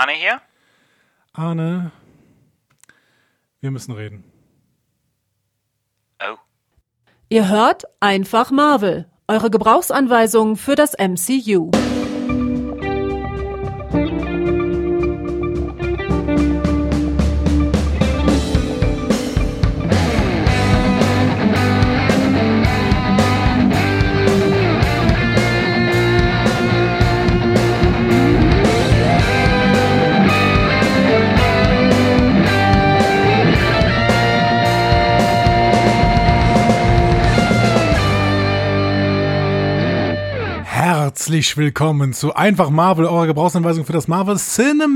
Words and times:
Arne 0.00 0.12
hier? 0.12 0.40
Arne, 1.34 1.92
wir 3.60 3.70
müssen 3.70 3.92
reden. 3.92 4.24
Oh. 6.22 6.38
Ihr 7.28 7.50
hört 7.50 7.84
einfach 8.00 8.50
Marvel, 8.50 9.10
eure 9.28 9.50
Gebrauchsanweisung 9.50 10.56
für 10.56 10.74
das 10.74 10.94
MCU. 10.94 11.70
Herzlich 41.40 41.56
willkommen 41.56 42.12
zu 42.12 42.34
Einfach 42.34 42.68
Marvel, 42.68 43.06
eurer 43.06 43.26
Gebrauchsanweisung 43.26 43.86
für 43.86 43.94
das 43.94 44.08
Marvel 44.08 44.36
Cinematic 44.36 44.92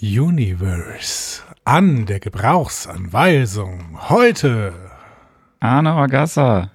Universe. 0.00 1.42
An 1.64 2.06
der 2.06 2.20
Gebrauchsanweisung 2.20 3.98
heute 4.08 4.72
Arne 5.58 5.94
Orgassa. 5.94 6.70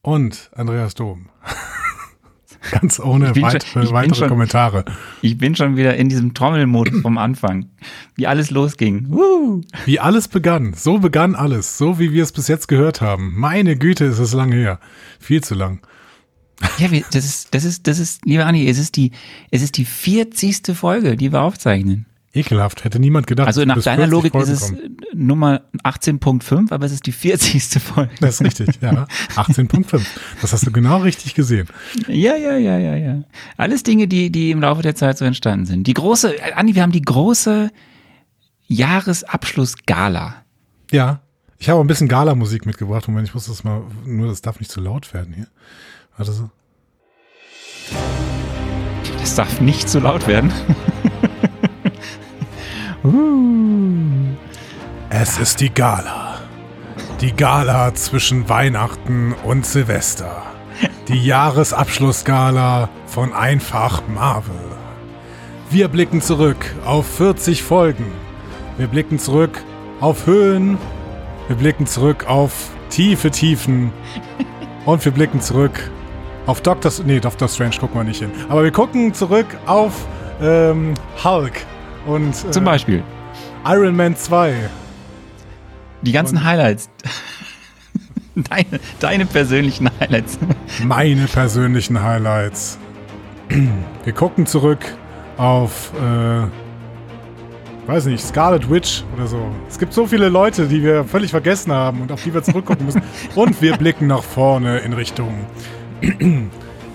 und 0.00 0.50
Andreas 0.54 0.94
Dom. 0.94 1.28
Ganz 2.70 2.98
ohne 2.98 3.32
bin 3.32 3.50
schon- 3.50 3.92
weitere 3.92 4.14
schon- 4.14 4.28
Kommentare. 4.30 4.86
Ich 5.20 5.36
bin 5.36 5.54
schon 5.54 5.76
wieder 5.76 5.96
in 5.96 6.08
diesem 6.08 6.32
Trommelmodus 6.32 7.02
vom 7.02 7.18
Anfang. 7.18 7.68
Wie 8.14 8.26
alles 8.26 8.50
losging. 8.50 9.04
Woo. 9.10 9.60
Wie 9.84 10.00
alles 10.00 10.28
begann. 10.28 10.72
So 10.72 10.98
begann 10.98 11.34
alles. 11.34 11.76
So 11.76 11.98
wie 11.98 12.10
wir 12.12 12.22
es 12.22 12.32
bis 12.32 12.48
jetzt 12.48 12.68
gehört 12.68 13.02
haben. 13.02 13.34
Meine 13.36 13.76
Güte, 13.76 14.06
ist 14.06 14.18
es 14.18 14.32
lang 14.32 14.50
her. 14.52 14.78
Viel 15.18 15.42
zu 15.44 15.54
lang. 15.54 15.80
Ja, 16.78 16.88
das 17.12 17.24
ist, 17.24 17.54
das 17.54 17.64
ist, 17.64 17.86
das 17.86 17.98
ist, 17.98 18.24
lieber 18.26 18.46
Anni, 18.46 18.68
es 18.68 18.78
ist 18.78 18.96
die, 18.96 19.12
es 19.50 19.62
ist 19.62 19.76
die 19.76 19.84
40. 19.84 20.76
Folge, 20.76 21.16
die 21.16 21.32
wir 21.32 21.40
aufzeichnen. 21.40 22.06
Ekelhaft. 22.32 22.84
Hätte 22.84 23.00
niemand 23.00 23.26
gedacht. 23.26 23.48
Also 23.48 23.64
nach 23.64 23.82
deiner 23.82 24.04
40 24.04 24.10
Logik 24.10 24.32
Folgen 24.32 24.52
ist 24.52 24.62
es 24.62 24.68
kommen. 24.68 24.96
Nummer 25.14 25.62
18.5, 25.82 26.72
aber 26.72 26.86
es 26.86 26.92
ist 26.92 27.06
die 27.06 27.12
40. 27.12 27.82
Folge. 27.82 28.12
Das 28.20 28.40
ist 28.40 28.42
richtig, 28.42 28.80
ja. 28.80 29.06
18.5. 29.34 30.00
Das 30.40 30.52
hast 30.52 30.66
du 30.66 30.70
genau 30.70 30.98
richtig 30.98 31.34
gesehen. 31.34 31.66
Ja, 32.06 32.36
ja, 32.36 32.56
ja, 32.56 32.78
ja, 32.78 32.94
ja. 32.94 33.22
Alles 33.56 33.82
Dinge, 33.82 34.06
die, 34.06 34.30
die 34.30 34.52
im 34.52 34.60
Laufe 34.60 34.82
der 34.82 34.94
Zeit 34.94 35.18
so 35.18 35.24
entstanden 35.24 35.66
sind. 35.66 35.86
Die 35.88 35.94
große, 35.94 36.36
äh, 36.36 36.52
Andi, 36.52 36.76
wir 36.76 36.82
haben 36.82 36.92
die 36.92 37.02
große 37.02 37.70
Jahresabschluss-Gala. 38.68 40.36
Ja. 40.92 41.22
Ich 41.58 41.68
habe 41.68 41.80
ein 41.80 41.86
bisschen 41.88 42.08
Gala-Musik 42.08 42.64
mitgebracht. 42.64 43.06
Moment, 43.08 43.28
ich 43.28 43.34
muss 43.34 43.46
das 43.46 43.64
mal, 43.64 43.82
nur 44.06 44.28
das 44.28 44.40
darf 44.40 44.60
nicht 44.60 44.70
zu 44.70 44.80
laut 44.80 45.12
werden 45.12 45.34
hier. 45.34 45.48
Warte 46.20 46.32
so. 46.32 46.50
Das 49.20 49.34
darf 49.36 49.62
nicht 49.62 49.88
zu 49.88 50.00
laut 50.00 50.26
werden. 50.26 50.52
Es 55.08 55.38
ist 55.38 55.60
die 55.60 55.72
Gala. 55.72 56.40
Die 57.22 57.32
Gala 57.32 57.94
zwischen 57.94 58.48
Weihnachten 58.50 59.34
und 59.44 59.64
Silvester. 59.64 60.42
Die 61.08 61.24
Jahresabschlussgala 61.24 62.90
von 63.06 63.32
Einfach 63.32 64.02
Marvel. 64.06 64.54
Wir 65.70 65.88
blicken 65.88 66.20
zurück 66.20 66.74
auf 66.84 67.06
40 67.16 67.62
Folgen. 67.62 68.12
Wir 68.76 68.86
blicken 68.86 69.18
zurück 69.18 69.62
auf 70.00 70.26
Höhen. 70.26 70.76
Wir 71.48 71.56
blicken 71.56 71.86
zurück 71.86 72.26
auf 72.28 72.68
tiefe 72.90 73.30
Tiefen. 73.30 73.92
Und 74.84 75.04
wir 75.04 75.12
blicken 75.12 75.40
zurück 75.40 75.90
auf 76.46 76.60
Doctor... 76.60 76.90
Nee, 77.04 77.20
Doctor 77.20 77.48
Strange 77.48 77.76
gucken 77.78 78.00
wir 78.00 78.04
nicht 78.04 78.20
hin. 78.20 78.30
Aber 78.48 78.64
wir 78.64 78.72
gucken 78.72 79.14
zurück 79.14 79.46
auf 79.66 80.06
ähm, 80.40 80.94
Hulk. 81.22 81.64
Und 82.06 82.30
äh, 82.30 82.50
Zum 82.50 82.64
Beispiel. 82.64 83.02
Iron 83.66 83.94
Man 83.96 84.16
2. 84.16 84.54
Die 86.02 86.12
ganzen 86.12 86.42
Highlights. 86.44 86.90
Deine, 88.36 88.80
deine 89.00 89.26
persönlichen 89.26 89.90
Highlights. 90.00 90.38
Meine 90.84 91.26
persönlichen 91.26 92.00
Highlights. 92.00 92.78
Wir 94.04 94.12
gucken 94.12 94.46
zurück 94.46 94.78
auf, 95.36 95.92
äh, 96.00 96.46
weiß 97.88 98.06
nicht, 98.06 98.24
Scarlet 98.24 98.70
Witch 98.70 99.02
oder 99.16 99.26
so. 99.26 99.50
Es 99.68 99.78
gibt 99.78 99.92
so 99.92 100.06
viele 100.06 100.28
Leute, 100.28 100.68
die 100.68 100.82
wir 100.82 101.04
völlig 101.04 101.30
vergessen 101.30 101.72
haben 101.72 102.02
und 102.02 102.12
auf 102.12 102.22
die 102.22 102.32
wir 102.32 102.42
zurückgucken 102.42 102.86
müssen. 102.86 103.02
Und 103.34 103.60
wir 103.60 103.76
blicken 103.76 104.06
nach 104.06 104.22
vorne 104.22 104.78
in 104.78 104.92
Richtung 104.92 105.46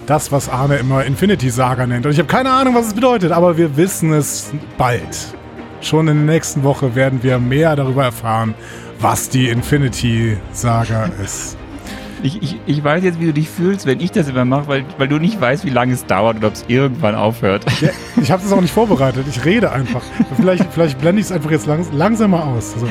das, 0.05 0.31
was 0.31 0.49
Arne 0.49 0.77
immer 0.77 1.03
Infinity 1.03 1.49
Saga 1.49 1.87
nennt. 1.87 2.05
Und 2.05 2.11
ich 2.11 2.19
habe 2.19 2.27
keine 2.27 2.51
Ahnung, 2.51 2.75
was 2.75 2.87
es 2.87 2.93
bedeutet, 2.93 3.31
aber 3.31 3.57
wir 3.57 3.75
wissen 3.77 4.13
es 4.13 4.51
bald. 4.77 5.35
Schon 5.81 6.07
in 6.07 6.25
der 6.25 6.35
nächsten 6.35 6.63
Woche 6.63 6.95
werden 6.95 7.21
wir 7.21 7.39
mehr 7.39 7.75
darüber 7.75 8.03
erfahren, 8.05 8.55
was 8.99 9.29
die 9.29 9.49
Infinity 9.49 10.37
Saga 10.51 11.09
ist. 11.23 11.57
Ich, 12.23 12.41
ich, 12.41 12.59
ich 12.65 12.83
weiß 12.83 13.03
jetzt, 13.03 13.19
wie 13.19 13.25
du 13.25 13.33
dich 13.33 13.49
fühlst, 13.49 13.85
wenn 13.85 13.99
ich 13.99 14.11
das 14.11 14.27
immer 14.29 14.45
mache, 14.45 14.67
weil, 14.67 14.85
weil 14.97 15.07
du 15.07 15.19
nicht 15.19 15.39
weißt, 15.39 15.63
wie 15.63 15.69
lange 15.69 15.93
es 15.93 16.05
dauert 16.05 16.37
oder 16.37 16.47
ob 16.47 16.53
es 16.53 16.65
irgendwann 16.67 17.13
aufhört. 17.13 17.65
Ja, 17.81 17.89
ich 18.19 18.31
habe 18.31 18.41
das 18.41 18.51
auch 18.51 18.61
nicht 18.61 18.73
vorbereitet. 18.73 19.25
Ich 19.29 19.45
rede 19.45 19.71
einfach. 19.71 20.01
Vielleicht, 20.35 20.65
vielleicht 20.73 20.99
blende 20.99 21.19
ich 21.19 21.27
es 21.27 21.31
einfach 21.31 21.51
jetzt 21.51 21.67
langs 21.67 21.91
langsamer 21.91 22.45
aus. 22.45 22.73
So. 22.79 22.87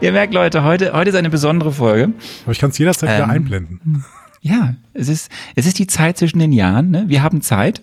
Ihr 0.00 0.12
merkt, 0.12 0.34
Leute, 0.34 0.64
heute, 0.64 0.92
heute 0.92 1.10
ist 1.10 1.16
eine 1.16 1.30
besondere 1.30 1.72
Folge. 1.72 2.12
Aber 2.44 2.52
ich 2.52 2.58
kann 2.58 2.70
es 2.70 2.78
jederzeit 2.78 3.10
wieder 3.10 3.24
Ähm. 3.24 3.30
einblenden. 3.30 4.04
Ja, 4.40 4.74
es 4.92 5.08
ist, 5.08 5.30
es 5.54 5.66
ist 5.66 5.78
die 5.78 5.86
Zeit 5.86 6.18
zwischen 6.18 6.38
den 6.38 6.52
Jahren. 6.52 6.90
Ne? 6.90 7.04
Wir 7.08 7.22
haben 7.22 7.40
Zeit. 7.40 7.82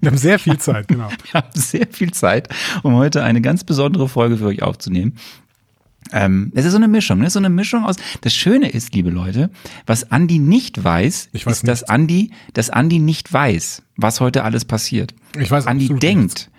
Wir 0.00 0.10
haben 0.10 0.16
sehr 0.18 0.38
viel 0.38 0.58
Zeit, 0.58 0.88
genau. 0.88 1.08
Wir 1.24 1.40
haben 1.40 1.48
sehr 1.54 1.86
viel 1.90 2.12
Zeit, 2.12 2.48
um 2.82 2.94
heute 2.94 3.22
eine 3.22 3.40
ganz 3.40 3.64
besondere 3.64 4.08
Folge 4.08 4.36
für 4.38 4.46
euch 4.46 4.62
aufzunehmen. 4.62 5.14
Ähm, 6.12 6.52
es 6.54 6.64
ist 6.66 6.72
so 6.72 6.76
eine 6.76 6.88
Mischung, 6.88 7.18
ne? 7.20 7.30
so 7.30 7.38
eine 7.38 7.48
Mischung 7.48 7.84
aus. 7.84 7.96
Das 8.20 8.34
Schöne 8.34 8.68
ist, 8.68 8.94
liebe 8.94 9.08
Leute, 9.10 9.50
was 9.86 10.10
Andi 10.12 10.38
nicht 10.38 10.82
weiß, 10.84 11.30
weiß 11.32 11.46
ist, 11.46 11.68
dass 11.68 11.82
Andi, 11.84 12.30
dass 12.52 12.68
Andi 12.70 12.98
nicht 12.98 13.32
weiß, 13.32 13.82
was 13.96 14.20
heute 14.20 14.44
alles 14.44 14.64
passiert. 14.66 15.14
Ich 15.38 15.50
weiß 15.50 15.66
Andi 15.66 15.88
denkt, 15.88 16.50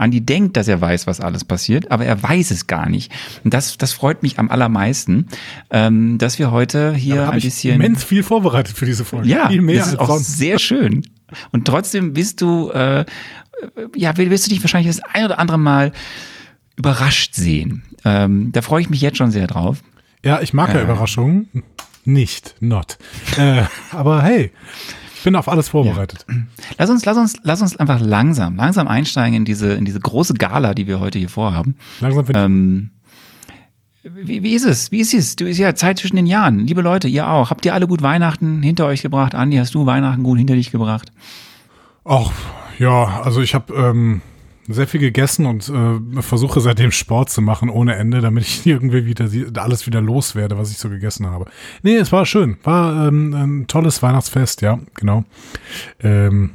Andi 0.00 0.20
denkt, 0.20 0.56
dass 0.56 0.66
er 0.68 0.80
weiß, 0.80 1.06
was 1.06 1.20
alles 1.20 1.44
passiert, 1.44 1.90
aber 1.90 2.04
er 2.04 2.22
weiß 2.22 2.50
es 2.50 2.66
gar 2.66 2.88
nicht. 2.88 3.12
Und 3.44 3.54
das, 3.54 3.76
das 3.78 3.92
freut 3.92 4.22
mich 4.22 4.38
am 4.38 4.50
allermeisten, 4.50 5.26
ähm, 5.70 6.18
dass 6.18 6.38
wir 6.38 6.50
heute 6.50 6.94
hier 6.94 7.22
ein 7.22 7.26
habe 7.28 7.38
ich 7.38 7.44
bisschen 7.44 7.80
immens 7.80 8.02
viel 8.04 8.22
vorbereitet 8.22 8.76
für 8.76 8.86
diese 8.86 9.04
Folge. 9.04 9.28
ja, 9.28 9.48
viel 9.48 9.60
mehr 9.62 9.76
das 9.78 9.88
ist 9.88 9.92
als 9.94 10.00
auch 10.00 10.14
sonst. 10.14 10.38
sehr 10.38 10.58
schön. 10.58 11.02
Und 11.52 11.66
trotzdem 11.66 12.12
bist 12.12 12.40
du, 12.40 12.70
äh, 12.70 13.04
ja, 13.94 14.16
willst 14.16 14.46
du 14.46 14.50
dich 14.50 14.62
wahrscheinlich 14.62 14.94
das 14.96 15.04
ein 15.14 15.24
oder 15.26 15.38
andere 15.38 15.58
Mal 15.58 15.92
überrascht 16.76 17.34
sehen. 17.34 17.82
Ähm, 18.04 18.50
da 18.52 18.62
freue 18.62 18.80
ich 18.80 18.90
mich 18.90 19.00
jetzt 19.02 19.18
schon 19.18 19.30
sehr 19.30 19.46
drauf. 19.46 19.82
Ja, 20.24 20.40
ich 20.40 20.52
mag 20.54 20.72
ja 20.74 20.80
Äh. 20.80 20.84
Überraschungen. 20.84 21.48
Nicht, 22.04 22.54
not. 22.60 22.96
äh, 23.36 23.64
aber 23.92 24.22
hey, 24.22 24.50
bin 25.24 25.36
auf 25.36 25.48
alles 25.48 25.68
vorbereitet. 25.68 26.26
Lass 26.78 26.90
uns, 26.90 27.04
lass 27.04 27.16
uns, 27.16 27.36
lass 27.42 27.62
uns 27.62 27.76
einfach 27.76 28.00
langsam, 28.00 28.56
langsam 28.56 28.88
einsteigen 28.88 29.34
in 29.34 29.44
diese, 29.44 29.72
in 29.72 29.84
diese 29.84 30.00
große 30.00 30.34
Gala, 30.34 30.74
die 30.74 30.86
wir 30.86 31.00
heute 31.00 31.18
hier 31.18 31.28
vorhaben. 31.28 31.76
Langsam 32.00 32.28
wird 32.28 32.36
Ähm, 32.36 32.90
wie, 34.02 34.42
wie 34.42 34.54
ist 34.54 34.64
es? 34.64 34.90
Wie 34.92 35.00
ist 35.00 35.12
es? 35.12 35.36
Du 35.36 35.46
ist 35.46 35.58
ja 35.58 35.74
Zeit 35.74 35.98
zwischen 35.98 36.16
den 36.16 36.26
Jahren. 36.26 36.66
Liebe 36.66 36.80
Leute, 36.80 37.06
ihr 37.06 37.28
auch. 37.28 37.50
Habt 37.50 37.66
ihr 37.66 37.74
alle 37.74 37.86
gut 37.86 38.00
Weihnachten 38.00 38.62
hinter 38.62 38.86
euch 38.86 39.02
gebracht? 39.02 39.34
Andi, 39.34 39.58
hast 39.58 39.74
du 39.74 39.84
Weihnachten 39.84 40.22
gut 40.22 40.38
hinter 40.38 40.54
dich 40.54 40.70
gebracht? 40.70 41.12
Ach, 42.04 42.30
ja, 42.78 43.20
also 43.22 43.42
ich 43.42 43.54
habe 43.54 43.74
ähm, 43.74 44.22
sehr 44.72 44.86
viel 44.86 45.00
gegessen 45.00 45.46
und 45.46 45.68
äh, 45.68 46.22
versuche 46.22 46.60
seitdem 46.60 46.92
Sport 46.92 47.30
zu 47.30 47.42
machen 47.42 47.68
ohne 47.68 47.96
Ende, 47.96 48.20
damit 48.20 48.44
ich 48.44 48.66
irgendwie 48.66 49.06
wieder 49.06 49.28
alles 49.62 49.86
wieder 49.86 50.00
loswerde, 50.00 50.58
was 50.58 50.70
ich 50.70 50.78
so 50.78 50.88
gegessen 50.88 51.26
habe. 51.26 51.46
Nee, 51.82 51.96
es 51.96 52.12
war 52.12 52.26
schön. 52.26 52.56
War 52.62 53.08
ähm, 53.08 53.34
ein 53.34 53.66
tolles 53.66 54.02
Weihnachtsfest, 54.02 54.62
ja, 54.62 54.78
genau. 54.94 55.24
Ähm, 56.00 56.50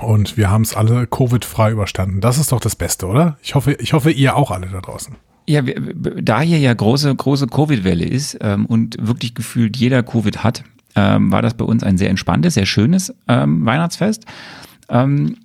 und 0.00 0.36
wir 0.36 0.50
haben 0.50 0.62
es 0.62 0.74
alle 0.74 1.06
Covid-frei 1.06 1.72
überstanden. 1.72 2.20
Das 2.20 2.38
ist 2.38 2.52
doch 2.52 2.60
das 2.60 2.76
Beste, 2.76 3.06
oder? 3.06 3.36
Ich 3.42 3.54
hoffe, 3.54 3.72
ich 3.74 3.92
hoffe, 3.92 4.10
ihr 4.10 4.36
auch 4.36 4.50
alle 4.50 4.68
da 4.68 4.80
draußen. 4.80 5.16
Ja, 5.46 5.60
da 5.60 6.40
hier 6.40 6.58
ja 6.58 6.72
große, 6.72 7.14
große 7.14 7.48
Covid-Welle 7.48 8.04
ist 8.04 8.38
ähm, 8.40 8.64
und 8.66 8.96
wirklich 9.00 9.34
gefühlt 9.34 9.76
jeder 9.76 10.02
Covid 10.02 10.44
hat, 10.44 10.64
ähm, 10.94 11.32
war 11.32 11.42
das 11.42 11.54
bei 11.54 11.64
uns 11.64 11.82
ein 11.82 11.98
sehr 11.98 12.10
entspanntes, 12.10 12.54
sehr 12.54 12.66
schönes 12.66 13.12
ähm, 13.28 13.66
Weihnachtsfest. 13.66 14.24
Ähm, 14.88 15.36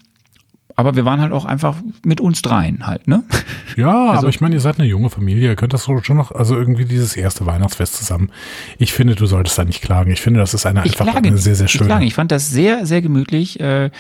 aber 0.78 0.96
wir 0.96 1.06
waren 1.06 1.20
halt 1.20 1.32
auch 1.32 1.44
einfach 1.44 1.76
mit 2.06 2.22
uns 2.22 2.44
dreien 2.44 2.86
halt, 2.86 3.08
ne? 3.08 3.24
Ja, 3.76 4.10
also, 4.10 4.20
aber 4.20 4.30
ich 4.30 4.42
meine, 4.42 4.56
ihr 4.56 4.62
seid 4.62 4.80
eine 4.80 4.88
junge 4.88 5.12
Familie, 5.12 5.50
ihr 5.50 5.56
könnt 5.56 5.74
das 5.74 5.84
schon 5.84 6.18
noch, 6.18 6.32
also 6.32 6.56
irgendwie 6.56 6.86
dieses 6.86 7.16
erste 7.16 7.46
Weihnachtsfest 7.46 7.96
zusammen. 7.96 8.32
Ich 8.80 8.92
finde, 8.92 9.14
du 9.14 9.28
solltest 9.28 9.58
da 9.58 9.66
nicht 9.66 9.84
klagen. 9.84 10.10
Ich 10.10 10.22
finde, 10.22 10.40
das 10.40 10.56
ist 10.56 10.66
eine 10.66 10.82
einfach 10.82 11.06
klage, 11.06 11.28
eine 11.28 11.38
sehr, 11.38 11.54
sehr 11.54 11.68
schöne. 11.68 11.84
Ich, 11.84 11.88
klage. 11.88 12.06
ich 12.06 12.14
fand 12.16 12.32
das 12.32 12.50
sehr, 12.50 12.88
sehr 12.88 13.04
gemütlich. 13.04 13.60
Äh, 13.60 13.92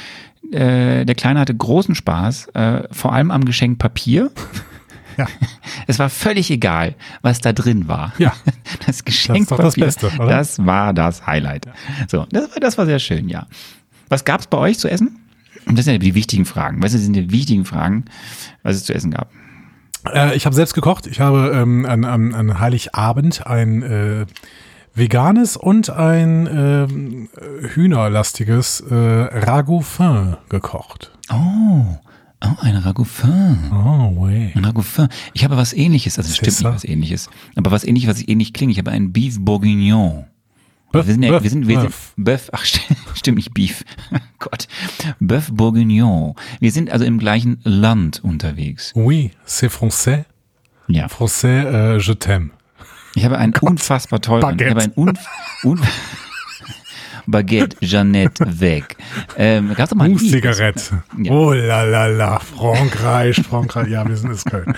äh, 0.51 1.05
der 1.05 1.15
Kleine 1.15 1.39
hatte 1.39 1.53
großen 1.53 1.93
Spaß, 1.93 2.47
äh, 2.55 2.83
vor 2.91 3.13
allem 3.13 3.29
am 3.29 3.45
Geschenk 3.45 3.77
Papier. 3.77 4.31
Ja. 5.17 5.27
Es 5.87 5.99
war 5.99 6.09
völlig 6.09 6.51
egal, 6.51 6.95
was 7.21 7.39
da 7.39 7.53
drin 7.53 7.87
war. 7.87 8.13
Ja. 8.17 8.33
Das 8.85 9.03
Geschenk 9.03 9.47
Das 9.49 9.57
das 9.57 9.75
Beste? 9.75 10.11
Das 10.17 10.65
war 10.65 10.93
das 10.93 11.25
Highlight. 11.25 11.67
So, 12.07 12.25
das 12.31 12.51
war, 12.51 12.59
das 12.59 12.77
war 12.77 12.85
sehr 12.85 12.99
schön, 12.99 13.29
ja. 13.29 13.47
Was 14.09 14.25
gab's 14.25 14.47
bei 14.47 14.57
euch 14.57 14.79
zu 14.79 14.89
essen? 14.89 15.19
Und 15.67 15.77
das 15.77 15.85
sind 15.85 15.93
ja 15.93 15.99
die 15.99 16.15
wichtigen 16.15 16.45
Fragen. 16.45 16.81
Weißt 16.81 16.93
du, 16.93 16.97
das 16.97 17.05
sind 17.05 17.13
die 17.13 17.31
wichtigen 17.31 17.65
Fragen, 17.65 18.05
was 18.63 18.75
es 18.75 18.85
zu 18.85 18.93
essen 18.93 19.11
gab. 19.11 19.31
Äh, 20.13 20.35
ich 20.35 20.45
habe 20.45 20.55
selbst 20.55 20.73
gekocht. 20.73 21.07
Ich 21.07 21.19
habe 21.19 21.51
ähm, 21.53 21.85
an, 21.85 22.05
an, 22.05 22.33
an 22.33 22.59
Heiligabend 22.59 23.45
ein 23.47 23.83
äh, 23.83 24.25
veganes 24.93 25.57
und 25.57 25.89
ein 25.89 26.47
äh, 26.47 26.87
hühnerlastiges 27.75 28.81
äh, 28.81 28.95
Ragoufin 28.95 30.37
gekocht. 30.49 31.11
Oh, 31.29 31.85
oh 32.43 32.55
ein 32.61 32.77
Ragoufin. 32.77 33.71
Oh, 33.71 34.21
way. 34.21 34.51
Ein 34.55 34.65
Ragoufin. 34.65 35.07
Ich 35.33 35.43
habe 35.43 35.57
was 35.57 35.73
ähnliches, 35.73 36.17
also 36.17 36.29
es 36.29 36.37
stimmt 36.37 36.59
nicht 36.59 36.63
was 36.63 36.83
ähnliches, 36.83 37.29
aber 37.55 37.71
was 37.71 37.83
ähnliches, 37.83 38.09
was 38.09 38.27
ähnlich 38.27 38.53
klingt. 38.53 38.71
Ich 38.71 38.79
habe 38.79 38.91
einen 38.91 39.13
Beef 39.13 39.37
Bourguignon. 39.39 40.25
Bœuf, 40.91 41.05
wir 41.07 41.13
sind 41.13 41.23
ja, 41.23 41.31
Bœuf, 41.31 41.43
wir 41.43 41.49
sind, 41.49 41.67
wir 41.67 41.81
sind. 41.81 41.93
Bœuf, 42.17 42.49
ach, 42.53 42.63
st- 42.65 42.81
stimmt 43.15 43.37
nicht 43.37 43.53
Beef. 43.53 43.83
Gott. 44.39 44.67
Bœuf 45.19 45.51
Bourguignon. 45.51 46.35
Wir 46.59 46.71
sind 46.71 46.89
also 46.91 47.03
im 47.05 47.19
gleichen 47.19 47.59
Land 47.63 48.21
unterwegs. 48.23 48.93
Oui, 48.95 49.31
c'est 49.45 49.69
français. 49.69 50.25
Ja. 50.87 51.07
Français, 51.07 51.63
äh, 51.65 51.97
je 51.99 52.13
t'aime. 52.15 52.51
Ich 53.15 53.25
habe 53.25 53.37
einen 53.37 53.53
unfassbar 53.61 54.21
teuren, 54.21 54.41
Baguette. 54.41 54.63
ich 54.63 54.69
habe 54.69 54.81
einen 54.83 54.93
un, 54.95 55.17
un, 55.63 55.79
Baguette, 57.27 57.75
Jeannette, 57.81 58.59
weg. 58.59 58.95
Ähm, 59.37 59.73
gab's 59.75 59.93
mal 59.93 60.07
Lied. 60.07 60.19
Zigarette. 60.31 61.03
Ja. 61.21 61.31
Oh 61.33 61.51
la 61.53 61.83
la 61.83 62.07
la, 62.07 62.39
Frankreich, 62.39 63.35
Frankreich. 63.41 63.89
Ja, 63.89 64.07
wir 64.07 64.15
sind 64.17 64.31
in 64.31 64.37
Köln. 64.49 64.73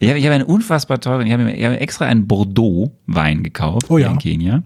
Ich 0.00 0.08
habe, 0.08 0.18
ich 0.18 0.24
habe 0.24 0.34
einen 0.34 0.44
unfassbar 0.44 1.00
teuren, 1.00 1.26
ich 1.26 1.32
habe, 1.32 1.44
mir- 1.44 1.56
ich 1.56 1.64
habe 1.64 1.78
extra 1.80 2.06
einen 2.06 2.26
Bordeaux-Wein 2.26 3.42
gekauft 3.42 3.86
Oh 3.88 3.98
ja. 3.98 4.10
in 4.10 4.18
Kenia. 4.18 4.62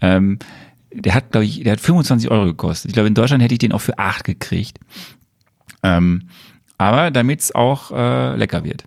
Ähm, 0.00 0.38
der 0.92 1.14
hat, 1.14 1.30
glaube 1.32 1.44
ich, 1.44 1.62
der 1.62 1.72
hat 1.72 1.80
25 1.80 2.30
Euro 2.30 2.46
gekostet. 2.46 2.90
Ich 2.90 2.94
glaube, 2.94 3.08
in 3.08 3.14
Deutschland 3.14 3.42
hätte 3.42 3.54
ich 3.54 3.58
den 3.60 3.72
auch 3.72 3.80
für 3.80 3.98
8 3.98 4.24
gekriegt. 4.24 4.78
Ähm, 5.82 6.22
aber 6.76 7.10
damit 7.10 7.40
es 7.40 7.54
auch 7.54 7.90
äh, 7.92 8.36
lecker 8.36 8.64
wird. 8.64 8.84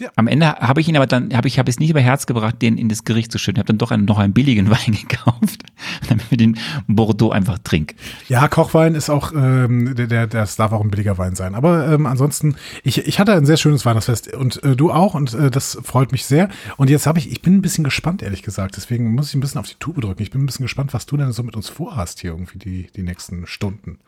Ja. 0.00 0.10
Am 0.16 0.26
Ende 0.26 0.46
habe 0.46 0.80
ich 0.80 0.88
ihn 0.88 0.96
aber 0.96 1.06
dann, 1.06 1.32
habe 1.36 1.46
ich 1.46 1.60
habe 1.60 1.70
es 1.70 1.78
nicht 1.78 1.90
über 1.90 2.00
Herz 2.00 2.26
gebracht, 2.26 2.60
den 2.60 2.78
in 2.78 2.88
das 2.88 3.04
Gericht 3.04 3.30
zu 3.30 3.38
schütten. 3.38 3.58
Ich 3.58 3.60
habe 3.60 3.68
dann 3.68 3.78
doch 3.78 3.92
einen, 3.92 4.06
noch 4.06 4.18
einen 4.18 4.32
billigen 4.32 4.68
Wein 4.70 4.98
gekauft, 5.08 5.62
damit 6.08 6.30
wir 6.30 6.38
den 6.38 6.58
Bordeaux 6.88 7.30
einfach 7.30 7.58
trinken. 7.60 7.96
Ja, 8.28 8.48
Kochwein 8.48 8.96
ist 8.96 9.08
auch, 9.08 9.32
ähm, 9.32 9.94
der, 9.94 10.08
der, 10.08 10.26
das 10.26 10.56
darf 10.56 10.72
auch 10.72 10.80
ein 10.80 10.90
billiger 10.90 11.16
Wein 11.16 11.36
sein. 11.36 11.54
Aber 11.54 11.88
ähm, 11.92 12.06
ansonsten, 12.06 12.56
ich, 12.82 13.06
ich 13.06 13.20
hatte 13.20 13.34
ein 13.34 13.46
sehr 13.46 13.56
schönes 13.56 13.86
Weihnachtsfest 13.86 14.34
und 14.34 14.62
äh, 14.64 14.74
du 14.74 14.90
auch 14.90 15.14
und 15.14 15.32
äh, 15.34 15.50
das 15.50 15.78
freut 15.82 16.10
mich 16.10 16.24
sehr. 16.24 16.48
Und 16.76 16.90
jetzt 16.90 17.06
habe 17.06 17.20
ich, 17.20 17.30
ich 17.30 17.40
bin 17.40 17.54
ein 17.54 17.62
bisschen 17.62 17.84
gespannt, 17.84 18.22
ehrlich 18.22 18.42
gesagt. 18.42 18.76
Deswegen 18.76 19.14
muss 19.14 19.28
ich 19.28 19.34
ein 19.36 19.40
bisschen 19.40 19.60
auf 19.60 19.68
die 19.68 19.78
Tube 19.78 20.00
drücken. 20.00 20.22
Ich 20.22 20.32
bin 20.32 20.42
ein 20.42 20.46
bisschen 20.46 20.64
gespannt, 20.64 20.92
was 20.92 21.06
du 21.06 21.16
denn 21.16 21.30
so 21.30 21.44
mit 21.44 21.54
uns 21.54 21.68
vorhast 21.68 22.20
hier 22.20 22.32
irgendwie 22.32 22.58
die, 22.58 22.90
die 22.96 23.02
nächsten 23.02 23.46
Stunden. 23.46 23.98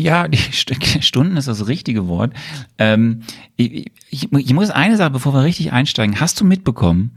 Ja, 0.00 0.28
die 0.28 0.38
St- 0.38 1.02
Stunden 1.02 1.36
ist 1.36 1.48
das 1.48 1.66
richtige 1.66 2.08
Wort. 2.08 2.32
Ähm, 2.78 3.22
ich, 3.56 3.90
ich, 4.10 4.32
ich 4.32 4.52
muss 4.54 4.70
eine 4.70 4.96
Sache, 4.96 5.10
bevor 5.10 5.34
wir 5.34 5.42
richtig 5.42 5.72
einsteigen. 5.72 6.20
Hast 6.20 6.40
du 6.40 6.44
mitbekommen, 6.44 7.12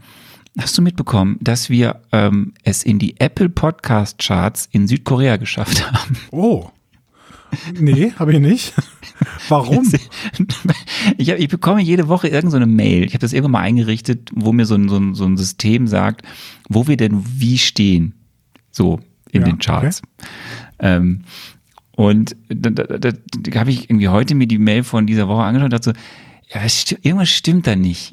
hast 0.58 0.76
du 0.76 0.82
mitbekommen, 0.82 1.36
dass 1.40 1.70
wir 1.70 2.00
ähm, 2.12 2.54
es 2.64 2.82
in 2.82 2.98
die 2.98 3.18
Apple 3.20 3.48
Podcast 3.48 4.18
Charts 4.18 4.68
in 4.72 4.86
Südkorea 4.88 5.36
geschafft 5.36 5.90
haben? 5.92 6.16
Oh. 6.30 6.70
Nee, 7.78 8.12
habe 8.18 8.32
ich 8.32 8.40
nicht. 8.40 8.72
Warum? 9.50 9.86
Ich, 11.18 11.30
hab, 11.30 11.38
ich 11.38 11.48
bekomme 11.48 11.82
jede 11.82 12.08
Woche 12.08 12.28
irgendeine 12.28 12.50
so 12.50 12.56
eine 12.56 12.66
Mail. 12.66 13.04
Ich 13.04 13.12
habe 13.12 13.18
das 13.20 13.34
irgendwann 13.34 13.50
mal 13.52 13.58
eingerichtet, 13.60 14.30
wo 14.34 14.54
mir 14.54 14.64
so 14.64 14.74
ein, 14.74 14.88
so, 14.88 14.96
ein, 14.96 15.14
so 15.14 15.26
ein 15.26 15.36
System 15.36 15.86
sagt, 15.86 16.22
wo 16.70 16.88
wir 16.88 16.96
denn 16.96 17.22
wie 17.38 17.58
stehen. 17.58 18.14
So 18.70 19.00
in 19.30 19.42
Ja, 19.42 19.48
den 19.48 19.58
Charts. 19.58 20.00
Ähm, 20.78 21.24
und 22.02 22.36
da, 22.48 22.70
da, 22.70 22.98
da, 22.98 23.10
da 23.12 23.60
habe 23.60 23.70
ich 23.70 23.88
irgendwie 23.90 24.08
heute 24.08 24.34
mir 24.34 24.46
die 24.46 24.58
Mail 24.58 24.82
von 24.84 25.06
dieser 25.06 25.28
Woche 25.28 25.42
angeschaut 25.42 25.66
und 25.66 25.72
dachte 25.72 25.90
so, 25.90 26.54
ja, 26.54 26.62
es 26.64 26.80
sti- 26.84 26.98
irgendwas 27.02 27.30
stimmt 27.30 27.66
da 27.66 27.76
nicht. 27.76 28.12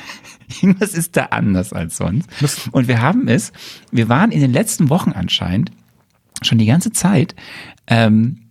irgendwas 0.62 0.94
ist 0.94 1.16
da 1.16 1.26
anders 1.26 1.72
als 1.72 1.96
sonst. 1.96 2.28
Und 2.72 2.88
wir 2.88 3.00
haben 3.00 3.28
es, 3.28 3.52
wir 3.92 4.08
waren 4.08 4.30
in 4.32 4.40
den 4.40 4.52
letzten 4.52 4.90
Wochen 4.90 5.12
anscheinend 5.12 5.70
schon 6.42 6.58
die 6.58 6.66
ganze 6.66 6.92
Zeit 6.92 7.34
ähm, 7.86 8.42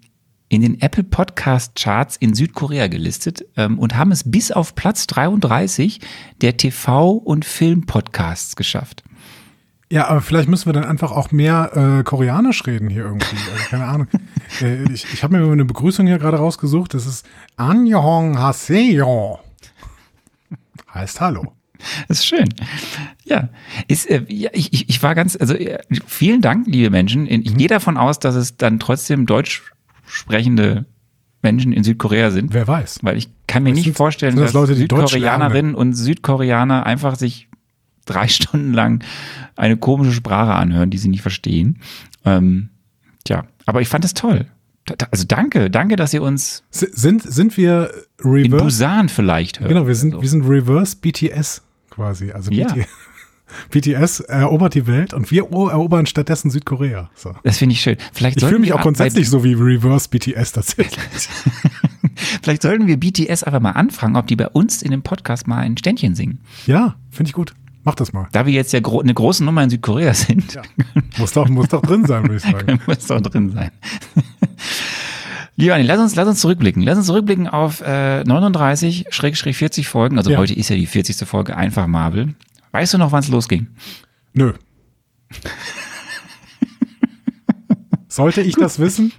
in 0.50 0.62
den 0.62 0.82
Apple 0.82 1.04
Podcast 1.04 1.76
Charts 1.76 2.18
in 2.18 2.34
Südkorea 2.34 2.88
gelistet 2.88 3.46
ähm, 3.56 3.78
und 3.78 3.96
haben 3.96 4.12
es 4.12 4.30
bis 4.30 4.52
auf 4.52 4.74
Platz 4.76 5.06
33 5.08 6.00
der 6.42 6.58
TV- 6.58 7.18
und 7.18 7.46
Film-Podcasts 7.46 8.56
geschafft. 8.56 9.04
Ja, 9.92 10.08
aber 10.08 10.22
vielleicht 10.22 10.48
müssen 10.48 10.68
wir 10.68 10.74
dann 10.74 10.84
einfach 10.84 11.12
auch 11.12 11.32
mehr 11.32 12.00
äh, 12.00 12.04
Koreanisch 12.04 12.66
reden 12.68 12.90
hier 12.90 13.06
irgendwie. 13.06 13.36
Also, 13.54 13.66
keine 13.70 13.86
Ahnung. 13.86 14.08
äh, 14.62 14.84
ich 14.94 15.06
ich 15.12 15.24
habe 15.24 15.38
mir 15.38 15.52
eine 15.52 15.66
Begrüßung 15.66 16.06
hier 16.06 16.20
gerade 16.20 16.38
rausgesucht. 16.38 16.94
Das 16.94 17.08
ist 17.08 17.26
Annyeong 17.58 18.38
Haseyo. 18.38 19.40
Heißt 20.94 21.22
Hallo. 21.22 21.54
Das 22.08 22.20
ist 22.20 22.26
schön. 22.26 22.50
Ja, 23.24 23.50
ist, 23.88 24.10
äh, 24.10 24.26
ja 24.28 24.50
ich, 24.54 24.90
ich, 24.90 25.02
war 25.02 25.16
ganz, 25.16 25.38
also 25.40 25.54
äh, 25.54 25.80
vielen 26.06 26.42
Dank, 26.42 26.68
liebe 26.68 26.90
Menschen. 26.90 27.26
Ich 27.26 27.56
gehe 27.56 27.68
davon 27.68 27.98
aus, 27.98 28.20
dass 28.20 28.36
es 28.36 28.58
dann 28.58 28.80
trotzdem 28.80 29.26
deutsch 29.26 29.72
sprechende 30.06 30.86
Menschen 31.42 31.72
in 31.72 31.84
Südkorea 31.84 32.32
sind. 32.32 32.54
Wer 32.54 32.68
weiß. 32.68 33.00
Weil 33.04 33.18
ich 33.18 33.30
kann 33.48 33.64
mir 33.64 33.74
nicht 33.74 33.86
sind- 33.86 33.96
vorstellen, 33.98 34.36
das 34.36 34.46
dass 34.46 34.54
Leute, 34.54 34.76
Südkoreanerinnen 34.76 35.74
und 35.74 35.94
Südkoreaner 35.94 36.86
einfach 36.86 37.16
sich 37.16 37.48
drei 38.10 38.28
Stunden 38.30 38.74
lang 38.74 39.04
eine 39.56 39.78
komische 39.78 40.12
Sprache 40.12 40.54
anhören, 40.54 40.90
die 40.90 40.98
sie 40.98 41.10
nicht 41.10 41.22
verstehen. 41.22 41.80
Ähm, 42.26 42.70
tja, 43.24 43.46
aber 43.66 43.82
ich 43.82 43.88
fand 43.88 44.06
es 44.06 44.14
toll. 44.14 44.46
Also 45.12 45.26
danke, 45.28 45.70
danke, 45.70 45.96
dass 45.98 46.14
ihr 46.16 46.24
uns 46.24 46.64
sind, 46.72 47.22
sind 47.22 47.58
wir 47.58 47.92
in 48.24 48.32
Reverse? 48.32 48.64
Busan 48.64 49.10
vielleicht 49.10 49.60
hört. 49.60 49.70
Genau, 49.70 49.86
wir 49.86 49.94
sind, 49.94 50.12
So. 50.14 50.22
wir 50.22 50.30
sind 50.30 50.44
Reverse 50.48 50.96
BTS 51.00 51.62
quasi. 51.92 52.32
Also 52.32 52.52
Ja. 52.52 52.74
BT 52.74 52.88
BTS 53.72 54.20
erobert 54.28 54.74
die 54.76 54.88
Welt 54.88 55.14
und 55.14 55.30
wir 55.32 55.44
erobern 55.44 56.06
stattdessen 56.06 56.50
Südkorea. 56.50 57.10
So. 57.16 57.36
Das 57.44 57.58
finde 57.58 57.74
ich 57.74 57.82
schön. 57.82 57.98
Vielleicht 58.14 58.38
Ich 58.38 58.46
fühle 58.46 58.60
mich 58.60 58.74
auch 58.74 58.82
grundsätzlich 58.82 59.30
so 59.30 59.44
wie 59.44 59.54
Reverse 59.54 60.10
BTS 60.10 60.54
tatsächlich. 60.54 60.98
Vielleicht 62.42 62.62
sollten 62.62 62.88
wir 62.88 62.98
BTS 63.00 63.44
einfach 63.44 63.60
mal 63.60 63.72
anfragen, 63.72 64.16
ob 64.18 64.28
die 64.28 64.36
bei 64.36 64.48
uns 64.48 64.82
in 64.82 64.92
dem 64.92 65.02
Podcast 65.04 65.48
mal 65.48 65.60
ein 65.60 65.78
Ständchen 65.78 66.16
singen. 66.16 66.40
Ja, 66.66 66.96
finde 67.12 67.30
ich 67.30 67.34
gut. 67.34 67.54
Mach 67.84 67.96
das 67.96 68.12
mal. 68.14 68.28
Da 68.32 68.46
wir 68.46 68.54
jetzt 68.54 68.74
ja 68.74 68.80
gro 68.82 69.00
eine 69.02 69.14
große 69.14 69.44
Nummer 69.44 69.64
in 69.64 69.70
Südkorea 69.70 70.14
sind, 70.16 70.54
Ja. 70.54 70.62
Muss 71.18 71.32
doch, 71.34 71.48
muss 71.50 71.70
doch 71.70 71.82
drin 71.82 72.06
sein, 72.06 72.24
würde 72.24 72.36
ich 72.36 72.44
sagen. 72.44 72.80
muss 72.88 73.08
doch 73.08 73.22
drin 73.22 73.52
sein. 73.52 73.72
Lieber 75.56 75.76
Anni, 75.76 75.84
lass 75.86 76.00
uns, 76.00 76.16
lass 76.16 76.28
uns 76.28 76.40
zurückblicken. 76.40 76.84
Lass 76.84 76.98
uns 76.98 77.08
zurückblicken 77.08 77.48
auf 77.48 77.82
äh, 77.82 78.22
39-40 78.22 79.86
Folgen. 79.86 80.18
Also 80.18 80.32
Ja. 80.32 80.38
heute 80.38 80.54
ist 80.54 80.70
ja 80.70 80.76
die 80.78 80.86
40. 80.86 81.28
Folge 81.28 81.58
Einfach 81.58 81.86
Marvel. 81.88 82.36
Weißt 82.72 82.94
du 82.94 82.98
noch, 82.98 83.12
wann 83.12 83.20
es 83.20 83.28
losging? 83.30 83.68
Nö. 84.34 84.54
Sollte 88.08 88.42
ich 88.42 88.56
das 88.56 88.80
wissen? 88.80 89.12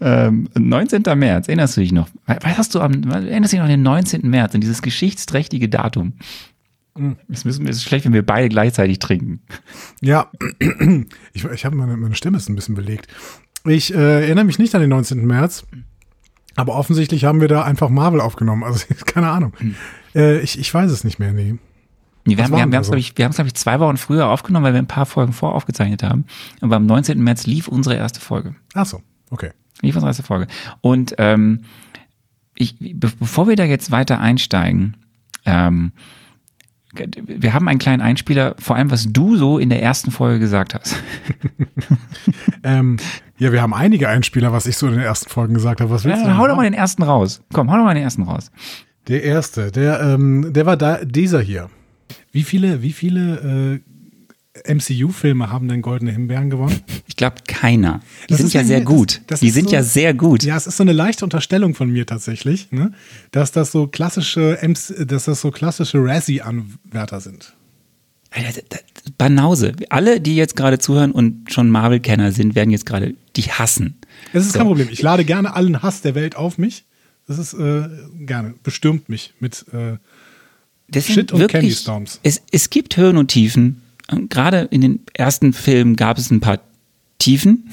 Ähm, 0.00 0.48
19. 0.58 1.02
März, 1.16 1.48
erinnerst 1.48 1.76
du 1.76 1.80
dich 1.80 1.92
noch? 1.92 2.08
Was 2.26 2.58
hast 2.58 2.74
du 2.74 2.80
am, 2.80 3.02
erinnerst 3.10 3.52
du 3.52 3.56
dich 3.56 3.58
noch 3.58 3.64
an 3.64 3.70
den 3.70 3.82
19. 3.82 4.28
März, 4.28 4.54
an 4.54 4.60
dieses 4.60 4.82
geschichtsträchtige 4.82 5.68
Datum? 5.68 6.12
Es 7.28 7.44
wir- 7.44 7.50
es 7.52 7.58
ist 7.58 7.84
schlecht, 7.84 8.04
wenn 8.04 8.12
wir 8.12 8.24
beide 8.24 8.48
gleichzeitig 8.48 8.98
trinken. 8.98 9.40
Ja, 10.00 10.30
ich, 11.32 11.44
ich 11.44 11.64
habe 11.64 11.76
meine, 11.76 11.96
meine 11.96 12.14
Stimme 12.14 12.36
ist 12.36 12.48
ein 12.48 12.54
bisschen 12.56 12.74
belegt. 12.74 13.08
Ich 13.64 13.92
äh, 13.94 14.22
erinnere 14.24 14.44
mich 14.44 14.58
nicht 14.58 14.74
an 14.74 14.80
den 14.80 14.90
19. 14.90 15.26
März, 15.26 15.66
aber 16.54 16.74
offensichtlich 16.74 17.24
haben 17.24 17.40
wir 17.40 17.48
da 17.48 17.62
einfach 17.64 17.88
Marvel 17.88 18.20
aufgenommen. 18.20 18.64
Also 18.64 18.84
keine 19.06 19.28
Ahnung. 19.28 19.52
Äh, 20.14 20.40
ich, 20.40 20.58
ich 20.58 20.72
weiß 20.72 20.90
es 20.90 21.04
nicht 21.04 21.18
mehr, 21.18 21.32
nee. 21.32 21.56
Nee, 22.28 22.36
wir 22.36 22.44
haben, 22.44 22.52
haben, 22.60 22.72
wir 22.72 22.78
da 22.80 22.82
glaube 22.82 22.98
ich, 22.98 23.16
wir 23.16 23.28
es, 23.28 23.36
glaube 23.36 23.46
ich, 23.48 23.54
zwei 23.54 23.78
Wochen 23.78 23.96
früher 23.96 24.26
aufgenommen, 24.28 24.64
weil 24.64 24.72
wir 24.72 24.78
ein 24.82 24.88
paar 24.88 25.06
Folgen 25.06 25.32
voraufgezeichnet 25.32 26.02
haben. 26.02 26.24
Aber 26.60 26.74
am 26.76 26.86
19. 26.86 27.22
März 27.22 27.46
lief 27.46 27.68
unsere 27.68 27.94
erste 27.94 28.18
Folge. 28.20 28.56
Ach 28.74 28.84
so, 28.86 29.00
okay. 29.30 29.50
Lief 29.80 29.94
unsere 29.94 30.10
erste 30.10 30.24
Folge. 30.24 30.48
Und 30.80 31.14
ähm, 31.18 31.60
ich, 32.56 32.78
be 32.78 33.12
bevor 33.18 33.46
wir 33.46 33.54
da 33.54 33.64
jetzt 33.64 33.92
weiter 33.92 34.18
einsteigen, 34.18 34.96
ähm, 35.44 35.92
wir 37.26 37.54
haben 37.54 37.68
einen 37.68 37.78
kleinen 37.78 38.02
Einspieler, 38.02 38.54
vor 38.58 38.76
allem 38.76 38.90
was 38.90 39.12
du 39.12 39.36
so 39.36 39.58
in 39.58 39.68
der 39.68 39.82
ersten 39.82 40.10
Folge 40.10 40.38
gesagt 40.38 40.74
hast. 40.74 40.96
ähm, 42.64 42.96
ja, 43.38 43.52
wir 43.52 43.62
haben 43.62 43.74
einige 43.74 44.08
Einspieler, 44.08 44.52
was 44.52 44.66
ich 44.66 44.76
so 44.76 44.86
in 44.86 44.94
den 44.94 45.02
ersten 45.02 45.28
Folgen 45.28 45.54
gesagt 45.54 45.80
habe. 45.80 45.90
Was 45.90 46.04
willst 46.04 46.22
ja, 46.22 46.28
du 46.28 46.36
hau 46.38 46.46
doch 46.46 46.56
mal 46.56 46.64
den 46.64 46.74
ersten 46.74 47.02
raus. 47.02 47.42
Komm, 47.52 47.70
hau 47.70 47.76
doch 47.76 47.84
mal 47.84 47.94
den 47.94 48.02
ersten 48.02 48.22
raus. 48.22 48.50
Der 49.08 49.22
erste, 49.22 49.70
der, 49.70 50.00
ähm, 50.00 50.52
der 50.52 50.66
war 50.66 50.76
da, 50.76 51.04
dieser 51.04 51.40
hier. 51.40 51.70
Wie 52.32 52.42
viele, 52.42 52.82
wie 52.82 52.92
viele 52.92 53.80
äh, 53.80 53.80
MCU-Filme 54.66 55.50
haben 55.50 55.68
denn 55.68 55.82
Goldene 55.82 56.12
Himbeeren 56.12 56.50
gewonnen? 56.50 56.80
Ich 57.06 57.16
glaube 57.16 57.36
keiner. 57.46 58.00
Die 58.24 58.28
Das 58.28 58.38
sind 58.38 58.52
ja 58.52 58.64
sehr 58.64 58.80
gut. 58.82 59.16
das- 59.26 59.26
das 59.26 59.40
Die 59.40 59.50
sind 59.50 59.68
so- 59.70 59.74
ja 59.76 59.82
sehr 59.82 60.14
gut. 60.14 60.42
Ja, 60.42 60.56
es 60.56 60.66
ist 60.66 60.76
so 60.76 60.82
eine 60.82 60.92
leichte 60.92 61.24
Unterstellung 61.24 61.74
von 61.74 61.90
mir 61.90 62.06
tatsächlich, 62.06 62.70
ne? 62.72 62.92
dass 63.30 63.52
das 63.52 63.72
so 63.72 63.86
klassische, 63.86 64.58
MC, 64.62 65.04
dass 65.06 65.24
das 65.24 65.40
so 65.40 65.50
klassische 65.50 65.98
Razzie-Anwärter 66.04 67.20
sind. 67.20 67.54
Banause. 69.18 69.72
Alle, 69.88 70.20
die 70.20 70.36
jetzt 70.36 70.56
gerade 70.56 70.78
zuhören 70.78 71.12
und 71.12 71.50
schon 71.52 71.70
Marvel-Kenner 71.70 72.32
sind, 72.32 72.54
werden 72.54 72.70
jetzt 72.70 72.84
gerade 72.86 73.14
die 73.36 73.42
hassen. 73.44 73.96
Es 74.32 74.44
ist 74.44 74.52
So. 74.52 74.58
kein 74.58 74.66
Problem. 74.66 74.88
Ich 74.90 75.00
lade 75.02 75.24
gerne 75.24 75.54
allen 75.54 75.82
Hass 75.82 76.02
der 76.02 76.14
Welt 76.14 76.36
auf 76.36 76.58
mich. 76.58 76.84
Das 77.26 77.38
ist 77.38 77.54
äh, 77.54 77.88
gerne. 78.20 78.54
Bestürmt 78.62 79.08
mich 79.08 79.32
mit. 79.40 79.64
Äh, 79.72 79.96
Shit 81.00 81.32
und 81.32 81.40
wirklich, 81.40 81.60
Candy 81.62 81.72
Storms. 81.74 82.20
Es, 82.22 82.40
es 82.52 82.70
gibt 82.70 82.96
Höhen 82.96 83.16
und 83.16 83.28
Tiefen. 83.28 83.82
Gerade 84.08 84.68
in 84.70 84.80
den 84.80 85.00
ersten 85.14 85.52
Filmen 85.52 85.96
gab 85.96 86.18
es 86.18 86.30
ein 86.30 86.40
paar 86.40 86.60
Tiefen, 87.18 87.70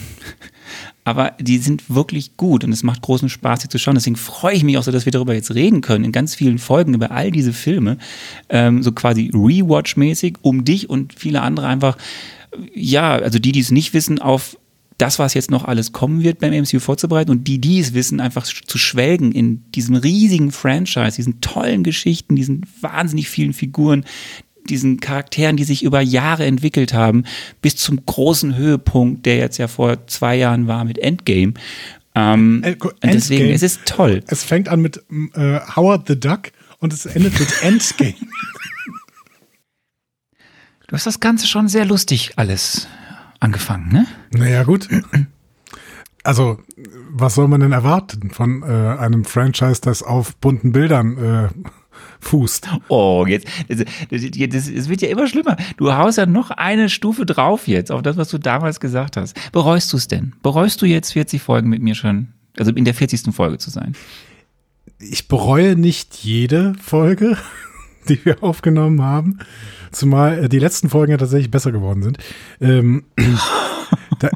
aber 1.04 1.34
die 1.40 1.58
sind 1.58 1.94
wirklich 1.94 2.38
gut 2.38 2.64
und 2.64 2.72
es 2.72 2.82
macht 2.82 3.02
großen 3.02 3.30
Spaß, 3.30 3.62
sie 3.62 3.70
zu 3.70 3.78
schauen. 3.78 3.96
Deswegen 3.96 4.16
freue 4.16 4.56
ich 4.56 4.64
mich 4.64 4.78
auch 4.78 4.84
so, 4.84 4.92
dass 4.92 5.06
wir 5.06 5.12
darüber 5.12 5.34
jetzt 5.34 5.54
reden 5.54 5.82
können, 5.82 6.06
in 6.06 6.12
ganz 6.12 6.34
vielen 6.34 6.58
Folgen 6.58 6.94
über 6.94 7.12
all 7.12 7.30
diese 7.30 7.54
Filme, 7.54 7.98
ähm, 8.50 8.82
so 8.82 8.92
quasi 8.94 9.30
Rewatch-mäßig, 9.34 10.38
um 10.42 10.66
dich 10.66 10.90
und 10.90 11.14
viele 11.14 11.42
andere 11.42 11.68
einfach, 11.68 11.98
ja, 12.74 13.14
also 13.14 13.38
die, 13.40 13.52
die 13.52 13.60
es 13.60 13.72
nicht 13.72 13.94
wissen, 13.94 14.20
auf 14.20 14.58
das, 14.98 15.20
was 15.20 15.34
jetzt 15.34 15.52
noch 15.52 15.66
alles 15.66 15.92
kommen 15.92 16.24
wird 16.24 16.40
beim 16.40 16.54
MCU 16.54 16.80
vorzubereiten 16.80 17.32
und 17.32 17.48
die, 17.48 17.60
die 17.60 17.80
es 17.80 17.94
wissen, 17.94 18.20
einfach 18.20 18.46
zu 18.46 18.78
schwelgen 18.78 19.32
in 19.32 19.64
diesem 19.72 19.96
riesigen 19.96 20.52
Franchise, 20.52 21.16
diesen 21.16 21.42
tollen 21.42 21.84
Geschichten, 21.84 22.36
diesen 22.36 22.66
wahnsinnig 22.80 23.30
vielen 23.30 23.54
Figuren, 23.54 24.06
diesen 24.70 25.00
Charakteren, 25.00 25.58
die 25.58 25.64
sich 25.64 25.84
über 25.84 26.02
Jahre 26.02 26.46
entwickelt 26.46 26.94
haben, 26.94 27.24
bis 27.62 27.76
zum 27.76 28.06
großen 28.06 28.56
Höhepunkt, 28.56 29.26
der 29.26 29.38
jetzt 29.38 29.58
ja 29.58 29.68
vor 29.68 30.08
zwei 30.08 30.36
Jahren 30.36 30.68
war 30.68 30.86
mit 30.86 30.98
Endgame. 31.00 31.54
Ähm, 32.16 32.62
Äh, 32.64 32.76
gu- 32.76 32.90
und 32.90 32.96
deswegen, 33.04 33.42
Endgame. 33.42 33.56
es 33.56 33.64
ist 33.64 33.86
toll. 33.86 34.24
es 34.28 34.44
fängt 34.44 34.70
an 34.70 34.82
mit 34.82 35.04
äh, 35.34 35.60
Howard 35.76 36.08
the 36.08 36.20
Duck 36.20 36.52
und 36.80 36.94
es 36.94 37.06
endet 37.06 37.40
mit 37.40 37.50
Endgame. 37.64 38.14
Du 40.88 40.96
hast 40.96 41.06
das 41.08 41.20
Ganze 41.20 41.48
schon 41.48 41.68
sehr 41.68 41.86
lustig 41.86 42.34
alles 42.36 42.88
angefangen, 43.40 43.92
ne? 43.92 44.06
naja, 44.32 44.64
gut. 44.64 44.88
Also, 46.24 46.60
was 47.10 47.36
soll 47.36 47.48
man 47.50 47.60
denn 47.62 47.72
erwarten 47.74 48.30
von 48.32 48.64
äh, 48.64 48.66
einem 48.66 49.26
Franchise, 49.26 49.82
das 49.82 50.04
auf 50.04 50.36
bunten 50.38 50.72
Bildern 50.72 51.18
äh, 51.18 51.50
fußt? 52.24 52.68
Oh, 52.88 53.26
jetzt, 53.28 53.48
das, 53.68 53.86
das, 54.10 54.22
das, 54.50 54.70
es 54.70 54.90
wird 54.90 55.02
ja 55.02 55.10
immer 55.10 55.28
schlimmer. 55.28 55.58
Du 55.78 55.94
haust 55.94 56.18
ja 56.18 56.26
noch 56.26 56.50
eine 56.52 56.90
Stufe 56.90 57.26
drauf 57.26 57.68
jetzt 57.68 57.92
auf 57.92 58.02
das, 58.02 58.18
was 58.18 58.30
du 58.30 58.38
damals 58.38 58.80
gesagt 58.80 59.18
hast. 59.18 59.38
Bereust 59.52 59.92
du 59.94 59.98
es 59.98 60.08
denn? 60.08 60.34
Bereust 60.42 60.82
du 60.82 60.86
jetzt 60.86 61.14
40 61.14 61.42
Folgen 61.42 61.70
mit 61.70 61.82
mir 61.82 61.96
schon, 61.96 62.30
also 62.58 62.72
in 62.72 62.86
der 62.86 62.94
40. 62.94 63.34
Folge 63.34 63.58
zu 63.58 63.70
sein? 63.70 63.96
ich 65.12 65.28
bereue 65.28 65.76
nicht 65.76 66.16
jede 66.16 66.74
Folge, 66.82 67.38
die 68.10 68.24
wir 68.26 68.44
aufgenommen 68.44 69.02
haben. 69.02 69.40
Zumal 69.92 70.46
äh, 70.46 70.50
die 70.50 70.60
letzten 70.60 70.90
Folgen 70.90 71.12
ja 71.12 71.18
tatsächlich 71.18 71.52
besser 71.52 71.72
geworden 71.72 72.04
sind. 72.04 72.18
Ähm, 72.60 73.06
da, 74.20 74.30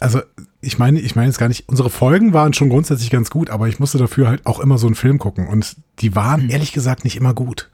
also 0.00 0.20
ich 0.60 0.78
meine, 0.78 0.98
ich 1.00 1.14
meine 1.14 1.28
jetzt 1.28 1.38
gar 1.38 1.48
nicht, 1.48 1.68
unsere 1.68 1.90
Folgen 1.90 2.32
waren 2.32 2.52
schon 2.52 2.68
grundsätzlich 2.68 3.10
ganz 3.10 3.30
gut, 3.30 3.50
aber 3.50 3.68
ich 3.68 3.78
musste 3.78 3.98
dafür 3.98 4.28
halt 4.28 4.46
auch 4.46 4.58
immer 4.58 4.78
so 4.78 4.86
einen 4.86 4.96
Film 4.96 5.18
gucken 5.18 5.46
und 5.46 5.76
die 6.00 6.14
waren 6.16 6.50
ehrlich 6.50 6.72
gesagt 6.72 7.04
nicht 7.04 7.16
immer 7.16 7.34
gut. 7.34 7.70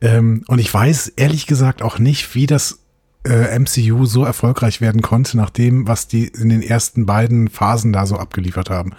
Ähm, 0.00 0.44
und 0.46 0.58
ich 0.58 0.72
weiß 0.72 1.08
ehrlich 1.16 1.46
gesagt 1.46 1.82
auch 1.82 1.98
nicht, 1.98 2.34
wie 2.34 2.46
das 2.46 2.80
äh, 3.26 3.58
MCU 3.58 4.06
so 4.06 4.24
erfolgreich 4.24 4.80
werden 4.80 5.02
konnte, 5.02 5.36
nach 5.36 5.50
dem, 5.50 5.88
was 5.88 6.08
die 6.08 6.26
in 6.26 6.50
den 6.50 6.62
ersten 6.62 7.06
beiden 7.06 7.48
Phasen 7.48 7.92
da 7.92 8.06
so 8.06 8.16
abgeliefert 8.16 8.70
haben. 8.70 8.92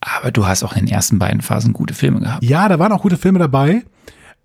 Aber 0.00 0.30
du 0.30 0.46
hast 0.46 0.62
auch 0.64 0.74
in 0.74 0.86
den 0.86 0.94
ersten 0.94 1.18
beiden 1.18 1.40
Phasen 1.40 1.72
gute 1.72 1.94
Filme 1.94 2.20
gehabt. 2.20 2.44
Ja, 2.44 2.68
da 2.68 2.78
waren 2.78 2.92
auch 2.92 3.02
gute 3.02 3.16
Filme 3.16 3.38
dabei, 3.38 3.82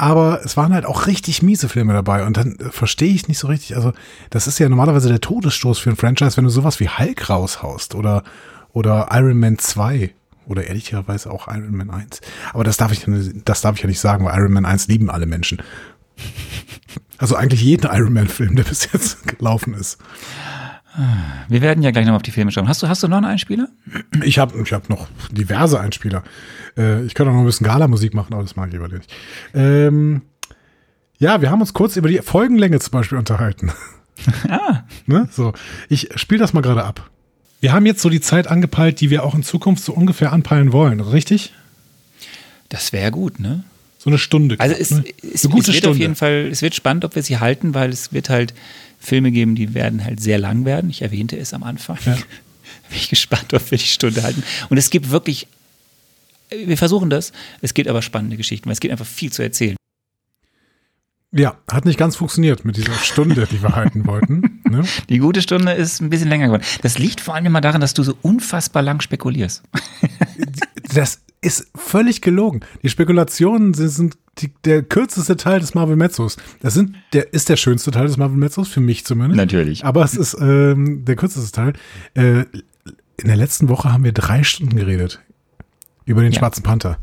aber 0.03 0.41
es 0.43 0.57
waren 0.57 0.74
halt 0.74 0.86
auch 0.86 1.07
richtig 1.07 1.41
miese 1.41 1.69
Filme 1.69 1.93
dabei 1.93 2.25
und 2.25 2.36
dann 2.36 2.57
äh, 2.57 2.72
verstehe 2.72 3.13
ich 3.13 3.29
nicht 3.29 3.39
so 3.39 3.48
richtig. 3.48 3.77
Also, 3.77 3.93
das 4.29 4.48
ist 4.48 4.60
ja 4.60 4.67
normalerweise 4.67 5.07
der 5.07 5.22
Todesstoß 5.22 5.79
für 5.79 5.91
ein 5.91 5.95
Franchise, 5.95 6.36
wenn 6.36 6.43
du 6.43 6.50
sowas 6.50 6.81
wie 6.81 6.89
Hulk 6.89 7.29
raushaust 7.29 7.95
oder, 7.95 8.24
oder 8.74 9.07
Iron 9.12 9.39
Man 9.39 9.57
2 9.57 10.13
oder 10.45 10.67
ehrlicherweise 10.67 11.31
auch 11.31 11.48
Iron 11.48 11.75
Man 11.77 11.89
1. 11.89 12.19
Aber 12.51 12.65
das 12.65 12.75
darf 12.75 12.91
ich, 12.91 13.05
das 13.45 13.62
darf 13.62 13.77
ich 13.77 13.81
ja 13.81 13.88
nicht 13.88 14.01
sagen, 14.01 14.25
weil 14.25 14.38
Iron 14.38 14.51
Man 14.51 14.65
1 14.65 14.88
lieben 14.88 15.10
alle 15.10 15.25
Menschen. 15.25 15.62
Also 17.17 17.38
eigentlich 17.38 17.62
jeden 17.62 17.89
Iron 17.89 18.12
Man 18.12 18.27
Film, 18.27 18.57
der 18.57 18.63
bis 18.63 18.91
jetzt 18.91 19.25
gelaufen 19.38 19.74
ist. 19.74 20.00
Wir 21.47 21.62
werden 21.62 21.83
ja 21.83 21.91
gleich 21.91 22.05
noch 22.05 22.15
auf 22.15 22.21
die 22.21 22.31
Filme 22.31 22.51
schauen. 22.51 22.67
Hast 22.67 22.83
du, 22.83 22.88
hast 22.88 23.01
du 23.01 23.07
noch 23.07 23.17
einen 23.17 23.25
Einspieler? 23.25 23.67
Ich 24.23 24.38
habe 24.38 24.62
ich 24.62 24.73
hab 24.73 24.89
noch 24.89 25.07
diverse 25.31 25.79
Einspieler. 25.79 26.23
Äh, 26.77 27.03
ich 27.05 27.15
könnte 27.15 27.31
auch 27.31 27.35
noch 27.35 27.41
ein 27.41 27.47
bisschen 27.47 27.65
Gala-Musik 27.65 28.13
machen, 28.13 28.33
aber 28.33 28.43
das 28.43 28.55
mag 28.55 28.67
ich 28.67 28.73
lieber 28.73 28.88
nicht. 28.88 29.12
Ähm, 29.53 30.21
ja, 31.17 31.41
wir 31.41 31.50
haben 31.50 31.62
uns 31.62 31.73
kurz 31.73 31.95
über 31.95 32.09
die 32.09 32.19
Folgenlänge 32.19 32.79
zum 32.79 32.91
Beispiel 32.91 33.17
unterhalten. 33.17 33.71
Ah, 34.47 34.83
ne? 35.07 35.27
So, 35.31 35.53
ich 35.89 36.07
spiele 36.15 36.39
das 36.39 36.53
mal 36.53 36.62
gerade 36.62 36.83
ab. 36.85 37.09
Wir 37.59 37.73
haben 37.73 37.85
jetzt 37.88 38.01
so 38.01 38.09
die 38.09 38.21
Zeit 38.21 38.47
angepeilt, 38.47 39.01
die 39.01 39.09
wir 39.09 39.23
auch 39.23 39.33
in 39.33 39.41
Zukunft 39.41 39.83
so 39.83 39.91
ungefähr 39.91 40.31
anpeilen 40.31 40.71
wollen, 40.71 41.00
richtig? 41.00 41.51
das 42.73 42.91
wäre 42.91 43.12
gut, 43.12 43.39
ne? 43.39 43.63
So 44.00 44.09
eine 44.09 44.17
Stunde. 44.17 44.55
Also 44.59 44.75
es, 44.75 44.91
ne? 44.91 45.03
es, 45.21 45.45
eine 45.45 45.53
gute 45.53 45.62
es 45.62 45.67
wird 45.67 45.77
Stunde. 45.77 45.89
auf 45.91 45.97
jeden 45.97 46.15
Fall, 46.15 46.50
es 46.51 46.62
wird 46.62 46.75
spannend, 46.75 47.05
ob 47.05 47.15
wir 47.15 47.23
sie 47.23 47.38
halten, 47.38 47.73
weil 47.73 47.91
es 47.91 48.12
wird 48.12 48.29
halt 48.29 48.53
Filme 49.03 49.31
geben, 49.31 49.55
die 49.55 49.74
werden 49.74 50.03
halt 50.03 50.22
sehr 50.22 50.39
lang 50.39 50.65
werden. 50.65 50.89
Ich 50.89 51.01
erwähnte 51.01 51.38
es 51.38 51.53
am 51.53 51.63
Anfang. 51.63 51.98
Ja. 52.05 52.13
Bin 52.89 52.98
ich 52.98 53.10
gespannt, 53.10 53.53
ob 53.53 53.69
wir 53.69 53.77
die 53.77 53.83
Stunde 53.83 54.24
halten. 54.24 54.43
Und 54.69 54.77
es 54.77 54.89
gibt 54.89 55.10
wirklich, 55.10 55.48
wir 56.50 56.77
versuchen 56.77 57.10
das, 57.10 57.33
es 57.62 57.74
gibt 57.74 57.89
aber 57.89 58.01
spannende 58.01 58.38
Geschichten, 58.38 58.65
weil 58.67 58.74
es 58.74 58.79
gibt 58.79 58.93
einfach 58.93 59.05
viel 59.05 59.31
zu 59.31 59.43
erzählen. 59.43 59.75
Ja, 61.36 61.57
hat 61.69 61.86
nicht 61.86 61.98
ganz 61.98 62.15
funktioniert 62.15 62.63
mit 62.63 62.77
dieser 62.77 62.93
Stunde, 62.93 63.48
die 63.50 63.62
wir 63.62 63.75
halten 63.75 64.05
wollten. 64.05 64.62
Ne? 64.69 64.83
Die 65.10 65.17
gute 65.17 65.41
Stunde 65.41 65.72
ist 65.74 66.00
ein 66.00 66.12
bisschen 66.12 66.29
länger 66.29 66.45
geworden. 66.45 66.63
Das 66.83 67.00
liegt 67.00 67.22
vor 67.22 67.33
allem 67.33 67.48
immer 67.48 67.60
daran, 67.60 67.81
dass 67.81 67.95
du 67.95 68.03
so 68.03 68.15
unfassbar 68.22 68.83
lang 68.83 69.01
spekulierst. 69.01 69.63
Das 70.93 71.22
ist 71.43 71.71
völlig 71.75 72.21
gelogen. 72.21 72.62
Die 72.81 72.89
Spekulationen 72.89 73.73
sind, 73.73 73.89
sind 73.89 74.17
die, 74.39 74.51
der 74.65 74.83
kürzeste 74.83 75.38
Teil 75.38 75.59
des 75.59 75.75
Marvel 75.75 75.95
Mezzos. 75.95 76.38
Das 76.62 76.73
sind, 76.73 76.95
der 77.13 77.33
ist 77.33 77.50
der 77.50 77.57
schönste 77.57 77.91
Teil 77.91 78.07
des 78.07 78.17
Marvel 78.17 78.38
Mezzos, 78.38 78.67
für 78.69 78.81
mich 78.81 79.05
zumindest. 79.05 79.38
Natürlich. 79.38 79.85
Aber 79.85 80.03
es 80.03 80.15
ist 80.15 80.35
ähm, 80.39 81.05
der 81.05 81.15
kürzeste 81.15 81.51
Teil. 81.51 81.73
Äh, 82.15 82.45
in 83.17 83.27
der 83.27 83.35
letzten 83.35 83.69
Woche 83.69 83.91
haben 83.91 84.03
wir 84.03 84.12
drei 84.13 84.43
Stunden 84.43 84.75
geredet. 84.75 85.21
Über 86.05 86.21
den 86.21 86.31
Ja. 86.31 86.39
Schwarzen 86.39 86.63
Panther. 86.63 86.97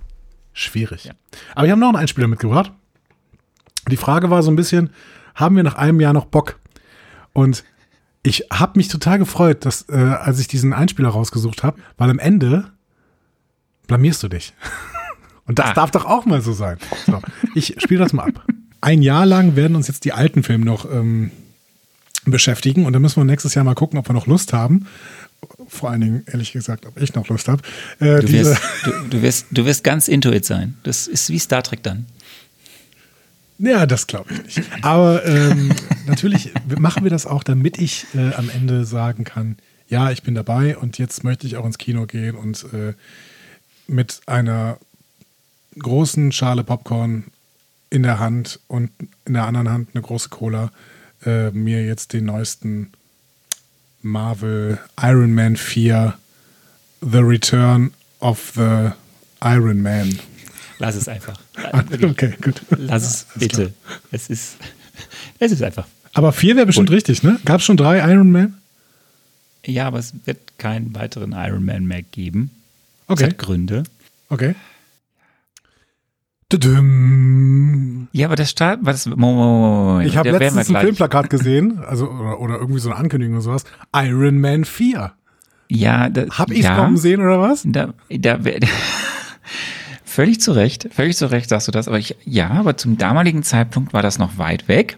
Schwierig. 0.52 1.04
Ja. 1.04 1.12
Aber 1.54 1.66
wir 1.66 1.73
haben 1.73 1.78
noch 1.78 1.88
einen 1.88 1.97
Einspieler 1.97 2.26
mitgebracht. 2.28 2.73
Die 3.90 3.97
Frage 3.97 4.28
war 4.30 4.42
so 4.42 4.50
ein 4.50 4.56
bisschen, 4.56 4.90
haben 5.35 5.56
wir 5.56 5.62
nach 5.62 5.76
einem 5.76 6.00
Jahr 6.00 6.12
noch 6.12 6.26
Bock? 6.26 6.59
Und 7.32 7.64
ich 8.23 8.47
habe 8.52 8.78
mich 8.78 8.88
total 8.88 9.18
gefreut, 9.18 9.64
dass, 9.64 9.88
äh, 9.88 9.94
als 9.94 10.40
ich 10.40 10.49
diesen 10.49 10.73
Einspieler 10.73 11.09
rausgesucht 11.09 11.62
habe, 11.62 11.80
weil 11.97 12.11
am 12.11 12.18
Ende 12.18 12.73
blamierst 13.90 14.23
du 14.23 14.28
dich. 14.28 14.52
Und 15.47 15.59
das 15.59 15.70
Ah. 15.70 15.75
darf 15.75 15.90
doch 15.90 16.04
auch 16.04 16.26
mal 16.26 16.40
so 16.42 16.52
sein. 16.52 16.78
So, 17.06 17.20
ich 17.56 17.75
spiele 17.78 18.00
das 18.00 18.12
mal 18.12 18.28
ab. 18.28 18.44
Ein 18.80 19.02
Jahr 19.02 19.26
lang 19.26 19.56
werden 19.56 19.75
uns 19.76 19.88
jetzt 19.88 20.04
die 20.04 20.12
alten 20.12 20.42
Filme 20.44 20.64
noch 20.64 20.90
ähm, 20.90 21.32
beschäftigen 22.25 22.87
und 22.87 22.92
dann 22.92 23.02
müssen 23.02 23.16
wir 23.20 23.25
nächstes 23.25 23.54
Jahr 23.54 23.64
mal 23.64 23.75
gucken, 23.75 23.99
ob 23.99 24.09
wir 24.09 24.12
noch 24.12 24.26
Lust 24.28 24.52
haben. 24.52 24.87
Vor 25.68 25.90
allen 25.90 26.00
Dingen, 26.02 26.23
ehrlich 26.26 26.52
gesagt, 26.52 26.87
ob 26.87 27.00
ich 27.00 27.14
noch 27.14 27.26
Lust 27.28 27.49
habe. 27.49 27.62
Äh, 27.99 28.20
Du 28.20 28.30
wirst, 28.30 28.61
du, 28.85 28.90
du, 29.11 29.23
wirst, 29.23 29.47
du 29.50 29.64
wirst 29.66 29.82
ganz 29.85 30.06
intuit 30.06 30.44
sein. 30.44 30.76
Das 30.85 31.06
ist 31.09 31.28
wie 31.30 31.38
Star 31.38 31.62
Trek 31.62 31.82
dann. 31.82 32.06
ja, 33.59 33.87
das 33.87 34.06
glaube 34.06 34.32
ich 34.32 34.56
nicht. 34.56 34.62
Aber 34.82 35.25
ähm, 35.26 35.73
natürlich 36.06 36.52
machen 36.78 37.02
wir 37.04 37.11
das 37.11 37.26
auch, 37.26 37.42
damit 37.42 37.78
ich 37.78 38.06
äh, 38.14 38.35
am 38.35 38.49
Ende 38.50 38.85
sagen 38.85 39.25
kann, 39.25 39.56
ja, 39.88 40.11
ich 40.12 40.23
bin 40.23 40.35
dabei 40.37 40.76
und 40.76 40.99
jetzt 40.99 41.25
möchte 41.25 41.47
ich 41.47 41.56
auch 41.56 41.66
ins 41.66 41.78
Kino 41.78 42.06
gehen 42.06 42.37
und 42.37 42.64
äh, 42.73 42.94
mit 43.90 44.20
einer 44.26 44.78
großen 45.78 46.32
Schale 46.32 46.64
Popcorn 46.64 47.25
in 47.90 48.02
der 48.02 48.18
Hand 48.18 48.61
und 48.68 48.90
in 49.25 49.35
der 49.35 49.47
anderen 49.47 49.68
Hand 49.70 49.88
eine 49.94 50.02
große 50.02 50.28
Cola 50.28 50.70
äh, 51.25 51.50
mir 51.50 51.85
jetzt 51.85 52.12
den 52.12 52.25
neuesten 52.26 52.92
Marvel 54.02 54.78
Iron 55.00 55.35
Man 55.35 55.56
4 55.56 56.14
The 57.02 57.18
Return 57.18 57.92
of 58.20 58.52
the 58.54 58.90
Iron 59.42 59.82
Man. 59.82 60.18
Lass 60.78 60.94
es 60.94 61.09
einfach. 61.09 61.40
Okay, 62.02 62.35
gut. 62.42 62.62
Lass 62.70 63.02
es 63.04 63.26
bitte. 63.38 63.73
Es 64.11 64.30
ist, 64.30 64.56
es 65.38 65.52
ist 65.52 65.62
einfach. 65.62 65.87
Aber 66.12 66.32
vier 66.32 66.56
wäre 66.56 66.66
bestimmt 66.66 66.90
Und- 66.90 66.94
richtig, 66.97 67.23
ne? 67.23 67.38
Gab 67.44 67.61
es 67.61 67.64
schon 67.66 67.76
drei 67.76 67.99
Iron 68.12 68.30
Man? 68.30 68.54
Ja, 69.66 69.87
aber 69.87 69.99
es 69.99 70.14
wird 70.25 70.38
keinen 70.59 70.94
weiteren 70.94 71.32
Iron 71.32 71.64
Man 71.64 71.85
mehr 71.87 72.02
geben. 72.02 72.50
Okay. 73.11 73.25
Das 73.25 73.31
hat 73.33 73.38
Gründe. 73.38 73.83
Okay. 74.29 74.55
Ja, 78.12 78.26
aber 78.26 78.37
das 78.37 78.50
Start, 78.50 78.81
was, 78.83 79.07
Ich 79.07 79.12
habe 79.12 80.31
da 80.33 80.38
letztens 80.38 80.75
ein. 80.75 80.83
Filmplakat 80.83 81.31
gesehen, 81.31 81.79
also 81.79 82.09
oder, 82.09 82.40
oder 82.40 82.59
irgendwie 82.59 82.81
so 82.81 82.90
eine 82.90 82.99
Ankündigung 82.99 83.35
oder 83.37 83.43
sowas. 83.43 83.64
Iron 83.95 84.40
Man 84.40 84.64
4. 84.64 85.12
Ja, 85.69 86.09
da, 86.09 86.26
Hab 86.31 86.50
ich 86.50 86.64
ja, 86.64 86.75
kommen 86.76 86.97
sehen 86.97 87.21
oder 87.21 87.40
was? 87.40 87.62
Da, 87.64 87.95
da, 88.09 88.45
wär- 88.45 88.59
völlig 90.05 90.40
zu 90.40 90.50
Recht, 90.52 90.88
völlig 90.93 91.17
zu 91.17 91.31
Recht 91.31 91.49
sagst 91.49 91.69
du 91.69 91.73
das, 91.73 91.87
aber 91.87 91.99
ich, 91.99 92.17
ja, 92.25 92.50
aber 92.50 92.76
zum 92.76 92.99
damaligen 92.99 93.45
Zeitpunkt 93.45 93.93
war 93.93 94.02
das 94.02 94.19
noch 94.19 94.37
weit 94.38 94.67
weg 94.67 94.97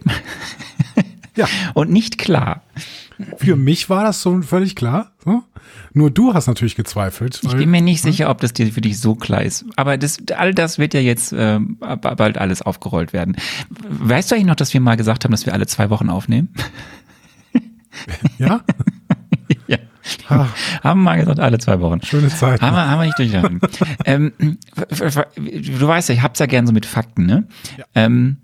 Ja, 1.35 1.47
und 1.75 1.91
nicht 1.91 2.17
klar. 2.17 2.63
Für 3.37 3.55
mich 3.55 3.89
war 3.89 4.03
das 4.03 4.21
so 4.21 4.41
völlig 4.41 4.75
klar. 4.75 5.11
So. 5.23 5.43
Nur 5.93 6.11
du 6.11 6.33
hast 6.33 6.47
natürlich 6.47 6.75
gezweifelt. 6.75 7.39
Ich 7.43 7.55
bin 7.55 7.69
mir 7.71 7.81
nicht 7.81 8.01
sicher, 8.01 8.29
ob 8.29 8.41
das 8.41 8.53
dir 8.53 8.71
für 8.71 8.81
dich 8.81 8.99
so 8.99 9.15
klar 9.15 9.43
ist. 9.43 9.65
Aber 9.75 9.97
das, 9.97 10.17
all 10.35 10.53
das 10.53 10.77
wird 10.79 10.93
ja 10.93 10.99
jetzt 10.99 11.33
ab- 11.33 12.17
bald 12.17 12.37
alles 12.37 12.61
aufgerollt 12.61 13.13
werden. 13.13 13.35
Weißt 13.87 14.29
du 14.31 14.35
eigentlich 14.35 14.47
noch, 14.47 14.55
dass 14.55 14.73
wir 14.73 14.81
mal 14.81 14.97
gesagt 14.97 15.23
haben, 15.23 15.31
dass 15.31 15.45
wir 15.45 15.53
alle 15.53 15.67
zwei 15.67 15.89
Wochen 15.89 16.09
aufnehmen? 16.09 16.49
ja? 18.37 18.61
ja. 19.67 19.77
Ah, 20.27 20.47
Haben 20.83 20.99
wir 20.99 21.03
mal 21.11 21.19
gesagt, 21.19 21.39
alle 21.39 21.59
zwei 21.59 21.79
Wochen. 21.79 22.01
schöne 22.03 22.27
Zeit. 22.27 22.61
Haben 22.61 22.75
wir, 22.75 22.89
haben 22.89 22.99
wir 22.99 23.05
nicht 23.05 23.19
durchgehalten. 23.19 23.61
ähm, 24.05 24.33
du 24.37 25.87
weißt 25.87 26.09
ja, 26.09 26.15
ich 26.15 26.21
hab's 26.21 26.39
ja 26.39 26.45
gern 26.45 26.67
so 26.67 26.73
mit 26.73 26.85
Fakten, 26.85 27.25
ne? 27.25 27.47
Ähm, 27.95 28.37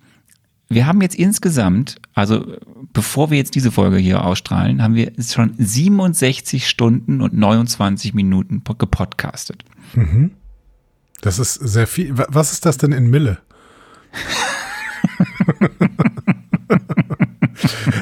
wir 0.70 0.86
haben 0.86 1.02
jetzt 1.02 1.16
insgesamt, 1.16 1.98
also 2.14 2.56
bevor 2.94 3.32
wir 3.32 3.38
jetzt 3.38 3.56
diese 3.56 3.72
Folge 3.72 3.98
hier 3.98 4.24
ausstrahlen, 4.24 4.82
haben 4.84 4.94
wir 4.96 5.12
schon 5.20 5.54
67 5.58 6.68
Stunden 6.70 7.22
und 7.22 7.34
29 7.34 8.14
Minuten 8.14 8.62
po- 8.64 8.76
gepodcastet. 8.76 9.64
Das 11.22 11.40
ist 11.40 11.56
sehr 11.56 11.88
viel. 11.88 12.18
Wa- 12.18 12.28
Was 12.30 12.54
ist 12.54 12.66
das 12.66 12.78
denn 12.78 12.92
in 12.92 13.10
Mille? 13.10 13.40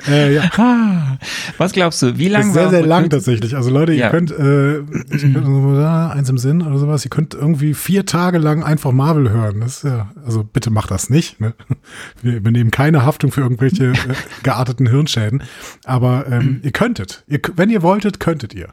äh, 0.08 0.36
ja, 0.36 1.18
Was 1.58 1.72
glaubst 1.74 2.02
du, 2.02 2.18
wie 2.18 2.28
lange 2.28 2.52
sehr, 2.54 2.70
sehr 2.70 2.86
lang 2.86 3.10
tatsächlich. 3.10 3.56
Also 3.56 3.70
Leute, 3.70 3.94
ihr 3.94 4.00
Ja. 4.00 4.10
könnt, 4.10 4.32
äh, 4.32 4.80
ich 4.80 5.22
könnt 5.34 5.86
eins 5.86 6.30
im 6.30 6.38
Sinn 6.38 6.62
oder 6.62 6.78
sowas, 6.78 7.06
ihr 7.06 7.10
könnt 7.10 7.34
irgendwie 7.34 7.74
vier 7.74 8.06
Tage 8.06 8.38
lang 8.38 8.64
einfach 8.64 8.92
Marvel 8.92 9.30
hören. 9.30 9.60
Das 9.62 9.78
ist 9.78 9.84
ja, 9.84 10.12
also 10.26 10.44
bitte 10.44 10.70
macht 10.70 10.92
das 10.92 11.10
nicht. 11.10 11.40
Ne? 11.40 11.54
Wir 12.22 12.38
übernehmen 12.38 12.72
keine 12.72 13.06
Haftung 13.06 13.32
für 13.32 13.42
irgendwelche 13.42 13.92
äh, 13.92 13.96
gearteten 14.44 14.88
Hirnschäden. 14.88 15.44
Aber 15.86 16.26
ähm, 16.30 16.62
ihr 16.64 16.72
könntet. 16.72 17.24
Ihr, 17.28 17.40
wenn 17.56 17.70
ihr 17.70 17.82
wolltet, 17.82 18.20
könntet 18.20 18.54
ihr. 18.54 18.70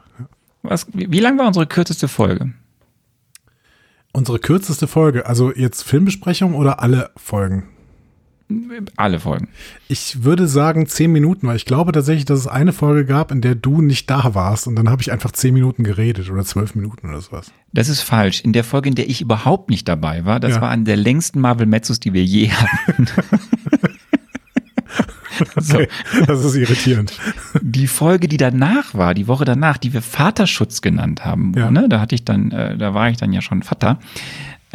Was, 0.63 0.87
wie, 0.93 1.11
wie 1.11 1.19
lang 1.19 1.37
war 1.37 1.47
unsere 1.47 1.67
kürzeste 1.67 2.07
Folge? 2.07 2.53
Unsere 4.13 4.39
kürzeste 4.39 4.87
Folge, 4.87 5.25
also 5.25 5.51
jetzt 5.53 5.83
Filmbesprechung 5.83 6.55
oder 6.55 6.81
alle 6.81 7.09
Folgen? 7.17 7.63
Alle 8.95 9.19
Folgen. 9.19 9.47
Ich 9.87 10.23
würde 10.23 10.47
sagen 10.47 10.85
zehn 10.85 11.11
Minuten, 11.11 11.47
weil 11.47 11.55
ich 11.55 11.65
glaube 11.65 11.91
tatsächlich, 11.91 12.25
dass 12.25 12.39
es 12.39 12.47
eine 12.47 12.73
Folge 12.73 13.03
gab, 13.05 13.31
in 13.31 13.41
der 13.41 13.55
du 13.55 13.81
nicht 13.81 14.07
da 14.09 14.35
warst 14.35 14.67
und 14.67 14.75
dann 14.75 14.87
habe 14.89 15.01
ich 15.01 15.11
einfach 15.11 15.31
zehn 15.31 15.53
Minuten 15.55 15.83
geredet 15.83 16.29
oder 16.29 16.45
zwölf 16.45 16.75
Minuten 16.75 17.09
oder 17.09 17.21
sowas. 17.21 17.51
Das 17.73 17.89
ist 17.89 18.01
falsch. 18.01 18.41
In 18.41 18.53
der 18.53 18.63
Folge, 18.63 18.89
in 18.89 18.95
der 18.95 19.09
ich 19.09 19.21
überhaupt 19.21 19.69
nicht 19.71 19.87
dabei 19.87 20.25
war, 20.25 20.39
das 20.39 20.55
Ja. 20.55 20.61
war 20.61 20.69
eine 20.69 20.83
der 20.83 20.95
längsten 20.97 21.39
Marvel 21.41 21.65
Mezzos, 21.65 21.99
die 21.99 22.13
wir 22.13 22.23
je 22.23 22.49
hatten. 22.51 23.07
Okay, 25.57 25.89
das 26.27 26.45
ist 26.45 26.55
irritierend. 26.55 27.11
Die 27.61 27.87
Folge, 27.87 28.29
die 28.29 28.37
danach 28.37 28.93
war, 28.93 29.13
die 29.13 29.27
Woche 29.27 29.43
danach, 29.43 29.77
die 29.77 29.91
wir 29.91 30.01
Vaterschutz 30.01 30.79
genannt 30.81 31.25
haben, 31.25 31.51
Ja. 31.57 31.69
ne, 31.71 31.89
da 31.89 31.99
hatte 31.99 32.15
ich 32.15 32.23
dann, 32.23 32.51
äh, 32.51 32.77
da 32.77 32.93
war 32.93 33.09
ich 33.09 33.17
dann 33.17 33.33
ja 33.33 33.41
schon 33.41 33.61
Vater, 33.61 33.99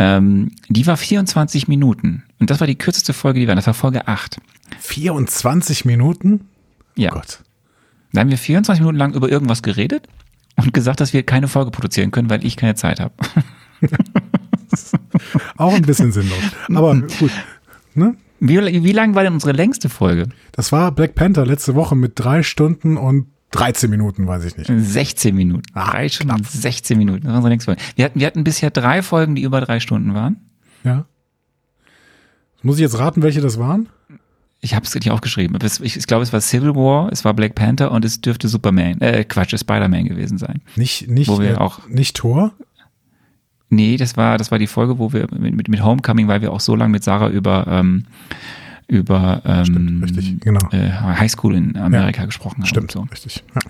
ähm, 0.00 0.52
die 0.70 0.86
war 0.86 0.96
24 0.96 1.68
Minuten. 1.68 2.24
Und 2.38 2.48
das 2.48 2.58
war 2.58 2.66
die 2.66 2.78
kürzeste 2.78 3.12
Folge, 3.12 3.38
die 3.38 3.46
wir 3.46 3.50
hatten. 3.50 3.58
Das 3.58 3.66
war 3.66 3.74
Folge 3.74 4.08
8. 4.08 4.38
24 4.78 5.84
Minuten? 5.84 6.48
Ja. 6.96 7.10
Oh 7.10 7.16
Gott. 7.16 7.40
Da 8.14 8.22
haben 8.22 8.30
wir 8.30 8.38
24 8.38 8.80
Minuten 8.80 8.96
lang 8.96 9.12
über 9.12 9.28
irgendwas 9.28 9.62
geredet 9.62 10.08
und 10.56 10.72
gesagt, 10.72 11.00
dass 11.00 11.12
wir 11.12 11.22
keine 11.22 11.48
Folge 11.48 11.70
produzieren 11.70 12.12
können, 12.12 12.30
weil 12.30 12.46
ich 12.46 12.56
keine 12.56 12.76
Zeit 12.76 12.98
habe. 12.98 13.12
Auch 15.58 15.74
ein 15.74 15.82
bisschen 15.82 16.12
sinnlos. 16.12 16.38
Aber 16.72 16.98
gut. 17.18 17.30
Ne? 17.94 18.16
Wie, 18.40 18.56
wie 18.58 18.92
lang 18.92 19.14
war 19.14 19.22
denn 19.22 19.34
unsere 19.34 19.52
längste 19.52 19.90
Folge? 19.90 20.30
Das 20.52 20.72
war 20.72 20.92
Black 20.92 21.14
Panther 21.14 21.44
letzte 21.44 21.74
Woche 21.74 21.94
mit 21.94 22.12
drei 22.14 22.42
Stunden 22.42 22.96
und 22.96 23.26
13 23.50 23.90
Minuten, 23.90 24.26
weiß 24.26 24.44
ich 24.44 24.56
nicht. 24.56 24.70
16 24.72 25.34
Minuten. 25.34 25.64
Ah, 25.74 25.90
drei 25.90 26.08
Stunden 26.08 26.34
und 26.34 26.46
16 26.46 26.96
Minuten. 26.96 27.22
Das 27.22 27.30
war 27.30 27.36
unsere 27.36 27.50
längste 27.50 27.66
Folge. 27.72 27.82
Wir 27.96 28.04
hatten, 28.04 28.20
wir 28.20 28.26
hatten 28.26 28.44
bisher 28.44 28.70
drei 28.70 29.02
Folgen, 29.02 29.34
die 29.34 29.42
über 29.42 29.60
drei 29.60 29.80
Stunden 29.80 30.14
waren. 30.14 30.36
Ja. 30.84 31.06
Muss 32.62 32.76
ich 32.76 32.82
jetzt 32.82 32.98
raten, 32.98 33.22
welche 33.22 33.40
das 33.40 33.58
waren? 33.58 33.88
Ich 34.60 34.74
habe 34.74 34.84
es 34.84 34.94
richtig 34.94 35.10
aufgeschrieben. 35.10 35.58
Ich, 35.62 35.96
ich 35.96 36.06
glaube, 36.06 36.22
es 36.22 36.32
war 36.32 36.40
Civil 36.40 36.74
War, 36.74 37.10
es 37.10 37.24
war 37.24 37.32
Black 37.32 37.54
Panther 37.54 37.90
und 37.92 38.04
es 38.04 38.20
dürfte 38.20 38.46
Superman, 38.46 39.00
äh, 39.00 39.24
Quatsch, 39.24 39.58
Spider-Man 39.58 40.04
gewesen 40.04 40.36
sein. 40.36 40.60
Nicht, 40.76 41.08
nicht, 41.08 41.28
Wo 41.28 41.40
wir 41.40 41.52
äh, 41.52 41.56
auch- 41.56 41.88
nicht 41.88 42.16
Thor? 42.16 42.52
Nee, 43.70 43.96
das 43.96 44.16
war, 44.16 44.36
das 44.36 44.50
war 44.50 44.58
die 44.58 44.66
Folge, 44.66 44.98
wo 44.98 45.12
wir 45.12 45.28
mit, 45.32 45.54
mit, 45.54 45.68
mit 45.68 45.82
Homecoming, 45.82 46.28
weil 46.28 46.42
wir 46.42 46.52
auch 46.52 46.60
so 46.60 46.74
lange 46.76 46.90
mit 46.92 47.04
Sarah 47.04 47.28
über, 47.30 47.66
ähm, 47.68 48.04
über 48.90 49.42
ähm, 49.44 49.64
Stimmt, 49.64 50.02
richtig, 50.04 50.40
genau. 50.40 50.68
äh, 50.72 50.90
Highschool 50.90 51.54
in 51.54 51.76
Amerika 51.76 52.24
gesprochen 52.24 52.58
haben. 52.58 52.66
Stimmt, 52.66 52.96
und 52.96 53.10
richtig. 53.12 53.44
Ja. 53.54 53.60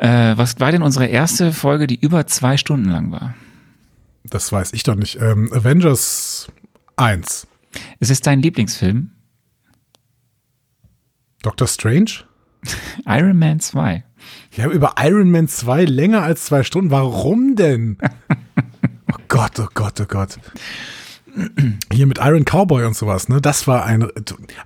So. 0.00 0.06
Äh, 0.06 0.36
was 0.36 0.58
war 0.58 0.72
denn 0.72 0.82
unsere 0.82 1.06
erste 1.06 1.52
Folge, 1.52 1.86
die 1.86 1.98
über 1.98 2.26
zwei 2.26 2.56
Stunden 2.56 2.90
lang 2.90 3.12
war? 3.12 3.34
Das 4.24 4.50
weiß 4.50 4.72
ich 4.72 4.82
doch 4.82 4.96
nicht. 4.96 5.20
Ähm, 5.20 5.52
Avengers 5.52 6.48
1. 6.96 7.46
Es 8.00 8.10
ist 8.10 8.26
dein 8.26 8.40
Lieblingsfilm, 8.40 9.10
Doctor 11.44 11.68
Strange? 11.68 12.10
Iron 13.06 13.38
Man 13.38 13.60
2. 13.60 14.02
Wir 14.52 14.64
haben 14.64 14.72
über 14.72 14.94
Iron 14.98 15.30
Man 15.30 15.46
2 15.46 15.84
länger 15.84 16.22
als 16.22 16.46
zwei 16.46 16.62
Stunden. 16.62 16.90
Warum 16.90 17.54
denn? 17.54 17.98
oh 19.12 19.16
Gott, 19.28 19.60
oh 19.60 19.68
Gott, 19.74 20.00
oh 20.00 20.06
Gott. 20.08 20.38
Hier 21.92 22.06
mit 22.06 22.18
Iron 22.18 22.44
Cowboy 22.44 22.84
und 22.84 22.94
sowas, 22.96 23.28
ne? 23.28 23.40
Das 23.40 23.66
war 23.66 23.84
ein, 23.84 24.06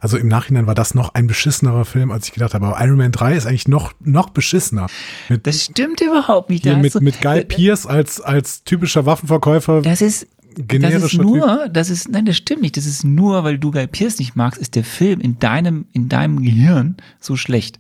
also 0.00 0.16
im 0.18 0.28
Nachhinein 0.28 0.66
war 0.66 0.74
das 0.74 0.94
noch 0.94 1.14
ein 1.14 1.26
beschissenerer 1.26 1.85
Film, 1.85 2.11
als 2.11 2.26
ich 2.28 2.35
gedacht 2.35 2.52
habe. 2.54 2.66
Aber 2.66 2.85
Iron 2.85 2.98
Man 2.98 3.12
3 3.12 3.37
ist 3.37 3.46
eigentlich 3.46 3.68
noch, 3.68 3.92
noch 4.00 4.31
beschissener. 4.31 4.87
Mit, 5.28 5.46
Das 5.46 5.64
stimmt 5.64 6.00
überhaupt 6.00 6.50
nicht. 6.50 6.64
hier 6.64 6.76
mit, 6.76 6.94
du- 6.94 7.00
mit 7.00 7.20
Guy 7.22 7.44
Pierce 7.44 7.87
als, 7.87 8.20
als 8.20 8.64
typischer 8.64 9.07
Waffenverkäufer. 9.07 9.81
Das 9.83 10.02
ist, 10.02 10.26
das 10.57 10.94
ist 11.04 11.14
nur, 11.14 11.68
das 11.68 11.88
ist, 11.88 12.09
nein, 12.09 12.26
das 12.26 12.37
stimmt 12.37 12.62
nicht. 12.62 12.76
Das 12.76 12.85
ist 12.87 13.04
nur, 13.04 13.44
weil 13.44 13.59
du 13.59 13.70
Guy 13.70 13.87
Pierce 13.87 14.18
nicht 14.18 14.37
magst, 14.37 14.61
ist 14.61 14.74
der 14.74 14.85
Film 14.85 15.20
in 15.20 15.38
deinem, 15.38 15.87
in 15.92 16.09
deinem 16.09 16.42
Gehirn 16.42 16.96
so 17.20 17.37
schlecht. 17.37 17.78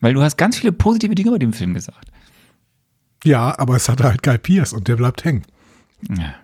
Weil 0.00 0.14
du 0.14 0.22
hast 0.22 0.36
ganz 0.38 0.56
viele 0.58 0.72
positive 0.72 1.14
Dinge 1.14 1.30
über 1.30 1.38
den 1.38 1.52
Film 1.52 1.74
gesagt. 1.74 2.06
Ja, 3.24 3.58
aber 3.58 3.76
es 3.76 3.88
hatte 3.88 4.04
halt 4.04 4.22
Guy 4.22 4.38
Pierce 4.38 4.72
und 4.72 4.88
der 4.88 4.96
bleibt 4.96 5.24
hängen. 5.24 5.42
Ja. 6.16 6.34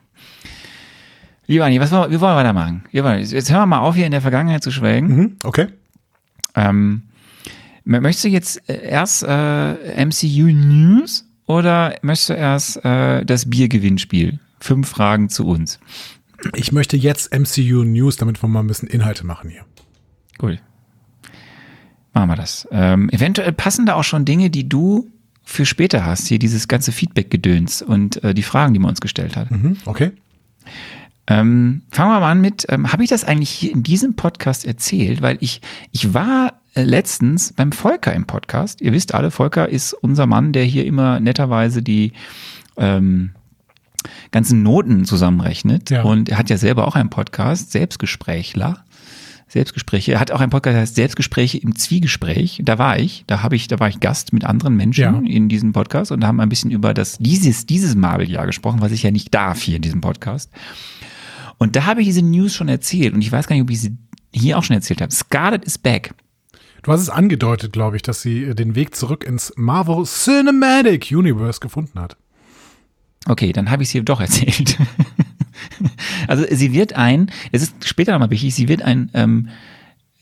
Lieber 1.47 1.65
Anni, 1.65 1.81
was 1.81 1.93
wollen, 1.93 2.11
wir 2.11 2.21
wollen 2.21 2.37
weitermachen? 2.37 2.85
Wir 2.91 3.05
wollen, 3.05 3.25
jetzt 3.25 3.51
hören 3.51 3.61
wir 3.63 3.67
mal 3.67 3.79
auf, 3.81 3.95
hier 3.95 4.07
in 4.07 4.13
der 4.13 4.21
Vergangenheit 4.21 4.63
zu 4.63 4.71
schwelgen. 4.71 5.17
Mhm, 5.17 5.37
okay. 5.45 5.69
Ähm, 6.55 7.03
möchtest 7.85 8.25
du 8.25 8.29
jetzt 8.29 8.69
äh, 8.69 8.89
erst 8.89 9.23
äh, 9.23 10.05
MCU 10.05 10.47
News 10.47 11.25
oder 11.47 11.95
möchtest 12.03 12.31
du 12.31 12.35
erst 12.35 12.85
äh, 12.85 13.25
das 13.25 13.49
Biergewinnspiel? 13.49 14.41
Fünf 14.59 14.89
Fragen 14.89 15.29
zu 15.29 15.47
uns. 15.47 15.79
Ich 16.55 16.73
möchte 16.73 16.97
jetzt 16.97 17.33
MCU 17.33 17.85
News, 17.85 18.17
damit 18.17 18.43
wir 18.43 18.49
mal 18.49 18.61
ein 18.61 18.67
bisschen 18.67 18.89
Inhalte 18.89 19.25
machen 19.25 19.51
hier. 19.51 19.65
Cool. 20.43 20.59
Machen 22.13 22.31
wir 22.31 22.37
das. 22.37 22.67
Ähm, 22.73 23.09
eventuell 23.11 23.53
passen 23.53 23.87
da 23.87 23.95
auch 23.95 24.05
schon 24.05 24.25
Dinge, 24.25 24.51
die 24.51 24.69
du 24.69 25.11
für 25.45 25.65
später 25.65 26.05
hast, 26.05 26.27
hier 26.27 26.39
dieses 26.39 26.67
ganze 26.67 26.91
Feedback-Gedöns 26.91 27.83
und 27.83 28.23
äh, 28.25 28.35
die 28.35 28.43
Fragen, 28.43 28.75
die 28.75 28.81
man 28.81 28.91
uns 28.91 29.01
gestellt 29.01 29.37
hat. 29.37 29.51
Mhm, 29.51 29.77
okay. 29.85 30.13
Ähm, 31.29 31.83
fangen 31.91 32.11
wir 32.13 32.21
mal 32.21 32.31
an 32.31 32.41
mit, 32.41 32.67
ähm, 32.69 32.93
habe 32.93 33.03
ich 33.03 33.11
das 33.11 33.25
eigentlich 33.25 33.51
hier 33.51 33.73
in 33.73 33.83
diesem 33.83 34.15
Podcast 34.15 34.65
erzählt? 34.65 35.23
Weil 35.23 35.39
ich, 35.41 35.61
ich 35.93 36.15
war 36.15 36.61
äh, 36.75 36.83
letztens 36.85 37.53
beim 37.53 37.73
Volker 37.73 38.13
im 38.13 38.27
Podcast. 38.27 38.81
Ihr 38.81 38.93
wisst 38.93 39.13
alle, 39.15 39.31
Volker 39.31 39.69
ist 39.69 39.93
unser 39.93 40.27
Mann, 40.27 40.53
der 40.53 40.65
hier 40.65 40.87
immer 40.87 41.19
netterweise 41.19 41.83
die 41.83 42.13
ähm, 42.77 43.31
ganzen 44.31 44.63
Noten 44.63 45.05
zusammenrechnet. 45.05 45.91
Ja. 45.91 46.03
Und 46.03 46.29
er 46.29 46.39
hat 46.39 46.49
ja 46.51 46.59
selber 46.59 46.87
auch 46.87 46.95
einen 46.95 47.11
Podcast, 47.11 47.73
Selbstgesprächler. 47.73 48.85
Selbstgespräche. 49.49 50.13
Er 50.13 50.21
hat 50.21 50.33
auch 50.33 50.41
einen 50.41 50.51
Podcast, 50.51 50.75
der 50.75 50.81
heißt 50.83 50.95
Selbstgespräche 50.97 51.59
im 51.59 51.77
Zwiegespräch. 51.77 52.61
Da 52.65 52.79
war 52.79 52.99
ich, 52.99 53.23
da 53.29 53.45
habe 53.45 53.55
ich, 53.55 53.69
da 53.69 53.79
war 53.79 53.89
ich 53.89 54.01
Gast 54.01 54.33
mit 54.33 54.45
anderen 54.45 54.75
Menschen 54.77 55.03
Ja. 55.03 55.21
in 55.25 55.49
diesem 55.49 55.73
Podcast 55.73 56.11
und 56.11 56.25
haben 56.27 56.41
ein 56.41 56.49
bisschen 56.49 56.73
über 56.73 56.95
das 56.95 57.17
dieses 57.19 57.65
dieses 57.65 57.95
Marvel-Jahr 57.95 58.47
gesprochen, 58.47 58.81
was 58.81 58.91
ich 58.91 59.05
ja 59.05 59.13
nicht 59.13 59.33
darf 59.33 59.63
hier 59.63 59.77
in 59.77 59.83
diesem 59.83 60.01
Podcast. 60.01 60.51
Und 61.59 61.77
da 61.77 61.87
habe 61.87 62.01
ich 62.01 62.07
diese 62.07 62.23
News 62.23 62.55
schon 62.55 62.69
erzählt 62.69 63.15
und 63.15 63.23
ich 63.23 63.33
weiß 63.33 63.47
gar 63.47 63.57
nicht, 63.57 63.63
ob 63.63 63.71
ich 63.71 63.81
sie 63.81 63.97
hier 64.33 64.59
auch 64.59 64.65
schon 64.65 64.77
erzählt 64.77 65.01
habe. 65.01 65.13
Scarlet 65.13 65.65
is 65.65 65.79
back. 65.79 66.15
Du 66.83 66.93
hast 66.93 67.01
es 67.01 67.11
angedeutet, 67.11 67.73
glaube 67.73 67.97
ich, 67.97 68.03
dass 68.03 68.23
sie 68.23 68.45
äh, 68.45 68.55
den 68.55 68.75
Weg 68.75 68.95
zurück 68.95 69.25
ins 69.25 69.53
Marvel 69.57 70.05
Cinematic 70.05 71.11
Universe 71.11 71.61
gefunden 71.61 71.99
hat. 71.99 72.17
Okay, 73.27 73.53
dann 73.53 73.71
habe 73.71 73.83
ich 73.83 73.89
sie 73.89 74.05
doch 74.05 74.21
erzählt. 74.21 74.79
also 76.29 76.45
sie 76.49 76.73
wird 76.73 76.93
ein, 76.93 77.31
es 77.51 77.63
ist 77.63 77.89
später 77.89 78.13
nochmal 78.13 78.31
wichtig, 78.31 78.55
sie 78.55 78.69
wird 78.69 78.83
ein, 78.83 79.11
ähm, 79.15 79.49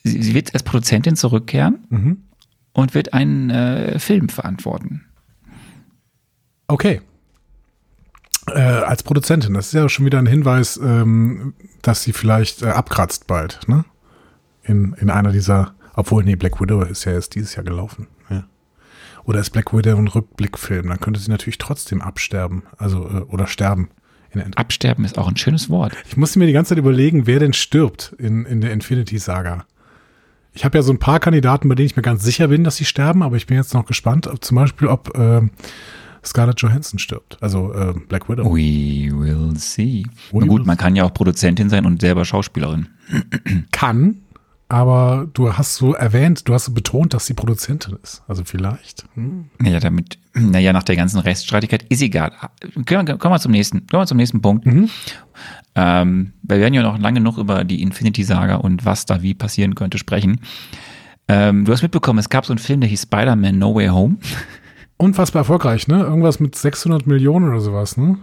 sie, 0.05 0.23
sie 0.23 0.35
wird 0.35 0.55
als 0.55 0.63
Produzentin 0.63 1.17
zurückkehren 1.17 2.25
und 2.73 2.95
wird 2.95 3.13
einen 3.13 3.51
äh, 3.51 3.99
Film 3.99 4.31
verantworten. 4.31 5.05
Okay. 6.67 7.03
Äh, 8.51 8.61
als 8.61 9.03
Produzentin, 9.03 9.55
das 9.55 9.69
ist 9.69 9.73
ja 9.73 9.89
schon 9.89 10.05
wieder 10.05 10.19
ein 10.19 10.27
Hinweis, 10.27 10.77
ähm, 10.77 11.55
dass 11.83 12.03
sie 12.03 12.13
vielleicht 12.13 12.63
äh, 12.63 12.67
abkratzt 12.67 13.27
bald, 13.27 13.61
ne? 13.69 13.85
In, 14.63 14.95
in 14.95 15.11
einer 15.11 15.33
dieser, 15.33 15.75
obwohl, 15.95 16.25
nee, 16.25 16.37
Black 16.37 16.61
Widow 16.61 16.83
ist 16.83 17.05
ja 17.05 17.13
erst 17.13 17.35
dieses 17.35 17.55
Jahr 17.55 17.65
gelaufen. 17.65 18.07
Ja. 18.31 18.45
Oder 19.25 19.41
ist 19.41 19.51
Black 19.51 19.73
Widow 19.75 19.97
ein 19.97 20.09
Rückblickfilm? 20.09 20.89
Dann 20.89 21.01
könnte 21.01 21.21
sie 21.21 21.31
natürlich 21.31 21.59
trotzdem 21.59 22.03
absterben, 22.03 22.65
also 22.77 23.09
äh, 23.09 23.21
oder 23.23 23.47
sterben. 23.47 23.91
Absterben 24.57 25.05
ist 25.05 25.17
auch 25.17 25.29
ein 25.29 25.37
schönes 25.37 25.71
Wort. 25.71 25.93
ich 26.09 26.17
musste 26.17 26.41
mir 26.41 26.47
die 26.47 26.53
ganze 26.53 26.71
Zeit 26.71 26.79
überlegen, 26.79 27.27
wer 27.27 27.39
denn 27.39 27.53
stirbt 27.53 28.15
in, 28.19 28.45
in 28.47 28.61
der 28.61 28.73
Infinity-Saga. 28.73 29.65
Ich 30.53 30.65
habe 30.65 30.77
ja 30.79 30.83
so 30.83 30.93
ein 30.93 30.99
paar 30.99 31.21
Kandidaten, 31.21 31.69
bei 31.69 31.77
denen 31.77 31.87
ich 31.87 31.97
mir 31.97 32.03
ganz 32.03 32.25
sicher 32.25 32.49
bin, 32.49 32.65
dass 32.65 32.77
sie 32.77 32.85
sterben, 32.85 33.23
aber 33.23 33.37
ich 33.37 33.47
bin 33.47 33.57
jetzt 33.57 33.75
noch 33.75 33.87
gespannt, 33.87 34.27
ob 34.27 34.45
zum 34.45 34.57
Beispiel, 34.57 34.89
ob 34.89 35.17
ähm, 35.17 35.51
Scarlett 36.25 36.61
Johansson 36.61 36.99
stirbt. 36.99 37.37
Also 37.41 37.73
äh, 37.73 37.95
Black 38.09 38.29
Widow. 38.29 38.45
We 38.45 39.11
will 39.13 39.57
see. 39.57 40.05
We 40.33 40.41
Na 40.41 40.47
gut, 40.47 40.61
will 40.61 40.67
man 40.67 40.77
kann 40.77 40.97
ja 40.97 41.05
auch 41.05 41.15
Produzentin 41.15 41.69
sein 41.69 41.87
und 41.87 42.01
selber 42.01 42.25
Schauspielerin. 42.25 42.89
Kann, 43.73 44.23
aber 44.69 45.29
du 45.33 45.53
hast 45.53 45.77
so 45.77 45.95
erwähnt, 45.95 46.49
du 46.49 46.55
hast 46.55 46.65
so 46.65 46.73
betont, 46.73 47.13
dass 47.13 47.27
sie 47.27 47.35
Produzentin 47.35 47.97
ist. 48.03 48.23
Also 48.27 48.45
vielleicht. 48.45 49.05
Hm. 49.15 49.47
Naja, 49.59 49.79
damit, 49.79 50.19
naja, 50.33 50.73
nach 50.73 50.83
der 50.83 50.97
ganzen 50.97 51.21
Rechtsstreitigkeit 51.21 51.85
ist 51.91 52.03
egal. 52.03 52.33
Kommen 52.87 53.07
wir, 53.07 53.19
kommen 53.19 53.35
wir 53.35 53.39
zum 53.41 53.53
nächsten, 53.53 53.87
kommen 53.87 54.03
wir 54.03 54.07
zum 54.07 54.17
nächsten 54.17 54.41
Punkt. 54.41 54.67
Ähm, 55.77 56.33
wir 56.43 56.59
werden 56.59 56.75
ja 56.75 56.83
noch 56.83 56.99
lange 56.99 57.21
noch 57.21 57.37
über 57.37 57.65
die 57.65 57.83
Infinity-Saga 57.83 58.57
und 58.57 58.85
was 58.85 59.07
da 59.07 59.23
wie 59.23 59.35
passieren 59.35 59.75
könnte 59.75 59.99
sprechen. 59.99 60.41
Ähm, 61.29 61.65
du 61.65 61.73
hast 61.73 61.83
mitbekommen, 61.83 62.19
es 62.19 62.29
gab 62.29 62.47
so 62.47 62.53
einen 62.53 62.59
Film, 62.59 62.81
der 62.81 62.89
hieß 62.89 63.03
Spider-Man 63.03 63.59
No 63.59 63.75
Way 63.75 63.89
Home. 63.89 64.17
Unfassbar 64.97 65.41
erfolgreich, 65.41 65.89
ne? 65.89 66.01
Irgendwas 66.01 66.41
mit 66.41 66.55
600 66.55 67.07
Millionen 67.07 67.49
oder 67.49 67.61
sowas, 67.61 67.97
ne? 67.97 68.19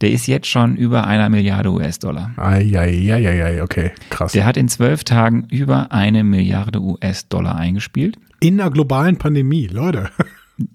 Der 0.00 0.10
ist 0.10 0.26
jetzt 0.26 0.48
schon 0.48 0.76
über 0.76 1.06
einer 1.06 1.28
Milliarde 1.28 1.70
US-Dollar. 1.70 2.32
Eieieiei, 2.36 3.62
okay, 3.62 3.92
krass. 4.10 4.32
Der 4.32 4.44
hat 4.44 4.56
in 4.56 4.68
zwölf 4.68 5.04
Tagen 5.04 5.46
über 5.48 5.92
eine 5.92 6.24
Milliarde 6.24 6.80
US-Dollar 6.80 7.54
eingespielt. 7.54 8.16
In 8.40 8.56
der 8.56 8.70
globalen 8.70 9.16
Pandemie, 9.16 9.68
Leute. 9.68 10.10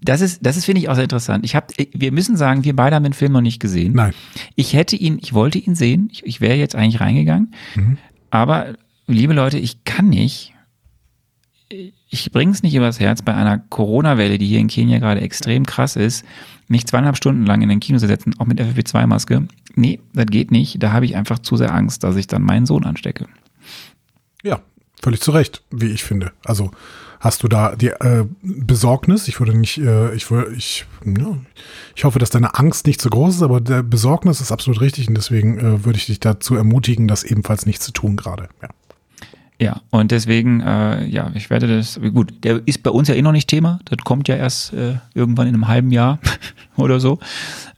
Das 0.01 0.21
ist, 0.21 0.45
das 0.45 0.57
ist 0.57 0.65
finde 0.65 0.81
ich 0.81 0.89
auch 0.89 0.95
sehr 0.95 1.03
interessant. 1.03 1.45
Ich 1.45 1.55
hab, 1.55 1.71
wir 1.77 2.11
müssen 2.11 2.35
sagen, 2.35 2.63
wir 2.65 2.75
beide 2.75 2.95
haben 2.95 3.03
den 3.03 3.13
Film 3.13 3.31
noch 3.31 3.41
nicht 3.41 3.59
gesehen. 3.59 3.93
Nein. 3.93 4.11
Ich 4.55 4.73
hätte 4.73 4.95
ihn, 4.95 5.19
ich 5.21 5.33
wollte 5.33 5.59
ihn 5.59 5.75
sehen. 5.75 6.09
Ich, 6.11 6.25
ich 6.25 6.41
wäre 6.41 6.55
jetzt 6.55 6.75
eigentlich 6.75 6.99
reingegangen. 6.99 7.53
Aber, 8.31 8.73
liebe 9.05 9.33
Leute, 9.33 9.59
ich 9.59 9.83
kann 9.85 10.09
nicht. 10.09 10.53
Ich 11.69 12.31
bringe 12.31 12.51
es 12.51 12.63
nicht 12.63 12.75
übers 12.75 12.99
Herz, 12.99 13.21
bei 13.21 13.33
einer 13.33 13.57
Corona-Welle, 13.57 14.37
die 14.37 14.47
hier 14.47 14.59
in 14.59 14.67
Kenia 14.67 14.99
gerade 14.99 15.21
extrem 15.21 15.65
krass 15.65 15.95
ist, 15.95 16.23
mich 16.67 16.85
zweieinhalb 16.85 17.17
Stunden 17.17 17.45
lang 17.45 17.61
in 17.61 17.69
den 17.69 17.79
Kino 17.79 17.99
zu 17.99 18.07
setzen, 18.07 18.33
auch 18.39 18.45
mit 18.45 18.61
FFP2-Maske. 18.61 19.47
Nee, 19.75 19.99
das 20.13 20.27
geht 20.27 20.51
nicht. 20.51 20.81
Da 20.81 20.91
habe 20.91 21.05
ich 21.05 21.15
einfach 21.15 21.39
zu 21.39 21.57
sehr 21.57 21.73
Angst, 21.73 22.03
dass 22.03 22.15
ich 22.15 22.27
dann 22.27 22.41
meinen 22.41 22.65
Sohn 22.65 22.85
anstecke. 22.85 23.27
Ja, 24.43 24.61
völlig 25.01 25.21
zu 25.21 25.31
Recht, 25.31 25.63
wie 25.71 25.87
ich 25.87 26.03
finde. 26.03 26.31
Also 26.45 26.71
hast 27.19 27.43
du 27.43 27.47
da 27.47 27.75
die 27.75 27.87
äh, 27.87 28.25
Besorgnis? 28.41 29.27
Ich 29.27 29.39
würde 29.39 29.57
nicht, 29.57 29.77
äh, 29.77 30.13
ich 30.15 30.31
würde, 30.31 30.53
ich, 30.55 30.85
ja, 31.05 31.37
ich 31.95 32.03
hoffe, 32.05 32.19
dass 32.19 32.29
deine 32.29 32.55
Angst 32.55 32.87
nicht 32.87 33.01
zu 33.01 33.09
groß 33.09 33.35
ist, 33.35 33.41
aber 33.41 33.59
der 33.59 33.83
Besorgnis 33.83 34.41
ist 34.41 34.51
absolut 34.51 34.81
richtig 34.81 35.07
und 35.09 35.15
deswegen 35.15 35.57
äh, 35.59 35.85
würde 35.85 35.97
ich 35.97 36.05
dich 36.05 36.19
dazu 36.19 36.55
ermutigen, 36.55 37.07
das 37.07 37.23
ebenfalls 37.23 37.65
nicht 37.65 37.81
zu 37.81 37.91
tun 37.91 38.15
gerade. 38.15 38.49
Ja. 38.61 38.69
Ja, 39.59 39.81
und 39.89 40.11
deswegen, 40.11 40.61
äh, 40.61 41.05
ja, 41.05 41.31
ich 41.33 41.49
werde 41.49 41.67
das, 41.67 41.99
gut, 42.13 42.43
der 42.43 42.61
ist 42.65 42.83
bei 42.83 42.91
uns 42.91 43.07
ja 43.07 43.15
eh 43.15 43.21
noch 43.21 43.31
nicht 43.31 43.49
Thema. 43.49 43.79
Das 43.85 43.97
kommt 44.03 44.27
ja 44.27 44.35
erst 44.35 44.73
äh, 44.73 44.95
irgendwann 45.15 45.47
in 45.47 45.55
einem 45.55 45.67
halben 45.67 45.91
Jahr 45.91 46.19
oder 46.77 46.99
so. 46.99 47.19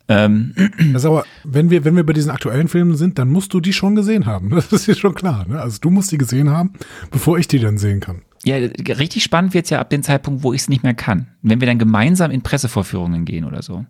Ähm, 0.10 0.54
Das 0.92 1.04
ist 1.04 1.06
aber, 1.06 1.24
wenn 1.46 1.70
wir, 1.70 1.86
wenn 1.86 1.96
wir 1.96 2.06
bei 2.06 2.14
diesen 2.14 2.32
aktuellen 2.32 2.68
Filmen 2.68 2.98
sind, 2.98 3.18
dann 3.18 3.30
musst 3.30 3.54
du 3.54 3.62
die 3.62 3.72
schon 3.72 3.96
gesehen 3.96 4.26
haben. 4.26 4.50
Das 4.56 4.74
ist 4.74 4.88
ja 4.88 4.96
schon 4.96 5.16
klar. 5.16 5.48
Ne? 5.48 5.62
Also 5.62 5.78
du 5.80 5.90
musst 5.90 6.12
die 6.12 6.18
gesehen 6.18 6.50
haben, 6.50 6.74
bevor 7.12 7.38
ich 7.38 7.48
die 7.48 7.60
dann 7.60 7.78
sehen 7.78 8.02
kann. 8.02 8.24
ja, 8.44 8.58
richtig 8.58 9.24
spannend 9.24 9.54
wird's 9.54 9.70
ja 9.70 9.80
ab 9.80 9.90
dem 9.90 10.04
Zeitpunkt, 10.04 10.44
wo 10.44 10.52
ich 10.52 10.62
es 10.62 10.70
nicht 10.70 10.84
mehr 10.84 10.94
kann. 10.94 11.28
Wenn 11.44 11.62
wir 11.62 11.68
dann 11.68 11.80
gemeinsam 11.80 12.32
in 12.32 12.42
Pressevorführungen 12.42 13.24
gehen 13.24 13.46
oder 13.46 13.62
so. 13.62 13.86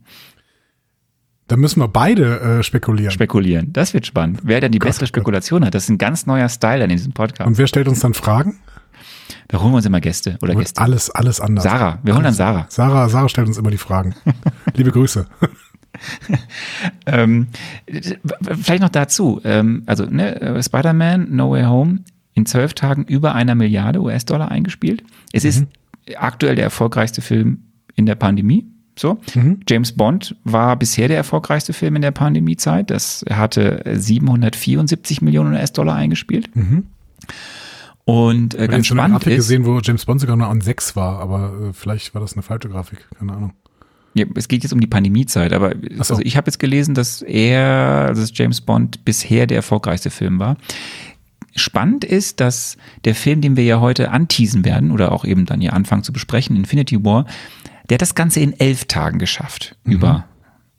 Dann 1.49 1.59
müssen 1.59 1.81
wir 1.81 1.87
beide 1.89 2.39
äh, 2.59 2.63
spekulieren. 2.63 3.11
Spekulieren. 3.11 3.73
Das 3.73 3.93
wird 3.93 4.05
spannend. 4.05 4.39
Wer 4.43 4.61
dann 4.61 4.71
die 4.71 4.79
bessere 4.79 5.01
Gott. 5.01 5.09
Spekulation 5.09 5.65
hat, 5.65 5.73
das 5.75 5.83
ist 5.83 5.89
ein 5.89 5.97
ganz 5.97 6.25
neuer 6.25 6.47
Style 6.47 6.83
an 6.83 6.89
diesem 6.89 7.11
Podcast. 7.11 7.47
und 7.47 7.57
wer 7.57 7.67
stellt 7.67 7.87
uns 7.87 7.99
dann 7.99 8.13
Fragen? 8.13 8.59
Da 9.47 9.59
holen 9.59 9.71
wir 9.71 9.77
uns 9.77 9.85
immer 9.85 9.99
Gäste 9.99 10.37
oder 10.41 10.53
Gäste. 10.55 10.79
alles, 10.79 11.09
alles 11.09 11.41
anders. 11.41 11.63
Sarah. 11.63 11.99
Wir 12.03 12.13
holen 12.13 12.23
dann 12.23 12.27
Alles- 12.27 12.37
Sarah. 12.37 12.65
Sarah, 12.69 13.09
Sarah 13.09 13.29
stellt 13.29 13.47
uns 13.47 13.57
immer 13.57 13.71
die 13.71 13.77
Fragen. 13.77 14.15
Liebe 14.75 14.91
Grüße. 14.91 15.25
Ähm, 17.05 17.47
vielleicht 18.61 18.81
noch 18.81 18.89
dazu. 18.89 19.41
Ähm, 19.43 19.83
also, 19.87 20.05
ne, 20.05 20.39
äh, 20.39 20.61
Spider-Man 20.63 21.35
No 21.35 21.51
Way 21.51 21.63
Home 21.63 21.99
in 22.35 22.45
zwölf 22.45 22.73
Tagen 22.75 23.03
über 23.05 23.33
einer 23.35 23.55
Milliarde 23.55 23.99
US-Dollar 24.01 24.49
eingespielt. 24.49 25.03
Es 25.33 25.43
ist 25.45 25.65
aktuell 26.15 26.55
der 26.55 26.63
erfolgreichste 26.65 27.21
Film 27.21 27.63
in 27.95 28.05
der 28.05 28.15
Pandemie. 28.15 28.67
So. 28.99 29.17
James 29.65 29.93
Bond 29.93 30.35
war 30.43 30.75
bisher 30.75 31.07
der 31.07 31.15
erfolgreichste 31.15 31.71
Film 31.71 31.95
in 31.95 32.01
der 32.01 32.11
Pandemiezeit. 32.11 32.89
Das 32.91 33.23
hatte 33.29 33.81
774 33.85 35.21
Millionen 35.21 35.53
US-Dollar 35.53 35.95
eingespielt. 35.95 36.49
Und 38.03 38.55
äh, 38.55 38.57
Ich 38.57 38.61
habe 38.63 38.71
ganz 38.73 38.87
schon 38.87 38.99
eine 38.99 39.07
spannend 39.07 39.23
Grafik 39.23 39.37
ist, 39.37 39.45
gesehen, 39.45 39.65
wo 39.65 39.79
James 39.79 40.05
Bond 40.05 40.19
sogar 40.19 40.35
nur 40.35 40.47
an 40.47 40.59
6 40.59 40.97
war, 40.97 41.19
aber 41.19 41.69
äh, 41.69 41.73
vielleicht 41.73 42.13
war 42.13 42.21
das 42.21 42.33
eine 42.33 42.41
falsche 42.41 42.67
Grafik. 42.67 43.07
Keine 43.17 43.31
Ahnung. 43.31 43.53
Ja, 44.15 44.25
es 44.35 44.49
geht 44.49 44.63
jetzt 44.63 44.73
um 44.73 44.81
die 44.81 44.87
Pandemiezeit, 44.87 45.53
aber 45.53 45.75
so. 45.91 46.15
also 46.15 46.19
ich 46.21 46.35
habe 46.35 46.47
jetzt 46.47 46.59
gelesen, 46.59 46.93
dass 46.93 47.21
er, 47.21 48.07
also 48.09 48.21
dass 48.21 48.31
James 48.33 48.59
Bond 48.59 49.05
bisher 49.05 49.47
der 49.47 49.57
erfolgreichste 49.57 50.09
Film 50.09 50.39
war. 50.39 50.57
Spannend 51.55 52.03
ist, 52.03 52.41
dass 52.41 52.75
der 53.05 53.15
Film, 53.15 53.39
den 53.39 53.55
wir 53.55 53.63
ja 53.63 53.79
heute 53.79 54.11
anteasen 54.11 54.65
werden 54.65 54.91
oder 54.91 55.13
auch 55.13 55.23
eben 55.23 55.45
dann 55.45 55.61
hier 55.61 55.73
anfangen 55.73 56.03
zu 56.03 56.11
besprechen, 56.11 56.57
Infinity 56.57 57.03
War, 57.05 57.25
der 57.89 57.95
hat 57.95 58.01
das 58.01 58.15
Ganze 58.15 58.39
in 58.39 58.53
elf 58.59 58.85
Tagen 58.85 59.19
geschafft, 59.19 59.75
Mhm. 59.83 59.91
über 59.93 60.25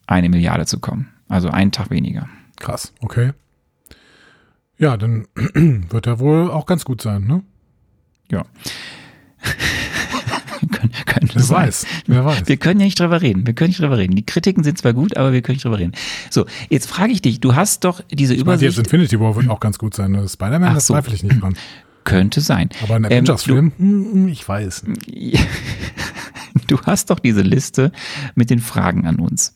eine 0.06 0.28
Milliarde 0.28 0.66
zu 0.66 0.78
kommen. 0.80 1.08
Also 1.28 1.48
einen 1.50 1.72
Tag 1.72 1.90
weniger. 1.90 2.28
Krass, 2.58 2.92
okay. 3.00 3.32
Ja, 4.78 4.96
dann 4.96 5.26
wird 5.90 6.06
er 6.06 6.18
wohl 6.18 6.50
auch 6.50 6.66
ganz 6.66 6.84
gut 6.84 7.02
sein, 7.02 7.24
ne? 7.26 7.42
Ja. 8.30 8.44
können, 10.72 10.92
können 11.06 11.30
Wer 11.34 11.42
sein. 11.42 11.66
weiß, 11.66 11.86
wer 12.06 12.24
weiß. 12.24 12.42
Wir 12.48 12.56
können 12.56 12.80
ja 12.80 12.86
nicht 12.86 12.98
drüber 13.00 13.20
reden. 13.22 13.46
Wir 13.46 13.54
können 13.54 13.68
nicht 13.68 13.80
drüber 13.80 13.98
reden. 13.98 14.14
Die 14.16 14.24
Kritiken 14.26 14.62
sind 14.64 14.78
zwar 14.78 14.92
gut, 14.92 15.16
aber 15.16 15.32
wir 15.32 15.42
können 15.42 15.56
nicht 15.56 15.64
drüber 15.64 15.78
reden. 15.78 15.92
So, 16.30 16.46
jetzt 16.68 16.88
frage 16.88 17.12
ich 17.12 17.22
dich, 17.22 17.40
du 17.40 17.54
hast 17.54 17.84
doch 17.84 18.02
diese 18.10 18.34
Ich 18.34 18.44
meinte, 18.44 18.64
jetzt 18.64 18.74
Übersicht. 18.76 18.92
Infinity 18.92 19.20
War 19.20 19.34
wird 19.36 19.48
auch 19.48 19.60
ganz 19.60 19.78
gut 19.78 19.94
sein. 19.94 20.12
Ne? 20.12 20.28
Spider-Man, 20.28 20.74
das 20.74 20.86
so. 20.86 20.94
zweifle 20.94 21.14
ich 21.14 21.22
nicht 21.22 21.40
dran. 21.42 21.56
Könnte 22.04 22.40
sein. 22.40 22.70
Aber 22.82 22.94
ein 22.96 23.04
Ähm, 23.04 23.10
Avengers-Film, 23.10 23.72
hm, 23.76 24.28
ich 24.28 24.46
weiß. 24.48 24.84
du, 26.70 26.78
hast 26.86 27.10
doch 27.10 27.18
diese 27.18 27.42
Liste 27.42 27.92
mit 28.34 28.50
den 28.50 28.60
Fragen 28.60 29.06
an 29.06 29.16
uns. 29.16 29.54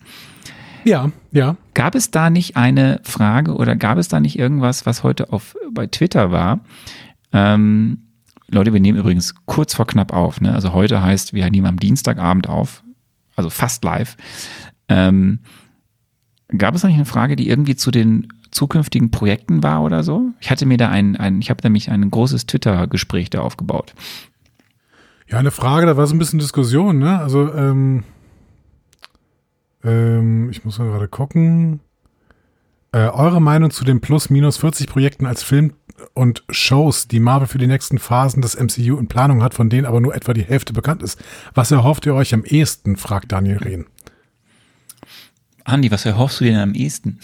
Ja, 0.85 1.11
ja. 1.33 1.57
Gab 1.73 1.95
es 1.95 2.11
da 2.11 2.31
nicht 2.31 2.57
eine 2.57 3.01
Frage 3.05 3.55
oder 3.55 3.75
gab 3.75 3.99
es 3.99 4.09
da 4.09 4.21
nicht 4.21 4.39
irgendwas, 4.39 4.87
was 4.87 5.03
heute 5.03 5.33
auf, 5.33 5.57
bei 5.71 5.87
Twitter 5.87 6.31
war? 6.31 6.61
Ähm, 7.33 7.99
Leute, 8.49 8.73
wir 8.73 8.81
nehmen 8.81 8.99
übrigens 8.99 9.35
kurz 9.47 9.75
vor 9.75 9.87
knapp 9.87 10.13
auf. 10.13 10.41
Ne? 10.41 10.55
Also 10.55 10.73
heute 10.73 11.03
heißt, 11.03 11.33
wir 11.33 11.49
nehmen 11.51 11.67
am 11.67 11.79
Dienstagabend 11.79 12.49
auf, 12.49 12.85
also 13.35 13.49
fast 13.49 13.83
live. 13.85 14.17
Ähm, 14.89 15.41
gab 16.57 16.75
es 16.75 16.83
da 16.83 16.89
nicht 16.89 16.97
eine 16.97 17.07
Frage, 17.07 17.37
die 17.37 17.49
irgendwie 17.49 17.77
zu 17.77 17.91
den 17.91 18.29
zukünftigen 18.51 19.11
Projekten 19.11 19.63
war 19.63 19.83
oder 19.83 20.05
so? 20.05 20.31
Ich 20.41 20.51
hatte 20.51 20.67
mir 20.67 20.77
da 20.77 20.89
ein, 20.89 21.17
ein 21.17 21.41
ich 21.41 21.51
habe 21.51 21.61
nämlich 21.65 21.91
ein 21.91 22.09
großes 22.11 22.47
Twitter-Gespräch 22.47 23.31
da 23.31 23.41
aufgebaut. 23.41 23.95
Ja, 25.35 25.41
eine 25.41 25.51
Frage, 25.51 25.87
da 25.87 25.97
war 25.97 26.07
so 26.07 26.15
ein 26.15 26.21
bisschen 26.21 26.39
Diskussion, 26.39 27.01
ne? 27.01 27.19
Also, 27.19 27.53
ähm, 27.53 28.05
ähm, 29.83 30.49
ich 30.51 30.65
muss 30.65 30.79
mal 30.79 30.87
gerade 30.87 31.09
gucken. 31.09 31.81
Äh, 32.93 33.09
eure 33.09 33.43
Meinung 33.43 33.73
zu 33.73 33.85
den 33.85 34.01
plus 34.01 34.31
minus 34.31 34.59
40 34.59 34.87
Projekten 34.87 35.27
als 35.27 35.43
Film 35.43 35.73
und 36.13 36.45
Shows, 36.51 37.09
die 37.09 37.19
Marvel 37.19 37.49
für 37.49 37.59
die 37.59 37.67
nächsten 37.67 37.99
Phasen 37.99 38.43
des 38.43 38.55
MCU 38.55 38.97
in 38.97 39.09
Planung 39.09 39.43
hat, 39.43 39.55
von 39.55 39.69
denen 39.69 39.87
aber 39.87 40.01
nur 40.01 40.15
etwa 40.15 40.35
die 40.35 40.45
Hälfte 40.45 40.73
bekannt 40.73 41.03
ist. 41.03 41.21
Was 41.53 41.73
erhofft 41.73 42.07
ihr 42.07 42.15
euch 42.15 42.33
am 42.33 42.45
ehesten, 42.45 42.97
fragt 42.97 43.33
Daniel 43.33 43.59
Rehn. 43.59 43.87
Andi, 45.65 45.91
was 45.91 46.07
erhoffst 46.07 46.39
du 46.39 46.45
dir 46.45 46.53
denn 46.53 46.61
am 46.61 46.75
ehesten? 46.75 47.19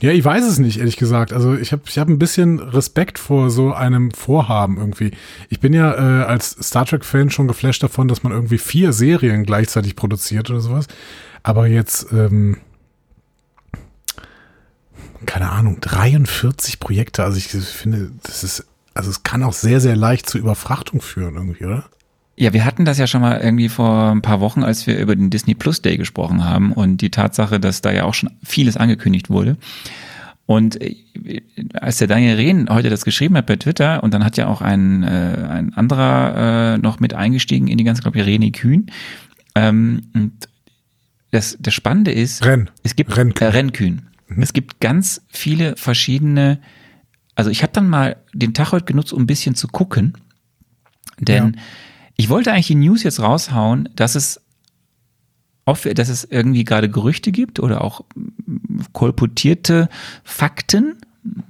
Ja, 0.00 0.10
ich 0.10 0.24
weiß 0.24 0.44
es 0.44 0.58
nicht, 0.58 0.78
ehrlich 0.78 0.96
gesagt. 0.96 1.32
Also 1.32 1.54
ich 1.54 1.72
habe 1.72 1.82
ich 1.86 1.98
hab 1.98 2.08
ein 2.08 2.18
bisschen 2.18 2.58
Respekt 2.58 3.18
vor 3.18 3.48
so 3.48 3.72
einem 3.72 4.10
Vorhaben 4.10 4.76
irgendwie. 4.76 5.12
Ich 5.48 5.60
bin 5.60 5.72
ja 5.72 5.94
äh, 5.94 6.24
als 6.24 6.50
Star 6.50 6.84
Trek-Fan 6.84 7.30
schon 7.30 7.46
geflasht 7.46 7.82
davon, 7.82 8.08
dass 8.08 8.22
man 8.22 8.32
irgendwie 8.32 8.58
vier 8.58 8.92
Serien 8.92 9.44
gleichzeitig 9.44 9.94
produziert 9.94 10.50
oder 10.50 10.60
sowas. 10.60 10.86
Aber 11.42 11.66
jetzt, 11.68 12.12
ähm, 12.12 12.56
keine 15.26 15.50
Ahnung, 15.50 15.78
43 15.80 16.80
Projekte. 16.80 17.22
Also 17.22 17.38
ich 17.38 17.48
finde, 17.48 18.10
das 18.24 18.42
ist, 18.42 18.66
also 18.94 19.10
es 19.10 19.22
kann 19.22 19.44
auch 19.44 19.52
sehr, 19.52 19.80
sehr 19.80 19.96
leicht 19.96 20.28
zu 20.28 20.38
Überfrachtung 20.38 21.00
führen 21.00 21.36
irgendwie, 21.36 21.64
oder? 21.66 21.84
Ja, 22.36 22.52
wir 22.52 22.64
hatten 22.64 22.84
das 22.84 22.98
ja 22.98 23.06
schon 23.06 23.20
mal 23.20 23.40
irgendwie 23.40 23.68
vor 23.68 24.10
ein 24.10 24.22
paar 24.22 24.40
Wochen, 24.40 24.64
als 24.64 24.86
wir 24.86 24.98
über 24.98 25.14
den 25.14 25.30
Disney 25.30 25.54
Plus 25.54 25.82
Day 25.82 25.96
gesprochen 25.96 26.44
haben 26.44 26.72
und 26.72 27.00
die 27.00 27.10
Tatsache, 27.10 27.60
dass 27.60 27.80
da 27.80 27.92
ja 27.92 28.04
auch 28.04 28.14
schon 28.14 28.30
vieles 28.42 28.76
angekündigt 28.76 29.30
wurde. 29.30 29.56
Und 30.46 30.80
äh, 30.80 30.96
als 31.74 31.98
der 31.98 32.08
Daniel 32.08 32.34
Rehn 32.36 32.68
heute 32.68 32.90
das 32.90 33.04
geschrieben 33.04 33.36
hat 33.36 33.46
bei 33.46 33.56
Twitter 33.56 34.02
und 34.02 34.12
dann 34.12 34.24
hat 34.24 34.36
ja 34.36 34.46
auch 34.48 34.60
ein, 34.60 35.02
äh, 35.02 35.46
ein 35.48 35.72
anderer 35.74 36.74
äh, 36.74 36.78
noch 36.78 37.00
mit 37.00 37.14
eingestiegen 37.14 37.68
in 37.68 37.78
die 37.78 37.84
ganze, 37.84 38.02
glaube 38.02 38.18
ich, 38.18 38.26
René 38.26 38.52
Kühn. 38.52 38.86
Ähm, 39.54 40.02
und 40.14 40.32
das, 41.30 41.56
das 41.60 41.72
Spannende 41.72 42.12
ist, 42.12 42.44
Renn. 42.44 42.68
es 42.82 42.96
gibt 42.96 43.16
Rennkühn. 43.16 43.46
Äh, 43.46 43.50
Rennkühn. 43.50 44.02
Es 44.38 44.52
gibt 44.52 44.80
ganz 44.80 45.22
viele 45.28 45.76
verschiedene, 45.76 46.58
also 47.36 47.50
ich 47.50 47.62
habe 47.62 47.72
dann 47.72 47.88
mal 47.88 48.16
den 48.32 48.54
Tag 48.54 48.72
heute 48.72 48.84
genutzt, 48.84 49.12
um 49.12 49.22
ein 49.22 49.26
bisschen 49.26 49.54
zu 49.54 49.68
gucken, 49.68 50.14
denn 51.20 51.54
Ja. 51.54 51.62
Ich 52.16 52.28
wollte 52.28 52.52
eigentlich 52.52 52.68
die 52.68 52.74
News 52.76 53.02
jetzt 53.02 53.20
raushauen, 53.20 53.88
dass 53.96 54.14
es 54.14 54.40
dass 55.66 56.10
es 56.10 56.24
irgendwie 56.24 56.64
gerade 56.64 56.90
Gerüchte 56.90 57.32
gibt 57.32 57.58
oder 57.58 57.80
auch 57.82 58.02
kolportierte 58.92 59.88
Fakten, 60.22 60.96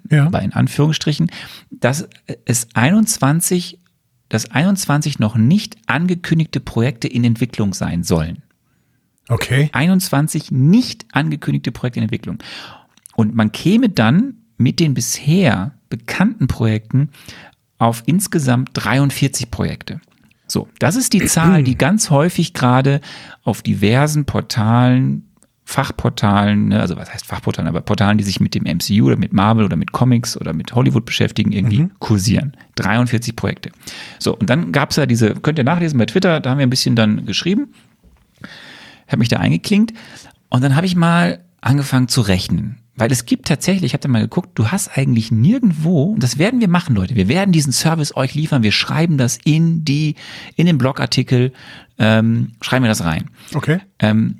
Ja. 0.08 0.28
bei 0.28 0.40
in 0.40 0.52
Anführungsstrichen, 0.52 1.32
dass 1.72 2.08
es 2.44 2.68
21, 2.74 3.80
dass 4.28 4.52
21 4.52 5.18
noch 5.18 5.34
nicht 5.34 5.76
angekündigte 5.86 6.60
Projekte 6.60 7.08
in 7.08 7.24
Entwicklung 7.24 7.74
sein 7.74 8.04
sollen. 8.04 8.44
Okay. 9.28 9.68
21 9.72 10.52
nicht 10.52 11.06
angekündigte 11.10 11.72
Projekte 11.72 11.98
in 11.98 12.04
Entwicklung. 12.04 12.38
Und 13.16 13.34
man 13.34 13.50
käme 13.50 13.88
dann 13.88 14.34
mit 14.58 14.78
den 14.78 14.94
bisher 14.94 15.72
bekannten 15.88 16.46
Projekten 16.46 17.08
auf 17.78 18.04
insgesamt 18.06 18.70
43 18.74 19.50
Projekte. 19.50 20.00
So, 20.46 20.68
das 20.78 20.96
ist 20.96 21.12
die 21.12 21.24
Zahl, 21.24 21.62
die 21.62 21.76
ganz 21.76 22.10
häufig 22.10 22.52
gerade 22.52 23.00
auf 23.42 23.62
diversen 23.62 24.24
Portalen, 24.24 25.28
Fachportalen, 25.64 26.68
ne, 26.68 26.80
also 26.80 26.96
was 26.96 27.12
heißt 27.12 27.24
Fachportalen, 27.24 27.68
aber 27.68 27.80
Portalen, 27.80 28.18
die 28.18 28.24
sich 28.24 28.38
mit 28.38 28.54
dem 28.54 28.64
MCU 28.64 29.06
oder 29.06 29.16
mit 29.16 29.32
Marvel 29.32 29.64
oder 29.64 29.76
mit 29.76 29.92
Comics 29.92 30.36
oder 30.36 30.52
mit 30.52 30.74
Hollywood 30.74 31.06
beschäftigen, 31.06 31.52
irgendwie 31.52 31.88
kursieren. 31.98 32.54
43 32.76 33.34
Projekte. 33.34 33.70
So, 34.18 34.36
und 34.36 34.50
dann 34.50 34.72
gab's 34.72 34.96
ja 34.96 35.06
diese, 35.06 35.34
könnt 35.34 35.58
ihr 35.58 35.64
nachlesen 35.64 35.98
bei 35.98 36.04
Twitter, 36.04 36.40
da 36.40 36.50
haben 36.50 36.58
wir 36.58 36.66
ein 36.66 36.70
bisschen 36.70 36.94
dann 36.94 37.24
geschrieben 37.24 37.68
habe 39.08 39.20
mich 39.20 39.28
da 39.28 39.38
eingeklinkt 39.38 39.92
und 40.48 40.62
dann 40.62 40.76
habe 40.76 40.86
ich 40.86 40.96
mal 40.96 41.40
angefangen 41.60 42.08
zu 42.08 42.20
rechnen. 42.20 42.78
Weil 42.96 43.10
es 43.10 43.26
gibt 43.26 43.48
tatsächlich, 43.48 43.86
ich 43.86 43.92
habe 43.92 44.02
da 44.02 44.08
mal 44.08 44.20
geguckt, 44.20 44.50
du 44.54 44.68
hast 44.68 44.96
eigentlich 44.96 45.32
nirgendwo, 45.32 46.04
und 46.04 46.22
das 46.22 46.38
werden 46.38 46.60
wir 46.60 46.68
machen, 46.68 46.94
Leute, 46.94 47.16
wir 47.16 47.28
werden 47.28 47.50
diesen 47.50 47.72
Service 47.72 48.16
euch 48.16 48.34
liefern, 48.34 48.62
wir 48.62 48.70
schreiben 48.70 49.18
das 49.18 49.38
in 49.44 49.84
die, 49.84 50.14
in 50.54 50.66
den 50.66 50.78
Blogartikel, 50.78 51.52
ähm, 51.98 52.52
schreiben 52.60 52.84
wir 52.84 52.88
das 52.88 53.04
rein. 53.04 53.30
Okay. 53.52 53.80
Ähm, 53.98 54.38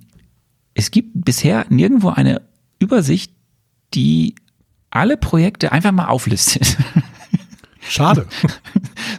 es 0.74 0.90
gibt 0.90 1.10
bisher 1.14 1.66
nirgendwo 1.68 2.10
eine 2.10 2.42
Übersicht, 2.78 3.32
die 3.94 4.36
alle 4.90 5.16
Projekte 5.16 5.72
einfach 5.72 5.92
mal 5.92 6.06
auflistet. 6.06 6.76
Schade. 7.88 8.26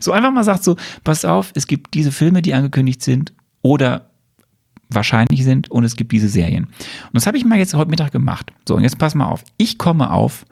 So 0.02 0.12
einfach 0.12 0.32
mal 0.32 0.44
sagt 0.44 0.64
so, 0.64 0.76
pass 1.04 1.26
auf, 1.26 1.52
es 1.56 1.68
gibt 1.68 1.94
diese 1.94 2.12
Filme, 2.12 2.42
die 2.42 2.54
angekündigt 2.54 3.02
sind 3.02 3.34
oder 3.62 4.12
wahrscheinlich 4.90 5.44
sind 5.44 5.70
und 5.72 5.84
es 5.84 5.96
gibt 5.96 6.12
diese 6.12 6.30
Serien. 6.30 6.66
Und 6.66 7.14
das 7.14 7.28
habe 7.28 7.38
ich 7.38 7.46
mal 7.46 7.58
jetzt 7.58 7.74
heute 7.74 7.90
Mittag 7.90 8.12
gemacht. 8.12 8.52
So, 8.68 8.76
und 8.76 8.84
jetzt 8.84 8.98
pass 8.98 9.16
mal 9.16 9.26
auf. 9.28 9.44
Ich 9.58 9.78
komme 9.78 10.12
auf 10.12 10.46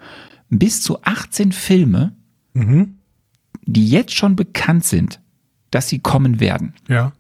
bis 0.49 0.81
zu 0.81 1.01
18 1.03 1.51
Filme, 1.51 2.13
mhm. 2.53 2.97
die 3.65 3.89
jetzt 3.89 4.15
schon 4.15 4.35
bekannt 4.35 4.85
sind, 4.85 5.19
dass 5.71 5.89
sie 5.89 5.99
kommen 5.99 6.39
werden. 6.39 6.73
Ja. 6.87 7.13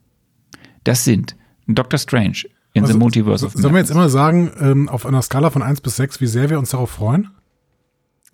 Das 0.83 1.03
sind 1.03 1.35
Doctor 1.67 1.97
Strange 1.97 2.43
in 2.73 2.83
Also, 2.83 2.93
the 2.93 2.99
Multiverse 2.99 3.45
of 3.45 3.53
Sollen 3.53 3.73
wir 3.73 3.79
jetzt 3.79 3.91
immer 3.91 4.09
sagen, 4.09 4.51
ähm, 4.59 4.89
auf 4.89 5.05
einer 5.05 5.21
Skala 5.21 5.49
von 5.49 5.61
1 5.63 5.81
bis 5.81 5.95
6, 5.95 6.21
wie 6.21 6.27
sehr 6.27 6.49
wir 6.49 6.59
uns 6.59 6.71
darauf 6.71 6.91
freuen? 6.91 7.29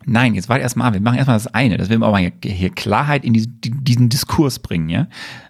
Nein, 0.05 0.33
jetzt 0.33 0.47
warte 0.47 0.61
erstmal 0.61 0.87
an. 0.87 0.93
Wir 0.93 1.01
machen 1.01 1.17
erstmal 1.17 1.35
das 1.37 1.47
eine. 1.47 1.77
Das 1.77 1.89
will 1.89 1.99
wir 1.99 2.05
aber 2.07 2.19
hier, 2.19 2.31
hier 2.43 2.69
Klarheit 2.69 3.25
in 3.25 3.33
diese, 3.33 3.49
die- 3.49 3.71
diesen 3.71 4.07
Diskurs 4.09 4.59
bringen, 4.59 4.89
ja? 4.89 5.07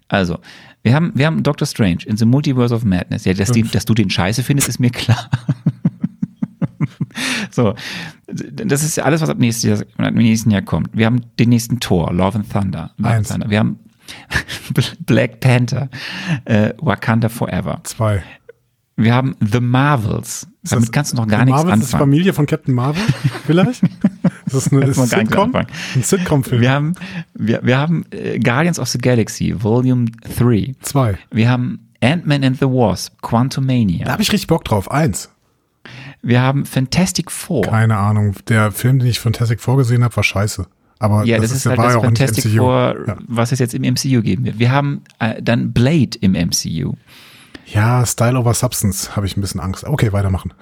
Also, 0.08 0.40
wir 0.84 0.94
haben, 0.96 1.12
wir 1.16 1.26
haben 1.26 1.44
Doctor 1.44 1.66
Strange 1.68 2.00
in 2.06 2.16
the 2.18 2.26
Multiverse 2.26 2.74
of 2.74 2.84
Madness. 2.86 3.26
Ja, 3.26 3.34
dass, 3.34 3.52
die, 3.52 3.64
dass 3.64 3.84
du 3.86 3.94
den 3.94 4.10
scheiße 4.10 4.44
findest, 4.44 4.70
ist 4.70 4.80
mir 4.80 4.90
klar. 4.92 5.30
so. 7.52 7.76
Das 8.28 8.84
ist 8.84 8.96
ja 8.98 9.04
alles, 9.04 9.22
was 9.22 9.30
ab 9.30 9.38
nächstes 9.40 9.64
Jahr, 9.98 10.08
im 10.08 10.16
nächsten 10.16 10.52
Jahr 10.52 10.62
kommt. 10.62 10.90
Wir 10.94 11.06
haben 11.06 11.22
den 11.40 11.50
nächsten 11.50 11.80
Tor, 11.80 12.14
Love 12.14 12.40
and 12.40 12.52
Thunder. 12.52 12.92
Love 12.98 13.10
and 13.10 13.18
Eins. 13.20 13.30
Thunder. 13.30 13.50
Wir 13.50 13.60
haben 13.60 13.80
Black 15.06 15.40
Panther, 15.40 15.90
äh, 16.46 16.74
Wakanda 16.80 17.30
Forever. 17.30 17.82
Zwei. 17.84 18.24
Wir 18.96 19.14
haben 19.14 19.36
The 19.40 19.62
Marvels. 19.62 20.48
Ist 20.62 20.74
Damit 20.74 20.86
das- 20.86 20.92
kannst 20.92 21.14
du 21.14 21.18
noch 21.18 21.28
gar 21.28 21.46
nichts 21.46 21.64
Marvels 21.64 21.80
ist 21.80 21.86
anfangen. 21.94 22.12
Familie 22.12 22.34
von 22.34 22.46
Captain 22.46 22.76
Marvel? 22.76 23.02
Vielleicht? 23.46 23.82
Das 24.52 24.72
eine 24.72 24.86
ist 24.86 24.96
gar 24.98 25.04
nichts 25.20 25.34
Sitcom? 25.34 25.56
Ein 25.56 26.04
Sitcom-Film. 26.04 26.62
Wir 26.62 26.72
haben, 26.72 26.94
wir, 27.34 27.60
wir 27.64 27.78
haben 27.78 28.06
äh, 28.12 28.40
Guardians 28.40 28.80
of 28.80 28.88
the 28.90 28.98
Galaxy, 28.98 29.54
Volume 29.62 30.06
3. 30.38 30.76
Zwei. 30.82 31.18
Wir 31.32 31.50
haben 31.50 31.88
Ant-Man 32.02 32.44
and 32.44 32.58
the 32.60 32.66
Wasp, 32.66 33.14
Da 33.22 33.28
Quantumania. 33.28 34.08
habe 34.10 34.22
ich 34.22 34.32
richtig 34.32 34.48
Bock 34.48 34.64
drauf. 34.66 34.90
Eins. 34.92 35.30
Wir 36.22 36.42
haben 36.42 36.66
Fantastic 36.66 37.32
Four. 37.32 37.64
Keine 37.64 37.98
Ahnung. 37.98 38.36
Der 38.48 38.72
Film, 38.72 39.00
den 39.00 39.08
ich 39.08 39.20
Fantastic 39.20 39.62
vorgesehen 39.62 40.04
habe, 40.04 40.16
war 40.16 40.24
scheiße. 40.24 40.66
Aber 41.00 41.24
ja, 41.24 41.38
das, 41.38 41.50
das, 41.52 41.60
ist 41.60 41.66
halt 41.66 41.80
das 41.80 41.94
Fantastic. 41.94 42.58
Four, 42.58 42.96
Ja. 43.08 43.18
was 43.28 43.52
es 43.54 43.60
jetzt 43.60 43.74
im 43.74 43.84
MCU 43.84 44.22
geben 44.22 44.44
wird. 44.46 44.60
Wir 44.60 44.72
haben 44.72 45.02
äh, 45.20 45.42
dann 45.42 45.72
Blade 45.72 46.18
im 46.20 46.34
MCU. 46.34 46.94
ja, 47.68 48.06
Style 48.06 48.38
over 48.38 48.54
Substance 48.54 49.16
habe 49.16 49.26
ich 49.26 49.38
ein 49.38 49.42
bisschen 49.42 49.62
Angst. 49.62 49.86
Okay, 49.86 50.12
weitermachen. 50.12 50.54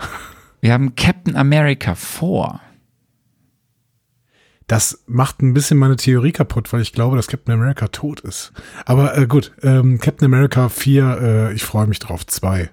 Wir 0.62 0.74
haben 0.74 0.96
Captain 0.96 1.36
America 1.36 1.96
4. 1.96 2.60
Das 4.68 5.04
macht 5.08 5.42
ein 5.42 5.54
bisschen 5.54 5.78
meine 5.78 5.96
Theorie 5.96 6.34
kaputt, 6.34 6.74
weil 6.74 6.82
ich 6.82 6.92
glaube, 6.92 7.16
dass 7.16 7.28
Captain 7.28 7.54
America 7.54 7.88
tot 7.88 8.20
ist. 8.20 8.52
Aber 8.86 9.18
äh, 9.18 9.26
gut, 9.26 9.54
ähm, 9.64 10.00
Captain 10.00 10.26
America 10.26 10.68
4, 10.68 11.20
äh, 11.22 11.54
ich 11.54 11.64
freue 11.64 11.88
mich 11.88 12.00
drauf. 12.00 12.28
Zwei. 12.28 12.70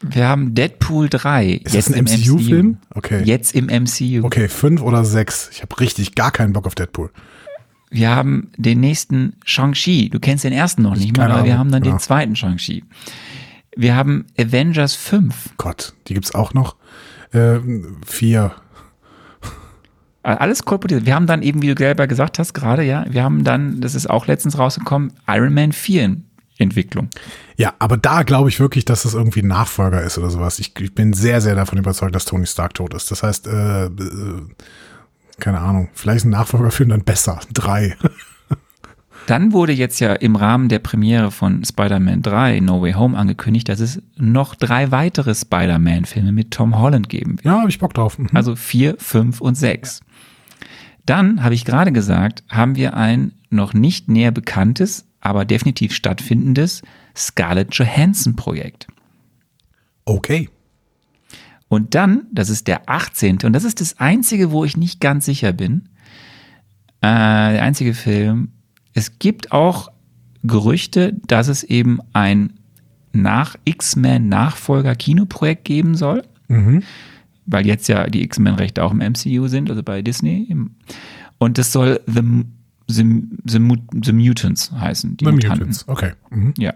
Wir 0.00 0.28
haben 0.28 0.54
Deadpool 0.54 1.10
3. 1.10 1.60
Ist 1.64 1.74
das 1.74 1.92
ein 1.92 1.94
im 1.94 2.04
MCU-Film? 2.06 2.78
Okay. 2.94 3.22
Jetzt 3.24 3.54
im 3.54 3.66
MCU. 3.66 4.24
Okay, 4.24 4.48
fünf 4.48 4.80
oder 4.80 5.04
sechs. 5.04 5.50
Ich 5.52 5.60
habe 5.60 5.78
richtig 5.78 6.14
gar 6.14 6.30
keinen 6.30 6.54
Bock 6.54 6.66
auf 6.66 6.74
Deadpool. 6.74 7.10
Wir 7.90 8.10
haben 8.14 8.50
den 8.56 8.80
nächsten 8.80 9.34
Shang-Chi. 9.44 10.08
Du 10.08 10.20
kennst 10.20 10.44
den 10.44 10.52
ersten 10.52 10.82
noch 10.82 10.96
nicht 10.96 11.16
mal, 11.16 11.30
aber 11.30 11.44
wir 11.44 11.52
Ahnung, 11.52 11.58
haben 11.58 11.72
dann 11.72 11.84
ja. 11.84 11.92
den 11.92 11.98
zweiten 11.98 12.34
Shang-Chi. 12.34 12.84
Wir 13.76 13.94
haben 13.94 14.26
Avengers 14.38 14.94
5. 14.94 15.50
Gott, 15.58 15.92
die 16.06 16.14
gibt's 16.14 16.34
auch 16.34 16.54
noch. 16.54 16.76
Ähm, 17.32 17.98
vier. 18.06 18.52
Alles 20.22 20.64
kolportiert. 20.64 21.06
Wir 21.06 21.14
haben 21.14 21.26
dann 21.26 21.42
eben, 21.42 21.62
wie 21.62 21.72
du 21.72 21.74
selber 21.78 22.06
gesagt 22.06 22.38
hast, 22.38 22.52
gerade, 22.52 22.82
ja, 22.84 23.06
wir 23.08 23.24
haben 23.24 23.42
dann, 23.42 23.80
das 23.80 23.94
ist 23.94 24.08
auch 24.08 24.26
letztens 24.26 24.58
rausgekommen, 24.58 25.12
Iron 25.26 25.54
Man 25.54 25.72
4 25.72 26.04
in 26.04 26.24
Entwicklung. 26.58 27.08
Ja, 27.56 27.72
aber 27.78 27.96
da 27.96 28.22
glaube 28.22 28.50
ich 28.50 28.60
wirklich, 28.60 28.84
dass 28.84 29.04
das 29.04 29.14
irgendwie 29.14 29.40
ein 29.40 29.48
Nachfolger 29.48 30.02
ist 30.02 30.18
oder 30.18 30.30
sowas. 30.30 30.58
Ich, 30.58 30.78
ich 30.78 30.94
bin 30.94 31.14
sehr, 31.14 31.40
sehr 31.40 31.54
davon 31.54 31.78
überzeugt, 31.78 32.14
dass 32.14 32.26
Tony 32.26 32.46
Stark 32.46 32.74
tot 32.74 32.92
ist. 32.92 33.10
Das 33.10 33.22
heißt, 33.22 33.46
äh, 33.46 33.86
äh, 33.86 33.90
keine 35.38 35.60
Ahnung, 35.60 35.88
vielleicht 35.94 36.18
ist 36.18 36.24
ein 36.24 36.30
Nachfolger 36.30 36.70
für 36.70 36.86
dann 36.86 37.02
besser. 37.02 37.40
Drei. 37.52 37.96
Dann 39.26 39.52
wurde 39.52 39.72
jetzt 39.72 40.00
ja 40.00 40.14
im 40.14 40.34
Rahmen 40.34 40.68
der 40.68 40.80
Premiere 40.80 41.30
von 41.30 41.64
Spider-Man 41.64 42.22
3 42.22 42.60
No 42.60 42.82
Way 42.82 42.94
Home 42.94 43.16
angekündigt, 43.16 43.68
dass 43.68 43.80
es 43.80 44.02
noch 44.16 44.54
drei 44.54 44.90
weitere 44.90 45.34
Spider-Man-Filme 45.34 46.32
mit 46.32 46.50
Tom 46.50 46.78
Holland 46.78 47.08
geben 47.08 47.32
wird. 47.32 47.44
Ja, 47.44 47.60
habe 47.60 47.68
ich 47.68 47.78
Bock 47.78 47.94
drauf. 47.94 48.18
Mhm. 48.18 48.28
Also 48.34 48.56
vier, 48.56 48.96
fünf 48.98 49.40
und 49.40 49.54
sechs. 49.54 50.00
Dann, 51.06 51.42
habe 51.42 51.54
ich 51.54 51.64
gerade 51.64 51.92
gesagt, 51.92 52.44
haben 52.48 52.76
wir 52.76 52.94
ein 52.94 53.32
noch 53.50 53.74
nicht 53.74 54.08
näher 54.08 54.30
bekanntes, 54.30 55.06
aber 55.20 55.44
definitiv 55.44 55.92
stattfindendes 55.94 56.82
Scarlett 57.16 57.74
Johansson-Projekt. 57.74 58.86
Okay. 60.04 60.48
Und 61.68 61.94
dann, 61.94 62.26
das 62.32 62.50
ist 62.50 62.66
der 62.66 62.88
18. 62.88 63.38
und 63.44 63.52
das 63.52 63.64
ist 63.64 63.80
das 63.80 63.98
einzige, 63.98 64.50
wo 64.50 64.64
ich 64.64 64.76
nicht 64.76 65.00
ganz 65.00 65.24
sicher 65.24 65.52
bin. 65.52 65.88
Äh, 67.00 67.52
der 67.52 67.62
einzige 67.62 67.94
Film. 67.94 68.52
Es 68.92 69.18
gibt 69.18 69.52
auch 69.52 69.90
Gerüchte, 70.42 71.14
dass 71.26 71.48
es 71.48 71.62
eben 71.62 72.00
ein 72.12 72.54
nach 73.12 73.56
X-Men 73.64 74.28
Nachfolger 74.28 74.94
Kinoprojekt 74.94 75.64
geben 75.64 75.94
soll. 75.94 76.24
Mhm. 76.48 76.82
Weil 77.50 77.66
jetzt 77.66 77.88
ja 77.88 78.06
die 78.06 78.22
X-Men-Rechte 78.22 78.82
auch 78.82 78.92
im 78.92 78.98
MCU 78.98 79.48
sind, 79.48 79.70
also 79.70 79.82
bei 79.82 80.02
Disney. 80.02 80.54
Und 81.38 81.58
das 81.58 81.72
soll 81.72 82.00
The, 82.06 82.22
The, 82.88 83.22
The, 83.44 83.58
The 84.04 84.12
Mutants 84.12 84.72
heißen. 84.72 85.16
Die 85.16 85.24
The 85.24 85.32
Mutanten. 85.32 85.58
Mutants, 85.58 85.88
okay. 85.88 86.12
Mhm. 86.30 86.54
Ja. 86.58 86.74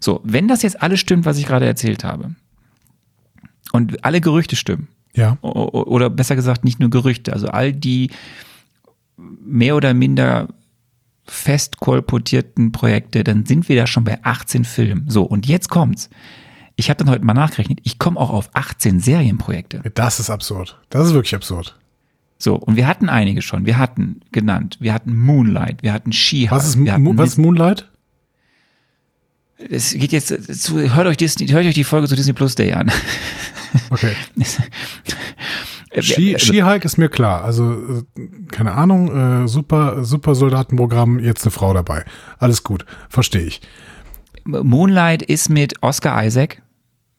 So, 0.00 0.20
wenn 0.24 0.48
das 0.48 0.62
jetzt 0.62 0.80
alles 0.82 1.00
stimmt, 1.00 1.24
was 1.26 1.38
ich 1.38 1.46
gerade 1.46 1.66
erzählt 1.66 2.04
habe, 2.04 2.34
und 3.72 4.04
alle 4.04 4.20
Gerüchte 4.20 4.56
stimmen, 4.56 4.88
Ja. 5.14 5.36
oder 5.42 6.08
besser 6.10 6.36
gesagt 6.36 6.64
nicht 6.64 6.80
nur 6.80 6.90
Gerüchte, 6.90 7.32
also 7.32 7.48
all 7.48 7.72
die 7.72 8.10
mehr 9.16 9.76
oder 9.76 9.92
minder 9.94 10.48
fest 11.26 11.78
kolportierten 11.78 12.72
Projekte, 12.72 13.24
dann 13.24 13.44
sind 13.44 13.68
wir 13.68 13.76
da 13.76 13.86
schon 13.86 14.04
bei 14.04 14.18
18 14.24 14.64
Filmen. 14.64 15.04
So, 15.10 15.24
und 15.24 15.46
jetzt 15.46 15.68
kommt's. 15.68 16.08
Ich 16.80 16.88
habe 16.90 16.98
dann 17.02 17.10
heute 17.12 17.24
mal 17.24 17.34
nachgerechnet, 17.34 17.80
ich 17.82 17.98
komme 17.98 18.20
auch 18.20 18.30
auf 18.30 18.50
18 18.52 19.00
Serienprojekte. 19.00 19.82
Das 19.94 20.20
ist 20.20 20.30
absurd. 20.30 20.78
Das 20.90 21.08
ist 21.08 21.12
wirklich 21.12 21.34
absurd. 21.34 21.76
So, 22.38 22.54
und 22.54 22.76
wir 22.76 22.86
hatten 22.86 23.08
einige 23.08 23.42
schon. 23.42 23.66
Wir 23.66 23.78
hatten 23.78 24.20
genannt, 24.30 24.76
wir 24.78 24.94
hatten 24.94 25.16
Moonlight, 25.16 25.82
wir 25.82 25.92
hatten 25.92 26.12
She-Hulk. 26.12 26.52
Was 26.52 26.68
ist, 26.68 26.76
Mo- 26.76 27.12
was 27.16 27.30
ist 27.30 27.38
Moonlight? 27.38 27.88
Es 29.70 29.92
geht 29.92 30.12
jetzt 30.12 30.28
zu, 30.62 30.78
hört 30.94 31.08
euch, 31.08 31.16
Disney, 31.16 31.48
hört 31.48 31.66
euch 31.66 31.74
die 31.74 31.82
Folge 31.82 32.06
zu 32.06 32.14
Disney 32.14 32.32
Plus 32.32 32.54
Day 32.54 32.72
an. 32.72 32.90
Okay. 33.90 34.12
Äh, 35.90 35.96
also- 35.96 36.38
Ski-Hulk 36.38 36.84
ist 36.86 36.96
mir 36.96 37.08
klar. 37.10 37.44
Also, 37.44 37.72
äh, 38.18 38.26
keine 38.50 38.72
Ahnung, 38.72 39.44
äh, 39.44 39.48
super, 39.48 40.04
super 40.04 40.34
Soldatenprogramm, 40.34 41.18
jetzt 41.18 41.44
eine 41.44 41.50
Frau 41.50 41.74
dabei. 41.74 42.04
Alles 42.38 42.62
gut, 42.64 42.86
verstehe 43.10 43.42
ich. 43.42 43.60
Moonlight 44.44 45.22
ist 45.22 45.50
mit 45.50 45.82
Oscar 45.82 46.24
Isaac. 46.24 46.62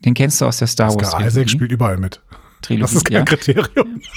Den 0.05 0.13
kennst 0.13 0.39
du 0.41 0.45
aus 0.45 0.57
der 0.57 0.67
Star 0.67 0.89
Wars 0.95 1.13
Oscar 1.13 1.25
Isaac 1.25 1.49
spielt 1.49 1.71
überall 1.71 1.97
mit. 1.97 2.21
Trilogie. 2.61 2.81
Das 2.81 2.93
ist 2.93 3.05
kein 3.05 3.17
ja. 3.17 3.23
Kriterium. 3.23 4.01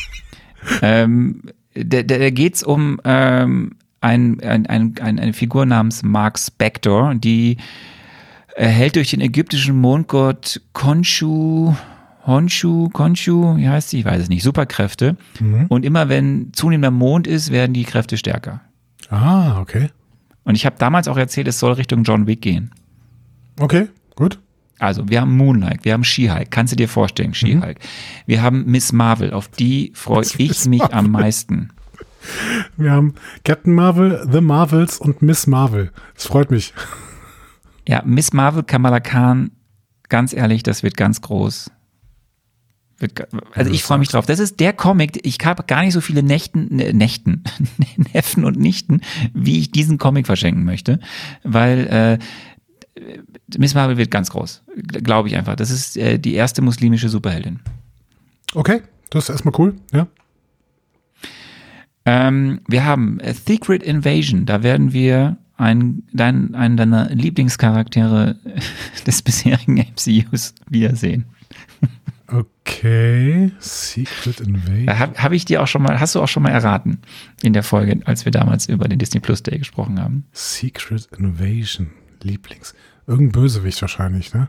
Ähm, 0.81 1.43
da, 1.75 2.05
da 2.05 2.31
geht's 2.31 2.63
um 2.63 3.01
ähm, 3.05 3.73
ein, 4.01 4.41
ein, 4.43 4.67
ein, 4.67 4.95
ein, 5.01 5.19
eine 5.19 5.33
Figur 5.33 5.67
namens 5.67 6.05
Mark 6.05 6.39
Spector, 6.39 7.17
die 7.17 7.57
erhält 8.55 8.95
durch 8.95 9.11
den 9.11 9.21
ägyptischen 9.21 9.77
Mondgott 9.77 10.61
Khonshu, 10.73 11.75
Honshu, 12.27 12.89
Khonshu, 12.91 13.57
wie 13.57 13.69
heißt 13.69 13.91
sie? 13.91 14.01
Ich 14.01 14.05
weiß 14.05 14.23
es 14.23 14.29
nicht, 14.29 14.43
Superkräfte. 14.43 15.17
Und 15.69 15.85
immer 15.85 16.09
wenn 16.09 16.53
zunehmender 16.53 16.91
Mond 16.91 17.27
ist, 17.27 17.51
werden 17.51 17.73
die 17.73 17.85
Kräfte 17.85 18.17
stärker. 18.17 18.61
Ah, 19.11 19.61
okay. 19.61 19.91
Und 20.45 20.55
ich 20.55 20.67
habe 20.67 20.77
damals 20.79 21.09
auch 21.09 21.17
erzählt, 21.17 21.49
es 21.49 21.59
soll 21.59 21.73
Richtung 21.73 22.05
John 22.05 22.27
Wick 22.27 22.43
gehen. 22.43 22.73
Okay, 23.59 23.89
gut. 24.15 24.39
Also, 24.83 25.09
wir 25.09 25.21
haben 25.21 25.37
Moonlight, 25.37 25.85
wir 25.85 25.93
haben 25.93 26.03
She-Hulk, 26.03 26.51
kannst 26.51 26.73
du 26.73 26.77
dir 26.77 26.89
vorstellen, 26.89 27.35
She-Hulk. 27.35 27.79
Wir 28.27 28.43
haben 28.43 28.65
Miss 28.67 28.93
Marvel, 28.93 29.33
auf 29.33 29.47
die 29.47 29.93
freue 29.95 30.23
ich 30.23 30.37
Miss 30.39 30.67
mich 30.67 30.81
Marvel. 30.81 30.99
am 30.99 31.11
meisten. 31.13 31.71
Wir 32.77 32.91
haben 32.91 33.15
Captain 33.45 33.75
Marvel, 33.75 34.27
The 34.29 34.41
Marvels 34.41 34.99
und 34.99 35.23
Miss 35.23 35.47
Marvel. 35.47 35.93
Das 36.17 36.27
freut 36.27 36.51
mich. 36.51 36.75
Ja, 37.87 38.03
Miss 38.05 38.33
Marvel, 38.33 38.65
Kamala 38.65 38.99
Khan, 38.99 39.53
ganz 40.09 40.33
ehrlich, 40.33 40.65
das 40.65 40.83
wird 40.83 40.97
ganz 40.97 41.21
groß. 41.21 41.71
Also 43.55 43.71
ich 43.71 43.85
freue 43.85 43.99
mich 43.99 44.09
drauf. 44.09 44.27
Das 44.27 44.41
ist 44.41 44.59
der 44.59 44.73
Comic, 44.73 45.25
ich 45.25 45.39
habe 45.45 45.63
gar 45.65 45.83
nicht 45.83 45.93
so 45.93 46.01
viele 46.01 46.25
Nächten, 46.25 46.75
ne, 46.75 46.93
Nächten, 46.93 47.45
Neffen 48.15 48.45
und 48.45 48.59
Nichten, 48.59 49.01
wie 49.33 49.61
ich 49.61 49.71
diesen 49.71 49.99
Comic 49.99 50.27
verschenken 50.27 50.65
möchte, 50.65 50.99
weil 51.45 51.87
äh, 51.87 52.19
Miss 53.57 53.75
Marvel 53.75 53.97
wird 53.97 54.11
ganz 54.11 54.31
groß, 54.31 54.63
glaube 55.03 55.29
ich 55.29 55.37
einfach. 55.37 55.57
Das 55.57 55.71
ist 55.71 55.97
äh, 55.97 56.19
die 56.19 56.35
erste 56.35 56.63
muslimische 56.63 57.09
Superheldin. 57.09 57.61
Okay, 58.55 58.83
das 59.11 59.25
ist 59.25 59.31
erstmal 59.31 59.55
cool, 59.59 59.75
ja. 59.93 60.07
Ähm, 62.05 62.61
wir 62.67 62.85
haben 62.85 63.21
A 63.23 63.33
Secret 63.33 63.83
Invasion. 63.83 64.47
Da 64.47 64.63
werden 64.63 64.93
wir 64.93 65.37
einen, 65.57 66.07
dein, 66.13 66.55
einen 66.55 66.77
deiner 66.77 67.09
Lieblingscharaktere 67.11 68.37
des 69.07 69.23
bisherigen 69.23 69.75
MCUs 69.75 70.55
wiedersehen. 70.69 71.27
Okay, 72.27 73.53
Secret 73.59 74.41
Invasion. 74.41 74.99
Habe 74.99 75.23
hab 75.23 75.33
ich 75.33 75.45
dir 75.45 75.63
auch 75.63 75.67
schon 75.67 75.83
mal, 75.83 76.01
hast 76.01 76.15
du 76.15 76.23
auch 76.23 76.29
schon 76.29 76.43
mal 76.43 76.51
erraten 76.51 76.99
in 77.43 77.53
der 77.53 77.63
Folge, 77.63 78.01
als 78.07 78.25
wir 78.25 78.33
damals 78.33 78.69
über 78.69 78.89
den 78.89 78.99
Disney 78.99 79.21
Plus 79.21 79.43
Day 79.43 79.59
gesprochen 79.59 80.01
haben? 80.01 80.25
Secret 80.33 81.09
Invasion, 81.19 81.91
Lieblings. 82.23 82.75
Irgendein 83.13 83.43
Bösewicht 83.43 83.83
wahrscheinlich, 83.83 84.33
ne? 84.33 84.49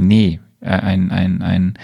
Nee, 0.00 0.40
äh, 0.60 0.70
ein, 0.70 1.12
ein, 1.12 1.42
ein, 1.42 1.78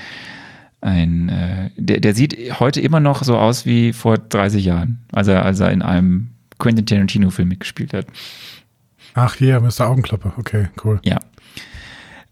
ein 0.81 1.29
äh, 1.29 1.71
der, 1.77 2.01
der 2.01 2.15
sieht 2.15 2.59
heute 2.59 2.81
immer 2.81 2.99
noch 2.99 3.23
so 3.23 3.39
aus 3.39 3.65
wie 3.65 3.93
vor 3.93 4.19
30 4.19 4.65
Jahren, 4.65 5.05
als 5.13 5.29
er, 5.29 5.45
als 5.45 5.61
er 5.61 5.71
in 5.71 5.83
einem 5.83 6.31
Quentin 6.59 6.85
Tarantino-Film 6.85 7.49
mitgespielt 7.49 7.93
hat. 7.93 8.07
Ach, 9.15 9.35
hier, 9.37 9.61
Mr. 9.61 9.87
Augenklappe. 9.87 10.33
Okay, 10.37 10.69
cool. 10.85 10.99
Ja. 11.05 11.19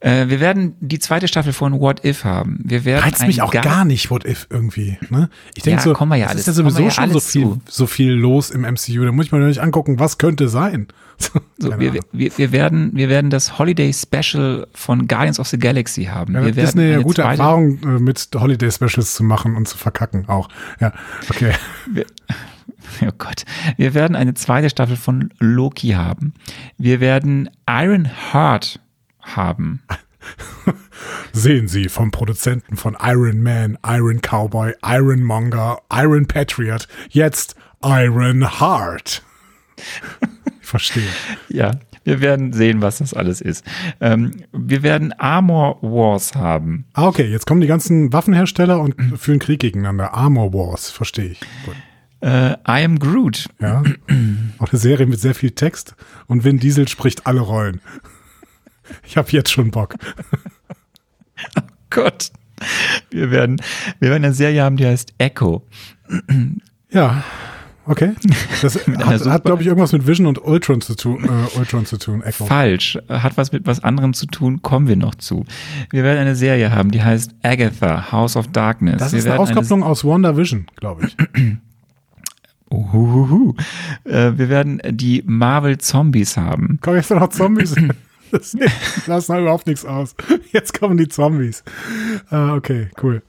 Äh, 0.05 0.29
wir 0.29 0.39
werden 0.39 0.75
die 0.81 0.99
zweite 0.99 1.29
Staffel 1.29 1.53
von 1.55 1.81
What 1.81 2.05
If 2.05 2.25
haben. 2.25 2.61
Wir 2.63 2.85
werden 2.85 3.03
Reizt 3.05 3.27
mich 3.27 3.41
auch 3.41 3.51
Ga- 3.51 3.63
gar 3.63 3.85
nicht, 3.87 4.11
What 4.11 4.27
If 4.27 4.47
irgendwie. 4.51 4.99
Ne? 5.09 5.31
Ich 5.55 5.63
denke 5.63 5.79
Ja, 5.79 5.83
so, 5.85 5.93
kommen 5.95 6.11
wir 6.13 6.17
ja 6.17 6.27
es 6.27 6.31
alles- 6.33 6.41
ist 6.43 6.47
ja 6.49 6.53
sowieso 6.53 6.79
wir 6.79 6.85
ja 6.85 6.91
schon 6.91 7.11
so 7.11 7.21
viel, 7.21 7.43
zu. 7.43 7.61
so 7.69 7.87
viel 7.87 8.13
los 8.13 8.51
im 8.51 8.63
MCU. 8.65 9.05
Da 9.05 9.13
muss 9.13 9.27
ich 9.27 9.33
mir 9.33 9.39
nur 9.39 9.49
nicht 9.49 9.61
angucken, 9.63 9.99
was 9.99 10.19
könnte 10.19 10.49
sein. 10.49 10.89
So, 11.59 11.79
wir, 11.79 11.95
wir, 12.13 12.37
wir, 12.37 12.53
werden, 12.53 12.91
wir 12.95 13.09
werden 13.09 13.31
das 13.31 13.59
Holiday 13.59 13.93
Special 13.95 14.67
von 14.75 15.07
Guardians 15.07 15.39
of 15.39 15.47
the 15.49 15.57
Galaxy 15.59 16.05
haben. 16.07 16.35
Ja, 16.35 16.45
wir 16.45 16.53
das 16.53 16.71
ist 16.71 16.77
eine 16.77 16.95
eine 16.95 17.03
gute 17.05 17.23
zweite- 17.23 17.41
Erfahrung, 17.41 17.79
äh, 17.85 18.01
mit 18.01 18.29
Holiday 18.35 18.71
Specials 18.71 19.15
zu 19.15 19.23
machen 19.23 19.55
und 19.57 19.67
zu 19.69 19.79
verkacken 19.79 20.29
auch. 20.29 20.49
Ja, 20.81 20.93
okay. 21.31 21.53
Oh 23.03 23.11
Gott. 23.17 23.45
Wir 23.77 23.95
werden 23.95 24.17
eine 24.17 24.35
zweite 24.35 24.69
Staffel 24.69 24.97
von 24.97 25.31
Loki 25.39 25.91
haben. 25.91 26.35
Wir 26.79 27.01
werden 27.01 27.49
Iron 27.69 28.09
Heart 28.33 28.81
haben. 29.25 29.83
Sehen 31.33 31.69
Sie 31.69 31.89
vom 31.89 32.11
Produzenten 32.11 32.77
von 32.77 32.97
Iron 33.03 33.43
Man, 33.43 33.79
Iron 33.87 34.21
Cowboy, 34.21 34.75
Iron 34.85 35.23
Monger, 35.23 35.79
Iron 35.93 36.27
Patriot, 36.27 36.89
jetzt 37.11 37.57
Iron 37.83 38.61
Heart. 38.61 39.23
Ich 40.61 40.71
verstehe. 40.71 41.09
Ja, 41.51 41.73
wir 42.05 42.21
werden 42.21 42.53
sehen, 42.53 42.83
was 42.83 42.99
das 42.99 43.15
alles 43.15 43.41
ist. 43.41 43.65
Ähm, 44.01 44.33
wir 44.53 44.83
werden 44.83 45.13
Armor 45.13 45.79
Wars 45.83 46.35
haben. 46.35 46.87
Ah, 46.95 47.07
okay, 47.07 47.27
jetzt 47.27 47.47
kommen 47.47 47.61
die 47.61 47.67
ganzen 47.67 48.13
Waffenhersteller 48.13 48.81
und 48.81 48.95
führen 49.19 49.39
Krieg 49.39 49.61
gegeneinander. 49.61 50.15
Armor 50.15 50.53
Wars, 50.53 50.91
verstehe 50.91 51.33
ich. 51.33 51.41
Gut. 51.65 51.75
Äh, 52.21 52.53
I 52.53 52.85
am 52.85 52.99
Groot. 52.99 53.49
Ja. 53.61 53.83
Auch 54.59 54.71
eine 54.71 54.79
Serie 54.79 55.07
mit 55.07 55.21
sehr 55.21 55.35
viel 55.35 55.51
Text 55.51 55.95
und 56.27 56.45
Vin 56.45 56.59
Diesel 56.59 56.89
spricht 56.89 57.27
alle 57.27 57.41
Rollen. 57.41 57.81
Ich 59.07 59.17
habe 59.17 59.31
jetzt 59.31 59.51
schon 59.51 59.71
Bock. 59.71 59.97
Gott. 61.91 62.31
Wir 63.11 63.31
werden, 63.31 63.61
wir 64.01 64.11
werden 64.11 64.25
eine 64.25 64.35
Serie 64.35 64.63
haben, 64.63 64.77
die 64.77 64.87
heißt 64.87 65.15
Echo. 65.19 65.67
Ja, 66.91 67.25
okay. 67.87 68.13
Das 68.63 68.77
hat, 68.87 69.27
hat 69.27 69.45
glaube 69.45 69.63
ich, 69.63 69.69
irgendwas 69.69 69.93
mit 69.93 70.07
Vision 70.07 70.27
und 70.27 70.43
Ultron 70.43 70.81
zu 70.81 70.95
tun. 70.95 71.25
Äh, 71.25 71.59
Ultron 71.59 71.87
zu 71.87 71.99
tun. 71.99 72.23
Echo. 72.23 72.47
Falsch. 72.47 72.99
Hat 73.09 73.37
was 73.37 73.53
mit 73.53 73.67
was 73.67 73.83
anderem 73.83 74.15
zu 74.15 74.27
tun, 74.27 74.63
kommen 74.63 74.87
wir 74.87 74.97
noch 74.97 75.15
zu. 75.17 75.45
Wir 75.91 76.05
werden 76.05 76.19
eine 76.19 76.37
Serie 76.37 76.73
haben, 76.73 76.91
die 76.91 77.03
heißt 77.03 77.35
Agatha, 77.43 78.13
House 78.13 78.37
of 78.37 78.49
Darkness. 78.49 78.99
Das 78.99 79.13
wir 79.13 79.19
ist 79.19 79.27
eine 79.27 79.39
Auskopplung 79.39 79.83
aus 79.83 80.05
WandaVision, 80.05 80.67
glaube 80.77 81.07
ich. 81.07 81.17
Uhuhuhu. 82.71 83.55
Äh, 84.05 84.33
wir 84.37 84.49
werden 84.49 84.81
die 84.91 85.23
Marvel 85.27 85.79
Zombies 85.79 86.37
haben. 86.37 86.79
Kommen 86.81 86.97
jetzt 86.97 87.11
noch 87.11 87.29
Zombies? 87.29 87.75
Das 88.35 88.57
lassen 89.07 89.35
wir 89.35 89.41
überhaupt 89.43 89.67
nichts 89.69 89.85
aus. 89.85 90.17
Jetzt 90.53 90.79
kommen 90.79 90.97
die 90.97 91.07
Zombies. 91.07 91.63
Ah, 92.31 92.55
okay, 92.55 92.89
cool. 93.01 93.23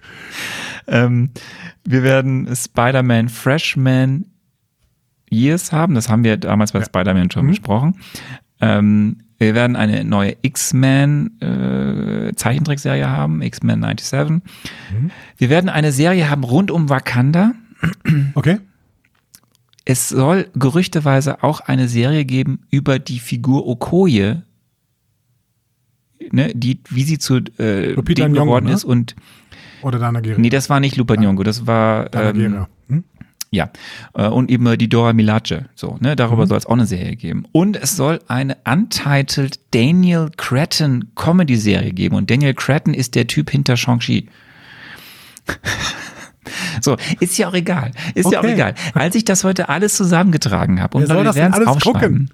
Ähm, 0.88 1.30
wir 1.84 2.02
werden 2.02 2.50
Spider-Man 2.54 3.30
Freshman 3.30 4.26
Years 5.30 5.72
haben. 5.72 5.94
Das 5.94 6.10
haben 6.10 6.24
wir 6.24 6.38
damals 6.38 6.72
bei 6.72 6.84
Spider-Man 6.84 7.30
schon 7.30 7.48
besprochen. 7.48 8.00
Ähm, 8.62 9.18
wir 9.38 9.54
werden 9.54 9.76
eine 9.76 10.04
neue 10.04 10.38
X-Men 10.42 11.40
äh, 11.42 12.34
Zeichentrickserie 12.36 13.08
haben, 13.08 13.42
X-Men 13.42 13.82
97. 13.82 14.42
Wir 15.38 15.50
werden 15.50 15.70
eine 15.70 15.92
Serie 15.92 16.30
haben 16.30 16.44
rund 16.44 16.72
um 16.72 16.90
Wakanda. 16.90 17.52
Okay. 18.34 18.60
Es 19.84 20.10
soll 20.10 20.50
gerüchteweise 20.56 21.44
auch 21.44 21.60
eine 21.60 21.88
Serie 21.88 22.26
geben 22.26 22.62
über 22.72 22.98
die 22.98 23.20
Figur 23.20 23.68
Okoye, 23.68 24.42
ne, 26.32 26.52
die, 26.54 26.80
wie 26.90 27.04
sie 27.04 27.18
zu 27.20 27.38
äh, 27.60 27.92
Lupita 27.94 28.24
Ding 28.26 28.34
Nyong'o, 28.36 28.44
geworden 28.46 28.66
ne? 28.66 28.74
ist. 28.74 28.84
Und 28.84 29.16
Oder 29.82 30.00
Dana 30.00 30.20
Gera. 30.22 30.40
nee, 30.40 30.50
das 30.50 30.70
war 30.70 30.80
nicht 30.80 30.96
Lupa 30.98 31.16
Nyong'o, 31.16 31.44
das 31.44 31.68
war 31.68 32.10
Dana 32.10 32.30
ähm, 32.30 32.36
Gera. 32.38 32.70
Hm? 32.90 33.04
ja 33.52 33.70
äh, 34.16 34.28
und 34.28 34.50
eben 34.52 34.78
die 34.78 34.90
Dora 34.90 35.14
Milaje. 35.14 35.66
So, 35.76 35.98
ne, 36.02 36.16
darüber 36.16 36.44
Mhm. 36.44 36.50
soll 36.50 36.58
es 36.58 36.66
auch 36.66 36.74
eine 36.74 36.86
Serie 36.86 37.16
geben. 37.16 37.46
Und 37.54 37.78
es 37.78 37.96
soll 37.96 38.20
eine 38.28 38.58
untitled 38.70 39.60
Daniel 39.72 40.30
Cretton 40.36 41.12
Comedy 41.16 41.56
Serie 41.56 41.94
geben. 41.94 42.16
Und 42.16 42.30
Daniel 42.30 42.54
Cretton 42.54 42.94
ist 42.94 43.16
der 43.16 43.28
Typ 43.28 43.50
hinter 43.52 43.78
Shang-Chi. 43.78 44.28
So, 46.82 46.96
ist 47.20 47.38
ja 47.40 47.48
auch 47.50 47.54
egal. 47.56 47.92
Ist 48.14 48.32
ja 48.32 48.40
auch 48.40 48.44
Okay. 48.44 48.54
egal. 48.54 48.76
Als 48.94 49.16
ich 49.16 49.26
das 49.26 49.44
heute 49.44 49.68
alles 49.70 49.96
zusammengetragen 49.96 50.80
habe, 50.80 50.98
und 50.98 51.04
Wer 51.04 51.08
soll 51.08 51.18
wir 51.18 51.24
das 51.24 51.38
alles 51.38 51.68
aufschreiben. 51.68 52.30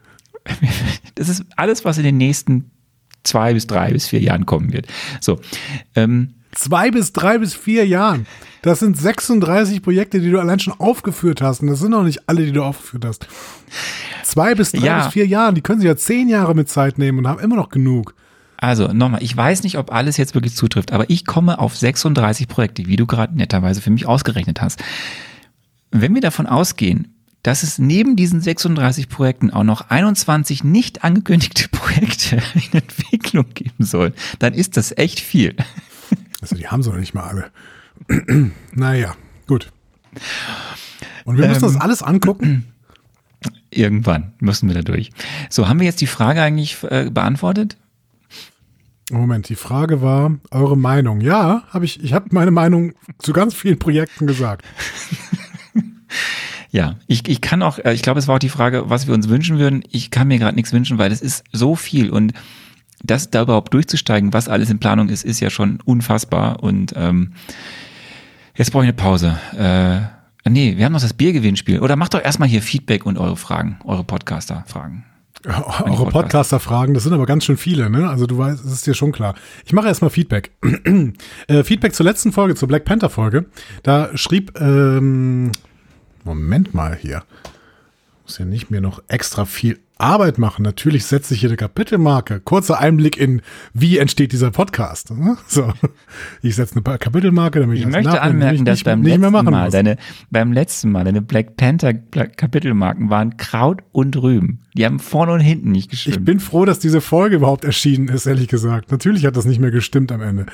Das 1.15 1.29
ist 1.29 1.45
alles, 1.55 1.86
was 1.86 1.97
in 1.99 2.03
den 2.03 2.17
nächsten 2.17 2.71
zwei 3.24 3.53
bis 3.53 3.67
drei 3.67 3.91
bis 3.91 4.07
vier 4.07 4.19
Jahren 4.22 4.45
kommen 4.45 4.74
wird. 4.74 4.88
So, 5.19 5.39
ähm, 5.95 6.34
Zwei 6.53 6.91
bis 6.91 7.13
drei 7.13 7.38
bis 7.38 7.53
vier 7.53 7.88
Jahren. 7.88 8.28
Das 8.61 8.80
sind 8.80 8.97
36 8.97 9.82
Projekte, 9.82 10.19
die 10.19 10.30
du 10.32 10.38
allein 10.38 10.59
schon 10.59 10.74
aufgeführt 10.78 11.41
hast. 11.41 11.61
Und 11.61 11.67
das 11.69 11.80
sind 11.80 11.91
noch 11.91 12.03
nicht 12.03 12.28
alle, 12.28 12.43
die 12.45 12.51
du 12.51 12.61
aufgeführt 12.61 13.05
hast. 13.05 13.26
Zwei 14.24 14.53
bis 14.53 14.74
drei 14.74 14.86
Ja. 14.86 15.03
bis 15.05 15.13
vier 15.13 15.26
Jahren. 15.26 15.55
Die 15.55 15.61
können 15.61 15.80
sich 15.80 15.88
ja 15.88 15.95
zehn 15.95 16.28
Jahre 16.28 16.53
mit 16.53 16.67
Zeit 16.67 16.97
nehmen 16.97 17.19
und 17.19 17.28
haben 17.30 17.39
immer 17.39 17.55
noch 17.55 17.69
genug. 17.69 18.15
Also 18.57 18.89
nochmal, 18.89 19.24
ich 19.24 19.36
weiß 19.36 19.63
nicht, 19.63 19.78
ob 19.78 19.93
alles 19.93 20.17
jetzt 20.17 20.36
wirklich 20.36 20.53
zutrifft, 20.53 20.91
aber 20.91 21.09
ich 21.09 21.26
komme 21.26 21.57
auf 21.57 21.76
36 21.78 22.49
Projekte, 22.49 22.86
wie 22.86 22.97
du 22.97 23.07
gerade 23.07 23.34
netterweise 23.36 23.80
für 23.82 23.89
mich 23.89 24.05
ausgerechnet 24.05 24.61
hast. 24.61 24.84
Wenn 25.91 26.13
wir 26.13 26.22
davon 26.22 26.47
ausgehen, 26.47 27.11
dass 27.43 27.63
es 27.63 27.79
neben 27.79 28.15
diesen 28.15 28.41
36 28.41 29.09
Projekten 29.09 29.51
auch 29.51 29.63
noch 29.63 29.89
21 29.89 30.63
nicht 30.63 31.03
angekündigte 31.03 31.67
Projekte 31.69 32.37
in 32.55 32.79
Entwicklung 32.79 33.47
geben 33.53 33.83
soll, 33.83 34.13
dann 34.39 34.53
ist 34.53 34.77
das 34.77 34.95
echt 34.97 35.19
viel. 35.19 35.55
Also 36.41 36.55
die 36.55 36.67
haben 36.67 36.83
sie 36.83 36.89
noch 36.89 36.97
nicht 36.97 37.13
mal 37.13 37.23
alle. 37.23 37.51
naja, 38.73 39.15
gut. 39.47 39.71
Und 41.25 41.37
wir 41.37 41.47
müssen 41.47 41.63
Ähm, 41.63 41.73
das 41.73 41.81
alles 41.81 42.03
angucken. 42.03 42.65
Irgendwann 43.71 44.33
müssen 44.39 44.67
wir 44.67 44.75
da 44.75 44.81
durch. 44.81 45.11
So, 45.49 45.67
haben 45.67 45.79
wir 45.79 45.85
jetzt 45.85 46.01
die 46.01 46.07
Frage 46.07 46.41
eigentlich 46.41 46.77
äh, 46.83 47.09
beantwortet? 47.09 47.77
Moment, 49.09 49.49
die 49.49 49.55
Frage 49.55 50.01
war 50.01 50.37
eure 50.51 50.77
Meinung. 50.77 51.21
Ja, 51.21 51.63
habe 51.69 51.85
ich. 51.85 52.03
Ich 52.03 52.13
habe 52.13 52.27
meine 52.31 52.51
Meinung 52.51 52.93
zu 53.19 53.33
ganz 53.33 53.53
vielen 53.53 53.77
Projekten 53.77 54.25
gesagt. 54.25 54.65
Ja, 56.72 56.95
ich, 57.05 57.28
ich 57.28 57.41
kann 57.41 57.61
auch, 57.61 57.80
äh, 57.80 57.93
ich 57.93 58.01
glaube, 58.01 58.19
es 58.19 58.28
war 58.28 58.36
auch 58.36 58.39
die 58.39 58.49
Frage, 58.49 58.89
was 58.89 59.05
wir 59.05 59.13
uns 59.13 59.28
wünschen 59.28 59.59
würden. 59.59 59.84
Ich 59.91 60.09
kann 60.09 60.30
mir 60.30 60.39
gerade 60.39 60.55
nichts 60.55 60.72
wünschen, 60.72 60.97
weil 60.97 61.11
es 61.11 61.22
ist 61.22 61.43
so 61.51 61.76
viel 61.76 62.09
und 62.09 62.34
das 63.03 63.30
da 63.30 63.41
überhaupt 63.43 63.74
durchzusteigen, 63.74 64.34
was 64.34 64.47
alles 64.47 64.69
in 64.69 64.80
Planung 64.80 65.09
ist, 65.09 65.26
ist 65.26 65.39
ja 65.39 65.49
schon 65.49 65.80
unfassbar 65.84 66.63
und 66.63 66.93
ähm, 66.95 67.34
jetzt 68.55 68.72
brauche 68.72 68.84
ich 68.84 68.89
eine 68.89 68.93
Pause. 68.93 69.38
Äh, 69.57 70.49
nee, 70.49 70.78
wir 70.78 70.86
haben 70.86 70.93
noch 70.93 71.01
das 71.01 71.13
Biergewinnspiel. 71.13 71.80
Oder 71.80 71.95
macht 71.95 72.13
doch 72.13 72.24
erstmal 72.24 72.47
hier 72.47 72.61
Feedback 72.61 73.05
und 73.05 73.17
eure 73.17 73.38
Fragen, 73.38 73.80
eure 73.84 74.03
Podcaster-Fragen. 74.03 75.03
Eure 75.43 75.63
Podcast. 75.63 76.11
Podcaster-Fragen, 76.11 76.93
das 76.93 77.03
sind 77.03 77.13
aber 77.13 77.26
ganz 77.26 77.45
schön 77.45 77.57
viele, 77.57 77.89
ne? 77.89 78.07
Also 78.07 78.28
du 78.28 78.38
weißt, 78.38 78.63
es 78.63 78.72
ist 78.72 78.86
dir 78.86 78.93
schon 78.93 79.11
klar. 79.11 79.34
Ich 79.65 79.74
mache 79.74 79.88
erstmal 79.88 80.11
Feedback. 80.11 80.51
äh, 81.47 81.63
Feedback 81.63 81.95
zur 81.95 82.05
letzten 82.05 82.32
Folge, 82.32 82.53
zur 82.53 82.67
Black 82.67 82.86
Panther-Folge. 82.86 83.47
Da 83.82 84.15
schrieb, 84.15 84.59
ähm, 84.61 85.51
Moment 86.24 86.74
mal 86.74 86.95
hier. 86.95 87.24
Muss 88.24 88.38
ja 88.38 88.45
nicht 88.45 88.69
mir 88.72 88.82
noch 88.82 89.01
extra 89.07 89.45
viel 89.45 89.80
Arbeit 89.97 90.38
machen. 90.39 90.63
Natürlich 90.63 91.05
setze 91.05 91.34
ich 91.34 91.41
hier 91.41 91.49
eine 91.49 91.57
Kapitelmarke. 91.57 92.39
Kurzer 92.39 92.80
Einblick 92.80 93.17
in, 93.17 93.41
wie 93.74 93.97
entsteht 93.99 94.32
dieser 94.32 94.49
Podcast. 94.51 95.11
ne? 95.11 95.38
So, 95.47 95.72
ich 96.41 96.55
setze 96.55 96.82
eine 96.84 96.97
Kapitelmarke, 96.97 97.59
damit 97.59 97.78
ich, 97.78 97.84
Ich 97.84 97.88
möchte 97.88 98.09
nachher 98.09 98.24
anmerken, 98.24 98.65
dass 98.65 98.78
nicht, 98.78 98.86
beim 98.86 99.01
nicht 99.01 99.09
mehr 99.09 99.17
letzten 99.19 99.32
machen 99.34 99.51
Mal 99.51 99.65
muss. 99.65 99.72
deine, 99.74 99.97
beim 100.32 100.53
letzten 100.53 100.91
Mal 100.91 101.03
deine 101.03 101.22
Black 101.22 101.55
Panther 101.57 101.93
Kapitelmarken 101.93 103.09
waren 103.11 103.38
Kraut 103.38 103.82
und 103.91 104.15
Rüben. 104.22 104.61
Die 104.76 104.86
haben 104.86 104.99
vorne 104.99 105.34
und 105.34 105.39
hinten 105.41 105.72
nicht 105.72 105.93
Ich 105.93 106.03
gestimmt. 106.05 106.26
bin 106.26 106.39
froh, 106.39 106.65
dass 106.65 106.80
diese 106.80 107.01
Folge 107.01 107.36
überhaupt 107.36 107.63
erschienen 107.65 108.07
ist, 108.07 108.26
ehrlich 108.26 108.47
gesagt. 108.47 108.91
Natürlich 108.91 109.26
hat 109.26 109.36
das 109.36 109.45
nicht 109.45 109.59
mehr 109.59 109.72
gestimmt 109.72 110.11
am 110.11 110.22
Ende. 110.22 110.45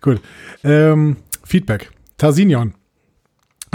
Gut. 0.00 0.20
Ähm, 0.62 1.16
Feedback. 1.42 1.90
Tarsinion 2.16 2.74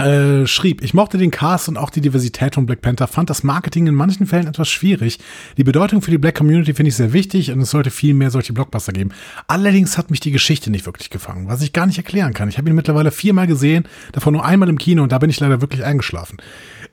äh, 0.00 0.46
schrieb, 0.46 0.82
ich 0.82 0.94
mochte 0.94 1.18
den 1.18 1.30
Cast 1.30 1.68
und 1.68 1.76
auch 1.76 1.90
die 1.90 2.00
Diversität 2.00 2.54
von 2.54 2.66
Black 2.66 2.82
Panther, 2.82 3.06
fand 3.06 3.30
das 3.30 3.42
Marketing 3.42 3.86
in 3.86 3.94
manchen 3.94 4.26
Fällen 4.26 4.46
etwas 4.46 4.68
schwierig. 4.68 5.18
Die 5.56 5.64
Bedeutung 5.64 6.02
für 6.02 6.10
die 6.10 6.18
Black 6.18 6.36
Community 6.36 6.74
finde 6.74 6.88
ich 6.88 6.96
sehr 6.96 7.12
wichtig 7.12 7.50
und 7.52 7.60
es 7.60 7.70
sollte 7.70 7.90
viel 7.90 8.14
mehr 8.14 8.30
solche 8.30 8.52
Blockbuster 8.52 8.92
geben. 8.92 9.10
Allerdings 9.46 9.98
hat 9.98 10.10
mich 10.10 10.20
die 10.20 10.32
Geschichte 10.32 10.70
nicht 10.70 10.86
wirklich 10.86 11.10
gefangen, 11.10 11.48
was 11.48 11.62
ich 11.62 11.72
gar 11.72 11.86
nicht 11.86 11.98
erklären 11.98 12.34
kann. 12.34 12.48
Ich 12.48 12.58
habe 12.58 12.68
ihn 12.68 12.76
mittlerweile 12.76 13.10
viermal 13.10 13.46
gesehen, 13.46 13.84
davon 14.12 14.32
nur 14.32 14.44
einmal 14.44 14.68
im 14.68 14.78
Kino 14.78 15.02
und 15.02 15.12
da 15.12 15.18
bin 15.18 15.30
ich 15.30 15.40
leider 15.40 15.60
wirklich 15.60 15.84
eingeschlafen. 15.84 16.38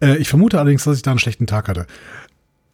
Äh, 0.01 0.17
ich 0.17 0.29
vermute 0.29 0.59
allerdings, 0.59 0.83
dass 0.83 0.97
ich 0.97 1.03
da 1.03 1.11
einen 1.11 1.19
schlechten 1.19 1.47
Tag 1.47 1.67
hatte. 1.67 1.87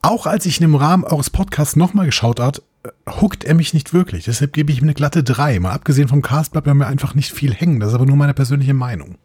Auch 0.02 0.26
als 0.26 0.46
ich 0.46 0.60
ihn 0.60 0.66
im 0.66 0.76
Rahmen 0.76 1.06
eures 1.06 1.30
Podcasts 1.30 1.78
nochmal 1.78 2.06
geschaut 2.06 2.40
hat, 2.40 2.62
äh, 2.84 2.90
huckt 3.22 3.46
er 3.46 3.56
mich 3.56 3.74
nicht 3.74 3.94
wirklich. 3.94 4.26
Deshalb 4.26 4.54
gebe 4.54 4.72
ich 4.72 4.80
ihm 4.80 4.84
eine 4.84 4.94
glatte 4.94 5.24
3. 5.24 5.60
Mal 5.60 5.72
abgesehen 5.72 6.10
vom 6.10 6.22
Cast 6.22 6.52
bleibt 6.52 6.66
bei 6.66 6.74
mir 6.74 6.88
einfach 6.88 7.16
nicht 7.16 7.32
viel 7.32 7.54
hängen. 7.54 7.80
Das 7.80 7.90
ist 7.90 7.96
aber 7.96 8.06
nur 8.06 8.18
meine 8.18 8.34
persönliche 8.34 8.74
Meinung. 8.74 9.18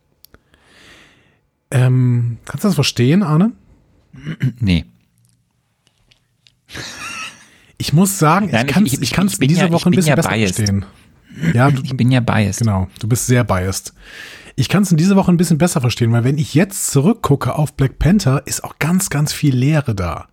Ähm, 1.71 2.39
kannst 2.45 2.65
du 2.65 2.69
das 2.69 2.75
verstehen, 2.75 3.23
Arne? 3.23 3.53
nee. 4.59 4.85
Ich 7.77 7.93
muss 7.93 8.19
sagen, 8.19 8.49
Nein, 8.51 8.67
ich 8.67 8.73
kann 8.73 8.85
es 8.85 8.93
ich- 8.95 9.03
ich, 9.03 9.13
ich- 9.13 9.19
ich 9.41 9.49
diese 9.49 9.61
ja- 9.67 9.71
Woche 9.73 9.89
ein 9.89 9.93
bisschen 9.93 10.09
ja 10.09 10.17
besser 10.17 10.31
biased. 10.31 10.57
verstehen. 10.57 10.85
Ja, 11.55 11.71
du, 11.71 11.83
Ich 11.83 11.97
bin 11.97 12.11
ja 12.11 12.21
biased. 12.21 12.61
Genau, 12.61 12.89
du 12.99 13.07
bist 13.07 13.27
sehr 13.27 13.45
biased. 13.45 13.93
Ich 14.57 14.69
kann 14.69 14.83
es 14.83 14.91
in 14.91 14.97
dieser 14.97 15.15
Woche 15.15 15.31
ein 15.31 15.37
bisschen 15.37 15.59
besser 15.59 15.81
verstehen, 15.81 16.11
weil 16.11 16.25
wenn 16.25 16.37
ich 16.39 16.55
jetzt 16.55 16.89
zurückgucke 16.91 17.55
auf 17.55 17.75
Black 17.75 17.99
Panther, 18.01 18.43
ist 18.47 18.65
auch 18.65 18.79
ganz, 18.81 19.09
ganz 19.09 19.33
viel 19.33 19.55
Leere 19.55 19.95
da. 19.95 20.27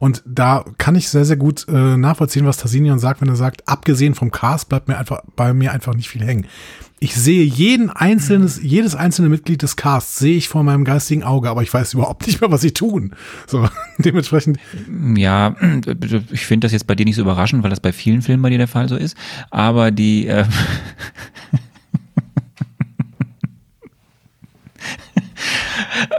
Und 0.00 0.22
da 0.24 0.64
kann 0.78 0.96
ich 0.96 1.10
sehr, 1.10 1.26
sehr 1.26 1.36
gut 1.36 1.66
äh, 1.68 1.98
nachvollziehen, 1.98 2.46
was 2.46 2.56
Tassinian 2.56 2.98
sagt, 2.98 3.20
wenn 3.20 3.28
er 3.28 3.36
sagt, 3.36 3.68
abgesehen 3.68 4.14
vom 4.14 4.30
Cast 4.30 4.70
bleibt 4.70 4.88
mir 4.88 4.96
einfach 4.96 5.20
bei 5.36 5.52
mir 5.52 5.72
einfach 5.72 5.94
nicht 5.94 6.08
viel 6.08 6.24
hängen. 6.24 6.46
Ich 7.00 7.14
sehe 7.14 7.44
jeden 7.44 7.90
einzelnes, 7.90 8.58
jedes 8.62 8.94
einzelne 8.94 9.28
Mitglied 9.28 9.60
des 9.60 9.76
Casts 9.76 10.18
sehe 10.18 10.38
ich 10.38 10.48
vor 10.48 10.62
meinem 10.62 10.86
geistigen 10.86 11.22
Auge, 11.22 11.50
aber 11.50 11.62
ich 11.62 11.72
weiß 11.72 11.92
überhaupt 11.92 12.26
nicht 12.26 12.40
mehr, 12.40 12.50
was 12.50 12.62
sie 12.62 12.72
tun. 12.72 13.14
So, 13.46 13.68
dementsprechend, 13.98 14.58
Ja, 15.16 15.54
ich 16.30 16.46
finde 16.46 16.64
das 16.64 16.72
jetzt 16.72 16.86
bei 16.86 16.94
dir 16.94 17.04
nicht 17.04 17.16
so 17.16 17.22
überraschend, 17.22 17.62
weil 17.62 17.68
das 17.68 17.80
bei 17.80 17.92
vielen 17.92 18.22
Filmen 18.22 18.42
bei 18.42 18.48
dir 18.48 18.56
der 18.56 18.68
Fall 18.68 18.88
so 18.88 18.96
ist. 18.96 19.18
Aber 19.50 19.90
die, 19.90 20.28
äh, 20.28 20.46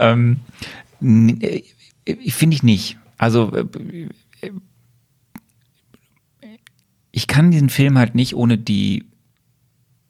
ähm, 0.00 0.38
äh, 1.00 1.62
finde 2.30 2.54
ich 2.54 2.62
nicht. 2.62 2.96
Also 3.22 3.52
äh, 3.54 4.50
ich 7.12 7.28
kann 7.28 7.52
diesen 7.52 7.70
Film 7.70 7.96
halt 7.96 8.16
nicht 8.16 8.34
ohne 8.34 8.58
die 8.58 9.04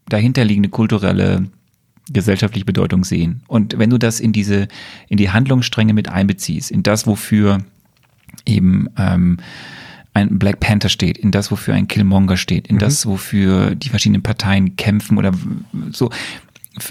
dahinterliegende 0.08 0.70
kulturelle 0.70 1.50
gesellschaftliche 2.10 2.64
Bedeutung 2.64 3.04
sehen. 3.04 3.42
Und 3.48 3.78
wenn 3.78 3.90
du 3.90 3.98
das 3.98 4.18
in 4.18 4.32
diese, 4.32 4.66
in 5.08 5.18
die 5.18 5.30
Handlungsstränge 5.30 5.92
mit 5.92 6.08
einbeziehst, 6.08 6.70
in 6.70 6.82
das, 6.82 7.06
wofür 7.06 7.58
eben 8.46 8.88
ähm, 8.96 9.40
ein 10.14 10.38
Black 10.38 10.60
Panther 10.60 10.88
steht, 10.88 11.18
in 11.18 11.32
das, 11.32 11.50
wofür 11.50 11.74
ein 11.74 11.88
Killmonger 11.88 12.38
steht, 12.38 12.66
in 12.66 12.78
das, 12.78 13.04
wofür 13.04 13.74
die 13.74 13.90
verschiedenen 13.90 14.22
Parteien 14.22 14.76
kämpfen 14.76 15.18
oder 15.18 15.32
so, 15.90 16.08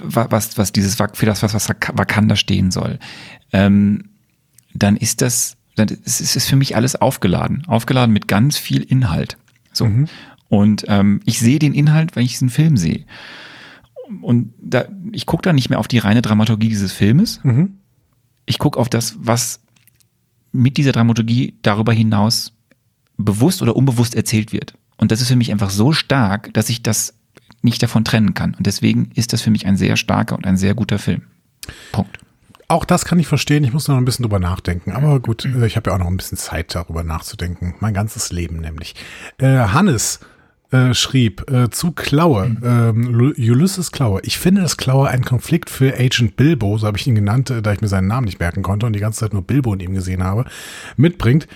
was, 0.03 0.55
was 0.55 0.72
dieses, 0.72 0.97
für 1.13 1.26
das, 1.26 1.41
was, 1.41 1.55
was 1.55 1.67
Wakanda 1.67 2.36
stehen 2.36 2.69
soll, 2.69 2.99
ähm, 3.53 4.03
dann 4.76 4.97
ist 4.97 5.22
das, 5.22 5.57
dann 5.76 5.88
ist 5.88 6.22
ist 6.22 6.36
es 6.36 6.45
für 6.45 6.55
mich 6.55 6.76
alles 6.76 6.95
aufgeladen. 6.95 7.63
Aufgeladen 7.67 8.13
mit 8.13 8.28
ganz 8.28 8.57
viel 8.57 8.84
Inhalt. 8.84 9.38
So. 9.74 9.86
Und 10.49 10.86
ähm, 10.88 11.22
ich 11.26 11.39
sehe 11.39 11.59
den 11.59 11.74
Inhalt, 11.74 12.15
wenn 12.15 12.26
ich 12.26 12.32
diesen 12.32 12.49
Film 12.49 12.76
sehe. 12.78 13.05
Und 14.22 14.53
da, 14.61 14.86
ich 15.13 15.26
gucke 15.26 15.43
da 15.43 15.53
nicht 15.53 15.69
mehr 15.69 15.80
auf 15.80 15.88
die 15.88 15.99
reine 15.99 16.22
Dramaturgie 16.22 16.67
dieses 16.67 16.91
Filmes. 16.91 17.39
Ich 18.45 18.59
gucke 18.59 18.78
auf 18.78 18.89
das, 18.89 19.15
was 19.19 19.61
mit 20.51 20.76
dieser 20.76 20.91
Dramaturgie 20.91 21.57
darüber 21.61 21.93
hinaus 21.93 22.51
bewusst 23.17 23.61
oder 23.61 23.76
unbewusst 23.76 24.15
erzählt 24.15 24.51
wird. 24.51 24.74
Und 24.97 25.11
das 25.11 25.22
ist 25.22 25.30
für 25.30 25.36
mich 25.36 25.51
einfach 25.51 25.69
so 25.69 25.93
stark, 25.93 26.53
dass 26.53 26.69
ich 26.69 26.84
das 26.84 27.13
nicht 27.61 27.82
davon 27.82 28.03
trennen 28.03 28.34
kann. 28.34 28.53
Und 28.55 28.67
deswegen 28.67 29.11
ist 29.15 29.34
das 29.34 29.41
für 29.41 29.51
mich 29.51 29.65
ein 29.65 29.78
sehr 29.78 29.95
starker 29.95 30.36
und 30.36 30.45
ein 30.45 30.57
sehr 30.57 30.76
guter 30.76 30.99
Film. 30.99 31.22
Punkt. 31.91 32.19
Auch 32.72 32.86
das 32.86 33.05
kann 33.05 33.19
ich 33.19 33.28
verstehen. 33.28 33.63
Ich 33.63 33.74
muss 33.74 33.88
noch 33.88 33.97
ein 33.97 34.05
bisschen 34.05 34.24
drüber 34.24 34.39
nachdenken. 34.39 34.91
Aber 34.91 35.19
gut, 35.19 35.45
äh, 35.45 35.65
ich 35.65 35.76
habe 35.76 35.89
ja 35.89 35.95
auch 35.95 35.99
noch 35.99 36.07
ein 36.07 36.17
bisschen 36.17 36.38
Zeit 36.38 36.74
darüber 36.74 37.03
nachzudenken. 37.03 37.76
Mein 37.80 37.93
ganzes 37.93 38.32
Leben 38.32 38.57
nämlich. 38.57 38.95
Äh, 39.38 39.47
Hannes 39.57 40.19
äh, 40.72 40.93
schrieb 40.93 41.51
äh, 41.51 41.69
zu 41.69 41.91
Klaue, 41.91 42.55
ähm, 42.63 43.03
Lu- 43.13 43.34
Ulysses 43.38 43.91
Klaue. 43.91 44.22
Ich 44.24 44.39
finde, 44.39 44.61
dass 44.61 44.78
Klaue 44.78 45.09
einen 45.09 45.26
Konflikt 45.26 45.69
für 45.69 45.93
Agent 45.99 46.38
Bilbo, 46.38 46.78
so 46.78 46.88
habe 46.88 46.97
ich 46.97 47.05
ihn 47.05 47.15
genannt, 47.15 47.49
äh, 47.49 47.61
da 47.61 47.74
ich 47.74 47.82
mir 47.82 47.89
seinen 47.89 48.07
Namen 48.07 48.26
nicht 48.26 48.39
merken 48.39 48.63
konnte 48.63 48.86
und 48.86 48.93
die 48.93 48.99
ganze 48.99 49.19
Zeit 49.19 49.34
nur 49.34 49.41
Bilbo 49.41 49.74
in 49.74 49.82
ihm 49.82 49.93
gesehen 49.93 50.24
habe, 50.24 50.45
mitbringt, 50.95 51.47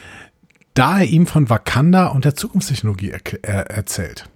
da 0.73 0.99
er 0.99 1.05
ihm 1.05 1.27
von 1.27 1.49
Wakanda 1.49 2.07
und 2.07 2.25
der 2.25 2.35
Zukunftstechnologie 2.35 3.13
erk- 3.13 3.39
er 3.41 3.69
erzählt. 3.71 4.27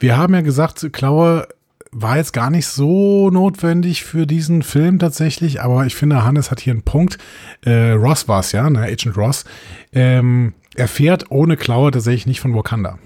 Wir 0.00 0.16
haben 0.16 0.34
ja 0.34 0.40
gesagt, 0.40 0.92
Klaue 0.92 1.46
war 1.94 2.16
jetzt 2.16 2.32
gar 2.32 2.48
nicht 2.50 2.66
so 2.66 3.30
notwendig 3.30 4.02
für 4.04 4.26
diesen 4.26 4.62
Film 4.62 4.98
tatsächlich, 4.98 5.60
aber 5.62 5.84
ich 5.86 5.94
finde, 5.94 6.24
Hannes 6.24 6.50
hat 6.50 6.60
hier 6.60 6.72
einen 6.72 6.82
Punkt. 6.82 7.18
Äh, 7.64 7.90
Ross 7.92 8.28
war 8.28 8.40
es 8.40 8.52
ja, 8.52 8.68
ne, 8.70 8.80
Agent 8.80 9.16
Ross. 9.16 9.44
Ähm, 9.92 10.54
er 10.74 10.88
fährt 10.88 11.30
ohne 11.30 11.56
Klaue 11.58 11.90
tatsächlich 11.90 12.26
nicht 12.26 12.40
von 12.40 12.54
Wakanda. 12.54 12.98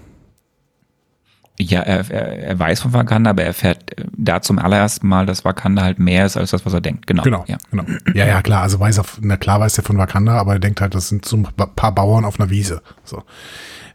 Ja, 1.59 1.81
er, 1.81 2.09
er, 2.11 2.39
er 2.39 2.59
weiß 2.59 2.81
von 2.81 2.93
Wakanda, 2.93 3.31
aber 3.31 3.41
er 3.41 3.47
erfährt 3.47 3.99
äh, 3.99 4.05
da 4.15 4.41
zum 4.41 4.59
allerersten 4.59 5.07
Mal, 5.07 5.25
dass 5.25 5.43
Wakanda 5.43 5.81
halt 5.81 5.97
mehr 5.99 6.25
ist 6.25 6.37
als 6.37 6.51
das, 6.51 6.65
was 6.65 6.73
er 6.73 6.81
denkt. 6.81 7.07
Genau. 7.07 7.23
Genau, 7.23 7.43
Ja. 7.47 7.57
genau. 7.71 7.83
Ja, 8.13 8.25
ja, 8.27 8.41
klar. 8.43 8.61
Also 8.61 8.79
weiß 8.79 8.99
er, 8.99 9.05
na 9.21 9.37
klar 9.37 9.59
weiß 9.59 9.77
er 9.79 9.83
von 9.83 9.97
Wakanda, 9.97 10.37
aber 10.37 10.53
er 10.53 10.59
denkt 10.59 10.79
halt, 10.81 10.93
das 10.95 11.09
sind 11.09 11.25
so 11.25 11.35
ein 11.37 11.47
paar 11.75 11.93
Bauern 11.95 12.25
auf 12.25 12.39
einer 12.39 12.49
Wiese. 12.51 12.83
So. 13.03 13.23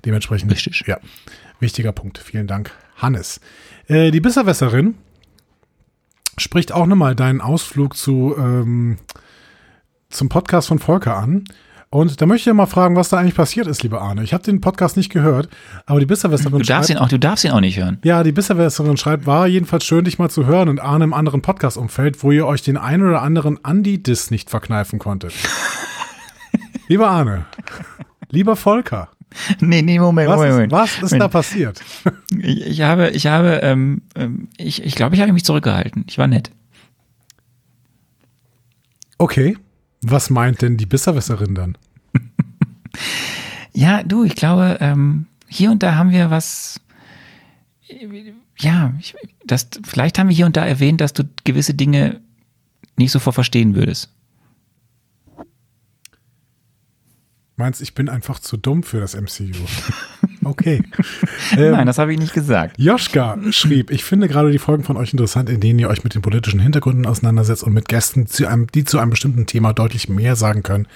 Dementsprechend. 0.05 0.51
Richtig. 0.51 0.85
Ja. 0.87 0.99
Wichtiger 1.61 1.93
Punkt. 1.93 2.19
Vielen 2.19 2.49
Dank, 2.49 2.73
Hannes. 2.97 3.41
Äh, 3.93 4.11
die 4.11 4.21
Bisserwässerin 4.21 4.95
spricht 6.39 6.73
auch 6.73 6.87
nochmal 6.87 7.15
deinen 7.15 7.41
Ausflug 7.41 7.97
zu, 7.97 8.35
ähm, 8.39 8.99
zum 10.09 10.29
Podcast 10.29 10.69
von 10.69 10.79
Volker 10.79 11.17
an. 11.17 11.45
Und 11.91 12.23
da 12.23 12.25
möchte 12.27 12.41
ich 12.41 12.47
ja 12.47 12.55
mal 12.55 12.65
fragen, 12.65 12.97
was 12.97 13.11
da 13.11 13.19
eigentlich 13.19 13.35
passiert 13.35 13.67
ist, 13.67 13.83
lieber 13.83 14.01
Arne. 14.01 14.23
Ich 14.25 14.33
habe 14.33 14.43
den 14.43 14.63
Podcast 14.63 14.97
nicht 14.97 15.11
gehört, 15.13 15.51
aber 15.85 16.01
die 16.01 16.07
Bisserwässerin 16.07 16.59
Du 16.61 16.65
darfst 16.65 16.89
ihn 16.89 16.97
auch, 16.97 17.09
du 17.09 17.19
darfst 17.19 17.45
ihn 17.45 17.51
auch 17.51 17.61
nicht 17.61 17.79
hören. 17.79 17.99
ja, 18.03 18.23
die 18.23 18.33
Bisserwässerin 18.33 18.97
schreibt, 18.97 19.27
war 19.27 19.47
jedenfalls 19.47 19.85
schön, 19.85 20.07
dich 20.07 20.19
mal 20.19 20.31
zu 20.31 20.47
hören 20.47 20.71
und 20.71 20.81
Arne 20.81 21.05
im 21.05 21.13
anderen 21.13 21.43
Podcast-Umfeld, 21.43 22.23
wo 22.23 22.33
ihr 22.33 22.47
euch 22.47 22.63
den 22.63 22.79
ein 22.79 23.03
oder 23.03 23.21
anderen 23.21 23.63
Andi-Diss 23.63 24.31
nicht 24.31 24.49
verkneifen 24.49 24.99
konntet. 24.99 25.35
Lieber 26.89 27.09
Arne, 27.09 27.45
lieber 28.31 28.57
Volker, 28.57 29.09
Nee, 29.61 29.83
nee, 29.83 29.99
Moment, 29.99 30.29
was 30.29 30.37
Moment, 30.37 30.51
ist, 30.51 30.55
Moment. 30.55 30.73
was 30.73 31.03
ist 31.03 31.13
da 31.13 31.17
Moment. 31.17 31.33
passiert? 31.33 31.83
Ich, 32.41 32.67
ich 32.67 32.81
habe, 32.81 33.11
ich 33.11 33.27
habe, 33.27 33.61
ähm, 33.63 34.03
ähm, 34.17 34.49
ich, 34.57 34.83
ich 34.83 34.95
glaube, 34.95 35.15
ich 35.15 35.21
habe 35.21 35.33
mich 35.33 35.45
zurückgehalten. 35.45 36.05
Ich 36.09 36.19
war 36.19 36.27
nett. 36.27 36.51
Okay, 39.19 39.57
was 40.01 40.31
meint 40.31 40.63
denn 40.63 40.77
die 40.77 40.87
Bisserwässerin 40.87 41.55
dann? 41.55 41.79
Ja, 43.75 44.03
du, 44.03 44.25
ich 44.25 44.35
glaube, 44.35 44.77
ähm, 44.81 45.27
hier 45.49 45.71
und 45.71 45.83
da 45.83 45.95
haben 45.95 46.11
wir 46.11 46.31
was. 46.31 46.79
Ja, 48.59 48.93
ich, 49.01 49.15
das, 49.47 49.69
vielleicht 49.83 50.19
haben 50.19 50.29
wir 50.29 50.37
hier 50.37 50.47
und 50.47 50.57
da 50.57 50.67
erwähnt, 50.67 51.01
dass 51.01 51.13
du 51.13 51.25
gewisse 51.45 51.75
Dinge 51.75 52.21
nicht 52.97 53.13
sofort 53.13 53.35
verstehen 53.35 53.75
würdest. 53.75 54.11
Meinst, 57.63 57.81
ich 57.81 57.95
bin 57.95 58.09
einfach 58.09 58.41
zu 58.41 58.57
dumm 58.57 58.83
für 58.83 58.99
das 58.99 59.15
MCU? 59.15 59.53
Okay. 60.45 60.83
Ähm, 61.57 61.71
Nein, 61.71 61.87
das 61.87 61.99
habe 61.99 62.13
ich 62.13 62.19
nicht 62.19 62.35
gesagt. 62.35 62.77
Joschka 62.77 63.39
schrieb, 63.53 63.93
ich 63.93 64.03
finde 64.03 64.27
gerade 64.27 64.51
die 64.51 64.59
Folgen 64.59 64.83
von 64.83 64.97
euch 64.97 65.13
interessant, 65.13 65.49
in 65.49 65.61
denen 65.61 65.79
ihr 65.79 65.89
euch 65.89 66.03
mit 66.03 66.17
den 66.17 66.23
politischen 66.23 66.59
Hintergründen 66.59 67.07
auseinandersetzt 67.07 67.63
und 67.63 67.73
mit 67.73 67.89
Gästen, 67.89 68.27
zu 68.27 68.49
einem, 68.49 68.67
die 68.67 68.85
zu 68.85 68.99
einem 68.99 69.11
bestimmten 69.11 69.47
Thema 69.47 69.73
deutlich 69.73 70.09
mehr 70.09 70.35
sagen 70.35 70.65
können, 70.65 70.89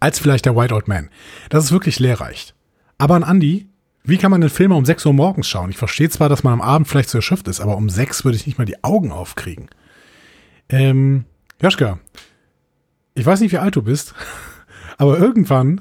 als 0.00 0.18
vielleicht 0.18 0.44
der 0.44 0.54
White 0.54 0.74
Old 0.74 0.86
Man. 0.86 1.08
Das 1.48 1.64
ist 1.64 1.72
wirklich 1.72 1.98
lehrreich. 1.98 2.52
Aber 2.98 3.14
an 3.14 3.24
Andi, 3.24 3.70
wie 4.04 4.18
kann 4.18 4.30
man 4.30 4.42
den 4.42 4.50
Film 4.50 4.72
um 4.72 4.84
6 4.84 5.06
Uhr 5.06 5.14
morgens 5.14 5.48
schauen? 5.48 5.70
Ich 5.70 5.78
verstehe 5.78 6.10
zwar, 6.10 6.28
dass 6.28 6.44
man 6.44 6.52
am 6.52 6.60
Abend 6.60 6.86
vielleicht 6.86 7.08
zu 7.08 7.16
erschöpft 7.16 7.48
ist, 7.48 7.62
aber 7.62 7.78
um 7.78 7.88
6 7.88 8.26
würde 8.26 8.36
ich 8.36 8.46
nicht 8.46 8.58
mal 8.58 8.66
die 8.66 8.84
Augen 8.84 9.12
aufkriegen. 9.12 9.70
Ähm, 10.68 11.24
Joschka, 11.62 11.98
ich 13.14 13.24
weiß 13.24 13.40
nicht, 13.40 13.52
wie 13.52 13.58
alt 13.58 13.76
du 13.76 13.82
bist, 13.82 14.14
aber 14.98 15.18
irgendwann, 15.18 15.80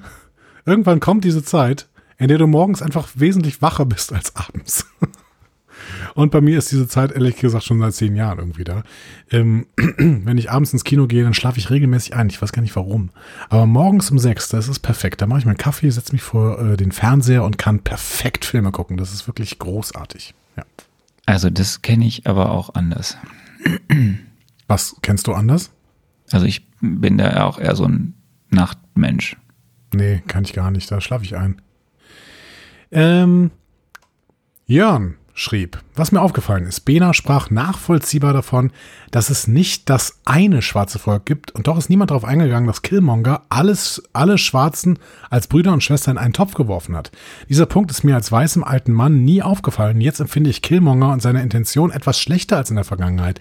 irgendwann 0.70 1.00
kommt 1.00 1.24
diese 1.24 1.44
Zeit, 1.44 1.88
in 2.18 2.28
der 2.28 2.38
du 2.38 2.48
morgens 2.48 2.82
einfach 2.82 3.08
wesentlich 3.16 3.62
wacher 3.62 3.86
bist 3.86 4.14
als 4.14 4.36
abends. 4.36 4.86
Und 6.14 6.32
bei 6.32 6.42
mir 6.42 6.58
ist 6.58 6.72
diese 6.72 6.88
Zeit 6.88 7.12
ehrlich 7.12 7.38
gesagt 7.38 7.64
schon 7.64 7.80
seit 7.80 7.94
zehn 7.94 8.16
Jahren 8.16 8.40
irgendwie 8.40 8.64
da. 8.64 8.84
Ähm, 9.32 9.68
wenn 9.78 10.38
ich 10.38 10.52
abends 10.52 10.74
ins 10.74 10.84
Kino 10.84 11.08
gehe, 11.08 11.24
dann 11.24 11.34
schlafe 11.34 11.60
ich 11.60 11.70
regelmäßig 11.70 12.16
ein. 12.16 12.30
Ich 12.30 12.42
weiß 12.42 12.52
gar 12.52 12.62
nicht 12.62 12.76
warum. 12.76 13.10
Aber 13.50 13.66
morgens 13.66 14.12
um 14.12 14.20
sechs, 14.20 14.50
das 14.50 14.68
ist 14.68 14.80
perfekt. 14.80 15.22
Da 15.22 15.28
mache 15.28 15.40
ich 15.40 15.46
mir 15.46 15.52
einen 15.52 15.58
Kaffee, 15.58 15.90
setze 15.90 16.14
mich 16.14 16.22
vor 16.22 16.60
äh, 16.60 16.78
den 16.78 16.92
Fernseher 16.92 17.44
und 17.44 17.58
kann 17.58 17.80
perfekt 17.80 18.46
Filme 18.46 18.72
gucken. 18.72 18.98
Das 18.98 19.14
ist 19.14 19.28
wirklich 19.28 19.60
großartig. 19.60 20.34
Ja. 20.58 20.64
Also, 21.26 21.50
das 21.50 21.82
kenne 21.82 22.06
ich 22.06 22.28
aber 22.28 22.52
auch 22.52 22.74
anders. 22.74 23.18
Was 24.68 24.96
kennst 25.02 25.28
du 25.28 25.34
anders? 25.34 25.72
Also, 26.32 26.46
ich 26.46 26.68
bin 26.82 27.18
da 27.18 27.46
auch 27.46 27.60
eher 27.60 27.76
so 27.76 27.86
ein 27.86 28.16
Nachtmensch. 28.50 29.38
Nee, 29.94 30.22
kann 30.28 30.44
ich 30.44 30.54
gar 30.54 30.72
nicht. 30.72 30.90
Da 30.92 31.02
schlafe 31.02 31.26
ich 31.26 31.36
ein. 31.36 31.62
Ähm, 32.92 33.52
Jörn 34.66 35.19
schrieb, 35.40 35.82
was 35.96 36.12
mir 36.12 36.22
aufgefallen 36.22 36.66
ist, 36.66 36.82
Bena 36.82 37.14
sprach 37.14 37.50
nachvollziehbar 37.50 38.34
davon, 38.34 38.72
dass 39.10 39.30
es 39.30 39.48
nicht 39.48 39.90
das 39.90 40.20
eine 40.26 40.62
schwarze 40.62 41.00
Volk 41.00 41.26
gibt 41.26 41.52
und 41.52 41.68
doch 41.68 41.78
ist 41.78 41.90
niemand 41.90 42.12
darauf 42.12 42.26
eingegangen, 42.26 42.68
dass 42.68 42.82
Killmonger 42.82 43.44
alles, 43.48 44.04
alle 44.12 44.38
Schwarzen 44.38 45.00
als 45.30 45.48
Brüder 45.48 45.72
und 45.72 45.82
Schwestern 45.82 46.18
in 46.18 46.24
einen 46.24 46.34
Topf 46.34 46.56
geworfen 46.56 46.96
hat. 46.96 47.12
Dieser 47.48 47.68
Punkt 47.68 47.90
ist 47.90 48.04
mir 48.04 48.16
als 48.16 48.30
weißem 48.32 48.66
alten 48.66 48.92
Mann 48.92 49.24
nie 49.24 49.42
aufgefallen. 49.42 50.02
Jetzt 50.02 50.20
empfinde 50.20 50.50
ich 50.50 50.62
Killmonger 50.62 51.14
und 51.14 51.22
seine 51.22 51.42
Intention 51.42 51.92
etwas 51.92 52.20
schlechter 52.20 52.58
als 52.58 52.70
in 52.70 52.76
der 52.76 52.86
Vergangenheit. 52.86 53.40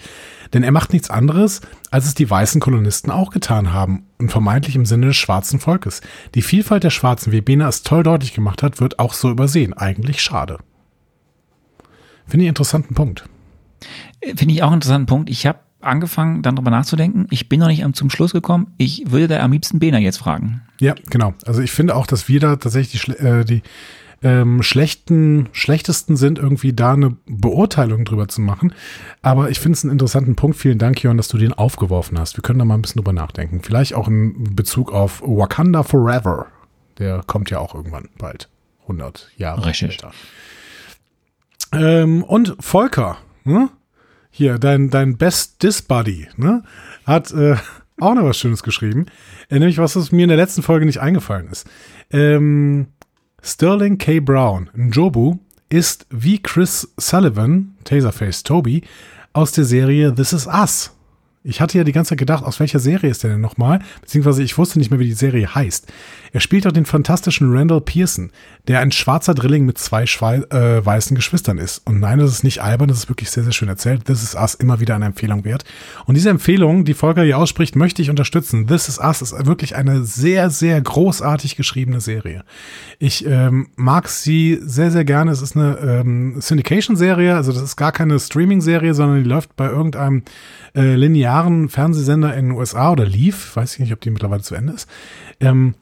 Denn 0.53 0.63
er 0.63 0.73
macht 0.73 0.93
nichts 0.93 1.11
anderes, 1.11 1.61
als 1.91 2.07
es 2.07 2.15
die 2.15 2.31
weißen 2.31 2.61
Kolonisten 2.61 3.11
auch 3.11 3.31
getan 3.31 3.73
haben 3.73 4.07
und 4.19 4.31
vermeintlich 4.31 4.77
im 4.77 4.87
Sinne 4.87 5.07
des 5.07 5.17
schwarzen 5.17 5.59
Volkes. 5.59 6.01
Die 6.37 6.43
Vielfalt 6.43 6.85
der 6.85 6.91
Schwarzen, 6.91 7.33
wie 7.33 7.41
Bena 7.41 7.69
es 7.69 7.83
toll 7.83 8.05
deutlich 8.05 8.35
gemacht 8.35 8.63
hat, 8.63 8.81
wird 8.81 9.01
auch 9.01 9.15
so 9.15 9.31
übersehen. 9.31 9.75
Eigentlich 9.75 10.23
schade. 10.23 10.59
Finde 12.29 12.45
ich 12.45 12.49
einen 12.49 12.51
interessanten 12.51 12.95
Punkt. 12.95 13.25
Finde 14.23 14.55
ich 14.55 14.63
auch 14.63 14.69
einen 14.69 14.77
interessanten 14.77 15.07
Punkt. 15.07 15.31
Ich 15.31 15.47
habe 15.47 15.59
angefangen, 15.81 16.43
dann 16.43 16.57
drüber 16.57 16.71
nachzudenken. 16.71 17.27
Ich 17.31 17.49
bin 17.49 17.61
noch 17.61 17.69
nicht 17.69 17.85
zum 17.97 18.11
Schluss 18.11 18.33
gekommen. 18.33 18.75
Ich 18.79 19.11
würde 19.11 19.29
da 19.29 19.41
am 19.41 19.53
liebsten 19.53 19.79
Bena 19.79 19.99
jetzt 19.99 20.19
fragen. 20.19 20.63
Ja, 20.81 20.95
genau. 21.11 21.35
Also 21.47 21.63
ich 21.63 21.71
finde 21.71 21.97
auch, 21.97 22.07
dass 22.07 22.29
wir 22.29 22.41
da 22.41 22.57
tatsächlich 22.57 23.03
die, 23.03 23.13
äh, 23.13 23.45
die 23.45 23.63
ähm, 24.23 24.63
schlechten, 24.63 25.49
schlechtesten 25.53 26.17
sind, 26.17 26.39
irgendwie 26.39 26.73
da 26.73 26.95
eine 26.95 27.17
Beurteilung 27.27 28.05
drüber 28.05 28.27
zu 28.29 28.41
machen. 28.41 28.75
Aber 29.23 29.51
ich 29.51 29.61
finde 29.61 29.77
es 29.77 29.85
einen 29.85 29.93
interessanten 29.93 30.35
Punkt. 30.35 30.57
Vielen 30.57 30.79
Dank, 30.79 31.03
Jörn, 31.03 31.17
dass 31.17 31.29
du 31.29 31.39
den 31.39 31.53
aufgeworfen 31.53 32.19
hast. 32.19 32.37
Wir 32.37 32.43
können 32.43 32.59
da 32.59 32.65
mal 32.65 32.75
ein 32.75 32.83
bisschen 32.83 32.99
drüber 32.99 33.13
nachdenken. 33.13 33.61
Vielleicht 33.63 33.95
auch 33.95 34.09
in 34.09 34.57
Bezug 34.57 34.93
auf 34.93 35.23
Wakanda 35.25 35.85
Forever. 35.85 36.47
Der 36.99 37.23
kommt 37.27 37.51
ja 37.51 37.61
auch 37.61 37.75
irgendwann 37.75 38.09
bald. 38.19 38.49
100 38.83 39.31
Jahre 39.37 39.67
Richtig. 39.67 39.95
später. 39.95 40.13
Ähm, 41.73 42.23
und 42.25 42.57
Volker, 42.61 43.19
ne? 43.45 43.71
hier, 44.31 44.59
dein, 44.59 44.91
dein 44.91 45.17
Best 45.17 45.63
Dis 45.63 45.83
Buddy, 45.83 46.29
ne? 46.37 46.63
hat 47.05 47.33
äh, 47.33 47.57
auch 48.01 48.15
noch 48.15 48.25
was 48.25 48.39
Schönes 48.39 48.63
geschrieben. 48.63 49.07
Äh, 49.49 49.59
nämlich 49.59 49.79
was, 49.79 49.97
was 49.97 50.13
mir 50.13 50.23
in 50.23 50.29
der 50.29 50.37
letzten 50.37 50.63
Folge 50.63 50.87
nicht 50.87 51.01
eingefallen 51.01 51.49
ist. 51.49 51.67
Ähm, 52.11 52.89
Sterling 53.43 53.99
K. 53.99 54.21
Brown, 54.21 54.71
Njobu, 54.75 55.39
ist 55.69 56.07
wie 56.11 56.41
Chris 56.41 56.93
Sullivan, 56.97 57.77
Taserface 57.85 58.43
Toby, 58.43 58.83
aus 59.33 59.53
der 59.53 59.65
Serie 59.65 60.15
This 60.15 60.33
Is 60.33 60.47
Us. 60.47 60.98
Ich 61.45 61.61
hatte 61.61 61.79
ja 61.79 61.85
die 61.85 61.93
ganze 61.93 62.11
Zeit 62.11 62.19
gedacht, 62.19 62.45
aus 62.45 62.59
welcher 62.59 62.81
Serie 62.81 63.11
ist 63.11 63.23
der 63.23 63.31
denn 63.31 63.41
nochmal? 63.41 63.81
Beziehungsweise 64.01 64.43
ich 64.43 64.59
wusste 64.59 64.79
nicht 64.79 64.91
mehr, 64.91 64.99
wie 64.99 65.07
die 65.07 65.13
Serie 65.13 65.55
heißt. 65.55 65.87
Er 66.33 66.41
spielt 66.41 66.67
auch 66.67 66.73
den 66.73 66.85
fantastischen 66.85 67.51
Randall 67.51 67.81
Pearson, 67.81 68.31
der 68.67 68.81
ein 68.81 68.93
schwarzer 68.93 69.35
Drilling 69.35 69.65
mit 69.65 69.79
zwei 69.79 70.03
äh, 70.03 70.85
weißen 70.85 71.15
Geschwistern 71.15 71.59
ist. 71.59 71.79
Und 71.87 72.01
nein, 72.01 72.19
das 72.19 72.33
ist 72.33 72.45
nicht 72.45 72.63
albern, 72.63 72.89
das 72.89 72.99
ist 72.99 73.09
wirklich 73.09 73.31
sehr, 73.31 73.45
sehr 73.45 73.53
schön 73.53 73.69
erzählt. 73.69 74.05
This 74.05 74.23
is 74.23 74.35
Us 74.35 74.55
immer 74.55 74.81
wieder 74.81 74.95
eine 74.95 75.07
Empfehlung 75.07 75.45
wert. 75.45 75.65
Und 76.07 76.17
diese 76.17 76.29
Empfehlung, 76.29 76.85
die 76.85 76.95
Volker 76.95 77.23
hier 77.23 77.39
ausspricht, 77.39 77.77
möchte 77.77 78.03
ich 78.03 78.11
unterstützen. 78.11 78.67
This 78.67 78.89
is 78.89 78.99
Us 78.99 79.23
ist 79.23 79.47
wirklich 79.47 79.77
eine 79.77 80.05
sehr, 80.05 80.51
sehr 80.51 80.81
großartig 80.81 81.57
geschriebene 81.57 82.01
Serie. 82.01 82.45
Ich 82.99 83.25
ähm, 83.25 83.69
mag 83.77 84.09
sie 84.09 84.59
sehr, 84.61 84.91
sehr 84.91 85.05
gerne. 85.05 85.31
Es 85.31 85.41
ist 85.41 85.57
eine 85.57 85.79
ähm, 85.79 86.41
Syndication-Serie, 86.41 87.37
also 87.37 87.53
das 87.53 87.63
ist 87.63 87.77
gar 87.77 87.93
keine 87.93 88.19
Streaming-Serie, 88.19 88.93
sondern 88.93 89.23
die 89.23 89.29
läuft 89.29 89.57
bei 89.57 89.67
irgendeinem 89.67 90.25
äh, 90.75 90.95
linearen 90.95 91.69
Fernsehsender 91.69 92.35
in 92.35 92.49
den 92.49 92.57
USA 92.57 92.93
oder 92.93 93.07
lief. 93.07 93.57
Weiß 93.57 93.75
ich 93.75 93.81
nicht, 93.81 93.93
ob 93.93 94.01
die 94.01 94.11
mittlerweile 94.11 94.43
zu 94.43 94.55
Ende 94.55 94.73
ist. 94.73 94.89
Ähm, 95.41 95.75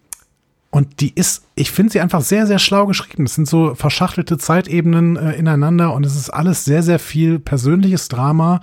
und 0.70 1.00
die 1.00 1.14
ist, 1.14 1.44
ich 1.54 1.70
finde 1.70 1.92
sie 1.92 2.00
einfach 2.00 2.20
sehr, 2.20 2.46
sehr 2.46 2.58
schlau 2.58 2.86
geschrieben. 2.86 3.24
Es 3.24 3.34
sind 3.34 3.48
so 3.48 3.74
verschachtelte 3.74 4.36
Zeitebenen 4.36 5.16
äh, 5.16 5.32
ineinander 5.32 5.94
und 5.94 6.04
es 6.04 6.16
ist 6.16 6.28
alles 6.28 6.64
sehr, 6.64 6.82
sehr 6.82 6.98
viel 6.98 7.38
persönliches 7.38 8.08
Drama, 8.08 8.60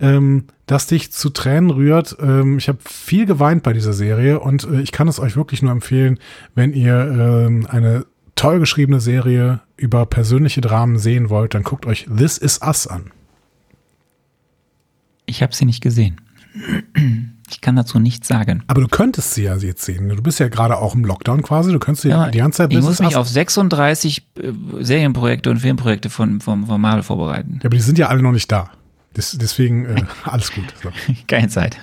ähm, 0.00 0.44
das 0.66 0.86
dich 0.86 1.12
zu 1.12 1.28
Tränen 1.28 1.70
rührt. 1.70 2.16
Ähm, 2.22 2.56
ich 2.56 2.68
habe 2.68 2.78
viel 2.88 3.26
geweint 3.26 3.62
bei 3.64 3.74
dieser 3.74 3.92
Serie 3.92 4.40
und 4.40 4.64
äh, 4.64 4.80
ich 4.80 4.92
kann 4.92 5.08
es 5.08 5.20
euch 5.20 5.36
wirklich 5.36 5.60
nur 5.60 5.72
empfehlen, 5.72 6.18
wenn 6.54 6.72
ihr 6.72 6.94
ähm, 6.94 7.66
eine 7.68 8.06
toll 8.34 8.58
geschriebene 8.58 9.00
Serie 9.00 9.60
über 9.76 10.06
persönliche 10.06 10.62
Dramen 10.62 10.98
sehen 10.98 11.28
wollt, 11.28 11.52
dann 11.54 11.64
guckt 11.64 11.84
euch 11.84 12.06
This 12.16 12.38
Is 12.38 12.60
Us 12.62 12.86
an. 12.86 13.10
Ich 15.32 15.42
habe 15.42 15.54
sie 15.54 15.64
nicht 15.64 15.82
gesehen. 15.82 16.20
Ich 17.50 17.60
kann 17.60 17.76
dazu 17.76 17.98
nichts 17.98 18.28
sagen. 18.28 18.62
Aber 18.66 18.80
du 18.80 18.88
könntest 18.88 19.34
sie 19.34 19.42
ja 19.42 19.54
jetzt 19.56 19.84
sehen. 19.84 20.08
Du 20.08 20.22
bist 20.22 20.40
ja 20.40 20.48
gerade 20.48 20.78
auch 20.78 20.94
im 20.94 21.04
Lockdown 21.04 21.42
quasi. 21.42 21.70
Du 21.70 21.78
könntest 21.78 22.06
ja, 22.06 22.30
die 22.30 22.38
ganze 22.38 22.58
Zeit 22.58 22.72
ich 22.72 22.80
muss 22.80 22.98
mich 22.98 23.14
auf 23.14 23.28
36 23.28 24.22
äh, 24.38 24.52
Serienprojekte 24.80 25.50
und 25.50 25.58
Filmprojekte 25.58 26.08
von, 26.08 26.40
von, 26.40 26.64
von 26.64 26.80
Marvel 26.80 27.02
vorbereiten. 27.02 27.58
Ja, 27.62 27.66
aber 27.66 27.76
die 27.76 27.82
sind 27.82 27.98
ja 27.98 28.08
alle 28.08 28.22
noch 28.22 28.32
nicht 28.32 28.50
da. 28.50 28.70
Des, 29.14 29.36
deswegen 29.38 29.84
äh, 29.84 30.02
alles 30.24 30.50
gut. 30.52 30.64
So. 30.82 30.90
Keine 31.26 31.48
Zeit. 31.48 31.76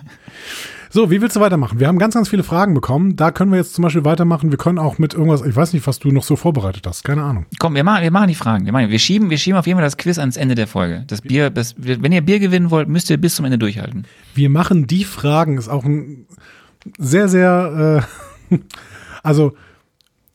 So, 0.91 1.11
wie 1.11 1.21
willst 1.21 1.35
du 1.35 1.39
weitermachen? 1.39 1.79
Wir 1.79 1.87
haben 1.87 1.99
ganz, 1.99 2.15
ganz 2.15 2.29
viele 2.29 2.41
Fragen 2.41 2.73
bekommen. 2.73 3.15
Da 3.15 3.29
können 3.29 3.51
wir 3.51 3.59
jetzt 3.59 3.75
zum 3.75 3.83
Beispiel 3.83 4.05
weitermachen. 4.05 4.49
Wir 4.49 4.57
können 4.57 4.79
auch 4.79 4.97
mit 4.97 5.13
irgendwas, 5.13 5.43
ich 5.43 5.55
weiß 5.55 5.73
nicht, 5.73 5.85
was 5.85 5.99
du 5.99 6.11
noch 6.11 6.23
so 6.23 6.35
vorbereitet 6.35 6.87
hast. 6.87 7.03
Keine 7.03 7.21
Ahnung. 7.21 7.45
Komm, 7.59 7.75
wir 7.75 7.83
machen, 7.83 8.01
wir 8.01 8.09
machen 8.09 8.27
die 8.27 8.35
Fragen. 8.35 8.65
Wir, 8.65 8.73
machen, 8.73 8.89
wir, 8.89 8.97
schieben, 8.97 9.29
wir 9.29 9.37
schieben 9.37 9.59
auf 9.59 9.67
jeden 9.67 9.77
Fall 9.77 9.85
das 9.85 9.97
Quiz 9.97 10.17
ans 10.17 10.35
Ende 10.35 10.55
der 10.55 10.65
Folge. 10.65 11.03
Das 11.05 11.21
Bier, 11.21 11.51
das, 11.51 11.75
wenn 11.77 12.11
ihr 12.11 12.21
Bier 12.21 12.39
gewinnen 12.39 12.71
wollt, 12.71 12.89
müsst 12.89 13.07
ihr 13.11 13.17
bis 13.17 13.35
zum 13.35 13.45
Ende 13.45 13.59
durchhalten. 13.59 14.05
Wir 14.33 14.49
machen 14.49 14.87
die 14.87 15.03
Fragen, 15.03 15.59
ist 15.59 15.69
auch 15.69 15.85
ein 15.85 16.25
sehr, 16.97 17.27
sehr, 17.27 18.07
äh, 18.49 18.57
also 19.21 19.53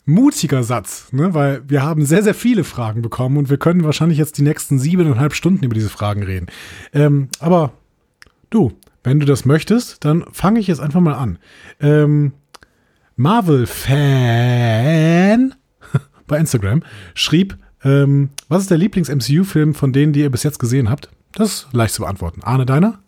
mutiger 0.07 0.63
Satz, 0.63 1.13
ne? 1.13 1.35
weil 1.35 1.63
wir 1.67 1.83
haben 1.83 2.05
sehr, 2.05 2.23
sehr 2.23 2.35
viele 2.35 2.63
Fragen 2.63 3.03
bekommen 3.03 3.39
und 3.39 3.51
wir 3.51 3.57
können 3.57 3.83
wahrscheinlich 3.83 4.19
jetzt 4.19 4.39
die 4.39 4.43
nächsten 4.43 4.79
siebeneinhalb 4.79 5.35
Stunden 5.35 5.65
über 5.65 5.75
diese 5.75 5.89
Fragen 5.89 6.23
reden. 6.23 6.47
Ähm, 6.93 7.29
aber 7.41 7.73
du, 8.51 8.73
wenn 9.05 9.21
du 9.21 9.27
das 9.27 9.45
möchtest, 9.45 10.05
dann 10.05 10.25
fange 10.33 10.59
ich 10.59 10.67
jetzt 10.67 10.81
einfach 10.81 11.01
mal 11.01 11.15
an. 11.15 11.39
Ähm, 11.81 12.33
Marvel-Fan 13.17 14.35
bei 16.27 16.39
Instagram 16.39 16.83
schrieb, 17.15 17.57
ähm, 17.85 18.31
was 18.49 18.63
ist 18.63 18.71
der 18.71 18.79
Lieblings-MCU-Film 18.79 19.75
von 19.75 19.93
denen, 19.93 20.15
die 20.15 20.21
ihr 20.21 20.31
bis 20.31 20.43
jetzt 20.43 20.59
gesehen 20.59 20.91
habt? 20.91 21.11
Das 21.33 21.53
ist 21.53 21.69
leicht 21.73 21.95
zu 21.95 22.03
beantworten. 22.03 22.43
Arne, 22.43 22.67
deiner? 22.67 22.99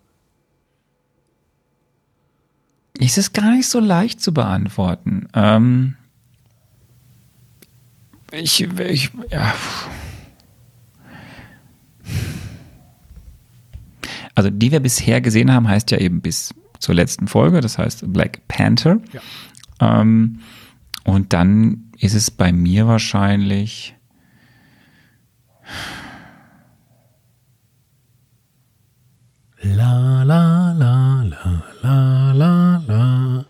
Ist 2.99 3.17
es 3.17 3.33
gar 3.33 3.51
nicht 3.51 3.67
so 3.67 3.79
leicht 3.79 4.21
zu 4.21 4.33
beantworten. 4.33 5.27
Ähm, 5.33 5.95
ich, 8.31 8.61
ich, 8.61 9.11
ja. 9.29 9.53
Also, 14.37 14.51
die 14.51 14.71
wir 14.71 14.81
bisher 14.81 15.19
gesehen 15.19 15.51
haben, 15.51 15.67
heißt 15.67 15.89
ja 15.89 15.97
eben 15.97 16.21
bis 16.21 16.53
zur 16.77 16.93
letzten 16.93 17.27
Folge, 17.27 17.59
das 17.59 17.79
heißt 17.79 18.13
Black 18.13 18.47
Panther. 18.47 18.99
Ja. 19.11 20.01
Ähm, 20.01 20.41
und 21.03 21.33
dann 21.33 21.85
ist 21.97 22.13
es 22.13 22.29
bei 22.29 22.51
mir 22.51 22.85
wahrscheinlich. 22.85 23.95
La 29.63 30.21
la 30.21 30.71
la 30.73 31.23
la 31.23 31.63
la 31.81 32.31
la 32.31 32.83
la. 32.87 33.45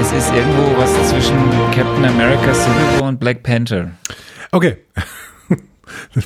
Es 0.00 0.12
ist 0.12 0.32
irgendwo 0.32 0.76
was 0.76 0.92
zwischen 1.08 1.36
Captain 1.72 2.04
America 2.04 2.52
Civil 2.52 3.00
War 3.00 3.08
und 3.08 3.20
Black 3.20 3.42
Panther. 3.42 3.92
Okay. 4.52 4.78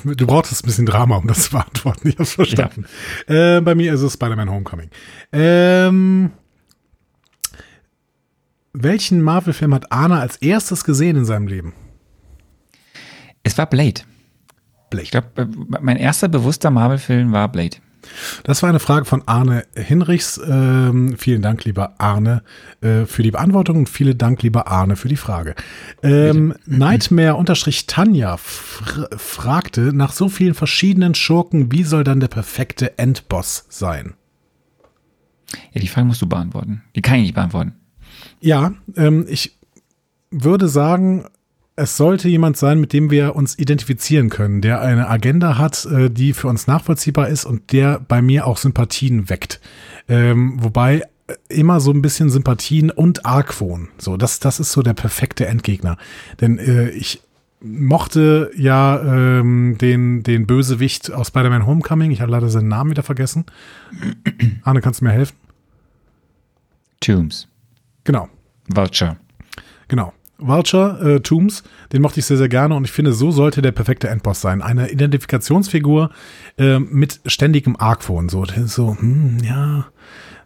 Du 0.04 0.26
brauchst 0.26 0.52
ein 0.52 0.66
bisschen 0.66 0.86
Drama, 0.86 1.16
um 1.16 1.26
das 1.26 1.44
zu 1.44 1.50
beantworten. 1.50 2.08
Ich 2.08 2.18
hab's 2.18 2.32
verstanden. 2.32 2.86
Ja. 3.28 3.58
Äh, 3.58 3.60
bei 3.60 3.74
mir 3.74 3.92
ist 3.92 4.00
es 4.00 4.14
Spider-Man 4.14 4.50
Homecoming. 4.50 4.90
Ähm, 5.32 6.30
welchen 8.72 9.20
Marvel-Film 9.20 9.74
hat 9.74 9.92
Arne 9.92 10.18
als 10.18 10.36
erstes 10.38 10.84
gesehen 10.84 11.16
in 11.16 11.24
seinem 11.24 11.46
Leben? 11.46 11.74
Es 13.42 13.58
war 13.58 13.66
Blade. 13.66 14.02
Blade. 14.88 15.04
Ich 15.04 15.10
glaube, 15.10 15.28
äh, 15.36 15.46
mein 15.80 15.96
erster 15.96 16.28
bewusster 16.28 16.70
Marvel-Film 16.70 17.32
war 17.32 17.48
Blade. 17.48 17.76
Das 18.44 18.62
war 18.62 18.68
eine 18.68 18.80
Frage 18.80 19.04
von 19.04 19.22
Arne 19.26 19.64
Hinrichs. 19.74 20.40
Ähm, 20.44 21.16
vielen 21.18 21.42
Dank, 21.42 21.64
lieber 21.64 21.94
Arne, 21.98 22.42
äh, 22.80 23.04
für 23.04 23.22
die 23.22 23.30
Beantwortung 23.30 23.78
und 23.78 23.88
vielen 23.88 24.18
Dank, 24.18 24.42
lieber 24.42 24.66
Arne, 24.66 24.96
für 24.96 25.08
die 25.08 25.16
Frage. 25.16 25.54
Ähm, 26.02 26.54
Nightmare-Tanja 26.66 28.36
fr 28.36 29.08
fragte 29.16 29.92
nach 29.92 30.12
so 30.12 30.28
vielen 30.28 30.54
verschiedenen 30.54 31.14
Schurken, 31.14 31.72
wie 31.72 31.84
soll 31.84 32.04
dann 32.04 32.20
der 32.20 32.28
perfekte 32.28 32.98
Endboss 32.98 33.66
sein? 33.68 34.14
Ja, 35.72 35.80
die 35.80 35.88
Frage 35.88 36.06
musst 36.06 36.22
du 36.22 36.28
beantworten. 36.28 36.82
Die 36.94 37.02
kann 37.02 37.16
ich 37.16 37.22
nicht 37.22 37.34
beantworten. 37.34 37.74
Ja, 38.40 38.72
ähm, 38.96 39.26
ich 39.28 39.58
würde 40.30 40.68
sagen, 40.68 41.26
es 41.80 41.96
sollte 41.96 42.28
jemand 42.28 42.56
sein, 42.56 42.80
mit 42.80 42.92
dem 42.92 43.10
wir 43.10 43.34
uns 43.34 43.58
identifizieren 43.58 44.28
können, 44.28 44.60
der 44.60 44.80
eine 44.80 45.08
Agenda 45.08 45.56
hat, 45.58 45.86
äh, 45.86 46.10
die 46.10 46.32
für 46.32 46.48
uns 46.48 46.66
nachvollziehbar 46.66 47.28
ist 47.28 47.44
und 47.44 47.72
der 47.72 48.00
bei 48.00 48.22
mir 48.22 48.46
auch 48.46 48.58
Sympathien 48.58 49.30
weckt. 49.30 49.60
Ähm, 50.08 50.62
wobei 50.62 51.02
äh, 51.26 51.34
immer 51.48 51.80
so 51.80 51.90
ein 51.92 52.02
bisschen 52.02 52.30
Sympathien 52.30 52.90
und 52.90 53.24
Argwohn. 53.24 53.88
So, 53.98 54.16
das, 54.16 54.40
das 54.40 54.60
ist 54.60 54.72
so 54.72 54.82
der 54.82 54.94
perfekte 54.94 55.46
Endgegner. 55.46 55.96
Denn 56.40 56.58
äh, 56.58 56.90
ich 56.90 57.22
mochte 57.62 58.50
ja 58.56 59.00
ähm, 59.02 59.76
den, 59.78 60.22
den 60.22 60.46
Bösewicht 60.46 61.12
aus 61.12 61.28
Spider-Man 61.28 61.66
Homecoming. 61.66 62.10
Ich 62.10 62.20
habe 62.20 62.32
leider 62.32 62.48
seinen 62.48 62.68
Namen 62.68 62.90
wieder 62.90 63.02
vergessen. 63.02 63.46
Arne, 64.64 64.80
kannst 64.80 65.00
du 65.00 65.04
mir 65.04 65.12
helfen? 65.12 65.36
Tombs. 67.00 67.48
Genau. 68.04 68.28
Vulture. 68.68 69.16
Genau. 69.88 70.12
Vulture, 70.40 71.16
äh, 71.16 71.20
Tombs, 71.20 71.62
den 71.92 72.02
mochte 72.02 72.20
ich 72.20 72.26
sehr, 72.26 72.36
sehr 72.36 72.48
gerne 72.48 72.74
und 72.74 72.84
ich 72.84 72.92
finde, 72.92 73.12
so 73.12 73.30
sollte 73.30 73.62
der 73.62 73.72
perfekte 73.72 74.08
Endboss 74.08 74.40
sein. 74.40 74.62
Eine 74.62 74.90
Identifikationsfigur 74.90 76.10
äh, 76.58 76.78
mit 76.78 77.20
ständigem 77.26 77.76
Argwohn. 77.76 78.28
So, 78.28 78.44
so, 78.66 78.96
hm, 78.98 79.38
ja, 79.42 79.86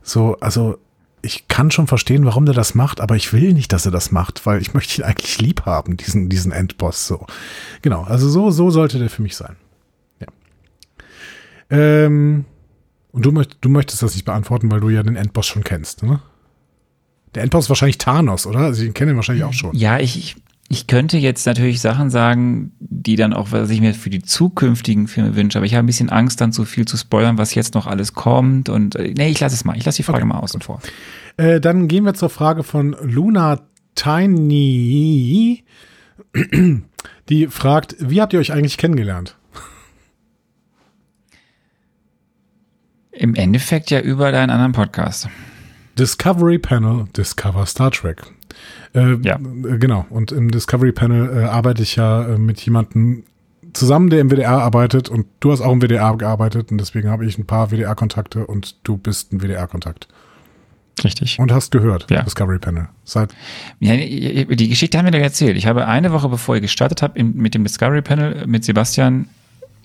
so, 0.02 0.36
also 0.40 0.78
ich 1.22 1.48
kann 1.48 1.70
schon 1.70 1.86
verstehen, 1.86 2.26
warum 2.26 2.44
der 2.44 2.54
das 2.54 2.74
macht, 2.74 3.00
aber 3.00 3.16
ich 3.16 3.32
will 3.32 3.54
nicht, 3.54 3.72
dass 3.72 3.86
er 3.86 3.92
das 3.92 4.12
macht, 4.12 4.44
weil 4.46 4.60
ich 4.60 4.74
möchte 4.74 5.00
ihn 5.00 5.04
eigentlich 5.04 5.38
lieb 5.40 5.64
haben, 5.66 5.96
diesen, 5.96 6.28
diesen 6.28 6.52
Endboss. 6.52 7.06
So. 7.06 7.26
Genau, 7.82 8.02
also 8.02 8.28
so, 8.28 8.50
so 8.50 8.70
sollte 8.70 8.98
der 8.98 9.10
für 9.10 9.22
mich 9.22 9.36
sein. 9.36 9.56
Ja. 10.20 10.26
Ähm, 11.70 12.44
und 13.12 13.24
du, 13.24 13.32
du 13.60 13.68
möchtest 13.68 14.02
das 14.02 14.14
nicht 14.14 14.24
beantworten, 14.24 14.70
weil 14.70 14.80
du 14.80 14.90
ja 14.90 15.02
den 15.02 15.16
Endboss 15.16 15.46
schon 15.46 15.64
kennst, 15.64 16.02
ne? 16.02 16.20
Der 17.34 17.42
Endboss 17.42 17.64
ist 17.64 17.68
wahrscheinlich 17.68 17.98
Thanos, 17.98 18.46
oder? 18.46 18.60
Also 18.60 18.82
ich 18.84 18.94
kenne 18.94 19.12
ihn 19.12 19.16
wahrscheinlich 19.16 19.44
auch 19.44 19.52
schon. 19.52 19.74
Ja, 19.76 19.98
ich, 19.98 20.36
ich 20.68 20.86
könnte 20.86 21.18
jetzt 21.18 21.46
natürlich 21.46 21.80
Sachen 21.80 22.10
sagen, 22.10 22.72
die 22.78 23.16
dann 23.16 23.32
auch, 23.32 23.52
was 23.52 23.70
ich 23.70 23.80
mir 23.80 23.94
für 23.94 24.10
die 24.10 24.22
zukünftigen 24.22 25.08
Filme 25.08 25.34
wünsche, 25.36 25.58
aber 25.58 25.66
ich 25.66 25.74
habe 25.74 25.84
ein 25.84 25.86
bisschen 25.86 26.10
Angst, 26.10 26.40
dann 26.40 26.52
zu 26.52 26.64
viel 26.64 26.86
zu 26.86 26.96
spoilern, 26.96 27.38
was 27.38 27.54
jetzt 27.54 27.74
noch 27.74 27.86
alles 27.86 28.14
kommt. 28.14 28.68
Und 28.68 28.96
äh, 28.96 29.12
nee, 29.16 29.30
ich 29.30 29.40
lasse 29.40 29.54
es 29.54 29.64
mal. 29.64 29.76
Ich 29.76 29.84
lasse 29.84 29.96
die 29.96 30.02
Frage 30.04 30.18
okay. 30.18 30.26
mal 30.28 30.38
außen 30.38 30.60
vor. 30.60 30.80
Äh, 31.36 31.60
dann 31.60 31.88
gehen 31.88 32.04
wir 32.04 32.14
zur 32.14 32.30
Frage 32.30 32.62
von 32.62 32.96
Luna 33.02 33.60
Tiny. 33.94 35.64
Die 37.28 37.46
fragt, 37.48 37.96
wie 37.98 38.20
habt 38.20 38.32
ihr 38.32 38.38
euch 38.38 38.52
eigentlich 38.52 38.78
kennengelernt? 38.78 39.36
Im 43.12 43.34
Endeffekt 43.34 43.90
ja 43.90 44.00
über 44.00 44.32
deinen 44.32 44.50
anderen 44.50 44.72
Podcast. 44.72 45.28
Discovery 45.98 46.58
Panel 46.58 47.06
Discover 47.16 47.66
Star 47.66 47.90
Trek. 47.90 48.22
Äh, 48.94 49.16
ja. 49.22 49.36
Äh, 49.36 49.78
genau. 49.78 50.06
Und 50.10 50.32
im 50.32 50.50
Discovery 50.50 50.92
Panel 50.92 51.38
äh, 51.38 51.44
arbeite 51.44 51.82
ich 51.82 51.96
ja 51.96 52.24
äh, 52.24 52.38
mit 52.38 52.60
jemandem 52.60 53.24
zusammen, 53.72 54.10
der 54.10 54.20
im 54.20 54.30
WDR 54.30 54.62
arbeitet 54.62 55.08
und 55.08 55.26
du 55.40 55.52
hast 55.52 55.60
auch 55.60 55.72
im 55.72 55.82
WDR 55.82 56.16
gearbeitet 56.16 56.70
und 56.70 56.78
deswegen 56.78 57.08
habe 57.10 57.26
ich 57.26 57.38
ein 57.38 57.46
paar 57.46 57.70
WDR-Kontakte 57.70 58.46
und 58.46 58.76
du 58.84 58.96
bist 58.96 59.32
ein 59.32 59.40
WDR-Kontakt. 59.40 60.08
Richtig. 61.02 61.40
Und 61.40 61.50
hast 61.50 61.72
gehört, 61.72 62.08
ja. 62.08 62.22
Discovery 62.22 62.60
Panel. 62.60 62.88
Seit 63.02 63.34
ja, 63.80 63.96
die 63.96 64.68
Geschichte 64.68 64.96
haben 64.96 65.06
wir 65.06 65.10
dir 65.10 65.18
erzählt. 65.18 65.56
Ich 65.56 65.66
habe 65.66 65.88
eine 65.88 66.12
Woche, 66.12 66.28
bevor 66.28 66.54
ich 66.54 66.62
gestartet 66.62 67.02
habe, 67.02 67.22
mit 67.24 67.54
dem 67.54 67.64
Discovery 67.64 68.00
Panel 68.00 68.46
mit 68.46 68.64
Sebastian 68.64 69.28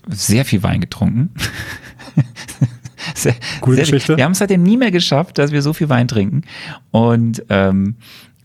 sehr 0.08 0.44
viel 0.44 0.62
Wein 0.62 0.80
getrunken. 0.80 1.30
Sehr, 3.14 3.34
Gute 3.60 3.76
sehr, 3.76 3.84
Geschichte. 3.84 4.16
Wir 4.16 4.24
haben 4.24 4.32
es 4.32 4.38
seitdem 4.38 4.62
nie 4.62 4.76
mehr 4.76 4.90
geschafft, 4.90 5.38
dass 5.38 5.52
wir 5.52 5.62
so 5.62 5.72
viel 5.72 5.88
Wein 5.88 6.08
trinken. 6.08 6.42
Und 6.90 7.44
ähm, 7.48 7.96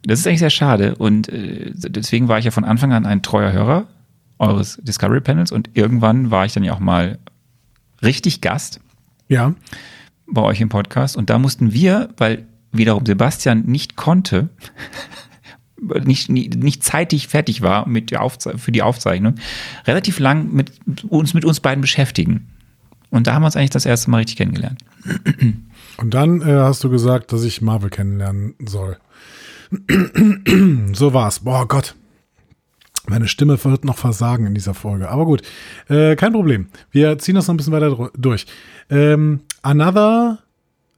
das 0.04 0.20
ist 0.20 0.28
eigentlich 0.28 0.40
sehr 0.40 0.50
schade. 0.50 0.96
Und 0.96 1.30
äh, 1.30 1.72
deswegen 1.74 2.28
war 2.28 2.40
ich 2.40 2.46
ja 2.46 2.52
von 2.52 2.64
Anfang 2.64 2.94
an 2.94 3.06
ein 3.06 3.22
treuer 3.22 3.52
Hörer 3.52 3.88
eures 4.38 4.80
Discovery 4.82 5.22
Panels 5.22 5.52
und 5.52 5.70
irgendwann 5.74 6.30
war 6.32 6.46
ich 6.46 6.54
dann 6.54 6.64
ja 6.64 6.74
auch 6.74 6.80
mal 6.80 7.20
richtig 8.02 8.42
Gast. 8.42 8.80
Ja. 9.28 9.56
Bei 10.28 10.42
euch 10.42 10.62
im 10.62 10.70
Podcast. 10.70 11.16
Und 11.16 11.30
da 11.30 11.40
mussten 11.40 11.74
wir, 11.74 12.10
weil 12.18 12.46
wiederum 12.72 13.06
Sebastian 13.06 13.64
nicht 13.66 13.96
konnte, 13.96 14.50
nicht, 16.04 16.30
nicht, 16.30 16.56
nicht 16.56 16.84
zeitig 16.84 17.28
fertig 17.28 17.62
war 17.62 17.88
mit 17.88 18.12
der 18.12 18.28
für 18.30 18.72
die 18.72 18.82
Aufzeichnung, 18.82 19.36
relativ 19.86 20.20
lang 20.20 20.52
mit 20.52 20.72
uns, 21.04 21.34
mit 21.34 21.46
uns 21.46 21.60
beiden 21.60 21.82
beschäftigen. 21.82 22.48
Und 23.16 23.28
da 23.28 23.34
haben 23.34 23.44
wir 23.44 23.46
uns 23.46 23.56
eigentlich 23.56 23.70
das 23.70 23.86
erste 23.86 24.12
Mal 24.12 24.18
richtig 24.18 24.36
kennengelernt. 24.36 24.84
Und 25.98 26.14
dann 26.14 26.42
äh, 26.42 26.46
hast 26.46 26.84
du 26.84 26.90
gesagt, 26.90 27.32
dass 27.32 27.44
ich 27.44 27.62
Marvel 27.62 27.90
kennenlernen 27.90 28.56
soll. 28.60 28.98
so 30.94 31.14
war's. 31.14 31.40
Boah 31.40 31.66
Gott. 31.66 31.96
Meine 33.08 33.30
Stimme 33.30 33.64
wird 33.64 33.86
noch 33.86 33.98
versagen 33.98 34.48
in 34.48 34.54
dieser 34.54 34.74
Folge. 34.74 35.10
Aber 35.10 35.26
gut, 35.26 35.44
äh, 35.88 36.18
kein 36.18 36.34
Problem. 36.34 36.68
Wir 36.92 37.18
ziehen 37.18 37.36
das 37.36 37.48
noch 37.48 37.54
ein 37.54 37.58
bisschen 37.58 37.72
weiter 37.72 38.12
durch. 38.18 38.48
Ähm, 38.90 39.42
another 39.62 40.40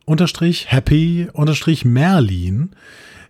unterstrich 0.06 0.72
happy 0.72 1.28
unterstrich 1.34 1.86
Merlin 1.86 2.72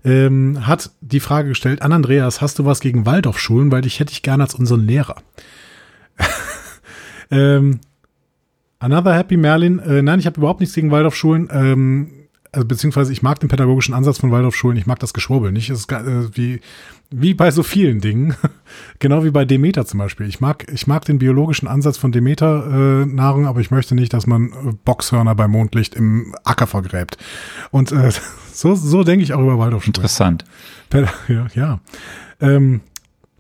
ähm, 0.06 0.66
hat 0.66 0.92
die 1.02 1.20
Frage 1.20 1.50
gestellt, 1.50 1.82
an 1.82 1.92
Andreas, 1.92 2.40
hast 2.40 2.60
du 2.60 2.66
was 2.66 2.80
gegen 2.80 3.06
Waldorfschulen? 3.06 3.70
Weil 3.70 3.82
dich 3.82 4.00
hätte 4.00 4.14
ich 4.14 4.22
gerne 4.22 4.44
als 4.44 4.56
unseren 4.56 4.88
Lehrer. 4.88 5.18
Ähm, 7.30 7.80
Another 8.80 9.14
Happy 9.14 9.38
Merlin. 9.38 9.80
Äh, 9.80 10.02
nein, 10.02 10.20
ich 10.20 10.26
habe 10.26 10.38
überhaupt 10.38 10.60
nichts 10.60 10.76
gegen 10.76 10.92
Waldorfschulen. 10.92 11.50
Ähm, 11.52 12.12
also 12.52 12.68
beziehungsweise 12.68 13.12
ich 13.12 13.22
mag 13.22 13.40
den 13.40 13.50
pädagogischen 13.50 13.94
Ansatz 13.94 14.20
von 14.20 14.32
Waldorfschulen. 14.32 14.78
Ich 14.78 14.86
mag 14.86 15.00
das 15.00 15.14
Geschwurbel 15.14 15.52
nicht. 15.52 15.70
Es 15.70 15.80
ist 15.82 15.92
äh, 15.92 16.36
wie 16.36 16.62
wie 17.10 17.34
bei 17.34 17.52
so 17.52 17.64
vielen 17.64 18.02
Dingen, 18.02 18.36
genau 19.00 19.24
wie 19.24 19.32
bei 19.32 19.46
Demeter 19.46 19.86
zum 19.86 20.00
Beispiel. 20.00 20.28
Ich 20.28 20.42
mag, 20.42 20.68
ich 20.72 20.88
mag 20.88 21.06
den 21.06 21.20
biologischen 21.20 21.68
Ansatz 21.68 21.98
von 21.98 22.12
Demeter-Nahrung, 22.12 23.46
äh, 23.46 23.48
aber 23.48 23.62
ich 23.62 23.72
möchte 23.72 23.96
nicht, 23.96 24.14
dass 24.14 24.28
man 24.28 24.48
äh, 24.50 24.74
Boxhörner 24.84 25.34
bei 25.36 25.48
Mondlicht 25.48 25.96
im 25.96 26.36
Acker 26.44 26.68
vergräbt. 26.68 27.18
Und 27.72 27.92
äh, 27.92 28.12
so, 28.52 28.76
so 28.76 29.04
denke 29.04 29.24
ich 29.24 29.34
auch 29.34 29.42
über 29.42 29.58
Waldorfschulen. 29.58 29.96
Interessant. 29.96 30.44
Päd 30.90 31.08
ja, 31.28 31.48
ja. 31.54 31.80
Ähm, 32.42 32.82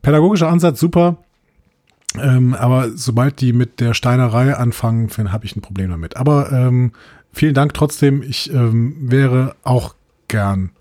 pädagogischer 0.01 0.47
Ansatz 0.47 0.79
super. 0.79 1.17
Ähm, 2.15 2.53
aber 2.53 2.91
sobald 2.95 3.41
die 3.41 3.53
mit 3.53 3.79
der 3.79 3.93
Steinerei 3.93 4.55
anfangen, 4.55 5.09
habe 5.31 5.45
ich 5.45 5.55
ein 5.55 5.61
Problem 5.61 5.91
damit. 5.91 6.17
Aber 6.17 6.51
ähm, 6.51 6.93
vielen 7.31 7.53
Dank 7.53 7.73
trotzdem. 7.73 8.23
Ich 8.23 8.51
ähm, 8.51 8.95
wäre 8.99 9.55
auch 9.63 9.95
gern 10.27 10.71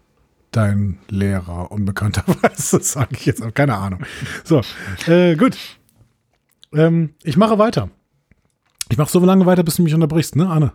dein 0.52 0.98
Lehrer, 1.08 1.70
unbekannterweise, 1.70 2.80
sage 2.82 3.10
ich 3.12 3.26
jetzt, 3.26 3.42
keine 3.54 3.76
Ahnung. 3.76 4.00
So, 4.44 4.62
äh, 5.06 5.36
gut. 5.36 5.56
Ähm, 6.72 7.10
ich 7.22 7.36
mache 7.36 7.58
weiter. 7.58 7.90
Ich 8.88 8.96
mache 8.96 9.10
so 9.10 9.18
lange 9.20 9.46
weiter, 9.46 9.62
bis 9.62 9.76
du 9.76 9.82
mich 9.82 9.94
unterbrichst, 9.94 10.36
ne, 10.36 10.48
Anne? 10.48 10.72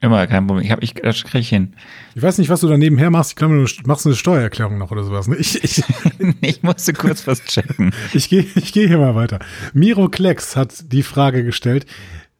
Immer, 0.00 0.26
kein 0.26 0.46
Problem. 0.46 0.64
Ich 0.64 0.70
habe 0.70 0.84
ich 0.84 0.94
das 0.94 1.24
krieg 1.24 1.40
ich 1.40 1.48
hin. 1.48 1.74
Ich 2.14 2.22
weiß 2.22 2.38
nicht, 2.38 2.50
was 2.50 2.60
du 2.60 2.68
da 2.68 2.76
nebenher 2.76 3.10
machst. 3.10 3.30
Ich 3.30 3.36
glaube, 3.36 3.54
du 3.54 3.66
machst 3.86 4.06
eine 4.06 4.14
Steuererklärung 4.14 4.76
noch 4.76 4.90
oder 4.90 5.04
sowas. 5.04 5.26
Ne? 5.26 5.36
Ich, 5.36 5.62
ich, 5.64 5.82
ich 6.42 6.62
musste 6.62 6.92
kurz 6.92 7.26
was 7.26 7.42
checken. 7.44 7.92
ich 8.12 8.28
gehe 8.28 8.44
ich 8.56 8.72
geh 8.72 8.86
hier 8.86 8.98
mal 8.98 9.14
weiter. 9.14 9.38
Miro 9.72 10.08
Klecks 10.08 10.54
hat 10.54 10.92
die 10.92 11.02
Frage 11.02 11.44
gestellt, 11.44 11.86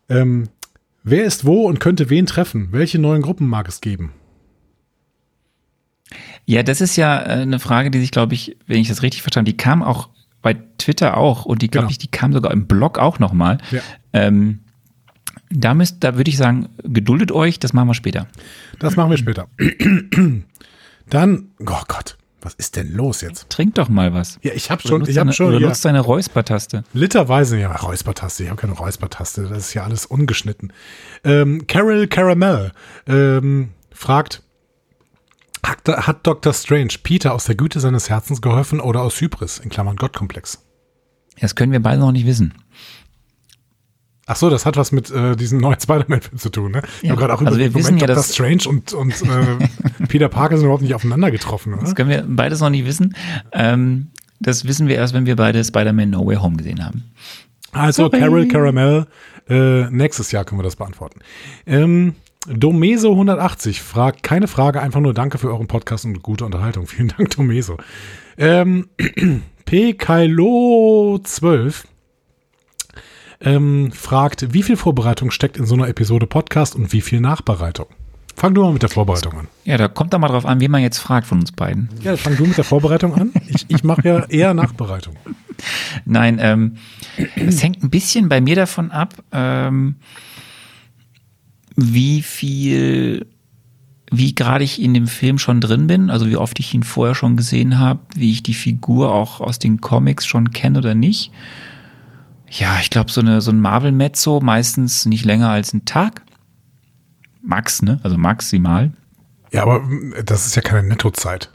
ähm, 0.09 0.49
wer 1.03 1.25
ist 1.25 1.47
wo 1.47 1.67
und 1.67 1.81
könnte 1.81 2.11
wen 2.11 2.27
treffen? 2.27 2.69
Welche 2.73 2.99
neuen 2.99 3.23
Gruppen 3.23 3.49
mag 3.49 3.69
es 3.69 3.81
geben? 3.81 4.13
Ja, 6.45 6.63
das 6.63 6.81
ist 6.81 6.97
ja 6.97 7.21
äh, 7.21 7.43
eine 7.43 7.59
Frage, 7.59 7.91
die 7.91 8.01
sich, 8.01 8.11
glaube 8.11 8.35
ich, 8.35 8.57
wenn 8.67 8.81
ich 8.81 8.89
das 8.89 9.03
richtig 9.03 9.23
verstanden, 9.23 9.51
die 9.51 9.57
kam 9.57 9.83
auch 9.83 10.11
bei 10.43 10.55
Twitter 10.79 11.17
auch 11.17 11.45
und 11.45 11.63
die, 11.63 11.69
glaube 11.69 11.87
genau. 11.87 11.91
ich, 11.91 11.99
die 11.99 12.11
kam 12.11 12.33
sogar 12.33 12.53
im 12.53 12.67
Blog 12.67 12.99
auch 12.99 13.19
nochmal. 13.19 13.59
Ja. 13.73 13.81
Ähm, 14.13 14.61
da 15.51 15.75
müsst, 15.75 16.03
da 16.03 16.17
würde 16.17 16.31
ich 16.31 16.37
sagen, 16.37 16.69
geduldet 16.83 17.33
euch, 17.33 17.59
das 17.59 17.73
machen 17.73 17.89
wir 17.89 17.95
später. 17.95 18.27
Das 18.79 18.97
machen 18.97 19.11
wir 19.11 19.17
später. 19.17 19.49
Dann, 21.09 21.51
oh 21.61 21.83
Gott, 21.87 22.19
was 22.47 22.55
ist 22.55 22.77
denn 22.77 22.93
los 22.93 23.23
jetzt? 23.23 23.51
Trink 23.51 23.75
doch 23.75 23.89
mal 23.89 24.13
was. 24.13 24.39
Ja, 24.43 24.53
ich 24.55 24.71
habe 24.71 24.81
schon, 24.87 25.09
ich 25.09 25.19
habe 25.19 25.33
schon. 25.33 25.53
Du 25.53 25.59
ja. 25.59 25.69
nutzt 25.69 25.85
deine 25.85 26.01
Räuspertaste. 26.01 26.85
Literweise, 26.93 27.59
ja, 27.59 27.75
Räuspertaste. 27.75 28.45
Ich 28.45 28.51
habe 28.51 28.61
keine 28.61 28.75
Räuspertaste. 28.75 29.49
Das 29.49 29.59
ist 29.59 29.75
ja 29.75 29.85
alles 29.85 30.07
ungeschnitten. 30.07 30.73
Ähm, 31.25 31.67
Carol 31.67 32.07
Caramel 32.07 32.73
ähm, 33.07 33.71
fragt, 33.93 34.43
hat, 35.65 35.89
hat 35.89 36.27
Dr. 36.27 36.53
Strange 36.53 36.95
Peter 37.03 37.35
aus 37.35 37.45
der 37.45 37.57
Güte 37.57 37.81
seines 37.81 38.11
Herzens 38.11 38.41
geholfen 38.41 38.81
oder 38.81 39.03
aus 39.03 39.21
Hybris, 39.21 39.59
in 39.59 39.71
Klammern 39.71 39.97
Gottkomplex? 39.97 40.63
Das 41.41 41.55
können 41.55 41.73
wir 41.73 41.81
beide 41.81 42.01
noch 42.01 42.13
nicht 42.13 42.27
wissen. 42.27 42.55
Ach 44.29 44.35
so, 44.35 44.51
das 44.51 44.67
hat 44.67 44.77
was 44.77 44.91
mit 44.91 45.11
äh, 45.11 45.37
diesem 45.37 45.61
neuen 45.61 45.81
Spider-Man-Film 45.81 46.39
zu 46.39 46.51
tun, 46.51 46.73
ne? 46.73 46.83
Ich 47.01 47.11
habe 47.11 47.21
gerade 47.21 47.33
auch 47.33 47.41
also 47.41 47.59
über 47.59 47.79
Moment, 47.79 48.01
ja, 48.01 48.09
Dr. 48.09 48.25
Strange 48.25 48.69
und, 48.69 48.93
und 48.93 49.23
äh, 49.23 50.07
Peter 50.09 50.29
Parker 50.29 50.57
sind 50.57 50.65
überhaupt 50.65 50.83
nicht 50.83 50.95
aufeinander 50.95 51.31
getroffen, 51.31 51.75
oder? 51.75 51.83
Das 51.83 51.95
können 51.95 52.11
wir 52.11 52.25
beides 52.27 52.61
noch 52.61 52.71
nicht 52.71 52.85
wissen. 52.85 53.15
Ähm, 53.53 54.09
das 54.41 54.67
wissen 54.67 54.89
wir 54.89 54.97
erst, 54.97 55.15
wenn 55.15 55.27
wir 55.27 55.37
beide 55.37 55.65
Spider-Man 55.65 56.11
No 56.11 56.27
Way 56.27 56.37
Home 56.37 56.57
gesehen 56.57 56.85
haben. 56.85 57.05
Also 57.73 58.05
Sorry. 58.05 58.19
Carol 58.19 58.49
Caramel, 58.49 59.07
äh, 59.49 59.89
nächstes 59.91 60.33
Jahr 60.33 60.45
können 60.45 60.59
wir 60.59 60.65
das 60.65 60.77
beantworten. 60.77 61.21
Ähm, 61.67 62.15
Domeso 62.49 63.13
180 63.13 63.83
fragt, 63.83 64.23
keine 64.23 64.49
Frage, 64.49 64.81
einfach 64.81 65.01
nur 65.01 65.15
danke 65.15 65.39
für 65.39 65.49
euren 65.49 65.67
Podcast 65.67 66.05
und 66.05 66.23
gute 66.23 66.45
Unterhaltung. 66.45 66.87
Vielen 66.89 67.09
Dank, 67.09 67.31
Domeso. 67.31 67.77
Ähm, 68.39 68.89
P. 69.65 69.95
Kailo 69.95 71.19
12 71.23 71.87
ähm, 73.41 73.93
fragt, 73.93 74.53
wie 74.53 74.63
viel 74.63 74.77
Vorbereitung 74.77 75.31
steckt 75.31 75.57
in 75.57 75.67
so 75.67 75.75
einer 75.75 75.89
Episode 75.89 76.27
Podcast 76.27 76.75
und 76.75 76.93
wie 76.93 77.01
viel 77.01 77.21
Nachbereitung? 77.21 77.87
Fang 78.37 78.53
du 78.53 78.63
mal 78.63 78.73
mit 78.73 78.83
der 78.83 78.91
Vorbereitung 78.91 79.33
an. 79.33 79.49
Ja, 79.65 79.79
da 79.79 79.89
kommt 79.89 80.13
da 80.13 80.19
mal 80.19 80.29
drauf 80.29 80.45
an, 80.45 80.61
wie 80.61 80.69
man 80.69 80.83
jetzt 80.83 80.99
fragt 80.99 81.27
von 81.27 81.41
uns 81.41 81.53
beiden. 81.53 81.89
Ja, 82.03 82.19
fang 82.19 82.37
du 82.37 82.45
mit 82.45 82.59
der 82.59 82.65
Vorbereitung 82.65 83.15
an. 83.15 83.33
Ich, 83.49 83.65
ich 83.69 83.83
mache 83.83 84.07
ja 84.07 84.25
eher 84.27 84.53
Nachbereitung. 84.53 85.17
Nein, 86.05 86.39
ähm, 86.41 86.77
es 87.35 87.63
hängt 87.63 87.83
ein 87.83 87.89
bisschen 87.89 88.29
bei 88.29 88.43
mir 88.43 88.55
davon 88.55 88.91
ab, 88.91 89.15
ähm, 89.33 89.97
wie 91.77 92.21
viel, 92.21 93.27
wie 94.11 94.35
gerade 94.35 94.65
ich 94.65 94.83
in 94.83 94.93
dem 94.93 95.07
Film 95.07 95.39
schon 95.39 95.63
drin 95.63 95.87
bin, 95.87 96.11
also 96.11 96.29
wie 96.29 96.37
oft 96.37 96.61
ich 96.61 96.75
ihn 96.75 96.83
vorher 96.83 97.15
schon 97.15 97.37
gesehen 97.39 97.79
habe, 97.79 98.01
wie 98.15 98.33
ich 98.33 98.43
die 98.43 98.55
Figur 98.55 99.15
auch 99.15 99.41
aus 99.41 99.59
den 99.59 99.81
Comics 99.81 100.27
schon 100.27 100.51
kenne 100.51 100.79
oder 100.79 100.95
nicht. 100.95 101.33
Ja, 102.51 102.79
ich 102.81 102.91
glaube, 102.91 103.11
so, 103.11 103.21
eine, 103.21 103.41
so 103.41 103.51
ein 103.51 103.61
Marvel-Mezzo 103.61 104.41
meistens 104.41 105.07
nicht 105.07 105.25
länger 105.25 105.51
als 105.51 105.73
ein 105.73 105.85
Tag. 105.85 106.23
Max, 107.43 107.83
ne? 107.83 108.01
Also 108.03 108.17
maximal. 108.17 108.93
Ja, 109.53 109.63
aber 109.63 109.83
das 110.25 110.47
ist 110.47 110.57
ja 110.57 110.63
keine 110.63 110.87
Nettozeit. 110.87 111.51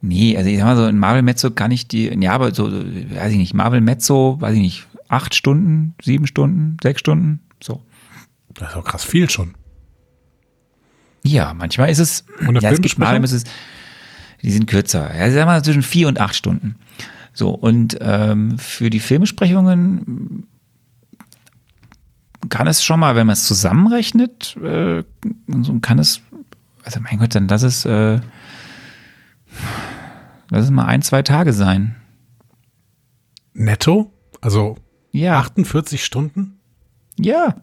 Nee, 0.00 0.36
also 0.36 0.50
ich 0.50 0.58
sag 0.58 0.64
mal 0.64 0.76
so, 0.76 0.84
ein 0.84 0.98
Marvel-Mezzo 0.98 1.52
kann 1.52 1.70
ich 1.70 1.86
die, 1.86 2.08
ja, 2.08 2.32
aber 2.32 2.54
so, 2.54 2.70
weiß 2.72 3.32
ich 3.32 3.38
nicht, 3.38 3.54
Marvel-Mezzo, 3.54 4.40
weiß 4.40 4.54
ich 4.54 4.60
nicht, 4.60 4.86
acht 5.08 5.34
Stunden, 5.34 5.94
sieben 6.02 6.26
Stunden, 6.26 6.76
sechs 6.82 7.00
Stunden, 7.00 7.40
so. 7.62 7.82
Das 8.54 8.70
ist 8.70 8.76
auch 8.76 8.84
krass 8.84 9.04
viel 9.04 9.30
schon. 9.30 9.54
Ja, 11.22 11.54
manchmal 11.54 11.90
ist 11.90 12.00
es. 12.00 12.24
Und 12.46 12.60
ja, 12.60 12.70
es 12.70 12.80
gibt 12.80 12.98
mal, 12.98 13.22
ist 13.22 13.32
es, 13.32 13.44
die 14.42 14.50
sind 14.50 14.66
kürzer. 14.66 15.14
Ja, 15.14 15.26
sagen 15.26 15.34
wir 15.34 15.46
mal 15.46 15.64
zwischen 15.64 15.82
vier 15.82 16.08
und 16.08 16.20
acht 16.20 16.34
Stunden. 16.34 16.76
So, 17.32 17.50
und 17.50 17.96
ähm, 18.00 18.58
für 18.58 18.90
die 18.90 19.00
Filmesprechungen 19.00 20.46
kann 22.48 22.66
es 22.66 22.84
schon 22.84 23.00
mal, 23.00 23.16
wenn 23.16 23.26
man 23.26 23.34
es 23.34 23.46
zusammenrechnet, 23.46 24.56
äh, 24.56 25.04
kann 25.80 25.98
es, 25.98 26.20
also 26.84 27.00
mein 27.00 27.18
Gott, 27.18 27.34
dann 27.34 27.48
lass 27.48 27.62
es, 27.62 27.84
äh, 27.84 28.20
lass 30.50 30.64
es 30.64 30.70
mal 30.70 30.86
ein, 30.86 31.02
zwei 31.02 31.22
Tage 31.22 31.52
sein. 31.52 31.96
Netto? 33.54 34.12
Also 34.40 34.76
ja. 35.12 35.38
48 35.38 36.04
Stunden? 36.04 36.58
Ja. 37.18 37.56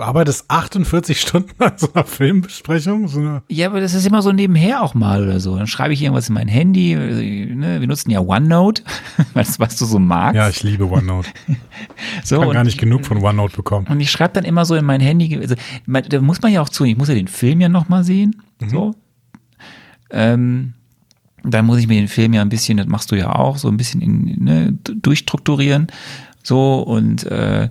Du 0.00 0.06
arbeitest 0.06 0.46
48 0.48 1.20
Stunden 1.20 1.62
an 1.62 1.72
so 1.76 1.92
einer 1.92 2.06
Filmbesprechung? 2.06 3.06
So 3.06 3.20
eine 3.20 3.42
ja, 3.48 3.66
aber 3.66 3.82
das 3.82 3.92
ist 3.92 4.06
immer 4.06 4.22
so 4.22 4.32
nebenher 4.32 4.82
auch 4.82 4.94
mal 4.94 5.22
oder 5.22 5.40
so. 5.40 5.58
Dann 5.58 5.66
schreibe 5.66 5.92
ich 5.92 6.00
irgendwas 6.00 6.26
in 6.30 6.34
mein 6.36 6.48
Handy. 6.48 6.94
Ne? 6.94 7.80
Wir 7.80 7.86
nutzen 7.86 8.10
ja 8.10 8.20
OneNote, 8.20 8.82
was, 9.34 9.60
was 9.60 9.76
du 9.76 9.84
so 9.84 9.98
magst. 9.98 10.36
Ja, 10.36 10.48
ich 10.48 10.62
liebe 10.62 10.90
OneNote. 10.90 11.28
so, 12.24 12.36
ich 12.36 12.40
kann 12.40 12.52
gar 12.54 12.64
nicht 12.64 12.78
genug 12.78 13.04
von 13.04 13.22
OneNote 13.22 13.56
bekommen. 13.56 13.88
Und 13.90 14.00
ich 14.00 14.10
schreibe 14.10 14.32
dann 14.32 14.44
immer 14.44 14.64
so 14.64 14.74
in 14.74 14.86
mein 14.86 15.02
Handy. 15.02 15.36
Also, 15.36 15.54
da 15.86 16.20
muss 16.22 16.40
man 16.40 16.50
ja 16.50 16.62
auch 16.62 16.70
zu, 16.70 16.84
ich 16.84 16.96
muss 16.96 17.08
ja 17.08 17.14
den 17.14 17.28
Film 17.28 17.60
ja 17.60 17.68
nochmal 17.68 18.02
sehen. 18.02 18.42
Mhm. 18.58 18.70
So. 18.70 18.94
Ähm, 20.08 20.72
dann 21.42 21.66
muss 21.66 21.78
ich 21.78 21.86
mir 21.86 21.96
den 21.96 22.08
Film 22.08 22.32
ja 22.32 22.40
ein 22.40 22.48
bisschen, 22.48 22.78
das 22.78 22.86
machst 22.86 23.12
du 23.12 23.16
ja 23.16 23.34
auch, 23.34 23.58
so 23.58 23.68
ein 23.68 23.76
bisschen 23.76 24.00
in, 24.00 24.44
ne, 24.44 24.78
durchstrukturieren. 24.82 25.88
So 26.42 26.80
und, 26.80 27.24
äh, 27.24 27.68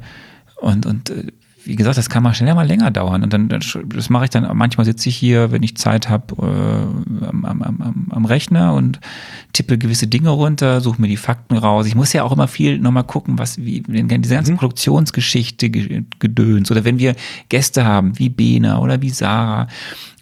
und, 0.62 0.86
und 0.86 1.10
äh, 1.10 1.32
wie 1.66 1.76
gesagt, 1.76 1.98
das 1.98 2.10
kann 2.10 2.24
mal 2.24 2.34
schneller 2.34 2.56
mal 2.56 2.68
länger 2.68 2.92
dauern. 2.92 3.24
Und 3.24 3.34
dann, 3.34 3.50
das 3.50 4.10
mache 4.10 4.26
ich 4.26 4.30
dann, 4.30 4.50
manchmal 4.58 4.86
sitze 4.86 5.10
ich 5.10 5.16
hier, 5.16 5.52
wenn 5.52 5.64
ich 5.64 5.76
Zeit 5.76 6.10
habe, 6.10 6.36
äh, 6.38 7.26
am, 7.26 7.46
am, 7.46 7.62
am, 7.62 8.08
am 8.10 8.26
Rechner 8.26 8.74
und 8.74 9.00
tippe 9.54 9.78
gewisse 9.78 10.08
Dinge 10.08 10.30
runter, 10.30 10.82
suche 10.82 11.02
mir 11.02 11.08
die 11.08 11.18
Fakten 11.18 11.58
raus. 11.58 11.86
Ich 11.86 11.96
muss 11.96 12.14
ja 12.14 12.24
auch 12.24 12.32
immer 12.32 12.48
viel 12.48 12.80
nochmal 12.80 13.04
gucken, 13.04 13.38
was, 13.38 13.58
wie, 13.58 13.82
diese 13.82 14.34
ganze 14.34 14.52
mhm. 14.54 14.58
Produktionsgeschichte 14.58 15.70
gedöns. 15.70 16.72
Oder 16.72 16.86
wenn 16.86 17.00
wir 17.00 17.16
Gäste 17.50 17.86
haben, 17.86 18.18
wie 18.18 18.30
Bena 18.30 18.80
oder 18.80 19.02
wie 19.02 19.10
Sarah 19.10 19.68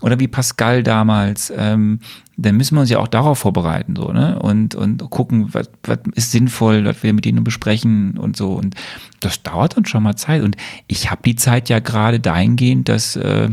oder 0.01 0.19
wie 0.19 0.27
Pascal 0.27 0.83
damals, 0.83 1.51
ähm, 1.55 1.99
dann 2.37 2.55
müssen 2.55 2.75
wir 2.75 2.81
uns 2.81 2.89
ja 2.89 2.99
auch 2.99 3.07
darauf 3.07 3.39
vorbereiten, 3.39 3.95
so, 3.95 4.11
ne? 4.11 4.37
Und, 4.37 4.75
und 4.75 5.09
gucken, 5.09 5.53
was, 5.53 5.69
was 5.83 5.99
ist 6.13 6.31
sinnvoll, 6.31 6.85
was 6.85 7.01
wir 7.01 7.13
mit 7.13 7.25
ihnen 7.25 7.43
besprechen 7.43 8.17
und 8.17 8.37
so. 8.37 8.53
Und 8.53 8.75
das 9.19 9.41
dauert 9.41 9.75
dann 9.75 9.85
schon 9.85 10.03
mal 10.03 10.15
Zeit. 10.15 10.43
Und 10.43 10.55
ich 10.85 11.09
habe 11.09 11.21
die 11.25 11.35
Zeit 11.35 11.67
ja 11.69 11.79
gerade 11.79 12.19
dahingehend, 12.19 12.89
dass 12.89 13.15
äh, 13.15 13.49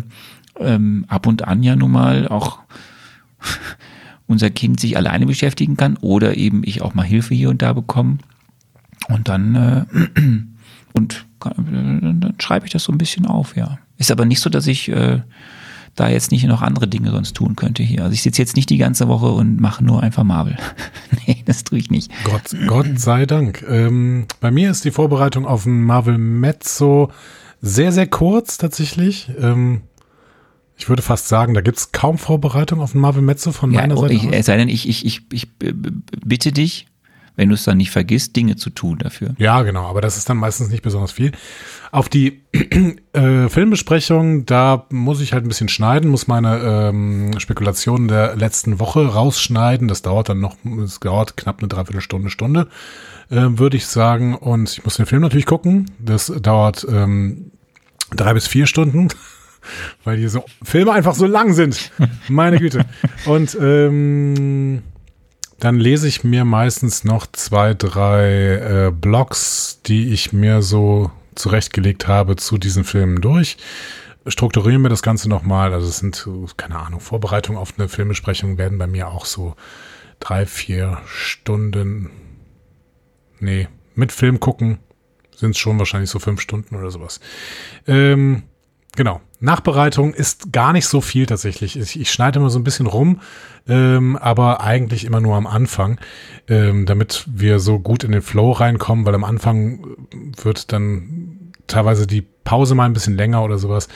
ähm, 0.60 1.06
ab 1.08 1.26
und 1.26 1.48
an 1.48 1.62
ja 1.62 1.76
nun 1.76 1.92
mal 1.92 2.28
auch 2.28 2.58
unser 4.26 4.50
Kind 4.50 4.80
sich 4.80 4.98
alleine 4.98 5.24
beschäftigen 5.24 5.76
kann 5.76 5.96
oder 5.98 6.36
eben 6.36 6.62
ich 6.64 6.82
auch 6.82 6.94
mal 6.94 7.06
Hilfe 7.06 7.34
hier 7.34 7.48
und 7.48 7.62
da 7.62 7.72
bekomme. 7.72 8.18
Und 9.08 9.28
dann, 9.28 9.54
äh, 9.54 10.20
und 10.92 11.24
dann, 11.40 12.20
dann 12.20 12.34
schreibe 12.38 12.66
ich 12.66 12.72
das 12.72 12.84
so 12.84 12.92
ein 12.92 12.98
bisschen 12.98 13.24
auf, 13.26 13.56
ja. 13.56 13.78
Ist 13.96 14.10
aber 14.10 14.26
nicht 14.26 14.40
so, 14.40 14.50
dass 14.50 14.66
ich 14.66 14.90
äh, 14.90 15.20
da 15.94 16.08
jetzt 16.08 16.30
nicht 16.30 16.44
noch 16.44 16.62
andere 16.62 16.88
Dinge 16.88 17.10
sonst 17.10 17.34
tun 17.34 17.56
könnte 17.56 17.82
hier. 17.82 18.02
Also 18.02 18.14
ich 18.14 18.22
sitze 18.22 18.42
jetzt 18.42 18.56
nicht 18.56 18.70
die 18.70 18.78
ganze 18.78 19.08
Woche 19.08 19.26
und 19.26 19.60
mache 19.60 19.84
nur 19.84 20.02
einfach 20.02 20.24
Marvel. 20.24 20.56
nee, 21.26 21.42
das 21.46 21.64
tue 21.64 21.78
ich 21.78 21.90
nicht. 21.90 22.10
Gott, 22.24 22.54
Gott 22.66 22.98
sei 22.98 23.26
Dank. 23.26 23.64
Ähm, 23.68 24.26
bei 24.40 24.50
mir 24.50 24.70
ist 24.70 24.84
die 24.84 24.90
Vorbereitung 24.90 25.46
auf 25.46 25.66
ein 25.66 25.82
Marvel 25.82 26.18
Mezzo 26.18 27.10
sehr, 27.60 27.92
sehr 27.92 28.06
kurz 28.06 28.58
tatsächlich. 28.58 29.30
Ähm, 29.40 29.82
ich 30.76 30.88
würde 30.88 31.02
fast 31.02 31.28
sagen, 31.28 31.54
da 31.54 31.60
gibt 31.60 31.78
es 31.78 31.92
kaum 31.92 32.18
Vorbereitung 32.18 32.80
auf 32.80 32.94
ein 32.94 33.00
Marvel 33.00 33.22
Mezzo 33.22 33.52
von 33.52 33.70
Ja, 33.72 33.80
meiner 33.80 33.96
oh, 33.96 34.02
Seite. 34.02 34.14
ich, 34.14 34.32
es 34.32 34.46
sei 34.46 34.56
denn, 34.56 34.68
ich, 34.68 34.88
ich, 34.88 35.06
ich, 35.06 35.22
ich 35.32 35.44
äh, 35.62 35.72
bitte 36.24 36.52
dich, 36.52 36.86
wenn 37.36 37.48
du 37.48 37.54
es 37.54 37.64
dann 37.64 37.78
nicht 37.78 37.90
vergisst, 37.90 38.36
Dinge 38.36 38.56
zu 38.56 38.70
tun 38.70 38.98
dafür. 38.98 39.34
Ja, 39.38 39.62
genau, 39.62 39.86
aber 39.86 40.00
das 40.00 40.16
ist 40.16 40.28
dann 40.28 40.36
meistens 40.36 40.68
nicht 40.68 40.82
besonders 40.82 41.12
viel. 41.12 41.32
Auf 41.90 42.08
die 42.08 42.42
äh, 43.12 43.48
Filmbesprechung, 43.48 44.46
da 44.46 44.86
muss 44.90 45.20
ich 45.20 45.32
halt 45.32 45.44
ein 45.44 45.48
bisschen 45.48 45.68
schneiden, 45.68 46.10
muss 46.10 46.28
meine 46.28 46.58
ähm, 46.58 47.38
Spekulationen 47.38 48.08
der 48.08 48.36
letzten 48.36 48.78
Woche 48.78 49.06
rausschneiden. 49.06 49.88
Das 49.88 50.02
dauert 50.02 50.28
dann 50.28 50.40
noch, 50.40 50.56
es 50.84 51.00
dauert 51.00 51.36
knapp 51.36 51.58
eine 51.58 51.68
Dreiviertelstunde, 51.68 52.30
Stunde, 52.30 52.68
äh, 53.30 53.46
würde 53.50 53.76
ich 53.76 53.86
sagen. 53.86 54.36
Und 54.36 54.70
ich 54.70 54.84
muss 54.84 54.96
den 54.96 55.06
Film 55.06 55.22
natürlich 55.22 55.46
gucken. 55.46 55.90
Das 55.98 56.32
dauert 56.40 56.86
ähm, 56.88 57.50
drei 58.14 58.34
bis 58.34 58.46
vier 58.46 58.66
Stunden. 58.66 59.08
Weil 60.04 60.18
diese 60.18 60.44
Filme 60.62 60.92
einfach 60.92 61.14
so 61.14 61.26
lang 61.26 61.54
sind. 61.54 61.90
Meine 62.28 62.58
Güte. 62.58 62.84
Und 63.24 63.56
ähm, 63.58 64.82
dann 65.58 65.78
lese 65.78 66.08
ich 66.08 66.24
mir 66.24 66.44
meistens 66.44 67.04
noch 67.04 67.26
zwei, 67.26 67.74
drei 67.74 68.86
äh, 68.86 68.90
Blogs, 68.90 69.80
die 69.86 70.12
ich 70.12 70.32
mir 70.32 70.62
so 70.62 71.10
zurechtgelegt 71.34 72.06
habe 72.08 72.36
zu 72.36 72.58
diesen 72.58 72.84
Filmen 72.84 73.20
durch. 73.20 73.56
Strukturiere 74.26 74.78
mir 74.78 74.88
das 74.88 75.02
Ganze 75.02 75.28
nochmal. 75.28 75.72
Also 75.72 75.88
es 75.88 75.98
sind, 75.98 76.28
keine 76.56 76.78
Ahnung, 76.78 77.00
Vorbereitungen 77.00 77.60
auf 77.60 77.74
eine 77.76 77.88
Filmbesprechung 77.88 78.58
werden 78.58 78.78
bei 78.78 78.86
mir 78.86 79.08
auch 79.08 79.26
so 79.26 79.54
drei, 80.20 80.46
vier 80.46 80.98
Stunden. 81.06 82.10
Nee, 83.40 83.68
mit 83.94 84.12
Film 84.12 84.40
gucken 84.40 84.78
sind 85.36 85.50
es 85.50 85.58
schon 85.58 85.78
wahrscheinlich 85.78 86.10
so 86.10 86.20
fünf 86.20 86.40
Stunden 86.40 86.76
oder 86.76 86.90
sowas. 86.90 87.18
Ähm, 87.88 88.44
Genau. 88.96 89.20
Nachbereitung 89.40 90.14
ist 90.14 90.52
gar 90.52 90.72
nicht 90.72 90.86
so 90.86 91.00
viel 91.00 91.26
tatsächlich. 91.26 91.76
Ich, 91.76 92.00
ich 92.00 92.10
schneide 92.10 92.38
immer 92.38 92.50
so 92.50 92.58
ein 92.58 92.64
bisschen 92.64 92.86
rum, 92.86 93.20
ähm, 93.68 94.16
aber 94.16 94.60
eigentlich 94.60 95.04
immer 95.04 95.20
nur 95.20 95.36
am 95.36 95.46
Anfang, 95.46 95.98
ähm, 96.48 96.86
damit 96.86 97.24
wir 97.26 97.58
so 97.58 97.78
gut 97.78 98.04
in 98.04 98.12
den 98.12 98.22
Flow 98.22 98.52
reinkommen, 98.52 99.06
weil 99.06 99.14
am 99.14 99.24
Anfang 99.24 99.96
wird 100.42 100.72
dann 100.72 101.52
teilweise 101.66 102.06
die 102.06 102.26
Pause 102.44 102.74
mal 102.74 102.84
ein 102.84 102.92
bisschen 102.92 103.16
länger 103.16 103.42
oder 103.42 103.58
sowas. 103.58 103.88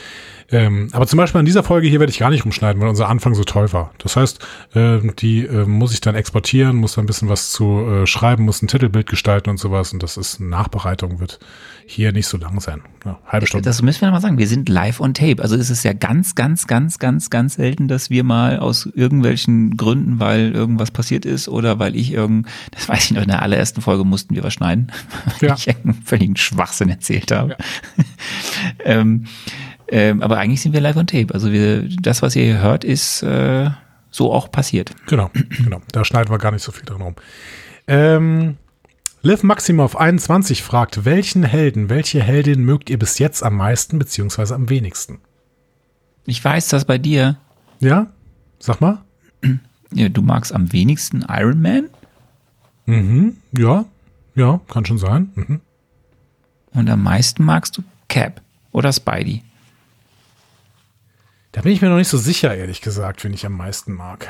Ähm, 0.51 0.89
aber 0.93 1.07
zum 1.07 1.19
Beispiel 1.19 1.39
an 1.41 1.45
dieser 1.45 1.63
Folge 1.63 1.89
hier 1.89 2.01
werde 2.01 2.11
ich 2.11 2.19
gar 2.19 2.31
nicht 2.31 2.47
rumschneiden, 2.47 2.81
weil 2.81 2.89
unser 2.89 3.11
Anfang 3.11 3.35
so 3.35 3.45
toll 3.45 3.71
war. 3.75 3.91
Das 3.99 4.17
heißt, 4.17 4.39
ähm, 4.75 5.13
die 5.19 5.45
äh, 5.45 5.67
muss 5.67 5.93
ich 5.93 6.01
dann 6.01 6.15
exportieren, 6.15 6.77
muss 6.77 6.95
da 6.95 7.03
ein 7.03 7.07
bisschen 7.07 7.29
was 7.29 7.51
zu 7.51 7.81
äh, 7.87 8.07
schreiben, 8.07 8.45
muss 8.45 8.63
ein 8.63 8.67
Titelbild 8.69 9.07
gestalten 9.11 9.51
und 9.51 9.59
sowas. 9.59 9.93
Und 9.93 10.03
das 10.03 10.17
ist 10.17 10.41
Nachbereitung, 10.41 11.21
wird 11.21 11.39
hier 11.85 12.13
nicht 12.13 12.27
so 12.29 12.39
lang 12.39 12.61
sein. 12.61 12.81
Ja, 13.05 13.19
halbe 13.27 13.47
Stunde. 13.47 13.65
Das 13.69 13.83
müssen 13.83 14.01
wir 14.01 14.07
nochmal 14.09 14.23
sagen. 14.23 14.39
Wir 14.39 14.47
sind 14.49 14.71
live 14.71 15.01
on 15.01 15.13
tape. 15.13 15.43
Also 15.43 15.55
es 15.55 15.69
ist 15.69 15.85
ja 15.85 15.93
ganz, 15.93 16.35
ganz, 16.35 16.67
ganz, 16.67 16.99
ganz, 16.99 17.29
ganz 17.29 17.55
selten, 17.55 17.87
dass 17.87 18.09
wir 18.09 18.25
mal 18.25 18.59
aus 18.59 18.89
irgendwelchen 18.95 19.77
Gründen, 19.77 20.19
weil 20.19 20.53
irgendwas 20.53 20.91
passiert 20.91 21.27
ist 21.27 21.49
oder 21.49 21.79
weil 21.79 21.95
ich 21.95 22.13
irgend, 22.13 22.47
das 22.71 22.89
weiß 22.89 23.05
ich 23.05 23.11
noch, 23.13 23.23
in 23.23 23.29
der 23.29 23.43
allerersten 23.43 23.83
Folge 23.83 24.05
mussten 24.05 24.35
wir 24.35 24.43
was 24.45 24.55
schneiden, 24.55 24.93
weil 25.41 25.51
Ja. 25.51 25.55
ich 25.57 25.69
einen 25.69 25.93
völligen 26.05 26.37
Schwachsinn 26.37 26.89
erzählt 26.89 27.33
habe. 27.33 27.55
ähm, 28.85 29.27
ähm, 29.89 30.23
aber 30.23 30.39
eigentlich 30.39 30.61
sind 30.61 30.73
wir 30.73 30.81
live 30.81 30.97
on 30.97 31.07
tape. 31.07 31.33
Also 31.33 31.51
wir, 31.53 31.89
das, 32.01 32.23
was 32.23 32.37
ihr 32.37 32.45
hier 32.45 32.61
hört, 32.61 32.85
ist 32.85 33.23
äh, 33.23 33.71
so 34.11 34.33
auch 34.33 34.51
passiert. 34.51 34.93
Genau, 35.07 35.31
genau. 35.51 35.81
Da 35.93 36.05
schneiden 36.05 36.31
wir 36.31 36.39
gar 36.39 36.53
nicht 36.53 36.63
so 36.63 36.73
viel 36.73 36.85
drin 36.85 37.01
rum. 37.01 37.15
Ähm, 37.87 38.57
Liv 39.23 39.43
Maximov 39.43 39.97
21 39.97 40.63
fragt, 40.63 41.05
welchen 41.05 41.43
Helden, 41.43 41.89
welche 41.89 42.23
Heldin 42.23 42.65
mögt 42.65 42.91
ihr 42.91 42.99
bis 42.99 43.19
jetzt 43.19 43.43
am 43.43 43.57
meisten 43.57 43.99
beziehungsweise 43.99 44.55
am 44.55 44.69
wenigsten? 44.69 45.19
Ich 46.27 46.45
weiß, 46.45 46.69
dass 46.69 46.85
bei 46.85 46.99
dir, 46.99 47.39
Ja? 47.81 48.09
Sag 48.59 48.81
mal. 48.81 49.03
ja, 49.93 50.09
du 50.09 50.23
magst 50.23 50.53
am 50.53 50.73
wenigsten 50.73 51.25
Iron 51.29 51.61
Man 51.61 51.89
Mhm. 52.89 53.37
Ja. 53.57 53.85
Ja, 54.35 54.61
kann 54.69 54.87
schon 54.87 54.99
sein. 54.99 55.31
Mhm. 55.35 55.61
und 56.73 56.89
am 56.89 57.03
meisten 57.03 57.45
magst 57.45 57.77
du 57.77 57.83
Cap 58.09 58.43
oder 58.73 58.93
Spidey. 58.93 59.43
Da 61.53 61.63
bin 61.63 61.73
ich 61.73 61.81
mir 61.81 61.89
noch 61.89 61.97
nicht 61.97 62.09
so 62.09 62.19
sicher, 62.19 62.55
ehrlich 62.55 62.81
gesagt, 62.81 63.25
wen 63.25 63.33
ich 63.33 63.47
am 63.47 63.57
meisten 63.57 63.93
mag. 63.93 64.29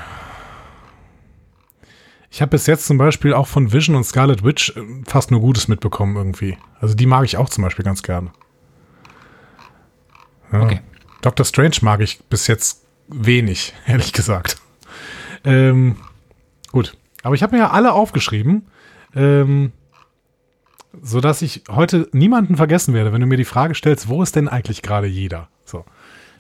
Ich 2.30 2.42
habe 2.42 2.50
bis 2.50 2.66
jetzt 2.66 2.86
zum 2.86 2.98
Beispiel 2.98 3.32
auch 3.32 3.46
von 3.46 3.72
Vision 3.72 3.96
und 3.96 4.04
Scarlet 4.04 4.44
Witch 4.44 4.76
äh, 4.76 4.82
fast 5.06 5.30
nur 5.30 5.40
Gutes 5.40 5.68
mitbekommen 5.68 6.16
irgendwie. 6.16 6.58
Also 6.80 6.94
die 6.94 7.06
mag 7.06 7.24
ich 7.24 7.36
auch 7.36 7.48
zum 7.48 7.64
Beispiel 7.64 7.84
ganz 7.84 8.02
gerne. 8.02 8.30
Ja. 10.52 10.62
Okay. 10.62 10.80
Doctor 11.22 11.44
Strange 11.44 11.76
mag 11.82 12.00
ich 12.00 12.22
bis 12.24 12.46
jetzt 12.46 12.84
wenig, 13.08 13.74
ehrlich 13.86 14.12
gesagt. 14.12 14.56
Ähm, 15.44 15.96
gut. 16.70 16.96
Aber 17.22 17.34
ich 17.34 17.42
habe 17.42 17.56
mir 17.56 17.62
ja 17.62 17.70
alle 17.70 17.92
aufgeschrieben, 17.92 18.68
ähm, 19.14 19.72
sodass 21.02 21.42
ich 21.42 21.64
heute 21.70 22.08
niemanden 22.12 22.56
vergessen 22.56 22.94
werde, 22.94 23.12
wenn 23.12 23.20
du 23.20 23.26
mir 23.26 23.36
die 23.36 23.44
Frage 23.44 23.74
stellst, 23.74 24.08
wo 24.08 24.22
ist 24.22 24.36
denn 24.36 24.48
eigentlich 24.48 24.82
gerade 24.82 25.06
jeder? 25.06 25.48
So. 25.64 25.84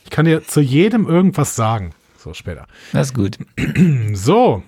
Ich 0.04 0.10
kann 0.10 0.24
dir 0.24 0.42
zu 0.44 0.60
jedem 0.60 1.06
irgendwas 1.06 1.54
sagen. 1.54 1.92
So, 2.16 2.34
später. 2.34 2.66
Das 2.92 3.08
ist 3.08 3.14
gut. 3.14 3.38
So. 4.14 4.62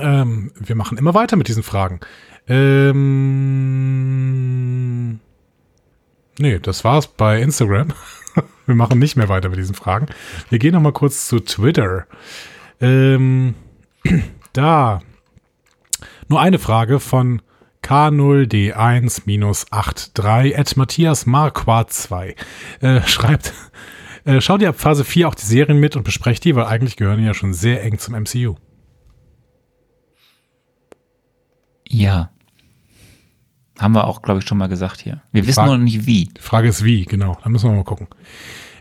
Ähm, 0.00 0.52
wir 0.58 0.74
machen 0.74 0.96
immer 0.98 1.14
weiter 1.14 1.36
mit 1.36 1.48
diesen 1.48 1.62
Fragen. 1.62 2.00
Ähm, 2.48 2.92
nee, 6.38 6.58
das 6.58 6.82
war's 6.84 7.06
bei 7.06 7.40
Instagram. 7.40 7.88
wir 8.66 8.74
machen 8.74 8.98
nicht 8.98 9.16
mehr 9.16 9.28
weiter 9.28 9.48
mit 9.48 9.58
diesen 9.58 9.74
Fragen. 9.74 10.06
Wir 10.48 10.58
gehen 10.58 10.72
noch 10.72 10.80
mal 10.80 10.92
kurz 10.92 11.28
zu 11.28 11.40
Twitter. 11.40 12.06
Ähm, 12.80 13.54
da. 14.52 15.02
Nur 16.28 16.40
eine 16.40 16.58
Frage 16.58 16.98
von 17.00 17.42
K0D1-83 17.82 20.56
at 20.58 20.76
Matthias 20.76 21.26
Marquardt 21.26 21.92
2 21.92 22.34
äh, 22.80 23.00
schreibt, 23.02 23.52
äh, 24.24 24.40
schaut 24.40 24.62
ihr 24.62 24.68
ab 24.68 24.78
Phase 24.80 25.04
4 25.04 25.26
auch 25.28 25.34
die 25.34 25.44
Serien 25.46 25.80
mit 25.80 25.96
und 25.96 26.04
besprecht 26.04 26.44
die, 26.44 26.54
weil 26.54 26.66
eigentlich 26.66 26.96
gehören 26.96 27.18
die 27.18 27.24
ja 27.26 27.34
schon 27.34 27.52
sehr 27.54 27.82
eng 27.82 27.98
zum 27.98 28.14
MCU. 28.14 28.54
Ja. 31.88 32.30
Haben 33.78 33.94
wir 33.94 34.06
auch, 34.06 34.22
glaube 34.22 34.40
ich, 34.40 34.46
schon 34.46 34.58
mal 34.58 34.68
gesagt 34.68 35.00
hier. 35.00 35.22
Wir 35.32 35.42
wissen 35.46 35.54
Frage- 35.54 35.72
noch 35.72 35.78
nicht 35.78 36.06
wie. 36.06 36.26
Die 36.26 36.40
Frage 36.40 36.68
ist 36.68 36.84
wie, 36.84 37.04
genau. 37.04 37.36
Da 37.42 37.48
müssen 37.50 37.70
wir 37.70 37.76
mal 37.76 37.84
gucken. 37.84 38.06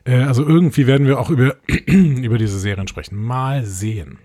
Äh, 0.05 0.21
also 0.23 0.45
irgendwie 0.45 0.87
werden 0.87 1.07
wir 1.07 1.19
auch 1.19 1.29
über, 1.29 1.55
über 1.87 2.37
diese 2.37 2.59
Serien 2.59 2.87
sprechen. 2.87 3.15
Mal 3.21 3.65
sehen. 3.65 4.19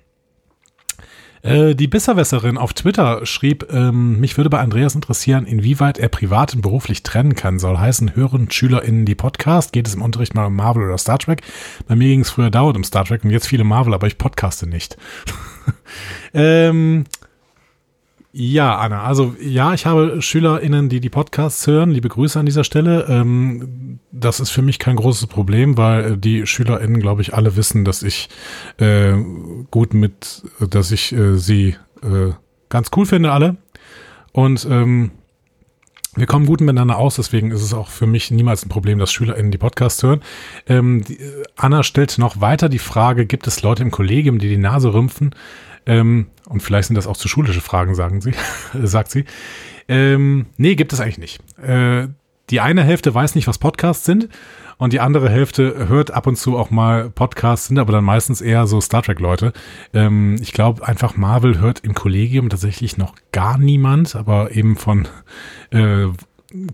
Äh, 1.47 1.75
die 1.75 1.87
Bisserwässerin 1.87 2.59
auf 2.59 2.73
Twitter 2.73 3.25
schrieb, 3.25 3.67
ähm, 3.73 4.21
mich 4.21 4.37
würde 4.37 4.51
bei 4.51 4.59
Andreas 4.59 4.95
interessieren, 4.95 5.47
inwieweit 5.47 5.99
er 5.99 6.09
privat 6.09 6.55
und 6.55 6.63
beruflich 6.63 7.03
trennen 7.03 7.35
kann. 7.35 7.59
Soll 7.59 7.79
heißen, 7.79 8.17
hören 8.17 8.51
SchülerInnen 8.51 9.05
die 9.05 9.15
Podcast? 9.15 9.73
Geht 9.73 9.87
es 9.87 9.95
im 9.95 10.03
Unterricht 10.03 10.35
mal 10.35 10.47
um 10.47 10.57
Marvel 10.57 10.85
oder 10.85 10.99
Star 10.99 11.19
Trek? 11.19 11.43
Bei 11.87 11.95
mir 11.95 12.09
ging 12.09 12.21
es 12.21 12.31
früher 12.31 12.51
dauernd 12.51 12.77
um 12.77 12.85
Star 12.85 13.05
Trek 13.05 13.25
und 13.25 13.31
jetzt 13.31 13.47
viele 13.47 13.65
Marvel, 13.65 13.95
aber 13.95 14.07
ich 14.07 14.19
podcaste 14.19 14.67
nicht. 14.67 14.97
ähm, 16.35 17.05
ja, 18.39 18.77
Anna, 18.77 19.03
also 19.03 19.35
ja, 19.41 19.73
ich 19.73 19.87
habe 19.87 20.21
SchülerInnen, 20.21 20.91
die 20.91 21.01
die 21.01 21.09
Podcasts 21.09 21.67
hören. 21.67 21.91
Liebe 21.91 22.11
Grüße 22.11 22.39
an 22.39 22.45
dieser 22.45 22.65
Stelle. 22.65 23.07
Ähm, 23.09 23.99
das 24.13 24.41
ist 24.41 24.51
für 24.51 24.61
mich 24.61 24.79
kein 24.79 24.97
großes 24.97 25.27
Problem, 25.29 25.79
weil 25.79 26.05
äh, 26.13 26.19
die 26.19 26.47
SchülerInnen, 26.47 27.01
glaube 27.01 27.23
ich, 27.23 27.33
alle 27.33 27.57
wissen, 27.57 27.87
dass 27.87 28.03
ich 28.03 28.29
äh, 28.77 29.15
gut 29.71 29.95
mit, 29.95 30.43
dass 30.61 30.91
ich 30.91 31.13
äh, 31.13 31.39
sie 31.39 31.77
äh, 32.03 32.33
ganz 32.69 32.91
cool 32.95 33.07
finde, 33.07 33.33
alle. 33.33 33.57
Und 34.33 34.69
ähm, 34.71 35.13
wir 36.15 36.27
kommen 36.27 36.45
gut 36.45 36.61
miteinander 36.61 36.99
aus, 36.99 37.17
deswegen 37.17 37.53
ist 37.53 37.63
es 37.63 37.73
auch 37.73 37.89
für 37.89 38.07
mich 38.07 38.31
niemals 38.31 38.67
ein 38.67 38.69
Problem, 38.69 38.99
dass 38.99 39.13
SchülerInnen 39.13 39.51
die 39.51 39.57
Podcasts 39.57 40.03
hören. 40.03 40.21
Ähm, 40.67 41.03
die, 41.05 41.21
äh, 41.21 41.43
Anna 41.57 41.83
stellt 41.83 42.19
noch 42.19 42.39
weiter 42.43 42.69
die 42.69 42.81
Frage, 42.81 43.25
gibt 43.25 43.47
es 43.47 43.63
Leute 43.63 43.83
im 43.83 43.91
Kollegium, 43.91 44.39
die 44.39 44.51
die 44.51 44.59
Nase 44.59 44.93
rümpfen? 44.93 45.35
Ähm, 45.87 46.27
und 46.49 46.63
vielleicht 46.63 46.89
sind 46.89 46.97
das 46.97 47.07
auch 47.07 47.17
zu 47.17 47.29
schulische 47.29 47.61
Fragen, 47.61 47.95
sagen 47.95 48.21
sie, 48.21 48.33
sagt 48.83 49.11
sie. 49.11 49.25
Ähm, 49.89 50.47
nee, 50.57 50.75
gibt 50.75 50.93
es 50.93 51.01
eigentlich 51.01 51.19
nicht. 51.19 51.41
Äh, 51.63 52.09
die 52.51 52.61
eine 52.61 52.85
Hälfte 52.85 53.15
weiß 53.15 53.35
nicht, 53.35 53.49
was 53.49 53.59
Podcasts 53.59 54.05
sind 54.05 54.29
und 54.79 54.93
die 54.93 55.01
andere 55.01 55.31
Hälfte 55.31 55.89
hört 55.89 56.11
ab 56.11 56.27
und 56.27 56.37
zu 56.37 56.57
auch 56.59 56.71
mal 56.71 57.11
Podcasts, 57.11 57.69
sind 57.69 57.79
aber 57.79 57.93
dann 57.93 58.05
meistens 58.05 58.41
eher 58.41 58.67
so 58.67 58.81
Star 58.81 59.03
Trek-Leute. 59.03 59.53
Ähm, 59.95 60.37
ich 60.41 60.53
glaube 60.53 60.87
einfach, 60.87 61.17
Marvel 61.17 61.59
hört 61.59 61.81
im 61.81 61.95
Kollegium 61.95 62.49
tatsächlich 62.49 62.97
noch 62.97 63.15
gar 63.33 63.59
niemand, 63.59 64.15
aber 64.15 64.53
eben 64.53 64.77
von 64.77 65.09
äh, 65.71 66.07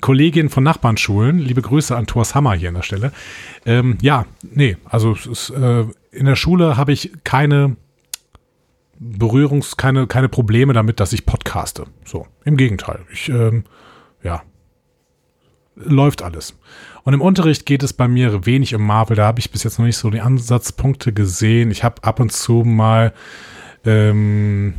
Kollegin 0.01 0.49
von 0.49 0.65
Nachbarnschulen. 0.65 1.39
Liebe 1.39 1.63
Grüße 1.63 1.97
an 1.97 2.07
Thors 2.07 2.35
Hammer 2.35 2.55
hier 2.55 2.69
an 2.69 2.75
der 2.75 2.83
Stelle. 2.83 3.13
Ähm, 3.65 3.99
ja, 4.03 4.27
nee, 4.43 4.77
also 4.85 5.13
ist, 5.15 5.51
äh, 5.51 5.85
in 6.11 6.27
der 6.27 6.37
Schule 6.37 6.77
habe 6.77 6.93
ich 6.93 7.13
keine 7.25 7.77
Berührungs-, 9.03 9.77
keine, 9.77 10.07
keine 10.07 10.29
Probleme 10.29 10.73
damit, 10.73 11.01
dass 11.01 11.13
ich 11.13 11.27
podcaste. 11.27 11.87
So, 12.05 12.27
im 12.45 12.57
Gegenteil. 12.57 13.01
Ich, 13.13 13.29
ähm, 13.29 13.65
ja, 14.23 14.43
läuft 15.75 16.23
alles. 16.23 16.55
Und 17.05 17.15
im 17.15 17.21
Unterricht 17.21 17.67
geht 17.67 17.83
es 17.83 17.93
bei 17.93 18.07
mir 18.07 18.47
wenig 18.47 18.75
um 18.75 18.87
Marvel. 18.87 19.17
Da 19.17 19.27
habe 19.27 19.41
ich 19.41 19.51
bis 19.51 19.65
jetzt 19.65 19.79
noch 19.79 19.87
nicht 19.87 19.97
so 19.97 20.11
die 20.11 20.21
Ansatzpunkte 20.21 21.13
gesehen. 21.13 21.71
Ich 21.71 21.83
habe 21.83 22.03
ab 22.05 22.21
und 22.21 22.33
zu 22.33 22.63
mal, 22.65 23.13
ähm, 23.85 24.75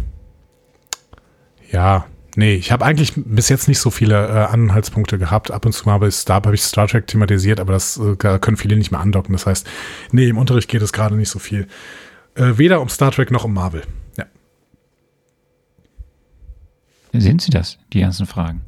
ja, 1.70 2.06
nee, 2.36 2.56
ich 2.56 2.72
habe 2.72 2.86
eigentlich 2.86 3.14
bis 3.16 3.50
jetzt 3.50 3.68
nicht 3.68 3.80
so 3.80 3.90
viele 3.90 4.28
äh, 4.28 4.46
Anhaltspunkte 4.46 5.18
gehabt. 5.18 5.52
Ab 5.52 5.66
und 5.66 5.74
zu 5.74 5.86
mal 5.86 5.94
habe 5.94 6.08
ich, 6.08 6.16
Star, 6.16 6.88
Trek 6.88 7.08
thematisiert, 7.08 7.60
aber 7.60 7.74
das 7.74 7.98
äh, 7.98 8.16
können 8.16 8.58
viele 8.58 8.78
nicht 8.78 8.92
mehr 8.92 9.02
andocken. 9.02 9.34
Das 9.34 9.46
heißt, 9.46 9.68
nee, 10.12 10.28
im 10.28 10.38
Unterricht 10.38 10.70
geht 10.70 10.82
es 10.82 10.94
gerade 10.94 11.16
nicht 11.16 11.30
so 11.30 11.40
viel. 11.40 11.68
Äh, 12.36 12.58
weder 12.58 12.80
um 12.82 12.90
Star 12.90 13.12
Trek 13.12 13.32
noch 13.32 13.44
um 13.44 13.54
Marvel. 13.54 13.84
Ja. 14.18 14.26
Sind 17.14 17.42
Sie 17.42 17.52
das, 17.52 17.78
die 17.94 18.02
ganzen 18.02 18.26
Fragen? 18.26 18.64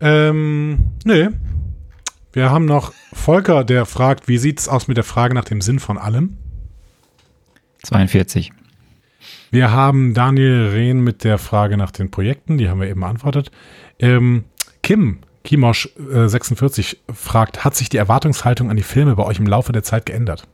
Ähm, 0.00 0.92
nee. 1.04 1.28
Wir 2.32 2.50
haben 2.50 2.64
noch 2.64 2.92
Volker, 3.12 3.64
der 3.64 3.84
fragt, 3.84 4.28
wie 4.28 4.38
sieht 4.38 4.60
es 4.60 4.68
aus 4.68 4.88
mit 4.88 4.96
der 4.96 5.04
Frage 5.04 5.34
nach 5.34 5.44
dem 5.44 5.60
Sinn 5.60 5.78
von 5.78 5.98
allem? 5.98 6.36
42. 7.82 8.52
Wir 9.50 9.70
haben 9.70 10.14
Daniel 10.14 10.68
Rehn 10.68 11.00
mit 11.00 11.24
der 11.24 11.38
Frage 11.38 11.76
nach 11.76 11.90
den 11.90 12.10
Projekten, 12.10 12.58
die 12.58 12.68
haben 12.68 12.80
wir 12.80 12.88
eben 12.88 13.00
beantwortet. 13.00 13.50
Ähm, 13.98 14.44
Kim, 14.82 15.20
Kimosch 15.44 15.88
äh, 16.12 16.28
46 16.28 17.00
fragt, 17.12 17.64
hat 17.64 17.74
sich 17.74 17.88
die 17.88 17.96
Erwartungshaltung 17.96 18.70
an 18.70 18.76
die 18.76 18.82
Filme 18.82 19.16
bei 19.16 19.24
euch 19.24 19.38
im 19.38 19.46
Laufe 19.46 19.72
der 19.72 19.82
Zeit 19.82 20.06
geändert? 20.06 20.46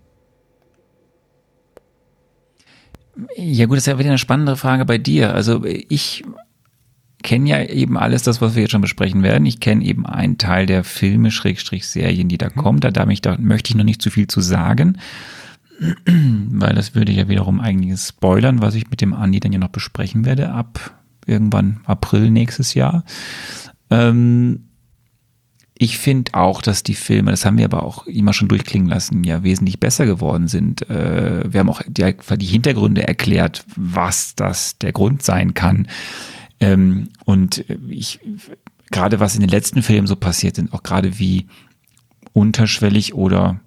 Ja 3.36 3.66
gut, 3.66 3.76
das 3.76 3.84
ist 3.84 3.92
ja 3.92 3.98
wieder 3.98 4.08
eine 4.08 4.18
spannende 4.18 4.56
Frage 4.56 4.84
bei 4.84 4.98
dir. 4.98 5.34
Also 5.34 5.64
ich 5.64 6.24
kenne 7.24 7.50
ja 7.50 7.64
eben 7.64 7.96
alles 7.98 8.22
das, 8.22 8.40
was 8.40 8.54
wir 8.54 8.62
jetzt 8.62 8.70
schon 8.70 8.80
besprechen 8.80 9.24
werden. 9.24 9.46
Ich 9.46 9.58
kenne 9.58 9.84
eben 9.84 10.06
einen 10.06 10.38
Teil 10.38 10.66
der 10.66 10.84
Filme, 10.84 11.32
Schrägstrich 11.32 11.88
Serien, 11.88 12.28
die 12.28 12.38
da 12.38 12.50
mhm. 12.54 12.60
kommt. 12.60 12.84
Da, 12.84 12.92
da, 12.92 13.04
da 13.06 13.36
möchte 13.38 13.70
ich 13.70 13.74
noch 13.74 13.84
nicht 13.84 14.02
zu 14.02 14.10
viel 14.10 14.28
zu 14.28 14.40
sagen, 14.40 14.98
weil 16.06 16.74
das 16.74 16.94
würde 16.94 17.10
ja 17.10 17.28
wiederum 17.28 17.60
einiges 17.60 18.10
spoilern, 18.10 18.62
was 18.62 18.76
ich 18.76 18.88
mit 18.90 19.00
dem 19.00 19.14
Andi 19.14 19.40
dann 19.40 19.52
ja 19.52 19.58
noch 19.58 19.68
besprechen 19.68 20.24
werde 20.24 20.52
ab 20.52 21.00
irgendwann 21.26 21.80
April 21.86 22.30
nächstes 22.30 22.74
Jahr. 22.74 23.02
Ähm, 23.90 24.68
ich 25.76 25.98
finde 25.98 26.34
auch, 26.34 26.62
dass 26.62 26.82
die 26.82 26.94
Filme, 26.94 27.30
das 27.30 27.44
haben 27.44 27.56
wir 27.58 27.64
aber 27.64 27.82
auch 27.82 28.06
immer 28.06 28.34
schon 28.34 28.48
durchklingen 28.48 28.88
lassen, 28.88 29.24
ja 29.24 29.42
wesentlich 29.42 29.80
besser 29.80 30.04
geworden 30.04 30.46
sind. 30.46 30.88
Äh, 30.88 31.50
wir 31.50 31.60
haben 31.60 31.70
auch 31.70 31.82
die, 31.88 32.14
die 32.36 32.46
Hintergründe 32.46 33.08
erklärt, 33.08 33.64
was 33.74 34.34
das 34.34 34.78
der 34.78 34.92
Grund 34.92 35.22
sein 35.22 35.54
kann. 35.54 35.88
Ähm, 36.64 37.08
und 37.24 37.64
ich, 37.88 38.20
gerade 38.90 39.20
was 39.20 39.34
in 39.34 39.40
den 39.40 39.50
letzten 39.50 39.82
Filmen 39.82 40.06
so 40.06 40.16
passiert 40.16 40.56
sind, 40.56 40.72
auch 40.72 40.82
gerade 40.82 41.18
wie 41.18 41.46
unterschwellig 42.32 43.14
oder 43.14 43.60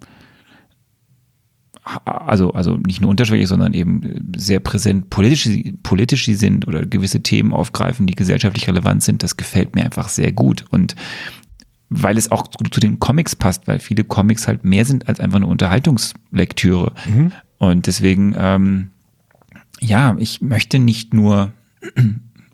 also, 2.04 2.52
also 2.52 2.76
nicht 2.76 3.00
nur 3.00 3.08
unterschwellig, 3.08 3.48
sondern 3.48 3.72
eben 3.72 4.32
sehr 4.36 4.60
präsent 4.60 5.08
politisch, 5.08 5.48
politisch 5.82 6.26
sie 6.26 6.34
sind 6.34 6.68
oder 6.68 6.84
gewisse 6.84 7.22
Themen 7.22 7.54
aufgreifen, 7.54 8.06
die 8.06 8.14
gesellschaftlich 8.14 8.68
relevant 8.68 9.02
sind, 9.02 9.22
das 9.22 9.38
gefällt 9.38 9.74
mir 9.74 9.84
einfach 9.84 10.10
sehr 10.10 10.32
gut. 10.32 10.66
Und 10.70 10.96
weil 11.88 12.18
es 12.18 12.30
auch 12.30 12.48
zu 12.48 12.80
den 12.80 12.98
Comics 12.98 13.34
passt, 13.34 13.66
weil 13.66 13.78
viele 13.78 14.04
Comics 14.04 14.46
halt 14.46 14.64
mehr 14.64 14.84
sind 14.84 15.08
als 15.08 15.18
einfach 15.18 15.36
eine 15.36 15.46
Unterhaltungslektüre. 15.46 16.92
Mhm. 17.08 17.32
Und 17.56 17.86
deswegen, 17.86 18.34
ähm, 18.36 18.90
ja, 19.80 20.14
ich 20.18 20.42
möchte 20.42 20.78
nicht 20.78 21.14
nur 21.14 21.52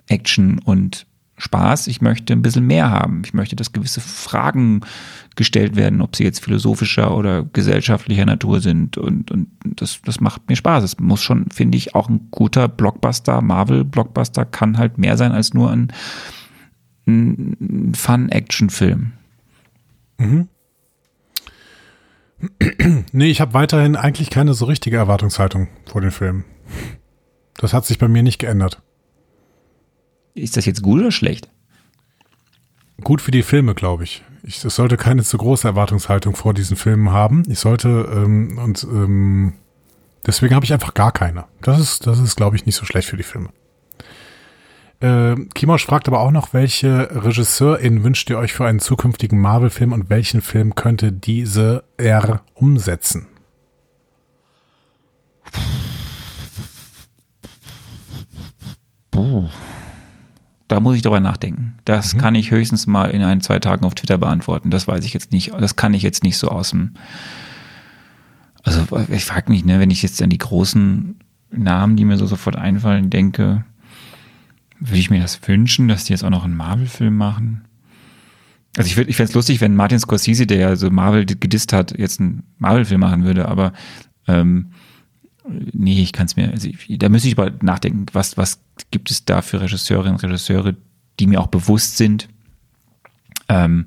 Action 0.09 0.59
und 0.59 1.07
Spaß. 1.37 1.89
Ich 1.89 2.01
möchte 2.01 2.33
ein 2.33 2.43
bisschen 2.43 2.67
mehr 2.67 2.91
haben. 2.91 3.23
Ich 3.25 3.35
möchte, 3.35 3.57
dass 3.57 3.73
gewisse 3.73 4.01
Fragen 4.01 4.83
gestellt 5.35 5.75
werden, 5.75 6.01
ob 6.01 6.15
sie 6.15 6.23
jetzt 6.23 6.45
philosophischer 6.45 7.17
oder 7.17 7.43
gesellschaftlicher 7.45 8.25
Natur 8.25 8.61
sind. 8.61 8.97
Und, 8.99 9.31
und 9.33 9.49
das, 9.65 10.01
das 10.05 10.21
macht 10.21 10.49
mir 10.49 10.55
Spaß. 10.57 10.85
Es 10.85 10.99
muss 11.01 11.23
schon, 11.23 11.51
finde 11.51 11.77
ich, 11.77 11.95
auch 11.95 12.09
ein 12.09 12.29
guter 12.31 12.69
Blockbuster, 12.69 13.41
Marvel-Blockbuster 13.41 14.45
kann 14.45 14.79
halt 14.79 14.99
mehr 14.99 15.17
sein 15.17 15.33
als 15.33 15.55
nur 15.55 15.73
ein, 15.73 15.93
ein 17.07 17.93
Fun-Action-Film. 17.95 19.13
Mhm. 20.19 20.49
Nee, 23.13 23.31
ich 23.31 23.41
habe 23.41 23.55
weiterhin 23.55 23.97
eigentlich 23.97 24.31
keine 24.31 24.55
so 24.55 24.67
richtige 24.67 24.99
Erwartungshaltung 24.99 25.69
vor 25.87 26.01
den 26.01 26.11
Filmen. 26.11 26.45
Das 27.57 27.73
hat 27.73 27.87
sich 27.87 27.99
bei 27.99 28.09
mir 28.09 28.23
nicht 28.23 28.39
geändert. 28.39 28.83
Ist 30.35 30.57
das 30.57 30.67
jetzt 30.67 30.83
gut 30.83 31.01
oder 31.01 31.13
schlecht? 31.13 31.49
Gut 33.03 33.21
für 33.21 33.31
die 33.31 33.43
Filme, 33.43 33.75
glaube 33.75 34.05
ich. 34.05 34.23
Ich 34.43 34.61
sollte 34.61 34.97
keine 34.97 35.23
zu 35.23 35.39
große 35.39 35.67
Erwartungshaltung 35.67 36.37
vor 36.37 36.55
diesen 36.55 36.77
Filmen 36.77 37.11
haben. 37.11 37.45
Ich 37.49 37.61
sollte 37.61 37.89
ähm, 38.13 38.59
und 38.59 38.85
ähm, 38.85 39.55
deswegen 40.27 40.55
habe 40.55 40.65
ich 40.65 40.73
einfach 40.73 40.95
gar 40.95 41.13
keine. 41.13 41.45
Das 41.63 41.81
ist, 41.81 42.07
das 42.07 42.19
ist, 42.19 42.37
glaube 42.37 42.57
ich, 42.57 42.67
nicht 42.67 42.77
so 42.77 42.85
schlecht 42.85 43.09
für 43.09 43.17
die 43.17 43.23
Filme. 43.23 43.51
Äh, 45.01 45.37
Kimosch 45.55 45.87
fragt 45.87 46.09
aber 46.09 46.21
auch 46.21 46.31
noch, 46.31 46.53
welche 46.53 47.09
Regisseurin 47.25 48.05
wünscht 48.05 48.31
ihr 48.31 48.39
euch 48.39 48.53
für 48.53 48.67
einen 48.67 48.81
zukünftigen 48.81 49.41
Marvel-Film 49.41 49.93
und 49.93 50.11
welchen 50.11 50.41
Film 50.41 50.75
könnte 50.75 51.13
diese 51.13 51.85
er 51.97 52.43
umsetzen? 52.55 53.27
Puh. 59.11 59.49
Da 60.69 60.81
muss 60.81 60.97
ich 60.97 61.03
drüber 61.03 61.21
nachdenken. 61.21 61.75
Das 61.85 62.15
mhm. 62.15 62.19
kann 62.19 62.35
ich 62.35 62.51
höchstens 62.51 62.87
mal 62.87 63.11
in 63.11 63.23
ein, 63.23 63.41
zwei 63.41 63.59
Tagen 63.59 63.85
auf 63.85 63.95
Twitter 63.95 64.19
beantworten. 64.19 64.71
Das 64.71 64.89
weiß 64.89 65.05
ich 65.05 65.13
jetzt 65.13 65.33
nicht. 65.33 65.53
Das 65.53 65.77
kann 65.77 65.95
ich 65.95 66.03
jetzt 66.03 66.23
nicht 66.23 66.39
so 66.39 66.49
aus 66.49 66.71
dem. 66.71 66.95
Also 68.63 68.83
ich 69.11 69.27
frage 69.27 69.53
mich, 69.53 69.65
ne, 69.65 69.79
wenn 69.79 69.91
ich 69.91 70.03
jetzt 70.03 70.23
an 70.23 70.31
die 70.31 70.39
großen 70.39 71.17
Namen, 71.51 71.97
die 71.97 72.07
mir 72.07 72.17
so 72.17 72.27
sofort 72.27 72.57
einfallen, 72.57 73.11
denke, 73.11 73.65
würde 74.81 74.99
ich 74.99 75.11
mir 75.11 75.21
das 75.21 75.47
wünschen, 75.47 75.89
dass 75.89 76.05
die 76.05 76.15
jetzt 76.15 76.25
auch 76.25 76.31
noch 76.31 76.45
einen 76.45 76.57
Marvel-Film 76.57 77.15
machen? 77.15 77.65
Also 78.77 78.89
ich, 78.89 79.09
ich 79.09 79.17
fände 79.17 79.29
es 79.31 79.35
lustig, 79.35 79.61
wenn 79.61 79.77
Martin 79.77 80.01
Scorsese, 80.01 80.47
der 80.47 80.59
ja 80.59 80.77
so 80.77 80.91
Marvel 80.91 81.27
gedisst 81.27 81.73
hat, 81.73 81.97
jetzt 81.97 82.21
einen 82.21 82.43
Marvel-Film 82.59 83.01
machen 83.01 83.25
würde, 83.25 83.49
aber 83.49 83.73
ähm, 84.27 84.71
nee, 85.49 86.03
ich 86.03 86.13
kann 86.13 86.27
es 86.27 86.37
mir, 86.37 86.51
also 86.51 86.69
ich, 86.69 86.99
da 86.99 87.09
müsste 87.09 87.29
ich 87.29 87.39
aber 87.39 87.53
nachdenken, 87.63 88.07
was, 88.13 88.37
was 88.37 88.61
gibt 88.91 89.11
es 89.11 89.25
da 89.25 89.43
für 89.43 89.61
Regisseurinnen 89.61 90.15
und 90.15 90.25
Regisseure, 90.25 90.77
die 91.21 91.27
mir 91.27 91.41
auch 91.41 91.49
bewusst 91.49 91.97
sind, 91.97 92.29
ähm, 93.49 93.85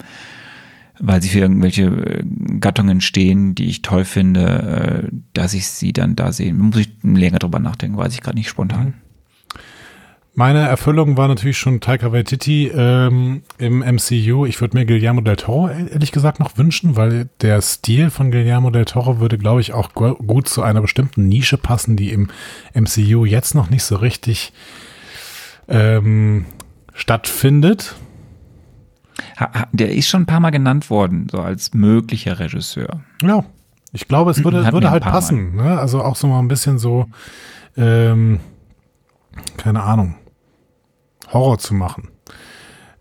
weil 0.99 1.21
sie 1.21 1.29
für 1.29 1.39
irgendwelche 1.39 1.85
äh, 1.85 2.23
Gattungen 2.59 3.01
stehen, 3.01 3.55
die 3.55 3.65
ich 3.65 3.81
toll 3.81 4.05
finde, 4.05 5.09
äh, 5.11 5.15
dass 5.33 5.53
ich 5.53 5.67
sie 5.67 5.93
dann 5.93 6.15
da 6.15 6.31
sehe. 6.31 6.53
Muss 6.53 6.77
ich 6.77 6.89
länger 7.03 7.39
drüber 7.39 7.59
nachdenken, 7.59 7.97
weiß 7.97 8.13
ich 8.13 8.21
gerade 8.21 8.37
nicht 8.37 8.49
spontan. 8.49 8.93
Meine 10.39 10.59
Erfüllung 10.59 11.17
war 11.17 11.27
natürlich 11.27 11.57
schon 11.57 11.79
Taika 11.79 12.11
Waititi 12.11 12.67
ähm, 12.67 13.41
im 13.57 13.79
MCU. 13.79 14.45
Ich 14.45 14.61
würde 14.61 14.77
mir 14.77 14.85
Guillermo 14.85 15.21
del 15.21 15.35
Toro 15.35 15.67
ehrlich 15.67 16.11
gesagt 16.11 16.39
noch 16.39 16.59
wünschen, 16.59 16.95
weil 16.95 17.27
der 17.41 17.59
Stil 17.63 18.11
von 18.11 18.29
Guillermo 18.29 18.69
del 18.69 18.85
Toro 18.85 19.19
würde, 19.19 19.39
glaube 19.39 19.61
ich, 19.61 19.73
auch 19.73 19.93
gut 19.95 20.47
zu 20.47 20.61
einer 20.61 20.81
bestimmten 20.81 21.27
Nische 21.27 21.57
passen, 21.57 21.95
die 21.95 22.11
im 22.11 22.29
MCU 22.75 23.25
jetzt 23.25 23.55
noch 23.55 23.71
nicht 23.71 23.81
so 23.81 23.95
richtig 23.95 24.53
ähm, 25.67 26.45
stattfindet. 26.93 27.95
Der 29.71 29.91
ist 29.91 30.07
schon 30.07 30.21
ein 30.21 30.27
paar 30.27 30.39
Mal 30.39 30.51
genannt 30.51 30.91
worden, 30.91 31.29
so 31.31 31.39
als 31.39 31.73
möglicher 31.73 32.37
Regisseur. 32.37 33.01
Ja, 33.23 33.43
ich 33.91 34.07
glaube, 34.07 34.29
es 34.29 34.43
würde, 34.43 34.71
würde 34.71 34.91
halt 34.91 35.01
passen. 35.01 35.55
Ne? 35.55 35.79
Also 35.79 36.03
auch 36.03 36.15
so 36.15 36.27
mal 36.27 36.37
ein 36.37 36.47
bisschen 36.47 36.77
so, 36.77 37.07
ähm, 37.75 38.39
keine 39.57 39.81
Ahnung, 39.81 40.13
Horror 41.27 41.57
zu 41.57 41.73
machen. 41.73 42.09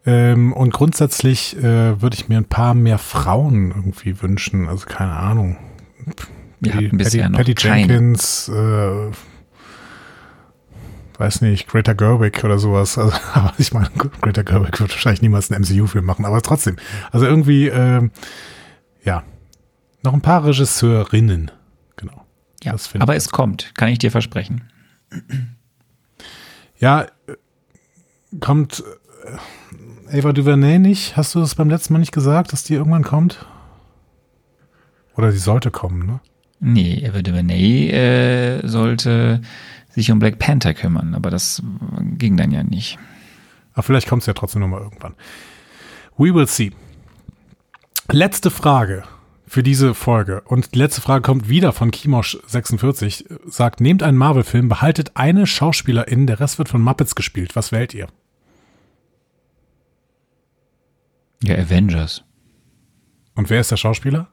Ähm, 0.04 0.52
und 0.52 0.72
grundsätzlich 0.72 1.56
äh, 1.56 2.00
würde 2.00 2.14
ich 2.14 2.28
mir 2.28 2.38
ein 2.38 2.48
paar 2.48 2.74
mehr 2.74 2.98
Frauen 2.98 3.70
irgendwie 3.70 4.22
wünschen. 4.22 4.68
Also 4.68 4.86
keine 4.86 5.12
Ahnung. 5.12 5.56
Wir 6.60 6.74
hatten 6.74 6.96
bisher 6.96 7.28
Patty, 7.28 7.54
Patty 7.54 7.68
Jenkins, 7.68 8.48
äh, 8.48 9.10
weiß 11.18 11.40
nicht, 11.40 11.66
Greta 11.66 11.92
Gerwig 11.92 12.44
oder 12.44 12.58
sowas. 12.58 12.98
Also, 12.98 13.16
aber 13.34 13.52
ich 13.58 13.72
meine, 13.72 13.90
Greta 14.20 14.42
Gerwig 14.42 14.80
wird 14.80 14.90
wahrscheinlich 14.90 15.22
niemals 15.22 15.50
einen 15.50 15.64
MCU-Film 15.64 16.04
machen, 16.04 16.24
aber 16.24 16.40
trotzdem. 16.40 16.76
Also 17.10 17.26
irgendwie, 17.26 17.68
äh, 17.68 18.08
ja, 19.02 19.24
noch 20.02 20.14
ein 20.14 20.20
paar 20.20 20.44
Regisseurinnen. 20.44 21.50
Genau. 21.96 22.24
Ja, 22.62 22.76
aber 22.98 23.16
es 23.16 23.30
kommt, 23.30 23.74
kann 23.74 23.88
ich 23.88 23.98
dir 23.98 24.10
versprechen. 24.10 24.70
Ja, 26.78 27.06
kommt, 28.40 28.82
Ava 30.12 30.32
DuVernay 30.32 30.78
nicht? 30.78 31.16
Hast 31.16 31.34
du 31.34 31.40
das 31.40 31.54
beim 31.54 31.68
letzten 31.68 31.92
Mal 31.92 31.98
nicht 31.98 32.12
gesagt, 32.12 32.52
dass 32.52 32.64
die 32.64 32.74
irgendwann 32.74 33.02
kommt? 33.02 33.44
Oder 35.16 35.32
die 35.32 35.38
sollte 35.38 35.70
kommen, 35.70 36.06
ne? 36.06 36.20
Nee, 36.60 37.06
Ava 37.08 37.22
DuVernay 37.22 37.90
äh, 37.90 38.66
sollte 38.66 39.40
sich 39.90 40.10
um 40.10 40.18
Black 40.18 40.38
Panther 40.38 40.74
kümmern, 40.74 41.14
aber 41.14 41.30
das 41.30 41.62
ging 42.18 42.36
dann 42.36 42.50
ja 42.50 42.62
nicht. 42.62 42.98
Aber 43.72 43.82
vielleicht 43.82 44.08
kommt 44.08 44.22
es 44.22 44.26
ja 44.26 44.34
trotzdem 44.34 44.62
nochmal 44.62 44.82
irgendwann. 44.82 45.14
We 46.16 46.34
will 46.34 46.46
see. 46.46 46.72
Letzte 48.10 48.50
Frage 48.50 49.04
für 49.46 49.62
diese 49.62 49.94
Folge. 49.94 50.40
Und 50.42 50.74
die 50.74 50.78
letzte 50.78 51.00
Frage 51.00 51.22
kommt 51.22 51.48
wieder 51.48 51.72
von 51.72 51.90
Kimosh46. 51.90 53.50
Sagt, 53.50 53.80
nehmt 53.80 54.02
einen 54.02 54.18
Marvel-Film, 54.18 54.68
behaltet 54.68 55.12
eine 55.14 55.46
Schauspielerin, 55.46 56.26
der 56.26 56.40
Rest 56.40 56.58
wird 56.58 56.68
von 56.68 56.82
Muppets 56.82 57.14
gespielt. 57.14 57.54
Was 57.54 57.72
wählt 57.72 57.94
ihr? 57.94 58.08
Ja, 61.42 61.56
Avengers. 61.56 62.24
Und 63.34 63.50
wer 63.50 63.60
ist 63.60 63.70
der 63.70 63.76
Schauspieler? 63.76 64.28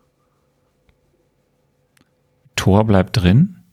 Thor 2.55 2.85
bleibt 2.85 3.17
drin. 3.17 3.57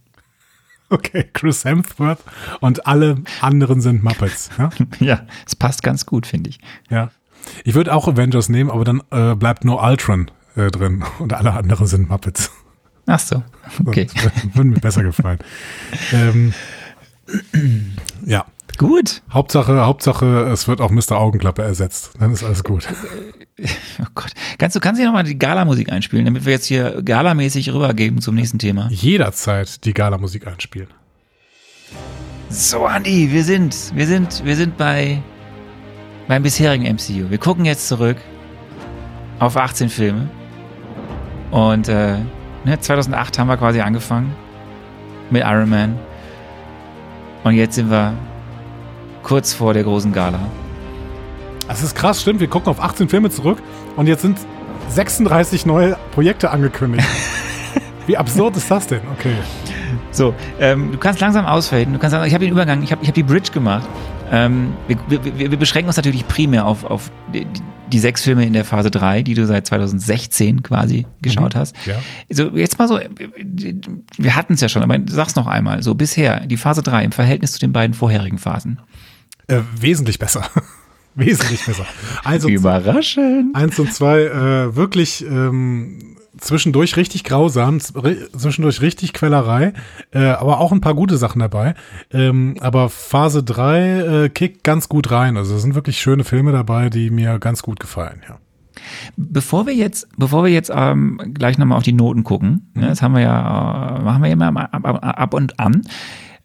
Okay, 0.92 1.30
Chris 1.32 1.64
Hemsworth 1.64 2.18
und 2.58 2.88
alle 2.88 3.22
anderen 3.40 3.80
sind 3.80 4.02
Muppets. 4.02 4.50
Ja, 4.58 4.70
ja 4.98 5.26
es 5.46 5.54
passt 5.54 5.84
ganz 5.84 6.04
gut, 6.04 6.26
finde 6.26 6.50
ich. 6.50 6.58
Ja. 6.90 7.12
Ich 7.62 7.76
würde 7.76 7.94
auch 7.94 8.08
Avengers 8.08 8.48
nehmen, 8.48 8.72
aber 8.72 8.84
dann 8.84 9.00
äh, 9.12 9.36
bleibt 9.36 9.64
nur 9.64 9.80
Ultron 9.84 10.32
äh, 10.56 10.70
drin 10.70 11.04
und 11.18 11.32
alle 11.32 11.52
anderen 11.52 11.86
sind 11.86 12.08
Muppets. 12.08 12.50
Ach 13.06 13.18
so, 13.18 13.42
okay. 13.84 14.06
Das 14.14 14.32
würde 14.54 14.68
mir 14.70 14.80
besser 14.80 15.02
gefallen. 15.02 15.38
ähm, 16.12 16.54
ja. 18.24 18.44
Gut. 18.78 19.20
Hauptsache, 19.30 19.84
Hauptsache, 19.84 20.48
es 20.50 20.66
wird 20.66 20.80
auch 20.80 20.90
Mr. 20.90 21.18
Augenklappe 21.18 21.62
ersetzt. 21.62 22.12
Dann 22.18 22.32
ist 22.32 22.44
alles 22.44 22.64
gut. 22.64 22.88
Oh 24.00 24.06
Gott. 24.14 24.32
Kannst 24.56 24.74
du, 24.74 24.80
kannst 24.80 24.98
du 24.98 25.04
nochmal 25.04 25.24
die 25.24 25.38
Gala-Musik 25.38 25.92
einspielen, 25.92 26.24
damit 26.24 26.46
wir 26.46 26.52
jetzt 26.54 26.64
hier 26.64 27.02
galamäßig 27.02 27.70
rübergeben 27.74 28.22
zum 28.22 28.34
nächsten 28.34 28.58
Thema? 28.58 28.88
Jederzeit 28.90 29.84
die 29.84 29.92
Gala-Musik 29.92 30.46
einspielen. 30.46 30.88
So, 32.48 32.86
Andi, 32.86 33.30
wir 33.30 33.44
sind, 33.44 33.92
wir 33.94 34.06
sind, 34.06 34.42
wir 34.46 34.56
sind 34.56 34.78
bei 34.78 35.22
beim 36.26 36.42
bisherigen 36.42 36.84
MCU. 36.84 37.28
Wir 37.28 37.38
gucken 37.38 37.64
jetzt 37.66 37.86
zurück 37.86 38.16
auf 39.40 39.56
18 39.58 39.90
Filme. 39.90 40.30
Und 41.50 41.88
äh, 41.88 42.16
ne, 42.64 42.78
2008 42.80 43.38
haben 43.38 43.48
wir 43.48 43.56
quasi 43.56 43.80
angefangen 43.80 44.34
mit 45.30 45.42
Iron 45.42 45.68
Man. 45.68 45.98
Und 47.44 47.54
jetzt 47.54 47.74
sind 47.74 47.90
wir 47.90 48.14
kurz 49.22 49.52
vor 49.52 49.74
der 49.74 49.84
großen 49.84 50.12
Gala. 50.12 50.40
Das 51.68 51.82
ist 51.82 51.94
krass, 51.94 52.20
stimmt. 52.20 52.40
Wir 52.40 52.48
gucken 52.48 52.68
auf 52.68 52.80
18 52.80 53.08
Filme 53.08 53.30
zurück 53.30 53.58
und 53.96 54.06
jetzt 54.06 54.22
sind 54.22 54.38
36 54.88 55.66
neue 55.66 55.96
Projekte 56.12 56.50
angekündigt. 56.50 57.06
Wie 58.06 58.16
absurd 58.16 58.56
ist 58.56 58.70
das 58.70 58.86
denn? 58.86 59.02
Okay. 59.18 59.34
So, 60.12 60.34
ähm, 60.58 60.92
du 60.92 60.98
kannst 60.98 61.20
langsam 61.20 61.46
ausfaden. 61.46 61.92
Du 61.92 61.98
kannst 61.98 62.12
sagen, 62.12 62.26
ich 62.26 62.34
habe 62.34 62.44
den 62.44 62.52
Übergang, 62.52 62.82
ich 62.82 62.92
habe 62.92 63.02
ich 63.02 63.08
hab 63.08 63.14
die 63.14 63.22
Bridge 63.22 63.52
gemacht. 63.52 63.88
Ähm, 64.32 64.74
wir, 64.86 64.98
wir, 65.24 65.50
wir, 65.50 65.58
beschränken 65.58 65.88
uns 65.88 65.96
natürlich 65.96 66.26
primär 66.28 66.64
auf, 66.64 66.84
auf 66.84 67.10
die, 67.34 67.46
die, 67.88 67.98
sechs 67.98 68.22
Filme 68.22 68.46
in 68.46 68.52
der 68.52 68.64
Phase 68.64 68.90
3, 68.90 69.22
die 69.22 69.34
du 69.34 69.44
seit 69.44 69.66
2016 69.66 70.62
quasi 70.62 71.06
geschaut 71.20 71.54
mhm, 71.54 71.58
hast. 71.58 71.74
Ja. 71.84 71.96
Also 72.28 72.56
jetzt 72.56 72.78
mal 72.78 72.86
so, 72.86 73.00
wir 74.18 74.36
hatten 74.36 74.52
es 74.52 74.60
ja 74.60 74.68
schon, 74.68 74.84
aber 74.84 74.98
sag's 75.06 75.34
noch 75.34 75.48
einmal. 75.48 75.82
So 75.82 75.96
bisher, 75.96 76.46
die 76.46 76.56
Phase 76.56 76.82
3 76.82 77.04
im 77.04 77.12
Verhältnis 77.12 77.52
zu 77.52 77.58
den 77.58 77.72
beiden 77.72 77.92
vorherigen 77.92 78.38
Phasen. 78.38 78.78
Äh, 79.48 79.62
wesentlich 79.76 80.20
besser. 80.20 80.44
wesentlich 81.16 81.64
besser. 81.66 81.86
Also, 82.22 82.48
Überraschend. 82.48 83.56
Eins 83.56 83.80
und 83.80 83.92
zwei, 83.92 84.20
äh, 84.22 84.76
wirklich 84.76 85.24
ähm, 85.26 86.09
zwischendurch 86.40 86.96
richtig 86.96 87.24
grausam, 87.24 87.80
zwischendurch 87.80 88.80
richtig 88.80 89.12
Quellerei, 89.12 89.72
äh, 90.12 90.18
aber 90.18 90.60
auch 90.60 90.72
ein 90.72 90.80
paar 90.80 90.94
gute 90.94 91.16
Sachen 91.16 91.40
dabei. 91.40 91.74
Ähm, 92.12 92.56
aber 92.60 92.88
Phase 92.88 93.42
3 93.42 94.24
äh, 94.24 94.28
kickt 94.28 94.64
ganz 94.64 94.88
gut 94.88 95.10
rein. 95.10 95.36
Also 95.36 95.54
es 95.54 95.62
sind 95.62 95.74
wirklich 95.74 96.00
schöne 96.00 96.24
Filme 96.24 96.52
dabei, 96.52 96.90
die 96.90 97.10
mir 97.10 97.38
ganz 97.38 97.62
gut 97.62 97.80
gefallen, 97.80 98.22
ja. 98.28 98.38
Bevor 99.16 99.66
wir 99.66 99.74
jetzt, 99.74 100.08
bevor 100.16 100.44
wir 100.44 100.50
jetzt 100.50 100.70
ähm, 100.74 101.20
gleich 101.34 101.58
nochmal 101.58 101.76
auf 101.76 101.84
die 101.84 101.92
Noten 101.92 102.24
gucken, 102.24 102.70
mhm. 102.74 102.82
das 102.82 103.02
haben 103.02 103.14
wir 103.14 103.20
ja, 103.20 103.98
äh, 103.98 104.02
machen 104.02 104.22
wir 104.22 104.30
immer 104.30 104.56
ab, 104.56 104.84
ab, 104.84 104.98
ab 105.02 105.34
und 105.34 105.60
an. 105.60 105.82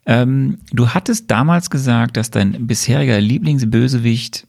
Ähm, 0.04 0.58
du 0.72 0.90
hattest 0.90 1.30
damals 1.30 1.70
gesagt, 1.70 2.16
dass 2.16 2.30
dein 2.30 2.66
bisheriger 2.66 3.20
Lieblingsbösewicht 3.20 4.46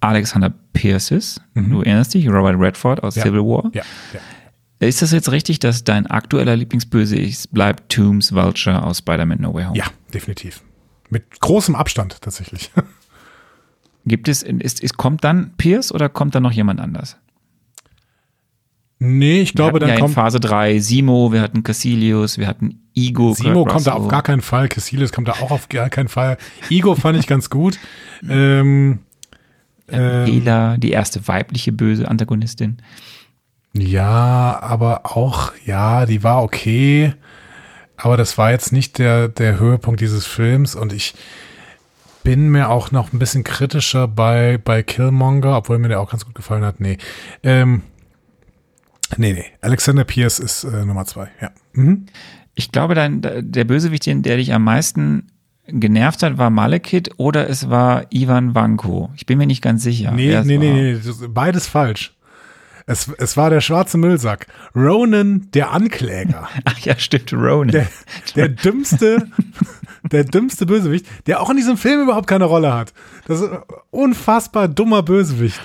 Alexander 0.00 0.52
Pierce 0.72 1.10
ist. 1.10 1.40
Mhm. 1.54 1.70
Du 1.70 1.82
erinnerst 1.82 2.14
dich, 2.14 2.28
Robert 2.28 2.60
Redford 2.60 3.02
aus 3.02 3.16
ja. 3.16 3.22
Civil 3.22 3.40
War. 3.40 3.70
Ja, 3.72 3.82
ja. 4.12 4.20
Ist 4.78 5.00
das 5.00 5.12
jetzt 5.12 5.30
richtig, 5.32 5.58
dass 5.58 5.84
dein 5.84 6.06
aktueller 6.06 6.54
Lieblingsbösewicht 6.54 7.50
bleibt 7.52 7.90
Tooms 7.92 8.34
Vulture 8.34 8.82
aus 8.82 8.98
Spider-Man 8.98 9.40
No 9.40 9.54
Way 9.54 9.64
Home? 9.64 9.76
Ja, 9.76 9.86
definitiv. 10.12 10.62
Mit 11.08 11.40
großem 11.40 11.74
Abstand 11.74 12.20
tatsächlich. 12.20 12.70
Gibt 14.06 14.28
es, 14.28 14.42
ist, 14.42 14.80
ist, 14.80 14.96
kommt 14.96 15.24
dann 15.24 15.54
Pierce 15.56 15.92
oder 15.92 16.08
kommt 16.08 16.34
dann 16.34 16.42
noch 16.42 16.52
jemand 16.52 16.80
anders? 16.80 17.16
Nee, 18.98 19.40
ich 19.42 19.54
glaube, 19.54 19.78
dann 19.78 19.90
ja 19.90 19.96
kommt. 19.96 20.10
In 20.10 20.14
Phase 20.14 20.40
3 20.40 20.78
Simo, 20.78 21.32
wir 21.32 21.42
hatten 21.42 21.62
Cassilius, 21.62 22.38
wir 22.38 22.46
hatten 22.46 22.88
Igo. 22.94 23.34
Simo 23.34 23.64
kommt 23.64 23.86
da 23.86 23.92
auf 23.92 24.08
gar 24.08 24.22
keinen 24.22 24.40
Fall, 24.40 24.68
Cassilius 24.68 25.12
kommt 25.12 25.28
da 25.28 25.32
auch 25.32 25.50
auf 25.50 25.68
gar 25.68 25.90
keinen 25.90 26.08
Fall. 26.08 26.38
Igo 26.70 26.94
fand 26.94 27.18
ich 27.18 27.26
ganz 27.26 27.50
gut. 27.50 27.78
ähm, 28.28 29.00
ähm, 29.88 30.80
die 30.80 30.90
erste 30.90 31.26
weibliche 31.28 31.72
böse 31.72 32.08
Antagonistin. 32.08 32.78
Ja, 33.82 34.58
aber 34.60 35.16
auch, 35.16 35.52
ja, 35.64 36.06
die 36.06 36.22
war 36.22 36.42
okay. 36.42 37.14
Aber 37.96 38.16
das 38.16 38.36
war 38.38 38.50
jetzt 38.50 38.72
nicht 38.72 38.98
der, 38.98 39.28
der 39.28 39.58
Höhepunkt 39.58 40.00
dieses 40.00 40.26
Films 40.26 40.74
und 40.74 40.92
ich 40.92 41.14
bin 42.22 42.48
mir 42.48 42.70
auch 42.70 42.90
noch 42.90 43.12
ein 43.12 43.18
bisschen 43.18 43.44
kritischer 43.44 44.08
bei, 44.08 44.58
bei 44.58 44.82
Killmonger, 44.82 45.56
obwohl 45.56 45.78
mir 45.78 45.88
der 45.88 46.00
auch 46.00 46.10
ganz 46.10 46.24
gut 46.26 46.34
gefallen 46.34 46.64
hat. 46.64 46.80
Nee. 46.80 46.98
Ähm, 47.42 47.82
nee, 49.16 49.32
nee. 49.32 49.44
Alexander 49.60 50.04
Pierce 50.04 50.40
ist 50.40 50.64
äh, 50.64 50.84
Nummer 50.84 51.06
zwei, 51.06 51.28
ja. 51.40 51.50
Mhm. 51.72 52.06
Ich 52.54 52.72
glaube, 52.72 52.94
dann 52.94 53.22
der 53.22 53.64
Bösewicht, 53.64 54.06
der 54.06 54.36
dich 54.38 54.52
am 54.52 54.64
meisten 54.64 55.28
genervt 55.68 56.22
hat, 56.22 56.38
war 56.38 56.50
Malekith 56.50 57.10
oder 57.16 57.48
es 57.48 57.70
war 57.70 58.06
Ivan 58.10 58.54
Vanko. 58.54 59.10
Ich 59.14 59.26
bin 59.26 59.38
mir 59.38 59.46
nicht 59.46 59.62
ganz 59.62 59.82
sicher. 59.82 60.10
Nee, 60.12 60.40
nee, 60.44 60.58
nee, 60.58 60.98
nee, 60.98 61.28
beides 61.28 61.66
falsch. 61.66 62.15
Es, 62.86 63.08
es 63.18 63.36
war 63.36 63.50
der 63.50 63.60
schwarze 63.60 63.98
Müllsack. 63.98 64.46
Ronan, 64.74 65.48
der 65.52 65.72
Ankläger. 65.72 66.48
Ach 66.64 66.78
ja, 66.78 66.96
stimmt, 66.96 67.32
Ronan. 67.32 67.72
Der, 67.72 67.88
der 68.36 68.48
dümmste, 68.48 69.28
der 70.04 70.22
dümmste 70.22 70.66
Bösewicht, 70.66 71.06
der 71.26 71.40
auch 71.40 71.50
in 71.50 71.56
diesem 71.56 71.76
Film 71.76 72.02
überhaupt 72.02 72.28
keine 72.28 72.44
Rolle 72.44 72.72
hat. 72.72 72.92
Das 73.26 73.40
ist 73.40 73.50
ein 73.50 73.58
unfassbar 73.90 74.68
dummer 74.68 75.02
Bösewicht. 75.02 75.60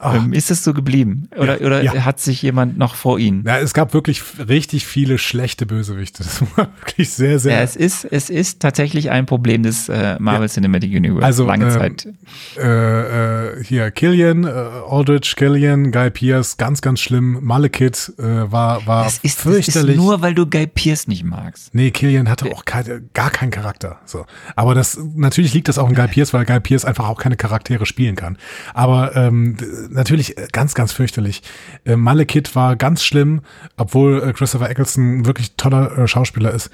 Ähm, 0.00 0.32
ist 0.32 0.50
es 0.50 0.62
so 0.62 0.74
geblieben? 0.74 1.28
Oder, 1.36 1.60
ja, 1.60 1.66
oder 1.66 1.82
ja. 1.82 2.04
hat 2.04 2.20
sich 2.20 2.40
jemand 2.42 2.78
noch 2.78 2.94
vor 2.94 3.18
Ihnen? 3.18 3.42
Ja, 3.44 3.58
es 3.58 3.74
gab 3.74 3.94
wirklich 3.94 4.22
richtig 4.38 4.86
viele 4.86 5.18
schlechte 5.18 5.66
Bösewichte. 5.66 6.24
Das 6.28 6.42
war 6.56 6.68
wirklich 6.80 7.10
sehr, 7.10 7.38
sehr. 7.38 7.56
Ja, 7.56 7.62
es 7.62 7.74
ist, 7.74 8.04
es 8.04 8.28
ist 8.28 8.60
tatsächlich 8.60 9.10
ein 9.10 9.24
Problem 9.24 9.62
des 9.62 9.88
äh, 9.88 10.16
Marvel 10.18 10.42
ja. 10.42 10.48
Cinematic 10.48 10.94
Universe. 10.94 11.24
Also, 11.24 11.46
lange 11.46 11.64
ähm, 11.64 11.70
Zeit. 11.70 12.08
Äh, 12.56 13.58
äh, 13.58 13.64
hier, 13.64 13.90
Killian, 13.90 14.44
äh, 14.44 14.48
Aldrich, 14.48 15.34
Killian, 15.36 15.90
Guy 15.90 16.10
Pierce, 16.10 16.58
ganz, 16.58 16.82
ganz 16.82 17.00
schlimm. 17.00 17.38
Malekith 17.42 18.12
äh, 18.18 18.52
war, 18.52 18.86
war 18.86 19.04
das 19.04 19.18
ist, 19.22 19.40
fürchterlich. 19.40 19.66
Das 19.66 19.84
ist 19.84 19.96
nur, 19.96 20.20
weil 20.20 20.34
du 20.34 20.46
Guy 20.46 20.66
Pierce 20.66 21.08
nicht 21.08 21.24
magst. 21.24 21.74
Nee, 21.74 21.90
Killian 21.90 22.28
hatte 22.28 22.52
auch 22.52 22.64
keine, 22.64 23.02
gar 23.14 23.30
keinen 23.30 23.50
Charakter. 23.50 24.00
So. 24.04 24.26
Aber 24.54 24.74
das, 24.74 24.98
natürlich 25.14 25.54
liegt 25.54 25.68
das 25.68 25.78
auch 25.78 25.88
in 25.88 25.94
Guy 25.94 26.08
Pierce, 26.08 26.34
weil 26.34 26.44
Guy 26.44 26.60
Pierce 26.60 26.84
einfach 26.84 27.08
auch 27.08 27.18
keine 27.18 27.36
Charaktere 27.36 27.86
spielen 27.86 28.16
kann. 28.16 28.36
Aber 28.74 29.16
ähm, 29.16 29.56
natürlich 29.90 30.38
äh, 30.38 30.48
ganz, 30.52 30.74
ganz 30.74 30.92
fürchterlich. 30.92 31.42
Äh, 31.84 31.96
Malekith 31.96 32.54
war 32.54 32.76
ganz 32.76 33.02
schlimm, 33.02 33.42
obwohl 33.76 34.22
äh, 34.22 34.32
Christopher 34.32 34.70
Eccleston 34.70 35.26
wirklich 35.26 35.56
toller 35.56 35.96
äh, 35.96 36.08
Schauspieler 36.08 36.52
ist. 36.52 36.70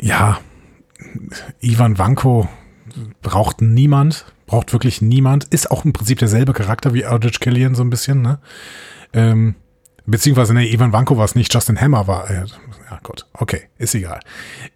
Ja, 0.00 0.38
Ivan 1.60 1.98
Vanko 1.98 2.48
braucht 3.22 3.60
niemand, 3.60 4.26
braucht 4.46 4.72
wirklich 4.72 5.02
niemand, 5.02 5.44
ist 5.44 5.70
auch 5.70 5.84
im 5.84 5.92
Prinzip 5.92 6.18
derselbe 6.18 6.52
Charakter 6.52 6.94
wie 6.94 7.04
Aldrich 7.04 7.40
Killian 7.40 7.74
so 7.74 7.82
ein 7.82 7.90
bisschen, 7.90 8.22
ne? 8.22 8.38
Ähm, 9.12 9.54
beziehungsweise, 10.06 10.54
ne, 10.54 10.68
Ivan 10.68 10.92
Vanko 10.92 11.16
war 11.16 11.24
es 11.24 11.34
nicht, 11.34 11.52
Justin 11.52 11.80
Hammer 11.80 12.06
war, 12.06 12.30
äh, 12.30 12.44
ja 12.90 12.98
gut, 13.02 13.26
okay, 13.32 13.62
ist 13.78 13.94
egal. 13.94 14.20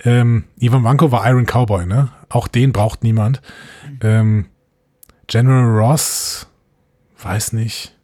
Ähm, 0.05 0.45
Ivan 0.59 0.85
Vanko 0.85 1.13
war 1.13 1.29
Iron 1.29 1.47
Cowboy, 1.47 1.87
ne? 1.87 2.11
Auch 2.29 2.49
den 2.49 2.73
braucht 2.73 3.03
niemand. 3.03 3.41
Ähm, 4.01 4.47
General 5.27 5.65
Ross 5.65 6.47
weiß 7.23 7.53
nicht. 7.53 7.95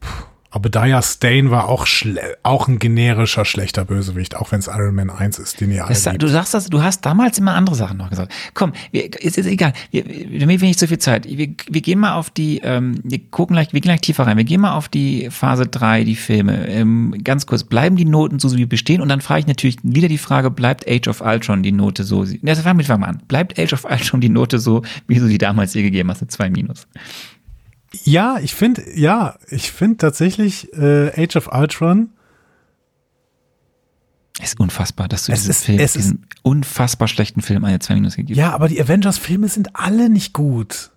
Puh, 0.00 0.24
Obadiah 0.54 1.00
Stane 1.00 1.50
war 1.50 1.68
auch, 1.68 1.86
auch 2.42 2.68
ein 2.68 2.78
generischer 2.78 3.46
schlechter 3.46 3.86
Bösewicht, 3.86 4.36
auch 4.36 4.52
wenn 4.52 4.58
es 4.58 4.66
Iron 4.66 4.94
Man 4.94 5.08
1 5.08 5.38
ist, 5.38 5.62
den 5.62 5.70
ihr 5.70 5.86
alle 5.86 5.94
liebt. 5.94 6.22
du 6.22 6.28
sagst 6.28 6.52
das, 6.52 6.68
du 6.68 6.82
hast 6.82 7.06
damals 7.06 7.38
immer 7.38 7.54
andere 7.54 7.74
Sachen 7.74 7.96
noch 7.96 8.10
gesagt. 8.10 8.32
Komm, 8.52 8.72
wir, 8.90 9.18
ist, 9.22 9.38
ist 9.38 9.46
egal. 9.46 9.72
Wir, 9.90 10.06
wir, 10.06 10.40
damit 10.40 10.60
wir 10.60 10.68
nicht 10.68 10.78
so 10.78 10.86
viel 10.86 10.98
Zeit. 10.98 11.26
Wir, 11.26 11.54
wir 11.70 11.80
gehen 11.80 11.98
mal 11.98 12.16
auf 12.16 12.28
die, 12.28 12.60
ähm, 12.62 13.00
wir 13.02 13.18
gucken 13.30 13.54
gleich, 13.54 13.72
wir 13.72 13.80
gehen 13.80 13.88
gleich 13.88 14.02
tiefer 14.02 14.26
rein. 14.26 14.36
Wir 14.36 14.44
gehen 14.44 14.60
mal 14.60 14.74
auf 14.74 14.90
die 14.90 15.30
Phase 15.30 15.66
3, 15.66 16.04
die 16.04 16.16
Filme. 16.16 16.68
Ähm, 16.68 17.14
ganz 17.24 17.46
kurz, 17.46 17.64
bleiben 17.64 17.96
die 17.96 18.04
Noten 18.04 18.38
so, 18.38 18.52
wie 18.52 18.56
sie 18.56 18.66
bestehen? 18.66 19.00
Und 19.00 19.08
dann 19.08 19.22
frage 19.22 19.40
ich 19.40 19.46
natürlich 19.46 19.78
wieder 19.82 20.08
die 20.08 20.18
Frage, 20.18 20.50
bleibt 20.50 20.86
Age 20.86 21.08
of 21.08 21.22
Ultron 21.22 21.62
die 21.62 21.72
Note 21.72 22.04
so? 22.04 22.20
Also 22.20 22.62
fangen 22.62 22.78
wir 22.78 22.86
wir 22.86 23.08
an. 23.08 23.22
Bleibt 23.26 23.58
Age 23.58 23.72
of 23.72 23.86
Ultron 23.86 24.20
die 24.20 24.28
Note 24.28 24.58
so, 24.58 24.82
wie 25.06 25.18
du 25.18 25.28
die 25.28 25.38
damals 25.38 25.72
dir 25.72 25.82
gegeben 25.82 26.10
hast, 26.10 26.20
eine 26.20 26.28
2 26.28 26.50
minus? 26.50 26.86
Ja, 28.04 28.38
ich 28.40 28.54
finde, 28.54 28.82
ja, 28.98 29.36
ich 29.48 29.70
finde 29.72 29.98
tatsächlich 29.98 30.72
äh, 30.74 31.10
Age 31.22 31.36
of 31.36 31.48
Ultron, 31.52 32.10
Es 34.40 34.50
ist 34.54 34.60
unfassbar, 34.60 35.08
dass 35.08 35.26
du 35.26 35.32
Es 35.32 35.40
diesem 35.40 35.50
ist- 35.50 35.64
Film, 35.64 35.78
es 35.78 35.84
ist- 35.96 36.04
diesem 36.04 36.22
unfassbar 36.42 37.06
schlechten 37.08 37.42
Film 37.42 37.64
eine 37.64 37.78
2 37.78 37.94
minus 37.94 38.16
gegeben 38.16 38.40
hast. 38.40 38.48
ja, 38.48 38.54
aber 38.54 38.68
die 38.68 38.80
Avengers-Filme 38.80 39.48
sind 39.48 39.76
alle 39.76 40.08
nicht 40.08 40.32
gut. 40.32 40.90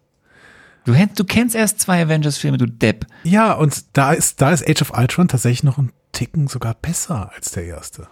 Du, 0.85 0.93
du 0.93 1.23
kennst 1.25 1.55
erst 1.55 1.79
zwei 1.81 2.01
Avengers-Filme, 2.03 2.57
du 2.57 2.67
Depp. 2.67 3.07
Ja, 3.23 3.53
und 3.53 3.85
da 3.93 4.13
ist, 4.13 4.39
da 4.41 4.51
ist 4.51 4.67
Age 4.69 4.83
of 4.83 4.97
Ultron 4.97 5.27
tatsächlich 5.27 5.63
noch 5.63 5.77
ein 5.79 5.91
Ticken 6.11 6.47
sogar 6.47 6.75
besser 6.75 7.31
als 7.35 7.51
der 7.51 7.65
erste. 7.65 8.07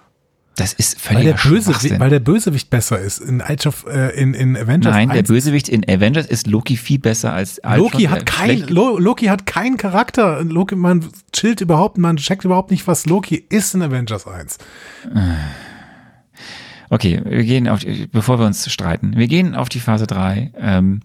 Das 0.55 0.71
ist 0.73 0.97
Weil 1.09 1.15
völliger 1.15 1.33
der, 1.33 1.49
Bösewicht, 1.49 1.99
weil 1.99 2.09
der 2.11 2.19
Bösewicht 2.19 2.69
besser 2.69 2.99
ist. 2.99 3.19
In 3.19 3.41
Age 3.41 3.65
of, 3.65 3.85
äh, 3.87 4.09
in, 4.11 4.35
in 4.35 4.55
Avengers 4.55 4.93
Nein, 4.93 5.09
der 5.09 5.17
1 5.19 5.27
Bösewicht 5.27 5.67
in 5.67 5.83
Avengers 5.89 6.27
ist 6.27 6.45
Loki 6.45 6.77
viel 6.77 6.99
besser 6.99 7.33
als 7.33 7.57
Ultron. 7.63 7.77
Loki 7.79 7.97
der 8.03 8.11
hat 8.11 8.25
kein, 8.27 8.45
schlecht- 8.57 8.69
Lo, 8.69 8.99
Loki 8.99 9.25
hat 9.25 9.47
keinen 9.47 9.77
Charakter. 9.77 10.43
Loki, 10.43 10.75
man 10.75 11.05
chillt 11.31 11.61
überhaupt, 11.61 11.97
man 11.97 12.17
checkt 12.17 12.45
überhaupt 12.45 12.69
nicht, 12.69 12.85
was 12.87 13.07
Loki 13.07 13.43
ist 13.49 13.73
in 13.73 13.81
Avengers 13.81 14.27
1. 14.27 14.59
Okay, 16.89 17.21
wir 17.25 17.43
gehen 17.43 17.67
auf, 17.67 17.79
die- 17.79 18.07
bevor 18.11 18.37
wir 18.39 18.45
uns 18.45 18.71
streiten, 18.71 19.15
wir 19.17 19.27
gehen 19.27 19.55
auf 19.55 19.69
die 19.69 19.79
Phase 19.79 20.05
3. 20.05 20.51
Ähm, 20.55 20.99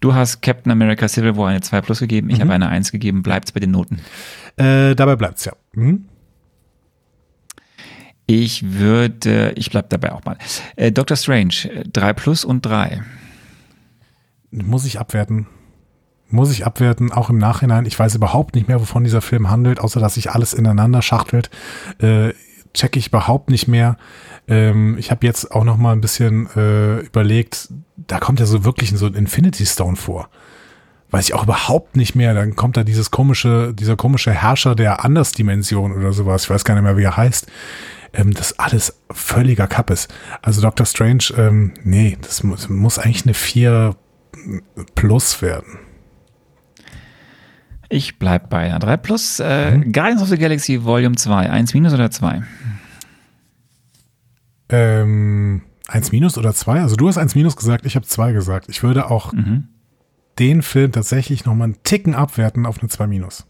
du 0.00 0.14
hast 0.14 0.42
Captain 0.42 0.70
America 0.70 1.08
Civil 1.08 1.36
War 1.38 1.48
eine 1.48 1.62
2 1.62 1.80
plus 1.80 2.00
gegeben, 2.00 2.26
Mhm. 2.26 2.34
ich 2.34 2.40
habe 2.42 2.52
eine 2.52 2.68
1 2.68 2.92
gegeben, 2.92 3.22
bleibt's 3.22 3.52
bei 3.52 3.60
den 3.60 3.70
Noten. 3.70 4.00
Äh, 4.56 4.94
dabei 4.94 5.16
bleibt's 5.16 5.46
ja. 5.46 5.52
Mhm. 5.72 6.04
Ich 8.34 8.78
würde, 8.78 9.52
ich 9.56 9.68
bleib 9.68 9.90
dabei 9.90 10.12
auch 10.12 10.24
mal. 10.24 10.38
Äh, 10.76 10.90
Doctor 10.90 11.18
Strange, 11.18 11.52
äh, 11.64 11.84
3 11.84 12.14
plus 12.14 12.46
und 12.46 12.64
3. 12.64 13.02
Muss 14.50 14.86
ich 14.86 14.98
abwerten. 14.98 15.48
Muss 16.30 16.50
ich 16.50 16.64
abwerten, 16.64 17.12
auch 17.12 17.28
im 17.28 17.36
Nachhinein. 17.36 17.84
Ich 17.84 17.98
weiß 17.98 18.14
überhaupt 18.14 18.54
nicht 18.54 18.68
mehr, 18.68 18.80
wovon 18.80 19.04
dieser 19.04 19.20
Film 19.20 19.50
handelt, 19.50 19.80
außer 19.80 20.00
dass 20.00 20.14
sich 20.14 20.30
alles 20.30 20.54
ineinander 20.54 21.02
schachtelt. 21.02 21.50
Äh, 21.98 22.30
check 22.72 22.96
ich 22.96 23.08
überhaupt 23.08 23.50
nicht 23.50 23.68
mehr. 23.68 23.98
Ähm, 24.48 24.96
ich 24.96 25.10
habe 25.10 25.26
jetzt 25.26 25.52
auch 25.52 25.64
noch 25.64 25.76
mal 25.76 25.92
ein 25.92 26.00
bisschen 26.00 26.48
äh, 26.56 27.00
überlegt, 27.00 27.68
da 27.98 28.18
kommt 28.18 28.40
ja 28.40 28.46
so 28.46 28.64
wirklich 28.64 28.96
so 28.96 29.04
ein 29.04 29.14
Infinity 29.14 29.66
Stone 29.66 29.96
vor. 29.96 30.30
Weiß 31.10 31.26
ich 31.26 31.34
auch 31.34 31.42
überhaupt 31.42 31.96
nicht 31.96 32.14
mehr. 32.14 32.32
Dann 32.32 32.56
kommt 32.56 32.78
da 32.78 32.82
dieses 32.82 33.10
komische, 33.10 33.74
dieser 33.74 33.96
komische 33.96 34.32
Herrscher 34.32 34.74
der 34.74 35.04
Andersdimension 35.04 35.92
oder 35.92 36.14
sowas. 36.14 36.44
Ich 36.44 36.50
weiß 36.50 36.64
gar 36.64 36.72
nicht 36.76 36.84
mehr, 36.84 36.96
wie 36.96 37.02
er 37.02 37.18
heißt. 37.18 37.46
Ähm, 38.14 38.34
das 38.34 38.58
alles 38.58 39.00
völliger 39.10 39.66
Kappes. 39.66 40.08
Also 40.42 40.60
Doctor 40.60 40.84
Strange, 40.86 41.24
ähm, 41.36 41.72
nee, 41.82 42.18
das 42.20 42.42
muss, 42.42 42.68
muss 42.68 42.98
eigentlich 42.98 43.24
eine 43.24 43.34
4 43.34 43.96
plus 44.94 45.40
werden. 45.42 45.78
Ich 47.88 48.18
bleib 48.18 48.48
bei 48.50 48.58
einer 48.60 48.78
3 48.78 48.96
plus. 48.96 49.38
Äh, 49.40 49.76
Mhm. 49.78 49.92
Guardians 49.92 50.22
of 50.22 50.28
the 50.28 50.38
Galaxy 50.38 50.82
Volume 50.84 51.14
2, 51.16 51.50
1 51.50 51.74
minus 51.74 51.92
oder 51.92 52.10
2? 52.10 52.42
Ähm, 54.68 55.62
1 55.88 56.12
minus 56.12 56.38
oder 56.38 56.54
2? 56.54 56.80
Also 56.80 56.96
du 56.96 57.08
hast 57.08 57.18
1 57.18 57.34
minus 57.34 57.56
gesagt, 57.56 57.84
ich 57.86 57.96
habe 57.96 58.06
2 58.06 58.32
gesagt. 58.32 58.66
Ich 58.68 58.82
würde 58.82 59.10
auch 59.10 59.32
Mhm. 59.32 59.68
den 60.38 60.62
Film 60.62 60.92
tatsächlich 60.92 61.44
noch 61.44 61.54
mal 61.54 61.64
einen 61.64 61.82
Ticken 61.82 62.14
abwerten 62.14 62.64
auf 62.66 62.78
eine 62.80 62.88
2 62.88 63.06
minus. 63.06 63.46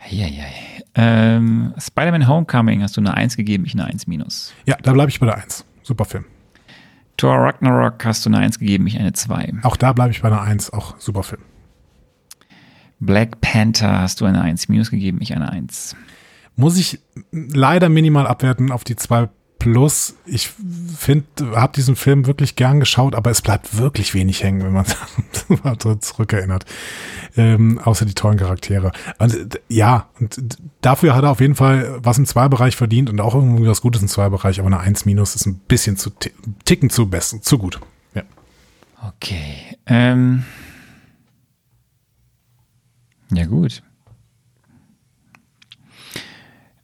Eieiei. 0.00 0.52
Ähm, 0.94 1.74
Spider-Man 1.78 2.26
Homecoming 2.26 2.82
hast 2.82 2.96
du 2.96 3.00
eine 3.00 3.14
1 3.14 3.36
gegeben, 3.36 3.64
ich 3.64 3.74
eine 3.74 3.84
1 3.84 4.06
minus. 4.06 4.52
Ja, 4.66 4.76
da 4.82 4.92
bleibe 4.92 5.10
ich 5.10 5.20
bei 5.20 5.26
der 5.26 5.36
1. 5.36 5.64
Super 5.82 6.04
Film. 6.04 6.24
Thor 7.16 7.36
Ragnarok 7.36 8.04
hast 8.04 8.24
du 8.24 8.30
eine 8.30 8.38
1 8.38 8.58
gegeben, 8.58 8.86
ich 8.86 8.98
eine 8.98 9.12
2. 9.12 9.54
Auch 9.62 9.76
da 9.76 9.92
bleibe 9.92 10.10
ich 10.10 10.22
bei 10.22 10.30
der 10.30 10.40
1. 10.40 10.72
Auch 10.72 10.98
super 10.98 11.22
Film. 11.22 11.42
Black 12.98 13.40
Panther 13.40 14.00
hast 14.00 14.20
du 14.20 14.24
eine 14.24 14.40
1 14.40 14.68
minus 14.68 14.90
gegeben, 14.90 15.18
ich 15.20 15.34
eine 15.34 15.50
1. 15.50 15.96
Muss 16.56 16.76
ich 16.76 17.00
leider 17.30 17.88
minimal 17.88 18.26
abwerten 18.26 18.72
auf 18.72 18.84
die 18.84 18.96
2 18.96 19.28
plus. 19.60 20.16
Ich 20.26 20.50
finde, 20.98 21.26
habe 21.54 21.72
diesen 21.72 21.94
Film 21.94 22.26
wirklich 22.26 22.56
gern 22.56 22.80
geschaut, 22.80 23.14
aber 23.14 23.30
es 23.30 23.40
bleibt 23.42 23.76
wirklich 23.78 24.12
wenig 24.14 24.42
hängen, 24.42 24.64
wenn 24.64 24.72
man 24.72 24.84
so 25.80 25.94
zurückerinnert. 25.94 26.64
Ähm, 27.36 27.78
außer 27.78 28.04
die 28.04 28.14
tollen 28.14 28.38
Charaktere. 28.38 28.90
Und 29.18 29.54
äh, 29.54 29.60
ja, 29.68 30.08
und 30.18 30.58
dafür 30.80 31.14
hat 31.14 31.22
er 31.22 31.30
auf 31.30 31.40
jeden 31.40 31.54
Fall 31.54 31.98
was 32.02 32.18
im 32.18 32.26
Zwei-Bereich 32.26 32.74
verdient 32.74 33.08
und 33.08 33.20
auch 33.20 33.36
irgendwie 33.36 33.68
was 33.68 33.80
Gutes 33.80 34.02
im 34.02 34.08
Zwei-Bereich, 34.08 34.58
aber 34.58 34.66
eine 34.66 34.80
1 34.80 35.04
minus 35.04 35.36
ist 35.36 35.46
ein 35.46 35.60
bisschen 35.68 35.96
zu 35.96 36.10
ti- 36.10 36.32
ticken 36.64 36.90
zu 36.90 37.08
besten, 37.08 37.40
zu 37.42 37.56
gut. 37.58 37.78
Ja. 38.14 38.22
Okay. 39.06 39.76
Ähm. 39.86 40.44
Ja, 43.32 43.46
gut. 43.46 43.82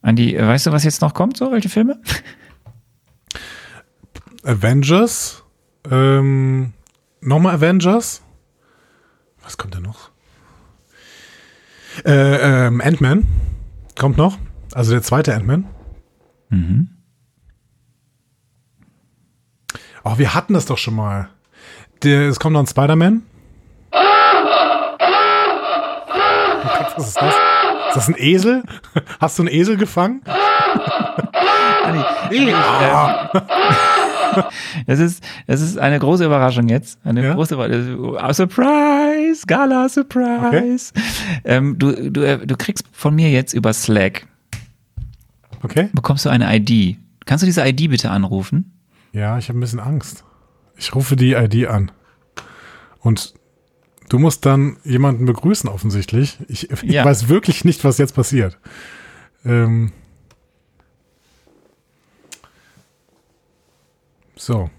Andi, 0.02 0.38
weißt 0.38 0.66
du, 0.66 0.70
was 0.72 0.84
jetzt 0.84 1.00
noch 1.02 1.14
kommt? 1.14 1.36
So, 1.36 1.50
welche 1.50 1.68
Filme? 1.68 2.00
Avengers, 4.46 5.42
ähm, 5.90 6.72
nochmal 7.20 7.56
Avengers. 7.56 8.22
Was 9.42 9.58
kommt 9.58 9.74
da 9.74 9.80
noch? 9.80 10.10
Äh, 12.04 12.66
ähm, 12.66 12.80
Ant-Man 12.80 13.26
kommt 13.98 14.16
noch. 14.16 14.38
Also 14.72 14.92
der 14.92 15.02
zweite 15.02 15.34
Ant-Man. 15.34 15.66
Mhm. 16.50 16.90
Oh, 20.04 20.18
wir 20.18 20.34
hatten 20.34 20.54
das 20.54 20.66
doch 20.66 20.78
schon 20.78 20.94
mal. 20.94 21.28
Der, 22.04 22.28
es 22.28 22.38
kommt 22.38 22.52
noch 22.52 22.60
ein 22.60 22.66
Spider-Man. 22.66 23.22
Oh 23.90 23.98
Gott, 26.62 26.92
was 26.96 27.08
ist 27.08 27.16
das? 27.20 27.34
Ist 27.88 27.96
das 27.96 28.08
ein 28.08 28.14
Esel? 28.16 28.62
Hast 29.20 29.38
du 29.38 29.42
einen 29.42 29.52
Esel 29.52 29.76
gefangen? 29.76 30.22
Das 34.86 34.98
ist, 34.98 35.22
das 35.46 35.60
ist 35.60 35.78
eine 35.78 35.98
große 35.98 36.24
Überraschung 36.24 36.68
jetzt. 36.68 36.98
Eine 37.04 37.24
Ja? 37.24 37.34
große 37.34 37.54
Überraschung. 37.54 38.16
Surprise! 38.34 39.46
Gala 39.46 39.88
Surprise! 39.88 40.92
Ähm, 41.44 41.78
du, 41.78 42.10
du, 42.10 42.22
äh, 42.22 42.46
du 42.46 42.56
kriegst 42.56 42.84
von 42.92 43.14
mir 43.14 43.30
jetzt 43.30 43.52
über 43.54 43.72
Slack, 43.72 44.26
Okay. 45.62 45.88
bekommst 45.94 46.24
du 46.24 46.28
eine 46.28 46.54
ID. 46.56 46.96
Kannst 47.24 47.42
du 47.42 47.46
diese 47.46 47.66
ID 47.66 47.90
bitte 47.90 48.10
anrufen? 48.10 48.72
Ja, 49.12 49.38
ich 49.38 49.48
habe 49.48 49.58
ein 49.58 49.60
bisschen 49.60 49.80
Angst. 49.80 50.24
Ich 50.76 50.94
rufe 50.94 51.16
die 51.16 51.32
ID 51.32 51.66
an. 51.68 51.90
Und 53.00 53.34
du 54.08 54.18
musst 54.18 54.44
dann 54.46 54.76
jemanden 54.84 55.24
begrüßen, 55.24 55.68
offensichtlich. 55.68 56.38
Ich, 56.48 56.70
ich 56.70 56.82
Ja. 56.82 57.04
weiß 57.04 57.28
wirklich 57.28 57.64
nicht, 57.64 57.82
was 57.84 57.98
jetzt 57.98 58.14
passiert. 58.14 58.58
Ähm 59.44 59.92
so. 64.36 64.70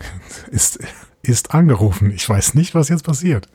Ist, 0.50 0.78
ist 1.22 1.54
angerufen. 1.54 2.10
Ich 2.10 2.28
weiß 2.28 2.54
nicht, 2.54 2.74
was 2.74 2.88
jetzt 2.88 3.04
passiert. 3.04 3.48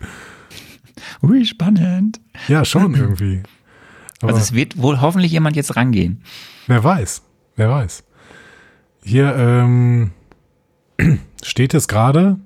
Ui, 1.22 1.46
spannend. 1.46 2.20
Ja, 2.48 2.66
schon 2.66 2.96
irgendwie. 2.96 3.44
Aber 4.22 4.32
Also 4.34 4.42
es 4.42 4.54
wird 4.54 4.78
wohl 4.82 5.00
hoffentlich 5.02 5.32
jemand 5.32 5.56
jetzt 5.56 5.76
rangehen. 5.76 6.24
wer 6.68 6.84
weiß. 6.84 7.22
Wer 7.56 7.70
weiß. 7.70 8.04
Hier 9.04 9.36
ähm, 9.36 10.12
steht 11.44 11.74
es 11.74 11.88
gerade, 11.88 12.40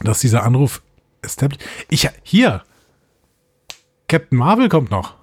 dass 0.00 0.20
dieser 0.20 0.44
Anruf 0.44 0.82
established. 1.22 1.64
Ich 1.88 2.08
hier. 2.22 2.62
Captain 4.08 4.38
Marvel 4.38 4.68
kommt 4.68 4.90
noch. 4.90 5.14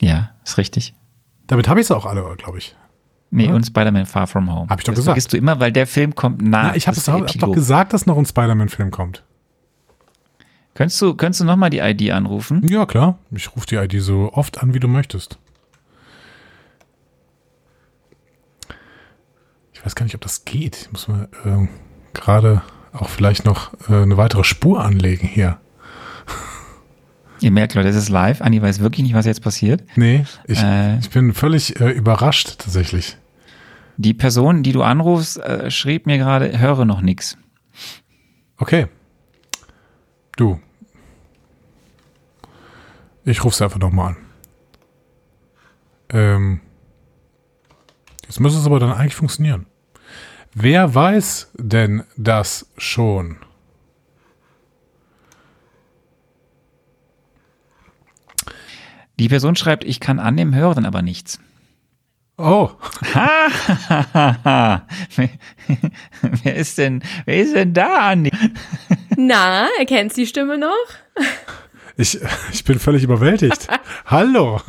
Ja, 0.00 0.34
ist 0.44 0.58
richtig. 0.58 0.94
Damit 1.46 1.68
habe 1.68 1.80
ich 1.80 1.86
es 1.86 1.90
auch 1.90 2.06
alle, 2.06 2.34
glaube 2.36 2.58
ich. 2.58 2.76
Nee, 3.30 3.48
und 3.48 3.64
Spider-Man 3.64 4.06
Far 4.06 4.26
From 4.26 4.52
Home. 4.52 4.68
Hab 4.68 4.78
ich 4.78 4.84
doch 4.84 4.92
das 4.92 5.00
gesagt. 5.00 5.14
vergisst 5.14 5.32
du 5.32 5.36
immer, 5.36 5.58
weil 5.60 5.72
der 5.72 5.86
Film 5.86 6.14
kommt 6.14 6.42
nach. 6.42 6.68
Na, 6.68 6.76
ich 6.76 6.86
habe 6.86 6.96
hab, 6.96 7.26
doch 7.26 7.52
gesagt, 7.52 7.92
dass 7.92 8.06
noch 8.06 8.16
ein 8.16 8.24
Spider-Man-Film 8.24 8.90
kommt. 8.90 9.24
Könntest 10.74 11.00
du, 11.00 11.14
könntest 11.14 11.40
du 11.40 11.44
nochmal 11.44 11.70
die 11.70 11.78
ID 11.78 12.10
anrufen? 12.10 12.66
Ja, 12.68 12.86
klar. 12.86 13.18
Ich 13.30 13.56
rufe 13.56 13.66
die 13.66 13.76
ID 13.76 14.00
so 14.02 14.32
oft 14.32 14.62
an, 14.62 14.74
wie 14.74 14.80
du 14.80 14.88
möchtest. 14.88 15.38
Ich 19.72 19.84
weiß 19.84 19.94
gar 19.94 20.04
nicht, 20.04 20.14
ob 20.14 20.20
das 20.20 20.44
geht. 20.44 20.82
Ich 20.82 20.92
muss 20.92 21.08
mal 21.08 21.28
ähm, 21.44 21.68
gerade 22.12 22.62
auch 22.92 23.08
vielleicht 23.08 23.44
noch 23.44 23.72
äh, 23.88 24.02
eine 24.02 24.16
weitere 24.16 24.44
Spur 24.44 24.84
anlegen 24.84 25.26
hier. 25.26 25.58
Ihr 27.40 27.50
merkt, 27.50 27.74
Leute, 27.74 27.88
das 27.88 27.96
ist 27.96 28.08
live. 28.08 28.40
Andi 28.40 28.60
weiß 28.62 28.80
wirklich 28.80 29.02
nicht, 29.04 29.14
was 29.14 29.26
jetzt 29.26 29.42
passiert. 29.42 29.82
Nee, 29.96 30.24
ich, 30.46 30.62
Äh. 30.62 30.98
ich 30.98 31.10
bin 31.10 31.34
völlig 31.34 31.78
äh, 31.80 31.90
überrascht 31.90 32.56
tatsächlich. 32.58 33.16
Die 33.98 34.14
Person, 34.14 34.62
die 34.62 34.72
du 34.72 34.82
anrufst, 34.82 35.38
äh, 35.38 35.70
schrieb 35.70 36.06
mir 36.06 36.18
gerade, 36.18 36.58
höre 36.58 36.84
noch 36.84 37.00
nix. 37.00 37.36
Okay. 38.58 38.86
Du. 40.36 40.60
Ich 43.24 43.42
ruf's 43.44 43.60
einfach 43.62 43.78
nochmal 43.78 44.08
an. 44.10 44.16
Ähm. 46.10 46.60
Jetzt 48.26 48.40
müsste 48.40 48.58
es 48.60 48.66
aber 48.66 48.80
dann 48.80 48.92
eigentlich 48.92 49.14
funktionieren. 49.14 49.66
Wer 50.54 50.94
weiß 50.94 51.52
denn 51.58 52.02
das 52.16 52.70
schon? 52.76 53.36
Die 59.18 59.28
Person 59.28 59.56
schreibt, 59.56 59.84
ich 59.84 60.00
kann 60.00 60.18
annehmen, 60.18 60.54
höre 60.54 60.74
dann 60.74 60.84
aber 60.84 61.02
nichts. 61.02 61.38
Oh, 62.38 62.70
wer, 63.14 64.82
wer 66.20 66.54
ist 66.54 66.76
denn, 66.76 67.02
wer 67.24 67.36
ist 67.38 67.54
denn 67.54 67.72
da, 67.72 68.10
Andi? 68.10 68.30
Na, 69.16 69.68
erkennst 69.78 70.18
die 70.18 70.26
Stimme 70.26 70.58
noch? 70.58 70.76
ich, 71.96 72.18
ich 72.52 72.64
bin 72.64 72.78
völlig 72.78 73.04
überwältigt. 73.04 73.66
Hallo. 74.04 74.60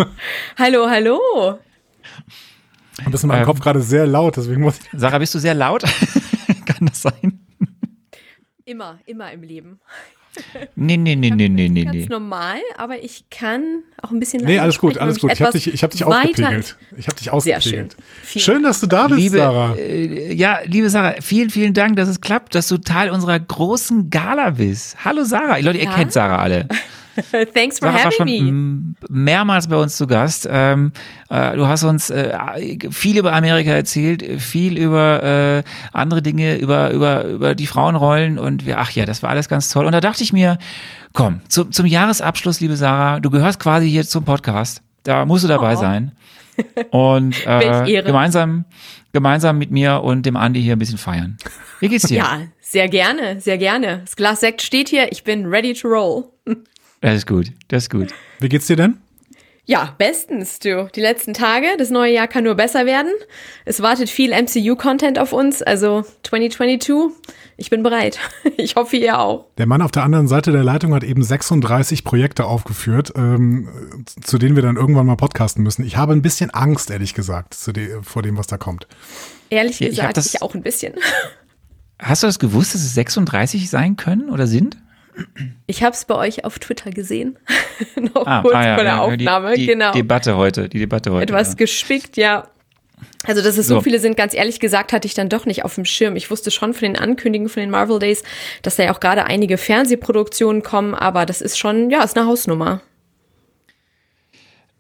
Hallo, 0.57 0.89
hallo. 0.89 1.19
Und 3.05 3.13
das 3.13 3.15
ist 3.15 3.23
in 3.23 3.27
meinem 3.27 3.41
Ähm. 3.41 3.45
Kopf 3.45 3.59
gerade 3.59 3.81
sehr 3.81 4.07
laut, 4.07 4.37
deswegen 4.37 4.61
muss 4.61 4.79
ich. 4.79 4.87
Sarah, 4.97 5.17
bist 5.17 5.35
du 5.35 5.39
sehr 5.39 5.53
laut? 5.53 5.83
kann 6.65 6.87
das 6.87 7.01
sein? 7.01 7.45
Immer, 8.63 8.99
immer 9.05 9.29
im 9.33 9.43
Leben. 9.43 9.81
Nee, 10.75 10.97
nee, 10.97 11.15
nee, 11.15 11.29
nee, 11.31 11.49
nee, 11.49 11.69
nee, 11.69 11.83
Ganz 11.83 11.95
nee. 11.95 12.05
normal, 12.09 12.59
aber 12.77 13.03
ich 13.03 13.25
kann 13.29 13.83
auch 14.01 14.11
ein 14.11 14.19
bisschen 14.19 14.43
Nee, 14.43 14.59
alles 14.59 14.77
gut, 14.79 14.97
alles 14.97 15.19
gut. 15.19 15.31
Ich 15.31 15.41
habe 15.41 15.51
dich, 15.51 15.73
ich 15.73 15.83
hab 15.83 15.91
dich 15.91 16.03
ausgepegelt. 16.03 16.77
Ich 16.97 17.07
habe 17.07 17.15
dich 17.17 17.25
schön. 17.25 17.33
ausgepegelt. 17.33 17.95
Vielen 18.23 18.43
Schön, 18.43 18.63
dass 18.63 18.79
du 18.79 18.87
da 18.87 19.07
bist, 19.07 19.19
Liebe, 19.19 19.37
Sarah. 19.37 19.75
äh, 19.75 20.33
ja, 20.33 20.59
liebe 20.65 20.89
Sarah, 20.89 21.15
vielen, 21.21 21.49
vielen 21.49 21.73
Dank, 21.73 21.95
dass 21.95 22.07
es 22.09 22.21
klappt, 22.21 22.55
dass 22.55 22.67
du 22.67 22.77
Teil 22.77 23.09
unserer 23.09 23.39
großen 23.39 24.09
Gala 24.09 24.51
bist. 24.51 24.97
Hallo 25.03 25.23
Sarah, 25.23 25.57
Leute, 25.57 25.77
ihr 25.79 25.85
Ja. 25.85 25.93
kennt 25.93 26.13
Sarah 26.13 26.37
alle. 26.39 26.67
Thanks 27.53 27.79
for 27.79 27.91
Sarah 27.91 28.11
having 28.19 28.95
me. 28.95 28.95
mehrmals 29.09 29.67
bei 29.67 29.75
uns 29.75 29.97
zu 29.97 30.07
Gast. 30.07 30.47
Ähm, 30.49 30.91
äh, 31.29 31.55
du 31.55 31.67
hast 31.67 31.83
uns 31.83 32.09
äh, 32.09 32.37
viel 32.91 33.17
über 33.17 33.33
Amerika 33.33 33.71
erzählt, 33.71 34.23
viel 34.41 34.77
über 34.77 35.23
äh, 35.23 35.63
andere 35.93 36.21
Dinge, 36.21 36.57
über, 36.57 36.91
über, 36.91 37.25
über 37.25 37.55
die 37.55 37.67
Frauenrollen 37.67 38.37
und 38.39 38.65
wir, 38.65 38.79
ach 38.79 38.91
ja, 38.91 39.05
das 39.05 39.23
war 39.23 39.29
alles 39.29 39.49
ganz 39.49 39.69
toll. 39.69 39.85
Und 39.85 39.91
da 39.93 40.01
dachte 40.01 40.23
ich 40.23 40.33
mir, 40.33 40.57
komm, 41.13 41.41
zum, 41.47 41.71
zum 41.71 41.85
Jahresabschluss, 41.85 42.59
liebe 42.59 42.75
Sarah, 42.75 43.19
du 43.19 43.29
gehörst 43.29 43.59
quasi 43.59 43.89
hier 43.89 44.05
zum 44.05 44.23
Podcast. 44.23 44.81
Da 45.03 45.25
musst 45.25 45.43
du 45.43 45.47
dabei 45.47 45.75
Oh. 45.75 45.79
sein. 45.79 46.11
Und 46.89 47.45
äh, 47.45 48.01
gemeinsam, 48.01 48.65
gemeinsam 49.13 49.59
mit 49.59 49.69
mir 49.69 50.01
und 50.01 50.25
dem 50.25 50.35
Andi 50.35 50.59
hier 50.59 50.75
ein 50.75 50.79
bisschen 50.79 50.97
feiern. 50.97 51.37
Wie 51.79 51.87
geht's 51.87 52.07
dir? 52.07 52.17
Ja, 52.17 52.41
sehr 52.61 52.89
gerne, 52.89 53.39
sehr 53.39 53.59
gerne. 53.59 53.99
Das 53.99 54.15
Glas 54.15 54.39
Sekt 54.39 54.63
steht 54.63 54.89
hier, 54.89 55.11
ich 55.11 55.23
bin 55.23 55.45
ready 55.45 55.73
to 55.73 55.87
roll. 55.87 56.25
Das 57.01 57.15
ist 57.15 57.27
gut, 57.27 57.51
das 57.67 57.83
ist 57.83 57.89
gut. 57.89 58.09
Wie 58.39 58.49
geht's 58.49 58.67
dir 58.67 58.75
denn? 58.75 58.97
Ja, 59.69 59.93
bestens, 59.97 60.59
du. 60.59 60.89
Die 60.95 61.01
letzten 61.01 61.33
Tage, 61.33 61.67
das 61.77 61.89
neue 61.89 62.13
Jahr 62.13 62.27
kann 62.29 62.45
nur 62.45 62.55
besser 62.55 62.85
werden. 62.85 63.11
Es 63.65 63.81
wartet 63.81 64.09
viel 64.09 64.31
MCU-Content 64.31 65.19
auf 65.19 65.33
uns, 65.33 65.61
also 65.61 66.05
2022. 66.23 67.13
Ich 67.57 67.69
bin 67.69 67.83
bereit. 67.83 68.17
Ich 68.59 68.75
hoffe, 68.75 68.95
ihr 68.97 69.19
auch. 69.19 69.47
Der 69.57 69.67
Mann 69.67 69.81
auf 69.81 69.91
der 69.91 70.03
anderen 70.03 70.27
Seite 70.27 70.51
der 70.51 70.63
Leitung 70.63 70.93
hat 70.95 71.03
eben 71.03 71.21
36 71.21 72.03
Projekte 72.03 72.45
aufgeführt, 72.45 73.11
ähm, 73.15 73.67
zu 74.23 74.37
denen 74.37 74.55
wir 74.55 74.63
dann 74.63 74.77
irgendwann 74.77 75.05
mal 75.05 75.15
podcasten 75.17 75.63
müssen. 75.63 75.85
Ich 75.85 75.95
habe 75.97 76.13
ein 76.13 76.21
bisschen 76.21 76.49
Angst, 76.51 76.89
ehrlich 76.89 77.13
gesagt, 77.13 77.53
zu 77.53 77.71
de 77.73 78.01
vor 78.03 78.23
dem, 78.23 78.37
was 78.37 78.47
da 78.47 78.57
kommt. 78.57 78.87
Ehrlich 79.49 79.79
ich 79.81 79.89
gesagt, 79.89 80.17
das- 80.17 80.33
ich 80.33 80.41
auch 80.41 80.55
ein 80.55 80.63
bisschen. 80.63 80.93
Hast 81.99 82.23
du 82.23 82.27
das 82.27 82.39
gewusst, 82.39 82.73
dass 82.73 82.81
es 82.81 82.93
36 82.95 83.69
sein 83.69 83.95
können 83.97 84.29
oder 84.29 84.47
sind? 84.47 84.77
Ich 85.65 85.83
habe 85.83 85.93
es 85.93 86.05
bei 86.05 86.15
euch 86.15 86.45
auf 86.45 86.59
Twitter 86.59 86.91
gesehen. 86.91 87.37
Noch 88.13 88.25
Ah, 88.25 88.41
kurz 88.41 88.55
ah 88.55 88.65
ja, 88.65 88.75
vor 88.75 88.83
der 88.83 88.93
ja, 88.93 88.99
Aufnahme, 88.99 89.53
die, 89.55 89.61
die 89.61 89.67
genau. 89.67 89.91
Debatte 89.91 90.37
heute, 90.37 90.69
die 90.69 90.79
Debatte 90.79 91.11
heute. 91.11 91.23
Etwas 91.23 91.49
ja. 91.49 91.55
gespickt, 91.55 92.17
ja. 92.17 92.47
Also, 93.25 93.41
dass 93.41 93.57
es 93.57 93.67
so. 93.67 93.75
So. 93.75 93.81
viele 93.81 93.99
sind, 93.99 94.17
ganz 94.17 94.33
ehrlich 94.33 94.59
gesagt, 94.59 94.93
hatte 94.93 95.07
ich 95.07 95.13
dann 95.13 95.29
doch 95.29 95.45
nicht 95.45 95.63
auf 95.63 95.75
dem 95.75 95.85
Schirm. 95.85 96.15
Ich 96.15 96.31
wusste 96.31 96.49
schon 96.49 96.73
von 96.73 96.81
den 96.81 96.95
Ankündigungen 96.97 97.49
von 97.49 97.61
den 97.61 97.69
Marvel 97.69 97.99
Days, 97.99 98.23
dass 98.61 98.75
da 98.75 98.83
ja 98.83 98.93
auch 98.93 98.99
gerade 98.99 99.25
einige 99.25 99.57
Fernsehproduktionen 99.57 100.63
kommen, 100.63 100.95
aber 100.95 101.25
das 101.25 101.41
ist 101.41 101.57
schon, 101.57 101.89
ja, 101.89 102.03
ist 102.03 102.17
eine 102.17 102.27
Hausnummer. 102.27 102.81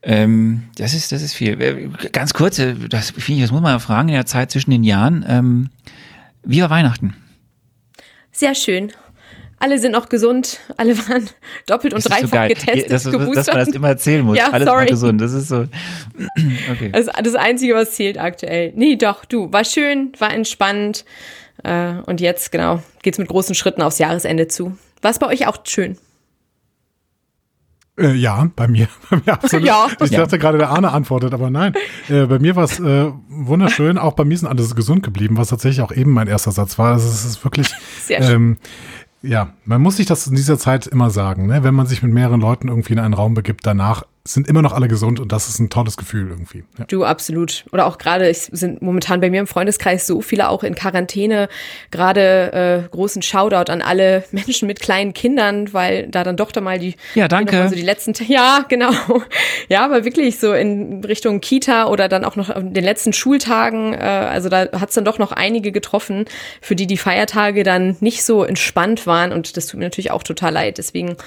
Ähm, 0.01 0.63
das 0.77 0.93
ist, 0.93 1.11
das 1.11 1.21
ist 1.21 1.33
viel. 1.33 1.61
Äh, 1.61 1.89
Ganz 2.11 2.33
kurz, 2.33 2.59
äh, 2.59 2.75
das, 2.89 3.11
finde 3.11 3.33
ich, 3.33 3.41
das 3.41 3.51
muss 3.51 3.61
man 3.61 3.73
ja 3.73 3.79
fragen 3.79 4.09
in 4.09 4.15
der 4.15 4.25
Zeit 4.25 4.51
zwischen 4.51 4.71
den 4.71 4.83
Jahren. 4.83 5.25
Ähm, 5.27 5.69
wie 6.43 6.61
war 6.61 6.69
Weihnachten? 6.69 7.15
Sehr 8.31 8.55
schön. 8.55 8.93
Alle 9.59 9.79
sind 9.79 9.91
noch 9.93 10.07
gesund, 10.09 10.59
alle 10.77 10.95
waren 11.09 11.27
doppelt 11.65 11.93
und 11.93 12.05
Das 12.05 12.11
ist 12.11 12.21
so 12.21 12.27
dreifach 12.27 12.31
geil, 12.37 12.49
getestet, 12.49 12.91
dass, 12.91 13.05
man 13.05 13.13
das 13.13 13.47
geboostert. 13.47 13.67
immer 13.75 13.87
erzählen 13.89 14.23
muss. 14.23 14.37
Ja, 14.37 14.51
Alles 14.51 14.67
war 14.67 14.75
sorry. 14.75 14.85
gesund. 14.87 15.19
Das 15.21 15.33
ist 15.33 15.47
so. 15.47 15.65
Okay. 16.71 16.89
Das 16.91 17.07
ist 17.07 17.11
das 17.23 17.35
Einzige, 17.35 17.73
was 17.73 17.91
zählt 17.91 18.19
aktuell. 18.19 18.71
Nee, 18.75 18.95
doch, 18.97 19.25
du, 19.25 19.51
war 19.51 19.63
schön, 19.63 20.11
war 20.19 20.31
entspannt. 20.33 21.05
Äh, 21.63 21.93
und 22.05 22.21
jetzt, 22.21 22.51
genau, 22.51 22.83
geht's 23.01 23.17
mit 23.17 23.27
großen 23.29 23.55
Schritten 23.55 23.81
aufs 23.81 23.97
Jahresende 23.97 24.47
zu. 24.47 24.77
War 25.01 25.09
es 25.11 25.17
bei 25.19 25.27
euch 25.27 25.47
auch 25.47 25.57
schön? 25.65 25.97
Äh, 27.99 28.13
ja, 28.13 28.47
bei 28.55 28.67
mir, 28.67 28.87
bei 29.09 29.17
mir 29.25 29.33
absolut. 29.33 29.65
Ja. 29.65 29.87
Ich 30.03 30.11
Ja. 30.11 30.19
dachte 30.19 30.37
gerade, 30.37 30.59
der 30.59 30.69
Arne 30.69 30.91
antwortet, 30.91 31.33
aber 31.33 31.49
nein. 31.49 31.73
Äh, 32.09 32.25
bei 32.27 32.37
mir 32.37 32.55
war 32.55 32.63
es 32.65 32.79
äh, 32.79 33.11
wunderschön. 33.27 33.97
Auch 33.97 34.13
bei 34.13 34.23
mir 34.23 34.37
sind 34.37 34.47
alles 34.47 34.75
gesund 34.75 35.01
geblieben, 35.03 35.35
was 35.37 35.49
tatsächlich 35.49 35.81
auch 35.81 35.91
eben 35.91 36.11
mein 36.11 36.27
erster 36.27 36.51
Satz 36.51 36.77
war. 36.77 36.93
Also 36.93 37.07
es 37.07 37.25
ist 37.25 37.43
wirklich, 37.43 37.69
Sehr 38.03 38.21
schön. 38.21 38.35
ähm, 38.35 38.57
ja, 39.21 39.53
man 39.65 39.81
muss 39.81 39.97
sich 39.97 40.05
das 40.05 40.27
in 40.27 40.35
dieser 40.35 40.57
Zeit 40.57 40.87
immer 40.87 41.09
sagen, 41.09 41.47
ne? 41.47 41.63
wenn 41.63 41.73
man 41.73 41.87
sich 41.87 42.03
mit 42.03 42.13
mehreren 42.13 42.41
Leuten 42.41 42.67
irgendwie 42.67 42.93
in 42.93 42.99
einen 42.99 43.13
Raum 43.13 43.33
begibt, 43.33 43.65
danach 43.65 44.03
sind 44.33 44.47
immer 44.47 44.61
noch 44.61 44.73
alle 44.73 44.87
gesund 44.87 45.19
und 45.19 45.31
das 45.31 45.49
ist 45.49 45.59
ein 45.59 45.69
tolles 45.69 45.97
Gefühl 45.97 46.29
irgendwie. 46.29 46.63
Ja. 46.77 46.85
Du, 46.85 47.03
absolut. 47.03 47.65
Oder 47.71 47.85
auch 47.85 47.97
gerade, 47.97 48.27
es 48.27 48.45
sind 48.45 48.81
momentan 48.81 49.21
bei 49.21 49.29
mir 49.29 49.39
im 49.39 49.47
Freundeskreis 49.47 50.05
so 50.07 50.21
viele 50.21 50.49
auch 50.49 50.63
in 50.63 50.75
Quarantäne. 50.75 51.49
Gerade 51.91 52.83
äh, 52.85 52.89
großen 52.89 53.21
Shoutout 53.21 53.71
an 53.71 53.81
alle 53.81 54.23
Menschen 54.31 54.67
mit 54.67 54.79
kleinen 54.79 55.13
Kindern, 55.13 55.73
weil 55.73 56.07
da 56.07 56.23
dann 56.23 56.37
doch 56.37 56.51
da 56.51 56.61
mal 56.61 56.79
die 56.79 56.95
Ja, 57.15 57.27
danke. 57.27 57.55
noch 57.55 57.63
mal 57.63 57.69
So 57.69 57.75
die 57.75 57.81
letzten, 57.81 58.13
ja, 58.27 58.65
genau. 58.67 58.91
Ja, 59.69 59.85
aber 59.85 60.05
wirklich 60.05 60.39
so 60.39 60.53
in 60.53 61.03
Richtung 61.03 61.41
Kita 61.41 61.87
oder 61.87 62.07
dann 62.07 62.25
auch 62.25 62.35
noch 62.35 62.49
an 62.49 62.73
den 62.73 62.83
letzten 62.83 63.13
Schultagen. 63.13 63.93
Äh, 63.93 63.97
also 63.97 64.49
da 64.49 64.67
hat's 64.79 64.95
dann 64.95 65.05
doch 65.05 65.19
noch 65.19 65.31
einige 65.31 65.71
getroffen, 65.71 66.25
für 66.61 66.75
die 66.75 66.87
die 66.87 66.97
Feiertage 66.97 67.63
dann 67.63 67.97
nicht 67.99 68.23
so 68.23 68.43
entspannt 68.43 69.07
waren. 69.07 69.31
Und 69.31 69.57
das 69.57 69.67
tut 69.67 69.79
mir 69.79 69.85
natürlich 69.85 70.11
auch 70.11 70.23
total 70.23 70.53
leid. 70.53 70.77
Deswegen 70.77 71.17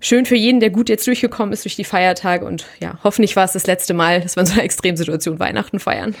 schön 0.00 0.26
für 0.26 0.36
jeden, 0.36 0.60
der 0.60 0.70
gut 0.70 0.88
jetzt 0.88 1.06
durchgekommen 1.06 1.52
ist 1.52 1.64
durch 1.64 1.76
die 1.76 1.84
Feiertage. 1.84 2.44
Und 2.44 2.66
ja, 2.80 2.98
hoffentlich 3.04 3.36
war 3.36 3.44
es 3.44 3.52
das 3.52 3.66
letzte 3.66 3.94
Mal, 3.94 4.20
dass 4.20 4.36
wir 4.36 4.40
in 4.40 4.46
so 4.46 4.54
einer 4.54 4.64
Extremsituation 4.64 5.38
Weihnachten 5.38 5.78
feiern. 5.78 6.14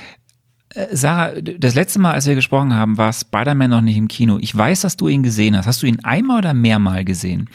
Äh, 0.74 0.86
Sarah, 0.92 1.32
das 1.40 1.74
letzte 1.74 1.98
Mal, 1.98 2.12
als 2.12 2.26
wir 2.26 2.34
gesprochen 2.34 2.74
haben, 2.74 2.96
war 2.98 3.12
Spider-Man 3.12 3.70
noch 3.70 3.80
nicht 3.80 3.96
im 3.96 4.08
Kino. 4.08 4.38
Ich 4.40 4.56
weiß, 4.56 4.82
dass 4.82 4.96
du 4.96 5.08
ihn 5.08 5.22
gesehen 5.22 5.56
hast. 5.56 5.66
Hast 5.66 5.82
du 5.82 5.86
ihn 5.86 5.98
einmal 6.04 6.38
oder 6.38 6.54
mehrmal 6.54 7.04
gesehen? 7.04 7.48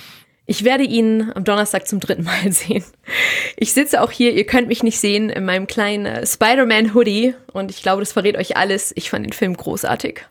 Ich 0.47 0.64
werde 0.64 0.84
ihn 0.84 1.31
am 1.34 1.43
Donnerstag 1.43 1.88
zum 1.88 1.99
dritten 1.99 2.23
Mal 2.23 2.52
sehen. 2.52 2.84
Ich 3.57 3.73
sitze 3.73 4.02
auch 4.02 4.11
hier, 4.11 4.34
ihr 4.34 4.45
könnt 4.45 4.68
mich 4.68 4.84
nicht 4.84 4.99
sehen, 4.99 5.30
in 5.30 5.45
meinem 5.45 5.68
kleinen 5.68 6.06
äh, 6.06 6.26
Spider-Man-Hoodie. 6.26 7.35
Und 7.52 7.72
ich 7.72 7.81
glaube, 7.81 8.02
das 8.02 8.14
verrät 8.14 8.38
euch 8.38 8.57
alles. 8.57 8.91
Ich 8.95 9.10
fand 9.10 9.26
den 9.26 9.34
Film 9.34 9.56
großartig. 9.56 10.22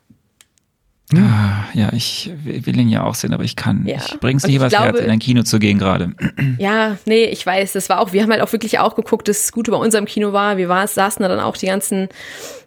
Ah, 1.12 1.66
ja, 1.74 1.93
ich 1.93 2.31
will 2.44 2.81
ihn 2.81 2.89
ja 2.89 3.05
auch 3.05 3.14
sehen, 3.14 3.35
aber 3.35 3.44
ich 3.44 3.56
kann. 3.56 3.85
Ja. 3.86 3.97
Ich 3.97 4.18
bring's 4.20 4.44
ich 4.44 4.59
was 4.59 4.72
Herz, 4.72 4.98
in 4.98 5.10
ein 5.10 5.18
Kino 5.18 5.43
zu 5.43 5.59
gehen 5.59 5.78
gerade. 5.78 6.12
Ja, 6.59 6.98
nee, 7.05 7.24
ich 7.24 7.44
weiß, 7.44 7.72
das 7.72 7.89
war 7.89 7.98
auch, 8.01 8.12
wir 8.12 8.22
haben 8.22 8.31
halt 8.31 8.40
auch 8.40 8.52
wirklich 8.52 8.78
auch 8.78 8.94
geguckt, 8.94 9.28
dass 9.28 9.44
es 9.44 9.52
gut 9.52 9.70
bei 9.70 9.76
unserem 9.76 10.05
Kino 10.05 10.32
war. 10.32 10.56
Wir 10.56 10.68
war, 10.68 10.86
saßen 10.86 11.22
da 11.22 11.28
dann 11.28 11.40
auch 11.40 11.56
die 11.56 11.66
ganzen, 11.66 12.09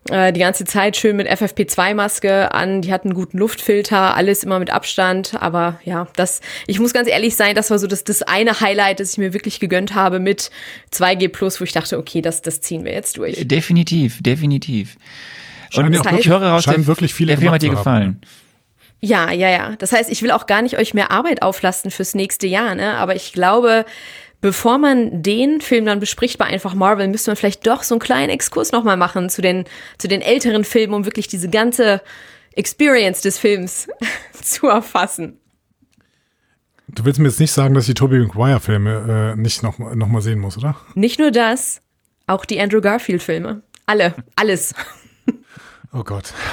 äh, 0.10 0.34
die 0.34 0.40
ganze 0.40 0.66
Zeit 0.66 0.98
schön 0.98 1.16
mit 1.16 1.28
FFP2-Maske 1.28 2.54
an, 2.54 2.82
die 2.82 2.92
hatten 2.92 3.10
einen 3.10 3.16
guten 3.16 3.38
Luftfilter, 3.38 4.16
alles 4.16 4.44
immer 4.44 4.60
mit 4.60 4.72
Abstand. 4.72 5.36
Aber 5.40 5.80
ja, 5.84 6.08
das, 6.16 6.42
ich 6.68 6.80
muss 6.80 6.94
ganz 6.94 7.08
ehrlich 7.08 7.36
sein, 7.36 7.56
das 7.56 7.72
war 7.72 7.80
so 7.80 7.88
das, 7.88 8.04
das 8.04 8.24
eine 8.24 8.60
Highlight, 8.60 9.00
das 9.00 9.14
ich 9.14 9.18
mir 9.18 9.34
wirklich 9.34 9.60
gegönnt 9.60 9.96
habe 9.96 10.20
mit 10.20 10.52
2G 10.94 11.30
Plus, 11.30 11.60
wo 11.60 11.64
ich 11.64 11.72
dachte, 11.72 11.98
okay, 11.98 12.22
das, 12.22 12.42
das 12.42 12.62
ziehen 12.62 12.84
wir 12.84 12.92
jetzt 12.92 13.18
durch. 13.18 13.48
Definitiv, 13.48 14.22
definitiv. 14.22 14.98
Scheinen 15.70 15.94
ja 15.94 16.00
auch 16.00 16.04
das 16.04 16.14
heißt- 16.14 16.20
ich 16.20 16.30
höre 16.30 16.42
raus, 16.44 16.64
scheinen 16.64 16.78
der, 16.78 16.88
wirklich 16.88 17.14
viele 17.14 17.34
der 17.34 17.38
Film 17.40 17.52
hat 17.52 17.62
dir 17.62 17.70
gefallen. 17.70 18.22
Ja, 19.00 19.32
ja, 19.32 19.50
ja. 19.50 19.76
Das 19.78 19.92
heißt, 19.92 20.10
ich 20.12 20.22
will 20.24 20.32
auch 20.32 20.48
gar 20.48 20.62
nicht 20.62 20.78
euch 20.78 20.94
mehr 20.94 21.12
Arbeit 21.12 21.42
auflasten 21.44 21.92
fürs 21.92 22.16
nächste 22.16 22.48
Jahr, 22.48 22.74
ne? 22.76 22.96
Aber 22.98 23.16
ich 23.16 23.32
glaube, 23.32 23.86
bevor 24.42 24.78
man 24.80 25.22
den 25.22 25.62
Film 25.62 25.86
dann 25.86 26.00
bespricht 26.00 26.38
bei 26.40 26.46
einfach 26.46 26.74
Marvel, 26.74 27.08
müsste 27.08 27.30
man 27.30 27.36
vielleicht 27.36 27.68
doch 27.68 27.84
so 27.84 27.94
einen 27.96 28.00
kleinen 28.00 28.30
Exkurs 28.32 28.72
nochmal 28.72 28.98
machen 28.98 29.30
zu 29.30 29.42
den, 29.42 29.66
zu 30.00 30.08
den 30.08 30.22
älteren 30.22 30.64
Filmen, 30.64 30.94
um 30.96 31.06
wirklich 31.06 31.28
diese 31.28 31.50
ganze 31.50 32.02
Experience 32.54 33.22
des 33.22 33.38
Films 33.38 33.88
zu 34.42 34.68
erfassen. 34.68 35.40
Du 36.88 37.04
willst 37.06 37.20
mir 37.20 37.28
jetzt 37.28 37.40
nicht 37.40 37.52
sagen, 37.52 37.76
dass 37.76 37.84
ich 37.84 37.90
die 37.90 37.94
Tobey 38.00 38.18
Maguire-Filme 38.20 39.34
äh, 39.36 39.40
nicht 39.40 39.62
noch, 39.62 39.78
noch 39.78 40.08
mal 40.08 40.22
sehen 40.22 40.40
muss, 40.40 40.58
oder? 40.58 40.76
Nicht 40.96 41.20
nur 41.20 41.32
das, 41.32 41.82
auch 42.28 42.46
die 42.46 42.60
Andrew 42.60 42.82
Garfield-Filme. 42.82 43.62
Alle, 43.86 44.16
alles. 44.36 44.74
Oh 45.94 46.04
Gott. 46.04 46.34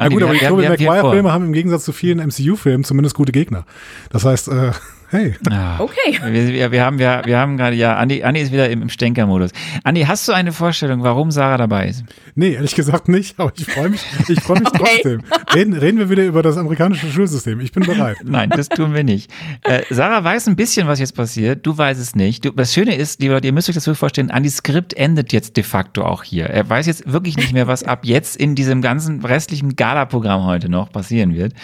Ah, 0.00 0.04
Na 0.04 0.08
gut, 0.10 0.22
aber 0.22 0.32
die 0.32 0.38
Tobey 0.38 0.68
Maguire-Filme 0.68 1.32
haben 1.32 1.46
im 1.46 1.52
Gegensatz 1.52 1.82
zu 1.84 1.90
vielen 1.90 2.18
MCU-Filmen 2.24 2.84
zumindest 2.84 3.16
gute 3.16 3.32
Gegner. 3.32 3.64
Das 4.10 4.24
heißt, 4.24 4.46
äh, 4.46 4.70
hey, 5.10 5.34
Ah. 5.50 5.78
Okay. 5.80 6.18
Wir, 6.24 6.48
wir, 6.48 6.72
wir 6.72 6.84
haben, 6.84 6.98
wir, 6.98 7.22
wir 7.24 7.38
haben 7.38 7.56
gerade, 7.56 7.76
ja, 7.76 7.96
Andi, 7.96 8.22
Andi 8.22 8.40
ist 8.40 8.52
wieder 8.52 8.68
im, 8.70 8.82
im 8.82 8.88
Stänker-Modus. 8.88 9.50
Andi, 9.84 10.02
hast 10.02 10.26
du 10.28 10.32
eine 10.32 10.52
Vorstellung, 10.52 11.02
warum 11.02 11.30
Sarah 11.30 11.56
dabei 11.56 11.88
ist? 11.88 12.04
nee, 12.34 12.52
ehrlich 12.52 12.74
gesagt 12.76 13.08
nicht, 13.08 13.38
aber 13.40 13.52
ich 13.56 13.66
freue 13.66 13.88
mich, 13.88 14.00
ich 14.28 14.40
freue 14.40 14.60
mich 14.60 14.68
Okay. 14.72 14.78
trotzdem. 15.02 15.22
Reden, 15.54 15.72
reden 15.74 15.98
wir 15.98 16.08
wieder 16.10 16.24
über 16.24 16.42
das 16.42 16.56
amerikanische 16.56 17.10
Schulsystem. 17.10 17.58
Ich 17.60 17.72
bin 17.72 17.84
bereit. 17.84 18.18
Nein, 18.24 18.50
das 18.50 18.68
tun 18.68 18.94
wir 18.94 19.02
nicht. 19.02 19.30
Äh, 19.64 19.82
Sarah 19.90 20.22
weiß 20.22 20.46
ein 20.48 20.54
bisschen, 20.56 20.86
was 20.86 21.00
jetzt 21.00 21.16
passiert. 21.16 21.66
Du 21.66 21.76
weißt 21.76 22.00
es 22.00 22.14
nicht. 22.14 22.44
Du, 22.44 22.50
das 22.52 22.72
Schöne 22.72 22.94
ist, 22.94 23.20
liebe 23.20 23.34
Leute, 23.34 23.46
ihr 23.48 23.52
müsst 23.52 23.68
euch 23.68 23.74
das 23.74 23.84
so 23.84 23.94
vorstellen, 23.94 24.30
Andis 24.30 24.58
Skript 24.58 24.94
endet 24.94 25.32
jetzt 25.32 25.56
de 25.56 25.64
facto 25.64 26.02
auch 26.04 26.22
hier. 26.22 26.46
Er 26.46 26.68
weiß 26.68 26.86
jetzt 26.86 27.10
wirklich 27.12 27.36
nicht 27.36 27.52
mehr, 27.52 27.66
was 27.66 27.82
ab 27.82 28.00
jetzt 28.04 28.36
in 28.36 28.54
diesem 28.54 28.82
ganzen 28.82 29.24
restlichen 29.24 29.74
Gala-Programm 29.74 30.44
heute 30.44 30.68
noch 30.68 30.92
passieren 30.92 31.34
wird. 31.34 31.54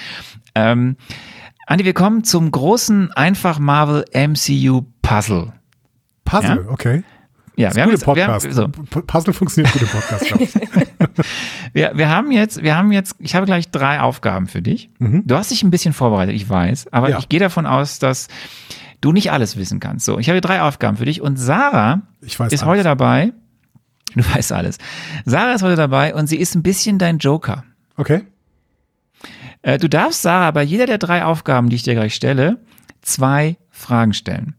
Ähm, 0.56 0.96
Andi, 1.66 1.84
wir 1.84 1.94
kommen 1.94 2.24
zum 2.24 2.50
großen 2.50 3.12
Einfach 3.12 3.58
Marvel 3.58 4.04
MCU 4.14 4.82
Puzzle. 5.02 5.52
Puzzle, 6.24 6.66
okay. 6.68 7.02
Ja, 7.56 7.68
Das 7.68 7.76
wir 7.76 7.82
haben, 7.84 7.90
jetzt, 7.92 8.00
wir, 8.06 8.14
Podcast. 8.14 8.46
haben, 8.46 8.52
so, 8.52 8.68
Puzzle 9.02 9.32
funktioniert 9.32 9.72
gut 9.72 9.82
im 9.82 9.88
Podcast, 9.88 10.34
wir, 11.72 11.92
wir 11.94 12.08
haben 12.08 12.32
jetzt, 12.32 12.62
wir 12.64 12.76
haben 12.76 12.90
jetzt, 12.90 13.14
ich 13.20 13.36
habe 13.36 13.46
gleich 13.46 13.70
drei 13.70 14.00
Aufgaben 14.00 14.48
für 14.48 14.60
dich. 14.60 14.90
Du 14.98 15.36
hast 15.36 15.50
dich 15.52 15.62
ein 15.62 15.70
bisschen 15.70 15.92
vorbereitet, 15.92 16.34
ich 16.34 16.48
weiß, 16.48 16.92
aber 16.92 17.06
Mhm. 17.08 17.12
Ja. 17.12 17.18
ich 17.20 17.28
gehe 17.28 17.38
davon 17.40 17.66
aus, 17.66 17.98
dass 18.00 18.26
du 19.00 19.12
nicht 19.12 19.30
alles 19.30 19.56
wissen 19.56 19.78
kannst. 19.78 20.04
So, 20.04 20.18
ich 20.18 20.28
habe 20.28 20.40
drei 20.40 20.62
Aufgaben 20.62 20.96
für 20.96 21.04
dich 21.04 21.20
und 21.20 21.36
Sarah 21.36 22.02
ist 22.20 22.40
alles. 22.40 22.64
heute 22.64 22.82
dabei. 22.82 23.32
Du 24.16 24.22
weißt 24.34 24.50
alles. 24.52 24.78
Sarah 25.24 25.52
ist 25.54 25.62
heute 25.62 25.76
dabei 25.76 26.14
und 26.14 26.26
sie 26.26 26.36
ist 26.38 26.54
ein 26.56 26.62
bisschen 26.62 26.98
dein 26.98 27.18
Joker. 27.18 27.64
Okay. 27.96 28.22
Äh, 29.64 29.78
du 29.78 29.88
darfst 29.88 30.22
Sarah 30.22 30.50
bei 30.50 30.62
jeder 30.62 30.86
der 30.86 30.98
drei 30.98 31.24
Aufgaben, 31.24 31.70
die 31.70 31.76
ich 31.76 31.82
dir 31.82 31.94
gleich 31.94 32.14
stelle, 32.14 32.58
zwei 33.02 33.56
Fragen 33.70 34.12
stellen. 34.12 34.54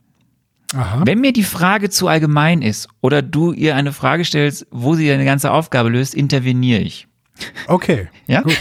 Aha. 0.75 1.03
Wenn 1.05 1.19
mir 1.21 1.31
die 1.31 1.43
Frage 1.43 1.89
zu 1.89 2.07
allgemein 2.07 2.61
ist 2.61 2.89
oder 3.01 3.21
du 3.21 3.53
ihr 3.53 3.75
eine 3.75 3.93
Frage 3.93 4.25
stellst, 4.25 4.65
wo 4.71 4.95
sie 4.95 5.09
eine 5.11 5.23
ganze 5.23 5.51
Aufgabe 5.51 5.89
löst, 5.89 6.15
interveniere 6.15 6.81
ich. 6.81 7.07
Okay. 7.67 8.07
Ja? 8.27 8.41
Gut. 8.41 8.57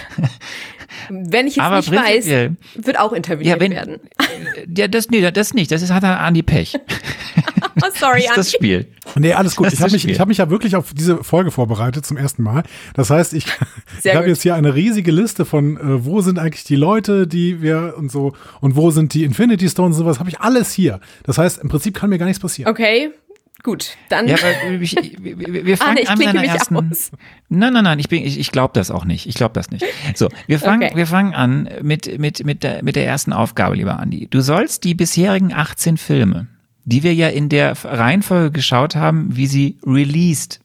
Wenn 1.09 1.47
ich 1.47 1.57
jetzt 1.57 1.65
Aber 1.65 1.77
nicht 1.79 1.91
weiß, 1.91 2.27
wird 2.27 2.99
auch 2.99 3.12
interveniert 3.12 3.57
Ja, 3.57 3.61
wenn- 3.61 3.73
werden. 3.73 4.01
Ja, 4.77 4.87
das, 4.89 5.09
nee, 5.11 5.29
das 5.31 5.55
nicht. 5.55 5.71
Das 5.71 5.81
ist, 5.83 5.91
hat 5.91 6.05
Andi 6.05 6.43
Pech. 6.43 6.75
Oh, 7.86 7.90
sorry, 7.94 8.23
Das 8.23 8.23
ist 8.23 8.36
das 8.36 8.47
Andi. 8.47 8.56
Spiel. 8.56 8.86
Nee, 9.16 9.32
alles 9.35 9.56
gut. 9.56 9.66
Das 9.66 9.74
Ich 9.74 9.81
habe 9.81 9.93
mich, 9.93 10.09
ich 10.09 10.20
hab 10.20 10.28
mich 10.28 10.39
ja 10.39 10.48
wirklich 10.51 10.77
auf 10.77 10.94
diese 10.94 11.23
Folge 11.23 11.51
vorbereitet 11.51 12.06
zum 12.06 12.16
ersten 12.16 12.43
Mal. 12.43 12.62
Das 12.94 13.11
heißt, 13.11 13.35
ich, 13.35 13.47
ich 14.02 14.15
habe 14.15 14.27
jetzt 14.28 14.43
hier 14.43 14.55
eine 14.55 14.74
riesige 14.74 15.11
Liste 15.12 15.44
von, 15.44 15.77
äh, 15.77 16.05
wo 16.05 16.20
sind 16.20 16.39
eigentlich 16.39 16.65
die 16.65 16.77
Leute, 16.77 17.27
die 17.27 17.61
wir 17.62 17.94
und 17.97 18.11
so, 18.11 18.32
und 18.61 18.77
wo 18.77 18.90
sind 18.90 19.12
die 19.15 19.24
Infinity 19.24 19.69
Stones 19.69 19.97
und 19.97 20.05
sowas, 20.05 20.19
habe 20.20 20.31
ich 20.31 20.40
alles 20.40 20.73
hier. 20.73 21.01
Das 21.24 21.39
heißt, 21.39 21.59
im 21.62 21.69
Prinzip 21.69 21.94
kann 21.94 22.11
mir 22.11 22.19
gar 22.19 22.27
nichts 22.27 22.40
passieren. 22.40 22.70
Okay, 22.70 23.11
gut. 23.62 23.97
Dann 24.09 24.27
Ja, 24.28 24.36
aber 24.36 24.81
ich, 24.81 24.94
wir, 25.20 25.74
Ah, 25.74 25.77
fangen 25.77 25.94
nee, 25.94 26.01
ich 26.02 26.09
an 26.11 26.19
mit 26.19 26.27
einer 26.28 26.44
ersten. 26.44 26.77
aus. 26.77 27.11
Nein, 27.48 27.73
nein, 27.73 27.85
nein, 27.85 27.98
ich, 27.98 28.09
bin- 28.09 28.24
ich, 28.24 28.39
ich 28.39 28.51
glaube 28.52 28.73
das 28.74 28.90
auch 28.90 29.05
nicht. 29.05 29.27
Ich 29.27 29.35
glaube 29.35 29.52
das 29.55 29.70
nicht. 29.70 29.85
So, 30.15 30.28
wir 30.47 30.59
fangen, 30.59 30.89
Okay. 30.89 30.97
wir 30.97 31.06
fangen 31.06 31.35
an 31.35 31.69
mit, 31.82 32.19
mit, 32.19 32.44
mit, 32.44 32.62
der, 32.62 32.82
mit 32.82 32.97
der 32.97 33.06
ersten 33.06 33.32
Aufgabe, 33.32 33.77
lieber 33.77 33.98
Andi. 33.98 34.28
Du 34.31 34.40
sollst 34.40 34.85
die 34.85 34.94
bisherigen 34.94 35.52
18 35.52 35.97
Filme, 35.97 36.47
die 36.85 37.02
wir 37.02 37.15
ja 37.15 37.28
in 37.28 37.48
der 37.48 37.73
Reihenfolge 37.85 38.51
geschaut 38.51 38.94
haben, 38.97 39.36
wie 39.36 39.47
sie 39.47 39.78
released 39.86 40.61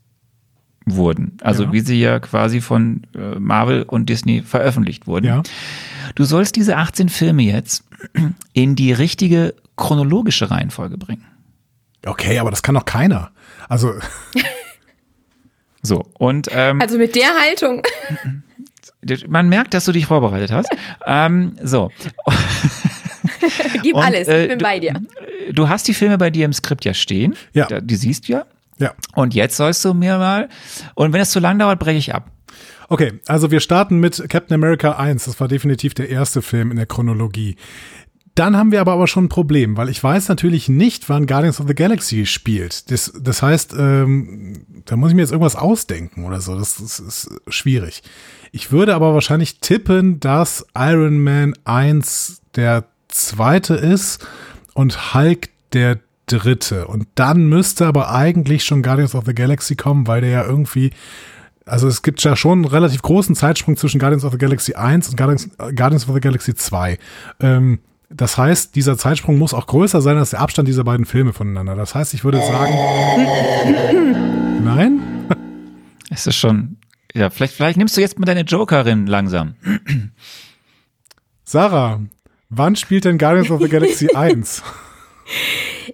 wurden. 0.85 1.37
Also 1.41 1.63
Ja. 1.65 1.71
wie 1.71 1.79
sie 1.81 1.99
ja 1.99 2.19
quasi 2.19 2.61
von 2.61 3.03
äh, 3.15 3.39
Marvel 3.39 3.83
und 3.83 4.09
Disney 4.09 4.41
veröffentlicht 4.41 5.07
wurden. 5.07 5.25
Ja. 5.27 5.43
Du 6.15 6.23
sollst 6.25 6.55
diese 6.55 6.77
18 6.77 7.09
Filme 7.09 7.43
jetzt 7.43 7.83
in 8.53 8.75
die 8.75 8.91
richtige 8.91 9.53
chronologische 9.77 10.49
Reihenfolge 10.51 10.97
bringen. 10.97 11.25
Okay, 12.05 12.39
aber 12.39 12.49
das 12.49 12.63
kann 12.63 12.75
doch 12.75 12.85
keiner. 12.85 13.31
Also, 13.67 13.93
So, 15.81 16.05
und 16.17 16.47
ähm, 16.51 16.81
also 16.81 16.97
mit 16.97 17.15
der 17.15 17.29
Haltung. 17.39 17.83
man 19.29 19.47
merkt, 19.47 19.73
dass 19.73 19.85
du 19.85 19.91
dich 19.93 20.05
vorbereitet 20.07 20.51
hast. 20.51 20.69
ähm, 21.05 21.55
so, 21.63 21.89
Gib 23.83 23.95
Und, 23.95 24.03
alles, 24.03 24.27
äh, 24.27 24.43
ich 24.43 24.49
bin 24.49 24.59
du- 24.59 24.63
bei 24.63 24.79
dir. 24.79 25.01
Du 25.51 25.69
hast 25.69 25.87
die 25.87 25.93
Filme 25.93 26.17
bei 26.17 26.29
dir 26.29 26.45
im 26.45 26.53
Skript 26.53 26.85
ja 26.85 26.93
stehen. 26.93 27.35
Ja. 27.53 27.67
Die 27.81 27.95
siehst 27.95 28.27
du 28.27 28.33
ja. 28.33 28.45
ja. 28.77 28.93
Und 29.15 29.33
jetzt 29.33 29.57
sollst 29.57 29.83
du 29.85 29.93
mir 29.93 30.17
mal, 30.17 30.49
und 30.95 31.13
wenn 31.13 31.21
es 31.21 31.31
zu 31.31 31.39
lang 31.39 31.59
dauert, 31.59 31.79
breche 31.79 31.97
ich 31.97 32.13
ab. 32.13 32.31
Okay, 32.89 33.19
also 33.27 33.51
wir 33.51 33.59
starten 33.59 33.99
mit 33.99 34.27
Captain 34.29 34.55
America 34.55 34.93
1. 34.93 35.25
Das 35.25 35.39
war 35.39 35.47
definitiv 35.47 35.93
der 35.93 36.09
erste 36.09 36.41
Film 36.41 36.71
in 36.71 36.77
der 36.77 36.87
Chronologie. 36.87 37.55
Dann 38.33 38.55
haben 38.55 38.71
wir 38.71 38.81
aber, 38.81 38.93
aber 38.93 39.07
schon 39.07 39.25
ein 39.25 39.29
Problem, 39.29 39.75
weil 39.75 39.89
ich 39.89 40.01
weiß 40.03 40.29
natürlich 40.29 40.69
nicht, 40.69 41.09
wann 41.09 41.27
Guardians 41.27 41.59
of 41.59 41.67
the 41.67 41.75
Galaxy 41.75 42.25
spielt. 42.25 42.89
Das, 42.89 43.11
das 43.19 43.41
heißt, 43.41 43.75
ähm, 43.77 44.65
da 44.85 44.95
muss 44.95 45.09
ich 45.09 45.15
mir 45.15 45.21
jetzt 45.21 45.31
irgendwas 45.31 45.55
ausdenken 45.55 46.25
oder 46.25 46.39
so. 46.39 46.57
Das, 46.57 46.77
das 46.77 46.99
ist 46.99 47.29
schwierig. 47.47 48.01
Ich 48.51 48.71
würde 48.71 48.95
aber 48.95 49.13
wahrscheinlich 49.13 49.59
tippen, 49.59 50.19
dass 50.19 50.65
Iron 50.75 51.21
Man 51.21 51.53
1 51.65 52.41
der 52.55 52.85
zweite 53.09 53.75
ist 53.75 54.25
und 54.73 55.13
Hulk 55.13 55.49
der 55.73 55.99
dritte. 56.25 56.87
Und 56.87 57.07
dann 57.15 57.47
müsste 57.47 57.87
aber 57.87 58.13
eigentlich 58.13 58.63
schon 58.63 58.83
Guardians 58.83 59.15
of 59.15 59.25
the 59.25 59.33
Galaxy 59.33 59.75
kommen, 59.75 60.07
weil 60.07 60.21
der 60.21 60.29
ja 60.29 60.45
irgendwie 60.45 60.91
also 61.69 61.87
es 61.87 62.01
gibt 62.01 62.23
ja 62.23 62.35
schon 62.35 62.59
einen 62.59 62.65
relativ 62.65 63.01
großen 63.01 63.35
Zeitsprung 63.35 63.77
zwischen 63.77 63.99
Guardians 63.99 64.25
of 64.25 64.31
the 64.31 64.37
Galaxy 64.37 64.73
1 64.73 65.09
und 65.09 65.17
Guardians, 65.17 65.49
Guardians 65.57 66.07
of 66.07 66.15
the 66.15 66.21
Galaxy 66.21 66.55
2. 66.55 66.97
Ähm, 67.41 67.79
das 68.09 68.37
heißt, 68.37 68.75
dieser 68.75 68.97
Zeitsprung 68.97 69.37
muss 69.37 69.53
auch 69.53 69.67
größer 69.67 70.01
sein 70.01 70.17
als 70.17 70.31
der 70.31 70.41
Abstand 70.41 70.67
dieser 70.67 70.83
beiden 70.83 71.05
Filme 71.05 71.31
voneinander. 71.31 71.75
Das 71.75 71.93
heißt, 71.93 72.13
ich 72.15 72.23
würde 72.23 72.39
sagen. 72.39 72.73
Nein? 74.63 75.01
Es 76.09 76.25
ist 76.25 76.35
schon, 76.35 76.77
ja, 77.13 77.29
vielleicht, 77.29 77.53
vielleicht 77.53 77.77
nimmst 77.77 77.95
du 77.95 78.01
jetzt 78.01 78.17
mal 78.17 78.25
deine 78.25 78.41
Jokerin 78.41 79.05
langsam. 79.05 79.53
Sarah, 81.43 82.01
wann 82.49 82.75
spielt 82.75 83.05
denn 83.05 83.17
Guardians 83.17 83.51
of 83.51 83.61
the 83.61 83.69
Galaxy 83.69 84.09
1? 84.15 84.63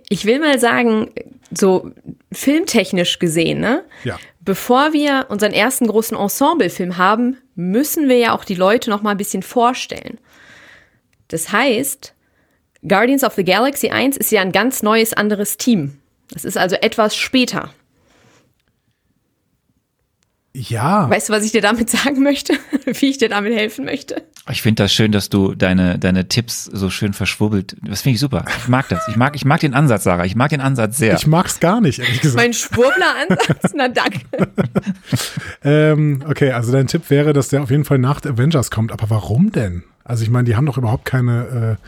Ich 0.10 0.26
will 0.26 0.40
mal 0.40 0.60
sagen, 0.60 1.12
so 1.52 1.92
filmtechnisch 2.32 3.20
gesehen, 3.20 3.60
ne? 3.60 3.84
Ja. 4.04 4.18
Bevor 4.40 4.94
wir 4.94 5.26
unseren 5.30 5.52
ersten 5.52 5.88
großen 5.88 6.18
Ensemblefilm 6.18 6.98
haben, 6.98 7.38
müssen 7.56 8.08
wir 8.08 8.18
ja 8.18 8.34
auch 8.34 8.46
die 8.46 8.56
Leute 8.56 8.90
noch 8.90 9.02
mal 9.02 9.12
ein 9.12 9.18
bisschen 9.18 9.44
vorstellen. 9.44 10.20
Das 11.30 11.52
heißt, 11.52 12.14
Guardians 12.88 13.24
of 13.24 13.34
the 13.34 13.44
Galaxy 13.44 13.90
1 13.90 14.18
ist 14.18 14.32
ja 14.32 14.42
ein 14.42 14.52
ganz 14.52 14.84
neues 14.84 15.14
anderes 15.14 15.58
Team. 15.58 16.00
Das 16.30 16.46
ist 16.46 16.58
also 16.58 16.76
etwas 16.76 17.16
später. 17.16 17.72
Ja. 20.56 21.10
Weißt 21.10 21.30
du, 21.30 21.34
was 21.34 21.44
ich 21.44 21.52
dir 21.52 21.62
damit 21.62 21.90
sagen 22.02 22.24
möchte? 22.24 22.54
Wie 22.86 23.10
ich 23.10 23.18
dir 23.18 23.30
damit 23.30 23.54
helfen 23.54 23.86
möchte? 23.86 24.24
Ich 24.50 24.62
finde 24.62 24.84
das 24.84 24.94
schön, 24.94 25.12
dass 25.12 25.30
du 25.30 25.56
deine, 25.56 25.98
deine 25.98 26.28
Tipps 26.28 26.66
so 26.66 26.90
schön 26.90 27.14
verschwubbelt. 27.14 27.76
Das 27.82 28.04
finde 28.04 28.16
ich 28.16 28.20
super. 28.20 28.46
Ich 28.60 28.68
mag 28.68 28.88
das. 28.90 29.08
Ich 29.08 29.16
mag, 29.16 29.36
ich 29.36 29.44
mag 29.44 29.60
den 29.60 29.74
Ansatz, 29.74 30.04
Sarah. 30.04 30.24
Ich 30.26 30.36
mag 30.36 30.50
den 30.50 30.62
Ansatz 30.62 30.98
sehr. 30.98 31.16
Ich 31.16 31.28
mag's 31.28 31.60
gar 31.60 31.82
nicht, 31.82 32.00
ehrlich 32.00 32.22
gesagt. 32.22 32.38
Mein 32.42 32.54
Schwurbler-Ansatz? 32.54 33.74
Na 33.76 33.88
danke. 33.88 34.20
Ähm, 35.64 36.24
okay, 36.30 36.52
also 36.52 36.72
dein 36.72 36.86
Tipp 36.86 37.10
wäre, 37.10 37.34
dass 37.34 37.48
der 37.48 37.64
auf 37.64 37.72
jeden 37.72 37.86
Fall 37.86 37.98
nach 37.98 38.24
Avengers 38.24 38.70
kommt. 38.70 38.92
Aber 38.92 39.10
warum 39.10 39.52
denn? 39.52 39.84
Also 40.04 40.24
ich 40.24 40.30
meine, 40.30 40.44
die 40.46 40.56
haben 40.56 40.68
doch 40.68 40.78
überhaupt 40.78 41.06
keine. 41.06 41.78
Äh 41.80 41.86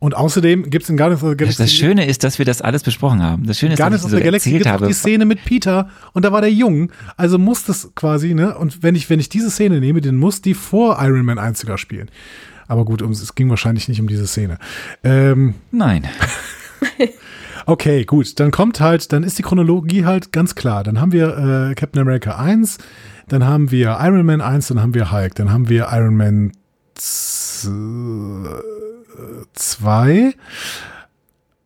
und 0.00 0.16
außerdem 0.16 0.70
gibt's 0.70 0.88
in 0.88 0.96
Guardians 0.96 1.22
of 1.22 1.28
the 1.30 1.36
Das, 1.36 1.56
Galaxy. 1.56 1.62
das 1.62 1.72
Schöne 1.72 2.06
ist, 2.06 2.24
dass 2.24 2.38
wir 2.38 2.46
das 2.46 2.60
alles 2.62 2.82
besprochen 2.82 3.22
haben. 3.22 3.44
Das 3.46 3.58
Schöne 3.58 3.74
ist, 3.74 3.78
Guardians 3.78 4.02
dass 4.02 4.12
of 4.12 4.18
ich 4.18 4.18
the 4.18 4.24
so 4.24 4.30
Galaxy 4.30 4.50
gibt 4.50 4.66
habe. 4.66 4.86
die 4.86 4.92
Szene 4.94 5.26
mit 5.26 5.44
Peter 5.44 5.88
und 6.14 6.24
da 6.24 6.32
war 6.32 6.40
der 6.40 6.52
jung, 6.52 6.90
also 7.16 7.38
muss 7.38 7.64
das 7.64 7.92
quasi, 7.94 8.34
ne? 8.34 8.56
Und 8.58 8.82
wenn 8.82 8.94
ich, 8.96 9.08
wenn 9.10 9.20
ich 9.20 9.28
diese 9.28 9.50
Szene 9.50 9.78
nehme, 9.78 10.00
dann 10.00 10.16
muss 10.16 10.40
die 10.42 10.54
vor 10.54 10.98
Iron 11.00 11.24
Man 11.24 11.38
1 11.38 11.60
sogar 11.60 11.78
spielen. 11.78 12.10
Aber 12.66 12.84
gut, 12.84 13.02
um, 13.02 13.10
es 13.10 13.34
ging 13.34 13.50
wahrscheinlich 13.50 13.88
nicht 13.88 14.00
um 14.00 14.06
diese 14.06 14.26
Szene. 14.26 14.58
Ähm, 15.04 15.54
Nein. 15.70 16.06
okay, 17.66 18.04
gut, 18.04 18.38
dann 18.40 18.50
kommt 18.52 18.80
halt, 18.80 19.12
dann 19.12 19.22
ist 19.22 19.38
die 19.38 19.42
Chronologie 19.42 20.04
halt 20.06 20.32
ganz 20.32 20.54
klar. 20.54 20.82
Dann 20.82 21.00
haben 21.00 21.12
wir 21.12 21.70
äh, 21.70 21.74
Captain 21.74 22.00
America 22.00 22.36
1, 22.36 22.78
dann 23.28 23.44
haben 23.44 23.70
wir 23.70 23.98
Iron 24.00 24.24
Man 24.24 24.40
1, 24.40 24.68
dann 24.68 24.80
haben 24.80 24.94
wir 24.94 25.12
Hulk, 25.12 25.34
dann 25.34 25.52
haben 25.52 25.68
wir 25.68 25.88
Iron 25.92 26.16
Man 26.16 26.52
2 26.94 27.70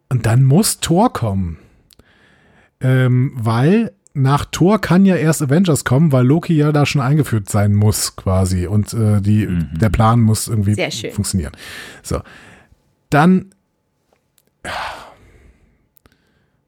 und 0.09 0.27
dann 0.27 0.45
muss 0.45 0.81
Thor 0.81 1.13
kommen. 1.13 1.59
Ähm, 2.81 3.33
weil 3.35 3.93
nach 4.13 4.45
Thor 4.45 4.81
kann 4.81 5.07
ja 5.07 5.17
erst 5.17 5.43
Avengers 5.43 5.85
kommen, 5.85 6.13
weil 6.13 6.25
Loki 6.27 6.55
ja 6.55 6.71
da 6.71 6.87
schon 6.87 7.01
eingeführt 7.01 7.49
sein 7.49 7.75
muss, 7.75 8.15
quasi. 8.15 8.67
Und 8.67 8.95
äh, 8.95 9.21
die, 9.21 9.49
der 9.73 9.89
Plan 9.89 10.21
muss 10.21 10.47
irgendwie 10.49 10.75
Sehr 10.75 10.91
schön. 10.91 11.13
funktionieren. 11.13 11.53
So. 12.03 12.21
Dann 13.11 13.51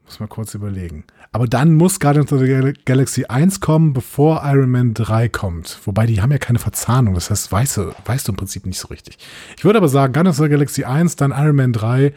Muss 0.05 0.19
mal 0.19 0.27
kurz 0.27 0.53
überlegen. 0.53 1.03
Aber 1.31 1.47
dann 1.47 1.73
muss 1.73 1.99
Guardians 1.99 2.31
of 2.31 2.39
the 2.39 2.47
Gal- 2.47 2.73
Galaxy 2.85 3.25
1 3.25 3.59
kommen, 3.59 3.93
bevor 3.93 4.41
Iron 4.45 4.69
Man 4.71 4.93
3 4.93 5.29
kommt. 5.29 5.79
Wobei 5.85 6.05
die 6.05 6.21
haben 6.21 6.31
ja 6.31 6.37
keine 6.37 6.59
Verzahnung. 6.59 7.13
Das 7.13 7.29
heißt, 7.29 7.51
weißt 7.51 7.77
du, 7.77 7.91
weißt 8.05 8.27
du 8.27 8.31
im 8.31 8.35
Prinzip 8.37 8.65
nicht 8.65 8.79
so 8.79 8.87
richtig. 8.87 9.17
Ich 9.57 9.63
würde 9.65 9.77
aber 9.77 9.89
sagen, 9.89 10.13
Guardians 10.13 10.39
of 10.39 10.45
the 10.45 10.49
Galaxy 10.51 10.83
1, 10.83 11.15
dann 11.17 11.31
Iron 11.31 11.55
Man 11.55 11.73
3, 11.73 12.13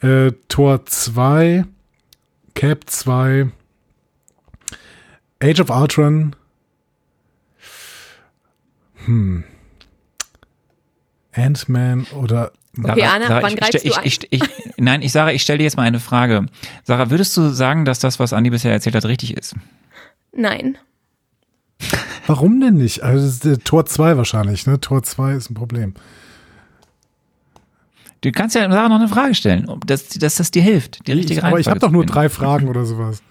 äh, 0.00 0.32
Tor 0.48 0.86
2, 0.86 1.64
Cap 2.54 2.88
2, 2.90 3.50
Age 5.42 5.60
of 5.60 5.70
Ultron. 5.70 6.34
Hm. 9.04 9.44
Ant-Man 11.32 12.04
oder 12.16 12.52
Okay, 12.76 13.04
Anna, 13.04 13.26
Sarah, 13.28 13.42
wann 13.42 13.52
ich, 13.52 13.58
greifst 13.58 13.84
ich, 13.84 13.92
du 13.92 13.98
ein? 13.98 14.06
ich, 14.06 14.26
ich, 14.30 14.42
Nein, 14.76 15.02
ich 15.02 15.12
Sarah, 15.12 15.32
ich 15.32 15.42
stelle 15.42 15.58
dir 15.58 15.64
jetzt 15.64 15.76
mal 15.76 15.84
eine 15.84 16.00
Frage. 16.00 16.46
Sarah, 16.82 17.10
würdest 17.10 17.36
du 17.36 17.48
sagen, 17.50 17.84
dass 17.84 17.98
das, 17.98 18.18
was 18.18 18.32
Andi 18.32 18.50
bisher 18.50 18.72
erzählt 18.72 18.94
hat, 18.94 19.04
richtig 19.04 19.36
ist? 19.36 19.54
Nein. 20.32 20.78
Warum 22.26 22.60
denn 22.60 22.74
nicht? 22.74 23.02
Also 23.02 23.26
das 23.26 23.36
ist, 23.36 23.46
äh, 23.46 23.56
Tor 23.58 23.86
2 23.86 24.16
wahrscheinlich, 24.16 24.66
ne? 24.66 24.80
Tor 24.80 25.02
2 25.02 25.34
ist 25.34 25.50
ein 25.50 25.54
Problem. 25.54 25.94
Du 28.22 28.32
kannst 28.32 28.56
ja 28.56 28.70
Sarah 28.70 28.88
noch 28.88 28.96
eine 28.96 29.08
Frage 29.08 29.34
stellen, 29.34 29.68
ob 29.68 29.86
das, 29.86 30.08
dass 30.08 30.36
das 30.36 30.50
dir 30.50 30.62
hilft, 30.62 31.06
die 31.06 31.12
richtige 31.12 31.44
Aber 31.44 31.60
ich 31.60 31.66
habe 31.66 31.74
Reihenfolge 31.74 31.80
doch 31.80 31.92
nur 31.92 32.06
drei 32.06 32.28
Fragen 32.30 32.68
oder 32.68 32.86
sowas. 32.86 33.22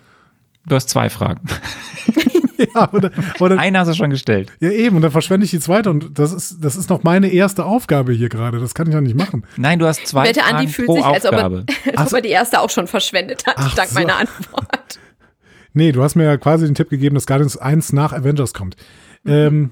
Du 0.68 0.76
hast 0.76 0.90
zwei 0.90 1.10
Fragen. 1.10 1.42
ja, 2.76 2.92
oder, 2.94 3.12
oder, 3.40 3.60
Eine 3.60 3.80
hast 3.80 3.88
du 3.90 3.94
schon 3.94 4.10
gestellt. 4.10 4.52
ja, 4.60 4.70
eben, 4.70 4.96
und 4.96 5.02
dann 5.02 5.12
verschwende 5.12 5.46
ich 5.46 5.52
die 5.52 5.60
zweite 5.60 5.90
und 5.90 6.18
das 6.18 6.32
ist, 6.32 6.64
das 6.64 6.76
ist 6.76 6.90
noch 6.90 7.04
meine 7.04 7.28
erste 7.28 7.66
Aufgabe 7.66 8.14
hier 8.14 8.30
gerade. 8.30 8.60
Das 8.60 8.74
kann 8.74 8.88
ich 8.88 8.94
ja 8.94 9.02
nicht 9.02 9.16
machen. 9.16 9.46
Nein, 9.58 9.80
du 9.80 9.86
hast 9.86 10.06
zwei 10.08 10.26
Wette, 10.26 10.42
Fragen 10.42 10.58
Andi 10.58 10.72
fühlt 10.72 10.88
pro 10.88 10.96
sich, 10.96 11.06
als 11.06 11.26
ob, 11.26 11.34
er, 11.34 11.46
als 11.96 12.14
ob 12.14 12.20
er 12.20 12.22
die 12.22 12.30
erste 12.30 12.60
auch 12.60 12.70
schon 12.70 12.88
verschwendet 12.88 13.46
hat, 13.46 13.56
Ach 13.58 13.76
dank 13.76 13.90
so. 13.90 13.96
meiner 13.96 14.18
Antwort. 14.18 15.00
Nee, 15.76 15.92
du 15.92 16.04
hast 16.04 16.14
mir 16.14 16.26
ja 16.26 16.38
quasi 16.38 16.68
den 16.68 16.76
Tipp 16.76 16.92
gegeben, 16.92 17.16
dass 17.16 17.26
Guardians 17.26 17.58
1 17.58 17.94
nach 17.94 18.14
Avengers 18.14 18.54
kommt. 18.54 18.76
Ähm, 19.26 19.72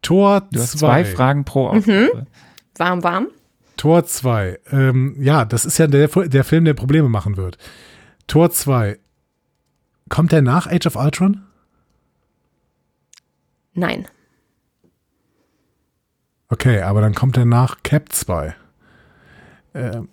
Tor 0.00 0.48
Du 0.50 0.58
hast 0.58 0.78
2. 0.78 0.78
zwei 0.78 1.04
Fragen 1.04 1.44
pro 1.44 1.68
Aufgabe. 1.68 2.26
Warm, 2.76 3.04
warm. 3.04 3.26
Tor 3.76 4.04
2. 4.04 4.58
Ähm, 4.72 5.16
ja, 5.20 5.44
das 5.44 5.64
ist 5.64 5.78
ja 5.78 5.86
der, 5.86 6.08
der 6.08 6.44
Film, 6.44 6.64
der 6.64 6.74
Probleme 6.74 7.08
machen 7.08 7.36
wird. 7.36 7.58
Tor 8.26 8.50
2. 8.50 8.98
Kommt 10.10 10.32
der 10.32 10.42
nach 10.42 10.66
Age 10.66 10.86
of 10.86 10.96
Ultron? 10.96 11.40
Nein. 13.72 14.06
Okay, 16.48 16.82
aber 16.82 17.00
dann 17.00 17.14
kommt 17.14 17.38
er 17.38 17.46
nach 17.46 17.78
Cap 17.84 18.12
2. 18.12 18.54
Ähm, 19.74 20.08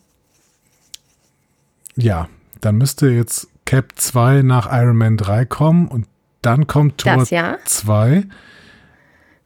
ja, 1.95 2.30
dann 2.61 2.78
müsste 2.78 3.10
jetzt 3.10 3.49
Cap 3.65 3.94
2 3.95 4.44
nach 4.44 4.72
Iron 4.72 4.95
Man 4.95 5.18
3 5.18 5.45
kommen 5.45 5.88
und 5.88 6.07
dann 6.44 6.68
kommt 6.68 6.99
Tor 6.99 7.18
Das 7.18 7.32
ja. 7.32 7.57
2 7.65 8.24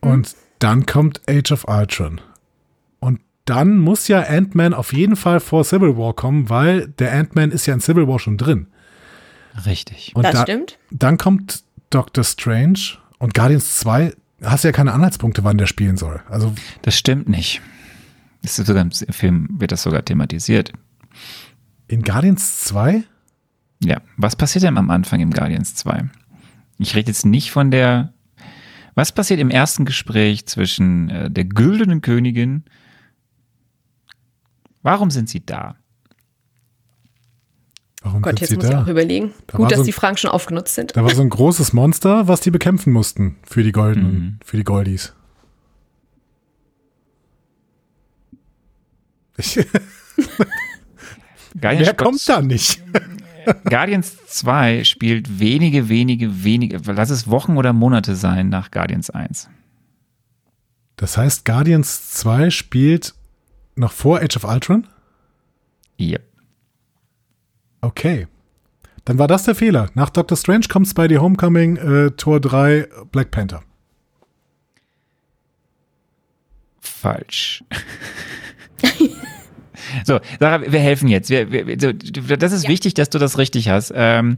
und 0.02 0.36
dann 0.60 0.86
kommt 0.86 1.22
Age 1.30 1.54
of 1.54 1.66
Ultron. 1.68 2.20
Und 3.00 3.22
dann 3.46 3.78
muss 3.78 4.10
ja 4.10 4.22
Ant-Man 4.22 4.74
auf 4.74 4.92
jeden 4.92 5.16
Fall 5.16 5.40
vor 5.40 5.64
Civil 5.64 5.98
War 5.98 6.14
kommen, 6.14 6.50
weil 6.50 6.90
der 6.90 7.14
Ant-Man 7.14 7.52
ist 7.52 7.66
ja 7.66 7.74
in 7.74 7.80
Civil 7.80 8.08
War 8.08 8.20
schon 8.20 8.38
drin. 8.38 8.68
Richtig. 9.66 10.12
Und 10.16 10.24
das 10.24 10.34
da, 10.34 10.42
stimmt. 10.44 10.78
dann 10.92 11.18
kommt 11.18 11.64
Doctor 11.90 12.24
Strange 12.24 12.80
und 13.20 13.34
Guardians 13.34 13.78
2 13.80 14.14
hast 14.44 14.64
ja 14.64 14.72
keine 14.72 14.94
Anhaltspunkte, 14.94 15.44
wann 15.44 15.58
der 15.58 15.68
spielen 15.68 15.98
soll. 15.98 16.22
Also 16.30 16.54
Das 16.82 16.98
stimmt 16.98 17.30
nicht. 17.30 17.62
Ist 18.42 18.56
sogar 18.56 18.82
Im 18.82 18.92
Film 18.92 19.48
wird 19.60 19.72
das 19.72 19.84
sogar 19.84 20.04
thematisiert. 20.04 20.74
in 21.88 22.02
Guardians 22.02 22.62
2? 22.66 23.04
Ja, 23.84 24.02
was 24.18 24.36
passiert 24.36 24.64
denn 24.64 24.78
am 24.78 24.90
Anfang 24.90 25.20
im 25.20 25.32
Guardians 25.32 25.76
2? 25.76 26.10
Ich 26.80 26.96
rede 26.96 27.10
jetzt 27.12 27.26
nicht 27.26 27.52
von 27.52 27.70
der. 27.72 28.14
Was 28.96 29.12
passiert 29.12 29.40
im 29.40 29.50
ersten 29.52 29.86
Gespräch 29.86 30.48
zwischen 30.48 31.10
äh, 31.10 31.30
der 31.32 31.46
güldenen 31.46 32.02
Königin? 32.02 32.64
Warum 34.82 35.12
sind 35.12 35.30
sie 35.30 35.46
da? 35.46 35.76
Warum 38.04 38.22
Gott, 38.24 38.40
sind 38.40 38.42
jetzt 38.42 38.50
sie 38.50 38.56
muss 38.56 38.66
ich 38.66 38.72
da? 38.72 38.82
auch 38.84 38.88
überlegen. 38.88 39.32
Da 39.48 39.58
Gut, 39.58 39.72
dass 39.72 39.78
so 39.78 39.84
ein- 39.84 39.86
die 39.86 39.92
Fragen 39.92 40.18
schon 40.18 40.32
aufgenutzt 40.32 40.74
sind. 40.76 40.96
Da 40.98 41.04
war 41.04 41.14
so 41.14 41.22
ein 41.22 41.30
großes 41.30 41.72
Monster, 41.74 42.28
was 42.28 42.42
die 42.42 42.50
bekämpfen 42.52 42.92
mussten 42.92 43.38
für 43.44 43.64
die 43.64 43.72
goldenen, 43.72 44.14
Mhm. 44.20 44.40
für 44.44 44.58
die 44.58 44.64
Goldies. 44.64 45.14
Ich, 49.38 49.56
Guardians, 51.60 51.88
wer 51.88 51.94
kommt 51.94 52.30
da 52.30 52.42
nicht? 52.42 52.82
Guardians 53.70 54.18
2 54.28 54.84
spielt 54.84 55.40
wenige, 55.40 55.90
wenige, 55.90 56.44
wenige, 56.44 56.80
lass 56.92 57.10
es 57.10 57.28
Wochen 57.28 57.58
oder 57.58 57.74
Monate 57.74 58.16
sein 58.16 58.50
nach 58.50 58.72
Guardians 58.72 59.10
1. 59.10 59.50
Das 60.96 61.18
heißt, 61.18 61.46
Guardians 61.46 62.10
2 62.12 62.52
spielt 62.52 63.16
noch 63.76 63.92
vor 63.92 64.22
Age 64.22 64.38
of 64.38 64.44
Ultron? 64.44 64.88
Yep. 66.00 66.24
Okay. 67.82 68.28
Dann 69.06 69.18
war 69.18 69.28
das 69.28 69.44
der 69.44 69.56
Fehler. 69.56 69.90
Nach 69.96 70.10
Doctor 70.10 70.38
Strange 70.38 70.68
kommt 70.70 70.88
Spidey 70.88 71.18
Homecoming, 71.18 71.78
äh, 71.78 72.12
Tor 72.12 72.40
3, 72.40 72.88
Black 73.12 73.32
Panther. 73.32 73.64
Falsch. 76.80 77.64
so, 80.06 80.20
Sarah, 80.40 80.62
wir 80.72 80.80
helfen 80.80 81.08
jetzt. 81.08 81.30
Wir, 81.30 81.52
wir, 81.52 81.78
so, 81.80 81.92
das 81.94 82.52
ist 82.52 82.68
wichtig, 82.68 82.94
dass 82.94 83.10
du 83.10 83.20
das 83.20 83.38
richtig 83.38 83.70
hast. 83.70 83.92
Ähm, 83.96 84.38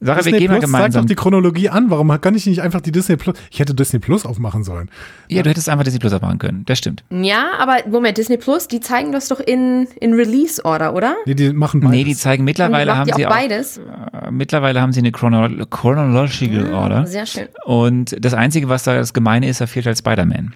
Sarah, 0.00 0.18
wir 0.18 0.32
Disney 0.32 0.38
gehen 0.40 0.50
mal 0.50 0.58
Plus 0.58 0.70
zeigt 0.70 0.74
doch 0.74 0.78
gemeinsam. 0.78 1.06
die 1.06 1.14
Chronologie 1.14 1.68
an. 1.70 1.90
Warum 1.90 2.20
kann 2.20 2.34
ich 2.34 2.46
nicht 2.46 2.60
einfach 2.60 2.80
die 2.80 2.92
Disney 2.92 3.16
Plus? 3.16 3.36
Ich 3.50 3.60
hätte 3.60 3.74
Disney 3.74 4.00
Plus 4.00 4.26
aufmachen 4.26 4.62
sollen. 4.64 4.90
Ja, 5.28 5.42
du 5.42 5.50
hättest 5.50 5.68
einfach 5.68 5.84
Disney 5.84 5.98
Plus 6.00 6.12
abmachen 6.12 6.38
können. 6.38 6.64
Das 6.66 6.78
stimmt. 6.78 7.04
Ja, 7.10 7.52
aber 7.58 7.78
Moment, 7.88 8.18
Disney 8.18 8.36
Plus, 8.36 8.68
die 8.68 8.80
zeigen 8.80 9.12
das 9.12 9.28
doch 9.28 9.40
in, 9.40 9.86
in 10.00 10.12
Release-Order, 10.14 10.94
oder? 10.94 11.16
Nee, 11.26 11.34
die 11.34 11.52
machen 11.52 11.80
beides. 11.80 11.96
Nee, 11.96 12.04
die 12.04 12.16
zeigen 12.16 12.44
mittlerweile 12.44 12.92
Und 12.92 12.98
haben 12.98 13.08
macht 13.08 13.16
sie 13.18 13.26
auch, 13.26 13.30
beides? 13.30 13.78
äh, 13.78 14.30
mittlerweile 14.30 14.80
haben 14.80 14.92
sie 14.92 15.00
eine 15.00 15.12
Chrono 15.12 15.48
Chronological 15.66 16.72
Order. 16.74 17.06
Sehr 17.06 17.26
schön. 17.26 17.48
Und 17.64 18.16
das 18.22 18.34
Einzige, 18.34 18.68
was 18.68 18.82
da 18.84 18.94
das 18.96 19.14
Gemeine 19.14 19.48
ist, 19.48 19.60
da 19.60 19.66
fehlt 19.66 19.86
halt 19.86 19.96
Spider-Man. 19.96 20.54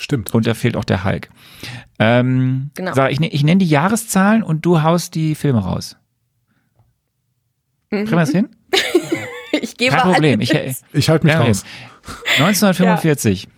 Stimmt. 0.00 0.32
Und 0.32 0.46
da 0.46 0.54
fehlt 0.54 0.76
auch 0.76 0.84
der 0.84 1.04
Hulk. 1.04 1.28
Ähm, 1.98 2.70
Genau. 2.74 2.94
Sarah, 2.94 3.10
ich, 3.10 3.20
ne- 3.20 3.28
ich 3.28 3.44
nenne 3.44 3.58
die 3.58 3.66
Jahreszahlen 3.68 4.42
und 4.42 4.64
du 4.64 4.82
haust 4.82 5.14
die 5.14 5.34
Filme 5.34 5.58
raus. 5.60 5.96
Kriegen 7.90 8.10
wir 8.10 8.16
das 8.16 8.30
hin? 8.30 8.48
Ich 9.62 9.76
gebe 9.76 9.94
Kein 9.96 10.12
Problem. 10.12 10.40
Ich, 10.40 10.54
alles. 10.56 10.84
Ich 10.92 11.10
halte 11.10 11.26
mich 11.26 11.34
raus. 11.36 11.64
1945 12.38 13.48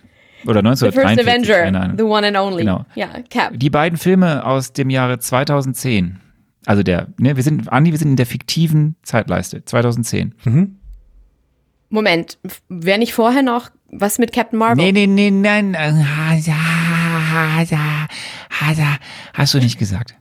oder 0.46 0.60
The 0.74 0.86
First 0.86 0.98
1943. 0.98 1.54
Avenger, 1.54 1.94
the 1.98 2.02
one 2.02 2.26
and 2.26 2.36
only. 2.36 2.60
Genau. 2.64 2.86
Ja, 2.94 3.08
Cap. 3.28 3.52
Die 3.54 3.70
beiden 3.70 3.98
Filme 3.98 4.44
aus 4.44 4.72
dem 4.72 4.88
Jahre 4.90 5.18
2010. 5.18 6.18
Also 6.64 6.82
der, 6.82 7.08
ne, 7.18 7.36
wir 7.36 7.42
sind, 7.42 7.70
Andi, 7.70 7.90
wir 7.92 7.98
sind 7.98 8.08
in 8.08 8.16
der 8.16 8.24
fiktiven 8.26 8.96
Zeitleiste, 9.02 9.64
2010. 9.64 10.34
Moment, 11.90 12.38
wäre 12.68 12.98
nicht 12.98 13.12
vorher 13.12 13.42
noch 13.42 13.70
was 13.92 14.18
mit 14.18 14.32
Captain 14.32 14.58
Marvel? 14.58 14.84
Nee, 14.84 14.92
nee, 14.92 15.06
nee, 15.06 15.30
nein. 15.30 15.74
äh, 15.74 15.78
ha, 15.78 16.34
ja, 16.34 17.62
ja, 17.62 18.06
ha, 18.60 18.72
ja. 18.72 18.96
Hast 19.34 19.54
du 19.54 19.58
nicht 19.58 19.78
gesagt. 19.78 20.14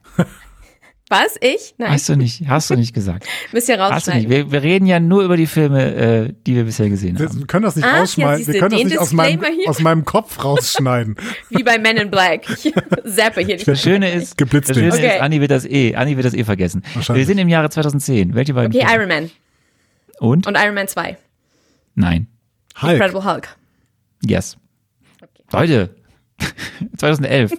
Was? 1.10 1.35
Ich? 1.41 1.76
Nein, 1.77 1.91
Hast 1.91 2.07
du 2.07 2.15
nicht, 2.15 2.48
hast 2.48 2.69
du 2.69 2.76
nicht 2.76 2.93
gesagt. 2.93 3.26
müsst 3.52 3.68
ihr 3.68 3.77
Hast 3.77 4.07
du 4.07 4.11
nicht. 4.11 4.27
rausschneiden. 4.27 4.30
Wir, 4.30 4.52
wir 4.53 4.64
reden 4.64 4.85
ja 4.85 5.02
nur 5.02 5.23
über 5.23 5.35
die 5.35 5.45
Filme, 5.45 5.93
äh, 5.93 6.34
die 6.48 6.56
wir 6.56 6.64
bisher 6.64 6.88
gesehen 6.88 7.19
Wir 7.19 7.27
haben. 7.27 7.48
können 7.48 7.64
das 7.65 7.76
nicht 7.76 7.84
Ah, 7.85 7.95
ja, 7.95 7.99
rausschneiden. 7.99 8.38
siehste, 8.38 8.53
Wir 8.53 8.60
können 8.61 8.72
das 8.76 8.84
nicht 8.85 8.98
aus 8.98 9.11
meinem, 9.11 9.43
aus 9.68 9.80
meinem 9.81 10.06
Kopf 10.06 10.41
rausschneiden. 10.41 11.18
Wie 11.49 11.64
bei 11.64 11.77
Men 11.80 11.98
in 11.98 12.10
Black. 12.11 12.45
Ich 12.64 12.73
zappe 13.14 13.41
hier 13.41 13.57
Das 13.57 13.68
nicht. 13.68 13.81
Schöne 13.81 14.10
ist, 14.10 14.38
Geblitzt 14.38 14.69
das 14.69 14.77
Schöne. 14.77 14.93
Okay. 14.93 15.15
ist, 15.15 15.22
Andi 15.22 15.41
wird 15.41 15.52
das 15.52 15.65
eh, 15.65 15.95
Andi 15.95 16.15
wird 16.15 16.26
das 16.26 16.34
eh 16.34 16.45
vergessen. 16.45 16.81
Wir 16.95 17.26
sind 17.26 17.38
im 17.39 17.49
Jahre 17.49 17.69
2010. 17.69 18.34
Welche 18.34 18.53
beiden 18.53 18.72
Okay, 18.73 18.88
Filme? 18.88 19.03
Iron 19.03 19.10
Man 19.10 19.31
Und? 20.19 20.48
und 20.48 20.56
Iron 20.56 20.76
Man 20.76 20.88
2. 20.88 21.18
Nein. 21.95 22.27
Hulk. 22.81 22.93
Incredible 22.93 23.26
Hulk. 23.26 23.49
Yes. 24.26 24.57
Leute. 25.52 25.95
2011. 26.98 27.53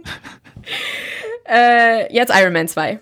Äh, 1.48 2.14
jetzt 2.14 2.32
Iron 2.34 2.52
Man 2.52 2.68
2. 2.68 3.00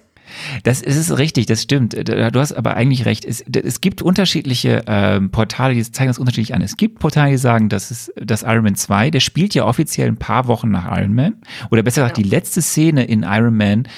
Das 0.63 0.81
ist 0.81 1.17
richtig, 1.19 1.47
das 1.47 1.63
stimmt. 1.63 1.95
Du 1.95 2.41
hast 2.41 2.53
aber 2.53 2.77
eigentlich 2.77 3.05
recht. 3.05 3.25
Es, 3.25 3.41
es 3.41 3.81
gibt 3.81 4.03
unterschiedliche 4.03 4.83
ähm, 4.87 5.31
Portale, 5.31 5.75
die 5.75 5.83
zeigen 5.83 6.09
das 6.09 6.19
unterschiedlich 6.19 6.55
an. 6.55 6.63
Es 6.63 6.77
gibt 6.77 6.99
Portale, 6.99 7.33
die 7.33 7.37
sagen, 7.37 7.69
dass 7.69 7.91
es 7.91 8.13
das 8.17 8.43
Iron 8.43 8.65
Man 8.65 8.75
2, 8.77 9.11
der 9.11 9.21
spielt 9.21 9.55
ja 9.55 9.65
offiziell 9.65 10.09
ein 10.09 10.17
paar 10.17 10.47
Wochen 10.47 10.71
nach 10.71 10.97
Iron 10.99 11.15
Man. 11.15 11.35
Oder 11.71 11.83
besser 11.83 12.03
gesagt, 12.03 12.17
die 12.17 12.23
letzte 12.23 12.63
Szene 12.63 13.05
in 13.05 13.25
Iron 13.25 13.57
Man 13.57 13.89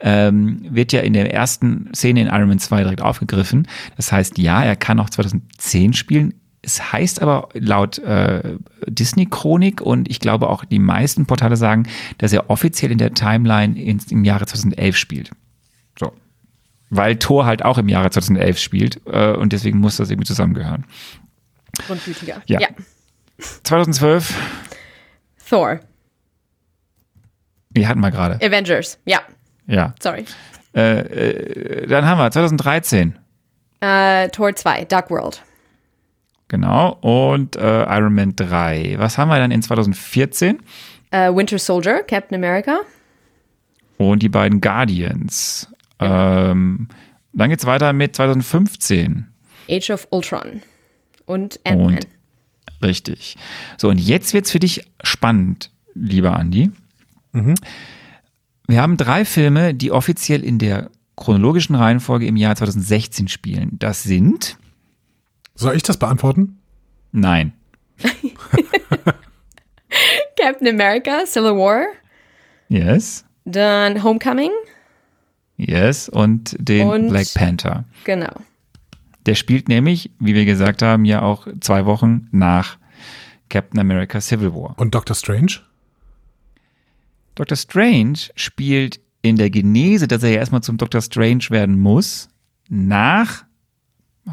ähm, 0.00 0.60
wird 0.68 0.92
ja 0.92 1.00
in 1.00 1.12
der 1.12 1.32
ersten 1.32 1.90
Szene 1.94 2.20
in 2.22 2.26
Iron 2.28 2.48
Man 2.48 2.58
2 2.58 2.82
direkt 2.82 3.02
aufgegriffen. 3.02 3.66
Das 3.96 4.12
heißt, 4.12 4.38
ja, 4.38 4.62
er 4.62 4.76
kann 4.76 5.00
auch 5.00 5.10
2010 5.10 5.92
spielen. 5.94 6.34
Es 6.62 6.92
heißt 6.92 7.22
aber 7.22 7.48
laut 7.54 7.98
äh, 7.98 8.56
Disney-Chronik 8.86 9.80
und 9.80 10.08
ich 10.10 10.18
glaube 10.20 10.48
auch 10.48 10.64
die 10.64 10.80
meisten 10.80 11.24
Portale 11.26 11.56
sagen, 11.56 11.86
dass 12.18 12.32
er 12.32 12.50
offiziell 12.50 12.90
in 12.90 12.98
der 12.98 13.14
Timeline 13.14 13.80
ins, 13.80 14.10
im 14.10 14.24
Jahre 14.24 14.44
2011 14.46 14.96
spielt. 14.96 15.30
So. 15.98 16.12
weil 16.90 17.16
Thor 17.16 17.44
halt 17.46 17.64
auch 17.64 17.78
im 17.78 17.88
Jahre 17.88 18.10
2011 18.10 18.58
spielt 18.58 19.00
äh, 19.06 19.32
und 19.32 19.52
deswegen 19.52 19.78
muss 19.78 19.96
das 19.98 20.10
irgendwie 20.10 20.26
zusammengehören. 20.26 20.84
Grundgütiger. 21.86 22.42
Ja. 22.46 22.58
2012, 23.62 24.34
Thor. 25.48 25.78
die 27.70 27.86
hatten 27.86 28.00
wir 28.00 28.10
gerade. 28.10 28.34
Avengers. 28.44 28.98
Ja, 29.04 29.20
Ja. 29.66 29.94
sorry. 30.02 30.24
Äh, 30.74 30.98
äh, 31.00 31.86
dann 31.86 32.04
haben 32.04 32.18
wir 32.18 32.30
2013, 32.30 33.16
Äh, 33.80 34.28
Thor 34.30 34.54
2, 34.54 34.84
Dark 34.86 35.10
World. 35.10 35.42
Genau, 36.48 36.98
und 37.00 37.56
äh, 37.56 37.84
Iron 37.84 38.14
Man 38.14 38.36
3. 38.36 38.96
Was 38.98 39.18
haben 39.18 39.28
wir 39.28 39.38
dann 39.38 39.50
in 39.50 39.62
2014? 39.62 40.58
Äh, 41.10 41.32
Winter 41.32 41.58
Soldier, 41.58 42.02
Captain 42.02 42.36
America. 42.36 42.80
Und 43.96 44.22
die 44.22 44.28
beiden 44.28 44.60
Guardians. 44.60 45.68
Ähm, 45.98 46.88
dann 47.32 47.50
geht's 47.50 47.66
weiter 47.66 47.92
mit 47.92 48.14
2015. 48.16 49.26
Age 49.68 49.90
of 49.90 50.08
Ultron. 50.10 50.62
Und 51.26 51.60
Ant-Man. 51.64 52.00
Richtig. 52.82 53.36
So, 53.76 53.88
und 53.88 53.98
jetzt 53.98 54.32
wird's 54.34 54.52
für 54.52 54.60
dich 54.60 54.84
spannend, 55.02 55.70
lieber 55.94 56.36
Andi. 56.36 56.70
Wir 58.66 58.82
haben 58.82 58.96
drei 58.96 59.24
Filme, 59.24 59.74
die 59.74 59.92
offiziell 59.92 60.44
in 60.44 60.58
der 60.58 60.90
chronologischen 61.16 61.74
Reihenfolge 61.74 62.26
im 62.26 62.36
Jahr 62.36 62.54
2016 62.56 63.28
spielen. 63.28 63.70
Das 63.72 64.02
sind, 64.02 64.56
Soll 65.60 65.74
ich 65.76 65.82
das 65.82 65.96
beantworten? 65.96 66.58
nein, 67.10 67.52
Captain 70.40 70.68
America, 70.68 71.24
Civil 71.26 71.56
War. 71.56 71.86
yes, 72.68 73.24
Dann 73.44 74.02
Homecoming. 74.02 74.50
yes 75.56 76.08
und 76.08 76.54
den 76.60 76.86
Und- 76.88 77.08
Black 77.08 77.26
Panther. 77.34 77.84
Genau. 78.04 78.32
Der 79.26 79.34
spielt 79.34 79.68
nämlich, 79.68 80.10
wie 80.20 80.34
wir 80.34 80.44
gesagt 80.44 80.80
haben, 80.82 81.04
ja 81.04 81.22
auch 81.22 81.46
zwei 81.60 81.84
Wochen 81.86 82.28
nach 82.30 82.78
Captain 83.48 83.80
America 83.80 84.20
Civil 84.20 84.54
War. 84.54 84.74
Und 84.78 84.94
Doctor 84.94 85.16
Strange? 85.16 85.60
Doctor 87.34 87.56
Strange 87.56 88.18
spielt 88.36 89.00
in 89.22 89.36
der 89.36 89.50
Genese, 89.50 90.06
dass 90.08 90.22
er 90.22 90.30
ja 90.30 90.36
erstmal 90.38 90.62
zum 90.62 90.76
Doctor 90.76 91.02
Strange 91.02 91.44
werden 91.50 91.78
muss, 91.78 92.28
nach 92.68 93.44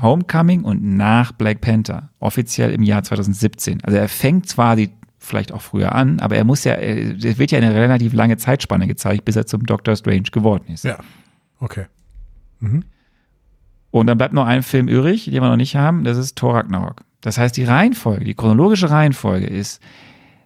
Homecoming 0.01 0.63
und 0.63 0.83
nach 0.83 1.31
Black 1.31 1.61
Panther, 1.61 2.09
offiziell 2.19 2.71
im 2.71 2.83
Jahr 2.83 3.03
2017. 3.03 3.83
Also 3.83 3.97
er 3.97 4.09
fängt 4.09 4.47
zwar 4.47 4.75
die 4.75 4.89
vielleicht 5.17 5.51
auch 5.51 5.61
früher 5.61 5.93
an, 5.93 6.19
aber 6.19 6.35
er 6.35 6.43
muss 6.43 6.63
ja, 6.63 6.75
es 6.75 7.37
wird 7.37 7.51
ja 7.51 7.57
eine 7.57 7.73
relativ 7.73 8.13
lange 8.13 8.37
Zeitspanne 8.37 8.87
gezeigt, 8.87 9.25
bis 9.25 9.35
er 9.35 9.45
zum 9.45 9.65
Doctor 9.65 9.95
Strange 9.95 10.29
geworden 10.31 10.65
ist. 10.67 10.83
Ja. 10.83 10.97
Okay. 11.59 11.85
Und 13.91 14.07
dann 14.07 14.17
bleibt 14.17 14.33
noch 14.33 14.45
ein 14.45 14.63
Film 14.63 14.87
übrig, 14.87 15.25
den 15.25 15.41
wir 15.41 15.49
noch 15.49 15.55
nicht 15.55 15.75
haben, 15.75 16.03
das 16.03 16.17
ist 16.17 16.37
Thor 16.37 16.55
Ragnarok. 16.55 17.03
Das 17.21 17.37
heißt, 17.37 17.57
die 17.57 17.63
Reihenfolge, 17.63 18.25
die 18.25 18.35
chronologische 18.35 18.89
Reihenfolge 18.89 19.47
ist 19.47 19.81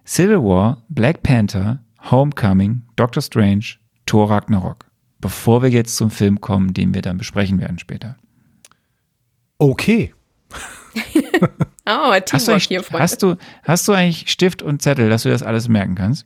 Civil 0.06 0.38
War, 0.38 0.82
Black 0.88 1.22
Panther, 1.22 1.80
Homecoming, 2.10 2.82
Doctor 2.96 3.22
Strange, 3.22 3.64
Thor 4.06 4.30
Ragnarok. 4.30 4.86
Bevor 5.20 5.62
wir 5.62 5.68
jetzt 5.68 5.96
zum 5.96 6.10
Film 6.10 6.40
kommen, 6.40 6.72
den 6.72 6.94
wir 6.94 7.02
dann 7.02 7.18
besprechen 7.18 7.60
werden 7.60 7.78
später. 7.78 8.16
Okay. 9.60 10.12
Oh, 11.86 12.12
Hast 12.32 12.46
du, 12.46 12.56
hier, 12.56 12.84
Freunde. 12.84 13.02
hast, 13.02 13.22
du, 13.22 13.36
hast 13.64 13.88
du 13.88 13.92
eigentlich 13.92 14.30
Stift 14.30 14.62
und 14.62 14.80
Zettel, 14.80 15.08
dass 15.08 15.22
du 15.24 15.28
das 15.30 15.42
alles 15.42 15.66
merken 15.66 15.94
kannst? 15.96 16.24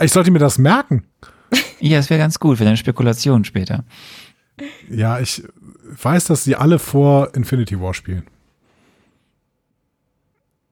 Ich 0.00 0.10
sollte 0.12 0.30
mir 0.30 0.38
das 0.38 0.58
merken. 0.58 1.04
Ja, 1.80 1.98
das 1.98 2.08
wäre 2.08 2.18
ganz 2.20 2.38
gut 2.38 2.56
für 2.58 2.64
deine 2.64 2.76
Spekulation 2.78 3.44
später. 3.44 3.84
Ja, 4.88 5.18
ich 5.20 5.42
weiß, 6.02 6.24
dass 6.26 6.44
sie 6.44 6.56
alle 6.56 6.78
vor 6.78 7.34
Infinity 7.34 7.78
War 7.78 7.92
spielen. 7.92 8.22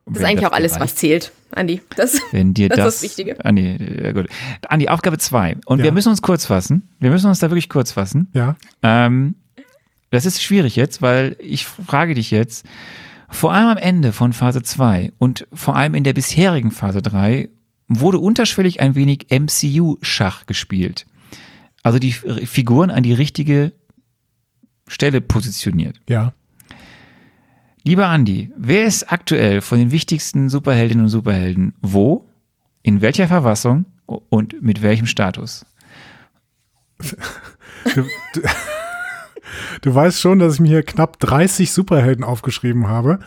das 0.07 0.19
ist 0.19 0.25
eigentlich 0.25 0.47
auch 0.47 0.53
alles, 0.53 0.79
was 0.81 0.95
zählt, 0.95 1.33
Andi. 1.53 1.83
Das, 1.97 2.19
Wenn 2.31 2.55
dir 2.55 2.69
das, 2.71 2.79
das, 2.79 2.87
ist 2.87 2.95
das 2.95 3.03
Wichtige. 3.19 3.45
Andi, 3.45 3.77
ja 4.03 4.13
gut. 4.13 4.29
Andi, 4.69 4.89
Aufgabe 4.89 5.19
zwei. 5.19 5.57
Und 5.67 5.81
Ja. 5.81 5.85
wir 5.87 5.93
müssen 5.93 6.09
uns 6.09 6.23
kurz 6.23 6.47
fassen. 6.47 6.89
Wir 6.99 7.11
müssen 7.11 7.27
uns 7.29 7.41
da 7.41 7.51
wirklich 7.51 7.69
kurz 7.69 7.93
fassen. 7.93 8.29
Ja. 8.33 8.57
Ähm, 8.83 9.35
das 10.11 10.27
ist 10.27 10.43
schwierig 10.43 10.77
jetzt, 10.77 11.03
weil 11.03 11.37
ich 11.41 11.67
frage 11.67 12.15
dich 12.15 12.31
jetzt, 12.31 12.67
vor 13.29 13.53
allem 13.53 13.69
am 13.69 13.77
Ende 13.77 14.13
von 14.13 14.33
Phase 14.33 14.63
2 14.63 15.13
und 15.19 15.47
vor 15.53 15.77
allem 15.77 15.95
in 15.95 16.05
der 16.05 16.13
bisherigen 16.13 16.73
Phase 16.73 17.01
3 17.01 17.49
wurde 17.89 18.19
unterschwellig 18.19 18.81
ein 18.81 18.95
wenig 18.95 19.29
MCU-Schach 19.31 20.47
gespielt. 20.47 21.07
Also 21.83 21.99
die 21.99 22.13
Figuren 22.13 22.91
an 22.91 23.03
die 23.03 23.13
richtige 23.13 23.73
Stelle 24.87 25.21
positioniert. 25.21 26.01
Ja. 26.09 26.35
Lieber 27.85 28.09
Andi, 28.09 28.53
wer 28.57 28.85
ist 28.85 29.11
aktuell 29.11 29.61
von 29.61 29.79
den 29.79 29.91
wichtigsten 29.91 30.51
Superheldinnen 30.51 31.05
und 31.05 31.11
Superhelden 31.11 31.75
wo, 31.81 32.29
in 32.83 33.01
welcher 33.01 33.29
Verfassung 33.29 33.87
und 34.07 34.61
mit 34.61 34.83
welchem 34.83 35.07
Status? 35.07 35.65
Du, 39.83 39.95
weißt 39.95 40.21
schon, 40.21 40.39
dass 40.39 40.55
ich 40.55 40.61
mir 40.61 40.69
hier 40.69 40.83
knapp 40.83 41.19
30 41.21 41.73
Superhelden 41.73 42.25
aufgeschrieben 42.25 42.89
habe 42.89 43.21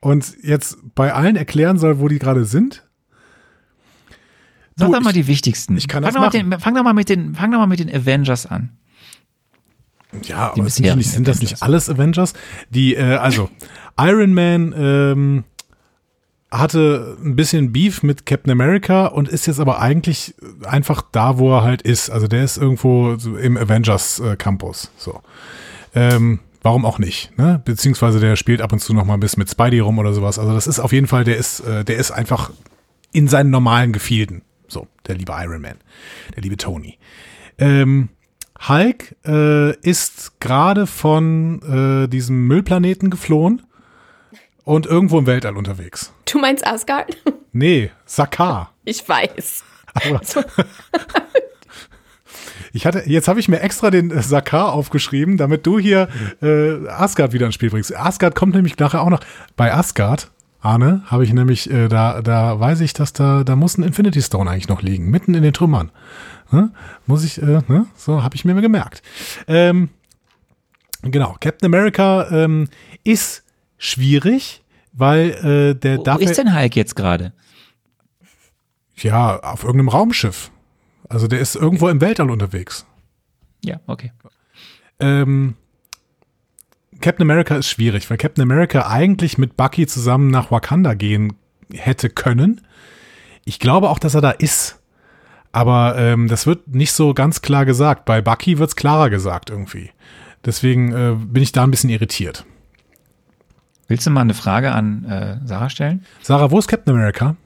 und 0.00 0.36
jetzt 0.42 0.78
bei 0.94 1.12
allen 1.12 1.36
erklären 1.36 1.78
soll, 1.78 1.98
wo 1.98 2.08
die 2.08 2.18
gerade 2.18 2.44
sind. 2.44 2.86
Sag 4.76 4.90
doch 4.90 5.00
mal 5.00 5.12
die 5.12 5.26
wichtigsten. 5.26 5.76
ich 5.76 5.86
kann 5.86 6.02
fang 6.02 6.12
das 6.12 6.14
doch 6.14 6.20
mal 6.20 6.26
machen. 6.26 6.48
mit 6.48 6.52
den, 6.52 6.60
fang, 6.60 6.74
doch 6.74 6.82
mal 6.82 6.94
mit 6.94 7.08
den, 7.08 7.34
fang 7.34 7.52
doch 7.52 7.58
mal 7.58 7.66
mit 7.66 7.78
den 7.78 7.90
Avengers 7.90 8.46
an. 8.46 8.70
Ja, 10.22 10.52
Die 10.54 10.60
aber 10.60 10.70
sind, 10.70 10.96
nicht, 10.96 11.10
sind 11.10 11.26
das 11.26 11.40
nicht 11.40 11.62
alles 11.62 11.88
Avengers? 11.88 12.34
Die, 12.70 12.94
äh, 12.94 13.16
also, 13.16 13.50
Iron 13.98 14.32
Man 14.32 14.74
ähm, 14.76 15.44
hatte 16.58 17.16
ein 17.22 17.36
bisschen 17.36 17.72
Beef 17.72 18.02
mit 18.02 18.26
Captain 18.26 18.52
America 18.52 19.06
und 19.06 19.28
ist 19.28 19.46
jetzt 19.46 19.60
aber 19.60 19.80
eigentlich 19.80 20.34
einfach 20.64 21.02
da, 21.12 21.38
wo 21.38 21.52
er 21.56 21.62
halt 21.62 21.82
ist. 21.82 22.10
Also 22.10 22.26
der 22.26 22.44
ist 22.44 22.56
irgendwo 22.56 23.12
im 23.12 23.56
Avengers 23.56 24.20
äh, 24.20 24.36
Campus. 24.36 24.90
So. 24.96 25.20
Ähm, 25.94 26.40
warum 26.62 26.84
auch 26.84 26.98
nicht? 26.98 27.36
Ne? 27.38 27.60
Beziehungsweise 27.64 28.20
der 28.20 28.36
spielt 28.36 28.60
ab 28.60 28.72
und 28.72 28.80
zu 28.80 28.94
noch 28.94 29.04
mal 29.04 29.14
ein 29.14 29.20
bisschen 29.20 29.40
mit 29.40 29.50
Spidey 29.50 29.80
rum 29.80 29.98
oder 29.98 30.12
sowas. 30.12 30.38
Also 30.38 30.54
das 30.54 30.66
ist 30.66 30.80
auf 30.80 30.92
jeden 30.92 31.06
Fall, 31.06 31.24
der 31.24 31.36
ist, 31.36 31.60
äh, 31.60 31.84
der 31.84 31.96
ist 31.96 32.10
einfach 32.10 32.50
in 33.12 33.28
seinen 33.28 33.50
normalen 33.50 33.92
Gefilden. 33.92 34.42
So, 34.66 34.86
der 35.06 35.16
liebe 35.16 35.32
Iron 35.36 35.60
Man, 35.60 35.76
der 36.34 36.42
liebe 36.42 36.56
Tony. 36.56 36.98
Ähm, 37.58 38.08
Hulk 38.68 39.16
äh, 39.26 39.76
ist 39.80 40.40
gerade 40.40 40.86
von 40.86 41.60
äh, 42.04 42.08
diesem 42.08 42.46
Müllplaneten 42.46 43.10
geflohen 43.10 43.62
und 44.64 44.86
irgendwo 44.86 45.18
im 45.18 45.26
Weltall 45.26 45.56
unterwegs. 45.56 46.12
Du 46.30 46.38
meinst 46.38 46.66
Asgard? 46.66 47.16
Nee, 47.56 47.92
Sakaar. 48.04 48.72
Ich 48.84 49.08
weiß. 49.08 49.62
Aber 49.94 50.20
ich 52.72 52.84
hatte, 52.84 53.04
jetzt 53.06 53.28
habe 53.28 53.38
ich 53.38 53.48
mir 53.48 53.60
extra 53.60 53.92
den 53.92 54.10
äh, 54.10 54.22
Sakaar 54.22 54.72
aufgeschrieben, 54.72 55.36
damit 55.36 55.64
du 55.64 55.78
hier 55.78 56.08
äh, 56.42 56.88
Asgard 56.88 57.32
wieder 57.32 57.46
ins 57.46 57.54
Spiel 57.54 57.70
bringst. 57.70 57.96
Asgard 57.96 58.34
kommt 58.34 58.56
nämlich 58.56 58.76
nachher 58.76 59.02
auch 59.02 59.08
noch. 59.08 59.20
Bei 59.56 59.72
Asgard, 59.72 60.32
Arne, 60.62 61.04
habe 61.06 61.22
ich 61.22 61.32
nämlich, 61.32 61.70
äh, 61.70 61.86
da, 61.86 62.22
da 62.22 62.58
weiß 62.58 62.80
ich, 62.80 62.92
dass 62.92 63.12
da, 63.12 63.44
da 63.44 63.54
muss 63.54 63.78
ein 63.78 63.84
Infinity 63.84 64.20
Stone 64.20 64.50
eigentlich 64.50 64.68
noch 64.68 64.82
liegen, 64.82 65.08
mitten 65.08 65.34
in 65.34 65.44
den 65.44 65.52
Trümmern. 65.52 65.92
Ne? 66.50 66.72
Muss 67.06 67.22
ich, 67.22 67.40
äh, 67.40 67.60
ne? 67.68 67.86
so 67.94 68.24
habe 68.24 68.34
ich 68.34 68.44
mir 68.44 68.60
gemerkt. 68.60 69.00
Ähm, 69.46 69.90
genau, 71.02 71.36
Captain 71.38 71.72
America 71.72 72.26
ähm, 72.32 72.66
ist 73.04 73.43
schwierig, 73.84 74.62
weil 74.92 75.30
äh, 75.30 75.74
der 75.78 75.98
Wo 75.98 76.02
darf 76.02 76.20
ist 76.20 76.38
denn 76.38 76.56
Hulk 76.56 76.76
jetzt 76.76 76.96
gerade? 76.96 77.32
ja 78.96 79.40
auf 79.40 79.64
irgendeinem 79.64 79.88
Raumschiff. 79.88 80.50
Also 81.08 81.26
der 81.26 81.40
ist 81.40 81.56
irgendwo 81.56 81.88
im 81.88 82.00
Weltall 82.00 82.30
unterwegs. 82.30 82.86
Ja, 83.64 83.80
okay. 83.86 84.12
Ähm, 85.00 85.54
Captain 87.00 87.28
America 87.28 87.56
ist 87.56 87.68
schwierig, 87.68 88.08
weil 88.08 88.16
Captain 88.16 88.42
America 88.42 88.88
eigentlich 88.88 89.36
mit 89.36 89.56
Bucky 89.56 89.86
zusammen 89.86 90.30
nach 90.30 90.50
Wakanda 90.50 90.94
gehen 90.94 91.34
hätte 91.72 92.08
können. 92.08 92.60
Ich 93.44 93.58
glaube 93.58 93.90
auch, 93.90 93.98
dass 93.98 94.14
er 94.14 94.20
da 94.20 94.30
ist. 94.30 94.80
Aber 95.52 95.96
ähm, 95.98 96.28
das 96.28 96.46
wird 96.46 96.68
nicht 96.68 96.92
so 96.92 97.14
ganz 97.14 97.42
klar 97.42 97.64
gesagt. 97.64 98.04
Bei 98.06 98.20
Bucky 98.20 98.58
wird 98.58 98.70
es 98.70 98.76
klarer 98.76 99.10
gesagt 99.10 99.50
irgendwie. 99.50 99.90
Deswegen 100.44 100.92
äh, 100.92 101.16
bin 101.16 101.42
ich 101.42 101.52
da 101.52 101.64
ein 101.64 101.70
bisschen 101.70 101.90
irritiert. 101.90 102.44
Willst 103.88 104.06
du 104.06 104.10
mal 104.10 104.22
eine 104.22 104.34
Frage 104.34 104.72
an 104.72 105.04
äh, 105.04 105.46
Sarah 105.46 105.68
stellen? 105.68 106.04
Sarah, 106.22 106.50
wo 106.50 106.58
ist 106.58 106.68
Captain 106.68 106.94
America? 106.94 107.36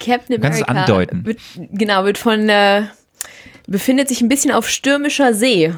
Captain 0.00 0.36
Du 0.36 0.40
kannst 0.40 0.60
es 0.60 0.68
America 0.68 0.92
andeuten. 0.92 1.26
Wird, 1.26 1.40
genau, 1.72 2.04
wird 2.04 2.18
von, 2.18 2.48
äh, 2.48 2.84
befindet 3.66 4.08
sich 4.08 4.20
ein 4.20 4.28
bisschen 4.28 4.52
auf 4.52 4.68
stürmischer 4.68 5.34
See. 5.34 5.74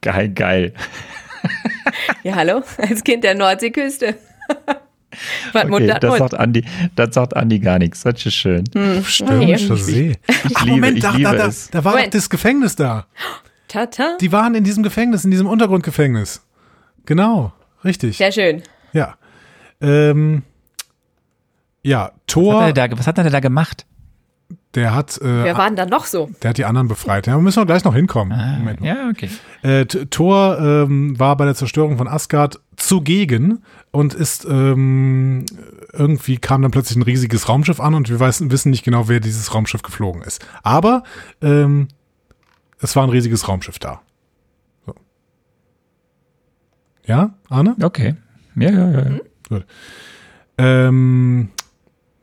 Geil, 0.00 0.30
geil. 0.30 0.74
Ja, 2.24 2.34
hallo? 2.36 2.62
Als 2.78 3.04
Kind 3.04 3.22
der 3.24 3.34
Nordseeküste. 3.34 4.16
Was 5.52 5.64
Okay, 5.66 5.94
das 6.00 6.18
sagt 6.18 6.34
Andi, 6.34 6.64
das 6.96 7.14
sagt 7.14 7.36
Andi 7.36 7.58
gar 7.58 7.78
nichts. 7.78 8.02
Das 8.02 8.24
ist 8.24 8.34
schön. 8.34 8.64
Stürmischer 9.04 9.76
See. 9.76 10.16
Ich 10.48 10.56
Ach, 10.56 10.62
liebe, 10.64 10.76
Moment, 10.76 10.96
ich 10.98 11.02
da, 11.02 11.10
liebe 11.10 11.30
da, 11.30 11.36
da, 11.36 11.46
es. 11.46 11.70
da 11.70 11.84
war 11.84 11.92
doch 11.92 11.98
Moment. 11.98 12.14
das 12.14 12.30
Gefängnis 12.30 12.76
da. 12.76 13.06
Tata. 13.72 14.16
Die 14.20 14.32
waren 14.32 14.54
in 14.54 14.64
diesem 14.64 14.82
Gefängnis, 14.82 15.24
in 15.24 15.30
diesem 15.30 15.46
Untergrundgefängnis. 15.46 16.42
Genau, 17.06 17.52
richtig. 17.84 18.18
Sehr 18.18 18.32
schön. 18.32 18.62
Ja. 18.92 19.14
Ähm, 19.80 20.42
ja, 21.82 22.00
Was 22.00 22.06
hat, 22.06 22.26
Thor, 22.26 22.62
er 22.62 22.72
da, 22.72 22.98
was 22.98 23.06
hat 23.06 23.18
er 23.18 23.30
da 23.30 23.40
gemacht? 23.40 23.86
der 24.74 24.94
hat, 24.94 25.18
Wer 25.20 25.46
äh, 25.46 25.56
war 25.56 25.66
denn 25.66 25.76
da 25.76 25.86
noch 25.86 26.06
so? 26.06 26.30
der 26.42 26.50
hat 26.50 26.58
die 26.58 26.64
anderen 26.64 26.88
befreit. 26.88 27.26
Ja, 27.26 27.38
müssen 27.38 27.60
wir 27.60 27.66
gleich 27.66 27.84
noch 27.84 27.94
hinkommen. 27.94 28.38
Moment 28.58 28.80
mal. 28.80 28.86
Ja, 28.86 29.08
okay. 29.10 29.28
Äh, 29.62 29.84
Thor 29.84 30.58
ähm, 30.58 31.18
war 31.18 31.36
bei 31.36 31.44
der 31.44 31.54
Zerstörung 31.54 31.98
von 31.98 32.08
Asgard 32.08 32.58
zugegen 32.76 33.62
und 33.90 34.14
ist 34.14 34.46
ähm, 34.46 35.44
irgendwie 35.92 36.38
kam 36.38 36.62
dann 36.62 36.70
plötzlich 36.70 36.96
ein 36.96 37.02
riesiges 37.02 37.48
Raumschiff 37.48 37.80
an 37.80 37.94
und 37.94 38.08
wir 38.08 38.18
weiß, 38.18 38.50
wissen 38.50 38.70
nicht 38.70 38.84
genau, 38.84 39.08
wer 39.08 39.20
dieses 39.20 39.54
Raumschiff 39.54 39.82
geflogen 39.82 40.22
ist. 40.22 40.44
Aber 40.62 41.02
ähm, 41.42 41.88
es 42.82 42.96
war 42.96 43.04
ein 43.04 43.10
riesiges 43.10 43.48
Raumschiff 43.48 43.78
da. 43.78 44.02
So. 44.84 44.94
Ja, 47.06 47.34
Arne? 47.48 47.76
Okay. 47.80 48.16
Ja, 48.56 48.70
ja, 48.70 48.90
ja. 48.90 49.04
Mhm. 49.10 49.20
Gut. 49.48 49.66
Ähm, 50.58 51.48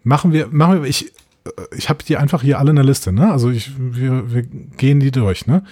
machen 0.03 0.33
wir, 0.33 0.47
machen 0.47 0.83
wir, 0.83 0.89
ich, 0.89 1.13
äh, 1.45 1.51
ich 1.75 1.89
habe 1.89 2.03
die 2.03 2.17
einfach 2.17 2.41
hier 2.41 2.59
alle 2.59 2.71
in 2.71 2.75
der 2.75 2.85
Liste, 2.85 3.11
ne? 3.11 3.31
Also 3.31 3.49
ich, 3.49 3.71
wir, 3.77 4.31
wir 4.31 4.43
gehen 4.43 4.99
die 4.99 5.11
durch, 5.11 5.47
ne? 5.47 5.63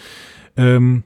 Ähm, 0.55 1.03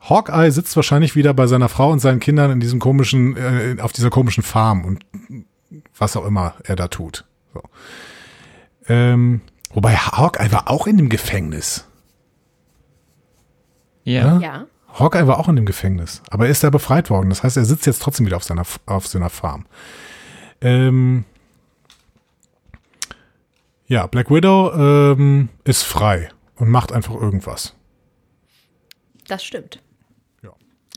Hawkeye 0.00 0.50
sitzt 0.50 0.76
wahrscheinlich 0.76 1.14
wieder 1.14 1.32
bei 1.32 1.46
seiner 1.46 1.68
Frau 1.68 1.90
und 1.90 2.00
seinen 2.00 2.20
Kindern 2.20 2.50
in 2.50 2.60
diesem 2.60 2.80
komischen, 2.80 3.36
äh, 3.36 3.76
auf 3.80 3.92
dieser 3.92 4.10
komischen 4.10 4.42
Farm 4.42 4.84
und 4.84 5.04
was 5.96 6.16
auch 6.16 6.26
immer 6.26 6.54
er 6.64 6.76
da 6.76 6.88
tut. 6.88 7.26
So. 7.54 7.62
Ähm, 8.88 9.42
wobei 9.72 9.94
Hawkeye 9.94 10.50
war 10.50 10.68
auch 10.68 10.86
in 10.86 10.96
dem 10.96 11.08
Gefängnis. 11.08 11.86
Ja. 14.10 14.38
Ja. 14.38 14.66
Hawkeye 14.98 15.26
war 15.26 15.38
auch 15.38 15.48
in 15.48 15.56
dem 15.56 15.66
Gefängnis, 15.66 16.20
aber 16.30 16.46
er 16.46 16.50
ist 16.50 16.64
da 16.64 16.70
befreit 16.70 17.10
worden. 17.10 17.30
Das 17.30 17.42
heißt, 17.44 17.56
er 17.56 17.64
sitzt 17.64 17.86
jetzt 17.86 18.02
trotzdem 18.02 18.26
wieder 18.26 18.36
auf 18.36 18.44
seiner, 18.44 18.64
auf 18.86 19.06
seiner 19.06 19.30
Farm. 19.30 19.66
Ähm, 20.60 21.24
ja, 23.86 24.06
Black 24.06 24.30
Widow 24.30 24.72
ähm, 24.74 25.48
ist 25.64 25.82
frei 25.84 26.28
und 26.56 26.68
macht 26.70 26.92
einfach 26.92 27.14
irgendwas. 27.14 27.74
Das 29.28 29.44
stimmt. 29.44 29.80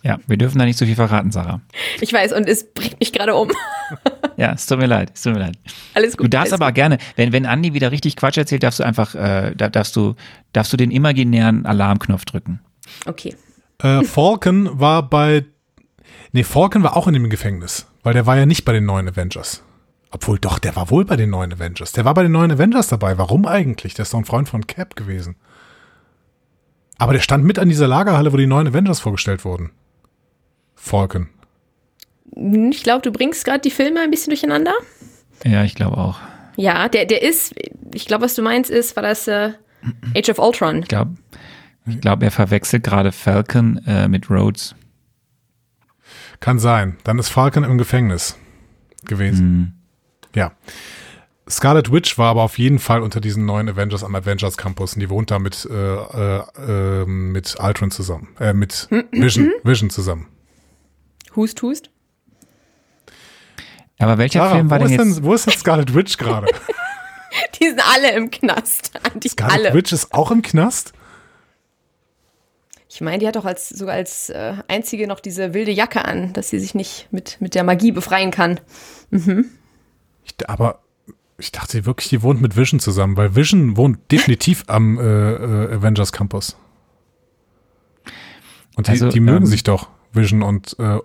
Ja, 0.06 0.20
wir 0.28 0.36
dürfen 0.36 0.60
da 0.60 0.66
nicht 0.66 0.78
so 0.78 0.86
viel 0.86 0.96
verraten, 0.98 1.32
Sarah. 1.32 1.62
Ich 2.02 2.12
weiß, 2.12 2.34
und 2.34 2.46
es 2.50 2.70
bringt 2.74 3.00
mich 3.00 3.14
gerade 3.14 3.36
um. 3.36 3.50
Ja, 4.36 4.52
es 4.54 4.66
tut 4.66 4.80
mir 4.80 4.88
leid, 4.88 5.12
es 5.14 5.22
tut 5.22 5.34
mir 5.34 5.40
leid. 5.40 5.58
Alles 5.94 6.18
gut. 6.18 6.26
Du 6.26 6.30
darfst 6.30 6.52
aber 6.54 6.72
gerne, 6.72 6.98
wenn, 7.16 7.32
wenn 7.32 7.46
Andi 7.46 7.74
wieder 7.76 7.92
richtig 7.92 8.16
Quatsch 8.16 8.36
erzählt, 8.38 8.64
darfst 8.64 8.80
du 8.80 8.84
einfach, 8.84 9.14
äh, 9.14 9.54
da- 9.56 9.70
darfst 9.70 9.96
du, 9.96 10.16
darfst 10.54 10.74
du 10.74 10.78
den 10.78 10.90
imaginären 10.90 11.68
Alarmknopf 11.68 12.26
drücken. 12.26 12.60
Okay. 13.06 13.36
Äh, 13.80 14.04
Falcon 14.04 14.80
war 14.80 15.08
bei. 15.10 15.46
Nee, 16.32 16.44
Falcon 16.44 16.84
war 16.84 16.98
auch 16.98 17.08
in 17.08 17.14
dem 17.14 17.30
Gefängnis, 17.30 17.88
weil 18.02 18.14
der 18.14 18.26
war 18.26 18.38
ja 18.38 18.46
nicht 18.46 18.66
bei 18.66 18.74
den 18.74 18.86
neuen 18.86 19.08
Avengers. 19.08 19.64
Obwohl 20.12 20.38
doch, 20.38 20.60
der 20.60 20.76
war 20.76 20.90
wohl 20.92 21.06
bei 21.06 21.16
den 21.16 21.32
neuen 21.32 21.54
Avengers. 21.54 21.92
Der 21.92 22.06
war 22.06 22.14
bei 22.14 22.24
den 22.24 22.32
neuen 22.32 22.52
Avengers 22.52 22.88
dabei. 22.88 23.18
Warum 23.18 23.48
eigentlich? 23.48 23.96
Der 23.96 24.04
ist 24.04 24.14
doch 24.14 24.20
ein 24.20 24.26
Freund 24.26 24.48
von 24.48 24.68
Cap 24.68 24.96
gewesen. 24.96 25.36
Aber 27.00 27.14
der 27.14 27.20
stand 27.20 27.44
mit 27.44 27.58
an 27.58 27.68
dieser 27.68 27.88
Lagerhalle, 27.88 28.32
wo 28.32 28.38
die 28.38 28.46
neuen 28.46 28.68
Avengers 28.68 29.00
vorgestellt 29.00 29.44
wurden. 29.44 29.72
Falcon. 30.76 31.30
Ich 32.36 32.84
glaube, 32.84 33.02
du 33.02 33.12
bringst 33.12 33.46
gerade 33.46 33.62
die 33.62 33.72
Filme 33.72 34.02
ein 34.02 34.12
bisschen 34.12 34.30
durcheinander. 34.32 34.74
Ja, 35.46 35.64
ich 35.64 35.76
glaube 35.76 35.98
auch. 35.98 36.20
Ja, 36.56 36.88
der, 36.90 37.06
der 37.06 37.24
ist, 37.24 37.56
ich 37.94 38.06
glaube, 38.06 38.26
was 38.26 38.36
du 38.36 38.44
meinst, 38.44 38.70
ist, 38.70 38.96
war 38.96 39.04
das 39.04 39.28
äh, 39.28 39.54
Age 40.16 40.30
of 40.30 40.40
Ultron. 40.40 40.80
Ich 40.80 40.88
glaube, 40.88 41.16
ich 41.86 42.02
glaube, 42.02 42.26
er 42.26 42.32
verwechselt 42.32 42.84
gerade 42.84 43.12
Falcon 43.12 43.82
äh, 43.86 44.08
mit 44.08 44.30
Rhodes. 44.30 44.76
Kann 46.40 46.60
sein. 46.60 46.98
Dann 47.04 47.20
ist 47.20 47.30
Falcon 47.30 47.64
im 47.64 47.78
Gefängnis 47.78 48.38
gewesen. 49.06 49.82
Ja. 50.36 50.52
Scarlet 51.50 51.92
Witch 51.92 52.18
war 52.18 52.32
aber 52.32 52.44
auf 52.44 52.58
jeden 52.58 52.80
Fall 52.80 53.02
unter 53.02 53.20
diesen 53.20 53.46
neuen 53.46 53.68
Avengers 53.68 54.04
am 54.04 54.16
Avengers 54.16 54.56
Campus 54.56 54.94
und 54.94 55.02
die 55.02 55.10
wohnt 55.10 55.30
da 55.30 55.40
mit, 55.40 55.68
äh, 55.70 55.74
äh, 55.74 57.02
äh, 57.02 57.06
mit 57.06 57.56
Ultron 57.60 57.92
zusammen. 57.92 58.30
Äh, 58.40 58.54
mit 58.54 58.88
Vision, 59.12 59.52
Vision 59.64 59.90
zusammen. 59.90 60.28
Hust, 61.36 61.62
hust. 61.62 61.90
Aber 64.00 64.18
welcher 64.18 64.40
Sarah, 64.40 64.56
Film 64.56 64.70
war 64.70 64.80
denn 64.80 64.88
ist 64.88 64.92
jetzt? 64.94 65.18
denn, 65.18 65.24
wo 65.24 65.34
ist 65.34 65.46
denn 65.46 65.54
Scarlet 65.54 65.94
Witch 65.94 66.18
gerade? 66.18 66.48
Die 67.60 67.66
sind 67.68 67.82
alle 67.94 68.12
im 68.14 68.32
Knast. 68.32 68.92
Scarlet 69.28 69.68
alle. 69.68 69.74
Witch 69.74 69.92
ist 69.92 70.14
auch 70.14 70.32
im 70.32 70.42
Knast? 70.42 70.94
Ich 72.94 73.02
meine, 73.02 73.18
die 73.18 73.28
hat 73.28 73.36
doch 73.36 73.46
als, 73.46 73.70
sogar 73.70 73.96
als 73.96 74.30
äh, 74.30 74.54
einzige 74.68 75.08
noch 75.08 75.20
diese 75.20 75.56
wilde 75.56 75.72
Jacke 75.72 76.06
an, 76.06 76.32
dass 76.34 76.50
sie 76.50 76.60
sich 76.60 76.76
nicht 76.76 77.08
mit, 77.10 77.38
mit 77.42 77.56
der 77.56 77.64
Magie 77.64 77.92
befreien 77.92 78.30
kann. 78.30 78.60
Ich, 79.10 80.36
aber 80.48 80.84
ich 81.40 81.52
dachte 81.52 81.88
wirklich, 81.88 82.10
die 82.10 82.22
wohnt 82.22 82.40
mit 82.40 82.56
Vision 82.56 82.80
zusammen, 82.80 83.18
weil 83.18 83.36
Vision 83.36 83.78
wohnt 83.78 84.12
definitiv 84.12 84.64
am 84.68 85.00
äh, 85.00 85.02
äh, 85.02 85.74
Avengers 85.74 86.12
Campus. 86.12 86.56
Und 88.76 88.86
die, 88.86 88.92
Also, 88.92 89.10
die 89.10 89.20
mögen 89.20 89.46
ähm, 89.46 89.46
sich 89.48 89.64
doch, 89.64 89.90
Vision 90.12 90.44
und 90.44 90.76
äh, 90.78 91.00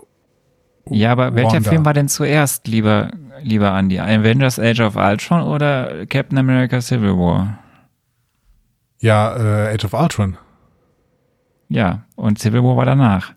Ja, 0.90 1.12
aber 1.12 1.34
welcher 1.34 1.54
Wanda. 1.54 1.70
Film 1.70 1.86
war 1.86 1.94
denn 1.94 2.08
zuerst, 2.08 2.68
lieber, 2.68 3.12
lieber 3.40 3.76
Andy? 3.78 3.98
Avengers 3.98 4.58
Age 4.58 4.80
of 4.80 4.96
Ultron 4.96 5.42
oder 5.42 6.04
Captain 6.04 6.36
America 6.36 6.82
Civil 6.82 7.16
War? 7.16 7.58
ja, 9.00 9.68
äh, 9.68 9.74
Age 9.74 9.86
of 9.86 9.94
Ultron. 9.94 10.36
Ja, 11.68 12.04
und 12.16 12.38
Civil 12.38 12.62
War 12.62 12.76
war 12.76 12.86
danach. 12.86 13.34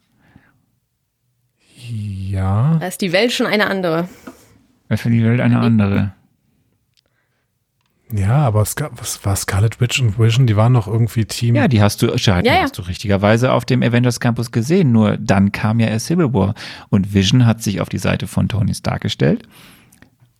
Ja. 1.87 2.77
Da 2.79 2.87
ist 2.87 3.01
die 3.01 3.11
Welt 3.11 3.31
schon 3.31 3.45
eine 3.45 3.67
andere. 3.67 4.07
Weil 4.87 4.97
für 4.97 5.09
die 5.09 5.23
Welt 5.23 5.41
eine 5.41 5.59
andere. 5.59 6.13
Ja, 8.13 8.37
aber 8.39 8.65
Scar 8.65 8.91
was 8.95 9.23
war 9.25 9.35
Scarlet 9.35 9.79
Witch 9.79 10.01
und 10.01 10.19
Vision, 10.19 10.45
die 10.45 10.57
waren 10.57 10.73
noch 10.73 10.87
irgendwie 10.87 11.25
Team. 11.25 11.55
Ja, 11.55 11.67
die 11.67 11.81
hast 11.81 12.01
du, 12.01 12.17
Schad, 12.17 12.45
Ja, 12.45 12.51
die 12.51 12.57
ja. 12.57 12.63
hast 12.63 12.77
du 12.77 12.81
richtigerweise 12.81 13.53
auf 13.53 13.63
dem 13.63 13.83
Avengers 13.83 14.19
Campus 14.19 14.51
gesehen. 14.51 14.91
Nur 14.91 15.17
dann 15.17 15.51
kam 15.51 15.79
ja 15.79 15.87
erst 15.87 16.07
Civil 16.07 16.33
War. 16.33 16.53
Und 16.89 17.13
Vision 17.13 17.45
hat 17.45 17.61
sich 17.61 17.79
auf 17.79 17.89
die 17.89 17.97
Seite 17.97 18.27
von 18.27 18.49
Tony 18.49 18.73
Stark 18.73 19.01
gestellt. 19.01 19.47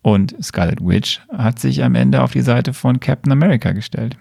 Und 0.02 0.34
Scarlet 0.42 0.80
Witch 0.80 1.20
hat 1.32 1.58
sich 1.60 1.82
am 1.82 1.94
Ende 1.94 2.22
auf 2.22 2.32
die 2.32 2.42
Seite 2.42 2.74
von 2.74 3.00
Captain 3.00 3.32
America 3.32 3.72
gestellt. 3.72 4.16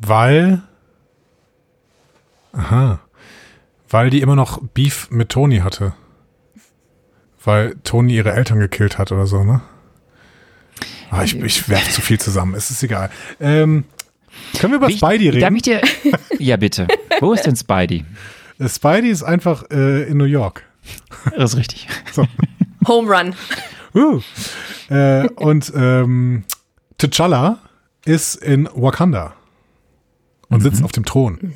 Weil. 0.00 0.62
Aha. 2.52 3.00
Weil 3.88 4.10
die 4.10 4.20
immer 4.20 4.36
noch 4.36 4.60
Beef 4.74 5.10
mit 5.10 5.28
Tony 5.28 5.58
hatte. 5.58 5.92
Weil 7.44 7.76
Tony 7.84 8.14
ihre 8.14 8.32
Eltern 8.32 8.58
gekillt 8.58 8.98
hat 8.98 9.12
oder 9.12 9.26
so, 9.26 9.44
ne? 9.44 9.60
Ah, 11.10 11.22
ich, 11.22 11.36
ich 11.40 11.68
werf 11.68 11.88
zu 11.90 12.00
viel 12.00 12.18
zusammen, 12.18 12.54
es 12.54 12.70
ist 12.70 12.82
egal. 12.82 13.10
Ähm, 13.38 13.84
können 14.58 14.72
wir 14.72 14.78
über 14.78 14.88
Wie- 14.88 14.96
Spidey 14.96 15.30
Darf 15.30 15.52
reden? 15.52 15.56
ich 15.56 15.62
dir, 15.62 15.80
ja, 16.38 16.56
bitte. 16.56 16.88
Wo 17.20 17.32
ist 17.32 17.46
denn 17.46 17.54
Spidey? 17.54 18.04
Äh, 18.58 18.68
Spidey 18.68 19.10
ist 19.10 19.22
einfach 19.22 19.70
äh, 19.70 20.02
in 20.08 20.16
New 20.18 20.24
York. 20.24 20.64
Das 21.36 21.52
ist 21.54 21.58
richtig. 21.58 21.88
Home 22.86 23.08
Run. 23.16 23.34
Uh. 23.94 24.20
Äh, 24.92 25.28
und 25.36 25.72
ähm, 25.74 26.44
T'Challa 27.00 27.58
ist 28.04 28.34
in 28.36 28.68
Wakanda 28.74 29.34
und 30.48 30.60
sitzt 30.60 30.82
auf 30.82 30.92
dem 30.92 31.04
Thron. 31.04 31.54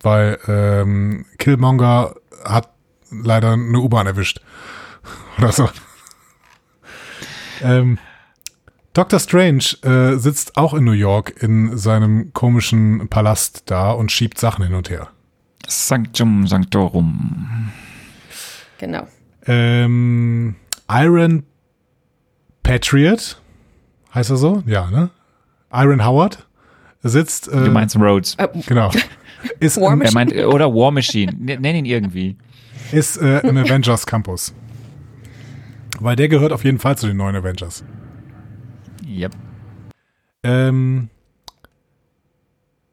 Weil 0.00 0.38
ähm, 0.48 1.26
Killmonger 1.38 2.14
hat 2.44 2.70
leider 3.10 3.52
eine 3.52 3.78
U-Bahn 3.78 4.06
erwischt. 4.06 4.40
Oder 5.38 5.52
so. 5.52 5.68
ähm, 7.62 7.98
Doctor 8.94 9.20
Strange 9.20 9.64
äh, 9.82 10.18
sitzt 10.18 10.56
auch 10.56 10.74
in 10.74 10.84
New 10.84 10.92
York 10.92 11.42
in 11.42 11.78
seinem 11.78 12.32
komischen 12.34 13.08
Palast 13.08 13.62
da 13.66 13.92
und 13.92 14.12
schiebt 14.12 14.38
Sachen 14.38 14.64
hin 14.64 14.74
und 14.74 14.90
her. 14.90 15.08
Sanctum 15.66 16.46
Sanctorum. 16.46 17.72
Genau. 18.78 19.06
Ähm, 19.46 20.56
Iron 20.90 21.44
Patriot, 22.62 23.40
heißt 24.14 24.30
er 24.30 24.36
so? 24.36 24.62
Ja, 24.66 24.90
ne? 24.90 25.10
Iron 25.72 26.04
Howard 26.04 26.46
sitzt, 27.02 27.48
äh, 27.48 27.64
Du 27.64 27.70
meinst 27.70 27.96
Rhodes. 27.96 28.36
genau, 28.66 28.90
ist, 29.60 29.80
War 29.80 29.92
im, 29.92 30.02
Er 30.02 30.12
meint, 30.12 30.32
oder 30.34 30.72
War 30.72 30.90
Machine. 30.90 31.32
N- 31.32 31.60
Nenn 31.60 31.76
ihn 31.76 31.84
irgendwie. 31.84 32.36
ist 32.92 33.16
äh, 33.16 33.40
im 33.40 33.56
Avengers 33.56 34.06
Campus. 34.06 34.54
Weil 36.00 36.16
der 36.16 36.28
gehört 36.28 36.52
auf 36.52 36.64
jeden 36.64 36.78
Fall 36.78 36.96
zu 36.96 37.06
den 37.06 37.16
neuen 37.16 37.36
Avengers. 37.36 37.84
Yep. 39.06 39.32
Ähm, 40.42 41.08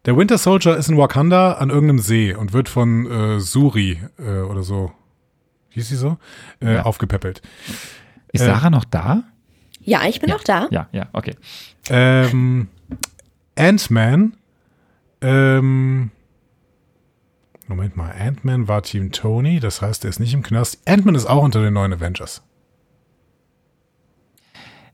der 0.06 0.16
Winter 0.18 0.38
Soldier 0.38 0.76
ist 0.78 0.90
in 0.90 0.98
Wakanda 0.98 1.54
an 1.54 1.70
irgendeinem 1.70 2.00
See 2.00 2.34
und 2.34 2.54
wird 2.54 2.70
von 2.70 3.10
äh, 3.10 3.40
Suri 3.40 4.00
äh, 4.20 4.40
oder 4.42 4.64
so 4.64 4.92
hieß 5.70 5.88
sie 5.90 5.96
so, 5.96 6.18
äh, 6.62 6.76
Ja. 6.76 6.84
aufgepäppelt. 6.84 7.42
Ist 8.32 8.42
Äh, 8.42 8.46
Sarah 8.46 8.70
noch 8.70 8.86
da? 8.86 9.24
Ja, 9.82 10.02
ich 10.08 10.20
bin 10.20 10.32
auch 10.32 10.44
da. 10.44 10.68
Ja, 10.72 10.88
ja, 10.92 11.08
okay. 11.14 11.36
Ähm, 11.90 12.68
Ant-Man, 13.60 14.34
ähm, 15.22 16.12
Moment 17.68 17.96
mal, 17.98 18.12
Ant-Man 18.12 18.68
war 18.68 18.82
Team 18.82 19.12
Tony, 19.12 19.60
das 19.60 19.82
heißt, 19.82 20.04
er 20.06 20.10
ist 20.10 20.20
nicht 20.20 20.34
im 20.34 20.42
Knast. 20.44 20.80
Ant-Man 20.86 21.14
ist 21.16 21.26
auch 21.26 21.44
unter 21.44 21.62
den 21.62 21.74
neuen 21.74 21.94
Avengers. 21.94 22.42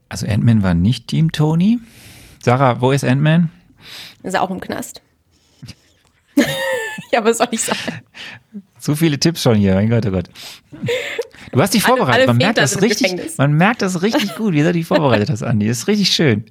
Also 0.10 0.28
Ant-Man 0.28 0.64
war 0.64 0.74
nicht 0.74 1.08
Team 1.08 1.32
Tony. 1.32 1.80
Sarah, 2.44 2.82
wo 2.82 2.92
ist 2.92 3.04
Ant-Man? 3.04 3.50
Ist 4.24 4.34
er 4.34 4.42
auch 4.42 4.52
im 4.52 4.60
Knast? 4.60 5.02
ja, 7.12 7.24
was 7.24 7.38
soll 7.38 7.48
ich 7.52 7.62
sagen? 7.62 8.02
So 8.80 8.96
viele 8.96 9.20
Tipps 9.20 9.42
schon 9.42 9.56
hier, 9.56 9.76
mein 9.76 9.90
Gott, 9.90 10.06
oh 10.06 10.12
Gott. 10.12 10.30
Du 11.52 11.62
hast 11.62 11.74
dich 11.74 11.86
Alle- 11.86 11.98
vorbereitet. 11.98 12.22
alle 12.22 12.28
man, 12.28 12.38
merkt 12.38 12.58
das 12.58 12.82
richtig, 12.82 13.12
Gefängnis. 13.12 13.38
man 13.38 13.54
merkt 13.54 13.82
das 13.82 14.02
richtig 14.02 14.36
gut, 14.36 14.54
wie 14.54 14.62
du 14.64 14.74
dich 14.74 14.86
vorbereitet 14.86 15.30
hast, 15.30 15.44
Andi. 15.44 15.68
Das 15.68 15.80
ist 15.80 15.88
richtig 15.88 16.10
schön. 16.10 16.46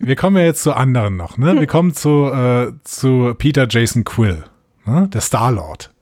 Wir 0.00 0.16
kommen 0.16 0.36
ja 0.36 0.44
jetzt 0.44 0.62
zu 0.62 0.74
anderen 0.74 1.16
noch, 1.16 1.38
ne? 1.38 1.58
Wir 1.58 1.66
kommen 1.68 1.94
zu, 1.94 2.26
äh, 2.32 2.72
zu 2.84 3.34
Peter 3.36 3.66
Jason 3.68 4.04
Quill, 4.04 4.44
ne? 4.86 5.08
der 5.12 5.20
Star-Lord. 5.20 5.92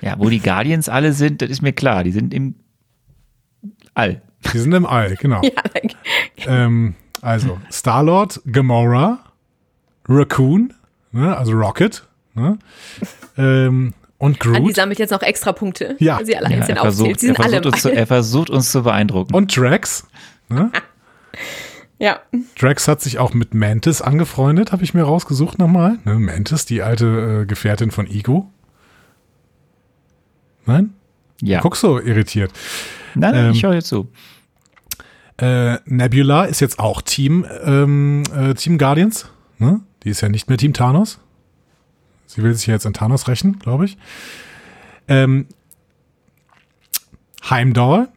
Ja, 0.00 0.14
wo 0.18 0.28
die 0.28 0.40
Guardians 0.40 0.88
alle 0.88 1.12
sind, 1.12 1.42
das 1.42 1.50
ist 1.50 1.62
mir 1.62 1.72
klar. 1.72 2.04
Die 2.04 2.12
sind 2.12 2.32
im 2.32 2.54
All. 3.94 4.22
Die 4.52 4.58
sind 4.58 4.72
im 4.72 4.86
All, 4.86 5.16
genau. 5.16 5.42
Ja, 6.36 6.46
Ähm, 6.46 6.94
also, 7.20 7.58
Star-Lord, 7.72 8.40
Gamora, 8.50 9.18
Raccoon, 10.08 10.72
ne? 11.10 11.36
also 11.36 11.52
Rocket, 11.52 12.06
ne? 12.34 12.58
ähm, 13.36 13.92
und 14.18 14.40
Andi 14.46 14.58
Groot 14.60 14.74
sammelt 14.76 14.98
jetzt 15.00 15.10
noch 15.10 15.22
extra 15.22 15.52
Punkte, 15.52 15.96
Ja. 15.98 16.20
sie 16.24 16.36
alle 16.36 16.48
Ja, 16.50 16.56
einzeln 16.58 16.78
aufzählt. 16.78 17.20
versucht, 17.20 17.38
er, 17.40 17.50
versucht 17.62 17.80
zu, 17.80 17.92
er 17.92 18.06
versucht 18.06 18.50
uns 18.50 18.70
zu 18.72 18.82
beeindrucken. 18.84 19.34
und 19.34 19.56
Drax. 19.56 20.06
Ne? 20.48 20.70
Ja, 21.98 22.20
Drax 22.56 22.86
hat 22.86 23.00
sich 23.00 23.18
auch 23.18 23.34
mit 23.34 23.54
Mantis 23.54 24.00
angefreundet, 24.02 24.70
habe 24.70 24.84
ich 24.84 24.94
mir 24.94 25.02
rausgesucht 25.02 25.58
nochmal. 25.58 25.98
Ne? 26.04 26.14
Mantis, 26.14 26.64
die 26.64 26.82
alte 26.82 27.42
äh, 27.42 27.46
Gefährtin 27.46 27.90
von 27.90 28.06
Ego. 28.06 28.50
Nein? 30.64 30.94
ja. 31.40 31.60
Guck 31.60 31.76
so 31.76 32.00
irritiert. 32.00 32.52
Nein, 33.14 33.34
nein, 33.34 33.46
ähm, 33.46 33.52
ich 33.52 33.62
höre 33.62 33.72
dir 33.72 33.82
zu. 33.82 34.08
Äh, 35.40 35.78
Nebula 35.86 36.44
ist 36.44 36.60
jetzt 36.60 36.78
auch 36.78 37.02
Team, 37.02 37.46
ähm, 37.64 38.24
äh, 38.34 38.54
Team 38.54 38.78
Guardians. 38.78 39.30
Ne? 39.58 39.80
Die 40.02 40.10
ist 40.10 40.20
ja 40.20 40.28
nicht 40.28 40.48
mehr 40.48 40.58
Team 40.58 40.72
Thanos. 40.72 41.18
Sie 42.26 42.42
will 42.42 42.54
sich 42.54 42.66
ja 42.66 42.74
jetzt 42.74 42.86
an 42.86 42.92
Thanos 42.92 43.28
rächen, 43.28 43.58
glaube 43.58 43.86
ich. 43.86 43.96
Ähm, 45.06 45.46
Heimdall 47.48 48.08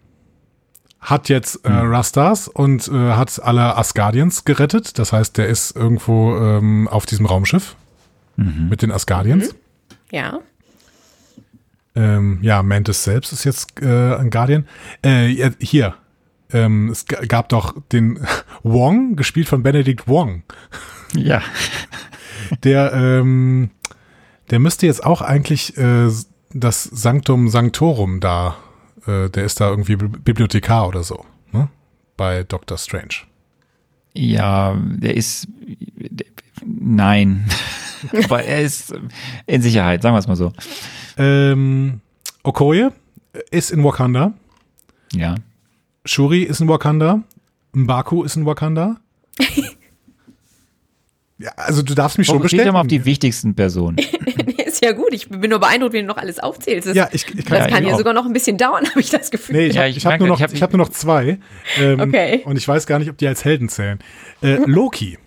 hat 1.02 1.30
jetzt 1.30 1.66
äh, 1.66 1.72
Rastas 1.72 2.48
und 2.48 2.88
äh, 2.88 3.14
hat 3.14 3.42
alle 3.44 3.76
Asgardians 3.78 4.46
gerettet. 4.46 5.00
Das 5.00 5.12
heißt, 5.12 5.38
der 5.38 5.48
ist 5.48 5.76
irgendwo 5.76 6.38
ähm, 6.38 6.88
auf 6.88 7.06
diesem 7.06 7.26
Raumschiff 7.26 7.76
mit 8.38 8.82
den 8.82 8.92
Asgardians. 8.92 9.54
ja. 10.12 10.40
Ähm, 11.94 12.40
ja, 12.42 12.64
Mantis 12.64 13.04
selbst 13.04 13.34
ist 13.34 13.44
jetzt 13.44 13.82
äh, 13.82 14.16
ein 14.16 14.30
Guardian. 14.30 14.66
Äh, 15.02 15.52
hier. 15.60 15.96
Ähm, 16.54 16.90
es 16.90 17.06
gab 17.06 17.50
doch 17.50 17.76
den 17.92 18.26
Wong, 18.64 19.16
gespielt 19.16 19.50
von 19.50 19.62
Benedict 19.62 20.08
Wong. 20.08 20.44
Ja. 21.14 21.42
Der, 22.64 22.92
ähm, 22.94 23.70
der 24.50 24.60
müsste 24.60 24.86
jetzt 24.86 25.06
auch 25.06 25.22
eigentlich 25.22 25.78
äh, 25.78 26.10
das 26.54 26.84
Sanctum 26.84 27.48
Sanctorum 27.48 28.20
da, 28.20 28.58
äh, 29.08 29.30
der 29.30 29.46
ist 29.46 29.60
da 29.60 29.70
irgendwie 29.70 29.96
Bi- 29.96 30.08
Bibliothekar 30.08 30.88
oder 30.88 31.04
so, 31.04 31.26
ne? 31.52 31.70
Bei 32.18 32.44
Doctor 32.44 32.78
Strange. 32.78 33.16
Ja, 34.14 34.76
der 34.78 35.16
ist. 35.16 35.48
Der, 35.98 36.28
nein. 36.66 37.48
Aber 38.26 38.44
er 38.44 38.62
ist 38.62 38.94
in 39.46 39.62
Sicherheit, 39.62 40.02
sagen 40.02 40.16
wir 40.16 40.20
es 40.20 40.28
mal 40.28 40.36
so. 40.36 40.52
Ähm, 41.18 42.02
Okoye 42.44 42.90
ist 43.52 43.72
in 43.72 43.84
Wakanda. 43.84 44.34
Ja. 45.14 45.36
Shuri 46.06 46.44
ist 46.44 46.62
in 46.62 46.68
Wakanda. 46.68 47.22
Mbaku 47.74 48.24
ist 48.24 48.36
in 48.36 48.46
Wakanda. 48.46 48.98
ja, 51.42 51.52
also 51.58 51.82
du 51.82 51.94
darfst 51.96 52.18
mich 52.18 52.28
schon 52.28 52.36
Fokussiert 52.38 52.60
bestätigen. 52.60 52.74
mal 52.74 52.82
auf 52.82 52.88
die 52.88 53.06
wichtigsten 53.06 53.56
Personen. 53.56 53.98
Ist 54.66 54.84
ja 54.86 54.92
gut. 54.94 55.10
Ich 55.14 55.28
bin 55.30 55.50
nur 55.50 55.60
beeindruckt, 55.60 55.94
wie 55.94 56.02
du 56.02 56.06
noch 56.08 56.18
alles 56.18 56.40
aufzählst. 56.40 56.88
Das, 56.88 56.96
ja, 56.96 57.10
ich, 57.12 57.26
ich 57.28 57.46
kann 57.46 57.58
das 57.60 57.60
Ja, 57.60 57.68
kann 57.68 57.84
ich 57.84 57.90
ja 57.90 57.94
auch. 57.96 57.98
sogar 57.98 58.14
noch 58.14 58.26
ein 58.26 58.34
bisschen 58.34 58.58
dauern, 58.58 58.86
habe 58.90 59.00
ich 59.02 59.10
das 59.10 59.30
Gefühl. 59.32 59.56
Nee, 59.56 59.66
ich 59.68 59.76
Ja, 59.76 59.82
habe 59.82 59.90
ich 59.90 59.98
ich 59.98 60.06
hab 60.06 60.20
nur, 60.20 60.28
noch- 60.30 60.38
ich 60.38 60.44
hab- 60.44 60.54
ich 60.54 60.62
hab 60.62 60.72
nur 60.72 60.78
noch 60.86 60.90
zwei. 60.90 61.40
Ähm, 61.80 62.00
Okay. 62.00 62.42
Und 62.46 62.58
ich 62.58 62.68
weiß 62.68 62.86
gar 62.88 63.00
nicht, 63.00 63.10
ob 63.10 63.18
die 63.18 63.28
als 63.28 63.44
Helden 63.44 63.68
zählen. 63.70 64.00
Äh, 64.42 64.58
Loki. 64.66 65.18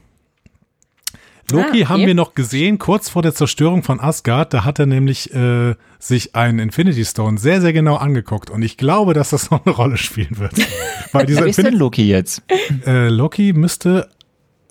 Loki 1.53 1.85
Ah, 1.85 1.89
haben 1.91 2.07
wir 2.07 2.15
noch 2.15 2.35
gesehen, 2.35 2.79
kurz 2.79 3.11
vor 3.11 3.21
der 3.21 3.35
Zerstörung 3.35 3.83
von 3.83 4.01
Asgard. 4.01 4.55
Da 4.55 4.65
hat 4.65 4.79
er 4.79 4.87
nämlich 4.87 5.35
äh, 5.35 5.75
sich 5.99 6.35
einen 6.35 6.59
Infinity 6.59 7.05
Stone 7.05 7.37
sehr, 7.37 7.61
sehr 7.61 7.75
genau 7.75 7.97
angeguckt. 7.97 8.49
Und 8.49 8.63
ich 8.63 8.79
glaube, 8.79 9.13
dass 9.13 9.29
das 9.31 9.51
noch 9.51 9.67
eine 9.67 9.75
Rolle 9.75 9.99
spielen 9.99 10.39
wird. 10.39 10.53
Weil 11.13 11.27
dieser 11.27 11.43
Wer 11.43 11.49
ist 11.49 11.59
denn 11.59 11.67
Infinity 11.67 11.79
Loki 11.79 12.09
jetzt? 12.09 12.43
äh, 12.87 13.09
Loki 13.09 13.53
müsste 13.53 14.09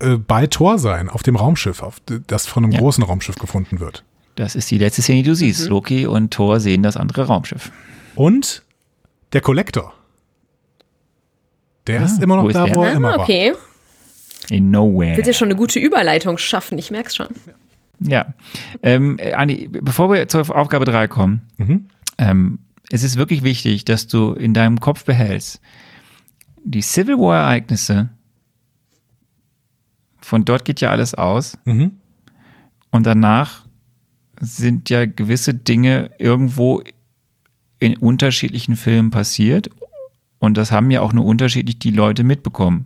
äh, 0.03 0.17
bei 0.17 0.47
Thor 0.47 0.77
sein, 0.79 1.09
auf 1.09 1.23
dem 1.23 1.35
Raumschiff, 1.35 1.81
auf, 1.81 2.01
das 2.27 2.45
von 2.47 2.63
einem 2.63 2.73
Ja. 2.73 2.79
großen 2.79 3.03
Raumschiff 3.03 3.35
gefunden 3.35 3.79
wird. 3.79 4.03
Das 4.35 4.55
ist 4.55 4.69
die 4.71 4.77
letzte 4.77 5.01
Szene, 5.01 5.23
die 5.23 5.29
du 5.29 5.35
siehst. 5.35 5.67
Loki 5.69 6.05
und 6.07 6.31
Thor 6.33 6.59
sehen 6.59 6.81
das 6.83 6.97
andere 6.97 7.27
Raumschiff. 7.27 7.71
Und 8.15 8.63
der 9.33 9.41
Collector. 9.41 9.93
Der 11.87 12.01
Ah, 12.01 12.05
ist 12.05 12.21
immer 12.21 12.37
noch 12.37 12.43
wo 12.43 12.47
ist 12.49 12.55
da, 12.55 12.65
der? 12.65 12.75
wo 12.75 12.83
er 12.83 12.93
immer 12.93 13.13
Ah, 13.13 13.17
war. 13.17 13.23
okay. 13.23 13.53
In 14.49 14.71
Nowhere. 14.71 15.15
Willst 15.17 15.27
ja 15.27 15.33
schon 15.33 15.47
eine 15.49 15.55
gute 15.55 15.79
Überleitung 15.79 16.37
schaffen, 16.37 16.77
ich 16.77 16.91
merk's 16.91 17.15
schon. 17.15 17.27
Ja. 17.99 18.33
Ähm, 18.81 19.17
äh, 19.19 19.33
Andi, 19.33 19.69
bevor 19.71 20.11
wir 20.11 20.27
zur 20.27 20.53
Aufgabe 20.55 20.85
3 20.85 21.07
kommen, 21.07 21.41
Mhm. 21.57 21.87
ähm, 22.17 22.59
es 22.89 23.03
ist 23.03 23.15
wirklich 23.17 23.43
wichtig, 23.43 23.85
dass 23.85 24.07
du 24.07 24.33
in 24.33 24.53
deinem 24.53 24.79
Kopf 24.79 25.05
behältst, 25.05 25.61
die 26.65 26.81
Civil 26.81 27.17
War-Ereignisse, 27.17 28.09
von 30.33 30.45
dort 30.45 30.65
geht 30.65 30.81
ja 30.81 30.89
alles 30.89 31.13
aus 31.13 31.59
Mhm. 31.65 31.91
und 32.89 33.05
danach 33.05 33.67
sind 34.41 34.89
ja 34.89 35.05
gewisse 35.05 35.53
Dinge 35.53 36.09
irgendwo 36.17 36.81
in 37.77 37.97
unterschiedlichen 37.97 38.75
Filmen 38.75 39.11
passiert 39.11 39.69
und 40.39 40.57
das 40.57 40.71
haben 40.71 40.89
ja 40.89 41.01
auch 41.01 41.13
nur 41.13 41.25
unterschiedlich 41.25 41.77
die 41.77 41.91
Leute 41.91 42.23
mitbekommen. 42.23 42.85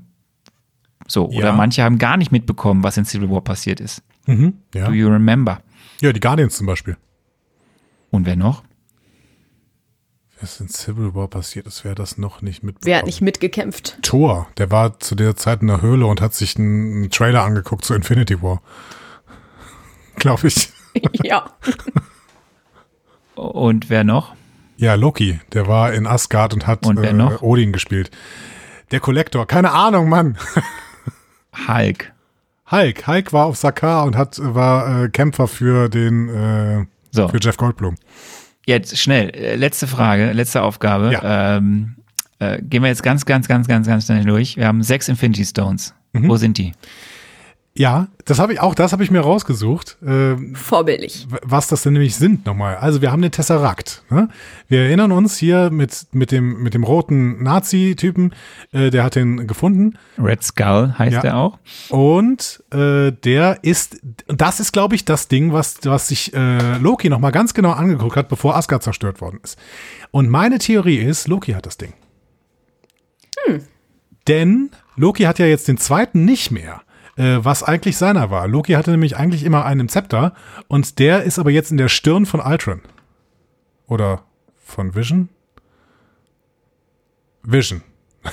So, 1.07 1.30
Ja. 1.32 1.38
oder 1.38 1.53
manche 1.53 1.84
haben 1.84 1.99
gar 1.99 2.18
nicht 2.18 2.34
mitbekommen, 2.34 2.84
was 2.84 2.98
in 2.98 3.06
Civil 3.06 3.30
War 3.30 3.40
passiert 3.41 3.80
ist. 3.80 4.03
Mhm. 4.26 4.56
Ja. 4.76 4.88
Do 4.88 4.91
you 4.91 5.07
remember? 5.07 5.61
ja, 6.02 6.11
die 6.11 6.19
Guardians 6.19 6.57
zum 6.57 6.68
Beispiel. 6.68 6.98
Und 8.11 8.26
wer 8.26 8.36
noch? 8.36 8.61
Was 10.39 10.59
in 10.59 10.69
Civil 10.69 11.15
War 11.15 11.27
passiert 11.27 11.65
ist, 11.65 11.84
wer 11.84 11.95
das 11.95 12.18
noch 12.18 12.41
nicht 12.41 12.64
mitbekommen. 12.64 12.91
Wer 12.91 12.97
hat 12.99 13.05
nicht 13.05 13.22
mitgekämpft? 13.22 13.97
Thor, 14.03 14.47
der 14.57 14.69
war 14.69 14.99
zu 14.99 15.15
der 15.15 15.35
Zeit 15.35 15.61
in 15.61 15.68
der 15.68 15.81
Höhle 15.81 16.05
und 16.05 16.22
hat 16.22 16.35
sich 16.35 16.57
einen, 16.57 16.93
einen 16.93 17.09
Trailer 17.09 17.43
angeguckt 17.43 17.84
zu 17.84 17.95
Infinity 17.95 18.41
War. 18.41 18.61
Glaube 20.15 20.47
ich. 20.47 20.72
ja. 21.23 21.51
Und 23.35 23.89
wer 23.89 24.03
noch? 24.03 24.35
Ja, 24.77 24.93
Loki, 24.93 25.39
der 25.53 25.68
war 25.68 25.93
in 25.93 26.05
Asgard 26.05 26.53
und 26.53 26.68
hat 26.68 26.85
Und 26.85 27.01
wer 27.01 27.11
äh? 27.11 27.38
Odin 27.41 27.72
gespielt. 27.72 28.11
Der 28.91 28.99
Collector, 28.99 29.47
keine 29.47 29.72
Ahnung, 29.72 30.07
Mann. 30.07 30.38
Hulk. 31.68 32.14
Hulk, 32.69 33.07
Hulk 33.07 33.34
war 33.34 33.45
auf 33.45 33.57
Sakaar 33.57 34.05
und 34.05 34.15
hat 34.15 34.38
war 34.41 35.03
äh, 35.05 35.09
Kämpfer 35.09 35.47
für 35.47 35.89
den 35.89 36.30
äh, 36.30 36.85
So, 37.11 37.27
für 37.27 37.39
Jeff 37.39 37.57
Goldblum. 37.57 37.95
Jetzt 38.68 38.98
schnell. 38.99 39.30
äh, 39.31 39.56
Letzte 39.56 39.88
Frage, 39.88 40.31
letzte 40.34 40.61
Aufgabe. 40.61 41.11
Ja. 41.14 41.57
Ähm, 41.57 41.95
äh, 42.39 42.61
gehen 42.61 42.84
wir 42.84 42.89
jetzt 42.89 43.02
ganz, 43.02 43.26
ganz, 43.26 43.48
ganz, 43.48 43.68
ganz, 43.68 43.88
ganz 43.88 44.06
schnell 44.06 44.23
durch. 44.23 44.57
Wir 44.57 44.68
haben 44.68 44.84
sechs 44.84 45.07
Infinity 45.10 45.44
Stones. 45.45 45.95
Mhm. 46.14 46.30
Wo 46.30 46.38
sind 46.38 46.57
die? 46.60 46.73
Ja, 47.78 48.08
das 48.26 48.40
habe 48.40 48.54
ich 48.54 48.60
auch, 48.60 48.74
das 48.74 48.91
habe 48.91 49.04
ich 49.04 49.12
mir 49.12 49.20
rausgesucht. 49.20 49.98
Ähm, 50.04 50.56
Vorbildlich. 50.56 51.28
was 51.44 51.68
das 51.68 51.84
denn 51.84 51.94
nämlich 51.94 52.16
sind 52.16 52.45
nochmal. 52.48 52.78
Also 52.78 53.02
wir 53.04 53.12
haben 53.12 53.22
den 53.22 53.32
Tesseract. 53.32 54.02
Ne? 54.10 54.30
Wir 54.68 54.82
erinnern 54.82 55.12
uns 55.12 55.38
hier 55.38 55.70
mit, 55.70 56.08
mit, 56.12 56.32
dem, 56.32 56.64
mit 56.64 56.74
dem 56.74 56.84
roten 56.84 57.44
Nazi-Typen, 57.44 58.34
äh, 58.72 58.90
der 58.90 59.04
hat 59.04 59.14
den 59.16 59.45
gefunden. 59.45 59.94
Red 60.18 60.44
Skull 60.44 60.95
heißt 60.98 61.14
Ja. 61.18 61.22
der 61.22 61.38
auch. 61.38 61.60
Und 61.90 62.64
äh, 62.72 63.12
der 63.12 63.60
ist, 63.64 63.99
das 64.28 64.60
ist, 64.60 64.72
glaube 64.72 64.95
ich, 64.95 65.06
das 65.06 65.28
Ding, 65.28 65.54
was, 65.54 65.78
was 65.84 66.08
sich 66.08 66.34
äh, 66.34 66.78
Loki 66.80 67.10
nochmal 67.10 67.32
ganz 67.32 67.54
genau 67.54 67.72
angeguckt 67.72 68.16
hat, 68.18 68.28
bevor 68.28 68.56
Asgard 68.56 68.82
zerstört 68.82 69.22
worden 69.22 69.40
ist. 69.44 69.58
Und 70.10 70.30
meine 70.30 70.58
Theorie 70.58 70.98
ist, 70.98 71.28
Loki 71.28 71.52
hat 71.54 71.68
das 71.68 71.78
Ding. 71.78 71.94
Denn 74.28 74.72
Loki 74.95 75.24
hat 75.24 75.40
ja 75.40 75.45
jetzt 75.45 75.68
den 75.68 75.78
zweiten 75.78 76.26
nicht 76.26 76.52
mehr, 76.52 76.82
äh, 77.18 77.38
was 77.44 77.64
eigentlich 77.64 77.98
seiner 77.98 78.30
war. 78.30 78.48
Loki 78.48 78.73
hatte 78.73 78.91
nämlich 78.91 79.18
eigentlich 79.18 79.44
immer 79.44 79.65
einen 79.65 79.89
Zepter 79.89 80.34
und 80.68 80.99
der 80.99 81.23
ist 81.23 81.39
aber 81.39 81.52
jetzt 81.52 81.72
in 81.72 81.77
der 81.77 81.89
Stirn 81.89 82.26
von 82.26 82.39
Ultron. 82.39 82.81
Oder 83.88 84.23
von 84.64 84.95
Vision? 84.95 85.30
Vision. 87.44 87.81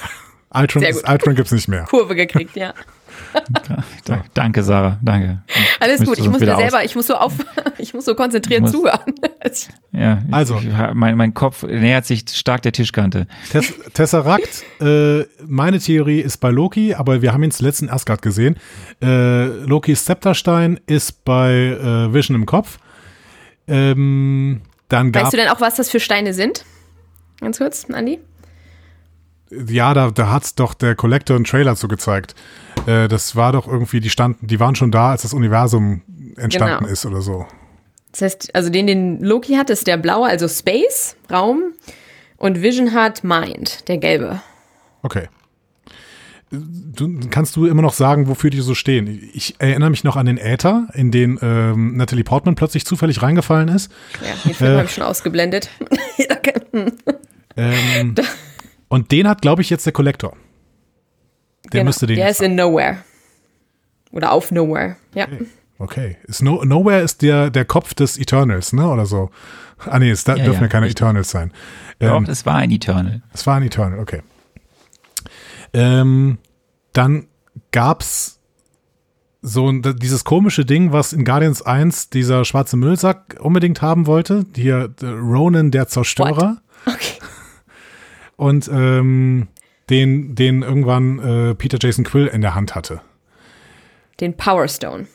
Ultron, 0.55 0.83
ist, 0.83 1.09
Ultron 1.09 1.35
gibt's 1.35 1.53
nicht 1.53 1.69
mehr. 1.69 1.85
Kurve 1.91 2.15
gekriegt, 2.15 2.57
ja. 2.57 2.75
Da- 4.05 4.25
Danke, 4.35 4.63
Sarah, 4.63 4.99
danke. 5.03 5.43
Alles 5.81 6.05
gut, 6.05 6.19
ich 6.19 6.29
muss 6.29 6.41
mir 6.41 6.57
selber, 6.57 6.85
ich 6.85 6.95
muss 6.95 7.07
so 7.09 7.15
auf, 7.15 7.33
ich 7.79 7.93
muss 7.95 8.05
so 8.05 8.15
konzentriert 8.15 8.63
muss- 8.63 8.73
zuhören. 8.73 9.01
Ja, 9.93 10.23
ich- 10.27 10.35
Also. 10.35 10.57
ich, 10.59 10.69
mein, 10.95 11.17
mein 11.17 11.35
Kopf 11.35 11.63
nähert 11.65 12.07
sich 12.07 12.25
stark 12.33 12.63
der 12.63 12.73
Tischkante. 12.73 13.27
Tess 13.53 13.73
Tesseract, 13.93 14.65
äh, 14.81 15.25
meine 15.47 15.79
Theorie 15.79 16.21
ist 16.21 16.39
bei 16.39 16.51
Loki, 16.51 16.95
aber 16.95 17.23
wir 17.23 17.33
haben 17.33 17.43
ihn 17.43 17.51
zuletzt 17.51 17.83
in 17.83 17.91
Asgard 17.91 18.23
gesehen. 18.23 18.57
Äh, 19.03 19.45
Lokis 19.67 20.05
Zepterstein 20.07 20.81
ist 20.87 21.25
bei 21.25 21.53
äh, 21.53 22.13
Vision 22.13 22.35
im 22.37 22.47
Kopf. 22.47 22.79
Ähm, 23.69 24.63
dann 24.89 25.13
gab 25.13 25.25
Weißt 25.25 25.33
du 25.33 25.37
denn 25.37 25.49
auch, 25.49 25.61
was 25.61 25.77
das 25.77 25.91
für 25.91 26.01
Steine 26.01 26.35
sind? 26.35 26.65
Ganz 27.41 27.59
kurz, 27.59 27.87
Andi? 27.91 28.19
Ja, 29.69 29.95
da, 29.95 30.11
da 30.11 30.31
hat's 30.31 30.55
doch 30.55 30.75
der 30.75 30.95
Collector 30.95 31.37
einen 31.37 31.45
Trailer 31.45 31.77
zu 31.77 31.89
gezeigt. 31.89 32.35
Äh, 32.87 33.09
das 33.09 33.37
war 33.37 33.53
doch 33.53 33.67
irgendwie, 33.69 34.01
die 34.01 34.11
standen, 34.11 34.47
die 34.47 34.61
waren 34.61 34.75
schon 34.75 34.91
da, 34.91 35.11
als 35.11 35.23
das 35.23 35.35
Universum 35.35 36.03
entstanden 36.37 36.79
Genau. 36.85 36.93
ist 36.93 37.07
oder 37.07 37.21
so. 37.23 37.47
Das 38.13 38.23
heißt, 38.23 38.55
also 38.55 38.71
den, 38.71 38.87
den 38.87 39.21
Loki 39.23 39.55
hat, 39.55 39.71
ist 39.71 39.87
der 39.87 39.97
blaue, 39.97 40.29
also 40.29 40.47
Space, 40.49 41.17
Raum. 41.31 41.73
Und 42.37 42.63
Vision 42.63 42.93
hat 42.93 43.25
Mind, 43.25 43.89
der 43.89 43.99
gelbe. 43.99 44.41
Okay. 45.03 45.29
Du, 46.51 47.19
kannst 47.31 47.57
du 47.57 47.67
immer 47.67 47.83
noch 47.83 47.95
sagen, 47.95 48.29
wofür 48.29 48.51
die 48.51 48.61
so 48.61 48.75
stehen? 48.77 49.29
Ich 49.33 49.57
erinnere 49.59 49.91
mich 49.91 50.05
noch 50.05 50.15
an 50.17 50.27
den 50.27 50.39
Äther, 50.39 50.87
in 50.95 51.11
den 51.11 51.39
ähm, 51.43 51.97
Natalie 51.97 52.23
Portman 52.23 52.55
plötzlich 52.55 52.85
zufällig 52.87 53.23
reingefallen 53.23 53.69
ist. 53.69 53.91
Ja, 54.23 54.35
den 54.45 54.55
Film 54.55 54.73
Äh. 54.73 54.77
habe 54.77 54.87
ich 54.87 54.95
schon 54.95 55.03
ausgeblendet. 55.05 55.69
hm. 56.73 56.93
Ähm, 57.57 58.15
und 58.95 59.11
den 59.13 59.29
hat, 59.29 59.43
glaube 59.43 59.63
ich, 59.63 59.71
jetzt 59.71 59.85
der 59.87 59.93
Collector. 59.93 60.37
Der 61.65 61.81
Genau, 61.81 61.85
müsste 61.87 62.07
den 62.07 62.17
Der 62.17 62.29
ist 62.29 62.41
in 62.43 62.55
Nowhere. 62.55 62.99
Oder 64.13 64.33
auf 64.33 64.51
Nowhere. 64.53 64.97
Ja. 65.15 65.27
Okay. 65.79 66.17
Ist 66.25 66.43
no 66.43 66.65
Nowhere 66.65 67.01
ist 67.01 67.23
der, 67.23 67.51
der 67.51 67.65
Kopf 67.65 67.95
des 67.95 68.17
Eternals, 68.19 68.73
ne? 68.73 68.89
Oder 68.89 69.07
so. 69.07 69.31
Ah, 69.87 69.99
nee, 69.99 70.11
es 70.11 70.25
da 70.25 70.37
Ja, 70.37 70.45
dürfen 70.45 70.61
ja 70.61 70.63
ja, 70.63 70.69
keine 70.69 70.87
richtig. 70.87 71.03
Eternals 71.03 71.31
sein. 71.31 71.53
Doch, 71.99 72.17
Ähm, 72.17 72.25
das 72.25 72.47
war 72.47 72.55
ein 72.57 72.71
Eternal. 72.71 73.23
es 73.33 73.47
war 73.47 73.57
ein 73.57 73.63
Eternal, 73.65 73.99
okay. 73.99 74.23
Ähm, 75.73 76.39
dann 76.93 77.27
gab's 77.73 78.41
so 79.43 79.69
ein, 79.69 79.83
dieses 79.83 80.25
komische 80.25 80.65
Ding, 80.65 80.93
was 80.93 81.13
in 81.13 81.25
Guardians 81.25 81.61
1 81.63 82.11
dieser 82.11 82.45
schwarze 82.45 82.77
Müllsack 82.77 83.37
unbedingt 83.41 83.83
haben 83.83 84.07
wollte. 84.07 84.47
Hier 84.55 84.89
der 84.89 85.15
Ronan, 85.15 85.71
der 85.71 85.89
Zerstörer. 85.89 86.59
Okay. 86.87 87.19
Und 88.37 88.69
ähm, 88.73 89.49
den, 89.91 90.35
den 90.35 90.63
irgendwann 90.63 91.19
äh, 91.19 91.55
Peter 91.55 91.79
Jason 91.81 92.05
Quill 92.05 92.27
in 92.27 92.41
der 92.41 92.55
Hand 92.55 92.75
hatte. 92.75 93.01
Den 94.21 94.37
Power 94.37 94.69
Stone. 94.69 95.07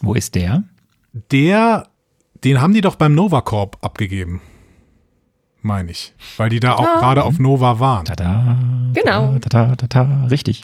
Wo 0.00 0.14
ist 0.14 0.34
der? 0.34 0.64
Der, 1.30 1.88
den 2.44 2.60
haben 2.60 2.74
die 2.74 2.80
doch 2.80 2.96
beim 2.96 3.14
Nova 3.14 3.40
Corp 3.40 3.78
abgegeben. 3.82 4.40
Meine 5.62 5.90
ich. 5.90 6.14
Weil 6.36 6.48
die 6.48 6.60
da 6.60 6.74
auch 6.74 6.84
Ja. 6.84 7.00
gerade 7.00 7.24
auf 7.24 7.38
Nova 7.38 7.80
waren. 7.80 8.04
Tada. 8.04 8.58
Genau. 8.94 9.38
Tada, 9.38 9.74
tada, 9.74 9.86
tada. 9.86 10.24
Richtig. 10.26 10.62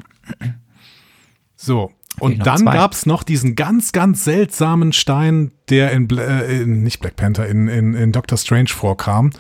So. 1.57 1.91
Und 2.21 2.47
dann 2.47 2.59
zwei. 2.59 2.75
gab's 2.75 3.07
noch 3.07 3.23
diesen 3.23 3.57
ganz, 3.57 3.93
ganz 3.93 4.25
seltsamen 4.25 4.93
Stein, 4.93 5.51
der 5.71 5.93
in, 5.93 6.07
Bla 6.09 6.23
äh, 6.23 6.63
in 6.63 6.83
nicht 6.83 7.01
Black 7.01 7.17
Panther, 7.17 7.47
in, 7.49 7.69
in, 7.69 7.95
in 7.95 8.13
Doctor 8.13 8.37
Strange 8.37 8.69
vorkam, 8.69 9.31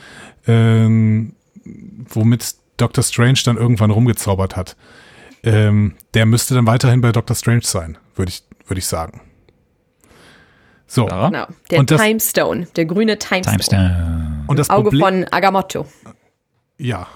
ähm, 0.46 1.34
womit 1.64 2.54
Doctor 2.76 3.02
Strange 3.04 3.40
dann 3.44 3.56
irgendwann 3.56 3.90
rumgezaubert 3.90 4.56
hat. 4.56 4.76
Ähm, 5.44 5.94
der 6.14 6.26
müsste 6.26 6.54
dann 6.54 6.66
weiterhin 6.66 7.00
bei 7.00 7.12
Doctor 7.12 7.34
Strange 7.36 7.62
sein, 7.64 7.98
würde 8.16 8.30
ich, 8.30 8.42
würde 8.66 8.78
ich 8.78 8.86
sagen. 8.86 9.20
So. 10.86 11.08
Sarah? 11.08 11.28
Genau. 11.30 11.46
Der 11.70 11.78
Und 11.80 11.90
das- 11.90 12.00
Time 12.02 12.20
Stone. 12.20 12.66
Der 12.76 12.84
grüne 12.84 13.18
Time 13.18 13.42
Stone. 13.42 13.56
Timestamp. 13.56 14.48
Und 14.48 14.58
das 14.58 14.70
Auge 14.70 14.90
Problem, 14.90 15.00
von 15.02 15.24
Agamotto. 15.32 15.86
ja. 16.78 17.06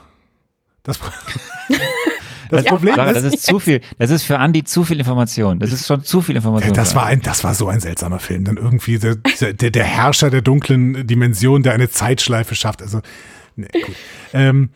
Das, 0.82 1.00
das 2.50 2.64
Ja, 2.64 2.70
Problem 2.70 2.94
Sarah, 2.94 3.10
ist, 3.10 3.24
das 3.24 3.34
ist 3.34 3.42
zu 3.46 3.58
viel. 3.58 3.80
Das 3.98 4.10
ist 4.10 4.22
für 4.22 4.38
Andi 4.38 4.62
zu 4.62 4.84
viel 4.84 4.98
Information. 5.00 5.58
Das 5.58 5.72
ist 5.72 5.86
schon 5.88 6.04
zu 6.04 6.22
viel 6.22 6.36
Information. 6.36 6.72
Das 6.74 6.94
war 6.94 7.06
ein, 7.06 7.20
das 7.20 7.42
war 7.42 7.54
so 7.54 7.66
ein 7.68 7.80
seltsamer 7.80 8.20
Film. 8.20 8.44
Dann 8.44 8.56
irgendwie 8.56 8.98
der, 9.00 9.16
der, 9.16 9.52
der 9.72 9.84
Herrscher 9.84 10.30
der 10.30 10.42
dunklen 10.42 11.04
Dimension, 11.06 11.64
der 11.64 11.72
eine 11.74 11.90
Zeitschleife 11.90 12.54
schafft. 12.54 12.82
Also, 12.82 13.00
nee, 13.56 13.68
gut. 13.80 13.94
Ähm, 14.32 14.70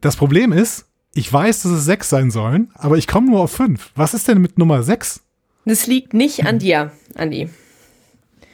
das 0.00 0.16
Problem 0.16 0.52
ist, 0.52 0.86
ich 1.14 1.32
weiß, 1.32 1.62
dass 1.62 1.72
es 1.72 1.84
sechs 1.84 2.08
sein 2.08 2.30
sollen, 2.30 2.70
aber 2.74 2.96
ich 2.96 3.06
komme 3.06 3.30
nur 3.30 3.40
auf 3.40 3.52
fünf. 3.52 3.90
Was 3.94 4.14
ist 4.14 4.28
denn 4.28 4.40
mit 4.40 4.58
Nummer 4.58 4.82
sechs? 4.82 5.22
Das 5.64 5.86
liegt 5.86 6.14
nicht 6.14 6.44
an 6.46 6.58
dir, 6.58 6.90
Andi. 7.14 7.48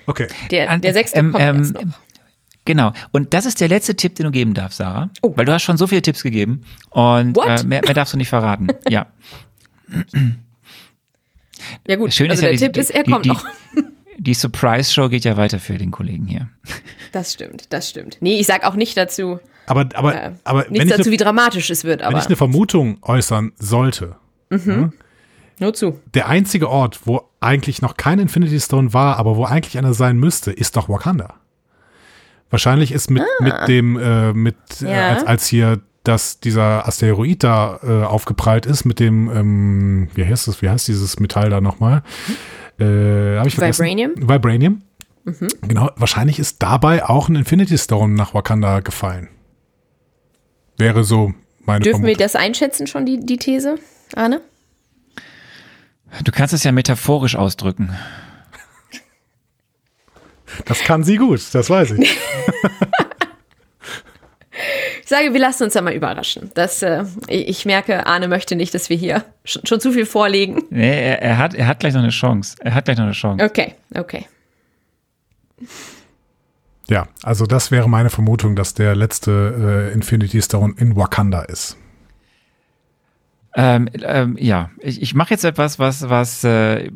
Okay. 0.07 0.29
Der, 0.51 0.71
An- 0.71 0.81
der 0.81 0.93
sechste 0.93 1.19
ähm, 1.19 1.33
kommt 1.33 1.45
ähm, 1.45 1.57
erst 1.59 1.75
noch. 1.75 1.83
Genau. 2.65 2.93
Und 3.13 3.33
das 3.33 3.47
ist 3.47 3.63
der 3.63 3.69
letzte 3.69 3.97
Tipp, 3.97 4.15
den 4.17 4.27
du 4.27 4.31
geben 4.31 4.53
darfst, 4.53 4.77
Sarah. 4.77 5.09
Oh. 5.23 5.33
Weil 5.37 5.47
du 5.47 5.53
hast 5.53 5.63
schon 5.63 5.79
so 5.79 5.87
viele 5.87 6.03
Tipps 6.03 6.23
gegeben. 6.23 6.63
Und 6.91 7.39
äh, 7.39 7.63
mehr, 7.65 7.81
mehr 7.83 7.95
darfst 7.95 8.13
du 8.13 8.19
nicht 8.19 8.29
verraten. 8.29 8.69
Ja. 8.91 9.07
Ja 11.87 11.97
gut, 11.97 12.13
Schön 12.13 12.31
also 12.31 12.47
ist 12.47 12.61
ja, 12.61 12.69
der 12.69 12.69
die, 12.69 12.73
Tipp 12.75 12.77
ist, 12.77 12.91
er 12.91 13.05
die, 13.05 13.11
kommt 13.11 13.25
die, 13.25 13.31
noch. 13.31 13.45
Die 14.21 14.35
Surprise-Show 14.35 15.09
geht 15.09 15.25
ja 15.25 15.37
weiter 15.37 15.59
für 15.61 15.79
den 15.79 15.91
Kollegen 15.93 16.27
hier. 16.27 16.49
Das 17.13 17.33
stimmt, 17.33 17.73
das 17.73 17.89
stimmt. 17.89 18.19
Nee, 18.21 18.39
ich 18.41 18.47
sag 18.47 18.65
auch 18.65 18.75
nicht 18.75 18.97
dazu, 18.97 19.39
Aber, 19.67 19.89
aber, 19.95 20.15
äh, 20.15 20.33
aber 20.45 20.65
wenn, 20.65 20.73
nichts 20.73 20.85
ich 20.87 20.91
dazu, 20.91 21.03
eine, 21.05 21.13
wie 21.13 21.17
dramatisch 21.17 21.71
es 21.71 21.85
wird, 21.85 22.01
wenn 22.01 22.09
aber 22.09 22.19
ich 22.19 22.27
eine 22.27 22.37
Vermutung 22.37 22.99
äußern 23.03 23.53
sollte, 23.59 24.17
nur 25.61 25.75
zu. 25.75 26.01
der 26.15 26.29
einzige 26.29 26.69
Ort, 26.69 27.01
wo 27.05 27.29
eigentlich 27.41 27.81
noch 27.81 27.97
kein 27.97 28.19
Infinity 28.19 28.59
Stone 28.61 28.93
war, 28.93 29.17
aber 29.19 29.37
wo 29.37 29.45
eigentlich 29.45 29.79
einer 29.79 29.95
sein 29.95 30.17
müsste, 30.19 30.51
ist 30.53 30.77
doch 30.77 30.89
Wakanda. 30.89 31.35
Wahrscheinlich 32.51 32.93
ist 32.93 33.11
mit, 33.11 33.23
mit 33.41 33.55
dem, 33.69 33.99
äh, 33.99 34.33
mit, 34.33 34.57
äh, 34.83 34.91
Ja. 34.93 35.09
als, 35.11 35.25
als 35.27 35.47
hier 35.47 35.81
das, 36.03 36.41
dieser 36.41 36.89
Asteroid 36.89 37.45
da 37.45 37.79
äh, 37.83 38.05
aufgeprallt 38.05 38.65
ist, 38.67 38.85
mit 38.87 38.99
dem, 39.01 39.31
ähm, 39.31 40.09
wie 40.15 40.25
heißt 40.25 40.49
das, 40.49 40.63
wie 40.63 40.71
heißt 40.71 40.89
dieses 40.89 41.21
Metall 41.21 41.51
da 41.51 41.61
nochmal? 41.61 42.03
Äh, 42.79 43.39
hab 43.39 43.47
ich 43.47 43.55
vergessen. 43.55 43.85
Vibranium? 43.85 44.13
Vibranium. 44.17 44.83
Genau, 45.63 45.91
wahrscheinlich 45.97 46.39
ist 46.39 46.63
dabei 46.63 47.05
auch 47.05 47.29
ein 47.29 47.37
Infinity 47.37 47.77
Stone 47.77 48.15
nach 48.15 48.33
Wakanda 48.33 48.81
gefallen. 48.81 49.29
Wäre 50.79 51.05
so 51.05 51.35
meine 51.65 51.83
Dürfen 51.83 52.03
wir 52.03 52.15
Vermutung. 52.15 52.25
das 52.25 52.37
einschätzen 52.37 52.87
schon, 52.87 53.05
die, 53.05 53.21
die 53.21 53.37
These, 53.37 53.75
Arne? 54.15 54.41
Du 56.25 56.33
kannst 56.33 56.55
es 56.55 56.65
ja 56.65 56.73
metaphorisch 56.73 57.37
ausdrücken. 57.37 57.95
Das 60.65 60.81
kann 60.81 61.05
sie 61.05 61.17
gut, 61.17 61.43
das 61.53 61.69
weiß 61.69 61.93
ich. 61.93 62.17
Ich 65.09 65.17
sage, 65.17 65.33
wir 65.33 65.41
lassen 65.41 65.63
uns 65.63 65.73
da 65.73 65.81
mal 65.81 65.95
überraschen. 65.95 66.51
Das, 66.53 66.83
äh, 66.83 67.03
ich 67.29 67.65
merke, 67.65 68.07
Arne 68.07 68.29
möchte 68.29 68.57
nicht, 68.57 68.75
dass 68.75 68.91
wir 68.91 68.97
hier 68.99 69.25
schon, 69.43 69.65
schon 69.65 69.81
zu 69.81 69.91
viel 69.93 70.05
vorlegen. 70.05 70.65
Nee, 70.69 71.03
er, 71.03 71.23
er, 71.23 71.39
hat, 71.39 71.55
er 71.55 71.67
hat 71.67 71.81
gleich 71.81 71.95
noch 71.95 72.03
eine 72.03 72.11
Chance. 72.11 72.57
Er 72.61 72.75
hat 72.75 72.85
gleich 72.85 72.99
noch 72.99 73.05
eine 73.05 73.15
Chance. 73.15 73.43
Okay, 73.43 73.75
okay. 73.95 74.27
Ja, 76.91 77.09
also 77.23 77.47
das 77.47 77.71
wäre 77.71 77.89
meine 77.89 78.11
Vermutung, 78.11 78.55
dass 78.55 78.75
der 78.75 78.95
letzte 78.95 79.89
äh, 79.91 79.95
Infinity 79.95 80.43
Stone 80.43 80.75
in 80.77 80.95
Wakanda 80.95 81.41
ist. 81.41 81.79
Ähm, 83.61 83.89
ähm, 84.05 84.37
ja, 84.39 84.71
ich, 84.79 85.03
ich 85.03 85.17
mache 85.17 85.31
jetzt 85.31 85.43
etwas, 85.45 85.81
was, 85.81 86.09
was 86.09 86.45
äh, 86.45 86.93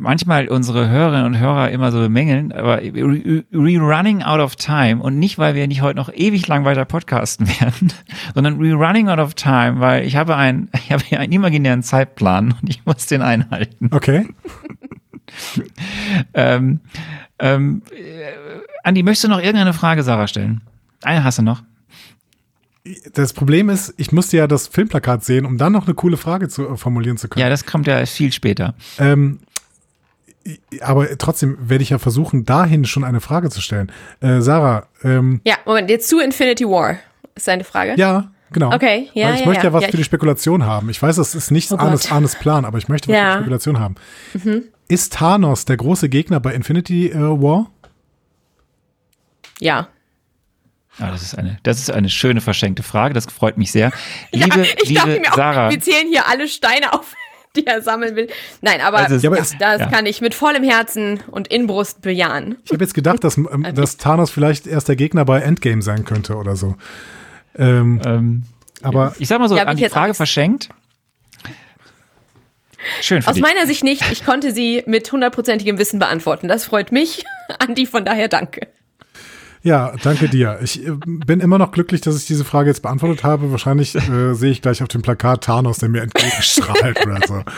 manchmal 0.00 0.48
unsere 0.48 0.88
Hörerinnen 0.88 1.26
und 1.26 1.38
Hörer 1.38 1.70
immer 1.70 1.92
so 1.92 1.98
bemängeln, 1.98 2.50
aber 2.50 2.78
re- 2.78 2.92
re- 2.94 3.44
rerunning 3.52 4.22
out 4.22 4.40
of 4.40 4.56
time 4.56 5.02
und 5.02 5.18
nicht, 5.18 5.36
weil 5.36 5.54
wir 5.54 5.66
nicht 5.68 5.82
heute 5.82 5.96
noch 5.98 6.10
ewig 6.10 6.46
lang 6.48 6.64
weiter 6.64 6.86
podcasten 6.86 7.46
werden, 7.60 7.92
sondern 8.34 8.58
rerunning 8.58 9.10
out 9.10 9.18
of 9.18 9.34
time, 9.34 9.80
weil 9.80 10.06
ich 10.06 10.16
habe 10.16 10.34
einen, 10.34 10.70
ich 10.74 10.90
habe 10.90 11.04
hier 11.04 11.20
einen 11.20 11.30
imaginären 11.32 11.82
Zeitplan 11.82 12.54
und 12.58 12.70
ich 12.70 12.86
muss 12.86 13.04
den 13.06 13.20
einhalten. 13.20 13.90
Okay. 13.92 14.26
Ähm, 16.32 16.80
ähm, 17.38 17.82
äh, 17.90 18.32
Andi, 18.82 19.02
möchtest 19.02 19.24
du 19.24 19.28
noch 19.28 19.38
irgendeine 19.40 19.74
Frage 19.74 20.02
Sarah 20.02 20.26
stellen? 20.26 20.62
Eine 21.02 21.22
hast 21.22 21.38
du 21.38 21.42
noch. 21.42 21.62
Das 23.12 23.32
Problem 23.32 23.68
ist, 23.68 23.92
ich 23.98 24.12
musste 24.12 24.36
ja 24.38 24.46
das 24.46 24.66
Filmplakat 24.68 25.24
sehen, 25.24 25.44
um 25.44 25.58
dann 25.58 25.72
noch 25.72 25.86
eine 25.86 25.94
coole 25.94 26.16
Frage 26.16 26.48
zu, 26.48 26.68
äh, 26.68 26.76
formulieren 26.76 27.16
zu 27.18 27.28
können. 27.28 27.42
Ja, 27.42 27.50
das 27.50 27.66
kommt 27.66 27.86
ja 27.86 28.04
viel 28.06 28.32
später. 28.32 28.74
Ähm, 28.98 29.40
aber 30.80 31.18
trotzdem 31.18 31.58
werde 31.60 31.82
ich 31.82 31.90
ja 31.90 31.98
versuchen, 31.98 32.44
dahin 32.46 32.84
schon 32.86 33.04
eine 33.04 33.20
Frage 33.20 33.50
zu 33.50 33.60
stellen. 33.60 33.92
Äh, 34.20 34.40
Sarah, 34.40 34.86
ähm, 35.02 35.40
Ja, 35.44 35.56
Moment, 35.66 35.90
jetzt 35.90 36.08
zu 36.08 36.20
Infinity 36.20 36.64
War. 36.64 36.96
Ist 37.34 37.46
deine 37.48 37.64
Frage? 37.64 37.94
ja, 37.96 38.30
genau. 38.52 38.72
Okay, 38.72 39.10
ja, 39.12 39.26
Weil 39.28 39.34
ich 39.34 39.40
ja, 39.40 39.46
möchte 39.46 39.64
ja, 39.64 39.68
ja. 39.70 39.72
was 39.74 39.82
Ja, 39.84 39.90
für 39.90 39.96
die 39.98 40.04
Spekulation 40.04 40.64
haben. 40.64 40.88
Ich 40.88 41.02
weiß, 41.02 41.16
das 41.16 41.34
ist 41.34 41.50
nicht 41.50 41.70
Oh 41.72 41.76
Arnes. 41.76 42.10
Arnes 42.10 42.36
Plan, 42.36 42.64
aber 42.64 42.78
ich 42.78 42.88
möchte 42.88 43.08
was 43.08 43.16
Ja. 43.16 43.24
Mhm. 43.24 43.28
für 43.30 43.36
die 43.36 43.42
Spekulation 43.42 43.78
haben. 43.80 43.94
Ist 44.88 45.12
Thanos 45.12 45.66
der 45.66 45.76
große 45.76 46.08
Gegner 46.08 46.40
bei 46.40 46.54
Infinity 46.54 47.08
äh, 47.10 47.14
War? 47.18 47.70
Ja. 49.60 49.88
Ja, 50.98 51.10
das, 51.12 51.22
ist 51.22 51.38
eine, 51.38 51.58
das 51.62 51.78
ist 51.78 51.90
eine 51.90 52.08
schöne 52.08 52.40
verschenkte 52.40 52.82
Frage, 52.82 53.14
das 53.14 53.26
freut 53.26 53.56
mich 53.58 53.70
sehr. 53.72 53.92
Liebe, 54.32 54.58
ja, 54.58 54.64
ich 54.82 54.88
liebe 54.88 54.94
dachte 55.00 55.20
mir 55.20 55.30
Sarah. 55.34 55.66
auch, 55.66 55.70
wir 55.70 55.80
zählen 55.80 56.08
hier 56.08 56.26
alle 56.26 56.48
Steine 56.48 56.92
auf, 56.92 57.14
die 57.56 57.66
er 57.66 57.82
sammeln 57.82 58.16
will. 58.16 58.28
Nein, 58.62 58.80
aber, 58.80 58.98
Also 58.98 59.14
es- 59.14 59.22
Ja, 59.22 59.30
aber 59.30 59.38
es- 59.40 59.56
das 59.58 59.80
ja. 59.80 59.86
kann 59.86 60.06
ich 60.06 60.20
mit 60.20 60.34
vollem 60.34 60.64
Herzen 60.64 61.20
und 61.30 61.48
Inbrust 61.48 62.02
bejahen. 62.02 62.56
Ich 62.64 62.72
habe 62.72 62.82
jetzt 62.84 62.94
gedacht, 62.94 63.22
dass, 63.24 63.36
ähm, 63.38 63.66
dass 63.74 63.96
Thanos 63.96 64.30
vielleicht 64.30 64.66
erst 64.66 64.88
der 64.88 64.96
Gegner 64.96 65.24
bei 65.24 65.40
Endgame 65.40 65.82
sein 65.82 66.04
könnte 66.04 66.34
oder 66.36 66.56
so. 66.56 66.76
Ähm, 67.56 68.00
ähm, 68.04 68.42
aber 68.82 69.14
ich 69.18 69.28
sag 69.28 69.38
mal 69.40 69.48
so, 69.48 69.56
Ja, 69.56 69.64
an 69.64 69.76
die 69.76 69.88
Frage 69.88 70.06
Angst. 70.08 70.18
verschenkt. 70.18 70.68
Schön 73.02 73.22
für 73.22 73.28
Aus 73.28 73.34
dich. 73.34 73.42
meiner 73.42 73.66
Sicht 73.66 73.82
nicht. 73.82 74.02
Ich 74.12 74.24
konnte 74.24 74.52
sie 74.52 74.82
mit 74.86 75.10
hundertprozentigem 75.10 75.78
Wissen 75.78 75.98
beantworten. 75.98 76.46
Das 76.48 76.64
freut 76.64 76.92
mich. 76.92 77.24
Andi, 77.58 77.86
von 77.86 78.04
daher 78.04 78.28
danke. 78.28 78.68
Ja, 79.68 79.92
danke 80.02 80.30
dir. 80.30 80.58
Ich 80.62 80.84
äh, 80.86 80.92
bin 81.04 81.40
immer 81.40 81.58
noch 81.58 81.72
glücklich, 81.72 82.00
dass 82.00 82.16
ich 82.16 82.26
diese 82.26 82.44
Frage 82.46 82.70
jetzt 82.70 82.80
beantwortet 82.80 83.22
habe. 83.22 83.50
Wahrscheinlich 83.50 83.94
äh, 83.94 84.32
sehe 84.32 84.50
ich 84.50 84.62
gleich 84.62 84.82
auf 84.82 84.88
dem 84.88 85.02
Plakat 85.02 85.44
Thanos, 85.44 85.76
der 85.76 85.90
mir 85.90 86.00
entgegenstrahlt 86.02 87.04
oder 87.04 87.20
so. 87.26 87.42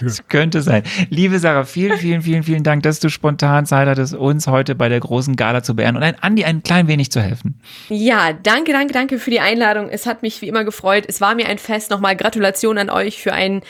Das 0.00 0.26
könnte 0.26 0.62
sein. 0.62 0.82
Liebe 1.10 1.38
Sarah, 1.38 1.64
vielen, 1.64 1.96
vielen, 1.96 2.22
vielen, 2.22 2.42
vielen 2.42 2.64
Dank, 2.64 2.82
dass 2.82 2.98
du 2.98 3.08
spontan 3.08 3.66
Zeit 3.66 3.86
hattest, 3.86 4.14
uns 4.14 4.48
heute 4.48 4.74
bei 4.74 4.88
der 4.88 4.98
großen 4.98 5.36
Gala 5.36 5.62
zu 5.62 5.76
beehren 5.76 5.96
und 5.96 6.02
ein 6.02 6.16
Andi 6.20 6.44
ein 6.44 6.62
klein 6.64 6.88
wenig 6.88 7.12
zu 7.12 7.20
helfen. 7.20 7.60
Ja, 7.88 8.32
danke, 8.32 8.72
danke, 8.72 8.92
danke 8.92 9.18
für 9.18 9.30
die 9.30 9.38
Einladung. 9.38 9.88
Es 9.88 10.06
hat 10.06 10.22
mich 10.22 10.42
wie 10.42 10.48
immer 10.48 10.64
gefreut. 10.64 11.04
Es 11.06 11.20
war 11.20 11.36
mir 11.36 11.46
ein 11.46 11.58
Fest. 11.58 11.90
Nochmal 11.90 12.16
Gratulation 12.16 12.78
an 12.78 12.90
euch 12.90 13.22
für 13.22 13.32
ein 13.32 13.60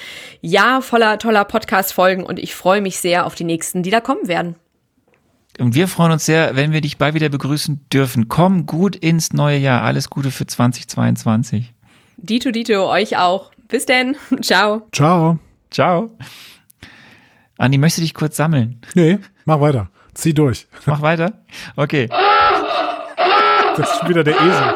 Jahr 0.40 0.80
voller 0.80 1.18
toller 1.18 1.44
Podcast-Folgen 1.44 2.24
und 2.24 2.38
ich 2.38 2.54
freue 2.54 2.80
mich 2.80 2.98
sehr 2.98 3.26
auf 3.26 3.34
die 3.34 3.44
nächsten, 3.44 3.82
die 3.82 3.90
da 3.90 4.00
kommen 4.00 4.28
werden. 4.28 4.56
Und 5.58 5.74
wir 5.74 5.86
freuen 5.86 6.12
uns 6.12 6.24
sehr, 6.24 6.56
wenn 6.56 6.72
wir 6.72 6.80
dich 6.80 6.96
bald 6.98 7.14
wieder 7.14 7.28
begrüßen 7.28 7.86
dürfen. 7.92 8.28
Komm 8.28 8.64
gut 8.66 8.96
ins 8.96 9.32
neue 9.32 9.58
Jahr. 9.58 9.82
Alles 9.82 10.08
Gute 10.08 10.30
für 10.30 10.46
2022. 10.46 11.72
Dito, 12.16 12.50
Dito, 12.50 12.88
euch 12.90 13.16
auch. 13.18 13.52
Bis 13.68 13.84
denn. 13.86 14.16
Ciao. 14.42 14.86
Ciao. 14.92 15.38
Ciao. 15.70 16.10
Andi, 17.58 17.78
möchtest 17.78 17.98
du 17.98 18.02
dich 18.02 18.14
kurz 18.14 18.36
sammeln? 18.36 18.80
Nee, 18.94 19.18
mach 19.44 19.60
weiter. 19.60 19.88
Zieh 20.14 20.34
durch. 20.34 20.66
Mach 20.86 21.00
weiter. 21.00 21.32
Okay. 21.74 22.06
Das 23.76 23.90
ist 23.90 23.98
schon 24.00 24.08
wieder 24.10 24.22
der 24.24 24.34
Esel. 24.34 24.74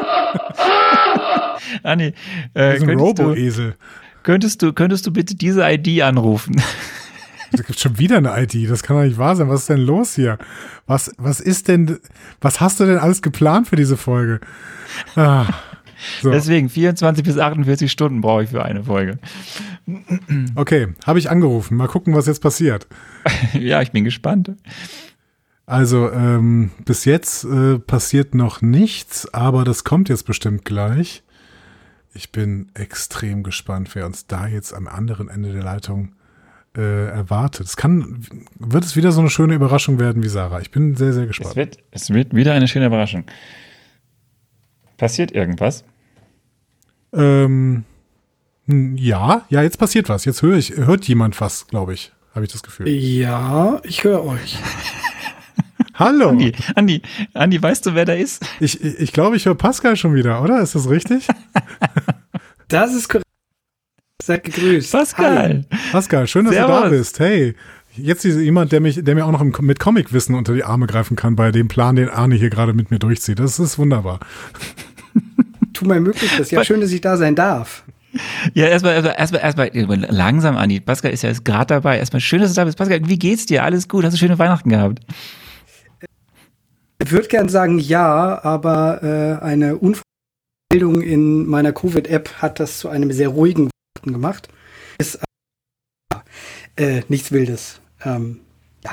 Andi, 1.83 2.05
äh, 2.05 2.13
Das 2.53 2.75
ist 2.77 2.81
ein 2.81 2.87
könntest, 2.87 3.19
du, 3.19 3.23
Robo-Esel. 3.23 3.75
könntest, 4.23 4.61
du, 4.63 4.73
könntest 4.73 5.05
du 5.05 5.11
bitte 5.11 5.35
diese 5.35 5.61
ID 5.69 6.01
anrufen? 6.01 6.59
Es 7.51 7.63
gibt 7.63 7.79
schon 7.79 7.97
wieder 7.97 8.17
eine 8.17 8.33
ID. 8.41 8.69
Das 8.69 8.83
kann 8.83 8.97
doch 8.97 9.03
nicht 9.03 9.17
wahr 9.17 9.35
sein. 9.35 9.49
Was 9.49 9.61
ist 9.61 9.69
denn 9.69 9.81
los 9.81 10.15
hier? 10.15 10.37
Was, 10.85 11.11
was 11.17 11.39
ist 11.39 11.67
denn, 11.67 11.99
was 12.41 12.59
hast 12.59 12.79
du 12.79 12.85
denn 12.85 12.97
alles 12.97 13.21
geplant 13.21 13.67
für 13.67 13.75
diese 13.75 13.97
Folge? 13.97 14.39
Ah, 15.15 15.45
so, 16.21 16.31
Deswegen 16.31 16.69
24 16.69 17.23
bis 17.23 17.37
48 17.37 17.91
Stunden 17.91 18.21
brauche 18.21 18.43
ich 18.43 18.49
für 18.49 18.63
eine 18.63 18.83
Folge. 18.83 19.17
okay, 20.55 20.89
habe 21.05 21.19
ich 21.19 21.29
angerufen. 21.29 21.75
Mal 21.75 21.87
gucken, 21.87 22.13
was 22.13 22.27
jetzt 22.27 22.41
passiert. 22.41 22.87
ja, 23.53 23.81
ich 23.81 23.91
bin 23.91 24.03
gespannt. 24.03 24.51
Also, 25.65 26.11
ähm, 26.11 26.71
bis 26.85 27.05
jetzt 27.05 27.43
äh, 27.43 27.79
passiert 27.79 28.35
noch 28.35 28.61
nichts, 28.61 29.33
aber 29.33 29.63
das 29.63 29.83
kommt 29.83 30.07
jetzt 30.09 30.25
bestimmt 30.25 30.63
gleich. 30.65 31.23
Ich 32.13 32.31
bin 32.31 32.69
extrem 32.73 33.43
gespannt, 33.43 33.93
wer 33.93 34.05
uns 34.05 34.27
da 34.27 34.47
jetzt 34.47 34.73
am 34.73 34.87
anderen 34.87 35.29
Ende 35.29 35.51
der 35.51 35.63
Leitung 35.63 36.13
äh, 36.77 37.07
erwartet. 37.09 37.65
Es 37.67 37.75
kann, 37.75 38.21
wird 38.59 38.85
es 38.85 38.95
wieder 38.95 39.11
so 39.11 39.19
eine 39.19 39.29
schöne 39.29 39.55
Überraschung 39.55 39.99
werden 39.99 40.23
wie 40.23 40.27
Sarah. 40.29 40.61
Ich 40.61 40.71
bin 40.71 40.95
sehr, 40.95 41.11
sehr 41.13 41.23
Es 41.23 41.29
gespannt. 41.29 41.55
wird, 41.55 41.77
es 41.91 42.11
wird 42.11 42.33
wieder 42.35 42.53
eine 42.53 42.67
schöne 42.67 42.85
Überraschung. 42.85 43.25
Passiert 44.97 45.31
irgendwas? 45.31 45.83
Ähm, 47.13 47.83
hm, 48.67 48.95
ja, 48.97 49.45
ja, 49.49 49.63
jetzt 49.63 49.77
passiert 49.79 50.07
was. 50.09 50.25
Jetzt 50.25 50.41
höre 50.41 50.57
ich, 50.57 50.75
hört 50.77 51.07
jemand 51.07 51.39
was, 51.41 51.67
glaube 51.67 51.93
ich. 51.93 52.11
Habe 52.35 52.45
ich 52.45 52.51
das 52.51 52.61
Gefühl. 52.63 52.87
Ja, 52.87 53.81
ich 53.83 54.03
höre 54.03 54.23
euch. 54.23 54.57
Hallo. 55.95 56.29
Andi, 56.29 56.51
Andi, 56.75 57.01
Andi, 57.33 57.61
weißt 57.61 57.87
du, 57.87 57.95
wer 57.95 58.05
da 58.05 58.13
ist? 58.13 58.45
Ich, 58.59 58.83
ich, 58.83 58.99
ich 58.99 59.13
glaube, 59.13 59.35
ich 59.35 59.45
höre 59.47 59.55
Pascal 59.55 59.95
schon 59.95 60.13
wieder, 60.13 60.43
oder? 60.43 60.61
Ist 60.61 60.75
das 60.75 60.89
richtig? 60.89 61.27
Das 62.69 62.93
ist 62.93 63.07
korrekt. 63.07 63.23
Seid 64.27 64.43
gegrüßt. 64.43 64.91
Pascal. 64.91 65.63
Pascal, 65.93 66.27
schön, 66.27 66.43
dass 66.43 66.53
du 66.53 66.59
da 66.59 66.67
Servus. 66.67 66.89
bist. 66.89 67.19
Hey, 67.21 67.55
jetzt 67.95 68.25
ist 68.25 68.37
jemand, 68.37 68.73
der 68.73 68.81
mich, 68.81 69.01
der 69.01 69.15
mir 69.15 69.25
auch 69.25 69.31
noch 69.31 69.39
im, 69.39 69.53
mit 69.61 69.79
Comicwissen 69.79 70.35
unter 70.35 70.53
die 70.53 70.65
Arme 70.65 70.85
greifen 70.85 71.15
kann 71.15 71.37
bei 71.37 71.53
dem 71.53 71.69
Plan, 71.69 71.95
den 71.95 72.09
Arne 72.09 72.35
hier 72.35 72.49
gerade 72.49 72.73
mit 72.73 72.91
mir 72.91 72.99
durchzieht. 72.99 73.39
Das 73.39 73.57
ist 73.57 73.79
wunderbar. 73.79 74.19
Tu 75.71 75.85
mein 75.85 76.03
Möglichstes. 76.03 76.51
Ja, 76.51 76.61
schön, 76.65 76.81
dass 76.81 76.91
ich 76.91 76.99
da 76.99 77.15
sein 77.15 77.35
darf. 77.35 77.85
Ja, 78.53 78.65
erstmal, 78.65 78.95
erstmal, 78.95 79.41
erstmal, 79.41 79.71
erstmal 79.73 80.05
langsam, 80.09 80.57
Andi. 80.57 80.81
Pascal 80.81 81.13
ist 81.13 81.23
ja 81.23 81.29
jetzt 81.29 81.45
gerade 81.45 81.75
dabei. 81.75 81.97
Erstmal 81.97 82.19
schön, 82.19 82.41
dass 82.41 82.51
du 82.51 82.55
da 82.57 82.65
bist. 82.65 82.77
Pascal, 82.77 82.99
wie 83.07 83.19
geht's 83.19 83.45
dir? 83.45 83.63
Alles 83.63 83.87
gut? 83.87 84.03
Hast 84.03 84.11
du 84.11 84.17
schöne 84.17 84.37
Weihnachten 84.37 84.69
gehabt? 84.69 84.99
Ich 87.01 87.13
würde 87.13 87.29
gern 87.29 87.47
sagen 87.47 87.79
ja, 87.79 88.43
aber 88.43 89.39
äh, 89.39 89.41
eine 89.45 89.77
Unmeldung 89.77 91.01
in 91.01 91.45
meiner 91.45 91.71
Covid-App 91.71 92.41
hat 92.41 92.59
das 92.59 92.79
zu 92.79 92.89
einem 92.89 93.13
sehr 93.13 93.29
ruhigen 93.29 93.69
gemacht. 94.01 94.49
Ist 94.97 95.19
äh, 96.75 97.01
nichts 97.09 97.31
Wildes. 97.31 97.81
Ähm, 98.03 98.39
ja. 98.83 98.91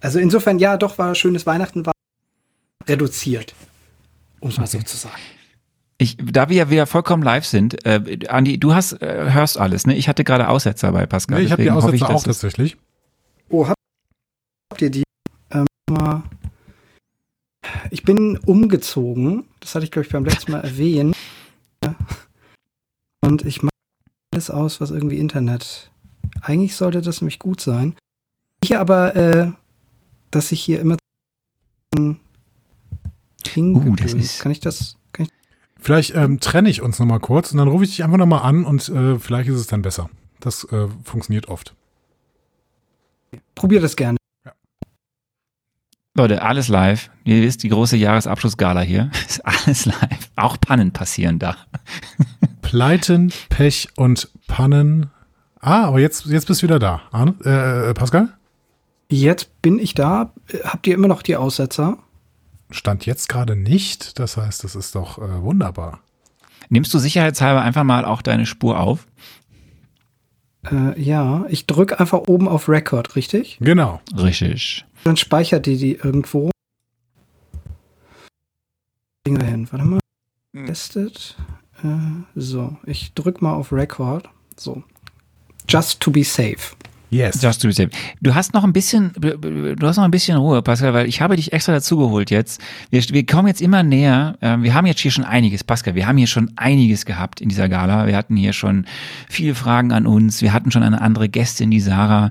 Also 0.00 0.18
insofern 0.18 0.58
ja, 0.58 0.76
doch 0.76 0.98
war 0.98 1.14
schönes 1.14 1.46
Weihnachten, 1.46 1.86
war 1.86 1.92
reduziert. 2.86 3.54
Um 4.40 4.50
es 4.50 4.58
mal 4.58 4.66
so 4.66 4.80
zu 4.80 4.96
sagen. 4.96 5.20
Ich, 5.98 6.16
da 6.18 6.50
wir 6.50 6.56
ja 6.56 6.70
wieder 6.70 6.86
vollkommen 6.86 7.22
live 7.22 7.46
sind, 7.46 7.84
äh, 7.86 8.18
Andi, 8.28 8.58
du 8.58 8.74
hast, 8.74 9.00
äh, 9.00 9.30
hörst 9.32 9.58
alles, 9.58 9.86
ne? 9.86 9.96
Ich 9.96 10.08
hatte 10.08 10.24
gerade 10.24 10.48
Aussetzer 10.48 10.92
bei 10.92 11.06
Pascal. 11.06 11.38
Nee, 11.38 11.46
ich 11.46 11.52
habe 11.52 11.62
die 11.62 11.70
hoffe 11.70 11.88
Aussätze 11.88 12.08
auch 12.08 12.22
tatsächlich. 12.22 12.76
Oh, 13.48 13.66
habt, 13.66 13.78
habt 14.70 14.82
ihr 14.82 14.90
die? 14.90 15.04
Ähm, 15.50 15.66
ich 17.90 18.02
bin 18.02 18.36
umgezogen. 18.38 19.44
Das 19.60 19.74
hatte 19.74 19.84
ich, 19.84 19.90
glaube 19.90 20.06
ich, 20.06 20.12
beim 20.12 20.24
letzten 20.24 20.52
Mal 20.52 20.60
erwähnt. 20.60 21.16
Und 23.22 23.44
ich 23.44 23.62
mache 23.62 23.75
alles 24.36 24.50
aus, 24.50 24.80
was 24.82 24.90
irgendwie 24.90 25.18
Internet. 25.18 25.90
Eigentlich 26.42 26.76
sollte 26.76 27.00
das 27.00 27.22
nämlich 27.22 27.38
gut 27.38 27.58
sein. 27.60 27.96
Hier 28.62 28.80
aber, 28.80 29.16
äh, 29.16 29.50
dass 30.30 30.52
ich 30.52 30.60
hier 30.62 30.80
immer 30.80 30.96
Uh, 33.58 33.94
das 33.96 34.12
ist- 34.12 34.40
Kann 34.40 34.52
ich 34.52 34.60
das? 34.60 34.96
Kann 35.12 35.24
ich, 35.24 35.32
Vielleicht 35.78 36.14
ähm, 36.14 36.40
trenne 36.40 36.68
ich 36.68 36.82
uns 36.82 36.98
nochmal 36.98 37.20
kurz 37.20 37.52
und 37.52 37.58
dann 37.58 37.68
rufe 37.68 37.84
ich 37.84 37.90
dich 37.90 38.04
einfach 38.04 38.18
nochmal 38.18 38.42
an 38.42 38.64
und 38.66 38.86
äh, 38.90 39.18
vielleicht 39.18 39.48
ist 39.48 39.56
es 39.56 39.66
dann 39.66 39.80
besser. 39.80 40.10
Das 40.40 40.64
äh, 40.64 40.88
funktioniert 41.04 41.48
oft. 41.48 41.74
probier 43.54 43.80
das 43.80 43.96
gerne. 43.96 44.18
Leute, 46.16 46.40
alles 46.40 46.68
live. 46.68 47.10
Ihr 47.24 47.42
wisst, 47.42 47.62
die 47.62 47.68
große 47.68 47.96
Jahresabschlussgala 47.96 48.80
hier. 48.80 49.10
Ist 49.28 49.44
alles 49.44 49.84
live. 49.84 50.30
Auch 50.36 50.58
Pannen 50.58 50.90
passieren 50.90 51.38
da. 51.38 51.56
Pleiten, 52.62 53.32
Pech 53.50 53.88
und 53.96 54.30
Pannen. 54.46 55.10
Ah, 55.60 55.84
aber 55.84 56.00
jetzt, 56.00 56.24
jetzt 56.26 56.46
bist 56.46 56.62
du 56.62 56.68
wieder 56.68 56.78
da. 56.78 57.02
Arne, 57.12 57.34
äh, 57.44 57.92
Pascal? 57.92 58.32
Jetzt 59.10 59.60
bin 59.60 59.78
ich 59.78 59.94
da. 59.94 60.32
Habt 60.64 60.86
ihr 60.86 60.94
immer 60.94 61.08
noch 61.08 61.22
die 61.22 61.36
Aussetzer? 61.36 61.98
Stand 62.70 63.04
jetzt 63.04 63.28
gerade 63.28 63.54
nicht. 63.54 64.18
Das 64.18 64.38
heißt, 64.38 64.64
das 64.64 64.74
ist 64.74 64.94
doch 64.94 65.18
äh, 65.18 65.42
wunderbar. 65.42 66.00
Nimmst 66.70 66.94
du 66.94 66.98
sicherheitshalber 66.98 67.60
einfach 67.60 67.84
mal 67.84 68.06
auch 68.06 68.22
deine 68.22 68.46
Spur 68.46 68.80
auf? 68.80 69.06
Äh, 70.70 71.00
ja, 71.00 71.44
ich 71.50 71.66
drücke 71.66 72.00
einfach 72.00 72.20
oben 72.26 72.48
auf 72.48 72.68
Record, 72.70 73.16
richtig? 73.16 73.58
Genau. 73.60 74.00
Richtig. 74.16 74.86
Dann 75.06 75.16
speichert 75.16 75.66
die 75.66 75.76
die 75.76 75.94
irgendwo. 75.94 76.50
Finger 79.24 79.44
hin, 79.44 79.68
warte 79.70 79.84
mal. 79.84 80.00
Testet. 80.66 81.36
Äh, 81.84 82.24
so, 82.34 82.76
ich 82.86 83.14
drück 83.14 83.40
mal 83.40 83.54
auf 83.54 83.72
Record. 83.72 84.28
So. 84.56 84.82
Just 85.68 86.00
to 86.00 86.10
be 86.10 86.24
safe. 86.24 86.74
Yes. 87.16 87.40
Be 87.40 87.72
safe. 87.72 87.90
Du 88.20 88.34
hast 88.34 88.52
noch 88.52 88.64
ein 88.64 88.72
bisschen, 88.72 89.12
du 89.18 89.86
hast 89.86 89.96
noch 89.96 90.04
ein 90.04 90.10
bisschen 90.10 90.36
Ruhe, 90.36 90.60
Pascal, 90.62 90.92
weil 90.92 91.06
ich 91.08 91.20
habe 91.20 91.36
dich 91.36 91.52
extra 91.52 91.72
dazugeholt 91.72 92.30
jetzt. 92.30 92.60
Wir, 92.90 93.02
wir 93.08 93.24
kommen 93.24 93.48
jetzt 93.48 93.62
immer 93.62 93.82
näher. 93.82 94.36
Ähm, 94.42 94.62
Wir 94.62 94.74
haben 94.74 94.86
jetzt 94.86 95.00
hier 95.00 95.10
schon 95.10 95.24
einiges, 95.24 95.64
Pascal. 95.64 95.94
Wir 95.94 96.06
haben 96.06 96.18
hier 96.18 96.26
schon 96.26 96.52
einiges 96.56 97.06
gehabt 97.06 97.40
in 97.40 97.48
dieser 97.48 97.68
Gala. 97.68 98.06
Wir 98.06 98.16
hatten 98.16 98.36
hier 98.36 98.52
schon 98.52 98.84
viele 99.28 99.54
Fragen 99.54 99.92
an 99.92 100.06
uns. 100.06 100.42
Wir 100.42 100.52
hatten 100.52 100.70
schon 100.70 100.82
eine 100.82 101.00
andere 101.00 101.28
Gästin, 101.28 101.70
die 101.70 101.80
Sarah. 101.80 102.30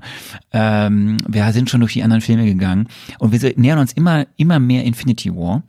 Ähm, 0.52 1.16
Wir 1.26 1.52
sind 1.52 1.68
schon 1.68 1.80
durch 1.80 1.94
die 1.94 2.02
anderen 2.02 2.22
Filme 2.22 2.44
gegangen 2.44 2.88
und 3.18 3.32
wir 3.32 3.52
nähern 3.56 3.78
uns 3.78 3.92
immer, 3.92 4.26
immer 4.36 4.58
mehr 4.58 4.84
Infinity 4.84 5.34
War. 5.34 5.62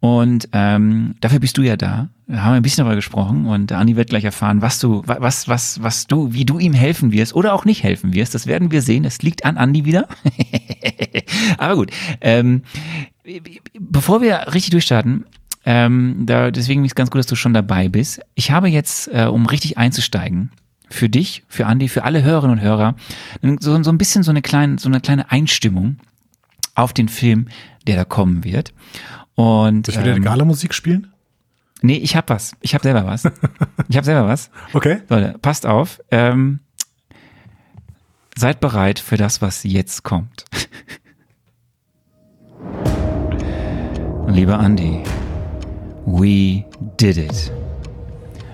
Und 0.00 0.48
ähm, 0.52 1.14
dafür 1.20 1.40
bist 1.40 1.56
du 1.58 1.62
ja 1.62 1.76
da. 1.76 2.08
Wir 2.30 2.44
haben 2.44 2.52
ein 2.54 2.62
bisschen 2.62 2.84
darüber 2.84 2.94
gesprochen 2.96 3.46
und 3.46 3.72
Andi 3.72 3.96
wird 3.96 4.10
gleich 4.10 4.24
erfahren, 4.24 4.60
was 4.60 4.78
du, 4.78 5.02
wa- 5.06 5.16
was, 5.20 5.48
was, 5.48 5.82
was 5.82 6.06
du, 6.06 6.34
wie 6.34 6.44
du 6.44 6.58
ihm 6.58 6.74
helfen 6.74 7.10
wirst 7.10 7.34
oder 7.34 7.54
auch 7.54 7.64
nicht 7.64 7.82
helfen 7.82 8.12
wirst. 8.12 8.34
Das 8.34 8.46
werden 8.46 8.70
wir 8.70 8.82
sehen. 8.82 9.04
Es 9.06 9.22
liegt 9.22 9.46
an 9.46 9.56
Andi 9.56 9.86
wieder. 9.86 10.06
Aber 11.58 11.74
gut. 11.76 11.90
Ähm, 12.20 12.62
bevor 13.78 14.20
wir 14.22 14.46
richtig 14.54 14.70
durchstarten, 14.70 15.24
Ähm, 15.64 16.22
da, 16.24 16.50
deswegen 16.50 16.84
ist 16.84 16.92
es 16.92 16.94
ganz 16.94 17.10
gut, 17.10 17.18
dass 17.18 17.26
du 17.26 17.34
schon 17.34 17.52
dabei 17.52 17.88
bist. 17.88 18.20
Ich 18.34 18.50
habe 18.52 18.68
jetzt, 18.68 19.08
äh, 19.12 19.24
um 19.26 19.44
richtig 19.46 19.76
einzusteigen, 19.76 20.50
für 20.88 21.08
dich, 21.10 21.42
für 21.48 21.66
Andi, 21.66 21.88
für 21.88 22.04
alle 22.04 22.22
Hörerinnen 22.22 22.58
und 22.58 22.62
Hörer, 22.64 22.94
so, 23.60 23.82
so 23.82 23.90
ein 23.90 23.98
bisschen 23.98 24.22
so 24.22 24.30
eine 24.30 24.40
kleine, 24.40 24.78
so 24.78 24.88
eine 24.88 25.00
kleine 25.00 25.30
Einstimmung 25.30 25.96
auf 26.74 26.92
den 26.94 27.08
Film, 27.08 27.48
der 27.86 27.96
da 27.96 28.04
kommen 28.04 28.44
wird. 28.44 28.72
Und 29.34 29.86
Soll 29.86 29.96
ich 29.96 30.00
wieder 30.00 30.16
ähm, 30.16 30.22
Gala-Musik 30.22 30.72
spielen? 30.72 31.08
Nee, 31.82 31.96
ich 31.96 32.16
hab 32.16 32.30
was. 32.30 32.52
Ich 32.60 32.74
hab 32.74 32.82
selber 32.82 33.06
was. 33.06 33.24
Ich 33.88 33.96
hab 33.96 34.04
selber 34.04 34.28
was. 34.28 34.50
Okay. 34.72 35.00
Leute, 35.08 35.38
passt 35.40 35.66
auf. 35.66 36.00
Ähm, 36.10 36.60
seid 38.36 38.60
bereit 38.60 38.98
für 38.98 39.16
das, 39.16 39.40
was 39.42 39.62
jetzt 39.64 40.02
kommt. 40.04 40.44
Lieber 44.28 44.58
Andy, 44.60 45.02
we 46.04 46.64
did 46.98 47.16
it. 47.16 47.52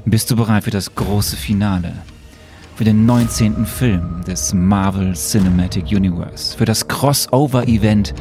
Bist 0.06 0.30
du 0.30 0.36
bereit 0.36 0.64
für 0.64 0.70
das 0.70 0.94
große 0.94 1.36
Finale? 1.36 1.92
Für 2.76 2.84
den 2.84 3.06
19. 3.06 3.66
Film 3.66 4.22
des 4.26 4.52
Marvel 4.52 5.14
Cinematic 5.14 5.86
Universe? 5.86 6.56
Für 6.56 6.64
das 6.64 6.86
Crossover-Event, 6.88 8.14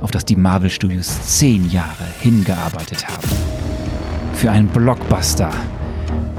auf 0.00 0.10
das 0.10 0.24
die 0.24 0.36
Marvel 0.36 0.70
Studios 0.70 1.20
zehn 1.22 1.70
Jahre 1.70 2.04
hingearbeitet 2.20 3.06
haben? 3.06 3.77
Für 4.38 4.52
einen 4.52 4.68
Blockbuster, 4.68 5.50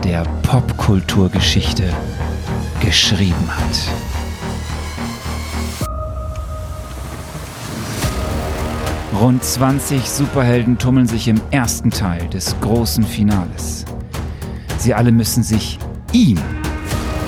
der 0.05 0.23
Popkulturgeschichte 0.43 1.83
geschrieben 2.79 3.35
hat. 3.49 3.91
Rund 9.19 9.43
20 9.43 10.09
Superhelden 10.09 10.77
tummeln 10.77 11.07
sich 11.07 11.27
im 11.27 11.41
ersten 11.51 11.91
Teil 11.91 12.25
des 12.29 12.55
großen 12.61 13.03
Finales. 13.03 13.83
Sie 14.77 14.93
alle 14.93 15.11
müssen 15.11 15.43
sich 15.43 15.77
ihm 16.13 16.39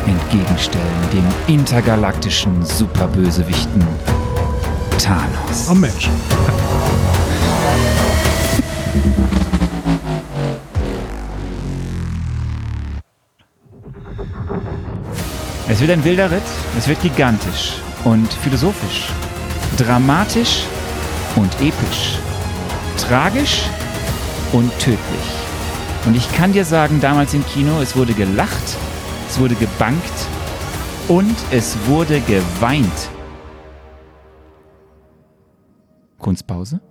entgegenstellen, 0.08 0.86
dem 1.12 1.54
intergalaktischen 1.54 2.64
Superbösewichten 2.64 3.84
Thanos. 4.98 5.68
Oh 5.70 5.76
Mensch. 5.76 6.10
Es 15.72 15.80
wird 15.80 15.92
ein 15.92 16.04
wilder 16.04 16.30
Ritt, 16.30 16.44
es 16.78 16.90
wird 16.90 17.02
gigantisch 17.02 17.76
und 18.04 18.28
philosophisch, 18.34 19.08
dramatisch 19.78 20.64
und 21.38 21.50
episch, 21.62 22.20
tragisch 22.98 23.62
und 24.52 24.70
tödlich. 24.80 25.00
Und 26.06 26.18
ich 26.18 26.30
kann 26.34 26.52
dir 26.52 26.66
sagen, 26.66 27.00
damals 27.00 27.34
im 27.34 27.46
Kino, 27.46 27.80
es 27.80 27.96
wurde 27.96 28.12
gelacht, 28.14 28.78
es 29.30 29.40
wurde 29.40 29.56
gebankt 29.56 30.12
und 31.08 31.38
es 31.52 31.78
wurde 31.86 32.20
geweint. 32.20 33.10
Kunstpause? 36.18 36.82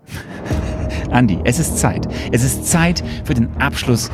Andi, 1.11 1.39
es 1.45 1.59
ist 1.59 1.79
Zeit. 1.79 2.09
Es 2.33 2.43
ist 2.43 2.65
Zeit 2.67 3.05
für 3.25 3.35
den 3.35 3.55
Abschluss 3.61 4.11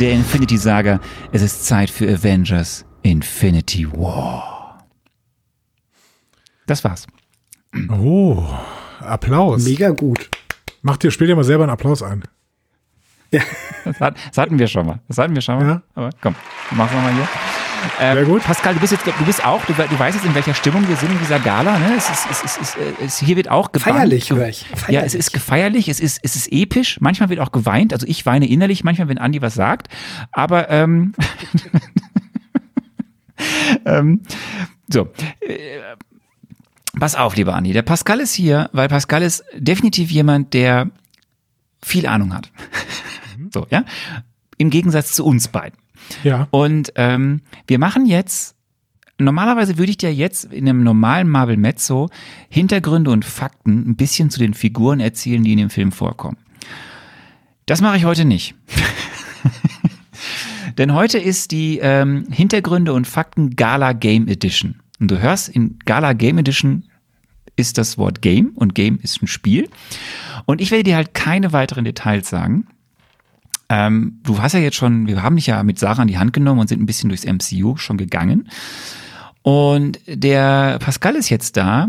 der 0.00 0.10
Infinity 0.10 0.56
Saga. 0.56 0.98
Es 1.30 1.42
ist 1.42 1.66
Zeit 1.66 1.88
für 1.88 2.12
Avengers 2.12 2.84
Infinity 3.10 3.90
War. 3.92 4.84
Das 6.66 6.84
war's. 6.84 7.06
Oh, 7.90 8.44
Applaus. 9.00 9.64
Mega 9.64 9.90
gut. 9.90 10.28
Mach 10.82 10.98
dir, 10.98 11.10
spiel 11.10 11.26
dir 11.26 11.36
mal 11.36 11.44
selber 11.44 11.64
einen 11.64 11.72
Applaus 11.72 12.02
ein. 12.02 12.22
Das, 13.84 14.00
hat, 14.00 14.16
das 14.28 14.38
hatten 14.38 14.58
wir 14.58 14.68
schon 14.68 14.86
mal. 14.86 15.00
Das 15.08 15.18
hatten 15.18 15.34
wir 15.34 15.42
schon 15.42 15.56
mal. 15.58 15.66
Ja. 15.68 15.82
Aber 15.94 16.10
komm, 16.20 16.34
mach's 16.72 16.92
nochmal 16.92 17.12
hier. 17.14 17.28
Ähm, 18.00 18.14
Sehr 18.16 18.24
gut. 18.24 18.42
Pascal, 18.42 18.74
du 18.74 18.80
bist 18.80 18.92
jetzt, 18.92 19.06
du 19.06 19.24
bist 19.24 19.44
auch, 19.44 19.64
du, 19.66 19.72
du 19.72 19.98
weißt 19.98 20.16
jetzt, 20.16 20.26
in 20.26 20.34
welcher 20.34 20.52
Stimmung 20.54 20.86
wir 20.88 20.96
sind 20.96 21.12
in 21.12 21.18
dieser 21.20 21.38
Gala. 21.38 21.78
Ne? 21.78 21.94
Es 21.96 22.10
ist, 22.10 22.26
es 22.30 22.42
ist, 22.42 22.58
es 22.60 22.76
ist, 23.00 23.18
hier 23.20 23.36
wird 23.36 23.48
auch 23.50 23.70
gebannt. 23.70 23.96
Feierlich, 23.96 24.28
Ge- 24.28 24.36
höre 24.36 24.48
ich. 24.48 24.62
Ja, 24.62 24.66
es 24.74 24.80
Feierlich. 24.82 25.14
ist 25.14 25.32
gefeierlich, 25.32 25.88
es 25.88 26.00
ist, 26.00 26.18
es 26.22 26.36
ist 26.36 26.48
episch. 26.52 27.00
Manchmal 27.00 27.28
wird 27.28 27.38
auch 27.40 27.52
geweint. 27.52 27.92
Also 27.92 28.06
ich 28.06 28.26
weine 28.26 28.48
innerlich, 28.48 28.82
manchmal, 28.82 29.08
wenn 29.08 29.18
Andi 29.18 29.40
was 29.42 29.54
sagt. 29.54 29.88
Aber 30.32 30.68
ähm, 30.70 31.14
ähm, 33.84 34.20
so. 34.88 35.08
Pass 36.98 37.14
auf, 37.14 37.36
lieber 37.36 37.54
Andi. 37.54 37.72
Der 37.72 37.82
Pascal 37.82 38.20
ist 38.20 38.34
hier, 38.34 38.70
weil 38.72 38.88
Pascal 38.88 39.22
ist 39.22 39.44
definitiv 39.56 40.10
jemand, 40.10 40.54
der 40.54 40.90
viel 41.82 42.06
Ahnung 42.06 42.34
hat. 42.34 42.50
So, 43.54 43.66
ja. 43.70 43.84
Im 44.58 44.68
Gegensatz 44.68 45.12
zu 45.12 45.24
uns 45.24 45.48
beiden. 45.48 45.78
Ja. 46.22 46.48
Und 46.50 46.92
ähm, 46.96 47.40
wir 47.66 47.78
machen 47.78 48.04
jetzt, 48.04 48.56
normalerweise 49.18 49.78
würde 49.78 49.90
ich 49.90 49.96
dir 49.96 50.12
jetzt 50.12 50.52
in 50.52 50.68
einem 50.68 50.82
normalen 50.82 51.28
Marvel 51.28 51.56
Mezzo 51.56 52.10
Hintergründe 52.50 53.10
und 53.10 53.24
Fakten 53.24 53.88
ein 53.88 53.96
bisschen 53.96 54.28
zu 54.30 54.38
den 54.38 54.54
Figuren 54.54 55.00
erzählen, 55.00 55.42
die 55.42 55.52
in 55.52 55.58
dem 55.58 55.70
Film 55.70 55.92
vorkommen. 55.92 56.36
Das 57.66 57.80
mache 57.80 57.96
ich 57.96 58.04
heute 58.04 58.24
nicht. 58.24 58.54
Denn 60.78 60.94
heute 60.94 61.18
ist 61.18 61.50
die 61.50 61.78
ähm, 61.78 62.26
Hintergründe 62.30 62.92
und 62.92 63.06
Fakten 63.06 63.56
Gala 63.56 63.92
Game 63.92 64.28
Edition. 64.28 64.80
Und 65.00 65.10
du 65.10 65.20
hörst, 65.20 65.48
in 65.48 65.78
Gala 65.84 66.12
Game 66.12 66.38
Edition 66.38 66.84
ist 67.56 67.76
das 67.78 67.98
Wort 67.98 68.22
Game 68.22 68.52
und 68.54 68.74
Game 68.74 68.98
ist 69.02 69.20
ein 69.20 69.26
Spiel. 69.26 69.68
Und 70.46 70.60
ich 70.60 70.70
werde 70.70 70.84
dir 70.84 70.96
halt 70.96 71.14
keine 71.14 71.52
weiteren 71.52 71.84
Details 71.84 72.28
sagen. 72.30 72.68
Ähm, 73.68 74.20
du 74.22 74.40
hast 74.40 74.54
ja 74.54 74.60
jetzt 74.60 74.76
schon, 74.76 75.08
wir 75.08 75.22
haben 75.22 75.36
dich 75.36 75.46
ja 75.48 75.62
mit 75.62 75.78
Sarah 75.78 76.02
an 76.02 76.08
die 76.08 76.18
Hand 76.18 76.32
genommen 76.32 76.60
und 76.60 76.68
sind 76.68 76.80
ein 76.80 76.86
bisschen 76.86 77.08
durchs 77.10 77.26
MCU 77.26 77.76
schon 77.76 77.98
gegangen. 77.98 78.48
Und 79.42 79.98
der 80.06 80.78
Pascal 80.78 81.16
ist 81.16 81.28
jetzt 81.28 81.56
da, 81.56 81.88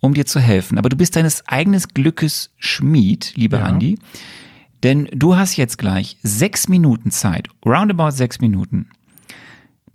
um 0.00 0.14
dir 0.14 0.26
zu 0.26 0.38
helfen. 0.40 0.78
Aber 0.78 0.88
du 0.88 0.96
bist 0.96 1.16
deines 1.16 1.46
eigenes 1.48 1.88
Glückes 1.88 2.50
Schmied, 2.58 3.32
lieber 3.36 3.58
Ja. 3.58 3.64
Andi. 3.64 3.98
Denn 4.86 5.08
du 5.12 5.34
hast 5.34 5.56
jetzt 5.56 5.78
gleich 5.78 6.16
sechs 6.22 6.68
Minuten 6.68 7.10
Zeit, 7.10 7.48
roundabout 7.64 8.12
sechs 8.12 8.38
Minuten, 8.38 8.88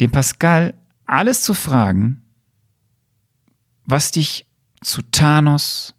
dem 0.02 0.12
Pascal 0.12 0.74
alles 1.06 1.44
zu 1.44 1.54
fragen, 1.54 2.24
was 3.86 4.12
dich 4.12 4.48
zu 4.82 5.02
Thanos, 5.04 5.96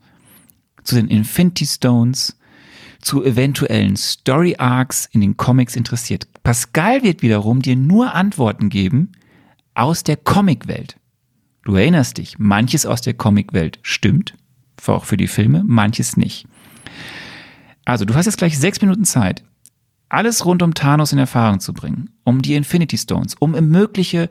zu 0.84 0.94
den 0.96 1.08
Infinity 1.08 1.64
Stones, 1.64 2.36
zu 3.00 3.24
eventuellen 3.24 3.96
Story 3.96 4.56
Arcs 4.58 5.08
in 5.10 5.22
den 5.22 5.38
Comics 5.38 5.74
interessiert. 5.74 6.28
Pascal 6.42 7.02
wird 7.02 7.22
wiederum 7.22 7.62
dir 7.62 7.76
nur 7.76 8.14
Antworten 8.14 8.68
geben 8.68 9.12
aus 9.72 10.04
der 10.04 10.18
Comicwelt. 10.18 10.98
Du 11.64 11.76
erinnerst 11.76 12.18
dich, 12.18 12.38
manches 12.38 12.84
aus 12.84 13.00
der 13.00 13.14
Comicwelt 13.14 13.78
stimmt, 13.80 14.36
auch 14.86 15.06
für 15.06 15.16
die 15.16 15.28
Filme, 15.28 15.64
manches 15.64 16.18
nicht. 16.18 16.46
Also, 17.84 18.04
du 18.04 18.14
hast 18.14 18.26
jetzt 18.26 18.38
gleich 18.38 18.58
sechs 18.58 18.80
Minuten 18.80 19.04
Zeit, 19.04 19.42
alles 20.08 20.44
rund 20.44 20.62
um 20.62 20.74
Thanos 20.74 21.12
in 21.12 21.18
Erfahrung 21.18 21.60
zu 21.60 21.72
bringen, 21.72 22.10
um 22.24 22.42
die 22.42 22.54
Infinity 22.54 22.98
Stones, 22.98 23.34
um 23.34 23.52
mögliche 23.52 24.28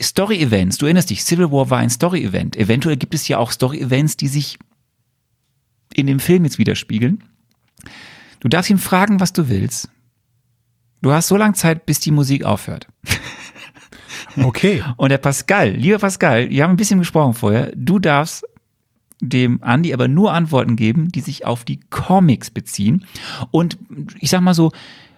Story-Events. 0.00 0.78
Du 0.78 0.86
erinnerst 0.86 1.10
dich, 1.10 1.24
Civil 1.24 1.50
War 1.52 1.70
war 1.70 1.78
ein 1.78 1.90
Story-Event. 1.90 2.56
Eventuell 2.56 2.96
gibt 2.96 3.14
es 3.14 3.28
ja 3.28 3.38
auch 3.38 3.52
Story-Events, 3.52 4.16
die 4.16 4.28
sich 4.28 4.58
in 5.94 6.06
dem 6.06 6.18
Film 6.18 6.44
jetzt 6.44 6.58
widerspiegeln. 6.58 7.22
Du 8.40 8.48
darfst 8.48 8.70
ihn 8.70 8.78
fragen, 8.78 9.20
was 9.20 9.32
du 9.32 9.48
willst. 9.48 9.88
Du 11.00 11.12
hast 11.12 11.28
so 11.28 11.36
lange 11.36 11.54
Zeit, 11.54 11.86
bis 11.86 12.00
die 12.00 12.10
Musik 12.10 12.44
aufhört. 12.44 12.88
Okay. 14.36 14.82
Und 14.96 15.10
der 15.10 15.18
Pascal, 15.18 15.70
lieber 15.70 15.98
Pascal, 15.98 16.50
wir 16.50 16.64
haben 16.64 16.72
ein 16.72 16.76
bisschen 16.76 16.98
gesprochen 16.98 17.34
vorher, 17.34 17.70
du 17.76 17.98
darfst 17.98 18.44
dem 19.28 19.62
Andi 19.62 19.92
aber 19.92 20.08
nur 20.08 20.32
Antworten 20.32 20.76
geben, 20.76 21.10
die 21.10 21.20
sich 21.20 21.44
auf 21.46 21.64
die 21.64 21.80
Comics 21.90 22.50
beziehen. 22.50 23.04
Und 23.50 23.78
ich 24.20 24.30
sag 24.30 24.40
mal 24.40 24.54
so, 24.54 24.72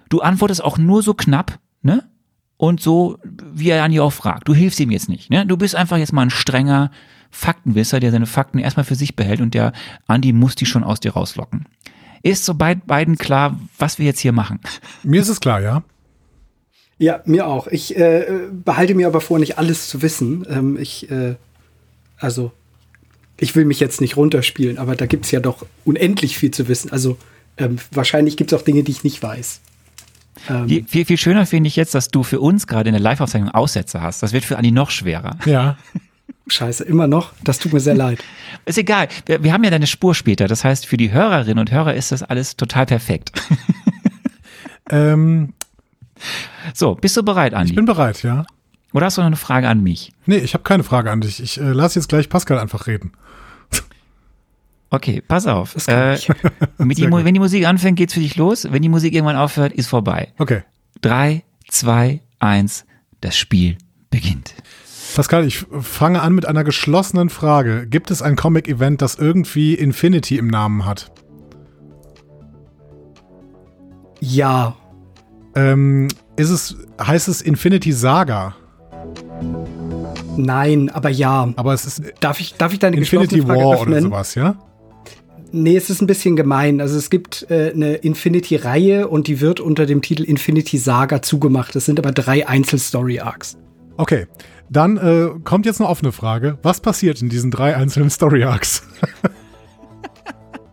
du 0.08 0.20
antwortest 0.20 0.62
auch 0.62 0.78
nur 0.78 1.02
so 1.02 1.14
knapp, 1.14 1.58
ne? 1.82 2.04
Und 2.58 2.80
so, 2.80 3.18
wie 3.52 3.68
er 3.68 3.84
Andi 3.84 4.00
auch 4.00 4.12
fragt. 4.12 4.48
Du 4.48 4.54
hilfst 4.54 4.80
ihm 4.80 4.90
jetzt 4.90 5.08
nicht, 5.08 5.30
ne? 5.30 5.44
Du 5.46 5.56
bist 5.56 5.74
einfach 5.74 5.98
jetzt 5.98 6.12
mal 6.12 6.22
ein 6.22 6.30
strenger 6.30 6.90
Faktenwisser, 7.30 8.00
der 8.00 8.12
seine 8.12 8.26
Fakten 8.26 8.58
erstmal 8.58 8.84
für 8.84 8.94
sich 8.94 9.14
behält 9.14 9.40
und 9.40 9.52
der 9.52 9.72
Andi 10.06 10.32
muss 10.32 10.54
die 10.54 10.66
schon 10.66 10.84
aus 10.84 11.00
dir 11.00 11.12
rauslocken. 11.12 11.66
Ist 12.22 12.44
so 12.44 12.54
bei 12.54 12.74
beiden 12.74 13.18
klar, 13.18 13.58
was 13.78 13.98
wir 13.98 14.06
jetzt 14.06 14.20
hier 14.20 14.32
machen? 14.32 14.60
Mir 15.02 15.20
ist 15.20 15.28
es 15.28 15.40
klar, 15.40 15.60
ja. 15.60 15.82
Ja, 16.98 17.20
mir 17.26 17.46
auch. 17.46 17.66
Ich 17.66 17.96
äh, 17.96 18.48
behalte 18.50 18.94
mir 18.94 19.06
aber 19.06 19.20
vor, 19.20 19.38
nicht 19.38 19.58
alles 19.58 19.88
zu 19.88 20.00
wissen. 20.00 20.46
Ähm, 20.48 20.78
ich, 20.80 21.10
äh, 21.10 21.36
also, 22.16 22.52
ich 23.38 23.54
will 23.56 23.64
mich 23.64 23.80
jetzt 23.80 24.00
nicht 24.00 24.16
runterspielen, 24.16 24.78
aber 24.78 24.96
da 24.96 25.06
gibt's 25.06 25.30
ja 25.30 25.40
doch 25.40 25.66
unendlich 25.84 26.38
viel 26.38 26.50
zu 26.50 26.68
wissen. 26.68 26.90
Also, 26.90 27.16
ähm, 27.58 27.76
wahrscheinlich 27.92 28.36
gibt's 28.36 28.52
auch 28.54 28.62
Dinge, 28.62 28.82
die 28.82 28.92
ich 28.92 29.04
nicht 29.04 29.22
weiß. 29.22 29.60
Ähm, 30.50 30.68
Viel, 30.68 30.84
viel, 30.86 31.04
viel 31.06 31.16
schöner 31.18 31.46
finde 31.46 31.68
ich 31.68 31.76
jetzt, 31.76 31.94
dass 31.94 32.08
du 32.08 32.22
für 32.22 32.40
uns 32.40 32.66
gerade 32.66 32.88
in 32.88 32.92
der 32.92 33.00
Live-Aufzeichnung 33.02 33.50
Aussätze 33.50 34.02
hast. 34.02 34.22
Das 34.22 34.32
wird 34.32 34.44
für 34.44 34.56
Andi 34.58 34.70
noch 34.70 34.90
schwerer. 34.90 35.38
Ja. 35.46 35.76
Scheiße, 36.48 36.84
immer 36.84 37.08
noch. 37.08 37.32
Das 37.42 37.58
tut 37.58 37.72
mir 37.72 37.80
sehr 37.80 37.94
leid. 37.96 38.22
Ist 38.66 38.78
egal. 38.78 39.08
Wir, 39.24 39.42
wir 39.42 39.52
haben 39.52 39.64
ja 39.64 39.70
deine 39.70 39.86
Spur 39.88 40.14
später. 40.14 40.46
Das 40.46 40.62
heißt, 40.62 40.86
für 40.86 40.96
die 40.96 41.10
Hörerinnen 41.10 41.58
und 41.58 41.72
Hörer 41.72 41.94
ist 41.94 42.12
das 42.12 42.22
alles 42.22 42.56
total 42.56 42.86
perfekt. 42.86 43.32
Ähm, 44.88 45.52
So, 46.74 46.94
bist 46.94 47.16
du 47.16 47.22
bereit, 47.22 47.54
Andi? 47.54 47.70
ich 47.70 47.76
bin 47.76 47.86
bereit, 47.86 48.22
ja. 48.22 48.44
Oder 48.92 49.06
hast 49.06 49.16
du 49.18 49.20
noch 49.20 49.26
eine 49.26 49.36
Frage 49.36 49.68
an 49.68 49.82
mich? 49.82 50.12
Nee, 50.26 50.36
ich 50.38 50.54
habe 50.54 50.62
keine 50.64 50.84
Frage 50.84 51.10
an 51.10 51.20
dich. 51.20 51.42
Ich 51.42 51.58
äh, 51.60 51.72
lasse 51.72 51.98
jetzt 51.98 52.08
gleich 52.08 52.28
Pascal 52.28 52.58
einfach 52.58 52.86
reden. 52.86 53.12
Okay, 54.90 55.20
pass 55.26 55.46
auf. 55.46 55.74
Das 55.74 55.86
kann 55.86 55.98
Äh, 55.98 56.14
ich. 56.14 56.28
mit 56.78 56.98
die, 56.98 57.10
wenn 57.10 57.34
die 57.34 57.40
Musik 57.40 57.66
anfängt, 57.66 57.98
geht's 57.98 58.14
für 58.14 58.20
dich 58.20 58.36
los. 58.36 58.68
Wenn 58.70 58.82
die 58.82 58.88
Musik 58.88 59.12
irgendwann 59.14 59.36
aufhört, 59.36 59.72
ist 59.72 59.88
vorbei. 59.88 60.32
Okay. 60.38 60.62
Drei, 61.00 61.42
zwei, 61.68 62.20
eins, 62.38 62.84
das 63.20 63.36
Spiel 63.36 63.76
beginnt. 64.10 64.54
Pascal, 65.14 65.46
ich 65.46 65.64
fange 65.80 66.20
an 66.22 66.34
mit 66.34 66.46
einer 66.46 66.62
geschlossenen 66.62 67.30
Frage. 67.30 67.86
Gibt 67.86 68.10
es 68.10 68.22
ein 68.22 68.36
Comic-Event, 68.36 69.02
das 69.02 69.16
irgendwie 69.16 69.74
Infinity 69.74 70.36
im 70.36 70.48
Namen 70.48 70.84
hat? 70.84 71.10
Ja. 74.20 74.76
Ähm, 75.54 76.08
ist 76.36 76.50
es, 76.50 76.76
heißt 77.00 77.28
es 77.28 77.40
Infinity 77.42 77.92
Saga? 77.92 78.54
Nein, 80.36 80.90
aber 80.90 81.08
ja. 81.08 81.52
Aber 81.56 81.72
es 81.72 81.86
ist 81.86 82.02
Darf 82.20 82.40
ich, 82.40 82.54
darf 82.54 82.72
ich 82.72 82.78
deine 82.78 82.96
Infinity 82.96 83.36
geschlossene 83.36 83.46
Frage 83.46 83.60
War 83.60 83.80
oder 83.80 83.90
öffnen? 83.96 84.02
sowas, 84.04 84.34
ja? 84.34 84.56
Nee, 85.52 85.77
es 85.77 85.90
ist 85.90 86.02
ein 86.02 86.06
bisschen 86.06 86.36
gemein. 86.36 86.81
Also 86.81 86.98
es 86.98 87.10
gibt 87.10 87.47
äh, 87.51 87.73
eine 87.73 87.94
Infinity-Reihe 87.94 89.09
und 89.09 89.28
die 89.28 89.40
wird 89.40 89.60
unter 89.60 89.86
dem 89.86 90.02
Titel 90.02 90.24
Infinity 90.24 90.78
Saga 90.78 91.23
zugemacht. 91.23 91.74
Das 91.74 91.85
sind 91.85 91.98
aber 91.98 92.12
drei 92.12 92.47
Einzel-Story-Arcs. 92.47 93.56
Okay. 93.97 94.27
Dann 94.68 94.97
äh, 94.97 95.28
kommt 95.44 95.64
jetzt 95.64 95.81
eine 95.81 95.89
offene 95.89 96.12
Frage. 96.12 96.59
Was 96.62 96.81
passiert 96.81 97.23
in 97.23 97.28
diesen 97.28 97.51
drei 97.51 97.77
einzelnen 97.77 98.10
Story-Arcs? 98.10 98.82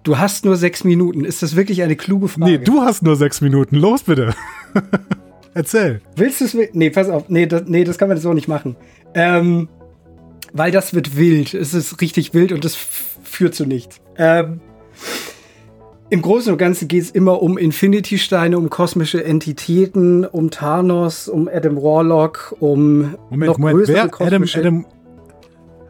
Du 0.03 0.17
hast 0.17 0.43
nur 0.43 0.57
sechs 0.57 0.83
Minuten. 0.83 1.23
Ist 1.23 1.43
das 1.43 1.55
wirklich 1.55 1.81
eine 1.81 1.95
kluge 1.95 2.27
Frage? 2.27 2.51
Nee, 2.51 2.57
du 2.57 2.81
hast 2.81 3.03
nur 3.03 3.15
sechs 3.15 3.39
Minuten. 3.39 3.77
Los 3.77 4.03
bitte. 4.03 4.35
Erzähl. 5.53 6.01
Willst 6.15 6.41
du 6.41 6.45
es? 6.45 6.57
Nee, 6.73 6.89
pass 6.89 7.09
auf. 7.09 7.29
Nee 7.29 7.45
das, 7.45 7.63
nee, 7.67 7.83
das 7.83 7.97
kann 7.97 8.09
man 8.09 8.17
so 8.17 8.33
nicht 8.33 8.47
machen. 8.47 8.75
Ähm, 9.13 9.69
weil 10.51 10.71
das 10.71 10.93
wird 10.93 11.15
wild. 11.15 11.53
Es 11.53 11.73
ist 11.73 12.01
richtig 12.01 12.33
wild 12.33 12.51
und 12.51 12.65
das 12.65 12.77
führt 13.33 13.55
zu 13.55 13.65
nichts. 13.65 13.99
Ähm, 14.17 14.61
Im 16.09 16.21
Großen 16.21 16.51
und 16.51 16.57
Ganzen 16.57 16.87
geht 16.87 17.03
es 17.03 17.11
immer 17.11 17.41
um 17.41 17.57
Infinity-Steine, 17.57 18.57
um 18.57 18.69
kosmische 18.69 19.23
Entitäten, 19.23 20.25
um 20.25 20.51
Thanos, 20.51 21.27
um 21.27 21.49
Adam 21.51 21.77
Warlock, 21.77 22.55
um 22.59 23.15
Moment, 23.29 23.51
noch 23.51 23.57
Moment. 23.57 23.77
größere 23.77 23.95
Wer? 23.95 24.03
Adam, 24.03 24.11
kosmische 24.11 24.59
Adam. 24.59 24.85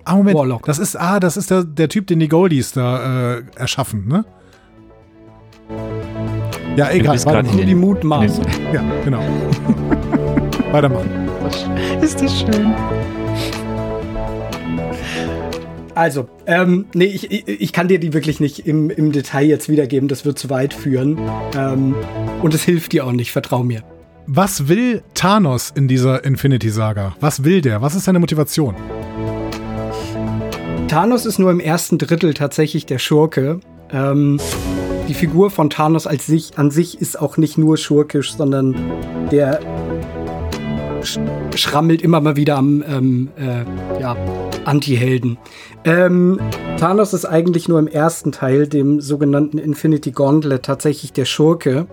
Ah, 0.06 0.16
Moment. 0.16 0.38
Warlock. 0.38 0.66
Das 0.66 0.80
ist, 0.80 0.96
ah, 0.96 1.20
das 1.20 1.38
ist 1.38 1.52
der, 1.52 1.64
der 1.64 1.90
Typ, 1.90 2.08
den 2.08 2.20
die 2.20 2.28
Goldies 2.28 2.72
da 2.72 3.38
äh, 3.38 3.44
erschaffen, 3.56 4.08
ne? 4.08 4.26
Ja, 6.76 6.90
egal. 6.92 7.24
weitermachen. 7.26 7.60
in 7.60 7.68
die 7.68 7.76
Mutmaßung. 7.76 8.46
Ja, 8.74 8.84
genau. 9.04 9.22
Weitermachen. 10.72 11.10
Ist 12.02 12.22
das 12.22 12.40
schön? 12.40 12.74
Also, 15.96 16.28
ähm, 16.48 16.86
nee, 16.94 17.06
ich, 17.06 17.32
ich, 17.32 17.48
ich 17.48 17.74
kann 17.74 17.88
dir 17.88 18.00
die 18.00 18.14
wirklich 18.14 18.40
nicht 18.40 18.66
im, 18.68 18.90
im 18.90 19.12
Detail 19.12 19.46
jetzt 19.46 19.70
wiedergeben. 19.70 20.08
Das 20.08 20.26
wird 20.26 20.40
zu 20.40 20.50
weit 20.50 20.74
führen. 20.74 21.20
Ähm, 21.56 21.96
und 22.42 22.54
es 22.54 22.64
hilft 22.64 22.94
dir 22.94 23.06
auch 23.06 23.12
nicht, 23.12 23.32
vertrau 23.32 23.64
mir. 23.64 23.84
Was 24.26 24.68
will 24.68 25.04
Thanos 25.14 25.72
in 25.76 25.88
dieser 25.88 26.24
Infinity-Saga? 26.24 27.16
Was 27.20 27.44
will 27.44 27.62
der? 27.62 27.82
Was 27.82 27.94
ist 27.94 28.06
seine 28.06 28.20
Motivation? 28.20 28.76
Thanos 30.88 31.26
ist 31.26 31.40
nur 31.40 31.52
im 31.52 31.60
ersten 31.60 31.98
Drittel 31.98 32.34
tatsächlich 32.34 32.86
der 32.86 33.00
Schurke. 33.00 33.60
Ähm, 33.92 34.40
die 35.08 35.14
Figur 35.14 35.52
von 35.52 35.70
Thanos 35.70 36.08
als 36.08 36.26
sich, 36.26 36.58
an 36.58 36.72
sich 36.72 37.02
ist 37.02 37.20
auch 37.20 37.38
nicht 37.38 37.58
nur 37.58 37.78
schurkisch, 37.78 38.34
sondern 38.34 38.76
der 39.32 39.60
schrammelt 41.56 42.02
immer 42.02 42.22
mal 42.22 42.36
wieder 42.36 42.58
am 42.58 42.84
ähm, 42.88 43.30
äh, 43.38 44.02
ja, 44.02 44.16
Anti-Helden. 44.66 45.38
Ähm, 45.84 46.40
Thanos 46.78 47.14
ist 47.14 47.26
eigentlich 47.26 47.68
nur 47.68 47.80
im 47.80 47.88
ersten 47.88 48.32
Teil, 48.32 48.68
dem 48.68 49.02
sogenannten 49.02 49.58
Infinity 49.58 50.12
Gauntlet, 50.12 50.64
tatsächlich 50.64 51.14
der 51.14 51.26
Schurke. 51.26 51.88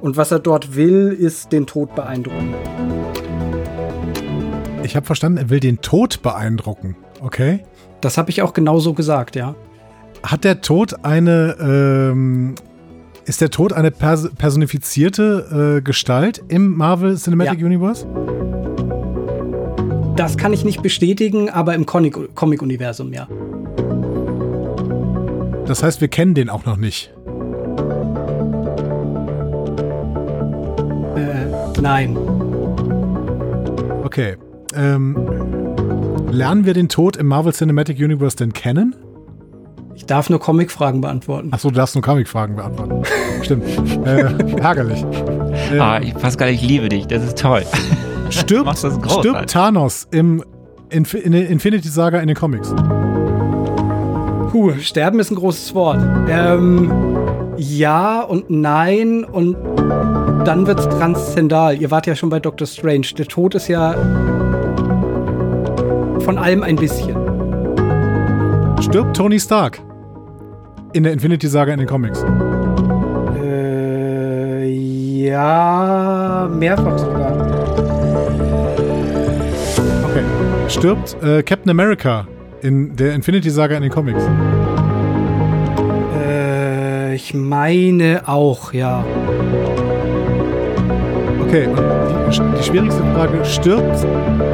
Und 0.00 0.16
was 0.16 0.30
er 0.30 0.38
dort 0.38 0.76
will, 0.76 1.16
ist 1.18 1.52
den 1.52 1.66
Tod 1.66 1.94
beeindrucken. 1.94 2.54
Ich 4.82 4.94
habe 4.94 5.06
verstanden, 5.06 5.38
er 5.38 5.50
will 5.50 5.60
den 5.60 5.80
Tod 5.80 6.22
beeindrucken. 6.22 6.96
Okay. 7.20 7.64
Das 8.00 8.18
habe 8.18 8.30
ich 8.30 8.42
auch 8.42 8.52
genauso 8.52 8.94
gesagt, 8.94 9.36
ja. 9.36 9.54
Hat 10.22 10.44
der 10.44 10.60
Tod 10.60 11.04
eine, 11.04 11.56
ähm, 11.60 12.54
ist 13.26 13.40
der 13.40 13.50
Tod 13.50 13.72
eine 13.72 13.90
pers 13.90 14.30
personifizierte 14.38 15.78
äh, 15.78 15.82
Gestalt 15.82 16.42
im 16.48 16.76
Marvel 16.76 17.16
Cinematic 17.16 17.60
Ja. 17.60 17.66
Universe? 17.66 18.06
Das 20.16 20.36
kann 20.38 20.52
ich 20.52 20.64
nicht 20.64 20.82
bestätigen, 20.82 21.50
aber 21.50 21.74
im 21.74 21.84
Comic- 21.84 22.34
Comic-Universum, 22.34 23.12
ja. 23.12 23.28
Das 25.66 25.82
heißt, 25.82 26.00
wir 26.00 26.08
kennen 26.08 26.34
den 26.34 26.48
auch 26.48 26.64
noch 26.64 26.76
nicht. 26.76 27.12
Äh, 31.16 31.80
nein. 31.82 32.16
Okay. 34.04 34.36
Ähm, 34.74 35.16
lernen 36.30 36.64
wir 36.64 36.74
den 36.74 36.88
Tod 36.88 37.16
im 37.16 37.26
Marvel 37.26 37.52
Cinematic 37.52 37.98
Universe 37.98 38.36
denn 38.36 38.52
kennen? 38.52 38.94
Ich 40.06 40.08
darf 40.08 40.30
nur 40.30 40.38
Comic-Fragen 40.38 41.00
beantworten. 41.00 41.48
Achso, 41.52 41.68
du 41.68 41.74
darfst 41.74 41.96
nur 41.96 42.02
Comic-Fragen 42.02 42.54
beantworten. 42.54 43.02
Stimmt. 43.42 43.64
Äh, 44.06 44.60
ärgerlich. 44.60 45.04
Äh, 45.72 45.80
Ah, 45.80 45.98
ich, 46.00 46.14
Pascal, 46.14 46.50
ich 46.50 46.62
liebe 46.62 46.88
dich. 46.88 47.08
Das 47.08 47.24
ist 47.24 47.36
toll. 47.36 47.64
stirbt, 48.30 48.78
stirbt 48.78 49.50
Thanos 49.50 50.06
im 50.12 50.44
Inf 50.90 51.12
in 51.12 51.32
der 51.32 51.48
Infinity 51.48 51.88
Saga 51.88 52.20
in 52.20 52.28
den 52.28 52.36
Comics? 52.36 52.72
Puh, 54.52 54.74
sterben 54.78 55.18
ist 55.18 55.32
ein 55.32 55.34
großes 55.34 55.74
Wort. 55.74 55.98
Ähm, 56.28 56.88
ja 57.56 58.20
und 58.20 58.48
nein 58.48 59.24
und 59.24 59.56
dann 60.44 60.68
wird's 60.68 60.88
transzendal. 60.88 61.82
Ihr 61.82 61.90
wart 61.90 62.06
ja 62.06 62.14
schon 62.14 62.28
bei 62.28 62.38
Doctor 62.38 62.68
Strange. 62.68 63.08
Der 63.18 63.26
Tod 63.26 63.56
ist 63.56 63.66
ja 63.66 63.94
von 66.20 66.38
allem 66.38 66.62
ein 66.62 66.76
bisschen. 66.76 67.16
Stirbt 68.80 69.16
Tony 69.16 69.40
Stark 69.40 69.80
in 70.96 71.02
der 71.02 71.12
Infinity 71.12 71.46
Saga 71.46 71.74
in 71.74 71.78
den 71.78 71.86
Comics? 71.86 72.24
Äh, 73.38 74.66
ja, 74.66 76.48
mehrfach 76.50 76.98
sogar. 76.98 77.32
Okay. 80.04 80.24
Stirbt 80.68 81.22
äh, 81.22 81.42
Captain 81.42 81.70
America 81.70 82.26
in 82.62 82.96
der 82.96 83.14
Infinity 83.14 83.50
Saga 83.50 83.76
in 83.76 83.82
den 83.82 83.92
Comics? 83.92 84.22
Äh, 86.18 87.14
ich 87.14 87.34
meine 87.34 88.22
auch, 88.26 88.72
ja. 88.72 89.04
Okay, 91.46 91.66
und 91.66 91.78
die, 91.78 92.40
die 92.58 92.62
schwierigste 92.62 93.02
Frage, 93.12 93.44
stirbt 93.44 94.06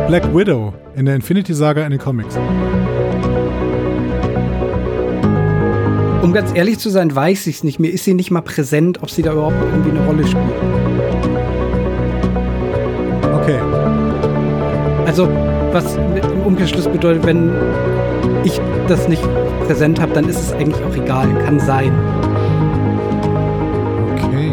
Black 0.08 0.34
Widow 0.34 0.74
in 0.96 1.06
der 1.06 1.14
Infinity 1.14 1.54
Saga 1.54 1.84
in 1.84 1.92
den 1.92 2.00
Comics? 2.00 2.36
Um 6.22 6.32
ganz 6.32 6.52
ehrlich 6.54 6.78
zu 6.78 6.88
sein, 6.88 7.14
weiß 7.14 7.48
ich 7.48 7.56
es 7.56 7.64
nicht. 7.64 7.80
Mir 7.80 7.90
ist 7.90 8.04
sie 8.04 8.14
nicht 8.14 8.30
mal 8.30 8.42
präsent, 8.42 9.02
ob 9.02 9.10
sie 9.10 9.22
da 9.22 9.32
überhaupt 9.32 9.56
irgendwie 9.60 9.90
eine 9.90 10.06
Rolle 10.06 10.24
spielt. 10.24 10.44
Okay. 13.34 13.58
Also, 15.04 15.28
was 15.72 15.96
im 15.96 16.42
Umkehrschluss 16.46 16.86
bedeutet, 16.86 17.26
wenn 17.26 17.50
ich 18.44 18.60
das 18.86 19.08
nicht 19.08 19.22
präsent 19.66 20.00
habe, 20.00 20.12
dann 20.12 20.28
ist 20.28 20.38
es 20.38 20.52
eigentlich 20.52 20.82
auch 20.84 20.94
egal. 20.94 21.28
Kann 21.44 21.58
sein. 21.58 21.92
Okay. 24.14 24.52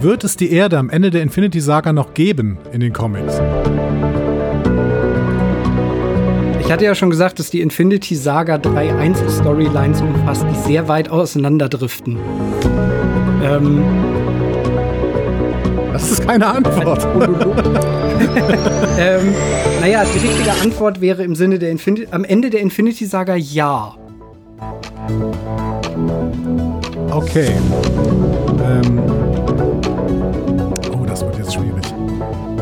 Wird 0.00 0.22
es 0.22 0.36
die 0.36 0.52
Erde 0.52 0.76
am 0.78 0.90
Ende 0.90 1.10
der 1.10 1.22
Infinity 1.22 1.60
Saga 1.60 1.94
noch 1.94 2.12
geben 2.12 2.58
in 2.72 2.80
den 2.80 2.92
Comics? 2.92 3.40
Ich 6.64 6.72
hatte 6.72 6.84
ja 6.84 6.94
schon 6.94 7.10
gesagt, 7.10 7.38
dass 7.38 7.50
die 7.50 7.60
Infinity 7.60 8.14
Saga 8.16 8.56
drei 8.58 8.94
Einzel-Storylines 8.94 10.00
umfasst, 10.00 10.46
die 10.50 10.56
sehr 10.66 10.88
weit 10.88 11.10
auseinanderdriften. 11.10 12.18
Ähm, 13.42 13.84
Das 15.92 16.10
ist 16.10 16.26
keine 16.26 16.46
Antwort. 16.46 17.04
ähm, 18.98 19.34
naja, 19.80 20.02
die 20.04 20.18
richtige 20.26 20.50
Antwort 20.62 21.00
wäre 21.00 21.22
im 21.22 21.34
Sinne 21.36 21.58
der 21.58 21.70
Infinity, 21.70 22.08
am 22.10 22.24
Ende 22.24 22.50
der 22.50 22.60
Infinity 22.62 23.04
Saga 23.06 23.36
ja. 23.36 23.94
Okay. 27.10 27.52
Ähm. 28.66 29.00
Oh, 30.92 31.04
das 31.06 31.22
wird 31.24 31.38
jetzt 31.38 31.54
schwierig. 31.54 31.84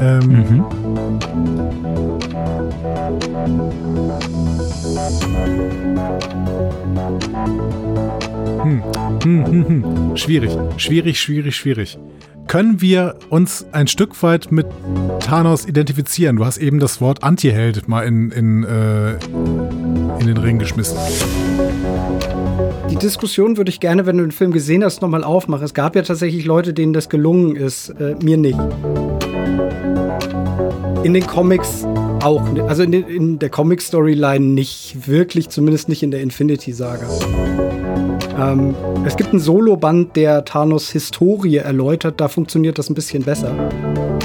Ähm, 0.01 0.29
Mhm. 0.29 0.65
Hm, 8.63 8.83
hm, 9.23 9.47
hm, 9.47 9.67
hm. 9.69 10.17
Schwierig, 10.17 10.57
schwierig, 10.79 11.21
schwierig, 11.21 11.55
schwierig. 11.55 11.99
Können 12.47 12.81
wir 12.81 13.17
uns 13.29 13.67
ein 13.73 13.87
Stück 13.87 14.23
weit 14.23 14.51
mit 14.51 14.67
Thanos 15.21 15.67
identifizieren? 15.67 16.37
Du 16.37 16.47
hast 16.47 16.57
eben 16.57 16.81
das 16.81 17.03
Wort 17.03 17.23
Anti-Held 17.23 17.87
mal 17.89 18.03
in, 18.03 18.31
in, 18.31 18.65
äh, 18.65 19.13
in 20.19 20.27
den 20.27 20.39
Ring 20.39 20.59
geschmissen. 20.59 20.97
Die 22.91 22.97
Diskussion 22.97 23.59
würde 23.59 23.71
ich 23.71 23.81
gerne, 23.81 24.07
wenn 24.07 24.17
du 24.17 24.25
den 24.25 24.33
Film 24.33 24.53
gesehen 24.53 24.83
hast, 24.85 25.03
nochmal 25.03 25.25
aufmachen. 25.25 25.65
Es 25.65 25.75
gab 25.75 25.97
ja 25.97 26.03
tatsächlich 26.03 26.47
Leute, 26.47 26.73
denen 26.73 26.95
das 26.95 27.11
gelungen 27.11 27.57
ist. 27.57 27.91
Äh, 27.91 28.17
mir 28.23 28.39
nicht. 28.39 28.59
In 31.03 31.15
den 31.15 31.27
Comics 31.27 31.87
auch. 32.23 32.43
Also 32.69 32.83
in, 32.83 32.93
in 32.93 33.39
der 33.39 33.51
Comic-Storyline 33.51 34.45
nicht 34.45 35.07
wirklich, 35.07 35.49
zumindest 35.49 35.89
nicht 35.89 36.03
in 36.03 36.11
der 36.11 36.21
Infinity-Saga. 36.21 37.09
Ähm, 38.39 38.75
es 39.05 39.17
gibt 39.17 39.31
einen 39.31 39.41
Solo-Band, 39.41 40.17
der 40.17 40.45
Thanos 40.45 40.91
Historie 40.91 41.57
erläutert. 41.57 42.21
Da 42.21 42.29
funktioniert 42.29 42.79
das 42.79 42.89
ein 42.91 42.95
bisschen 42.95 43.23
besser. 43.23 43.55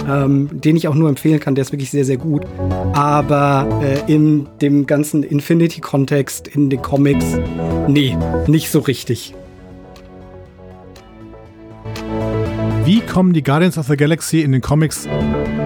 Ähm, 0.10 0.50
den 0.54 0.78
ich 0.78 0.88
auch 0.88 0.96
nur 0.96 1.10
empfehlen 1.10 1.40
kann. 1.40 1.56
Der 1.56 1.64
ist 1.64 1.72
wirklich 1.72 1.92
sehr, 1.92 2.06
sehr 2.06 2.18
gut. 2.18 2.46
Aber 2.94 3.68
äh, 3.82 4.12
in 4.12 4.48
dem 4.62 4.86
ganzen 4.86 5.24
Infinity-Kontext, 5.24 6.48
in 6.48 6.70
den 6.70 6.82
Comics, 6.82 7.26
nee, 7.88 8.18
nicht 8.48 8.70
so 8.70 8.80
richtig. 8.80 9.34
Wie 12.86 13.02
kommen 13.02 13.34
die 13.34 13.44
Guardians 13.44 13.78
of 13.78 13.88
the 13.88 13.98
Galaxy 13.98 14.44
in 14.44 14.54
den 14.54 14.62
Comics 14.62 15.10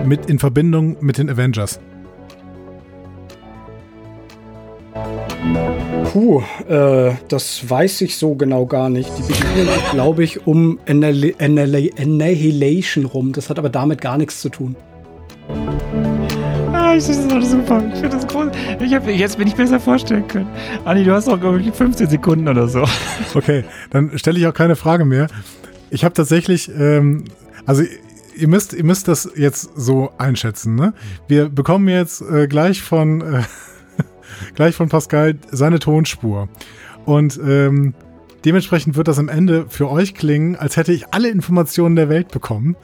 mit 0.06 0.28
in 0.28 0.40
Verbindung 0.40 0.98
mit 1.02 1.20
den 1.20 1.30
Avengers? 1.30 1.80
Puh, 6.12 6.42
äh, 6.68 7.14
das 7.30 7.70
weiß 7.70 8.02
ich 8.02 8.18
so 8.18 8.36
genau 8.36 8.66
gar 8.66 8.90
nicht. 8.90 9.10
Die 9.18 9.22
begegnen, 9.22 9.68
glaube 9.92 10.24
ich, 10.24 10.46
um 10.46 10.80
Annihil 10.88 11.36
Annihil 11.40 11.92
Annihilation 11.98 13.06
rum. 13.06 13.32
Das 13.32 13.50
hat 13.50 13.58
aber 13.58 13.70
damit 13.70 14.02
gar 14.02 14.18
nichts 14.18 14.42
zu 14.42 14.50
tun. 14.50 14.76
Ah, 16.74 16.96
ich 16.96 17.06
finde 17.06 17.24
das 17.24 17.34
alles 17.34 17.52
super. 17.52 17.84
Ich 17.94 18.00
finde 18.00 18.18
das 18.18 18.28
groß. 18.28 18.48
Ich 18.82 18.94
hab, 18.94 19.08
jetzt 19.08 19.38
bin 19.38 19.48
ich 19.48 19.56
besser 19.56 19.80
vorstellen 19.80 20.28
können. 20.28 20.48
Anni, 20.84 21.04
du 21.04 21.14
hast 21.14 21.28
noch 21.28 21.42
irgendwie 21.42 21.72
15 21.72 22.10
Sekunden 22.10 22.48
oder 22.48 22.68
so. 22.68 22.84
Okay, 23.34 23.64
dann 23.92 24.18
stelle 24.18 24.38
ich 24.38 24.46
auch 24.48 24.54
keine 24.54 24.76
Frage 24.76 25.06
mehr. 25.06 25.28
Ich 25.90 26.04
habe 26.04 26.14
tatsächlich, 26.14 26.70
ähm, 26.78 27.24
also 27.66 27.84
ihr 28.36 28.48
müsst, 28.50 28.74
ihr 28.74 28.84
müsst 28.84 29.08
das 29.08 29.32
jetzt 29.38 29.70
so 29.78 30.12
einschätzen. 30.18 30.76
Ne? 30.76 30.94
Wir 31.30 31.48
bekommen 31.48 31.88
jetzt 31.88 32.22
äh, 32.22 32.48
gleich 32.48 32.82
von 32.82 33.22
äh, 33.22 33.44
gleich 34.56 34.76
von 34.76 34.90
Pascal 34.90 35.36
seine 35.52 35.80
Tonspur 35.80 36.50
und 37.06 37.40
ähm, 37.46 37.94
dementsprechend 38.46 38.96
wird 38.96 39.08
das 39.08 39.20
am 39.20 39.30
Ende 39.30 39.66
für 39.70 39.90
euch 39.90 40.14
klingen, 40.14 40.56
als 40.56 40.78
hätte 40.78 40.94
ich 40.94 41.14
alle 41.14 41.30
Informationen 41.30 41.96
der 41.96 42.10
Welt 42.10 42.30
bekommen. 42.32 42.76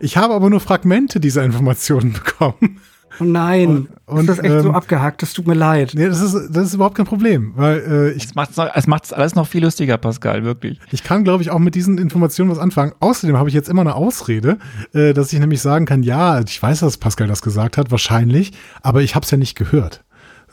Ich 0.00 0.16
habe 0.16 0.34
aber 0.34 0.50
nur 0.50 0.60
Fragmente 0.60 1.20
dieser 1.20 1.44
Informationen 1.44 2.12
bekommen. 2.12 2.80
Oh 3.20 3.24
nein, 3.24 3.68
Und- 3.68 3.88
und, 4.06 4.26
das 4.28 4.38
ist 4.38 4.44
echt 4.44 4.62
so 4.62 4.68
ähm, 4.70 4.74
abgehackt. 4.74 5.22
Das 5.22 5.32
tut 5.32 5.46
mir 5.46 5.54
leid. 5.54 5.92
Nee, 5.94 6.08
das 6.08 6.20
ist, 6.20 6.34
das 6.50 6.66
ist 6.66 6.74
überhaupt 6.74 6.96
kein 6.96 7.06
Problem, 7.06 7.52
weil 7.54 7.78
äh, 7.78 8.10
ich, 8.10 8.24
Es 8.24 8.34
macht 8.34 8.50
es 8.74 8.86
macht's 8.88 9.12
alles 9.12 9.36
noch 9.36 9.46
viel 9.46 9.62
lustiger, 9.62 9.96
Pascal, 9.98 10.42
wirklich. 10.44 10.80
ich 10.90 11.04
kann, 11.04 11.22
glaube 11.22 11.42
ich, 11.42 11.50
auch 11.50 11.60
mit 11.60 11.76
diesen 11.76 11.96
Informationen 11.98 12.50
was 12.50 12.58
anfangen. 12.58 12.92
Außerdem 12.98 13.36
habe 13.36 13.48
ich 13.48 13.54
jetzt 13.54 13.68
immer 13.68 13.82
eine 13.82 13.94
Ausrede, 13.94 14.58
äh, 14.92 15.14
dass 15.14 15.32
ich 15.32 15.38
nämlich 15.38 15.60
sagen 15.62 15.86
kann, 15.86 16.02
ja, 16.02 16.40
ich 16.40 16.60
weiß, 16.60 16.80
dass 16.80 16.98
Pascal 16.98 17.28
das 17.28 17.40
gesagt 17.40 17.78
hat, 17.78 17.92
wahrscheinlich, 17.92 18.52
aber 18.82 19.00
ich 19.02 19.14
habe 19.14 19.24
es 19.24 19.30
ja 19.30 19.38
nicht 19.38 19.56
gehört. 19.56 20.04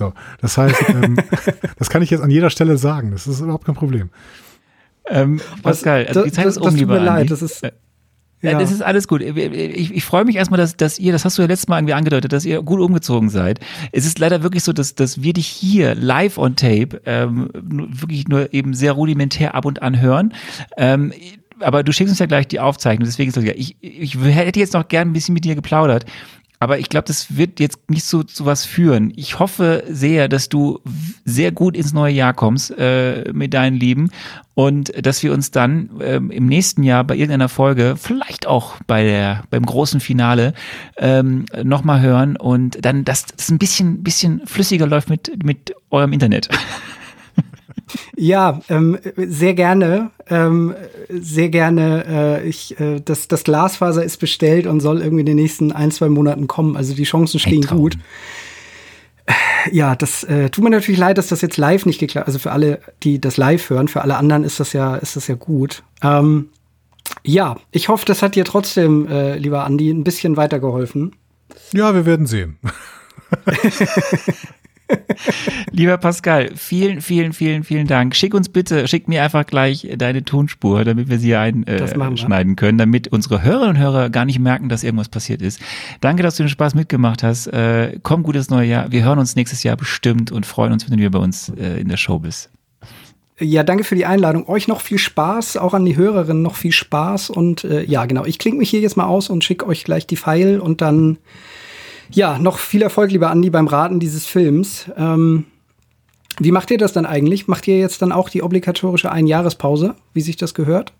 So, 0.01 0.13
das 0.41 0.57
heißt, 0.57 0.83
ähm, 0.89 1.15
das 1.77 1.91
kann 1.91 2.01
ich 2.01 2.09
jetzt 2.09 2.21
an 2.21 2.31
jeder 2.31 2.49
Stelle 2.49 2.77
sagen. 2.77 3.11
Das 3.11 3.27
ist 3.27 3.39
überhaupt 3.39 3.65
kein 3.65 3.75
Problem. 3.75 4.09
Ähm, 5.07 5.39
Pascal, 5.61 6.07
also 6.07 6.23
die 6.23 6.31
Zeit 6.31 6.45
das, 6.45 6.55
ist 6.55 6.57
das 6.57 6.65
um, 6.65 6.71
tut 6.71 6.79
lieber 6.79 6.95
mir 6.99 7.05
leid. 7.05 7.21
Andi. 7.21 7.29
Das 7.29 7.41
ist, 7.43 7.63
Äh, 7.63 7.71
Ja. 8.41 8.57
Das 8.57 8.71
ist 8.71 8.81
alles 8.81 9.07
gut. 9.07 9.21
Ich, 9.21 9.93
ich 9.93 10.03
freue 10.03 10.25
mich 10.25 10.37
erstmal, 10.37 10.57
dass, 10.57 10.75
dass 10.75 10.97
ihr, 10.97 11.11
das 11.11 11.23
hast 11.23 11.37
du 11.37 11.43
ja 11.43 11.47
letztes 11.47 11.67
Mal 11.67 11.77
irgendwie 11.77 11.93
angedeutet, 11.93 12.33
dass 12.33 12.43
ihr 12.43 12.63
gut 12.63 12.79
umgezogen 12.79 13.29
seid. 13.29 13.59
Es 13.91 14.07
ist 14.07 14.17
leider 14.17 14.41
wirklich 14.41 14.63
so, 14.63 14.73
dass, 14.73 14.95
dass 14.95 15.21
wir 15.21 15.33
dich 15.33 15.45
hier 15.45 15.93
live 15.93 16.39
on 16.39 16.55
tape 16.55 16.99
ähm, 17.05 17.49
wirklich 17.53 18.27
nur 18.27 18.51
eben 18.51 18.73
sehr 18.73 18.93
rudimentär 18.93 19.53
ab 19.53 19.65
und 19.65 19.83
an 19.83 20.01
hören. 20.01 20.33
Ähm, 20.77 21.13
aber 21.59 21.83
du 21.83 21.93
schickst 21.93 22.11
uns 22.11 22.17
ja 22.17 22.25
gleich 22.25 22.47
die 22.47 22.59
Aufzeichnung, 22.59 23.05
deswegen 23.05 23.29
ist 23.29 23.37
das 23.37 23.43
ja, 23.43 23.53
ich, 23.55 23.75
ich 23.81 24.17
hätte 24.17 24.59
jetzt 24.59 24.73
noch 24.73 24.87
gern 24.87 25.09
ein 25.09 25.13
bisschen 25.13 25.35
mit 25.35 25.45
dir 25.45 25.53
geplaudert. 25.53 26.05
Aber 26.61 26.77
ich 26.77 26.89
glaube, 26.89 27.07
das 27.07 27.35
wird 27.35 27.59
jetzt 27.59 27.89
nicht 27.89 28.05
so 28.05 28.21
zu 28.21 28.45
was 28.45 28.65
führen. 28.65 29.11
Ich 29.15 29.39
hoffe 29.39 29.83
sehr, 29.89 30.27
dass 30.27 30.47
du 30.47 30.79
sehr 31.25 31.51
gut 31.51 31.75
ins 31.75 31.91
neue 31.91 32.13
Jahr 32.13 32.35
kommst 32.35 32.69
äh, 32.77 33.31
mit 33.33 33.55
deinen 33.55 33.77
Lieben 33.77 34.11
und 34.53 34.93
dass 35.03 35.23
wir 35.23 35.33
uns 35.33 35.49
dann 35.49 35.89
ähm, 36.01 36.29
im 36.29 36.45
nächsten 36.45 36.83
Jahr 36.83 37.03
bei 37.03 37.15
irgendeiner 37.15 37.49
Folge, 37.49 37.95
vielleicht 37.97 38.45
auch 38.45 38.75
bei 38.85 39.03
der 39.03 39.43
beim 39.49 39.65
großen 39.65 40.01
Finale, 40.01 40.53
ähm, 40.97 41.45
nochmal 41.63 41.99
hören 41.99 42.37
und 42.37 42.85
dann, 42.85 43.05
dass 43.05 43.25
das 43.25 43.49
ein 43.49 43.57
bisschen 43.57 44.03
bisschen 44.03 44.45
flüssiger 44.45 44.85
läuft 44.85 45.09
mit 45.09 45.43
mit 45.43 45.73
eurem 45.89 46.13
Internet. 46.13 46.47
Ja, 48.15 48.61
ähm, 48.69 48.97
sehr 49.15 49.53
gerne. 49.53 50.11
Ähm, 50.29 50.73
sehr 51.09 51.49
gerne. 51.49 52.05
Äh, 52.07 52.47
ich, 52.47 52.79
äh, 52.79 52.99
das, 53.03 53.27
das 53.27 53.43
Glasfaser 53.43 54.03
ist 54.03 54.17
bestellt 54.17 54.67
und 54.67 54.79
soll 54.79 55.01
irgendwie 55.01 55.21
in 55.21 55.25
den 55.25 55.37
nächsten 55.37 55.71
ein, 55.71 55.91
zwei 55.91 56.09
Monaten 56.09 56.47
kommen. 56.47 56.75
Also 56.77 56.93
die 56.93 57.03
Chancen 57.03 57.39
stehen 57.39 57.61
gut. 57.61 57.97
Ja, 59.71 59.95
das 59.95 60.23
äh, 60.23 60.49
tut 60.49 60.63
mir 60.63 60.69
natürlich 60.69 60.99
leid, 60.99 61.17
dass 61.17 61.27
das 61.27 61.41
jetzt 61.41 61.57
live 61.57 61.85
nicht 61.85 61.99
geklappt. 61.99 62.27
Also 62.27 62.39
für 62.39 62.51
alle, 62.51 62.79
die 63.03 63.21
das 63.21 63.37
live 63.37 63.69
hören, 63.69 63.87
für 63.87 64.01
alle 64.01 64.17
anderen 64.17 64.43
ist 64.43 64.59
das 64.59 64.73
ja, 64.73 64.95
ist 64.95 65.15
das 65.15 65.27
ja 65.27 65.35
gut. 65.35 65.83
Ähm, 66.01 66.49
ja, 67.23 67.57
ich 67.71 67.89
hoffe, 67.89 68.05
das 68.05 68.21
hat 68.21 68.35
dir 68.35 68.45
trotzdem, 68.45 69.07
äh, 69.07 69.37
lieber 69.37 69.63
Andi, 69.63 69.89
ein 69.89 70.03
bisschen 70.03 70.37
weitergeholfen. 70.37 71.15
Ja, 71.73 71.93
wir 71.93 72.05
werden 72.05 72.25
sehen. 72.25 72.57
Lieber 75.71 75.97
Pascal, 75.97 76.51
vielen, 76.55 77.01
vielen, 77.01 77.33
vielen, 77.33 77.63
vielen 77.63 77.87
Dank. 77.87 78.15
Schick 78.15 78.33
uns 78.33 78.49
bitte, 78.49 78.87
schick 78.87 79.07
mir 79.07 79.23
einfach 79.23 79.45
gleich 79.45 79.87
deine 79.97 80.23
Tonspur, 80.23 80.83
damit 80.83 81.09
wir 81.09 81.19
sie 81.19 81.35
einschneiden 81.35 82.55
können, 82.55 82.77
damit 82.77 83.07
unsere 83.09 83.43
Hörerinnen 83.43 83.75
und 83.75 83.81
Hörer 83.81 84.09
gar 84.09 84.25
nicht 84.25 84.39
merken, 84.39 84.69
dass 84.69 84.83
irgendwas 84.83 85.09
passiert 85.09 85.41
ist. 85.41 85.59
Danke, 86.01 86.23
dass 86.23 86.35
du 86.35 86.43
den 86.43 86.49
Spaß 86.49 86.75
mitgemacht 86.75 87.23
hast. 87.23 87.47
Äh, 87.47 87.99
komm 88.03 88.23
gutes 88.23 88.49
neue 88.49 88.67
Jahr. 88.67 88.91
Wir 88.91 89.03
hören 89.03 89.19
uns 89.19 89.35
nächstes 89.35 89.63
Jahr 89.63 89.77
bestimmt 89.77 90.31
und 90.31 90.45
freuen 90.45 90.73
uns, 90.73 90.85
wenn 90.85 90.97
du 90.97 90.99
wieder 90.99 91.11
bei 91.11 91.19
uns 91.19 91.49
äh, 91.49 91.79
in 91.79 91.87
der 91.87 91.97
Show 91.97 92.19
bist. 92.19 92.49
Ja, 93.43 93.63
danke 93.63 93.83
für 93.83 93.95
die 93.95 94.05
Einladung. 94.05 94.47
Euch 94.47 94.67
noch 94.67 94.81
viel 94.81 94.99
Spaß, 94.99 95.57
auch 95.57 95.73
an 95.73 95.83
die 95.83 95.95
Hörerinnen 95.97 96.43
noch 96.43 96.55
viel 96.55 96.71
Spaß. 96.71 97.31
Und 97.31 97.63
äh, 97.63 97.83
ja, 97.83 98.05
genau, 98.05 98.23
ich 98.23 98.37
klinge 98.37 98.57
mich 98.57 98.69
hier 98.69 98.81
jetzt 98.81 98.97
mal 98.97 99.05
aus 99.05 99.31
und 99.31 99.43
schicke 99.43 99.65
euch 99.65 99.83
gleich 99.83 100.05
die 100.05 100.17
Pfeil 100.17 100.59
und 100.59 100.81
dann, 100.81 101.17
ja, 102.13 102.37
noch 102.39 102.57
viel 102.57 102.81
Erfolg, 102.81 103.11
lieber 103.11 103.29
Andi, 103.29 103.49
beim 103.49 103.67
Raten 103.67 103.99
dieses 103.99 104.25
Films. 104.25 104.89
Ähm, 104.97 105.45
wie 106.39 106.51
macht 106.51 106.71
ihr 106.71 106.77
das 106.77 106.93
dann 106.93 107.05
eigentlich? 107.05 107.47
Macht 107.47 107.67
ihr 107.67 107.77
jetzt 107.77 108.01
dann 108.01 108.11
auch 108.11 108.29
die 108.29 108.41
obligatorische 108.41 109.11
Einjahrespause, 109.11 109.95
wie 110.13 110.21
sich 110.21 110.37
das 110.37 110.53
gehört? 110.53 110.93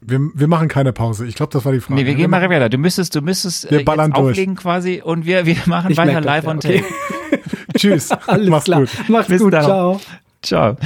Wir, 0.00 0.20
wir 0.34 0.46
machen 0.46 0.68
keine 0.68 0.92
Pause. 0.92 1.26
Ich 1.26 1.34
glaube, 1.34 1.52
das 1.52 1.64
war 1.64 1.72
die 1.72 1.80
Frage. 1.80 2.00
Nee, 2.00 2.06
wir 2.06 2.14
gehen 2.14 2.30
mal 2.30 2.48
weiter. 2.48 2.68
Du 2.68 2.78
müsstest, 2.78 3.14
du 3.14 3.22
müsstest 3.22 3.70
Wir 3.70 3.80
äh, 3.80 3.82
ballern 3.82 4.10
jetzt 4.10 4.18
durch. 4.18 4.30
auflegen 4.32 4.54
quasi 4.54 5.02
und 5.04 5.26
wir, 5.26 5.46
wir 5.46 5.56
machen 5.66 5.90
Ich 5.90 5.96
weiter 5.96 6.20
das, 6.20 6.24
live 6.24 6.44
ja, 6.44 6.50
on 6.50 6.56
okay. 6.58 6.84
tape. 7.30 7.42
Tschüss. 7.78 8.12
Alles 8.26 8.48
Mach's 8.48 8.64
klar. 8.64 8.80
gut. 8.80 9.08
Macht's 9.08 9.28
Bis 9.28 9.42
gut. 9.42 9.52
dann. 9.52 9.64
Ciao. 9.64 10.00
Ciao. 10.42 10.76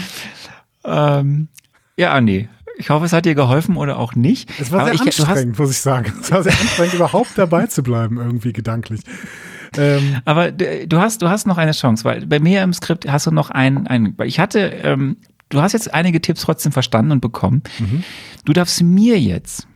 Ähm, 0.84 1.48
ja, 1.96 2.14
Andi. 2.14 2.48
Ich 2.80 2.90
hoffe, 2.90 3.04
es 3.04 3.12
hat 3.12 3.26
dir 3.26 3.34
geholfen 3.34 3.76
oder 3.76 3.98
auch 3.98 4.14
nicht. 4.14 4.50
Es 4.58 4.72
war 4.72 4.84
sehr 4.86 4.94
ich, 4.94 5.00
anstrengend, 5.02 5.58
muss 5.58 5.70
ich 5.70 5.80
sagen. 5.80 6.12
Es 6.20 6.32
war 6.32 6.42
sehr 6.42 6.52
anstrengend, 6.52 6.94
überhaupt 6.94 7.36
dabei 7.36 7.66
zu 7.66 7.82
bleiben, 7.82 8.16
irgendwie 8.16 8.52
gedanklich. 8.52 9.02
Ähm, 9.76 10.20
Aber 10.24 10.50
du 10.50 10.98
hast, 10.98 11.22
du 11.22 11.28
hast 11.28 11.46
noch 11.46 11.58
eine 11.58 11.72
Chance, 11.72 12.04
weil 12.04 12.26
bei 12.26 12.40
mir 12.40 12.62
im 12.62 12.72
Skript 12.72 13.06
hast 13.08 13.26
du 13.26 13.30
noch 13.30 13.50
einen, 13.50 13.86
einen 13.86 14.18
weil 14.18 14.26
ich 14.26 14.40
hatte, 14.40 14.58
ähm, 14.58 15.18
du 15.48 15.60
hast 15.60 15.74
jetzt 15.74 15.94
einige 15.94 16.20
Tipps 16.20 16.40
trotzdem 16.40 16.72
verstanden 16.72 17.12
und 17.12 17.20
bekommen. 17.20 17.62
Du 18.44 18.52
darfst 18.52 18.82
mir 18.82 19.20
jetzt 19.20 19.68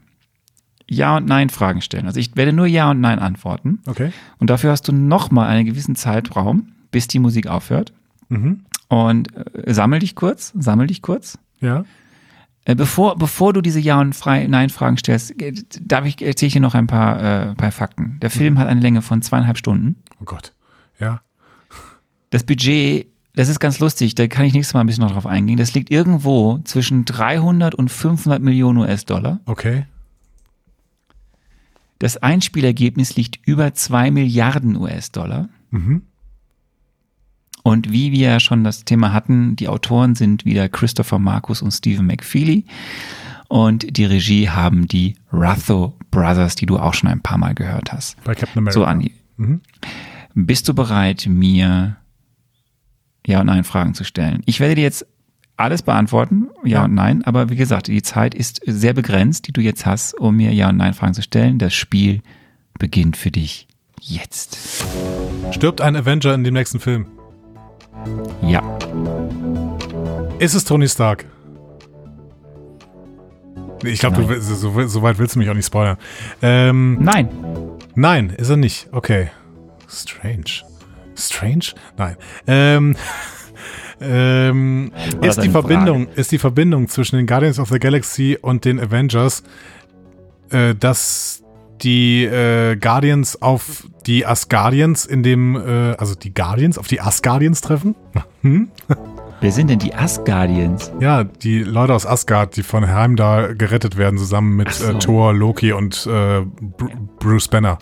Ja 0.88 1.18
und 1.18 1.26
Nein 1.26 1.50
Fragen 1.50 1.80
stellen. 1.80 2.06
Also 2.06 2.18
ich 2.18 2.34
werde 2.36 2.52
nur 2.52 2.66
Ja 2.66 2.90
und 2.90 3.00
Nein 3.00 3.18
antworten. 3.18 3.80
okay. 3.86 4.12
Und 4.38 4.50
dafür 4.50 4.70
hast 4.70 4.88
du 4.88 4.92
nochmal 4.92 5.48
einen 5.48 5.66
gewissen 5.66 5.94
Zeitraum, 5.94 6.72
bis 6.90 7.06
die 7.06 7.18
Musik 7.18 7.46
aufhört. 7.46 7.92
Mhm. 8.30 8.64
Und 8.88 9.28
äh, 9.36 9.72
sammel 9.72 9.98
dich 10.00 10.14
kurz, 10.14 10.52
sammel 10.58 10.86
dich 10.86 11.02
kurz. 11.02 11.38
Ja. 11.60 11.84
Äh, 12.64 12.74
Bevor, 12.74 13.16
bevor 13.16 13.52
du 13.52 13.60
diese 13.60 13.80
Ja- 13.80 14.00
und 14.00 14.16
Nein-Fragen 14.24 14.96
stellst, 14.96 15.40
äh, 15.40 15.52
darf 15.80 16.06
ich, 16.06 16.22
erzähle 16.22 16.46
ich 16.48 16.52
dir 16.54 16.60
noch 16.60 16.74
ein 16.74 16.86
paar, 16.86 17.50
äh, 17.50 17.54
paar 17.54 17.72
Fakten. 17.72 18.18
Der 18.22 18.30
Film 18.30 18.58
hat 18.58 18.68
eine 18.68 18.80
Länge 18.80 19.02
von 19.02 19.20
zweieinhalb 19.22 19.58
Stunden. 19.58 19.96
Oh 20.20 20.24
Gott. 20.24 20.54
Ja. 20.98 21.20
Das 22.30 22.44
Budget, 22.44 23.06
das 23.34 23.48
ist 23.48 23.60
ganz 23.60 23.80
lustig, 23.80 24.14
da 24.14 24.26
kann 24.28 24.46
ich 24.46 24.54
nächstes 24.54 24.74
Mal 24.74 24.80
ein 24.80 24.86
bisschen 24.86 25.04
noch 25.04 25.12
drauf 25.12 25.26
eingehen. 25.26 25.58
Das 25.58 25.74
liegt 25.74 25.90
irgendwo 25.90 26.58
zwischen 26.64 27.04
300 27.04 27.74
und 27.74 27.90
500 27.90 28.40
Millionen 28.40 28.78
US-Dollar. 28.78 29.40
Okay. 29.44 29.86
Das 31.98 32.16
Einspielergebnis 32.16 33.16
liegt 33.16 33.46
über 33.46 33.72
2 33.74 34.10
Milliarden 34.10 34.76
US-Dollar. 34.76 35.48
Mhm. 35.70 36.02
Und 37.66 37.90
wie 37.90 38.12
wir 38.12 38.28
ja 38.28 38.40
schon 38.40 38.62
das 38.62 38.84
Thema 38.84 39.12
hatten, 39.14 39.56
die 39.56 39.68
Autoren 39.68 40.14
sind 40.14 40.44
wieder 40.44 40.68
Christopher 40.68 41.18
Marcus 41.18 41.62
und 41.62 41.70
Stephen 41.72 42.06
McFeely. 42.06 42.66
Und 43.48 43.96
die 43.96 44.04
Regie 44.04 44.50
haben 44.50 44.86
die 44.86 45.16
Ratho 45.32 45.94
Brothers, 46.10 46.56
die 46.56 46.66
du 46.66 46.78
auch 46.78 46.92
schon 46.94 47.08
ein 47.08 47.20
paar 47.22 47.38
Mal 47.38 47.54
gehört 47.54 47.90
hast. 47.90 48.22
Bei 48.22 48.34
Captain 48.34 48.58
America. 48.58 48.78
So, 48.78 48.84
Andi. 48.84 49.12
Mhm. 49.38 49.62
Bist 50.34 50.68
du 50.68 50.74
bereit, 50.74 51.26
mir 51.26 51.96
Ja 53.26 53.40
und 53.40 53.46
Nein 53.46 53.64
Fragen 53.64 53.94
zu 53.94 54.04
stellen? 54.04 54.42
Ich 54.44 54.60
werde 54.60 54.74
dir 54.74 54.82
jetzt 54.82 55.06
alles 55.56 55.80
beantworten, 55.82 56.48
ja, 56.64 56.78
Ja. 56.80 56.84
und 56.84 56.94
nein, 56.94 57.24
aber 57.24 57.48
wie 57.48 57.56
gesagt, 57.56 57.86
die 57.86 58.02
Zeit 58.02 58.34
ist 58.34 58.60
sehr 58.66 58.92
begrenzt, 58.92 59.46
die 59.46 59.52
du 59.52 59.60
jetzt 59.62 59.86
hast, 59.86 60.12
um 60.14 60.36
mir 60.36 60.52
Ja 60.52 60.68
und 60.68 60.76
Nein 60.76 60.92
Fragen 60.94 61.14
zu 61.14 61.22
stellen. 61.22 61.58
Das 61.58 61.72
Spiel 61.72 62.20
beginnt 62.78 63.16
für 63.16 63.30
dich 63.30 63.68
jetzt. 64.02 64.84
Stirbt 65.52 65.80
ein 65.80 65.96
Avenger 65.96 66.34
in 66.34 66.44
dem 66.44 66.54
nächsten 66.54 66.80
Film? 66.80 67.06
Ja. 68.42 68.62
Ist 70.38 70.54
es 70.54 70.64
Tony 70.64 70.88
Stark? 70.88 71.26
Ich 73.84 74.00
glaube, 74.00 74.40
so, 74.40 74.86
so 74.86 75.02
weit 75.02 75.18
willst 75.18 75.34
du 75.34 75.38
mich 75.38 75.50
auch 75.50 75.54
nicht 75.54 75.66
spoilern. 75.66 75.98
Ähm, 76.42 76.98
Nein. 77.00 77.28
nein, 77.94 78.30
ist 78.30 78.48
er 78.48 78.56
nicht. 78.56 78.88
Okay. 78.92 79.30
Strange. 79.88 80.64
Strange? 81.16 81.74
Nein. 81.96 82.16
Ähm, 82.46 82.96
ähm, 84.00 84.92
ist, 85.20 85.42
die 85.42 85.50
Verbindung, 85.50 86.08
ist 86.14 86.32
die 86.32 86.38
Verbindung 86.38 86.88
zwischen 86.88 87.16
den 87.16 87.26
Guardians 87.26 87.58
of 87.58 87.68
the 87.68 87.78
Galaxy 87.78 88.38
und 88.40 88.64
den 88.64 88.80
Avengers, 88.80 89.42
äh, 90.50 90.74
dass 90.74 91.43
die 91.84 92.24
äh, 92.24 92.76
Guardians 92.76 93.40
auf 93.40 93.86
die 94.06 94.26
Asgardians 94.26 95.04
in 95.06 95.22
dem, 95.22 95.54
äh, 95.56 95.94
also 95.96 96.14
die 96.14 96.32
Guardians 96.34 96.78
auf 96.78 96.88
die 96.88 97.00
Asgardians 97.00 97.60
treffen? 97.60 97.94
Hm? 98.42 98.68
Wer 99.40 99.52
sind 99.52 99.70
denn 99.70 99.78
die 99.78 99.94
Asgardians? 99.94 100.92
Ja, 101.00 101.24
die 101.24 101.62
Leute 101.62 101.94
aus 101.94 102.06
Asgard, 102.06 102.56
die 102.56 102.62
von 102.62 102.86
Heimdall 102.86 103.54
gerettet 103.56 103.96
werden, 103.96 104.18
zusammen 104.18 104.56
mit 104.56 104.68
Ach 104.68 104.72
so. 104.72 104.90
äh, 104.90 104.98
Thor, 104.98 105.32
Loki 105.32 105.72
und 105.72 106.06
äh, 106.06 106.40
Br 106.42 106.88
Bruce 107.18 107.48
Banner. 107.48 107.78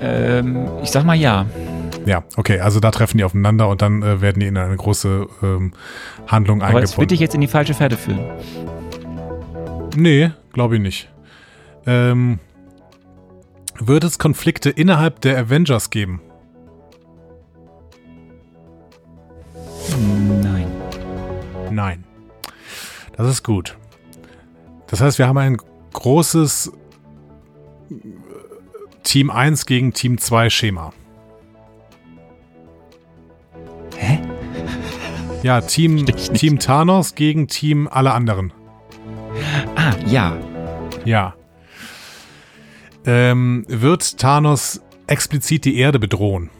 Ähm, 0.00 0.68
ich 0.82 0.90
sag 0.90 1.04
mal 1.04 1.14
ja. 1.14 1.46
Ja, 2.04 2.22
okay, 2.36 2.60
also 2.60 2.80
da 2.80 2.90
treffen 2.90 3.16
die 3.18 3.24
aufeinander 3.24 3.68
und 3.68 3.80
dann 3.82 4.02
äh, 4.02 4.20
werden 4.20 4.40
die 4.40 4.46
in 4.46 4.56
eine 4.58 4.76
große 4.76 5.26
ähm, 5.42 5.72
Handlung 6.26 6.60
Aber 6.62 6.68
es 6.68 6.74
wird 6.74 6.82
eingebunden. 6.90 7.08
dich 7.08 7.20
jetzt 7.20 7.34
in 7.34 7.40
die 7.40 7.46
falsche 7.48 7.74
Fährte 7.74 7.96
führen. 7.96 8.20
Nee, 9.96 10.30
glaube 10.52 10.76
ich 10.76 10.82
nicht. 10.82 11.08
Ähm, 11.86 12.38
wird 13.80 14.04
es 14.04 14.18
Konflikte 14.18 14.70
innerhalb 14.70 15.20
der 15.20 15.38
Avengers 15.38 15.90
geben? 15.90 16.20
Nein. 20.42 20.70
Nein. 21.70 22.04
Das 23.16 23.28
ist 23.28 23.42
gut. 23.42 23.76
Das 24.86 25.00
heißt, 25.00 25.18
wir 25.18 25.26
haben 25.26 25.38
ein 25.38 25.56
großes 25.92 26.72
äh, 27.90 27.94
Team 29.02 29.30
1 29.30 29.66
gegen 29.66 29.92
Team 29.92 30.18
2 30.18 30.50
Schema. 30.50 30.92
Hä? 33.96 34.20
Ja, 35.42 35.60
Team. 35.60 36.04
Team 36.34 36.58
Thanos 36.58 37.14
gegen 37.14 37.48
Team 37.48 37.88
alle 37.90 38.12
anderen. 38.12 38.52
Ah, 39.74 39.94
ja. 40.06 40.36
Ja. 41.04 41.34
Ähm, 43.06 43.64
wird 43.68 44.18
Thanos 44.18 44.80
explizit 45.06 45.64
die 45.64 45.78
Erde 45.78 46.00
bedrohen? 46.00 46.50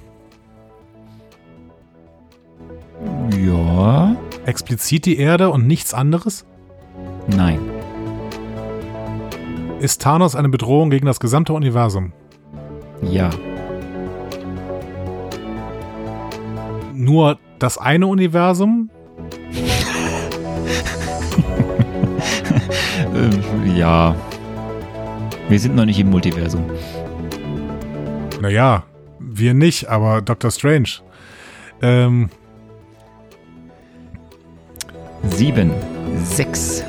Ja. 3.37 4.17
Explizit 4.47 5.07
die 5.07 5.19
Erde 5.19 5.51
und 5.51 5.67
nichts 5.67 5.93
anderes? 5.93 6.47
Nein. 7.27 7.59
Ist 9.81 10.03
Thanos 10.03 10.37
eine 10.37 10.49
Bedrohung 10.49 10.91
gegen 10.91 11.07
das 11.07 11.19
gesamte 11.19 11.53
Universum? 11.53 12.13
Ja. 13.03 13.31
Nur 16.95 17.39
das 17.59 17.77
eine 17.77 18.07
Universum? 18.07 18.91
Ja. 23.75 24.15
Wir 25.49 25.61
sind 25.61 25.75
noch 25.77 25.85
nicht 25.85 25.99
im 26.01 26.11
Multiversum. 26.11 26.65
Naja, 28.41 28.85
wir 29.19 29.55
nicht, 29.55 29.89
aber 29.89 30.21
Doctor 30.23 30.51
Strange. 30.51 30.89
Ähm, 31.83 32.31
Sieben. 35.31 35.73
Sechs. 36.25 36.85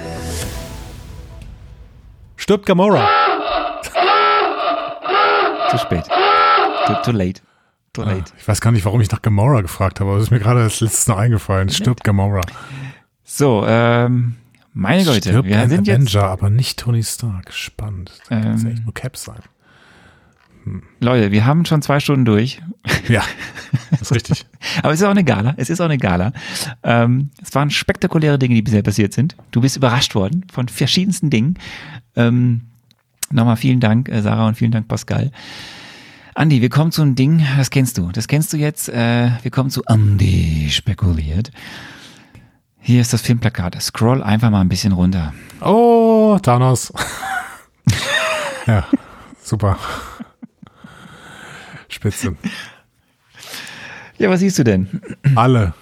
stirbt 2.35 2.65
Gamora? 2.65 3.07
Zu 5.69 5.77
spät. 5.79 6.05
Too, 6.85 6.93
too 7.03 7.11
late. 7.11 7.41
Too 7.93 8.03
Ah, 8.03 8.11
late. 8.11 8.31
ich 8.37 8.47
weiß 8.47 8.61
gar 8.61 8.71
nicht, 8.71 8.85
warum 8.85 9.01
ich 9.01 9.11
nach 9.11 9.21
Gamora 9.21 9.61
gefragt 9.61 9.99
habe, 9.99 10.11
aber 10.11 10.19
es 10.19 10.25
ist 10.25 10.31
mir 10.31 10.39
gerade 10.39 10.61
als 10.61 10.79
letztes 10.79 11.07
noch 11.07 11.17
eingefallen. 11.17 11.69
Stirbt 11.69 12.03
Gamora. 12.03 12.41
So, 13.23 13.65
ähm, 13.67 14.35
meine 14.77 15.03
Leute, 15.03 15.29
Stirbt 15.29 15.49
wir 15.49 15.59
ein 15.59 15.69
sind 15.69 15.89
Avenger, 15.89 16.03
jetzt, 16.03 16.15
aber 16.15 16.49
nicht 16.51 16.77
Tony 16.77 17.03
Stark. 17.03 17.51
Spannend. 17.51 18.11
Das 18.11 18.29
kann 18.29 18.59
Ähm. 18.59 18.67
echt 18.67 18.83
nur 18.83 18.93
Cap 18.93 19.17
sein. 19.17 19.39
Leute, 20.99 21.31
wir 21.31 21.45
haben 21.45 21.65
schon 21.65 21.81
zwei 21.81 21.99
Stunden 21.99 22.25
durch. 22.25 22.61
Ja, 23.07 23.23
das 23.91 24.01
ist 24.01 24.11
richtig. 24.13 24.45
Aber 24.83 24.91
es 24.91 24.99
ist 24.99 25.05
auch 25.05 25.11
eine 25.11 25.23
Gala. 25.23 25.53
Es 25.55 25.69
ist 25.69 25.79
auch 25.79 25.85
eine 25.85 25.97
Gala. 25.97 26.33
Ähm, 26.83 27.29
es 27.41 27.55
waren 27.55 27.69
spektakuläre 27.69 28.37
Dinge, 28.37 28.55
die 28.55 28.61
bisher 28.61 28.81
passiert 28.81 29.13
sind. 29.13 29.37
Du 29.51 29.61
bist 29.61 29.77
überrascht 29.77 30.13
worden 30.13 30.45
von 30.51 30.67
verschiedensten 30.67 31.29
Dingen. 31.29 31.57
Ähm, 32.17 32.63
nochmal 33.31 33.55
vielen 33.55 33.79
Dank, 33.79 34.09
äh, 34.09 34.21
Sarah, 34.21 34.47
und 34.47 34.55
vielen 34.55 34.71
Dank, 34.71 34.89
Pascal. 34.89 35.31
Andi, 36.35 36.61
wir 36.61 36.69
kommen 36.69 36.91
zu 36.91 37.01
einem 37.01 37.15
Ding, 37.15 37.45
das 37.57 37.69
kennst 37.69 37.97
du. 37.97 38.11
Das 38.11 38.27
kennst 38.27 38.51
du 38.51 38.57
jetzt. 38.57 38.89
Äh, 38.89 39.31
wir 39.41 39.51
kommen 39.51 39.69
zu 39.69 39.85
Andi 39.85 40.67
spekuliert. 40.69 41.51
Hier 42.87 43.01
ist 43.01 43.11
das 43.11 43.21
Filmplakat. 43.21 43.81
Scroll 43.81 44.23
einfach 44.23 44.49
mal 44.49 44.61
ein 44.61 44.69
bisschen 44.69 44.93
runter. 44.93 45.33
Oh, 45.59 46.39
Thanos. 46.41 46.93
ja, 48.65 48.87
super. 49.43 49.77
Spitze. 51.89 52.37
Ja, 54.17 54.29
was 54.29 54.39
siehst 54.39 54.57
du 54.59 54.63
denn? 54.63 55.01
Alle. 55.35 55.73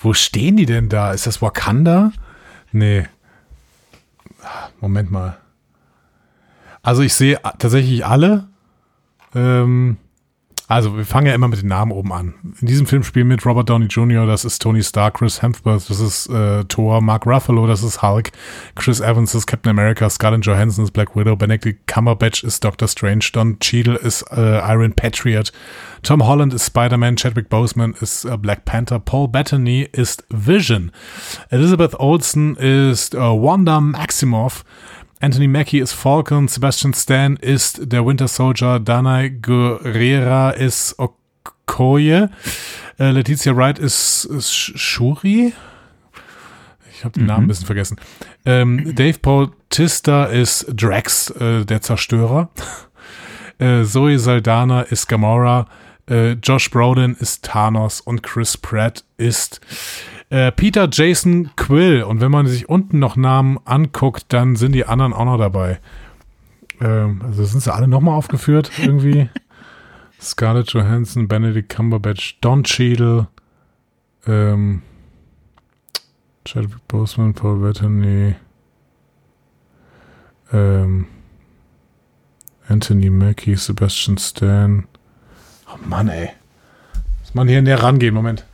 Wo 0.00 0.14
stehen 0.14 0.56
die 0.56 0.64
denn 0.64 0.88
da? 0.88 1.12
Ist 1.12 1.26
das 1.26 1.42
Wakanda? 1.42 2.12
Nee. 2.72 3.06
Moment 4.80 5.10
mal. 5.10 5.36
Also 6.80 7.02
ich 7.02 7.12
sehe 7.12 7.38
tatsächlich 7.58 8.06
alle. 8.06 8.48
Ähm, 9.34 9.98
also 10.68 10.96
wir 10.96 11.04
fangen 11.04 11.26
ja 11.26 11.34
immer 11.34 11.48
mit 11.48 11.60
den 11.60 11.68
Namen 11.68 11.92
oben 11.92 12.12
an. 12.12 12.34
In 12.60 12.66
diesem 12.66 12.86
Film 12.86 13.02
spielen 13.02 13.28
mit 13.28 13.44
Robert 13.44 13.68
Downey 13.68 13.86
Jr., 13.86 14.26
das 14.26 14.44
ist 14.44 14.62
Tony 14.62 14.82
Stark, 14.82 15.14
Chris 15.14 15.42
Hemsworth, 15.42 15.90
das 15.90 16.00
ist 16.00 16.28
äh, 16.28 16.64
Thor, 16.64 17.00
Mark 17.00 17.26
Ruffalo, 17.26 17.66
das 17.66 17.82
ist 17.82 18.02
Hulk, 18.02 18.30
Chris 18.74 19.00
Evans 19.00 19.34
ist 19.34 19.46
Captain 19.46 19.70
America, 19.70 20.08
Scarlett 20.08 20.46
Johansson 20.46 20.84
ist 20.84 20.92
Black 20.92 21.16
Widow, 21.16 21.36
Benedict 21.36 21.86
Cumberbatch 21.86 22.44
ist 22.44 22.64
Doctor 22.64 22.88
Strange, 22.88 23.26
Don 23.32 23.58
Cheadle 23.58 23.96
ist 23.96 24.22
äh, 24.32 24.58
Iron 24.72 24.92
Patriot, 24.92 25.52
Tom 26.02 26.26
Holland 26.26 26.54
ist 26.54 26.66
Spider-Man, 26.66 27.16
Chadwick 27.16 27.48
Boseman 27.48 27.94
ist 28.00 28.24
äh, 28.24 28.36
Black 28.36 28.64
Panther, 28.64 28.98
Paul 28.98 29.28
Bettany 29.28 29.88
ist 29.92 30.24
Vision, 30.30 30.92
Elizabeth 31.50 31.98
Olsen 31.98 32.56
ist 32.56 33.14
äh, 33.14 33.18
Wanda 33.18 33.80
Maximoff, 33.80 34.64
Anthony 35.22 35.46
Mackie 35.46 35.78
ist 35.78 35.92
Falcon, 35.92 36.48
Sebastian 36.48 36.92
Stan 36.94 37.36
ist 37.36 37.80
der 37.92 38.04
Winter 38.04 38.26
Soldier, 38.26 38.80
Danai 38.80 39.28
Guerrera 39.28 40.50
ist 40.50 40.96
Okoye, 40.98 42.28
äh, 42.98 43.10
Letizia 43.12 43.56
Wright 43.56 43.78
ist, 43.78 44.24
ist 44.24 44.50
Sh- 44.52 44.76
Shuri. 44.76 45.52
Ich 46.92 47.04
habe 47.04 47.18
den 47.18 47.26
Namen 47.26 47.44
ein 47.44 47.48
bisschen 47.48 47.66
vergessen. 47.66 47.98
Ähm, 48.44 48.94
Dave 48.96 49.18
Bautista 49.20 50.24
ist 50.24 50.66
Drax, 50.74 51.30
äh, 51.30 51.64
der 51.64 51.80
Zerstörer. 51.80 52.50
Äh, 53.58 53.84
Zoe 53.84 54.18
Saldana 54.18 54.80
ist 54.82 55.06
Gamora. 55.08 55.66
Äh, 56.08 56.32
Josh 56.32 56.70
Brolin 56.70 57.14
ist 57.14 57.44
Thanos 57.44 58.00
und 58.00 58.22
Chris 58.22 58.56
Pratt 58.56 59.04
ist 59.16 59.60
äh, 60.30 60.50
Peter 60.52 60.88
Jason 60.90 61.50
Quill. 61.56 62.02
Und 62.02 62.20
wenn 62.20 62.30
man 62.30 62.46
sich 62.46 62.68
unten 62.68 62.98
noch 62.98 63.16
Namen 63.16 63.58
anguckt, 63.64 64.26
dann 64.28 64.56
sind 64.56 64.72
die 64.72 64.86
anderen 64.86 65.12
auch 65.12 65.24
noch 65.24 65.38
dabei. 65.38 65.80
Ähm, 66.80 67.22
also 67.24 67.44
sind 67.44 67.60
sie 67.60 67.72
alle 67.72 67.88
nochmal 67.88 68.16
aufgeführt 68.16 68.70
irgendwie. 68.78 69.28
Scarlett 70.20 70.72
Johansson, 70.72 71.26
Benedict 71.28 71.68
Cumberbatch, 71.68 72.38
Don 72.40 72.62
Cheadle, 72.62 73.26
ähm, 74.26 74.82
Chadwick 76.44 76.86
Boseman, 76.88 77.34
Paul 77.34 77.58
Bettany, 77.60 78.34
Ähm, 80.52 81.06
Anthony 82.68 83.10
Mackie, 83.10 83.56
Sebastian 83.56 84.18
Stan. 84.18 84.86
Mann, 85.86 86.08
ey. 86.08 86.30
Muss 87.20 87.34
man 87.34 87.48
hier 87.48 87.62
näher 87.62 87.82
rangehen, 87.82 88.14
Moment. 88.14 88.44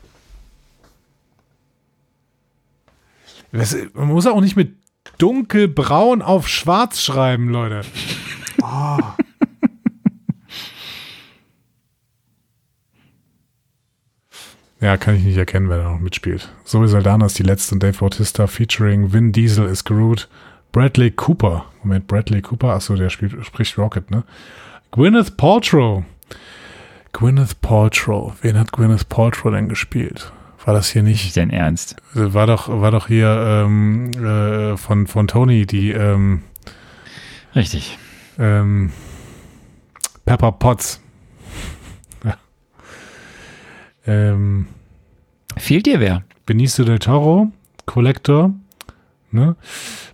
Man 3.51 4.09
muss 4.09 4.27
auch 4.27 4.41
nicht 4.41 4.57
mit 4.57 4.77
dunkelbraun 5.19 6.23
auf 6.23 6.49
schwarz 6.49 7.03
schreiben, 7.03 7.49
Leute. 7.49 7.83
Oh. 8.63 8.99
Ja, 14.81 14.97
kann 14.97 15.17
ich 15.17 15.25
nicht 15.25 15.37
erkennen, 15.37 15.69
wer 15.69 15.79
da 15.79 15.91
noch 15.91 15.99
mitspielt. 15.99 16.49
Zoe 16.63 16.87
Saldana 16.87 17.27
ist 17.27 17.37
die 17.37 17.43
letzte 17.43 17.75
und 17.75 17.83
Dave 17.83 17.99
Bautista 17.99 18.47
featuring 18.47 19.13
Vin 19.13 19.33
Diesel 19.33 19.67
ist 19.67 19.83
Groot. 19.85 20.29
Bradley 20.71 21.11
Cooper. 21.11 21.65
Moment, 21.83 22.07
Bradley 22.07 22.43
Cooper? 22.43 22.75
Achso, 22.75 22.95
der 22.95 23.11
spielt, 23.11 23.45
spricht 23.45 23.77
Rocket, 23.77 24.13
ne? 24.13 24.23
Gwyneth 24.93 25.37
Paltrow. 25.37 26.05
Gwyneth 27.13 27.61
Paltrow. 27.61 28.35
Wen 28.43 28.59
hat 28.59 28.73
Gwyneth 28.73 29.09
Paltrow 29.09 29.51
denn 29.53 29.69
gespielt? 29.69 30.33
War 30.65 30.75
das 30.75 30.91
hier 30.91 31.03
nicht? 31.03 31.25
Nicht 31.25 31.37
dein 31.37 31.51
Ernst. 31.51 31.97
War 32.13 32.47
doch, 32.47 32.69
war 32.69 32.91
doch 32.91 33.07
hier 33.09 33.29
ähm, 33.29 34.11
äh, 34.13 34.77
von, 34.77 35.07
von 35.07 35.27
Tony 35.27 35.67
die 35.67 35.93
ähm, 35.93 36.43
Richtig. 37.55 37.97
ähm, 38.39 38.93
Pepper 40.27 40.53
Potts. 40.53 41.01
ja. 42.25 42.37
ähm, 44.07 44.67
Fehlt 45.57 45.87
dir 45.87 46.01
wer? 46.01 46.23
Benicio 46.45 46.85
del 46.85 46.99
Toro, 46.99 47.51
Collector, 47.87 48.53
ne? 49.31 49.57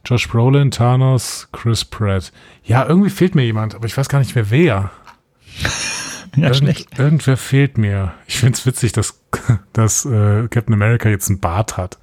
Josh 0.07 0.29
Brolin, 0.29 0.71
Thanos, 0.71 1.49
Chris 1.53 1.85
Pratt. 1.85 2.33
Ja, 2.65 2.87
irgendwie 2.87 3.11
fehlt 3.11 3.35
mir 3.35 3.45
jemand, 3.45 3.75
aber 3.75 3.87
ich 3.87 3.97
weiß 3.97 4.09
gar 4.09 4.21
nicht 4.21 4.35
mehr 4.35 4.51
wer. 4.51 4.91
Ja, 6.37 6.53
Irgend, 6.53 6.99
Irgendwer 6.99 7.37
fehlt 7.37 7.79
mir. 7.79 8.15
Ich 8.27 8.39
finde 8.39 8.55
es 8.55 8.67
witzig, 8.67 8.93
dass, 8.93 9.21
dass 9.73 10.05
äh, 10.05 10.49
Captain 10.49 10.75
America 10.75 11.09
jetzt 11.09 11.29
einen 11.29 11.41
Bart 11.41 11.77
hat. 11.77 11.99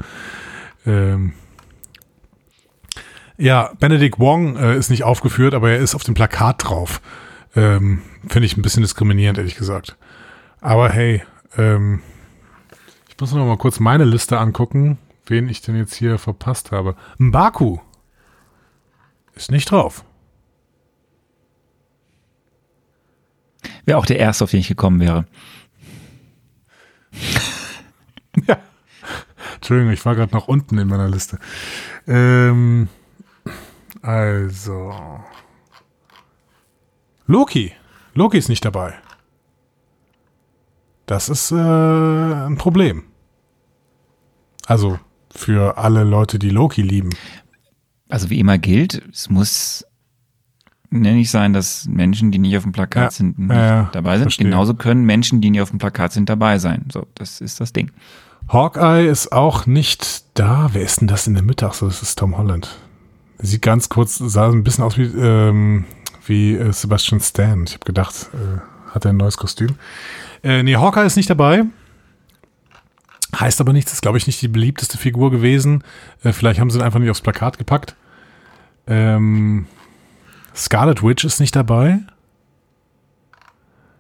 Ähm, 0.86 1.34
ja, 3.38 3.72
Benedict 3.80 4.20
Wong 4.20 4.56
äh, 4.56 4.78
ist 4.78 4.90
nicht 4.90 5.03
aufgeführt, 5.03 5.53
aber 5.53 5.72
er 5.72 5.80
ist 5.80 5.95
auf 5.95 6.03
dem 6.03 6.14
Plakat 6.14 6.64
drauf. 6.64 7.02
Ähm, 7.56 8.02
finde 8.28 8.45
ich 8.45 8.56
ein 8.56 8.62
bisschen 8.62 8.84
diskriminierend, 8.84 9.38
ehrlich 9.38 9.56
gesagt. 9.56 9.98
Aber 10.62 10.90
hey, 10.90 11.24
ähm, 11.58 12.02
ich 13.10 13.20
muss 13.20 13.34
noch 13.34 13.45
mal 13.45 13.58
kurz 13.58 13.80
meine 13.80 14.06
Liste 14.06 14.38
angucken, 14.38 14.98
wen 15.26 15.49
ich 15.49 15.62
denn 15.62 15.76
jetzt 15.76 15.95
hier 15.95 16.18
verpasst 16.18 16.72
habe. 16.72 16.95
Mbaku 17.18 17.80
ist 19.36 19.52
nicht 19.52 19.72
drauf. 19.72 20.06
Wäre 23.91 23.99
auch 23.99 24.05
der 24.05 24.19
erste, 24.19 24.45
auf 24.45 24.51
den 24.51 24.61
ich 24.61 24.69
gekommen 24.69 25.01
wäre. 25.01 25.26
Ja. 28.47 28.57
Entschuldigung, 29.55 29.91
ich 29.91 30.05
war 30.05 30.15
gerade 30.15 30.34
noch 30.34 30.47
unten 30.47 30.77
in 30.77 30.88
meiner 30.88 31.09
Liste. 31.09 31.38
Ähm, 32.07 32.88
also. 34.01 34.95
Loki. 37.27 37.73
Loki 38.13 38.38
ist 38.38 38.47
nicht 38.47 38.63
dabei. 38.63 38.93
Das 41.05 41.27
ist 41.27 41.51
äh, 41.51 41.55
ein 41.57 42.55
Problem. 42.57 43.03
Also 44.65 44.97
für 45.30 45.77
alle 45.77 46.05
Leute, 46.05 46.39
die 46.39 46.51
Loki 46.51 46.84
lieben. 46.84 47.09
Also 48.07 48.30
wie 48.30 48.39
immer 48.39 48.57
gilt, 48.57 49.03
es 49.11 49.30
muss 49.30 49.85
ne, 50.91 51.13
nicht 51.13 51.31
sein, 51.31 51.53
dass 51.53 51.88
Menschen, 51.88 52.31
die 52.31 52.38
nicht 52.39 52.55
auf 52.57 52.63
dem 52.63 52.72
Plakat 52.72 53.03
Ja, 53.03 53.11
sind, 53.11 53.39
nicht 53.39 53.49
ja, 53.51 53.89
dabei 53.93 54.18
sind. 54.18 54.26
verstehe. 54.26 54.45
Genauso 54.45 54.76
können 54.76 55.05
Menschen, 55.05 55.41
die 55.41 55.49
nicht 55.49 55.61
auf 55.61 55.72
dem 55.72 55.80
Plakat 55.80 56.13
sind, 56.13 56.30
dabei 56.30 56.59
sein. 56.59 56.85
So, 56.91 57.07
das 57.15 57.41
ist 57.41 57.59
das 57.59 57.73
Ding. 57.73 57.91
Hawkeye 58.47 59.07
ist 59.07 59.31
auch 59.31 59.65
nicht 59.65 60.26
da. 60.34 60.69
Wer 60.73 60.81
ist 60.84 61.01
denn 61.01 61.07
das 61.07 61.26
in 61.27 61.34
der 61.34 61.43
Mitte? 61.43 61.65
Achso, 61.68 61.88
das 61.88 62.01
ist 62.01 62.19
Tom 62.19 62.38
Holland. 62.38 62.77
Sieht 63.39 63.61
ganz 63.61 63.89
kurz, 63.89 64.18
sah 64.18 64.49
ein 64.51 64.63
bisschen 64.63 64.84
aus 64.84 64.97
wie, 64.97 65.03
ähm, 65.05 65.85
wie 66.26 66.53
äh, 66.55 66.72
Sebastian 66.72 67.22
Stan. 67.22 67.63
Ich 67.65 67.73
habe 67.73 67.85
gedacht, 67.85 68.30
äh, 68.34 68.91
hat 68.93 69.05
er 69.05 69.11
ein 69.13 69.18
neues 69.18 69.38
Kostüm. 69.38 69.76
Äh, 70.43 70.63
nee, 70.63 70.76
Hawkeye 70.76 71.05
ist 71.05 71.15
nicht 71.15 71.30
dabei. 71.30 71.63
Heißt 73.39 73.61
aber 73.61 73.72
nichts, 73.72 73.93
ist 73.93 74.01
glaube 74.01 74.18
ich 74.18 74.27
nicht 74.27 74.41
die 74.41 74.49
beliebteste 74.49 74.97
Figur 74.97 75.31
gewesen. 75.31 75.84
Äh, 76.23 76.34
vielleicht 76.34 76.59
haben 76.59 76.69
sie 76.69 76.77
ihn 76.80 76.84
einfach 76.84 76.99
nicht 76.99 77.09
aufs 77.09 77.22
Plakat 77.22 77.57
gepackt. 77.57 77.95
Ähm, 78.88 79.65
Scarlet 80.56 81.03
Witch 81.03 81.23
ist 81.23 81.40
nicht 81.40 81.56
dabei. 81.56 81.99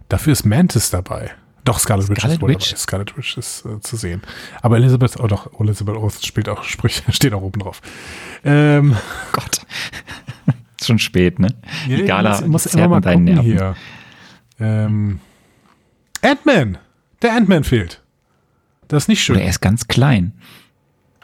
Dafür 0.09 0.33
ist 0.33 0.45
Mantis 0.45 0.89
dabei. 0.89 1.31
Doch, 1.63 1.79
Scarlet, 1.79 2.09
Witch 2.09 2.19
Scarlet 2.19 2.37
ist 2.37 2.41
wohl 2.41 2.49
Witch? 2.49 2.69
dabei. 2.69 2.79
Scarlet 2.79 3.17
Witch 3.17 3.37
ist 3.37 3.65
äh, 3.65 3.79
zu 3.81 3.95
sehen. 3.95 4.21
Aber 4.61 4.77
Elizabeth, 4.77 5.19
oh 5.19 5.27
doch, 5.27 5.59
Elizabeth 5.59 5.95
Oath 5.95 6.25
spielt 6.25 6.49
auch, 6.49 6.63
sprich, 6.65 7.03
steht 7.09 7.33
auch 7.33 7.41
oben 7.41 7.59
drauf. 7.61 7.81
Ähm, 8.43 8.97
Gott. 9.31 9.61
ist 10.79 10.87
schon 10.87 10.99
spät, 10.99 11.39
ne? 11.39 11.49
Die 11.87 12.03
Gala 12.03 12.41
muss, 12.41 12.47
muss 12.47 12.63
zerrt 12.63 12.75
immer 12.75 12.87
mal 12.89 13.01
deinen 13.01 13.25
Nerven. 13.25 13.43
hier. 13.43 13.75
Ähm, 14.59 15.19
Ant-Man. 16.23 16.77
Der 17.21 17.33
Ant-Man 17.35 17.63
fehlt. 17.63 18.01
Das 18.87 19.03
ist 19.03 19.07
nicht 19.07 19.23
schön. 19.23 19.35
Oder 19.35 19.45
er 19.45 19.49
ist 19.51 19.61
ganz 19.61 19.87
klein. 19.87 20.33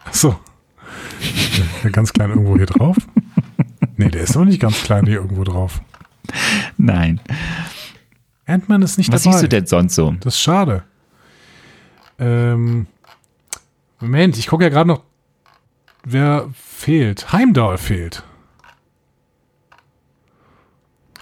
Ach 0.05 0.13
so. 0.13 0.39
Ganz 1.91 2.13
klein 2.13 2.29
irgendwo 2.29 2.55
hier 2.55 2.67
drauf? 2.67 2.95
Nee, 3.97 4.09
der 4.09 4.21
ist 4.21 4.35
aber 4.35 4.45
nicht 4.45 4.61
ganz 4.61 4.81
klein 4.83 5.05
hier 5.05 5.17
irgendwo 5.17 5.43
drauf. 5.43 5.81
Nein. 6.77 7.19
Ant-Man 8.45 8.81
ist 8.81 8.97
nicht 8.97 9.11
Was 9.11 9.23
dabei. 9.23 9.33
siehst 9.33 9.43
du 9.43 9.49
denn 9.49 9.65
sonst 9.65 9.95
so? 9.95 10.11
Das 10.19 10.35
ist 10.35 10.41
schade. 10.41 10.83
Ähm, 12.19 12.87
Moment, 13.99 14.37
ich 14.37 14.47
gucke 14.47 14.63
ja 14.63 14.69
gerade 14.69 14.87
noch, 14.87 15.03
wer 16.03 16.49
fehlt. 16.53 17.31
Heimdall 17.33 17.77
fehlt. 17.77 18.23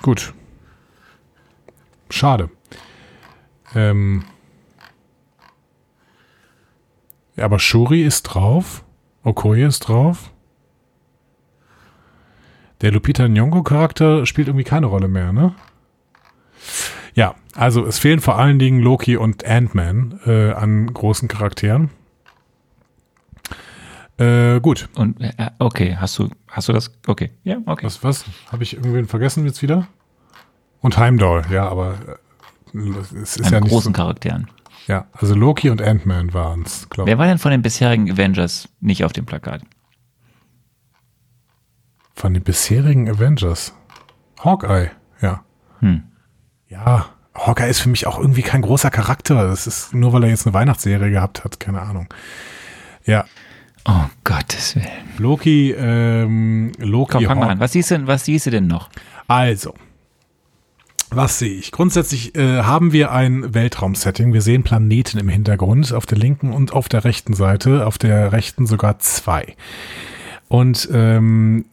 Gut. 0.02 0.34
Schade. 2.10 2.50
Ähm, 3.74 4.24
ja, 7.36 7.46
aber 7.46 7.60
Shuri 7.60 8.04
ist 8.04 8.24
drauf. 8.24 8.84
Okoye 9.24 9.66
ist 9.66 9.80
drauf. 9.82 10.32
Der 12.82 12.92
Lupita 12.92 13.24
Nyong'o-Charakter 13.24 14.26
spielt 14.26 14.48
irgendwie 14.48 14.66
keine 14.66 14.88
Rolle 14.88 15.08
mehr, 15.08 15.32
ne? 15.32 15.54
Ja, 17.14 17.36
also 17.56 17.86
es 17.86 18.00
fehlen 18.00 18.20
vor 18.20 18.38
allen 18.38 18.60
Dingen 18.60 18.82
Loki 18.82 19.16
und 19.16 19.46
Ant-Man 19.46 20.20
äh, 20.26 20.52
an 20.52 20.94
großen 20.94 21.28
Charakteren. 21.28 21.90
Äh, 24.18 24.60
gut. 24.62 24.90
Und 24.96 25.20
äh, 25.22 25.32
okay, 25.60 25.96
hast 26.00 26.18
du, 26.20 26.30
hast 26.48 26.68
du 26.70 26.74
das? 26.74 26.92
Okay, 27.08 27.32
ja, 27.44 27.58
okay. 27.66 27.86
Was, 27.86 28.04
was? 28.04 28.26
Habe 28.52 28.64
ich 28.64 28.76
irgendwen 28.76 29.08
vergessen 29.08 29.46
jetzt 29.46 29.62
wieder? 29.62 29.88
Und 30.82 30.98
Heimdall, 30.98 31.44
ja, 31.52 31.68
aber 31.68 31.96
äh, 32.74 32.80
es 33.22 33.38
ist 33.38 33.48
An 33.48 33.54
ja 33.54 33.60
nicht 33.62 33.72
großen 33.72 33.94
so. 33.94 33.98
Charakteren. 33.98 34.50
Ja, 34.88 35.08
also 35.14 35.34
Loki 35.36 35.70
und 35.70 35.82
Ant-Man 35.82 36.34
waren 36.34 36.62
es, 36.64 36.88
glaube 36.90 37.08
Wer 37.08 37.16
ich. 37.16 37.20
war 37.20 37.28
denn 37.28 37.40
von 37.40 37.52
den 37.52 37.62
bisherigen 37.62 38.12
Avengers 38.12 38.70
nicht 38.82 39.04
auf 39.04 39.14
dem 39.14 39.26
Plakat? 39.26 39.62
Von 42.16 42.34
den 42.34 42.44
bisherigen 42.44 43.10
Avengers. 43.10 43.74
Hawkeye, 44.44 44.90
ja. 45.22 45.44
Hm. 45.80 46.04
Ja, 46.70 47.08
Hawkeye 47.34 47.70
ist 47.70 47.80
für 47.82 47.90
mich 47.90 48.08
auch 48.08 48.18
irgendwie 48.20 48.42
kein 48.42 48.62
großer 48.62 48.90
Charakter. 48.90 49.48
Das 49.48 49.68
ist 49.68 49.94
nur, 49.94 50.14
weil 50.14 50.24
er 50.24 50.30
jetzt 50.30 50.46
eine 50.48 50.54
Weihnachtsserie 50.54 51.12
gehabt 51.12 51.44
hat, 51.44 51.60
keine 51.60 51.82
Ahnung. 51.82 52.08
Ja, 53.06 53.26
Oh 53.88 54.06
Gottes 54.24 54.76
Willen. 54.76 54.88
Loki, 55.20 55.70
ähm, 55.72 56.72
Loki. 56.80 57.18
Komm, 57.18 57.26
fang 57.26 57.38
mal 57.40 57.50
an. 57.50 57.60
Was 57.60 57.74
siehst 57.74 57.92
du, 57.92 57.98
denn- 58.00 58.08
was 58.08 58.26
siehst 58.26 58.48
du 58.48 58.50
denn 58.50 58.66
noch? 58.66 58.90
Also, 59.28 59.76
was 61.12 61.38
sehe 61.38 61.54
ich? 61.54 61.72
Grundsätzlich 61.72 62.36
äh, 62.36 62.64
haben 62.64 62.94
wir 62.94 63.12
ein 63.12 63.54
Weltraumsetting. 63.54 64.34
Wir 64.34 64.42
sehen 64.42 64.64
Planeten 64.64 65.20
im 65.20 65.30
Hintergrund, 65.30 65.94
auf 65.94 66.08
der 66.08 66.18
linken 66.18 66.52
und 66.52 66.74
auf 66.74 66.90
der 66.90 67.04
rechten 67.04 67.34
Seite. 67.36 67.86
Auf 67.86 68.00
der 68.00 68.32
rechten 68.32 68.66
sogar 68.66 68.98
zwei. 68.98 69.56
Und 70.48 70.90
ähm, 70.92 71.66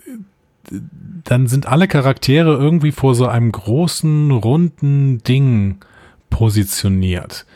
dann 1.24 1.46
sind 1.46 1.66
alle 1.66 1.88
Charaktere 1.88 2.56
irgendwie 2.56 2.92
vor 2.92 3.14
so 3.14 3.26
einem 3.26 3.52
großen, 3.52 4.30
runden 4.30 5.22
Ding 5.22 5.78
positioniert. 6.30 7.46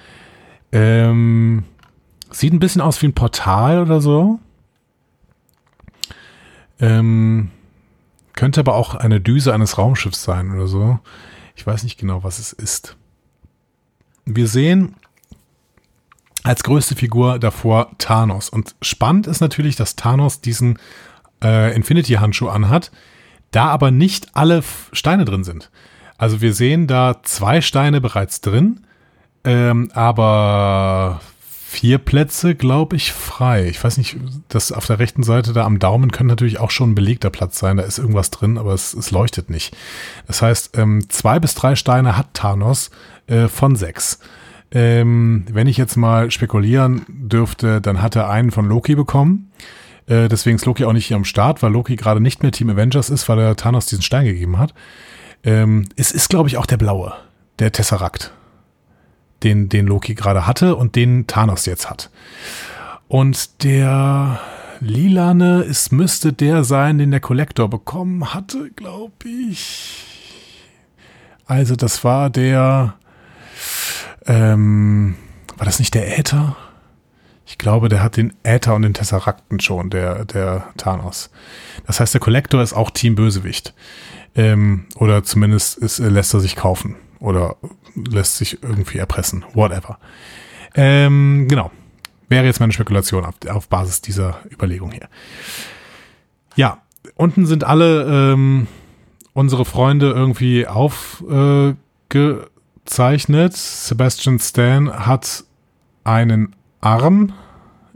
Ähm, 0.72 1.64
sieht 2.30 2.52
ein 2.52 2.58
bisschen 2.58 2.80
aus 2.80 3.00
wie 3.02 3.06
ein 3.06 3.14
Portal 3.14 3.80
oder 3.82 4.00
so. 4.00 4.38
Ähm, 6.78 7.50
könnte 8.34 8.60
aber 8.60 8.74
auch 8.74 8.94
eine 8.94 9.20
Düse 9.20 9.54
eines 9.54 9.78
Raumschiffs 9.78 10.22
sein 10.22 10.50
oder 10.52 10.66
so. 10.66 10.98
Ich 11.54 11.66
weiß 11.66 11.84
nicht 11.84 11.98
genau, 11.98 12.22
was 12.22 12.38
es 12.38 12.52
ist. 12.52 12.96
Wir 14.26 14.46
sehen 14.46 14.94
als 16.42 16.62
größte 16.62 16.94
Figur 16.94 17.38
davor 17.38 17.90
Thanos. 17.98 18.50
Und 18.50 18.76
spannend 18.82 19.26
ist 19.26 19.40
natürlich, 19.40 19.74
dass 19.74 19.96
Thanos 19.96 20.40
diesen 20.40 20.78
äh, 21.46 21.74
Infinity-Handschuh 21.74 22.48
anhat. 22.48 22.90
Da 23.50 23.66
aber 23.66 23.90
nicht 23.90 24.28
alle 24.34 24.62
Steine 24.92 25.24
drin 25.24 25.44
sind. 25.44 25.70
Also 26.18 26.40
wir 26.40 26.52
sehen 26.52 26.86
da 26.86 27.20
zwei 27.22 27.60
Steine 27.60 28.00
bereits 28.00 28.40
drin, 28.40 28.80
ähm, 29.44 29.90
aber 29.94 31.20
vier 31.66 31.98
Plätze, 31.98 32.54
glaube 32.54 32.96
ich, 32.96 33.12
frei. 33.12 33.68
Ich 33.68 33.82
weiß 33.82 33.98
nicht, 33.98 34.16
das 34.48 34.72
auf 34.72 34.86
der 34.86 34.98
rechten 34.98 35.22
Seite 35.22 35.52
da 35.52 35.64
am 35.64 35.78
Daumen 35.78 36.10
könnte 36.10 36.32
natürlich 36.32 36.58
auch 36.58 36.70
schon 36.70 36.90
ein 36.92 36.94
belegter 36.94 37.30
Platz 37.30 37.58
sein. 37.58 37.76
Da 37.76 37.82
ist 37.82 37.98
irgendwas 37.98 38.30
drin, 38.30 38.56
aber 38.56 38.72
es, 38.72 38.94
es 38.94 39.10
leuchtet 39.10 39.50
nicht. 39.50 39.76
Das 40.26 40.42
heißt, 40.42 40.78
ähm, 40.78 41.08
zwei 41.10 41.38
bis 41.38 41.54
drei 41.54 41.76
Steine 41.76 42.16
hat 42.16 42.34
Thanos 42.34 42.90
äh, 43.26 43.48
von 43.48 43.76
sechs. 43.76 44.20
Ähm, 44.70 45.44
wenn 45.50 45.66
ich 45.66 45.76
jetzt 45.76 45.96
mal 45.96 46.30
spekulieren 46.30 47.04
dürfte, 47.08 47.80
dann 47.80 48.00
hat 48.00 48.16
er 48.16 48.30
einen 48.30 48.50
von 48.50 48.66
Loki 48.66 48.94
bekommen. 48.94 49.50
Äh, 50.06 50.28
deswegen 50.28 50.56
ist 50.56 50.66
Loki 50.66 50.84
auch 50.84 50.92
nicht 50.92 51.06
hier 51.06 51.16
am 51.16 51.24
Start, 51.24 51.62
weil 51.62 51.72
Loki 51.72 51.96
gerade 51.96 52.20
nicht 52.20 52.42
mehr 52.42 52.52
Team 52.52 52.70
Avengers 52.70 53.10
ist, 53.10 53.28
weil 53.28 53.38
er 53.38 53.56
Thanos 53.56 53.86
diesen 53.86 54.02
Stein 54.02 54.24
gegeben 54.24 54.58
hat. 54.58 54.74
Ähm, 55.42 55.86
es 55.96 56.12
ist, 56.12 56.28
glaube 56.28 56.48
ich, 56.48 56.56
auch 56.56 56.66
der 56.66 56.76
blaue, 56.76 57.14
der 57.58 57.72
Tesseract, 57.72 58.32
den, 59.42 59.68
den 59.68 59.86
Loki 59.86 60.14
gerade 60.14 60.46
hatte 60.46 60.76
und 60.76 60.96
den 60.96 61.26
Thanos 61.26 61.66
jetzt 61.66 61.90
hat. 61.90 62.10
Und 63.08 63.62
der 63.62 64.40
lilane, 64.80 65.62
es 65.62 65.90
müsste 65.92 66.32
der 66.32 66.64
sein, 66.64 66.98
den 66.98 67.10
der 67.10 67.20
Collector 67.20 67.68
bekommen 67.68 68.34
hatte, 68.34 68.70
glaube 68.74 69.28
ich. 69.50 70.04
Also 71.46 71.76
das 71.76 72.02
war 72.02 72.30
der, 72.30 72.94
ähm, 74.26 75.14
war 75.56 75.64
das 75.64 75.78
nicht 75.78 75.94
der 75.94 76.18
Äther? 76.18 76.56
Ich 77.46 77.58
glaube, 77.58 77.88
der 77.88 78.02
hat 78.02 78.16
den 78.16 78.34
Äther 78.42 78.74
und 78.74 78.82
den 78.82 78.92
Tesseracten 78.92 79.60
schon, 79.60 79.88
der, 79.88 80.24
der 80.24 80.66
Thanos. 80.76 81.30
Das 81.86 82.00
heißt, 82.00 82.12
der 82.12 82.20
Collector 82.20 82.60
ist 82.60 82.72
auch 82.72 82.90
Team 82.90 83.14
Bösewicht. 83.14 83.72
Ähm, 84.34 84.86
oder 84.96 85.22
zumindest 85.22 85.78
ist, 85.78 86.00
äh, 86.00 86.08
lässt 86.08 86.34
er 86.34 86.40
sich 86.40 86.56
kaufen. 86.56 86.96
Oder 87.20 87.54
lässt 87.94 88.36
sich 88.36 88.64
irgendwie 88.64 88.98
erpressen. 88.98 89.44
Whatever. 89.54 90.00
Ähm, 90.74 91.46
genau. 91.48 91.70
Wäre 92.28 92.46
jetzt 92.46 92.58
meine 92.58 92.72
Spekulation 92.72 93.24
auf, 93.24 93.34
auf 93.48 93.68
Basis 93.68 94.02
dieser 94.02 94.40
Überlegung 94.50 94.90
hier. 94.90 95.08
Ja, 96.56 96.78
unten 97.14 97.46
sind 97.46 97.62
alle 97.62 98.32
ähm, 98.32 98.66
unsere 99.34 99.64
Freunde 99.64 100.10
irgendwie 100.10 100.66
aufgezeichnet. 100.66 103.56
Sebastian 103.56 104.40
Stan 104.40 105.06
hat 105.06 105.44
einen 106.02 106.56
Arm. 106.86 107.32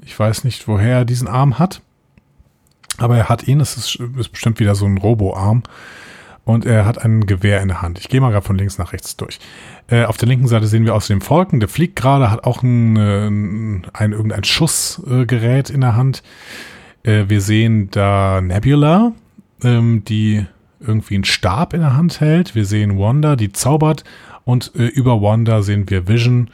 Ich 0.04 0.18
weiß 0.18 0.44
nicht, 0.44 0.66
woher 0.66 0.98
er 0.98 1.04
diesen 1.04 1.28
Arm 1.28 1.58
hat. 1.58 1.82
Aber 2.98 3.16
er 3.16 3.28
hat 3.28 3.46
ihn. 3.46 3.60
Es 3.60 3.76
ist, 3.76 3.96
ist 4.18 4.30
bestimmt 4.32 4.58
wieder 4.58 4.74
so 4.74 4.86
ein 4.86 4.98
Robo-Arm. 4.98 5.62
Und 6.44 6.66
er 6.66 6.84
hat 6.86 7.04
ein 7.04 7.26
Gewehr 7.26 7.60
in 7.60 7.68
der 7.68 7.82
Hand. 7.82 8.00
Ich 8.00 8.08
gehe 8.08 8.20
mal 8.20 8.30
gerade 8.30 8.44
von 8.44 8.58
links 8.58 8.78
nach 8.78 8.92
rechts 8.92 9.16
durch. 9.16 9.38
Äh, 9.88 10.04
auf 10.04 10.16
der 10.16 10.28
linken 10.28 10.48
Seite 10.48 10.66
sehen 10.66 10.84
wir 10.84 10.94
außerdem 10.94 11.20
Falken. 11.20 11.60
Der 11.60 11.68
fliegt 11.68 11.94
gerade, 11.94 12.30
hat 12.30 12.44
auch 12.44 12.62
ein, 12.62 12.96
ein, 12.96 13.86
ein 13.92 14.12
irgendein 14.12 14.42
Schussgerät 14.42 15.70
in 15.70 15.82
der 15.82 15.94
Hand. 15.94 16.22
Äh, 17.04 17.26
wir 17.28 17.40
sehen 17.40 17.90
da 17.92 18.40
Nebula, 18.40 19.12
ähm, 19.62 20.02
die 20.04 20.46
irgendwie 20.80 21.14
einen 21.14 21.24
Stab 21.24 21.74
in 21.74 21.80
der 21.80 21.96
Hand 21.96 22.20
hält. 22.20 22.54
Wir 22.54 22.64
sehen 22.64 22.98
Wanda, 22.98 23.36
die 23.36 23.52
zaubert. 23.52 24.02
Und 24.44 24.72
äh, 24.74 24.86
über 24.86 25.22
Wanda 25.22 25.62
sehen 25.62 25.88
wir 25.88 26.08
Vision, 26.08 26.50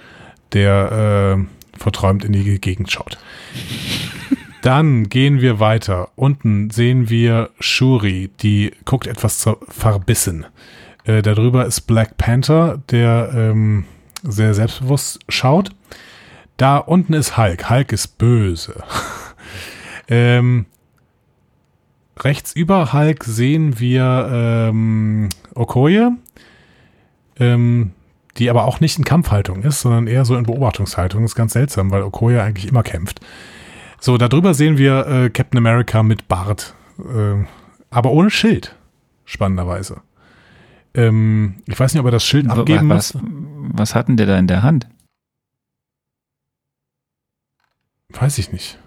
der 0.53 1.39
äh, 1.39 1.56
verträumt 1.79 2.25
in 2.25 2.33
die 2.33 2.61
Gegend 2.61 2.91
schaut. 2.91 3.19
Dann 4.63 5.09
gehen 5.09 5.41
wir 5.41 5.61
weiter. 5.61 6.09
Unten 6.17 6.71
sehen 6.71 7.09
wir 7.09 7.51
Shuri, 7.61 8.31
die 8.41 8.73
guckt 8.85 9.07
etwas 9.07 9.49
verbissen. 9.69 10.47
Äh, 11.05 11.23
darüber 11.23 11.67
ist 11.67 11.83
Black 11.83 12.17
Panther, 12.17 12.83
der 12.91 13.31
ähm, 13.35 13.85
sehr 14.23 14.55
selbstbewusst 14.55 15.21
schaut. 15.29 15.71
Da 16.57 16.79
unten 16.79 17.13
ist 17.13 17.37
Hulk. 17.37 17.71
Hulk 17.71 17.93
ist 17.93 18.19
böse. 18.19 18.83
ähm, 20.09 20.67
rechts 22.19 22.53
über 22.53 22.93
Hulk 22.93 23.25
sehen 23.25 23.79
wir 23.79 24.29
ähm, 24.33 25.29
Okoye, 25.55 26.11
ähm, 27.39 27.93
die 28.39 28.51
aber 28.51 28.65
auch 28.65 28.81
nicht 28.81 28.99
in 28.99 29.05
Kampfhaltung 29.05 29.63
ist, 29.63 29.81
sondern 29.81 30.07
eher 30.07 30.25
so 30.25 30.37
in 30.37 30.45
Beobachtungshaltung. 30.45 31.23
Das 31.23 31.33
ist 31.33 31.37
ganz 31.37 31.53
seltsam, 31.53 31.91
weil 31.91 32.03
Okoye 32.03 32.41
eigentlich 32.41 32.69
immer 32.69 32.83
kämpft. 32.83 33.21
So, 34.01 34.19
darüber 34.19 34.55
sehen 34.55 34.79
wir 34.79 35.07
äh, 35.07 35.31
Captain 35.31 35.59
America 35.59 36.03
mit 36.03 36.29
Bart, 36.29 36.75
äh, 36.99 37.45
aber 37.91 38.11
ohne 38.11 38.31
Schild, 38.31 38.77
spannenderweise. 39.25 40.03
Ähm, 40.95 41.63
ich 41.67 41.79
weiß 41.79 41.95
nicht, 41.95 42.01
ob 42.01 42.07
er 42.07 42.13
das 42.13 42.25
Schild 42.25 42.49
abgeben 42.49 42.89
was, 42.89 43.15
muss. 43.15 43.23
was 43.73 43.95
hat 43.95 44.09
denn 44.09 44.17
der 44.17 44.27
da 44.27 44.39
in 44.39 44.47
der 44.47 44.63
Hand? 44.63 44.87
Weiß 48.11 48.39
ich 48.39 48.53
nicht. 48.53 48.79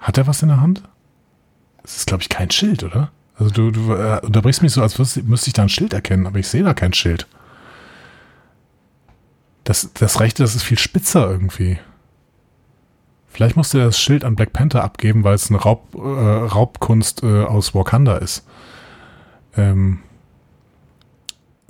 Hat 0.00 0.18
er 0.18 0.26
was 0.26 0.42
in 0.42 0.48
der 0.48 0.60
Hand? 0.60 0.82
Das 1.82 1.96
ist, 1.96 2.06
glaube 2.06 2.22
ich, 2.22 2.28
kein 2.28 2.50
Schild, 2.50 2.84
oder? 2.84 3.10
Also 3.36 3.50
du, 3.50 3.70
du 3.70 3.92
äh, 3.92 4.20
unterbrichst 4.22 4.62
mich 4.62 4.72
so, 4.72 4.82
als 4.82 4.98
müsste 4.98 5.48
ich 5.48 5.54
da 5.54 5.62
ein 5.62 5.68
Schild 5.68 5.92
erkennen, 5.92 6.26
aber 6.26 6.38
ich 6.38 6.48
sehe 6.48 6.62
da 6.62 6.74
kein 6.74 6.92
Schild. 6.92 7.26
Das, 9.68 9.90
das 9.92 10.18
rechte, 10.18 10.42
das 10.42 10.54
ist 10.54 10.62
viel 10.62 10.78
spitzer 10.78 11.30
irgendwie. 11.30 11.78
Vielleicht 13.28 13.54
musste 13.54 13.80
er 13.80 13.84
das 13.84 14.00
Schild 14.00 14.24
an 14.24 14.34
Black 14.34 14.54
Panther 14.54 14.82
abgeben, 14.82 15.24
weil 15.24 15.34
es 15.34 15.50
eine 15.50 15.58
Raub, 15.60 15.94
äh, 15.94 15.98
Raubkunst 15.98 17.22
äh, 17.22 17.42
aus 17.44 17.74
Wakanda 17.74 18.16
ist. 18.16 18.46
Ähm, 19.58 19.98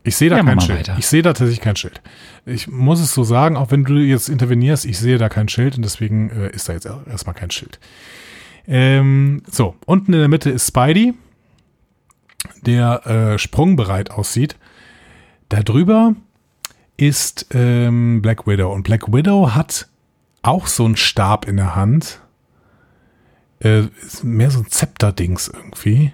ich 0.04 0.14
sehe 0.14 0.30
da 0.30 0.36
Ja, 0.36 0.44
kein 0.44 0.60
Schild. 0.60 0.78
weiter. 0.78 0.96
Ich 0.96 1.08
sehe 1.08 1.22
da 1.22 1.30
tatsächlich 1.32 1.60
kein 1.60 1.74
Schild. 1.74 2.00
Ich 2.46 2.68
muss 2.68 3.00
es 3.00 3.12
so 3.12 3.24
sagen, 3.24 3.56
auch 3.56 3.72
wenn 3.72 3.82
du 3.82 3.94
jetzt 3.94 4.28
intervenierst, 4.28 4.84
ich 4.84 4.96
sehe 4.96 5.18
da 5.18 5.28
kein 5.28 5.48
Schild 5.48 5.74
und 5.74 5.82
deswegen 5.82 6.30
äh, 6.30 6.50
ist 6.50 6.68
da 6.68 6.74
jetzt 6.74 6.86
erstmal 6.86 7.34
kein 7.34 7.50
Schild. 7.50 7.80
Ähm, 8.68 9.42
so, 9.50 9.74
unten 9.86 10.12
in 10.12 10.20
der 10.20 10.28
Mitte 10.28 10.50
ist 10.50 10.68
Spidey, 10.68 11.14
der 12.64 13.04
äh, 13.08 13.38
sprungbereit 13.40 14.12
aussieht. 14.12 14.54
Darüber 15.48 16.14
ist 16.98 17.46
ähm, 17.54 18.20
Black 18.20 18.46
Widow 18.46 18.70
und 18.70 18.82
Black 18.82 19.10
Widow 19.10 19.54
hat 19.54 19.88
auch 20.42 20.66
so 20.66 20.84
einen 20.84 20.96
Stab 20.96 21.46
in 21.46 21.56
der 21.56 21.74
Hand. 21.74 22.20
Äh, 23.60 23.84
ist 24.02 24.24
mehr 24.24 24.50
so 24.50 24.58
ein 24.60 24.68
Zepter-Dings 24.68 25.48
irgendwie. 25.48 26.12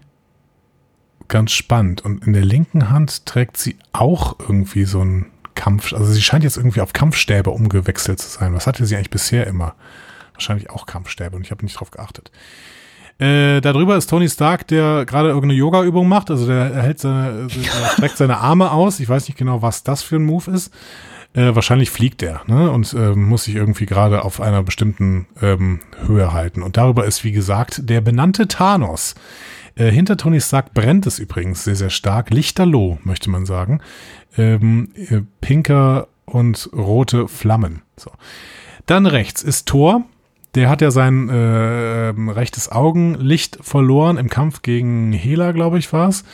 Ganz 1.28 1.52
spannend. 1.52 2.02
Und 2.02 2.26
in 2.26 2.34
der 2.34 2.44
linken 2.44 2.90
Hand 2.90 3.26
trägt 3.26 3.56
sie 3.56 3.76
auch 3.92 4.38
irgendwie 4.38 4.84
so 4.84 5.00
einen 5.00 5.26
Kampf. 5.54 5.92
Also 5.94 6.12
sie 6.12 6.22
scheint 6.22 6.44
jetzt 6.44 6.58
irgendwie 6.58 6.82
auf 6.82 6.92
Kampfstäbe 6.92 7.50
umgewechselt 7.50 8.20
zu 8.20 8.28
sein. 8.28 8.54
Was 8.54 8.66
hatte 8.66 8.84
sie 8.84 8.94
eigentlich 8.96 9.10
bisher 9.10 9.46
immer? 9.46 9.74
Wahrscheinlich 10.34 10.68
auch 10.68 10.84
Kampfstäbe 10.84 11.34
und 11.34 11.42
ich 11.42 11.50
habe 11.50 11.64
nicht 11.64 11.80
drauf 11.80 11.90
geachtet. 11.90 12.30
Äh, 13.18 13.60
darüber 13.60 13.96
ist 13.96 14.10
Tony 14.10 14.28
Stark, 14.28 14.66
der 14.68 15.04
gerade 15.04 15.28
irgendeine 15.28 15.54
Yoga-Übung 15.54 16.08
macht. 16.08 16.30
Also 16.30 16.46
der, 16.46 16.72
er 16.72 16.82
hält 16.82 16.98
seine, 16.98 17.46
der 17.54 17.88
streckt 17.92 18.16
seine 18.16 18.38
Arme 18.38 18.70
aus. 18.72 19.00
Ich 19.00 19.08
weiß 19.08 19.28
nicht 19.28 19.38
genau, 19.38 19.62
was 19.62 19.82
das 19.82 20.02
für 20.02 20.16
ein 20.16 20.24
Move 20.24 20.50
ist. 20.50 20.72
Äh, 21.34 21.54
wahrscheinlich 21.54 21.90
fliegt 21.90 22.22
er 22.22 22.42
ne? 22.46 22.70
und 22.70 22.94
ähm, 22.94 23.24
muss 23.24 23.44
sich 23.44 23.56
irgendwie 23.56 23.86
gerade 23.86 24.24
auf 24.24 24.40
einer 24.40 24.62
bestimmten 24.62 25.26
ähm, 25.42 25.80
Höhe 26.06 26.32
halten. 26.32 26.62
Und 26.62 26.76
darüber 26.76 27.04
ist, 27.06 27.24
wie 27.24 27.32
gesagt, 27.32 27.88
der 27.88 28.00
benannte 28.00 28.46
Thanos. 28.46 29.14
Äh, 29.74 29.90
hinter 29.90 30.16
Tony 30.16 30.40
Stark 30.40 30.74
brennt 30.74 31.06
es 31.06 31.18
übrigens 31.18 31.64
sehr, 31.64 31.74
sehr 31.74 31.90
stark. 31.90 32.30
Lichterloh, 32.30 32.98
möchte 33.02 33.30
man 33.30 33.46
sagen. 33.46 33.80
Ähm, 34.36 34.90
äh, 34.94 35.22
pinker 35.40 36.06
und 36.24 36.70
rote 36.72 37.26
Flammen. 37.26 37.82
So. 37.96 38.12
Dann 38.86 39.06
rechts 39.06 39.42
ist 39.42 39.66
Thor. 39.66 40.04
Der 40.54 40.68
hat 40.68 40.80
ja 40.80 40.90
sein 40.90 41.28
äh, 41.28 41.94
ähm, 42.10 42.28
rechtes 42.28 42.70
Augenlicht 42.70 43.58
verloren 43.60 44.16
im 44.16 44.28
Kampf 44.28 44.62
gegen 44.62 45.12
Hela, 45.12 45.52
glaube 45.52 45.78
ich, 45.78 45.92
war 45.92 46.08
es. 46.08 46.24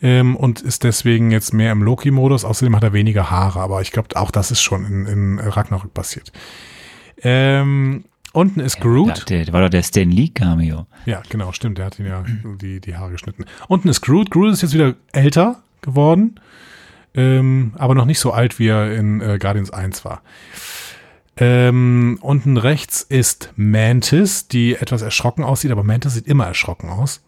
Ähm, 0.00 0.36
und 0.36 0.60
ist 0.60 0.84
deswegen 0.84 1.30
jetzt 1.30 1.52
mehr 1.52 1.72
im 1.72 1.82
Loki-Modus. 1.82 2.44
Außerdem 2.44 2.74
hat 2.74 2.82
er 2.82 2.92
weniger 2.92 3.30
Haare, 3.30 3.60
aber 3.60 3.80
ich 3.80 3.92
glaube, 3.92 4.16
auch 4.16 4.30
das 4.30 4.50
ist 4.50 4.62
schon 4.62 4.84
in, 4.84 5.06
in 5.06 5.38
Ragnarök 5.38 5.94
passiert. 5.94 6.32
Ähm, 7.22 8.04
unten 8.32 8.60
ist 8.60 8.80
Groot. 8.80 9.30
Der, 9.30 9.44
der 9.44 9.52
war 9.52 9.62
doch 9.62 9.70
der 9.70 9.82
Stan 9.82 10.10
Lee 10.10 10.28
Cameo. 10.28 10.86
Ja, 11.06 11.22
genau, 11.28 11.52
stimmt. 11.52 11.78
Der 11.78 11.86
hat 11.86 11.98
ihn 11.98 12.06
ja 12.06 12.24
die, 12.60 12.80
die 12.80 12.96
Haare 12.96 13.12
geschnitten. 13.12 13.44
Unten 13.68 13.88
ist 13.88 14.00
Groot. 14.00 14.30
Groot 14.30 14.52
ist 14.52 14.62
jetzt 14.62 14.74
wieder 14.74 14.94
älter 15.12 15.62
geworden, 15.82 16.40
ähm, 17.14 17.72
aber 17.76 17.94
noch 17.94 18.06
nicht 18.06 18.18
so 18.18 18.32
alt, 18.32 18.58
wie 18.58 18.68
er 18.68 18.94
in 18.94 19.20
äh, 19.20 19.38
Guardians 19.38 19.70
1 19.70 20.04
war. 20.04 20.22
Ähm, 21.36 22.18
unten 22.20 22.56
rechts 22.56 23.02
ist 23.02 23.52
Mantis, 23.56 24.48
die 24.48 24.76
etwas 24.76 25.02
erschrocken 25.02 25.44
aussieht, 25.44 25.70
aber 25.70 25.82
Mantis 25.82 26.14
sieht 26.14 26.26
immer 26.26 26.46
erschrocken 26.46 26.90
aus. 26.90 27.22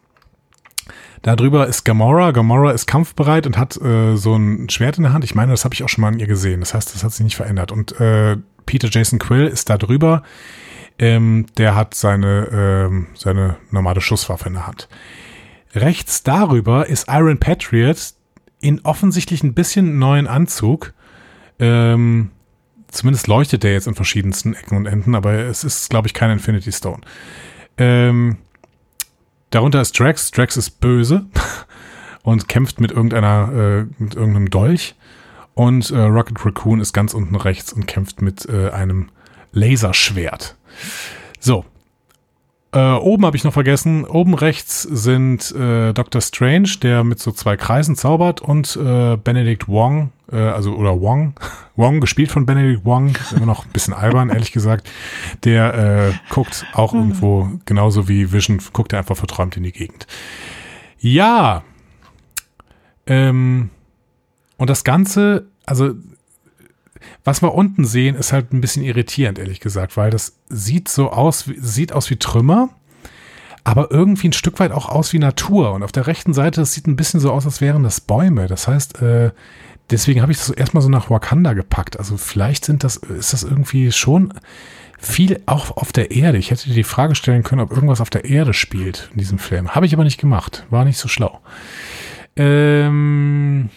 Darüber 1.23 1.67
ist 1.67 1.85
Gamora. 1.85 2.33
Gamora 2.33 2.73
ist 2.73 2.87
kampfbereit 2.87 3.47
und 3.47 3.57
hat 3.57 3.81
äh, 3.81 4.17
so 4.17 4.37
ein 4.37 4.69
Schwert 4.69 4.99
in 4.99 5.05
der 5.05 5.15
Hand. 5.15 5.25
Ich 5.25 5.35
meine, 5.35 5.53
das 5.53 5.65
habe 5.65 5.75
ich 5.75 5.83
auch 5.83 5.89
schon 5.89 6.03
mal 6.03 6.09
an 6.09 6.19
ihr 6.19 6.27
gesehen. 6.27 6.61
Das 6.61 6.75
heißt, 6.75 6.95
das 6.95 7.03
hat 7.03 7.13
sich 7.13 7.25
nicht 7.25 7.37
verändert. 7.37 7.73
Und 7.73 7.99
äh, 7.99 8.37
Peter 8.67 8.89
Jason 8.91 9.19
Quill 9.19 9.47
ist 9.47 9.71
da 9.71 9.79
drüber. 9.79 10.23
Ähm, 10.99 11.47
der 11.57 11.75
hat 11.75 11.95
seine, 11.95 12.49
ähm, 12.53 13.07
seine 13.15 13.57
normale 13.71 14.03
Schusswaffe 14.03 14.49
in 14.49 14.53
der 14.53 14.67
Hand. 14.67 14.89
Rechts 15.75 16.23
darüber 16.23 16.87
ist 16.87 17.07
Iron 17.09 17.39
Patriot 17.39 18.13
in 18.61 18.81
offensichtlich 18.83 19.43
ein 19.43 19.55
bisschen 19.55 19.99
neuen 19.99 20.27
Anzug. 20.27 20.93
Ähm, 21.59 22.33
zumindest 22.95 23.27
leuchtet 23.27 23.63
der 23.63 23.73
jetzt 23.73 23.87
in 23.87 23.95
verschiedensten 23.95 24.55
Ecken 24.55 24.77
und 24.77 24.87
Enden, 24.87 25.15
aber 25.15 25.33
es 25.33 25.65
ist, 25.65 25.91
glaube 25.91 26.07
ich, 26.07 26.15
kein 26.15 26.31
Infinity 26.31 26.73
Stone. 26.73 27.03
Ähm, 27.77 28.39
darunter 29.51 29.81
ist 29.81 29.99
Drax. 29.99 30.31
Drax 30.31 30.57
ist 30.57 30.81
böse 30.81 31.27
und 32.23 32.49
kämpft 32.49 32.81
mit 32.81 32.93
irgendeiner, 32.93 33.53
äh, 33.53 34.03
mit 34.03 34.15
irgendeinem 34.15 34.51
Dolch. 34.51 34.95
Und 35.55 35.91
äh, 35.91 35.99
Rocket 35.99 36.45
Raccoon 36.45 36.81
ist 36.81 36.93
ganz 36.93 37.15
unten 37.15 37.37
rechts 37.37 37.73
und 37.73 37.87
kämpft 37.87 38.23
mit 38.23 38.49
äh, 38.49 38.71
einem 38.71 39.11
Laserschwert. 39.53 40.57
So. 41.39 41.65
Äh, 42.75 42.95
oben 42.95 43.25
habe 43.25 43.37
ich 43.37 43.45
noch 43.45 43.53
vergessen. 43.53 44.05
Oben 44.05 44.35
rechts 44.35 44.83
sind 44.83 45.53
äh, 45.53 45.93
Dr. 45.93 46.21
Strange, 46.21 46.71
der 46.83 47.05
mit 47.05 47.21
so 47.21 47.31
zwei 47.31 47.57
Kreisen 47.57 47.95
zaubert, 47.95 48.41
und 48.41 48.75
äh, 48.75 49.17
Benedict 49.17 49.69
Wong, 49.69 50.11
äh, 50.33 50.39
also 50.39 50.75
oder 50.75 51.01
Wong, 51.01 51.35
Wong 51.77 52.01
gespielt 52.01 52.33
von 52.33 52.47
Benedict 52.47 52.85
Wong, 52.85 53.13
immer 53.37 53.47
noch 53.47 53.65
ein 53.65 53.71
bisschen 53.71 53.95
albern, 53.95 54.29
ehrlich 54.29 54.51
gesagt. 54.51 54.91
Der 55.45 56.09
äh, 56.09 56.13
guckt 56.31 56.67
auch 56.73 56.95
irgendwo 56.95 57.49
genauso 57.65 58.09
wie 58.09 58.33
Vision, 58.33 58.61
guckt 58.73 58.93
er 58.93 58.99
einfach 58.99 59.17
verträumt 59.17 59.57
in 59.57 59.63
die 59.63 59.73
Gegend. 59.73 60.09
Ja. 60.99 61.63
Ähm, 63.07 63.71
und 64.57 64.69
das 64.69 64.83
Ganze, 64.83 65.47
also 65.65 65.95
was 67.25 67.43
wir 67.43 67.55
unten 67.55 67.85
sehen, 67.85 68.17
ist 68.17 68.33
halt 68.33 68.53
ein 68.53 68.61
bisschen 68.61 68.85
irritierend, 68.85 69.39
ehrlich 69.39 69.61
gesagt, 69.61 69.97
weil 69.97 70.11
das 70.11 70.37
sieht 70.49 70.89
so 70.89 71.11
aus, 71.11 71.45
sieht 71.57 71.93
aus 71.93 72.11
wie 72.11 72.17
Trümmer, 72.17 72.69
aber 73.65 73.91
irgendwie 73.91 74.29
ein 74.29 74.35
Stück 74.35 74.61
weit 74.61 74.73
auch 74.73 74.91
aus 74.91 75.15
wie 75.15 75.19
Natur. 75.19 75.73
Und 75.73 75.83
auf 75.83 75.93
der 75.93 76.07
rechten 76.07 76.35
Seite, 76.35 76.61
das 76.61 76.75
sieht 76.75 76.87
ein 76.87 76.97
bisschen 76.97 77.21
so 77.21 77.33
aus, 77.33 77.47
als 77.47 77.63
wären 77.63 77.83
das 77.83 78.03
Bäume. 78.03 78.47
Das 78.47 78.69
heißt, 78.69 79.01
äh, 79.01 79.31
deswegen 79.91 80.21
habe 80.21 80.33
ich 80.33 80.39
das 80.39 80.51
erstmal 80.51 80.83
so 80.83 80.91
nach 80.91 81.09
Wakanda 81.09 81.55
gepackt. 81.55 81.99
Also 81.99 82.19
vielleicht 82.19 82.67
sind 82.67 82.85
das, 82.85 82.97
ist 82.97 83.33
das 83.33 83.43
irgendwie 83.43 83.91
schon 83.91 84.35
viel 84.99 85.41
auch 85.47 85.77
auf 85.79 85.93
der 85.93 86.11
Erde. 86.11 86.37
Ich 86.37 86.51
hätte 86.51 86.69
dir 86.69 86.75
die 86.75 86.85
Frage 86.85 87.15
stellen 87.15 87.43
können, 87.43 87.63
ob 87.63 87.73
irgendwas 87.73 88.03
auf 88.03 88.11
der 88.11 88.27
Erde 88.27 88.53
spielt 88.53 89.09
in 89.13 89.19
diesem 89.19 89.39
Film. 89.39 89.75
Habe 89.75 89.87
ich 89.87 89.95
aber 89.95 90.05
nicht 90.05 90.21
gemacht. 90.21 90.67
War 90.69 90.85
nicht 90.85 90.99
so 90.99 91.09
schlau. 91.09 91.41
Ähm, 92.37 93.71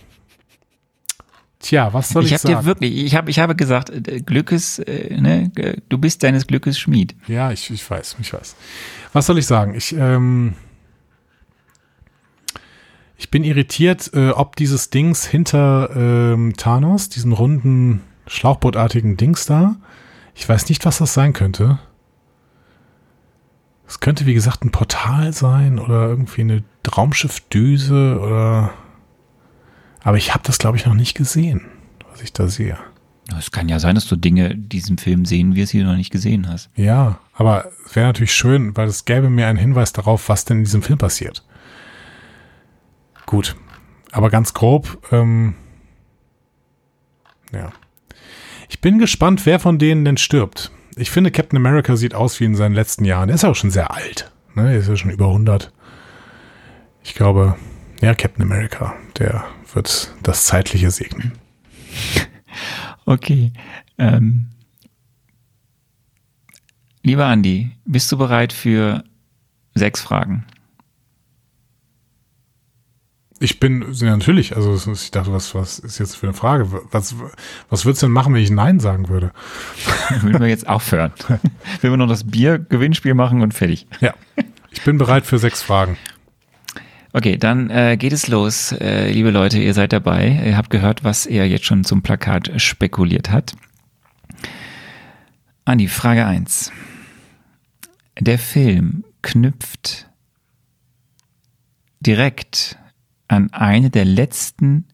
tja, 1.68 1.94
was 1.94 2.10
soll 2.10 2.24
ich, 2.24 2.32
ich 2.32 2.34
habe 2.34 2.54
sagen? 2.54 2.60
dir 2.62 2.66
wirklich, 2.66 2.98
ich 2.98 3.16
habe, 3.16 3.30
ich 3.30 3.40
habe 3.40 3.56
gesagt, 3.56 3.90
äh, 3.90 4.22
Glückes, 4.22 4.80
äh, 4.80 5.20
ne, 5.20 5.52
du 5.90 5.98
bist 5.98 6.24
deines 6.24 6.48
Glückes 6.48 6.80
Schmied. 6.80 7.16
Ja, 7.28 7.52
ich, 7.52 7.70
ich 7.70 7.90
weiß, 7.90 8.18
ich 8.20 8.34
weiß. 8.34 8.56
Was 9.14 9.26
soll 9.26 9.38
ich 9.38 9.46
sagen? 9.46 9.74
Ich, 9.76 9.94
ähm, 9.94 10.54
ich 13.18 13.30
bin 13.30 13.44
irritiert, 13.44 14.12
äh, 14.14 14.30
ob 14.30 14.56
dieses 14.56 14.90
Dings 14.90 15.26
hinter 15.26 15.90
ähm, 15.96 16.54
Thanos, 16.56 17.10
diesem 17.10 17.34
runden, 17.34 18.02
schlauchbootartigen 18.28 19.18
Dings 19.18 19.46
da, 19.46 19.76
ich 20.36 20.48
weiß 20.48 20.70
nicht, 20.70 20.86
was 20.86 21.00
das 21.00 21.14
sein 21.14 21.34
könnte. 21.34 21.80
Es 23.88 24.00
könnte, 24.00 24.26
wie 24.26 24.34
gesagt, 24.34 24.64
ein 24.64 24.72
Portal 24.72 25.34
sein 25.34 25.80
oder 25.80 26.08
irgendwie 26.08 26.42
eine 26.42 26.64
Raumschiffdüse 26.96 28.20
oder. 28.22 28.74
Aber 30.08 30.16
ich 30.16 30.34
habe 30.34 30.42
das, 30.46 30.58
glaube 30.58 30.78
ich, 30.78 30.86
noch 30.86 30.94
nicht 30.94 31.18
gesehen, 31.18 31.66
was 32.10 32.22
ich 32.22 32.32
da 32.32 32.48
sehe. 32.48 32.78
Es 33.38 33.52
kann 33.52 33.68
ja 33.68 33.78
sein, 33.78 33.96
dass 33.96 34.08
du 34.08 34.16
Dinge 34.16 34.52
in 34.52 34.70
diesem 34.70 34.98
Film 34.98 35.26
sehen 35.26 35.54
wirst, 35.54 35.74
die 35.74 35.80
du 35.80 35.84
noch 35.84 35.98
nicht 35.98 36.12
gesehen 36.12 36.48
hast. 36.48 36.70
Ja, 36.78 37.20
aber 37.34 37.70
es 37.86 37.94
wäre 37.94 38.08
natürlich 38.08 38.32
schön, 38.34 38.78
weil 38.78 38.88
es 38.88 39.04
gäbe 39.04 39.30
mir 39.30 39.48
einen 39.48 39.58
Hinweis 39.58 39.92
darauf, 39.92 40.30
was 40.30 40.46
denn 40.46 40.60
in 40.60 40.64
diesem 40.64 40.82
Film 40.82 40.98
passiert. 40.98 41.46
Gut, 43.26 43.58
aber 44.14 44.30
ganz 44.30 44.54
grob, 44.54 45.06
ähm, 45.12 45.56
ja. 47.52 47.74
Ich 48.70 48.80
bin 48.80 49.00
gespannt, 49.00 49.46
wer 49.46 49.60
von 49.60 49.78
denen 49.78 50.06
denn 50.06 50.16
stirbt. 50.16 50.72
Ich 50.96 51.12
finde, 51.12 51.32
Captain 51.32 51.58
America 51.58 51.98
sieht 51.98 52.16
aus 52.16 52.40
wie 52.40 52.46
in 52.46 52.56
seinen 52.56 52.76
letzten 52.76 53.04
Jahren. 53.04 53.28
Er 53.28 53.36
ist 53.36 53.44
auch 53.44 53.56
schon 53.56 53.72
sehr 53.72 53.94
alt. 53.94 54.32
Ne? 54.56 54.72
Er 54.72 54.80
ist 54.80 54.88
ja 54.88 54.96
schon 54.96 55.12
über 55.12 55.28
100. 55.28 55.74
Ich 57.04 57.14
glaube, 57.14 57.58
ja, 58.00 58.16
Captain 58.16 58.44
America, 58.44 58.96
der 59.20 59.44
wird 59.74 60.14
das 60.24 60.46
Zeitliche 60.46 60.92
segnen. 60.92 61.34
Okay. 63.06 63.54
Ähm, 63.98 64.48
lieber 67.04 67.26
Andi, 67.26 67.72
bist 67.86 68.12
du 68.12 68.18
bereit 68.18 68.52
für 68.52 69.06
sechs 69.76 70.02
Fragen? 70.02 70.46
Ich 73.40 73.60
bin, 73.60 73.86
ja, 73.94 74.18
natürlich, 74.18 74.56
also 74.56 74.92
ich 74.92 75.12
dachte, 75.12 75.32
was, 75.32 75.54
was 75.54 75.80
ist 75.80 76.00
jetzt 76.00 76.18
für 76.18 76.28
eine 76.28 76.34
Frage? 76.34 76.70
Was, 76.92 77.16
was 77.70 77.86
würdest 77.86 78.02
du 78.02 78.08
denn 78.08 78.14
machen, 78.14 78.34
wenn 78.34 78.42
ich 78.42 78.50
Nein 78.50 78.80
sagen 78.80 79.10
würde? 79.10 79.32
Würden 80.22 80.42
wir 80.42 80.48
jetzt 80.48 80.68
aufhören? 80.68 81.14
Will 81.82 81.92
wir 81.92 81.98
noch 81.98 82.10
das 82.10 82.30
Bier-Gewinnspiel 82.30 83.14
machen 83.14 83.42
und 83.42 83.54
fertig. 83.54 83.88
Ja. 84.02 84.14
Ich 84.72 84.82
bin 84.84 84.98
bereit 84.98 85.26
für 85.26 85.38
sechs 85.38 85.62
Fragen. 85.62 85.98
Okay, 87.18 87.36
dann 87.36 87.72
äh, 87.72 87.98
geht 87.98 88.14
es 88.14 88.28
los. 88.28 88.74
Äh, 88.74 89.10
liebe 89.10 89.32
Leute, 89.32 89.58
ihr 89.58 89.74
seid 89.74 89.92
dabei. 89.92 90.40
Ihr 90.46 90.56
habt 90.56 90.70
gehört, 90.70 91.04
was 91.04 91.26
er 91.26 91.48
jetzt 91.48 91.66
schon 91.66 91.84
zum 91.84 92.04
Plakat 92.04 92.62
spekuliert 92.62 93.32
hat. 93.32 93.56
Andi, 95.66 95.88
Frage 95.88 96.28
1. 96.28 96.72
Der 98.20 98.38
Film 98.38 99.04
knüpft 99.24 100.08
direkt 102.02 102.78
an 103.28 103.52
eine 103.52 103.90
der 103.90 104.06
letzten 104.06 104.86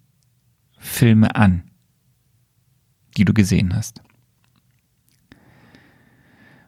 Filme 0.80 1.36
an, 1.36 1.64
die 3.18 3.26
du 3.26 3.34
gesehen 3.34 3.76
hast. 3.76 4.02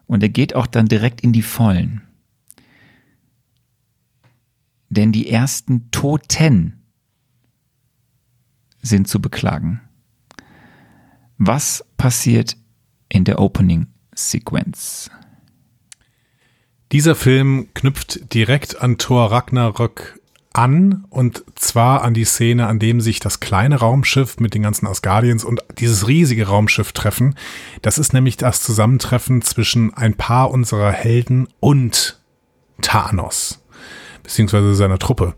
Und 0.06 0.22
er 0.22 0.28
geht 0.28 0.54
auch 0.54 0.66
dann 0.66 0.84
direkt 0.84 1.22
in 1.22 1.32
die 1.32 1.40
Vollen. 1.40 2.05
Denn 4.88 5.12
die 5.12 5.30
ersten 5.30 5.90
Toten 5.90 6.84
sind 8.82 9.08
zu 9.08 9.20
beklagen. 9.20 9.80
Was 11.38 11.84
passiert 11.96 12.56
in 13.08 13.24
der 13.24 13.40
Opening-Sequenz? 13.40 15.10
Dieser 16.92 17.14
Film 17.16 17.68
knüpft 17.74 18.32
direkt 18.32 18.80
an 18.80 18.96
Thor 18.96 19.32
Ragnarök 19.32 20.20
an 20.52 21.04
und 21.10 21.44
zwar 21.56 22.02
an 22.02 22.14
die 22.14 22.24
Szene, 22.24 22.66
an 22.66 22.78
dem 22.78 23.00
sich 23.02 23.20
das 23.20 23.40
kleine 23.40 23.76
Raumschiff 23.76 24.38
mit 24.40 24.54
den 24.54 24.62
ganzen 24.62 24.86
Asgardians 24.86 25.44
und 25.44 25.62
dieses 25.78 26.08
riesige 26.08 26.46
Raumschiff 26.46 26.92
treffen. 26.92 27.34
Das 27.82 27.98
ist 27.98 28.14
nämlich 28.14 28.38
das 28.38 28.62
Zusammentreffen 28.62 29.42
zwischen 29.42 29.92
ein 29.92 30.14
paar 30.14 30.50
unserer 30.50 30.92
Helden 30.92 31.48
und 31.60 32.18
Thanos 32.80 33.65
beziehungsweise 34.26 34.74
seiner 34.74 34.98
Truppe, 34.98 35.34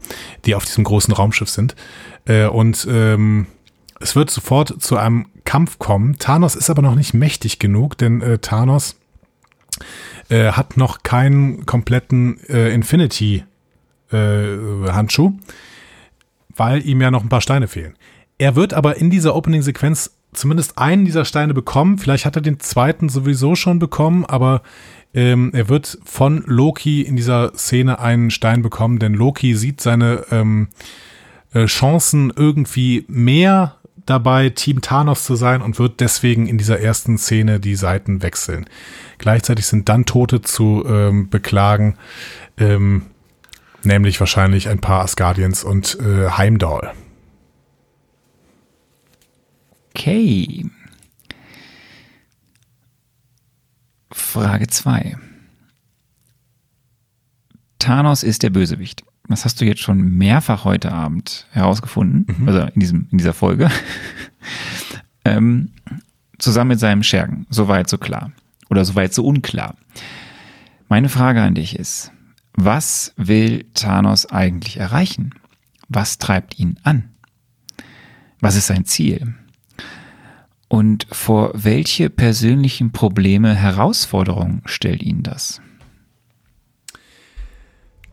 die 0.46 0.54
auf 0.54 0.64
diesem 0.64 0.84
großen 0.84 1.12
Raumschiff 1.12 1.50
sind. 1.50 1.76
Äh, 2.24 2.46
und 2.46 2.86
ähm, 2.90 3.46
es 4.00 4.16
wird 4.16 4.30
sofort 4.30 4.82
zu 4.82 4.96
einem 4.96 5.26
Kampf 5.44 5.78
kommen. 5.78 6.18
Thanos 6.18 6.56
ist 6.56 6.70
aber 6.70 6.82
noch 6.82 6.94
nicht 6.94 7.14
mächtig 7.14 7.58
genug, 7.58 7.98
denn 7.98 8.22
äh, 8.22 8.38
Thanos 8.38 8.96
äh, 10.30 10.52
hat 10.52 10.76
noch 10.76 11.02
keinen 11.02 11.66
kompletten 11.66 12.40
äh, 12.48 12.72
Infinity 12.72 13.44
äh, 14.10 14.56
Handschuh, 14.90 15.32
weil 16.56 16.84
ihm 16.86 17.00
ja 17.00 17.10
noch 17.10 17.22
ein 17.22 17.28
paar 17.28 17.40
Steine 17.40 17.68
fehlen. 17.68 17.94
Er 18.38 18.56
wird 18.56 18.72
aber 18.72 18.96
in 18.96 19.10
dieser 19.10 19.34
Opening-Sequenz 19.34 20.17
zumindest 20.38 20.78
einen 20.78 21.04
dieser 21.04 21.24
Steine 21.24 21.54
bekommen. 21.54 21.98
Vielleicht 21.98 22.24
hat 22.24 22.36
er 22.36 22.42
den 22.42 22.60
zweiten 22.60 23.08
sowieso 23.08 23.54
schon 23.54 23.78
bekommen, 23.78 24.24
aber 24.24 24.62
ähm, 25.14 25.50
er 25.54 25.68
wird 25.68 25.98
von 26.04 26.42
Loki 26.46 27.02
in 27.02 27.16
dieser 27.16 27.52
Szene 27.54 27.98
einen 27.98 28.30
Stein 28.30 28.62
bekommen, 28.62 28.98
denn 28.98 29.14
Loki 29.14 29.54
sieht 29.54 29.80
seine 29.80 30.24
ähm, 30.30 30.68
äh, 31.52 31.66
Chancen 31.66 32.32
irgendwie 32.34 33.04
mehr 33.08 33.76
dabei, 34.06 34.50
Team 34.50 34.80
Thanos 34.80 35.24
zu 35.24 35.34
sein 35.34 35.62
und 35.62 35.78
wird 35.78 36.00
deswegen 36.00 36.46
in 36.46 36.58
dieser 36.58 36.80
ersten 36.80 37.18
Szene 37.18 37.60
die 37.60 37.74
Seiten 37.74 38.22
wechseln. 38.22 38.66
Gleichzeitig 39.18 39.66
sind 39.66 39.88
dann 39.88 40.06
Tote 40.06 40.40
zu 40.42 40.84
ähm, 40.86 41.28
beklagen, 41.28 41.96
ähm, 42.56 43.02
nämlich 43.82 44.18
wahrscheinlich 44.20 44.68
ein 44.68 44.80
paar 44.80 45.02
Asgardians 45.02 45.64
und 45.64 45.98
äh, 46.00 46.30
Heimdall. 46.30 46.92
Okay. 49.98 50.64
Frage 54.12 54.68
2. 54.68 55.16
Thanos 57.80 58.22
ist 58.22 58.44
der 58.44 58.50
Bösewicht. 58.50 59.02
Das 59.28 59.44
hast 59.44 59.60
du 59.60 59.64
jetzt 59.64 59.80
schon 59.80 60.00
mehrfach 60.00 60.64
heute 60.64 60.92
Abend 60.92 61.48
herausgefunden, 61.50 62.46
also 62.46 62.60
in, 62.60 62.80
diesem, 62.80 63.08
in 63.10 63.18
dieser 63.18 63.34
Folge. 63.34 63.70
ähm, 65.24 65.72
zusammen 66.38 66.68
mit 66.68 66.80
seinem 66.80 67.02
Schergen. 67.02 67.48
Soweit 67.50 67.90
so 67.90 67.98
klar. 67.98 68.30
Oder 68.70 68.84
soweit 68.84 69.12
so 69.12 69.26
unklar. 69.26 69.74
Meine 70.88 71.08
Frage 71.08 71.42
an 71.42 71.56
dich 71.56 71.76
ist, 71.76 72.12
Was 72.52 73.14
will 73.16 73.64
Thanos 73.74 74.26
eigentlich 74.26 74.76
erreichen? 74.76 75.34
Was 75.88 76.18
treibt 76.18 76.56
ihn 76.60 76.78
an? 76.84 77.10
Was 78.38 78.54
ist 78.54 78.68
sein 78.68 78.84
Ziel? 78.84 79.34
Und 80.68 81.06
vor 81.10 81.50
welche 81.54 82.10
persönlichen 82.10 82.92
Probleme, 82.92 83.54
Herausforderungen 83.54 84.62
stellt 84.66 85.02
ihn 85.02 85.22
das? 85.22 85.62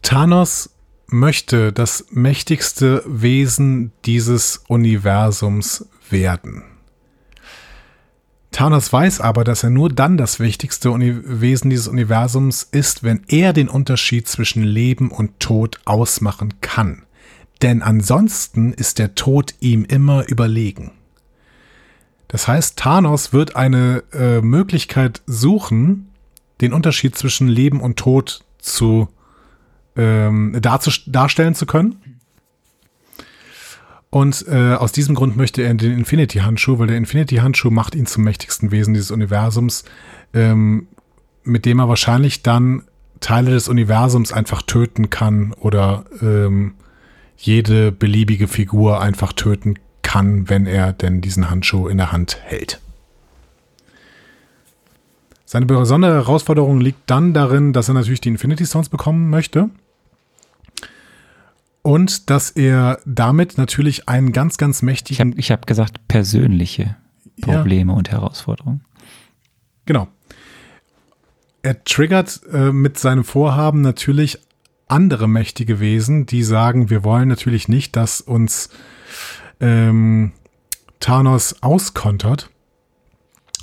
Thanos 0.02 0.70
möchte 1.08 1.74
das 1.74 2.06
mächtigste 2.12 3.04
Wesen 3.06 3.92
dieses 4.06 4.64
Universums 4.68 5.88
werden. 6.10 6.64
Thanos 8.52 8.94
weiß 8.94 9.20
aber, 9.20 9.44
dass 9.44 9.64
er 9.64 9.70
nur 9.70 9.90
dann 9.90 10.16
das 10.16 10.40
wichtigste 10.40 10.92
Uni 10.92 11.14
Wesen 11.26 11.70
dieses 11.70 11.90
Universums 11.90 12.64
ist, 12.64 13.04
wenn 13.04 13.22
er 13.28 13.52
den 13.52 13.68
Unterschied 13.68 14.30
zwischen 14.30 14.64
Leben 14.64 15.12
und 15.12 15.42
Tod 15.42 15.82
ausmachen 15.84 16.54
kann. 16.62 17.04
Denn 17.62 17.82
ansonsten 17.82 18.72
ist 18.72 18.98
der 18.98 19.14
Tod 19.14 19.56
ihm 19.60 19.84
immer 19.84 20.30
überlegen. 20.30 20.92
Das 22.28 22.48
heißt, 22.48 22.78
Thanos 22.78 23.34
wird 23.34 23.56
eine 23.56 24.04
äh, 24.14 24.42
Möglichkeit 24.42 25.22
suchen, 25.28 26.10
den 26.62 26.74
Unterschied 26.74 27.16
zwischen 27.16 27.48
Leben 27.48 27.82
und 27.82 27.98
Tod 27.98 28.44
zu 28.60 29.10
ähm, 29.96 30.60
darstellen 30.62 31.56
zu 31.56 31.66
können. 31.66 32.20
Und 34.10 34.46
äh, 34.48 34.74
aus 34.74 34.92
diesem 34.92 35.14
Grund 35.14 35.36
möchte 35.36 35.62
er 35.62 35.74
den 35.74 35.92
Infinity-Handschuh, 35.92 36.80
weil 36.80 36.88
der 36.88 36.98
Infinity-Handschuh 36.98 37.70
macht 37.70 37.96
ihn 37.96 38.06
zum 38.06 38.24
mächtigsten 38.24 38.72
Wesen 38.72 38.94
dieses 38.94 39.12
Universums, 39.12 39.84
ähm, 40.34 40.88
mit 41.44 41.66
dem 41.66 41.80
er 41.80 41.90
wahrscheinlich 41.90 42.42
dann 42.42 42.84
Teile 43.20 43.52
des 43.52 43.68
Universums 43.68 44.32
einfach 44.32 44.62
töten 44.62 45.10
kann 45.10 45.54
oder 45.54 46.06
ähm, 46.22 46.76
jede 47.38 47.92
beliebige 47.92 48.48
Figur 48.48 49.02
einfach 49.02 49.34
töten 49.34 49.76
kann, 50.16 50.48
wenn 50.48 50.66
er 50.66 50.94
denn 50.94 51.20
diesen 51.20 51.50
Handschuh 51.50 51.90
in 51.90 51.98
der 51.98 52.14
Hand 52.14 52.40
hält. 52.42 52.80
Seine 55.44 55.66
besondere 55.66 56.14
Herausforderung 56.14 56.80
liegt 56.80 57.02
dann 57.08 57.34
darin, 57.34 57.74
dass 57.74 57.90
er 57.90 57.96
natürlich 57.96 58.22
die 58.22 58.30
Infinity 58.30 58.66
Stones 58.66 58.88
bekommen 58.88 59.30
möchte. 59.30 59.70
Und 61.82 62.30
dass 62.30 62.50
er 62.50 63.00
damit 63.06 63.58
natürlich 63.58 64.08
einen 64.08 64.32
ganz, 64.32 64.58
ganz 64.58 64.82
mächtigen. 64.82 65.36
Ich 65.38 65.52
habe 65.52 65.60
hab 65.60 65.68
gesagt, 65.68 66.08
persönliche 66.08 66.96
Probleme 67.42 67.92
ja. 67.92 67.98
und 67.98 68.10
Herausforderungen. 68.10 68.86
Genau. 69.86 70.08
Er 71.62 71.84
triggert 71.84 72.40
äh, 72.54 72.72
mit 72.72 72.98
seinem 72.98 73.26
Vorhaben 73.26 73.82
natürlich 73.82 74.40
andere 74.88 75.28
mächtige 75.28 75.82
Wesen, 75.82 76.26
die 76.26 76.44
sagen, 76.44 76.90
wir 76.90 77.04
wollen 77.04 77.28
natürlich 77.28 77.68
nicht, 77.68 77.98
dass 77.98 78.22
uns 78.22 78.70
ähm, 79.60 80.32
Thanos 81.00 81.62
auskontert. 81.62 82.50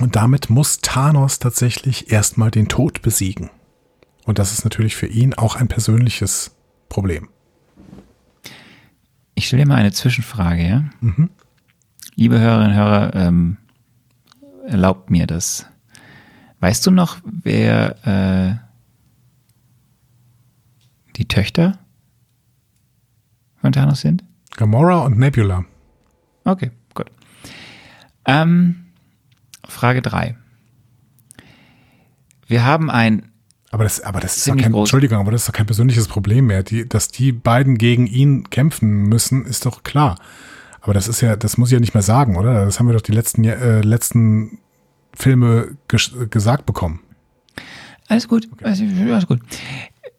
Und 0.00 0.16
damit 0.16 0.50
muss 0.50 0.78
Thanos 0.78 1.38
tatsächlich 1.38 2.10
erstmal 2.10 2.50
den 2.50 2.68
Tod 2.68 3.02
besiegen. 3.02 3.50
Und 4.24 4.38
das 4.38 4.52
ist 4.52 4.64
natürlich 4.64 4.96
für 4.96 5.06
ihn 5.06 5.34
auch 5.34 5.56
ein 5.56 5.68
persönliches 5.68 6.56
Problem. 6.88 7.28
Ich 9.34 9.46
stelle 9.46 9.64
dir 9.64 9.68
mal 9.68 9.76
eine 9.76 9.92
Zwischenfrage, 9.92 10.66
ja? 10.66 10.84
Mhm. 11.00 11.30
Liebe 12.14 12.38
Hörerinnen 12.38 12.70
und 12.70 12.76
Hörer, 12.76 13.14
ähm, 13.14 13.56
erlaubt 14.66 15.10
mir 15.10 15.26
das. 15.26 15.66
Weißt 16.60 16.86
du 16.86 16.90
noch, 16.90 17.18
wer 17.24 18.06
äh, 18.06 18.54
die 21.16 21.26
Töchter 21.26 21.78
von 23.60 23.72
Thanos 23.72 24.00
sind? 24.00 24.24
Gamora 24.56 25.00
und 25.00 25.18
Nebula. 25.18 25.64
Okay, 26.44 26.70
gut. 26.94 27.06
Ähm, 28.24 28.86
Frage 29.66 30.02
3. 30.02 30.36
Wir 32.46 32.64
haben 32.64 32.90
ein 32.90 33.32
aber 33.72 33.84
das, 33.84 34.02
aber 34.02 34.20
das 34.20 34.36
ist 34.36 34.46
doch 34.46 34.56
kein, 34.56 34.74
Entschuldigung, 34.74 35.18
aber 35.18 35.32
das 35.32 35.42
ist 35.42 35.48
doch 35.48 35.54
kein 35.54 35.64
persönliches 35.64 36.06
Problem 36.06 36.46
mehr. 36.46 36.62
Die, 36.62 36.86
dass 36.86 37.08
die 37.08 37.32
beiden 37.32 37.78
gegen 37.78 38.06
ihn 38.06 38.50
kämpfen 38.50 39.08
müssen, 39.08 39.46
ist 39.46 39.64
doch 39.64 39.82
klar. 39.82 40.16
Aber 40.82 40.92
das 40.92 41.08
ist 41.08 41.22
ja, 41.22 41.36
das 41.36 41.56
muss 41.56 41.70
ich 41.70 41.74
ja 41.74 41.80
nicht 41.80 41.94
mehr 41.94 42.02
sagen, 42.02 42.36
oder? 42.36 42.66
Das 42.66 42.78
haben 42.78 42.86
wir 42.86 42.92
doch 42.92 43.00
die 43.00 43.12
letzten, 43.12 43.44
äh, 43.44 43.80
letzten 43.80 44.58
Filme 45.14 45.78
ges 45.88 46.12
gesagt 46.28 46.66
bekommen. 46.66 47.00
Alles 48.08 48.28
gut, 48.28 48.46
okay. 48.52 48.64
alles 48.64 49.26
gut. 49.26 49.40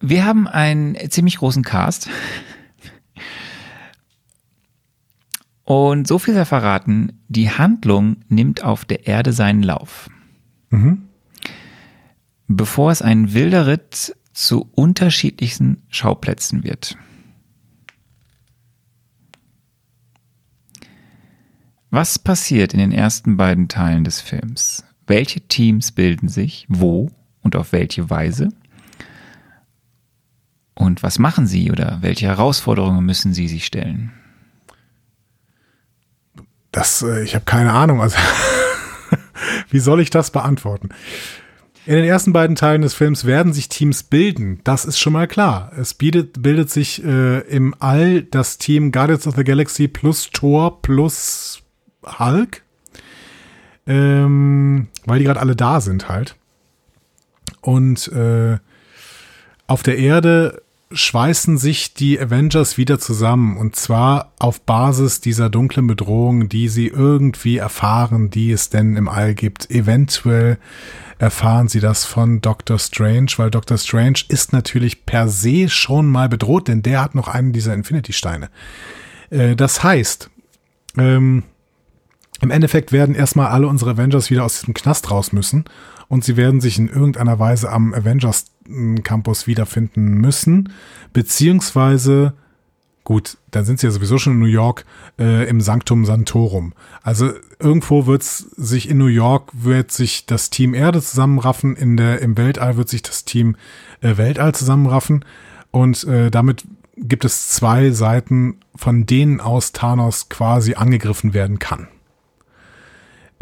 Wir 0.02 0.26
haben 0.26 0.48
einen 0.48 0.98
ziemlich 1.12 1.38
großen 1.38 1.64
Cast. 1.64 2.10
Und 5.64 6.08
so 6.08 6.20
viel 6.20 6.34
sei 6.34 6.46
verraten, 6.46 7.24
die 7.28 7.50
Handlung 7.50 8.18
nimmt 8.28 8.64
auf 8.64 8.86
der 8.86 9.08
Erde 9.08 9.32
seinen 9.34 9.64
Lauf. 9.64 10.10
Mhm 10.70 11.04
bevor 12.48 12.92
es 12.92 13.02
ein 13.02 13.34
wilder 13.34 13.68
Ritt 13.68 14.16
zu 14.34 14.70
unterschiedlichsten 14.74 15.84
Schauplätzen 15.90 16.64
wird. 16.64 16.98
Was 21.90 22.18
passiert 22.18 22.74
in 22.74 22.80
den 22.80 22.92
ersten 22.92 23.38
beiden 23.38 23.68
Teilen 23.68 24.04
des 24.04 24.20
Films? 24.20 24.84
Welche 25.06 25.42
Teams 25.42 25.92
bilden 25.92 26.28
sich, 26.28 26.66
wo 26.68 27.12
und 27.42 27.56
auf 27.56 27.72
welche 27.72 28.10
Weise? 28.10 28.50
Und 30.74 31.04
was 31.04 31.20
machen 31.20 31.46
sie 31.46 31.72
oder 31.72 32.00
welche 32.02 32.26
Herausforderungen 32.26 33.06
müssen 33.06 33.34
sie 33.34 33.48
sich 33.48 33.66
stellen? 33.66 34.12
Das, 36.74 37.04
äh, 37.04 37.24
ich 37.24 37.36
habe 37.36 37.46
keine 37.46 37.72
Ahnung. 37.72 38.02
Also, 38.02 38.18
wie 39.70 39.80
soll 39.80 40.02
ich 40.02 40.10
das 40.10 40.32
beantworten? 40.32 40.90
In 41.86 41.96
den 41.96 42.06
ersten 42.06 42.34
beiden 42.34 42.56
Teilen 42.56 42.82
des 42.82 42.94
Films 42.94 43.26
werden 43.26 43.54
sich 43.54 43.70
Teams 43.70 44.04
bilden. 44.04 44.60
Das 44.64 44.84
ist 44.84 45.00
schon 45.00 45.14
mal 45.14 45.28
klar. 45.28 45.72
Es 45.78 45.94
bietet, 45.94 46.42
bildet 46.42 46.70
sich 46.70 47.04
äh, 47.04 47.40
im 47.42 47.76
All 47.80 48.24
das 48.24 48.58
Team 48.58 48.92
Guardians 48.92 49.28
of 49.28 49.36
the 49.36 49.44
Galaxy 49.44 49.88
plus 49.88 50.30
Thor 50.32 50.82
plus 50.82 51.62
Hulk. 52.06 52.64
Ähm, 53.86 54.88
weil 55.06 55.20
die 55.20 55.26
gerade 55.26 55.42
alle 55.42 55.56
da 55.56 55.80
sind 55.80 56.10
halt. 56.10 56.38
Und 57.62 58.08
äh, 58.14 58.58
auf 59.68 59.84
der 59.84 59.98
Erde 59.98 60.63
schweißen 60.94 61.58
sich 61.58 61.94
die 61.94 62.20
Avengers 62.20 62.78
wieder 62.78 63.00
zusammen 63.00 63.58
und 63.58 63.76
zwar 63.76 64.34
auf 64.40 64.62
Basis 64.62 65.22
dieser 65.22 65.50
dunklen 65.50 65.88
Bedrohung, 65.88 66.50
die 66.50 66.70
sie 66.70 66.88
irgendwie 66.88 67.58
erfahren, 67.58 68.30
die 68.30 68.52
es 68.52 68.70
denn 68.70 68.96
im 68.96 69.08
All 69.08 69.34
gibt. 69.34 69.70
Eventuell 69.72 70.58
erfahren 71.18 71.68
sie 71.68 71.80
das 71.80 72.06
von 72.06 72.42
Doctor 72.42 72.80
Strange, 72.80 73.28
weil 73.38 73.52
Doctor 73.52 73.78
Strange 73.78 74.20
ist 74.28 74.54
natürlich 74.54 75.06
per 75.06 75.28
se 75.28 75.70
schon 75.70 76.08
mal 76.08 76.30
bedroht, 76.30 76.68
denn 76.68 76.82
der 76.82 77.02
hat 77.02 77.16
noch 77.16 77.28
einen 77.28 77.54
dieser 77.54 77.74
Infinity-Steine. 77.74 78.50
Äh, 79.30 79.56
das 79.56 79.84
heißt, 79.84 80.30
ähm, 80.98 81.44
im 82.42 82.52
Endeffekt 82.52 82.92
werden 82.92 83.16
erstmal 83.16 83.48
alle 83.48 83.68
unsere 83.68 83.92
Avengers 83.92 84.30
wieder 84.30 84.44
aus 84.44 84.60
diesem 84.60 84.74
Knast 84.74 85.10
raus 85.12 85.32
müssen 85.32 85.66
und 86.10 86.24
sie 86.24 86.36
werden 86.36 86.62
sich 86.62 86.78
in 86.78 86.90
irgendeiner 86.90 87.40
Weise 87.40 87.72
am 87.72 87.94
Avengers 87.94 88.46
Campus 89.04 89.48
wiederfinden 89.48 90.16
müssen, 90.16 90.74
beziehungsweise 91.14 92.34
Gut, 93.06 93.38
dann 93.52 93.66
sind 93.66 93.80
sie 93.80 93.88
ja 93.88 93.92
sowieso 93.92 94.18
schon 94.18 94.34
in 94.34 94.40
New 94.40 94.46
York 94.46 94.86
äh, 95.20 95.48
im 95.50 95.60
Sanctum 95.60 96.06
Santorum. 96.06 96.74
Also 97.02 97.32
irgendwo 97.60 98.06
wird 98.06 98.24
sich 98.24 98.90
in 98.90 98.98
New 98.98 99.08
York 99.08 99.52
wird 99.52 99.92
sich 99.92 100.26
das 100.26 100.50
Team 100.50 100.74
Erde 100.74 101.02
zusammenraffen, 101.02 101.76
in 101.76 101.98
der 101.98 102.22
im 102.22 102.38
Weltall 102.38 102.78
wird 102.78 102.88
sich 102.88 103.02
das 103.02 103.26
Team 103.26 103.58
äh, 104.00 104.16
Weltall 104.16 104.56
zusammenraffen 104.56 105.26
und 105.72 106.06
äh, 106.06 106.32
damit 106.32 106.64
gibt 106.96 107.26
es 107.26 107.50
zwei 107.50 107.92
Seiten, 107.92 108.60
von 108.76 109.06
denen 109.06 109.42
aus 109.42 109.74
Thanos 109.74 110.30
quasi 110.30 110.76
angegriffen 110.76 111.34
werden 111.34 111.60
kann. 111.60 111.90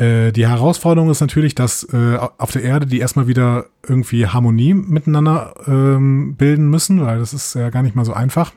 Äh, 0.01 0.31
die 0.31 0.47
Herausforderung 0.47 1.11
ist 1.11 1.21
natürlich, 1.21 1.53
dass 1.53 1.83
äh, 1.93 2.17
auf 2.38 2.51
der 2.51 2.63
Erde 2.63 2.88
die 2.88 2.99
erstmal 2.99 3.27
wieder 3.27 3.67
irgendwie 3.88 4.25
Harmonie 4.25 4.73
miteinander 4.73 5.53
ähm, 5.67 6.35
bilden 6.35 6.69
müssen, 6.69 7.05
weil 7.05 7.19
das 7.19 7.33
ist 7.33 7.53
ja 7.53 7.69
gar 7.69 7.83
nicht 7.83 7.95
mal 7.95 8.05
so 8.05 8.13
einfach 8.13 8.51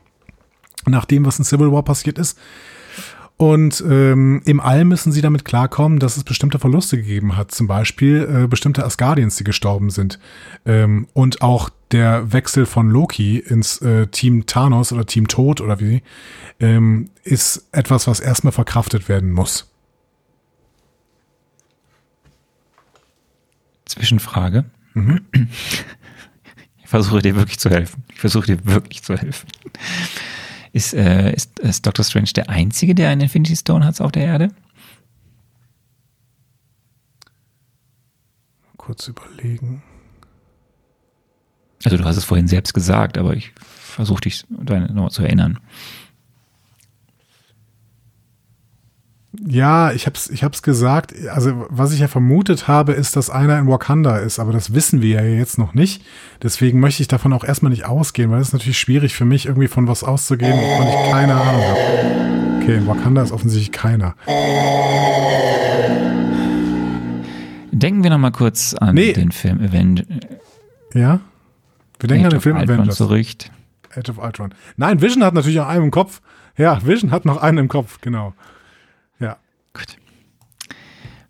nach 0.87 1.05
dem, 1.05 1.27
was 1.27 1.39
in 1.39 1.45
Civil 1.45 1.71
War 1.71 1.83
passiert 1.83 2.19
ist. 2.19 2.39
Und 3.37 3.85
ähm, 3.87 4.43
im 4.47 4.61
All 4.61 4.85
müssen 4.85 5.13
sie 5.13 5.21
damit 5.21 5.45
klarkommen, 5.45 5.99
dass 5.99 6.17
es 6.17 6.25
bestimmte 6.25 6.61
Verluste 6.61 6.97
gegeben 6.97 7.37
hat. 7.37 7.51
Zum 7.51 7.67
Beispiel 7.67 8.45
äh, 8.45 8.47
bestimmte 8.47 8.85
Asgardians, 8.85 9.37
die 9.37 9.45
gestorben 9.45 9.91
sind. 9.91 10.21
Ähm, 10.65 11.09
und 11.15 11.43
auch 11.43 11.69
der 11.91 12.33
Wechsel 12.33 12.65
von 12.65 12.89
Loki 12.89 13.39
ins 13.39 13.83
äh, 13.83 14.07
Team 14.07 14.47
Thanos 14.47 14.93
oder 14.93 15.05
Team 15.05 15.29
Tod 15.29 15.61
oder 15.61 15.81
wie, 15.81 16.03
ähm, 16.61 17.11
ist 17.25 17.69
etwas, 17.73 18.07
was 18.07 18.21
erstmal 18.21 18.53
verkraftet 18.53 19.09
werden 19.09 19.33
muss. 19.33 19.74
Zwischenfrage. 23.95 24.65
Mhm. 24.95 25.21
Ich 26.83 26.91
versuche 26.91 27.23
dir 27.23 27.35
wirklich 27.35 27.59
zu 27.59 27.71
helfen. 27.71 28.05
Ich 28.13 28.21
versuche 28.21 28.47
dir 28.47 28.65
wirklich 28.67 29.03
zu 29.03 29.17
helfen. 29.17 29.49
Ist, 30.73 30.95
äh, 30.95 31.33
ist, 31.33 31.59
ist 31.59 31.85
Doctor 31.85 32.05
Strange 32.05 32.31
der 32.37 32.51
Einzige, 32.51 32.95
der 32.95 33.09
einen 33.09 33.23
Infinity 33.23 33.57
Stone 33.57 33.85
hat 33.85 34.01
auf 34.01 34.13
der 34.13 34.25
Erde? 34.25 34.51
Kurz 38.77 39.09
überlegen. 39.09 39.83
Also 41.85 41.97
du 41.97 42.05
hast 42.05 42.17
es 42.17 42.25
vorhin 42.25 42.47
selbst 42.47 42.75
gesagt, 42.75 43.19
aber 43.19 43.35
ich 43.35 43.53
versuche 43.59 44.21
dich 44.21 44.45
noch 44.49 45.11
zu 45.11 45.23
erinnern. 45.23 45.59
Ja, 49.47 49.91
ich 49.93 50.07
hab's, 50.07 50.31
ich 50.31 50.45
hab's 50.45 50.63
gesagt. 50.63 51.13
Also, 51.31 51.67
was 51.69 51.93
ich 51.93 52.01
ja 52.01 52.09
vermutet 52.09 52.69
habe, 52.69 52.93
ist, 52.93 53.17
dass 53.17 53.31
einer 53.31 53.59
in 53.59 53.67
Wakanda 53.69 54.19
ist, 54.19 54.39
aber 54.39 54.53
das 54.53 54.75
wissen 54.75 55.03
wir 55.03 55.23
ja 55.23 55.29
jetzt 55.29 55.59
noch 55.59 55.75
nicht. 55.75 56.03
Deswegen 56.43 56.79
möchte 56.81 57.03
ich 57.03 57.09
davon 57.09 57.33
auch 57.33 57.43
erstmal 57.45 57.71
nicht 57.71 57.85
ausgehen, 57.85 58.31
weil 58.31 58.41
es 58.41 58.49
ist 58.49 58.53
natürlich 58.53 58.79
schwierig 58.79 59.15
für 59.15 59.25
mich, 59.25 59.47
irgendwie 59.47 59.69
von 59.69 59.89
was 59.89 60.05
auszugehen, 60.05 60.53
wovon 60.53 60.87
ich 60.89 61.11
keine 61.11 61.35
Ahnung 61.35 61.63
habe. 61.63 62.61
Okay, 62.63 62.77
in 62.77 62.87
Wakanda 62.87 63.23
ist 63.23 63.33
offensichtlich 63.33 63.73
keiner. 63.73 64.15
Denken 67.73 68.03
wir 68.05 68.11
noch 68.11 68.19
mal 68.19 68.31
kurz 68.31 68.75
an 68.75 68.95
Nee. 68.95 69.13
den 69.13 69.33
Film 69.33 69.61
Avengers. 69.61 70.07
Ja? 70.95 71.21
Wir 71.99 72.09
denken 72.09 72.27
an 72.27 72.31
den 72.31 72.41
Film 72.41 72.57
Avengers. 72.57 72.97
zurück. 72.97 73.27
Age 73.97 74.11
of 74.11 74.19
Ultron. 74.19 74.55
Nein, 74.77 75.01
Vision 75.01 75.25
hat 75.25 75.35
natürlich 75.35 75.61
auch 75.61 75.67
einen 75.69 75.85
im 75.85 75.91
Kopf. 75.91 76.21
Ja, 76.57 76.85
Vision 76.87 77.11
hat 77.11 77.25
noch 77.25 77.39
einen 77.43 77.59
im 77.59 77.69
Kopf, 77.69 78.01
genau. 78.01 78.33
Gut. 79.75 79.99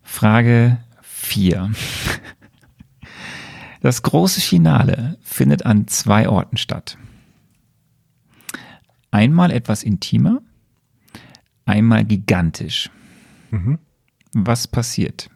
Frage 0.02 0.78
4. 1.02 1.72
Das 3.80 4.02
große 4.02 4.40
Finale 4.40 5.18
findet 5.22 5.66
an 5.66 5.88
zwei 5.88 6.28
Orten 6.28 6.56
statt. 6.56 6.96
Einmal 9.10 9.50
etwas 9.50 9.82
intimer, 9.82 10.40
einmal 11.66 12.04
gigantisch. 12.04 12.90
Was 14.32 14.66
passiert 14.66 15.30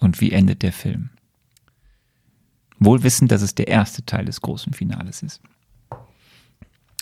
und 0.00 0.20
wie 0.20 0.32
endet 0.32 0.62
der 0.62 0.72
Film? 0.72 1.10
Wohl 2.78 3.02
wissend, 3.02 3.30
dass 3.30 3.42
es 3.42 3.54
der 3.54 3.68
erste 3.68 4.04
Teil 4.04 4.24
des 4.24 4.40
großen 4.40 4.72
Finales 4.72 5.22
ist. 5.22 5.40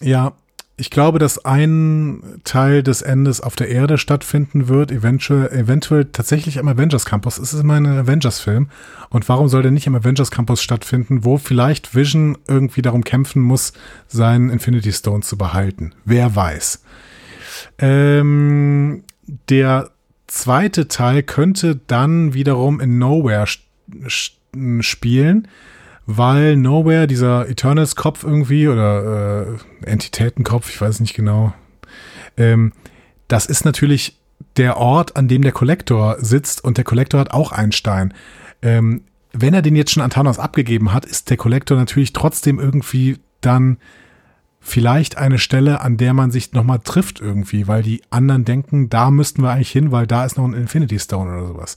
Ja, 0.03 0.35
ich 0.81 0.91
glaube, 0.91 1.18
dass 1.18 1.44
ein 1.44 2.41
Teil 2.42 2.83
des 2.83 3.02
Endes 3.02 3.42
auf 3.42 3.55
der 3.55 3.68
Erde 3.68 3.99
stattfinden 3.99 4.67
wird, 4.67 4.91
eventuell, 4.91 5.49
eventuell 5.52 6.07
tatsächlich 6.07 6.59
am 6.59 6.68
Avengers 6.68 7.05
Campus. 7.05 7.36
Es 7.36 7.52
ist 7.52 7.60
immer 7.60 7.75
ein 7.75 7.86
Avengers-Film. 7.86 8.70
Und 9.10 9.28
warum 9.28 9.49
soll 9.49 9.60
der 9.60 9.73
nicht 9.73 9.86
am 9.86 9.94
Avengers 9.94 10.31
Campus 10.31 10.62
stattfinden, 10.62 11.23
wo 11.23 11.36
vielleicht 11.36 11.94
Vision 11.94 12.39
irgendwie 12.49 12.81
darum 12.81 13.05
kämpfen 13.05 13.42
muss, 13.42 13.75
seinen 14.09 14.49
Infinity 14.49 14.91
Stone 14.91 15.20
zu 15.20 15.36
behalten? 15.36 15.92
Wer 16.07 16.34
weiß. 16.34 16.83
Ähm, 17.78 19.05
der 19.50 19.91
zweite 20.28 20.89
Teil 20.89 21.23
könnte 21.23 21.78
dann 21.89 22.33
wiederum 22.33 22.81
in 22.81 22.97
Nowhere 22.99 23.44
spielen, 24.81 25.49
weil 26.07 26.57
Nowhere, 26.57 27.07
dieser 27.07 27.49
Eternals-Kopf 27.49 28.25
irgendwie 28.25 28.69
oder 28.69 29.47
äh, 29.47 29.89
Entitätenkopf, 29.89 30.69
ich 30.69 30.81
weiß 30.81 31.01
nicht 31.01 31.15
genau, 31.15 31.53
ähm, 32.37 32.73
das 33.29 33.47
ist 33.47 33.65
natürlich 33.65 34.19
der 34.57 34.77
Ort, 34.77 35.17
an 35.17 35.29
dem 35.29 35.43
der 35.43 35.53
Kollektor 35.53 36.17
sitzt 36.20 36.65
und 36.65 36.77
der 36.77 36.85
Kollektor 36.85 37.20
hat 37.20 37.31
auch 37.31 37.53
einen 37.53 37.73
Stein. 37.73 38.15
Ähm, 38.62 39.03
wenn 39.33 39.55
er 39.55 39.62
den 39.62 39.77
jetzt 39.77 39.93
schon 39.93 40.03
an 40.03 40.11
Thanos 40.11 40.39
abgegeben 40.39 40.93
hat, 40.93 41.05
ist 41.05 41.31
der 41.31 41.37
Kollektor 41.37 41.77
natürlich 41.77 42.12
trotzdem 42.12 42.59
irgendwie 42.59 43.19
dann 43.41 43.79
vielleicht 44.61 45.17
eine 45.17 45.39
Stelle, 45.39 45.81
an 45.81 45.97
der 45.97 46.12
man 46.12 46.31
sich 46.31 46.53
nochmal 46.53 46.81
trifft 46.81 47.20
irgendwie, 47.20 47.67
weil 47.67 47.83
die 47.83 48.03
anderen 48.11 48.45
denken, 48.45 48.91
da 48.91 49.11
müssten 49.11 49.43
wir 49.43 49.51
eigentlich 49.51 49.70
hin, 49.70 49.91
weil 49.91 50.07
da 50.07 50.25
ist 50.25 50.37
noch 50.37 50.45
ein 50.45 50.53
Infinity 50.53 50.99
Stone 50.99 51.31
oder 51.33 51.47
sowas. 51.47 51.77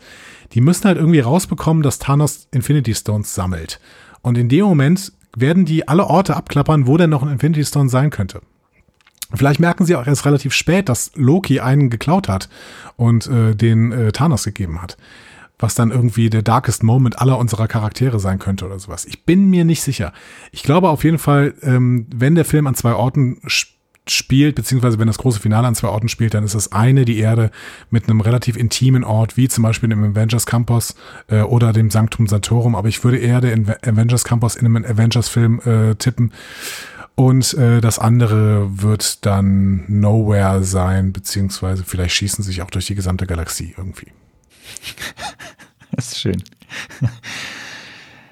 Die 0.51 0.61
müssen 0.61 0.85
halt 0.85 0.97
irgendwie 0.97 1.21
rausbekommen, 1.21 1.81
dass 1.81 1.99
Thanos 1.99 2.47
Infinity 2.51 2.93
Stones 2.93 3.33
sammelt. 3.33 3.79
Und 4.23 4.37
in 4.37 4.49
dem 4.49 4.65
Moment 4.65 5.11
werden 5.37 5.65
die 5.65 5.87
alle 5.87 6.07
Orte 6.07 6.35
abklappern, 6.35 6.87
wo 6.87 6.97
denn 6.97 7.11
noch 7.11 7.21
ein 7.21 7.29
Infinity 7.31 7.63
Stone 7.63 7.89
sein 7.89 8.09
könnte. 8.09 8.41
Vielleicht 9.35 9.59
merken 9.59 9.85
sie 9.85 9.95
auch 9.95 10.05
erst 10.07 10.25
relativ 10.25 10.53
spät, 10.53 10.89
dass 10.89 11.11
Loki 11.15 11.59
einen 11.59 11.89
geklaut 11.89 12.27
hat 12.27 12.49
und 12.97 13.27
äh, 13.27 13.55
den 13.55 13.91
äh, 13.91 14.11
Thanos 14.11 14.43
gegeben 14.43 14.81
hat. 14.81 14.97
Was 15.59 15.75
dann 15.75 15.91
irgendwie 15.91 16.29
der 16.29 16.41
darkest 16.41 16.83
Moment 16.83 17.19
aller 17.19 17.37
unserer 17.37 17.67
Charaktere 17.67 18.19
sein 18.19 18.37
könnte 18.37 18.65
oder 18.65 18.79
sowas. 18.79 19.05
Ich 19.05 19.23
bin 19.25 19.49
mir 19.49 19.65
nicht 19.65 19.81
sicher. 19.81 20.13
Ich 20.51 20.63
glaube 20.63 20.89
auf 20.89 21.03
jeden 21.03 21.19
Fall, 21.19 21.53
ähm, 21.61 22.07
wenn 22.13 22.35
der 22.35 22.45
Film 22.45 22.67
an 22.67 22.75
zwei 22.75 22.93
Orten 22.93 23.37
sch- 23.45 23.67
spielt, 24.07 24.55
beziehungsweise 24.55 24.99
wenn 24.99 25.07
das 25.07 25.17
große 25.17 25.39
Finale 25.39 25.67
an 25.67 25.75
zwei 25.75 25.87
Orten 25.87 26.09
spielt, 26.09 26.33
dann 26.33 26.43
ist 26.43 26.55
das 26.55 26.71
eine 26.71 27.05
die 27.05 27.19
Erde 27.19 27.51
mit 27.89 28.09
einem 28.09 28.21
relativ 28.21 28.57
intimen 28.57 29.03
Ort, 29.03 29.37
wie 29.37 29.47
zum 29.47 29.63
Beispiel 29.63 29.89
dem 29.89 30.03
Avengers 30.03 30.45
Campus 30.45 30.95
äh, 31.27 31.41
oder 31.41 31.73
dem 31.73 31.89
Sanctum 31.89 32.27
Sanctorum. 32.27 32.75
Aber 32.75 32.89
ich 32.89 33.03
würde 33.03 33.17
eher 33.17 33.41
den 33.41 33.69
Avengers 33.69 34.23
Campus 34.23 34.55
in 34.55 34.65
einem 34.65 34.83
Avengers-Film 34.83 35.61
äh, 35.65 35.95
tippen. 35.95 36.33
Und 37.15 37.53
äh, 37.53 37.79
das 37.79 37.99
andere 37.99 38.81
wird 38.81 39.25
dann 39.25 39.85
Nowhere 39.87 40.63
sein, 40.63 41.13
beziehungsweise 41.13 41.83
vielleicht 41.83 42.15
schießen 42.15 42.43
sie 42.43 42.51
sich 42.51 42.61
auch 42.61 42.71
durch 42.71 42.87
die 42.87 42.95
gesamte 42.95 43.27
Galaxie 43.27 43.73
irgendwie. 43.77 44.07
Das 45.95 46.07
ist 46.07 46.21
schön. 46.21 46.41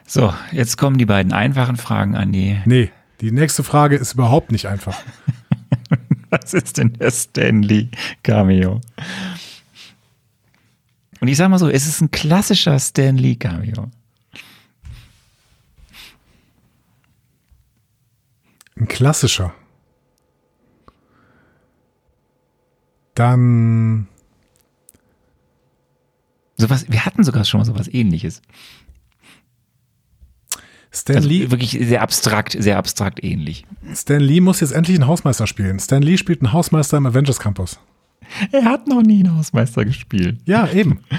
So, 0.08 0.33
jetzt 0.51 0.77
kommen 0.77 0.98
die 0.98 1.06
beiden 1.06 1.32
einfachen 1.32 1.77
Fragen 1.77 2.16
an 2.16 2.32
die. 2.32 2.59
Nee, 2.66 2.90
die 3.22 3.32
nächste 3.32 3.64
Frage 3.64 3.95
ist 3.95 4.14
überhaupt 4.14 4.51
nicht 4.51 4.66
einfach. 4.66 4.98
Was 6.43 6.53
ist 6.53 6.77
denn 6.77 6.93
der 6.93 7.11
Stanley 7.11 7.90
Cameo? 8.24 8.82
Und 11.19 11.27
ich 11.27 11.38
sag 11.38 11.50
mal 11.50 11.60
so, 11.60 11.69
es 11.69 11.85
ist 11.85 12.01
ein 12.01 12.10
klassischer 12.10 12.80
Stanley 12.80 13.35
Cameo. 13.35 13.92
Ein 18.76 18.88
klassischer. 18.88 19.53
Dann 23.14 24.08
Sowas, 26.61 26.85
wir 26.88 27.06
hatten 27.06 27.24
sogar 27.24 27.43
schon 27.43 27.60
mal 27.60 27.66
sowas 27.66 27.88
ähnliches. 27.88 28.43
Stan 30.94 31.16
Also 31.18 31.30
Lee. 31.30 31.50
wirklich 31.52 31.72
sehr 31.82 32.02
abstrakt, 32.02 32.56
sehr 32.60 32.78
abstrakt 32.78 33.24
ähnlich. 33.24 33.66
Stan 33.95 34.20
Lee 34.20 34.42
muss 34.42 34.60
jetzt 34.60 34.72
endlich 34.72 34.98
einen 34.98 35.08
Hausmeister 35.08 35.48
spielen. 35.48 35.80
Stan 35.80 36.02
Lee 36.02 36.18
spielt 36.18 36.42
einen 36.42 36.52
Hausmeister 36.53 36.98
im 36.98 37.06
Avengers 37.06 37.40
Campus. 37.40 37.80
Er 38.52 38.66
hat 38.66 38.88
noch 38.88 39.02
nie 39.02 39.24
einen 39.24 39.38
Hausmeister 39.38 39.86
gespielt. 39.86 40.40
Ja, 40.45 40.68
eben. 40.72 41.00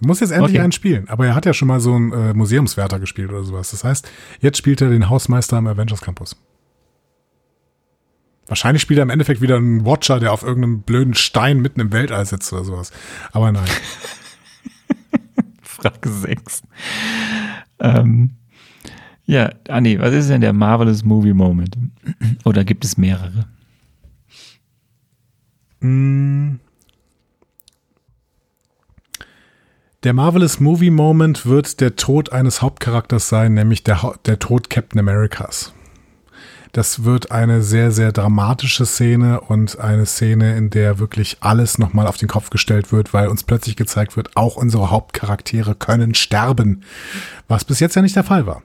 Er 0.00 0.08
muss 0.08 0.18
jetzt 0.20 0.32
endlich 0.32 0.56
Okay. 0.56 0.60
einen 0.60 0.72
spielen. 0.72 1.08
Aber 1.08 1.24
er 1.24 1.34
hat 1.36 1.46
ja 1.46 1.54
schon 1.54 1.68
mal 1.68 1.78
so 1.80 1.94
einen 1.94 2.12
äh, 2.12 2.34
Museumswärter 2.34 2.98
gespielt 2.98 3.30
oder 3.30 3.44
sowas. 3.44 3.70
Das 3.70 3.84
heißt, 3.84 4.10
jetzt 4.40 4.58
spielt 4.58 4.82
er 4.82 4.90
den 4.90 5.08
Hausmeister 5.08 5.56
im 5.56 5.66
Avengers 5.68 6.00
Campus. 6.02 6.36
Wahrscheinlich 8.48 8.82
spielt 8.82 8.98
er 8.98 9.04
im 9.04 9.10
Endeffekt 9.10 9.40
wieder 9.40 9.56
einen 9.56 9.86
Watcher, 9.86 10.18
der 10.20 10.32
auf 10.32 10.42
irgendeinem 10.42 10.82
blöden 10.82 11.14
Stein 11.14 11.60
mitten 11.60 11.80
im 11.80 11.92
Weltall 11.92 12.26
sitzt 12.26 12.52
oder 12.52 12.64
sowas. 12.64 12.90
Aber 13.32 13.52
nein. 13.52 13.64
Frage 15.62 16.10
6. 16.10 16.62
Ähm, 17.84 18.30
ja, 19.26 19.50
Anni, 19.68 19.98
was 19.98 20.12
ist 20.14 20.30
denn 20.30 20.40
der 20.40 20.52
Marvelous 20.52 21.04
Movie 21.04 21.34
Moment? 21.34 21.76
Oder 22.44 22.64
gibt 22.64 22.84
es 22.84 22.96
mehrere? 22.96 23.46
Mm. 25.80 26.56
Der 30.02 30.12
Marvelous 30.12 30.60
Movie 30.60 30.90
Moment 30.90 31.46
wird 31.46 31.80
der 31.80 31.96
Tod 31.96 32.32
eines 32.32 32.60
Hauptcharakters 32.60 33.28
sein, 33.28 33.54
nämlich 33.54 33.84
der, 33.84 34.14
der 34.26 34.38
Tod 34.38 34.68
Captain 34.68 34.98
Americas. 34.98 35.72
Das 36.74 37.04
wird 37.04 37.30
eine 37.30 37.62
sehr, 37.62 37.92
sehr 37.92 38.10
dramatische 38.10 38.84
Szene 38.84 39.40
und 39.40 39.78
eine 39.78 40.06
Szene, 40.06 40.56
in 40.56 40.70
der 40.70 40.98
wirklich 40.98 41.36
alles 41.38 41.78
nochmal 41.78 42.08
auf 42.08 42.16
den 42.16 42.26
Kopf 42.26 42.50
gestellt 42.50 42.90
wird, 42.90 43.14
weil 43.14 43.28
uns 43.28 43.44
plötzlich 43.44 43.76
gezeigt 43.76 44.16
wird, 44.16 44.36
auch 44.36 44.56
unsere 44.56 44.90
Hauptcharaktere 44.90 45.76
können 45.76 46.16
sterben. 46.16 46.82
Was 47.46 47.64
bis 47.64 47.78
jetzt 47.78 47.94
ja 47.94 48.02
nicht 48.02 48.16
der 48.16 48.24
Fall 48.24 48.46
war. 48.46 48.64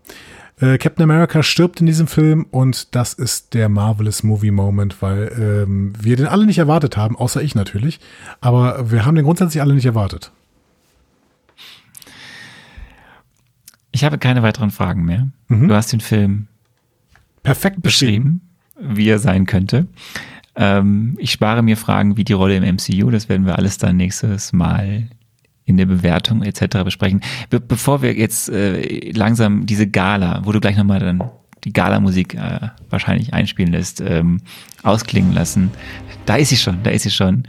Äh, 0.59 0.79
Captain 0.79 1.03
America 1.03 1.43
stirbt 1.43 1.81
in 1.81 1.85
diesem 1.85 2.07
Film 2.07 2.47
und 2.49 2.95
das 2.95 3.13
ist 3.13 3.53
der 3.53 3.69
Marvelous 3.69 4.23
Movie 4.23 4.49
Moment, 4.49 5.03
weil 5.03 5.31
ähm, 5.67 5.93
wir 6.01 6.15
den 6.17 6.25
alle 6.25 6.47
nicht 6.47 6.57
erwartet 6.57 6.97
haben, 6.97 7.15
außer 7.15 7.43
ich 7.43 7.53
natürlich. 7.53 7.99
Aber 8.41 8.89
wir 8.89 9.05
haben 9.05 9.13
den 9.13 9.25
grundsätzlich 9.25 9.61
alle 9.61 9.75
nicht 9.75 9.85
erwartet. 9.85 10.31
Ich 13.91 14.03
habe 14.03 14.17
keine 14.17 14.41
weiteren 14.41 14.71
Fragen 14.71 15.05
mehr. 15.05 15.27
Mhm. 15.47 15.67
Du 15.67 15.75
hast 15.75 15.93
den 15.93 16.01
Film 16.01 16.47
Perfekt 17.43 17.81
beschrieben. 17.81 18.41
beschrieben, 18.79 18.95
wie 18.95 19.09
er 19.09 19.19
sein 19.19 19.45
könnte. 19.45 19.87
Ähm, 20.55 21.15
ich 21.19 21.31
spare 21.31 21.61
mir 21.61 21.77
Fragen 21.77 22.17
wie 22.17 22.23
die 22.23 22.33
Rolle 22.33 22.57
im 22.57 22.75
MCU. 22.75 23.09
Das 23.11 23.29
werden 23.29 23.45
wir 23.45 23.57
alles 23.57 23.77
dann 23.77 23.97
nächstes 23.97 24.53
Mal 24.53 25.09
in 25.65 25.77
der 25.77 25.85
Bewertung 25.85 26.41
etc. 26.41 26.83
besprechen. 26.83 27.21
Be 27.49 27.59
bevor 27.59 28.01
wir 28.01 28.13
jetzt 28.15 28.49
äh, 28.49 29.11
langsam 29.11 29.65
diese 29.65 29.87
Gala, 29.87 30.41
wo 30.43 30.51
du 30.51 30.59
gleich 30.59 30.77
nochmal 30.77 30.99
dann 30.99 31.23
die 31.65 31.73
Gala-Musik 31.73 32.35
äh, 32.35 32.69
wahrscheinlich 32.89 33.33
einspielen 33.33 33.71
lässt, 33.71 34.01
ähm, 34.01 34.41
ausklingen 34.83 35.33
lassen. 35.33 35.71
Da 36.25 36.35
ist 36.35 36.49
sie 36.49 36.57
schon, 36.57 36.81
da 36.83 36.89
ist 36.89 37.03
sie 37.03 37.11
schon. 37.11 37.43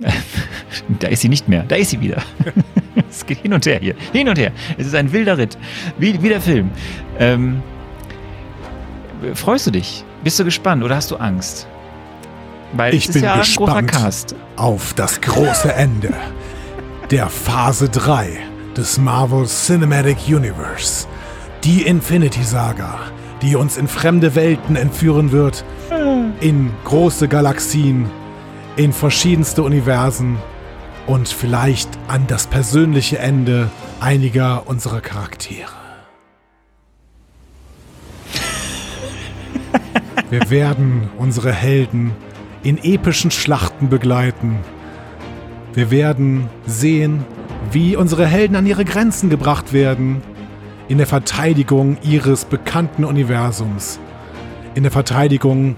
da 1.00 1.08
ist 1.08 1.20
sie 1.20 1.28
nicht 1.28 1.48
mehr, 1.48 1.62
da 1.62 1.76
ist 1.76 1.90
sie 1.90 2.00
wieder. 2.00 2.22
es 3.08 3.24
geht 3.24 3.38
hin 3.38 3.52
und 3.52 3.64
her 3.66 3.78
hier, 3.80 3.94
hin 4.12 4.28
und 4.28 4.36
her. 4.36 4.52
Es 4.76 4.86
ist 4.86 4.94
ein 4.94 5.12
wilder 5.12 5.38
Ritt, 5.38 5.56
wie, 5.98 6.20
wie 6.22 6.28
der 6.28 6.40
Film. 6.40 6.70
Ähm, 7.18 7.62
freust 9.34 9.66
du 9.66 9.70
dich? 9.70 10.04
Bist 10.24 10.38
du 10.38 10.44
gespannt 10.44 10.82
oder 10.82 10.96
hast 10.96 11.10
du 11.10 11.16
Angst? 11.16 11.66
Weil 12.72 12.94
Ich 12.94 13.08
bin 13.08 13.22
ja 13.22 13.36
gespannt. 13.38 14.34
Auf 14.56 14.94
das 14.94 15.20
große 15.20 15.72
Ende 15.72 16.14
der 17.10 17.28
Phase 17.28 17.88
3 17.88 18.38
des 18.76 18.98
Marvel 18.98 19.46
Cinematic 19.46 20.16
Universe. 20.28 21.06
Die 21.64 21.82
Infinity 21.82 22.42
Saga, 22.42 22.98
die 23.42 23.56
uns 23.56 23.76
in 23.76 23.86
fremde 23.88 24.34
Welten 24.34 24.76
entführen 24.76 25.30
wird, 25.32 25.64
in 26.40 26.70
große 26.84 27.28
Galaxien, 27.28 28.10
in 28.76 28.92
verschiedenste 28.92 29.62
Universen 29.62 30.38
und 31.06 31.28
vielleicht 31.28 31.90
an 32.08 32.26
das 32.26 32.46
persönliche 32.46 33.18
Ende 33.18 33.70
einiger 34.00 34.66
unserer 34.66 35.00
Charaktere. 35.00 35.81
Wir 40.32 40.48
werden 40.48 41.10
unsere 41.18 41.52
Helden 41.52 42.12
in 42.62 42.82
epischen 42.82 43.30
Schlachten 43.30 43.90
begleiten. 43.90 44.60
Wir 45.74 45.90
werden 45.90 46.48
sehen, 46.64 47.26
wie 47.70 47.96
unsere 47.96 48.26
Helden 48.26 48.56
an 48.56 48.64
ihre 48.64 48.86
Grenzen 48.86 49.28
gebracht 49.28 49.74
werden 49.74 50.22
in 50.88 50.96
der 50.96 51.06
Verteidigung 51.06 51.98
ihres 52.02 52.46
bekannten 52.46 53.04
Universums, 53.04 54.00
in 54.74 54.84
der 54.84 54.92
Verteidigung 54.92 55.76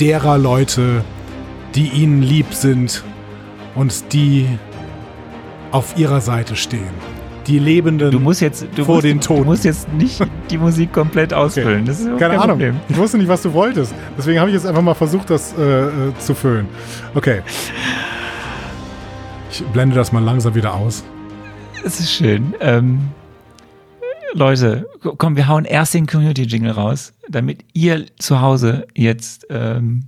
derer 0.00 0.38
Leute, 0.38 1.04
die 1.74 1.88
ihnen 1.88 2.22
lieb 2.22 2.54
sind 2.54 3.04
und 3.74 4.14
die 4.14 4.48
auf 5.72 5.98
ihrer 5.98 6.22
Seite 6.22 6.56
stehen. 6.56 7.13
Die 7.46 7.58
Lebenden 7.58 8.10
Du 8.10 8.20
musst 8.20 8.40
jetzt, 8.40 8.66
du 8.74 8.84
vor 8.84 8.96
musst, 8.96 9.06
den 9.06 9.20
Du 9.20 9.26
Toten. 9.26 9.44
musst 9.44 9.64
jetzt 9.64 9.92
nicht 9.92 10.20
die 10.50 10.56
Musik 10.58 10.92
komplett 10.92 11.34
ausfüllen. 11.34 11.84
Das 11.84 12.00
ist 12.00 12.06
Keine 12.06 12.18
kein 12.18 12.30
Ahnung. 12.32 12.48
Problem. 12.58 12.76
Ich 12.88 12.96
wusste 12.96 13.18
nicht, 13.18 13.28
was 13.28 13.42
du 13.42 13.52
wolltest. 13.52 13.94
Deswegen 14.16 14.38
habe 14.40 14.48
ich 14.50 14.54
jetzt 14.54 14.66
einfach 14.66 14.80
mal 14.82 14.94
versucht, 14.94 15.28
das 15.30 15.54
äh, 15.58 15.62
äh, 15.62 15.90
zu 16.18 16.34
füllen. 16.34 16.66
Okay. 17.14 17.42
Ich 19.50 19.62
blende 19.66 19.94
das 19.94 20.10
mal 20.12 20.22
langsam 20.22 20.54
wieder 20.54 20.74
aus. 20.74 21.04
Es 21.84 22.00
ist 22.00 22.10
schön. 22.12 22.54
Ähm, 22.60 23.00
Leute, 24.32 24.86
komm, 25.18 25.36
wir 25.36 25.46
hauen 25.46 25.64
erst 25.64 25.94
den 25.94 26.06
Community-Jingle 26.06 26.72
raus, 26.72 27.12
damit 27.28 27.64
ihr 27.72 28.06
zu 28.18 28.40
Hause 28.40 28.86
jetzt, 28.94 29.46
ähm, 29.50 30.06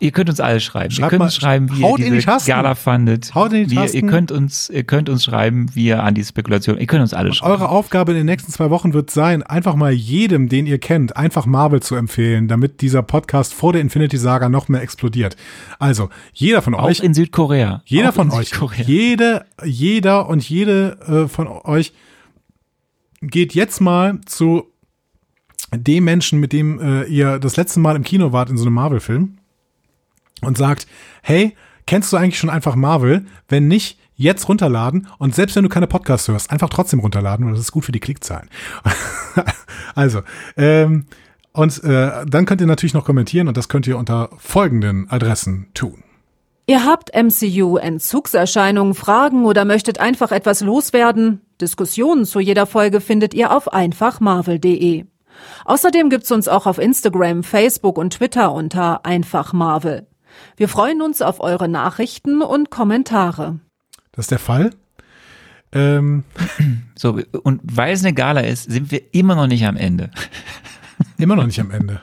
ihr 0.00 0.10
könnt 0.10 0.28
uns 0.28 0.40
alle 0.40 0.58
schreiben. 0.60 0.90
ihr 0.90 0.96
Schreibt 0.96 1.10
könnt 1.10 1.18
mal- 1.20 1.24
uns 1.26 1.36
schreiben, 1.36 1.70
wie 1.70 1.80
ihr 1.82 1.96
die 1.96 2.10
diese 2.10 2.26
Tasten. 2.26 2.50
Gala 2.50 2.74
fandet. 2.74 3.34
Haut 3.34 3.52
in 3.52 3.64
die 3.68 3.70
wie 3.70 3.74
ihr, 3.76 3.80
ihr 3.82 3.86
Tasten. 3.86 4.06
könnt 4.08 4.32
uns, 4.32 4.68
ihr 4.70 4.82
könnt 4.84 5.08
uns 5.08 5.24
schreiben, 5.24 5.66
wie 5.74 5.86
ihr 5.86 6.02
an 6.02 6.14
die 6.14 6.24
Spekulation, 6.24 6.78
ihr 6.78 6.86
könnt 6.86 7.02
uns 7.02 7.14
alle 7.14 7.32
schreiben. 7.32 7.52
Eure 7.52 7.68
Aufgabe 7.68 8.12
in 8.12 8.18
den 8.18 8.26
nächsten 8.26 8.50
zwei 8.50 8.70
Wochen 8.70 8.92
wird 8.94 9.10
sein, 9.10 9.42
einfach 9.44 9.76
mal 9.76 9.92
jedem, 9.92 10.48
den 10.48 10.66
ihr 10.66 10.78
kennt, 10.78 11.16
einfach 11.16 11.46
Marvel 11.46 11.80
zu 11.80 11.94
empfehlen, 11.94 12.48
damit 12.48 12.80
dieser 12.80 13.02
Podcast 13.02 13.54
vor 13.54 13.72
der 13.72 13.80
Infinity 13.82 14.16
Saga 14.16 14.48
noch 14.48 14.68
mehr 14.68 14.82
explodiert. 14.82 15.36
Also, 15.78 16.08
jeder 16.32 16.62
von 16.62 16.74
Auch 16.74 16.84
euch, 16.84 17.00
in 17.00 17.14
Südkorea. 17.14 17.82
jeder 17.84 18.08
Auch 18.10 18.14
von 18.14 18.30
euch, 18.32 18.48
Südkorea. 18.48 18.84
jede, 18.86 19.44
jeder 19.64 20.28
und 20.28 20.48
jede 20.48 20.98
äh, 21.26 21.28
von 21.28 21.46
euch 21.46 21.92
geht 23.22 23.54
jetzt 23.54 23.80
mal 23.80 24.20
zu 24.26 24.64
dem 25.74 26.04
Menschen, 26.04 26.38
mit 26.38 26.52
dem 26.52 26.78
äh, 26.80 27.04
ihr 27.04 27.38
das 27.38 27.56
letzte 27.56 27.80
Mal 27.80 27.96
im 27.96 28.02
Kino 28.04 28.32
wart 28.32 28.50
in 28.50 28.56
so 28.56 28.64
einem 28.64 28.74
Marvel-Film 28.74 29.38
und 30.42 30.58
sagt, 30.58 30.86
hey, 31.22 31.56
kennst 31.86 32.12
du 32.12 32.16
eigentlich 32.16 32.38
schon 32.38 32.50
einfach 32.50 32.76
Marvel? 32.76 33.26
Wenn 33.48 33.68
nicht, 33.68 33.98
jetzt 34.16 34.48
runterladen 34.48 35.08
und 35.18 35.34
selbst 35.34 35.56
wenn 35.56 35.62
du 35.62 35.68
keine 35.68 35.86
Podcasts 35.86 36.28
hörst, 36.28 36.50
einfach 36.50 36.70
trotzdem 36.70 37.00
runterladen, 37.00 37.46
weil 37.46 37.52
das 37.52 37.60
ist 37.60 37.72
gut 37.72 37.84
für 37.84 37.92
die 37.92 38.00
Klickzahlen. 38.00 38.48
also, 39.94 40.22
ähm, 40.56 41.06
und 41.52 41.82
äh, 41.84 42.24
dann 42.26 42.44
könnt 42.44 42.60
ihr 42.60 42.66
natürlich 42.66 42.94
noch 42.94 43.04
kommentieren 43.04 43.48
und 43.48 43.56
das 43.56 43.68
könnt 43.68 43.86
ihr 43.86 43.96
unter 43.96 44.30
folgenden 44.38 45.08
Adressen 45.10 45.68
tun. 45.74 46.02
Ihr 46.66 46.84
habt 46.84 47.14
MCU-Entzugserscheinungen, 47.14 48.94
Fragen 48.94 49.44
oder 49.44 49.64
möchtet 49.64 50.00
einfach 50.00 50.32
etwas 50.32 50.60
loswerden? 50.60 51.40
Diskussionen 51.60 52.24
zu 52.24 52.40
jeder 52.40 52.66
Folge 52.66 53.00
findet 53.00 53.34
ihr 53.34 53.52
auf 53.52 53.72
einfachmarvel.de. 53.72 55.04
Außerdem 55.64 56.10
gibt's 56.10 56.32
uns 56.32 56.48
auch 56.48 56.66
auf 56.66 56.78
Instagram, 56.78 57.44
Facebook 57.44 57.98
und 57.98 58.14
Twitter 58.14 58.52
unter 58.52 59.06
einfachmarvel. 59.06 60.06
Wir 60.56 60.68
freuen 60.68 61.02
uns 61.02 61.22
auf 61.22 61.40
eure 61.40 61.68
Nachrichten 61.68 62.42
und 62.42 62.70
Kommentare. 62.70 63.58
Das 64.12 64.24
ist 64.26 64.30
der 64.30 64.38
Fall. 64.38 64.70
Ähm, 65.72 66.24
So, 66.98 67.20
und 67.42 67.60
weil 67.62 67.92
es 67.92 68.02
eine 68.02 68.14
Gala 68.14 68.40
ist, 68.40 68.70
sind 68.70 68.90
wir 68.90 69.02
immer 69.12 69.34
noch 69.34 69.46
nicht 69.46 69.66
am 69.66 69.76
Ende. 69.76 70.10
immer 71.18 71.36
noch 71.36 71.44
nicht 71.44 71.60
am 71.60 71.70
Ende. 71.70 72.00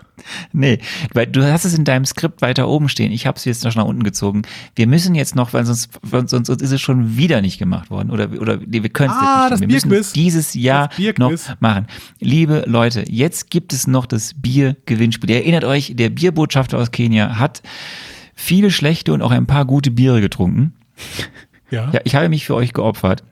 Nee, 0.52 0.78
weil 1.14 1.26
du 1.26 1.44
hast 1.52 1.66
es 1.66 1.74
in 1.74 1.84
deinem 1.84 2.06
Skript 2.06 2.44
weiter 2.44 2.68
oben 2.70 2.88
stehen. 2.90 3.12
Ich 3.12 3.26
habe 3.26 3.38
es 3.38 3.44
jetzt 3.46 3.64
noch 3.64 3.74
nach 3.76 3.86
unten 3.86 4.04
gezogen. 4.04 4.44
Wir 4.76 4.86
müssen 4.86 5.16
jetzt 5.16 5.36
noch, 5.36 5.52
weil 5.54 5.66
sonst, 5.66 5.90
sonst, 6.04 6.30
sonst 6.30 6.62
ist 6.62 6.72
es 6.72 6.80
schon 6.80 7.18
wieder 7.18 7.42
nicht 7.42 7.58
gemacht 7.58 7.90
worden. 7.90 8.12
Oder, 8.12 8.30
oder 8.40 8.58
nee, 8.58 8.84
wir 8.84 8.90
können 8.90 9.10
es 9.10 9.18
Ah, 9.18 9.42
jetzt 9.46 9.52
das 9.54 9.60
nicht. 9.62 9.70
Wir 9.70 9.76
müssen 9.76 9.90
Bierquiz. 9.90 10.14
dieses 10.14 10.54
Jahr 10.54 10.90
noch 11.18 11.34
machen. 11.60 11.88
Liebe 12.20 12.64
Leute, 12.68 13.04
jetzt 13.10 13.50
gibt 13.50 13.74
es 13.74 13.88
noch 13.88 14.06
das 14.06 14.36
Biergewinnspiel. 14.36 15.32
Ihr 15.32 15.38
erinnert 15.38 15.64
euch, 15.64 15.94
der 15.96 16.10
Bierbotschafter 16.12 16.78
aus 16.78 16.92
Kenia 16.92 17.40
hat 17.40 17.64
viele 18.36 18.72
schlechte 18.72 19.14
und 19.14 19.22
auch 19.22 19.32
ein 19.32 19.46
paar 19.48 19.66
gute 19.66 19.92
Biere 19.92 20.22
getrunken. 20.22 20.74
Ja. 21.72 21.90
Ja, 21.92 22.00
ich 22.04 22.16
habe 22.16 22.30
mich 22.30 22.46
für 22.46 22.56
euch 22.56 22.74
geopfert. 22.74 23.24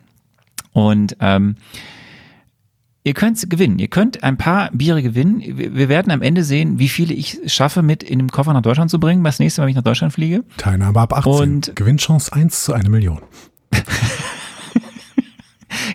Und 0.74 1.18
ähm, 1.20 1.56
ihr 3.04 3.14
könnt 3.14 3.50
gewinnen. 3.50 3.78
Ihr 3.80 3.88
könnt 3.88 4.24
ein 4.24 4.38
paar 4.38 4.70
Biere 4.72 5.02
gewinnen. 5.04 5.42
Wir 5.46 5.90
werden 5.90 6.12
am 6.12 6.22
Ende 6.22 6.44
sehen, 6.44 6.80
wie 6.80 6.88
viele 6.90 7.14
ich 7.14 7.40
schaffe, 7.48 7.82
mit 7.82 8.04
in 8.04 8.20
dem 8.20 8.30
Koffer 8.30 8.54
nach 8.54 8.62
Deutschland 8.62 8.90
zu 8.90 9.00
bringen, 9.00 9.24
das 9.24 9.40
nächste 9.40 9.62
Mal, 9.62 9.66
wenn 9.66 9.72
ich 9.72 9.76
nach 9.76 9.84
Deutschland 9.84 10.14
fliege. 10.14 10.44
Teilnahme 10.58 11.00
ab 11.00 11.14
18. 11.14 11.32
Und- 11.34 11.76
Gewinnchance 11.76 12.32
1 12.34 12.64
zu 12.64 12.74
1 12.74 12.88
Million. 12.90 13.20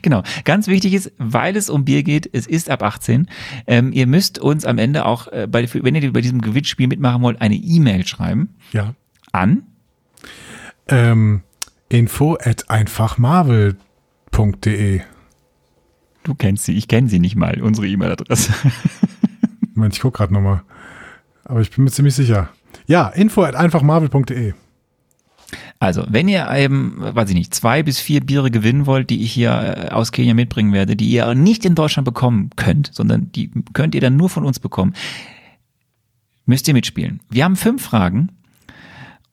Genau. 0.07 0.23
Ganz 0.44 0.68
wichtig 0.68 0.94
ist, 0.94 1.10
weil 1.18 1.57
es 1.57 1.68
um 1.68 1.85
Bier 1.85 2.05
geht, 2.05 2.31
es 2.33 2.47
ist 2.47 2.70
ab 2.70 2.85
18. 2.85 3.26
Ähm, 3.67 3.91
ihr 3.91 4.07
müsst 4.07 4.39
uns 4.39 4.65
am 4.65 4.78
Ende 4.78 5.05
auch, 5.05 5.26
äh, 5.33 5.49
bei, 5.51 5.68
wenn 5.83 5.97
ihr 5.97 6.12
bei 6.12 6.20
diesem 6.20 6.41
Gewinnspiel 6.41 6.86
mitmachen 6.86 7.23
wollt, 7.23 7.41
eine 7.41 7.57
E-Mail 7.57 8.07
schreiben 8.07 8.51
Ja. 8.73 8.94
an 9.33 9.65
Ähm, 10.86 11.43
info 11.89 12.39
at 12.41 12.70
einfachmarvel.de. 12.70 15.01
Du 16.23 16.35
kennst 16.36 16.67
sie, 16.67 16.75
ich 16.76 16.86
kenne 16.86 17.09
sie 17.09 17.18
nicht 17.18 17.35
mal, 17.35 17.60
unsere 17.60 17.89
E-Mail-Adresse. 17.89 18.52
Moment, 19.75 19.94
ich 19.94 20.01
guck 20.01 20.15
gerade 20.15 20.33
nochmal. 20.33 20.62
Aber 21.43 21.62
ich 21.62 21.73
bin 21.73 21.83
mir 21.83 21.91
ziemlich 21.91 22.15
sicher. 22.15 22.51
Ja, 22.86 23.09
info 23.09 23.43
at 23.43 23.57
einfachmarvel.de. 23.57 24.55
Also, 25.86 26.05
wenn 26.08 26.26
ihr 26.26 26.50
eben, 26.50 26.97
weiß 26.98 27.28
ich 27.31 27.36
nicht, 27.36 27.55
zwei 27.55 27.84
bis 27.84 28.00
vier 28.00 28.20
Biere 28.20 28.50
gewinnen 28.50 28.86
wollt, 28.86 29.08
die 29.08 29.23
ich 29.23 29.31
hier 29.31 29.52
äh, 29.52 29.90
aus 29.90 30.10
Kenia 30.10 30.34
mitbringen 30.34 30.73
werde, 30.73 30.97
die 30.97 31.08
ihr 31.08 31.32
nicht 31.36 31.65
in 31.65 31.76
Deutschland 31.76 32.05
bekommen 32.05 32.50
könnt, 32.56 32.90
sondern 32.92 33.31
die 33.31 33.52
könnt 33.73 33.94
ihr 33.94 34.00
dann 34.00 34.16
nur 34.16 34.28
von 34.28 34.44
uns 34.44 34.58
bekommen, 34.58 34.94
müsst 36.44 36.66
ihr 36.66 36.74
mitspielen. 36.74 37.20
Wir 37.31 37.44
haben 37.44 37.55
fünf 37.55 37.84
Fragen 37.84 38.31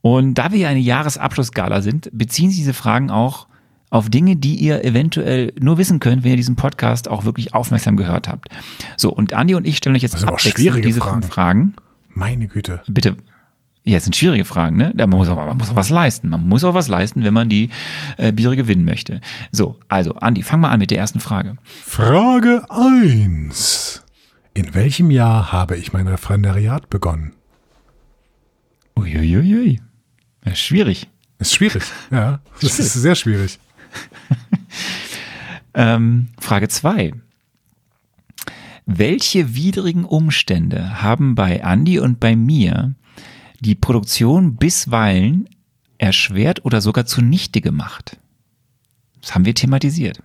und 0.01 0.35
da 0.35 0.51
wir 0.51 0.59
ja 0.59 0.69
eine 0.69 0.80
Jahresabschlussgala 0.80 1.82
sind, 1.82 2.11
beziehen 2.14 2.49
sich 2.49 2.59
diese 2.59 2.75
Fragen 2.75 3.09
auch 3.09 3.48
auf 3.90 4.11
Dinge, 4.11 4.35
die 4.35 4.56
ihr 4.56 4.85
eventuell 4.85 5.53
nur 5.59 5.80
wissen 5.80 5.99
könnt, 5.99 6.23
wenn 6.23 6.32
ihr 6.32 6.38
diesen 6.38 6.56
Podcast 6.56 7.07
auch 7.09 7.25
wirklich 7.25 7.56
aufmerksam 7.56 7.98
gehört 7.98 8.27
habt. 8.27 8.49
So, 8.95 9.11
und 9.11 9.33
Andi 9.33 9.56
und 9.56 9.65
ich 9.65 9.77
stellen 9.77 9.95
euch 9.95 10.03
jetzt 10.03 10.23
abwechselnd 10.23 10.85
diese 10.85 10.99
Fragen. 10.99 11.22
fünf 11.22 11.33
Fragen. 11.33 11.73
Meine 12.09 12.48
Güte. 12.48 12.82
Bitte. 12.88 13.17
Ja, 13.85 13.97
es 13.97 14.05
sind 14.05 14.15
schwierige 14.15 14.45
Fragen, 14.45 14.77
ne? 14.77 14.93
Da 14.95 15.07
muss 15.07 15.27
auch, 15.27 15.35
man 15.35 15.57
muss 15.57 15.69
auch 15.69 15.75
was 15.75 15.89
leisten. 15.89 16.29
Man 16.29 16.47
muss 16.47 16.63
auch 16.63 16.73
was 16.73 16.87
leisten, 16.87 17.23
wenn 17.23 17.33
man 17.33 17.49
die 17.49 17.69
äh, 18.17 18.31
Biere 18.31 18.55
gewinnen 18.55 18.85
möchte. 18.85 19.19
So, 19.51 19.77
also, 19.89 20.13
Andi, 20.15 20.41
fang 20.41 20.61
mal 20.61 20.69
an 20.69 20.79
mit 20.79 20.89
der 20.91 20.99
ersten 20.99 21.19
Frage. 21.19 21.57
Frage 21.65 22.65
1. 22.69 24.03
In 24.53 24.73
welchem 24.73 25.11
Jahr 25.11 25.51
habe 25.51 25.75
ich 25.75 25.91
mein 25.91 26.07
Referendariat 26.07 26.89
begonnen? 26.89 27.33
Uiuiui. 28.95 29.81
Ja, 30.45 30.55
schwierig. 30.55 31.09
Ist 31.39 31.53
schwierig. 31.53 31.83
Ja, 32.09 32.39
das 32.61 32.79
ist 32.79 32.93
sehr 32.93 33.15
schwierig. 33.15 33.59
Ähm, 35.73 36.27
Frage 36.39 36.67
zwei. 36.67 37.13
Welche 38.85 39.55
widrigen 39.55 40.05
Umstände 40.05 41.01
haben 41.01 41.35
bei 41.35 41.63
Andi 41.63 41.99
und 41.99 42.19
bei 42.19 42.35
mir 42.35 42.95
die 43.64 43.75
Produktion 43.75 44.56
bisweilen 44.58 45.50
erschwert 45.98 46.64
oder 46.66 46.82
sogar 46.82 47.06
zunichte 47.06 47.61
gemacht? 47.61 48.19
Das 49.22 49.33
haben 49.33 49.45
wir 49.45 49.56
thematisiert. 49.56 50.22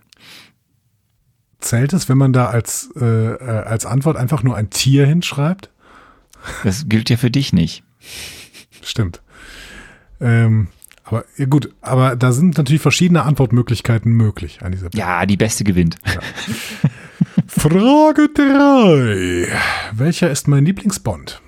zählt 1.59 1.93
es, 1.93 2.07
wenn 2.09 2.17
man 2.17 2.33
da 2.33 2.47
als, 2.47 2.89
äh, 2.95 3.05
äh, 3.05 3.63
als 3.63 3.85
Antwort 3.85 4.17
einfach 4.17 4.43
nur 4.43 4.55
ein 4.55 4.69
Tier 4.69 5.05
hinschreibt? 5.05 5.69
Das 6.63 6.87
gilt 6.87 7.09
ja 7.09 7.17
für 7.17 7.31
dich 7.31 7.51
nicht. 7.53 7.83
Stimmt. 8.81 9.21
Ähm, 10.21 10.67
aber 11.03 11.25
ja 11.37 11.45
gut, 11.45 11.73
aber 11.81 12.15
da 12.15 12.31
sind 12.31 12.57
natürlich 12.57 12.81
verschiedene 12.81 13.23
Antwortmöglichkeiten 13.23 14.11
möglich 14.11 14.59
an 14.61 14.71
dieser 14.71 14.89
Ja, 14.93 15.25
die 15.25 15.37
beste 15.37 15.63
gewinnt. 15.63 15.97
Frage 17.47 18.29
3. 18.33 19.47
Welcher 19.93 20.29
ist 20.29 20.47
mein 20.47 20.65
Lieblingsbond? 20.65 21.41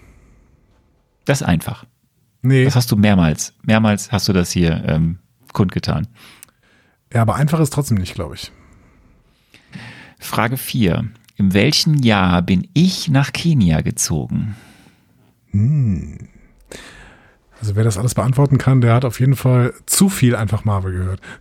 Das 1.26 1.42
ist 1.42 1.48
einfach. 1.48 1.86
Nee, 2.42 2.66
Das 2.66 2.76
hast 2.76 2.92
du 2.92 2.96
mehrmals. 2.96 3.54
Mehrmals 3.64 4.12
hast 4.12 4.28
du 4.28 4.34
das 4.34 4.52
hier 4.52 4.84
ähm, 4.88 5.20
kundgetan. 5.54 6.08
ja, 7.14 7.22
aber 7.22 7.36
einfach 7.36 7.60
ist 7.60 7.72
trotzdem 7.74 7.98
nicht, 7.98 8.16
glaube 8.16 8.36
ich. 8.36 8.52
Frage 10.20 10.58
4. 10.58 11.06
In 11.38 11.54
welchem 11.54 11.96
Jahr 11.96 12.42
bin 12.42 12.68
ich 12.74 13.10
nach 13.10 13.32
Kenia 13.34 13.82
gezogen? 13.82 14.56
Also 17.60 17.76
wer 17.76 17.84
das 17.84 17.98
alles 17.98 18.16
beantworten 18.16 18.58
kann, 18.58 18.82
der 18.82 18.94
hat 18.94 19.06
auf 19.06 19.20
jeden 19.20 19.36
Fall 19.36 19.74
zu 19.86 20.10
viel 20.10 20.36
einfach 20.36 20.64
Marvel 20.66 20.94
gehört. 20.94 21.22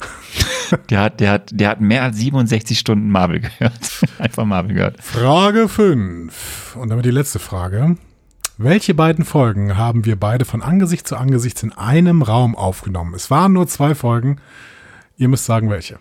Der 0.88 1.00
hat, 1.00 1.18
der 1.18 1.32
hat, 1.32 1.50
der 1.52 1.68
hat 1.68 1.80
mehr 1.80 2.04
als 2.04 2.16
67 2.18 2.78
Stunden 2.78 3.10
Marvel 3.10 3.40
gehört. 3.40 4.04
Einfach 4.20 4.44
Marvel 4.44 4.74
gehört. 4.74 5.02
Frage 5.02 5.68
5. 5.68 6.76
Und 6.76 6.90
damit 6.90 7.04
die 7.04 7.10
letzte 7.10 7.40
Frage. 7.40 7.96
Welche 8.62 8.92
beiden 8.92 9.24
Folgen 9.24 9.78
haben 9.78 10.04
wir 10.04 10.16
beide 10.16 10.44
von 10.44 10.60
Angesicht 10.60 11.08
zu 11.08 11.16
Angesicht 11.16 11.62
in 11.62 11.72
einem 11.72 12.20
Raum 12.20 12.54
aufgenommen? 12.54 13.14
Es 13.14 13.30
waren 13.30 13.54
nur 13.54 13.66
zwei 13.66 13.94
Folgen. 13.94 14.36
Ihr 15.16 15.28
müsst 15.28 15.46
sagen, 15.46 15.70
welche. 15.70 15.98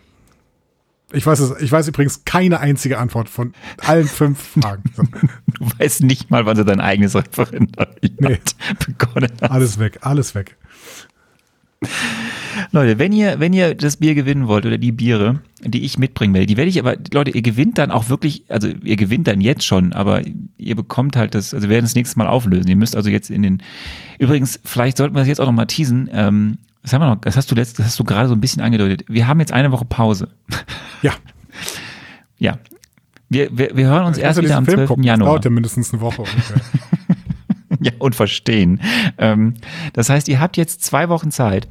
Ich 1.13 1.25
weiß, 1.25 1.39
es, 1.39 1.61
ich 1.61 1.71
weiß 1.71 1.87
übrigens 1.87 2.25
keine 2.25 2.59
einzige 2.59 2.97
Antwort 2.97 3.29
von 3.29 3.53
allen 3.77 4.09
fünf 4.09 4.45
Fragen. 4.61 4.83
Du 5.57 5.67
weißt 5.79 6.03
nicht 6.03 6.31
mal, 6.31 6.45
wann 6.45 6.57
du 6.57 6.65
dein 6.65 6.81
eigenes 6.81 7.15
Referendariat 7.15 7.95
Nee. 8.19 8.39
begonnen 8.85 9.31
hast. 9.41 9.51
alles 9.51 9.79
weg, 9.79 9.99
alles 10.01 10.35
weg. 10.35 10.57
Leute, 12.71 12.99
wenn 12.99 13.11
ihr, 13.13 13.39
wenn 13.39 13.53
ihr 13.53 13.75
das 13.75 13.97
Bier 13.97 14.15
gewinnen 14.15 14.47
wollt 14.47 14.65
oder 14.65 14.77
die 14.77 14.91
Biere, 14.91 15.41
die 15.61 15.83
ich 15.83 15.97
mitbringen 15.97 16.33
werde, 16.33 16.47
die 16.47 16.57
werde 16.57 16.69
ich 16.69 16.79
aber, 16.79 16.95
Leute, 17.13 17.31
ihr 17.31 17.41
gewinnt 17.41 17.77
dann 17.77 17.91
auch 17.91 18.09
wirklich, 18.09 18.43
also 18.49 18.67
ihr 18.83 18.95
gewinnt 18.95 19.27
dann 19.27 19.41
jetzt 19.41 19.65
schon, 19.65 19.93
aber 19.93 20.21
ihr 20.57 20.75
bekommt 20.75 21.15
halt 21.15 21.35
das, 21.35 21.53
also 21.53 21.67
wir 21.67 21.75
werden 21.75 21.85
das 21.85 21.95
nächste 21.95 22.17
Mal 22.17 22.27
auflösen. 22.27 22.67
Ihr 22.69 22.75
müsst 22.75 22.95
also 22.95 23.09
jetzt 23.09 23.29
in 23.29 23.41
den, 23.43 23.63
übrigens, 24.17 24.59
vielleicht 24.63 24.97
sollten 24.97 25.15
wir 25.15 25.19
das 25.19 25.27
jetzt 25.27 25.41
auch 25.41 25.45
noch 25.45 25.53
mal 25.53 25.65
teasen, 25.65 26.09
ähm, 26.13 26.57
das 26.81 26.93
haben 26.93 27.01
wir 27.01 27.09
noch, 27.09 27.21
das 27.21 27.35
hast 27.35 27.51
du 27.51 27.55
letzt, 27.55 27.77
das 27.77 27.87
hast 27.87 27.99
du 27.99 28.03
gerade 28.03 28.29
so 28.29 28.35
ein 28.35 28.41
bisschen 28.41 28.61
angedeutet. 28.61 29.03
Wir 29.07 29.27
haben 29.27 29.39
jetzt 29.39 29.51
eine 29.51 29.71
Woche 29.71 29.85
Pause. 29.85 30.29
Ja, 31.01 31.13
Ja. 32.37 32.57
Wir, 33.29 33.55
wir, 33.55 33.77
wir 33.77 33.85
hören 33.87 34.05
uns 34.05 34.17
ich 34.17 34.23
erst 34.23 34.41
wieder 34.41 34.57
am 34.57 34.65
Film 34.65 34.77
12. 34.79 34.87
gucken. 34.87 35.03
Das 35.03 35.07
Januar. 35.07 35.29
dauert 35.29 35.45
ja 35.45 35.51
mindestens 35.51 35.93
eine 35.93 36.01
Woche 36.01 36.21
ungefähr. 36.23 36.57
Ja, 37.81 37.91
und 37.99 38.13
verstehen. 38.13 38.81
Ähm, 39.17 39.53
das 39.93 40.09
heißt, 40.09 40.27
ihr 40.27 40.41
habt 40.41 40.57
jetzt 40.57 40.83
zwei 40.83 41.07
Wochen 41.07 41.31
Zeit, 41.31 41.67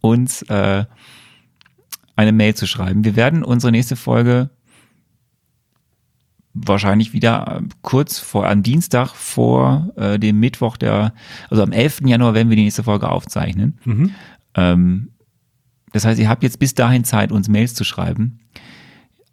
uns 0.00 0.42
äh, 0.42 0.84
eine 2.16 2.32
Mail 2.32 2.54
zu 2.54 2.66
schreiben. 2.66 3.04
Wir 3.04 3.16
werden 3.16 3.42
unsere 3.42 3.72
nächste 3.72 3.96
Folge 3.96 4.50
wahrscheinlich 6.52 7.12
wieder 7.12 7.60
äh, 7.60 7.68
kurz 7.82 8.18
vor, 8.18 8.48
am 8.48 8.62
Dienstag 8.62 9.14
vor 9.14 9.92
äh, 9.96 10.18
dem 10.18 10.40
Mittwoch 10.40 10.76
der, 10.76 11.14
also 11.48 11.62
am 11.62 11.72
11. 11.72 12.02
Januar 12.06 12.34
werden 12.34 12.48
wir 12.48 12.56
die 12.56 12.64
nächste 12.64 12.82
Folge 12.82 13.08
aufzeichnen. 13.08 13.78
Mhm. 13.84 14.10
Ähm, 14.54 15.10
das 15.92 16.04
heißt, 16.04 16.20
ihr 16.20 16.28
habt 16.28 16.42
jetzt 16.42 16.58
bis 16.58 16.74
dahin 16.74 17.04
Zeit, 17.04 17.32
uns 17.32 17.48
Mails 17.48 17.74
zu 17.74 17.84
schreiben. 17.84 18.40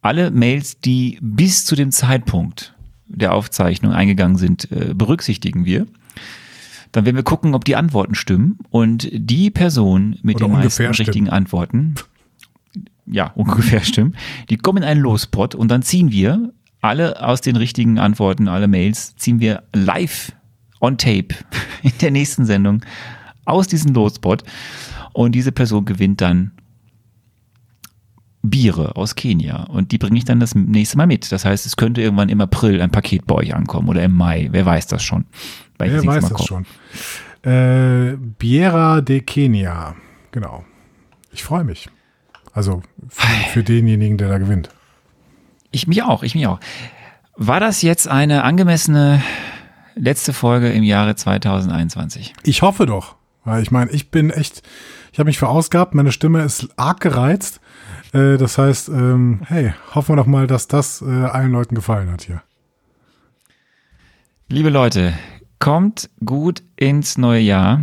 Alle 0.02 0.32
Mails, 0.32 0.80
die 0.80 1.20
bis 1.22 1.66
zu 1.66 1.76
dem 1.76 1.92
Zeitpunkt 1.92 2.76
der 3.08 3.34
Aufzeichnung 3.34 3.94
eingegangen 3.94 4.38
sind, 4.38 4.72
äh, 4.72 4.94
berücksichtigen 4.94 5.66
wir. 5.66 5.88
Dann 6.92 7.06
werden 7.06 7.16
wir 7.16 7.24
gucken, 7.24 7.54
ob 7.54 7.66
die 7.66 7.76
Antworten 7.76 8.16
stimmen. 8.16 8.60
Und 8.70 9.10
die 9.12 9.52
Person 9.52 10.18
mit 10.22 10.38
Oder 10.38 10.46
den 10.46 10.54
meisten 10.54 10.72
stimmen. 10.72 10.94
richtigen 10.96 11.30
Antworten, 11.30 11.96
ja, 13.06 13.32
ungefähr 13.36 13.84
stimmen, 13.84 14.16
die 14.50 14.58
kommen 14.58 14.80
in 14.80 14.90
einen 14.90 15.02
Lospot 15.02 15.56
und 15.56 15.70
dann 15.70 15.82
ziehen 15.82 16.12
wir 16.12 16.54
alle 16.82 17.24
aus 17.24 17.42
den 17.42 17.56
richtigen 17.56 18.00
Antworten, 18.00 18.48
alle 18.48 18.68
Mails, 18.68 19.16
ziehen 19.16 19.40
wir 19.40 19.64
live 19.74 20.32
on 20.80 20.98
tape 20.98 21.36
in 21.84 21.94
der 22.02 22.12
nächsten 22.12 22.46
Sendung 22.46 22.84
aus 23.46 23.68
diesem 23.68 23.94
Lospot. 23.94 24.44
Und 25.14 25.34
diese 25.34 25.52
Person 25.52 25.86
gewinnt 25.86 26.22
dann 26.22 26.52
Biere 28.44 28.96
aus 28.96 29.16
Kenia. 29.16 29.64
Und 29.64 29.92
die 29.92 29.98
bringe 29.98 30.18
ich 30.18 30.26
dann 30.26 30.40
das 30.40 30.56
nächste 30.56 30.98
Mal 30.98 31.08
mit. 31.08 31.32
Das 31.32 31.44
heißt, 31.44 31.66
es 31.66 31.76
könnte 31.76 32.02
irgendwann 32.02 32.30
im 32.30 32.40
April 32.42 32.82
ein 32.82 32.92
Paket 32.92 33.26
bei 33.26 33.36
euch 33.36 33.56
ankommen 33.56 33.90
oder 33.90 34.04
im 34.04 34.14
Mai. 34.14 34.50
Wer 34.52 34.66
weiß 34.66 34.88
das 34.88 35.04
schon. 35.04 35.26
Ich 35.84 35.92
Wer 35.92 36.06
weiß 36.06 36.30
das 36.30 36.46
schon. 36.46 36.66
Äh, 37.44 38.18
Biera 38.18 39.02
de 39.02 39.22
Kenia. 39.22 39.96
Genau. 40.32 40.66
Ich 41.32 41.44
freue 41.44 41.64
mich. 41.64 41.90
Also 42.54 42.82
für, 43.10 43.50
für 43.52 43.64
denjenigen, 43.64 44.18
der 44.18 44.30
da 44.30 44.38
gewinnt. 44.40 44.70
Ich 45.72 45.88
mich 45.88 46.02
auch, 46.02 46.24
ich 46.24 46.34
mich 46.34 46.48
auch. 46.48 46.60
War 47.36 47.60
das 47.60 47.84
jetzt 47.84 48.08
eine 48.08 48.44
angemessene 48.44 49.22
letzte 49.96 50.34
Folge 50.34 50.72
im 50.72 50.84
Jahre 50.84 51.16
2021? 51.16 52.34
Ich 52.44 52.64
hoffe 52.64 52.88
doch. 52.88 53.16
Weil 53.44 53.62
ich 53.62 53.72
meine, 53.72 53.92
ich 53.92 54.12
bin 54.12 54.30
echt, 54.30 54.64
ich 55.14 55.20
habe 55.20 55.28
mich 55.28 55.38
verausgabt, 55.38 55.94
meine 55.94 56.12
Stimme 56.12 56.42
ist 56.44 56.68
arg 56.76 57.00
gereizt. 57.00 57.62
Äh, 58.12 58.38
das 58.38 58.58
heißt, 58.58 58.90
ähm, 58.90 59.42
hey, 59.46 59.74
hoffen 59.94 60.14
wir 60.14 60.16
doch 60.18 60.26
mal, 60.26 60.48
dass 60.48 60.68
das 60.68 61.02
äh, 61.02 61.06
allen 61.06 61.52
Leuten 61.52 61.76
gefallen 61.76 62.12
hat 62.12 62.24
hier. 62.24 62.42
Liebe 64.50 64.70
Leute, 64.70 65.14
kommt 65.60 66.10
gut 66.24 66.64
ins 66.76 67.18
neue 67.18 67.42
Jahr. 67.42 67.82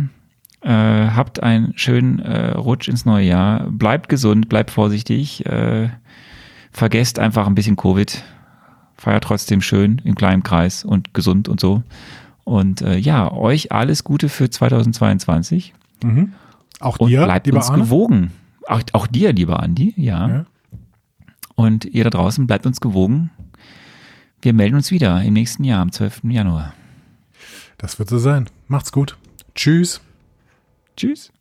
Äh, 0.61 0.69
habt 0.69 1.43
einen 1.43 1.77
schönen 1.77 2.19
äh, 2.19 2.51
Rutsch 2.51 2.87
ins 2.87 3.05
neue 3.05 3.25
Jahr. 3.25 3.69
Bleibt 3.69 4.09
gesund, 4.09 4.49
bleibt 4.49 4.71
vorsichtig. 4.71 5.45
Äh, 5.45 5.89
vergesst 6.71 7.19
einfach 7.19 7.47
ein 7.47 7.55
bisschen 7.55 7.75
Covid. 7.75 8.23
Feiert 8.97 9.23
trotzdem 9.23 9.61
schön 9.61 10.01
im 10.03 10.15
kleinen 10.15 10.43
Kreis 10.43 10.83
und 10.83 11.13
gesund 11.13 11.49
und 11.49 11.59
so. 11.59 11.83
Und 12.43 12.81
äh, 12.81 12.97
ja, 12.97 13.31
euch 13.31 13.71
alles 13.71 14.03
Gute 14.03 14.29
für 14.29 14.49
2022 14.49 15.73
Auch 16.79 16.97
und 16.97 17.09
dir, 17.09 17.23
bleibt 17.23 17.45
lieber 17.47 17.57
uns 17.57 17.69
Arne. 17.69 17.83
gewogen. 17.83 18.31
Auch, 18.67 18.81
auch 18.93 19.07
dir, 19.07 19.33
lieber 19.33 19.61
Andi, 19.61 19.93
ja. 19.97 20.27
Ja. 20.27 20.45
Und 21.55 21.85
ihr 21.85 22.03
da 22.03 22.09
draußen 22.09 22.47
bleibt 22.47 22.65
uns 22.65 22.81
gewogen. 22.81 23.31
Wir 24.41 24.53
melden 24.53 24.75
uns 24.75 24.91
wieder 24.91 25.21
im 25.23 25.33
nächsten 25.33 25.63
Jahr, 25.63 25.81
am 25.81 25.91
12. 25.91 26.21
Januar. 26.25 26.73
Das 27.77 27.99
wird 27.99 28.09
so 28.09 28.17
sein. 28.17 28.49
Macht's 28.67 28.91
gut. 28.91 29.17
Tschüss. 29.53 30.01
Tschüss. 30.95 31.31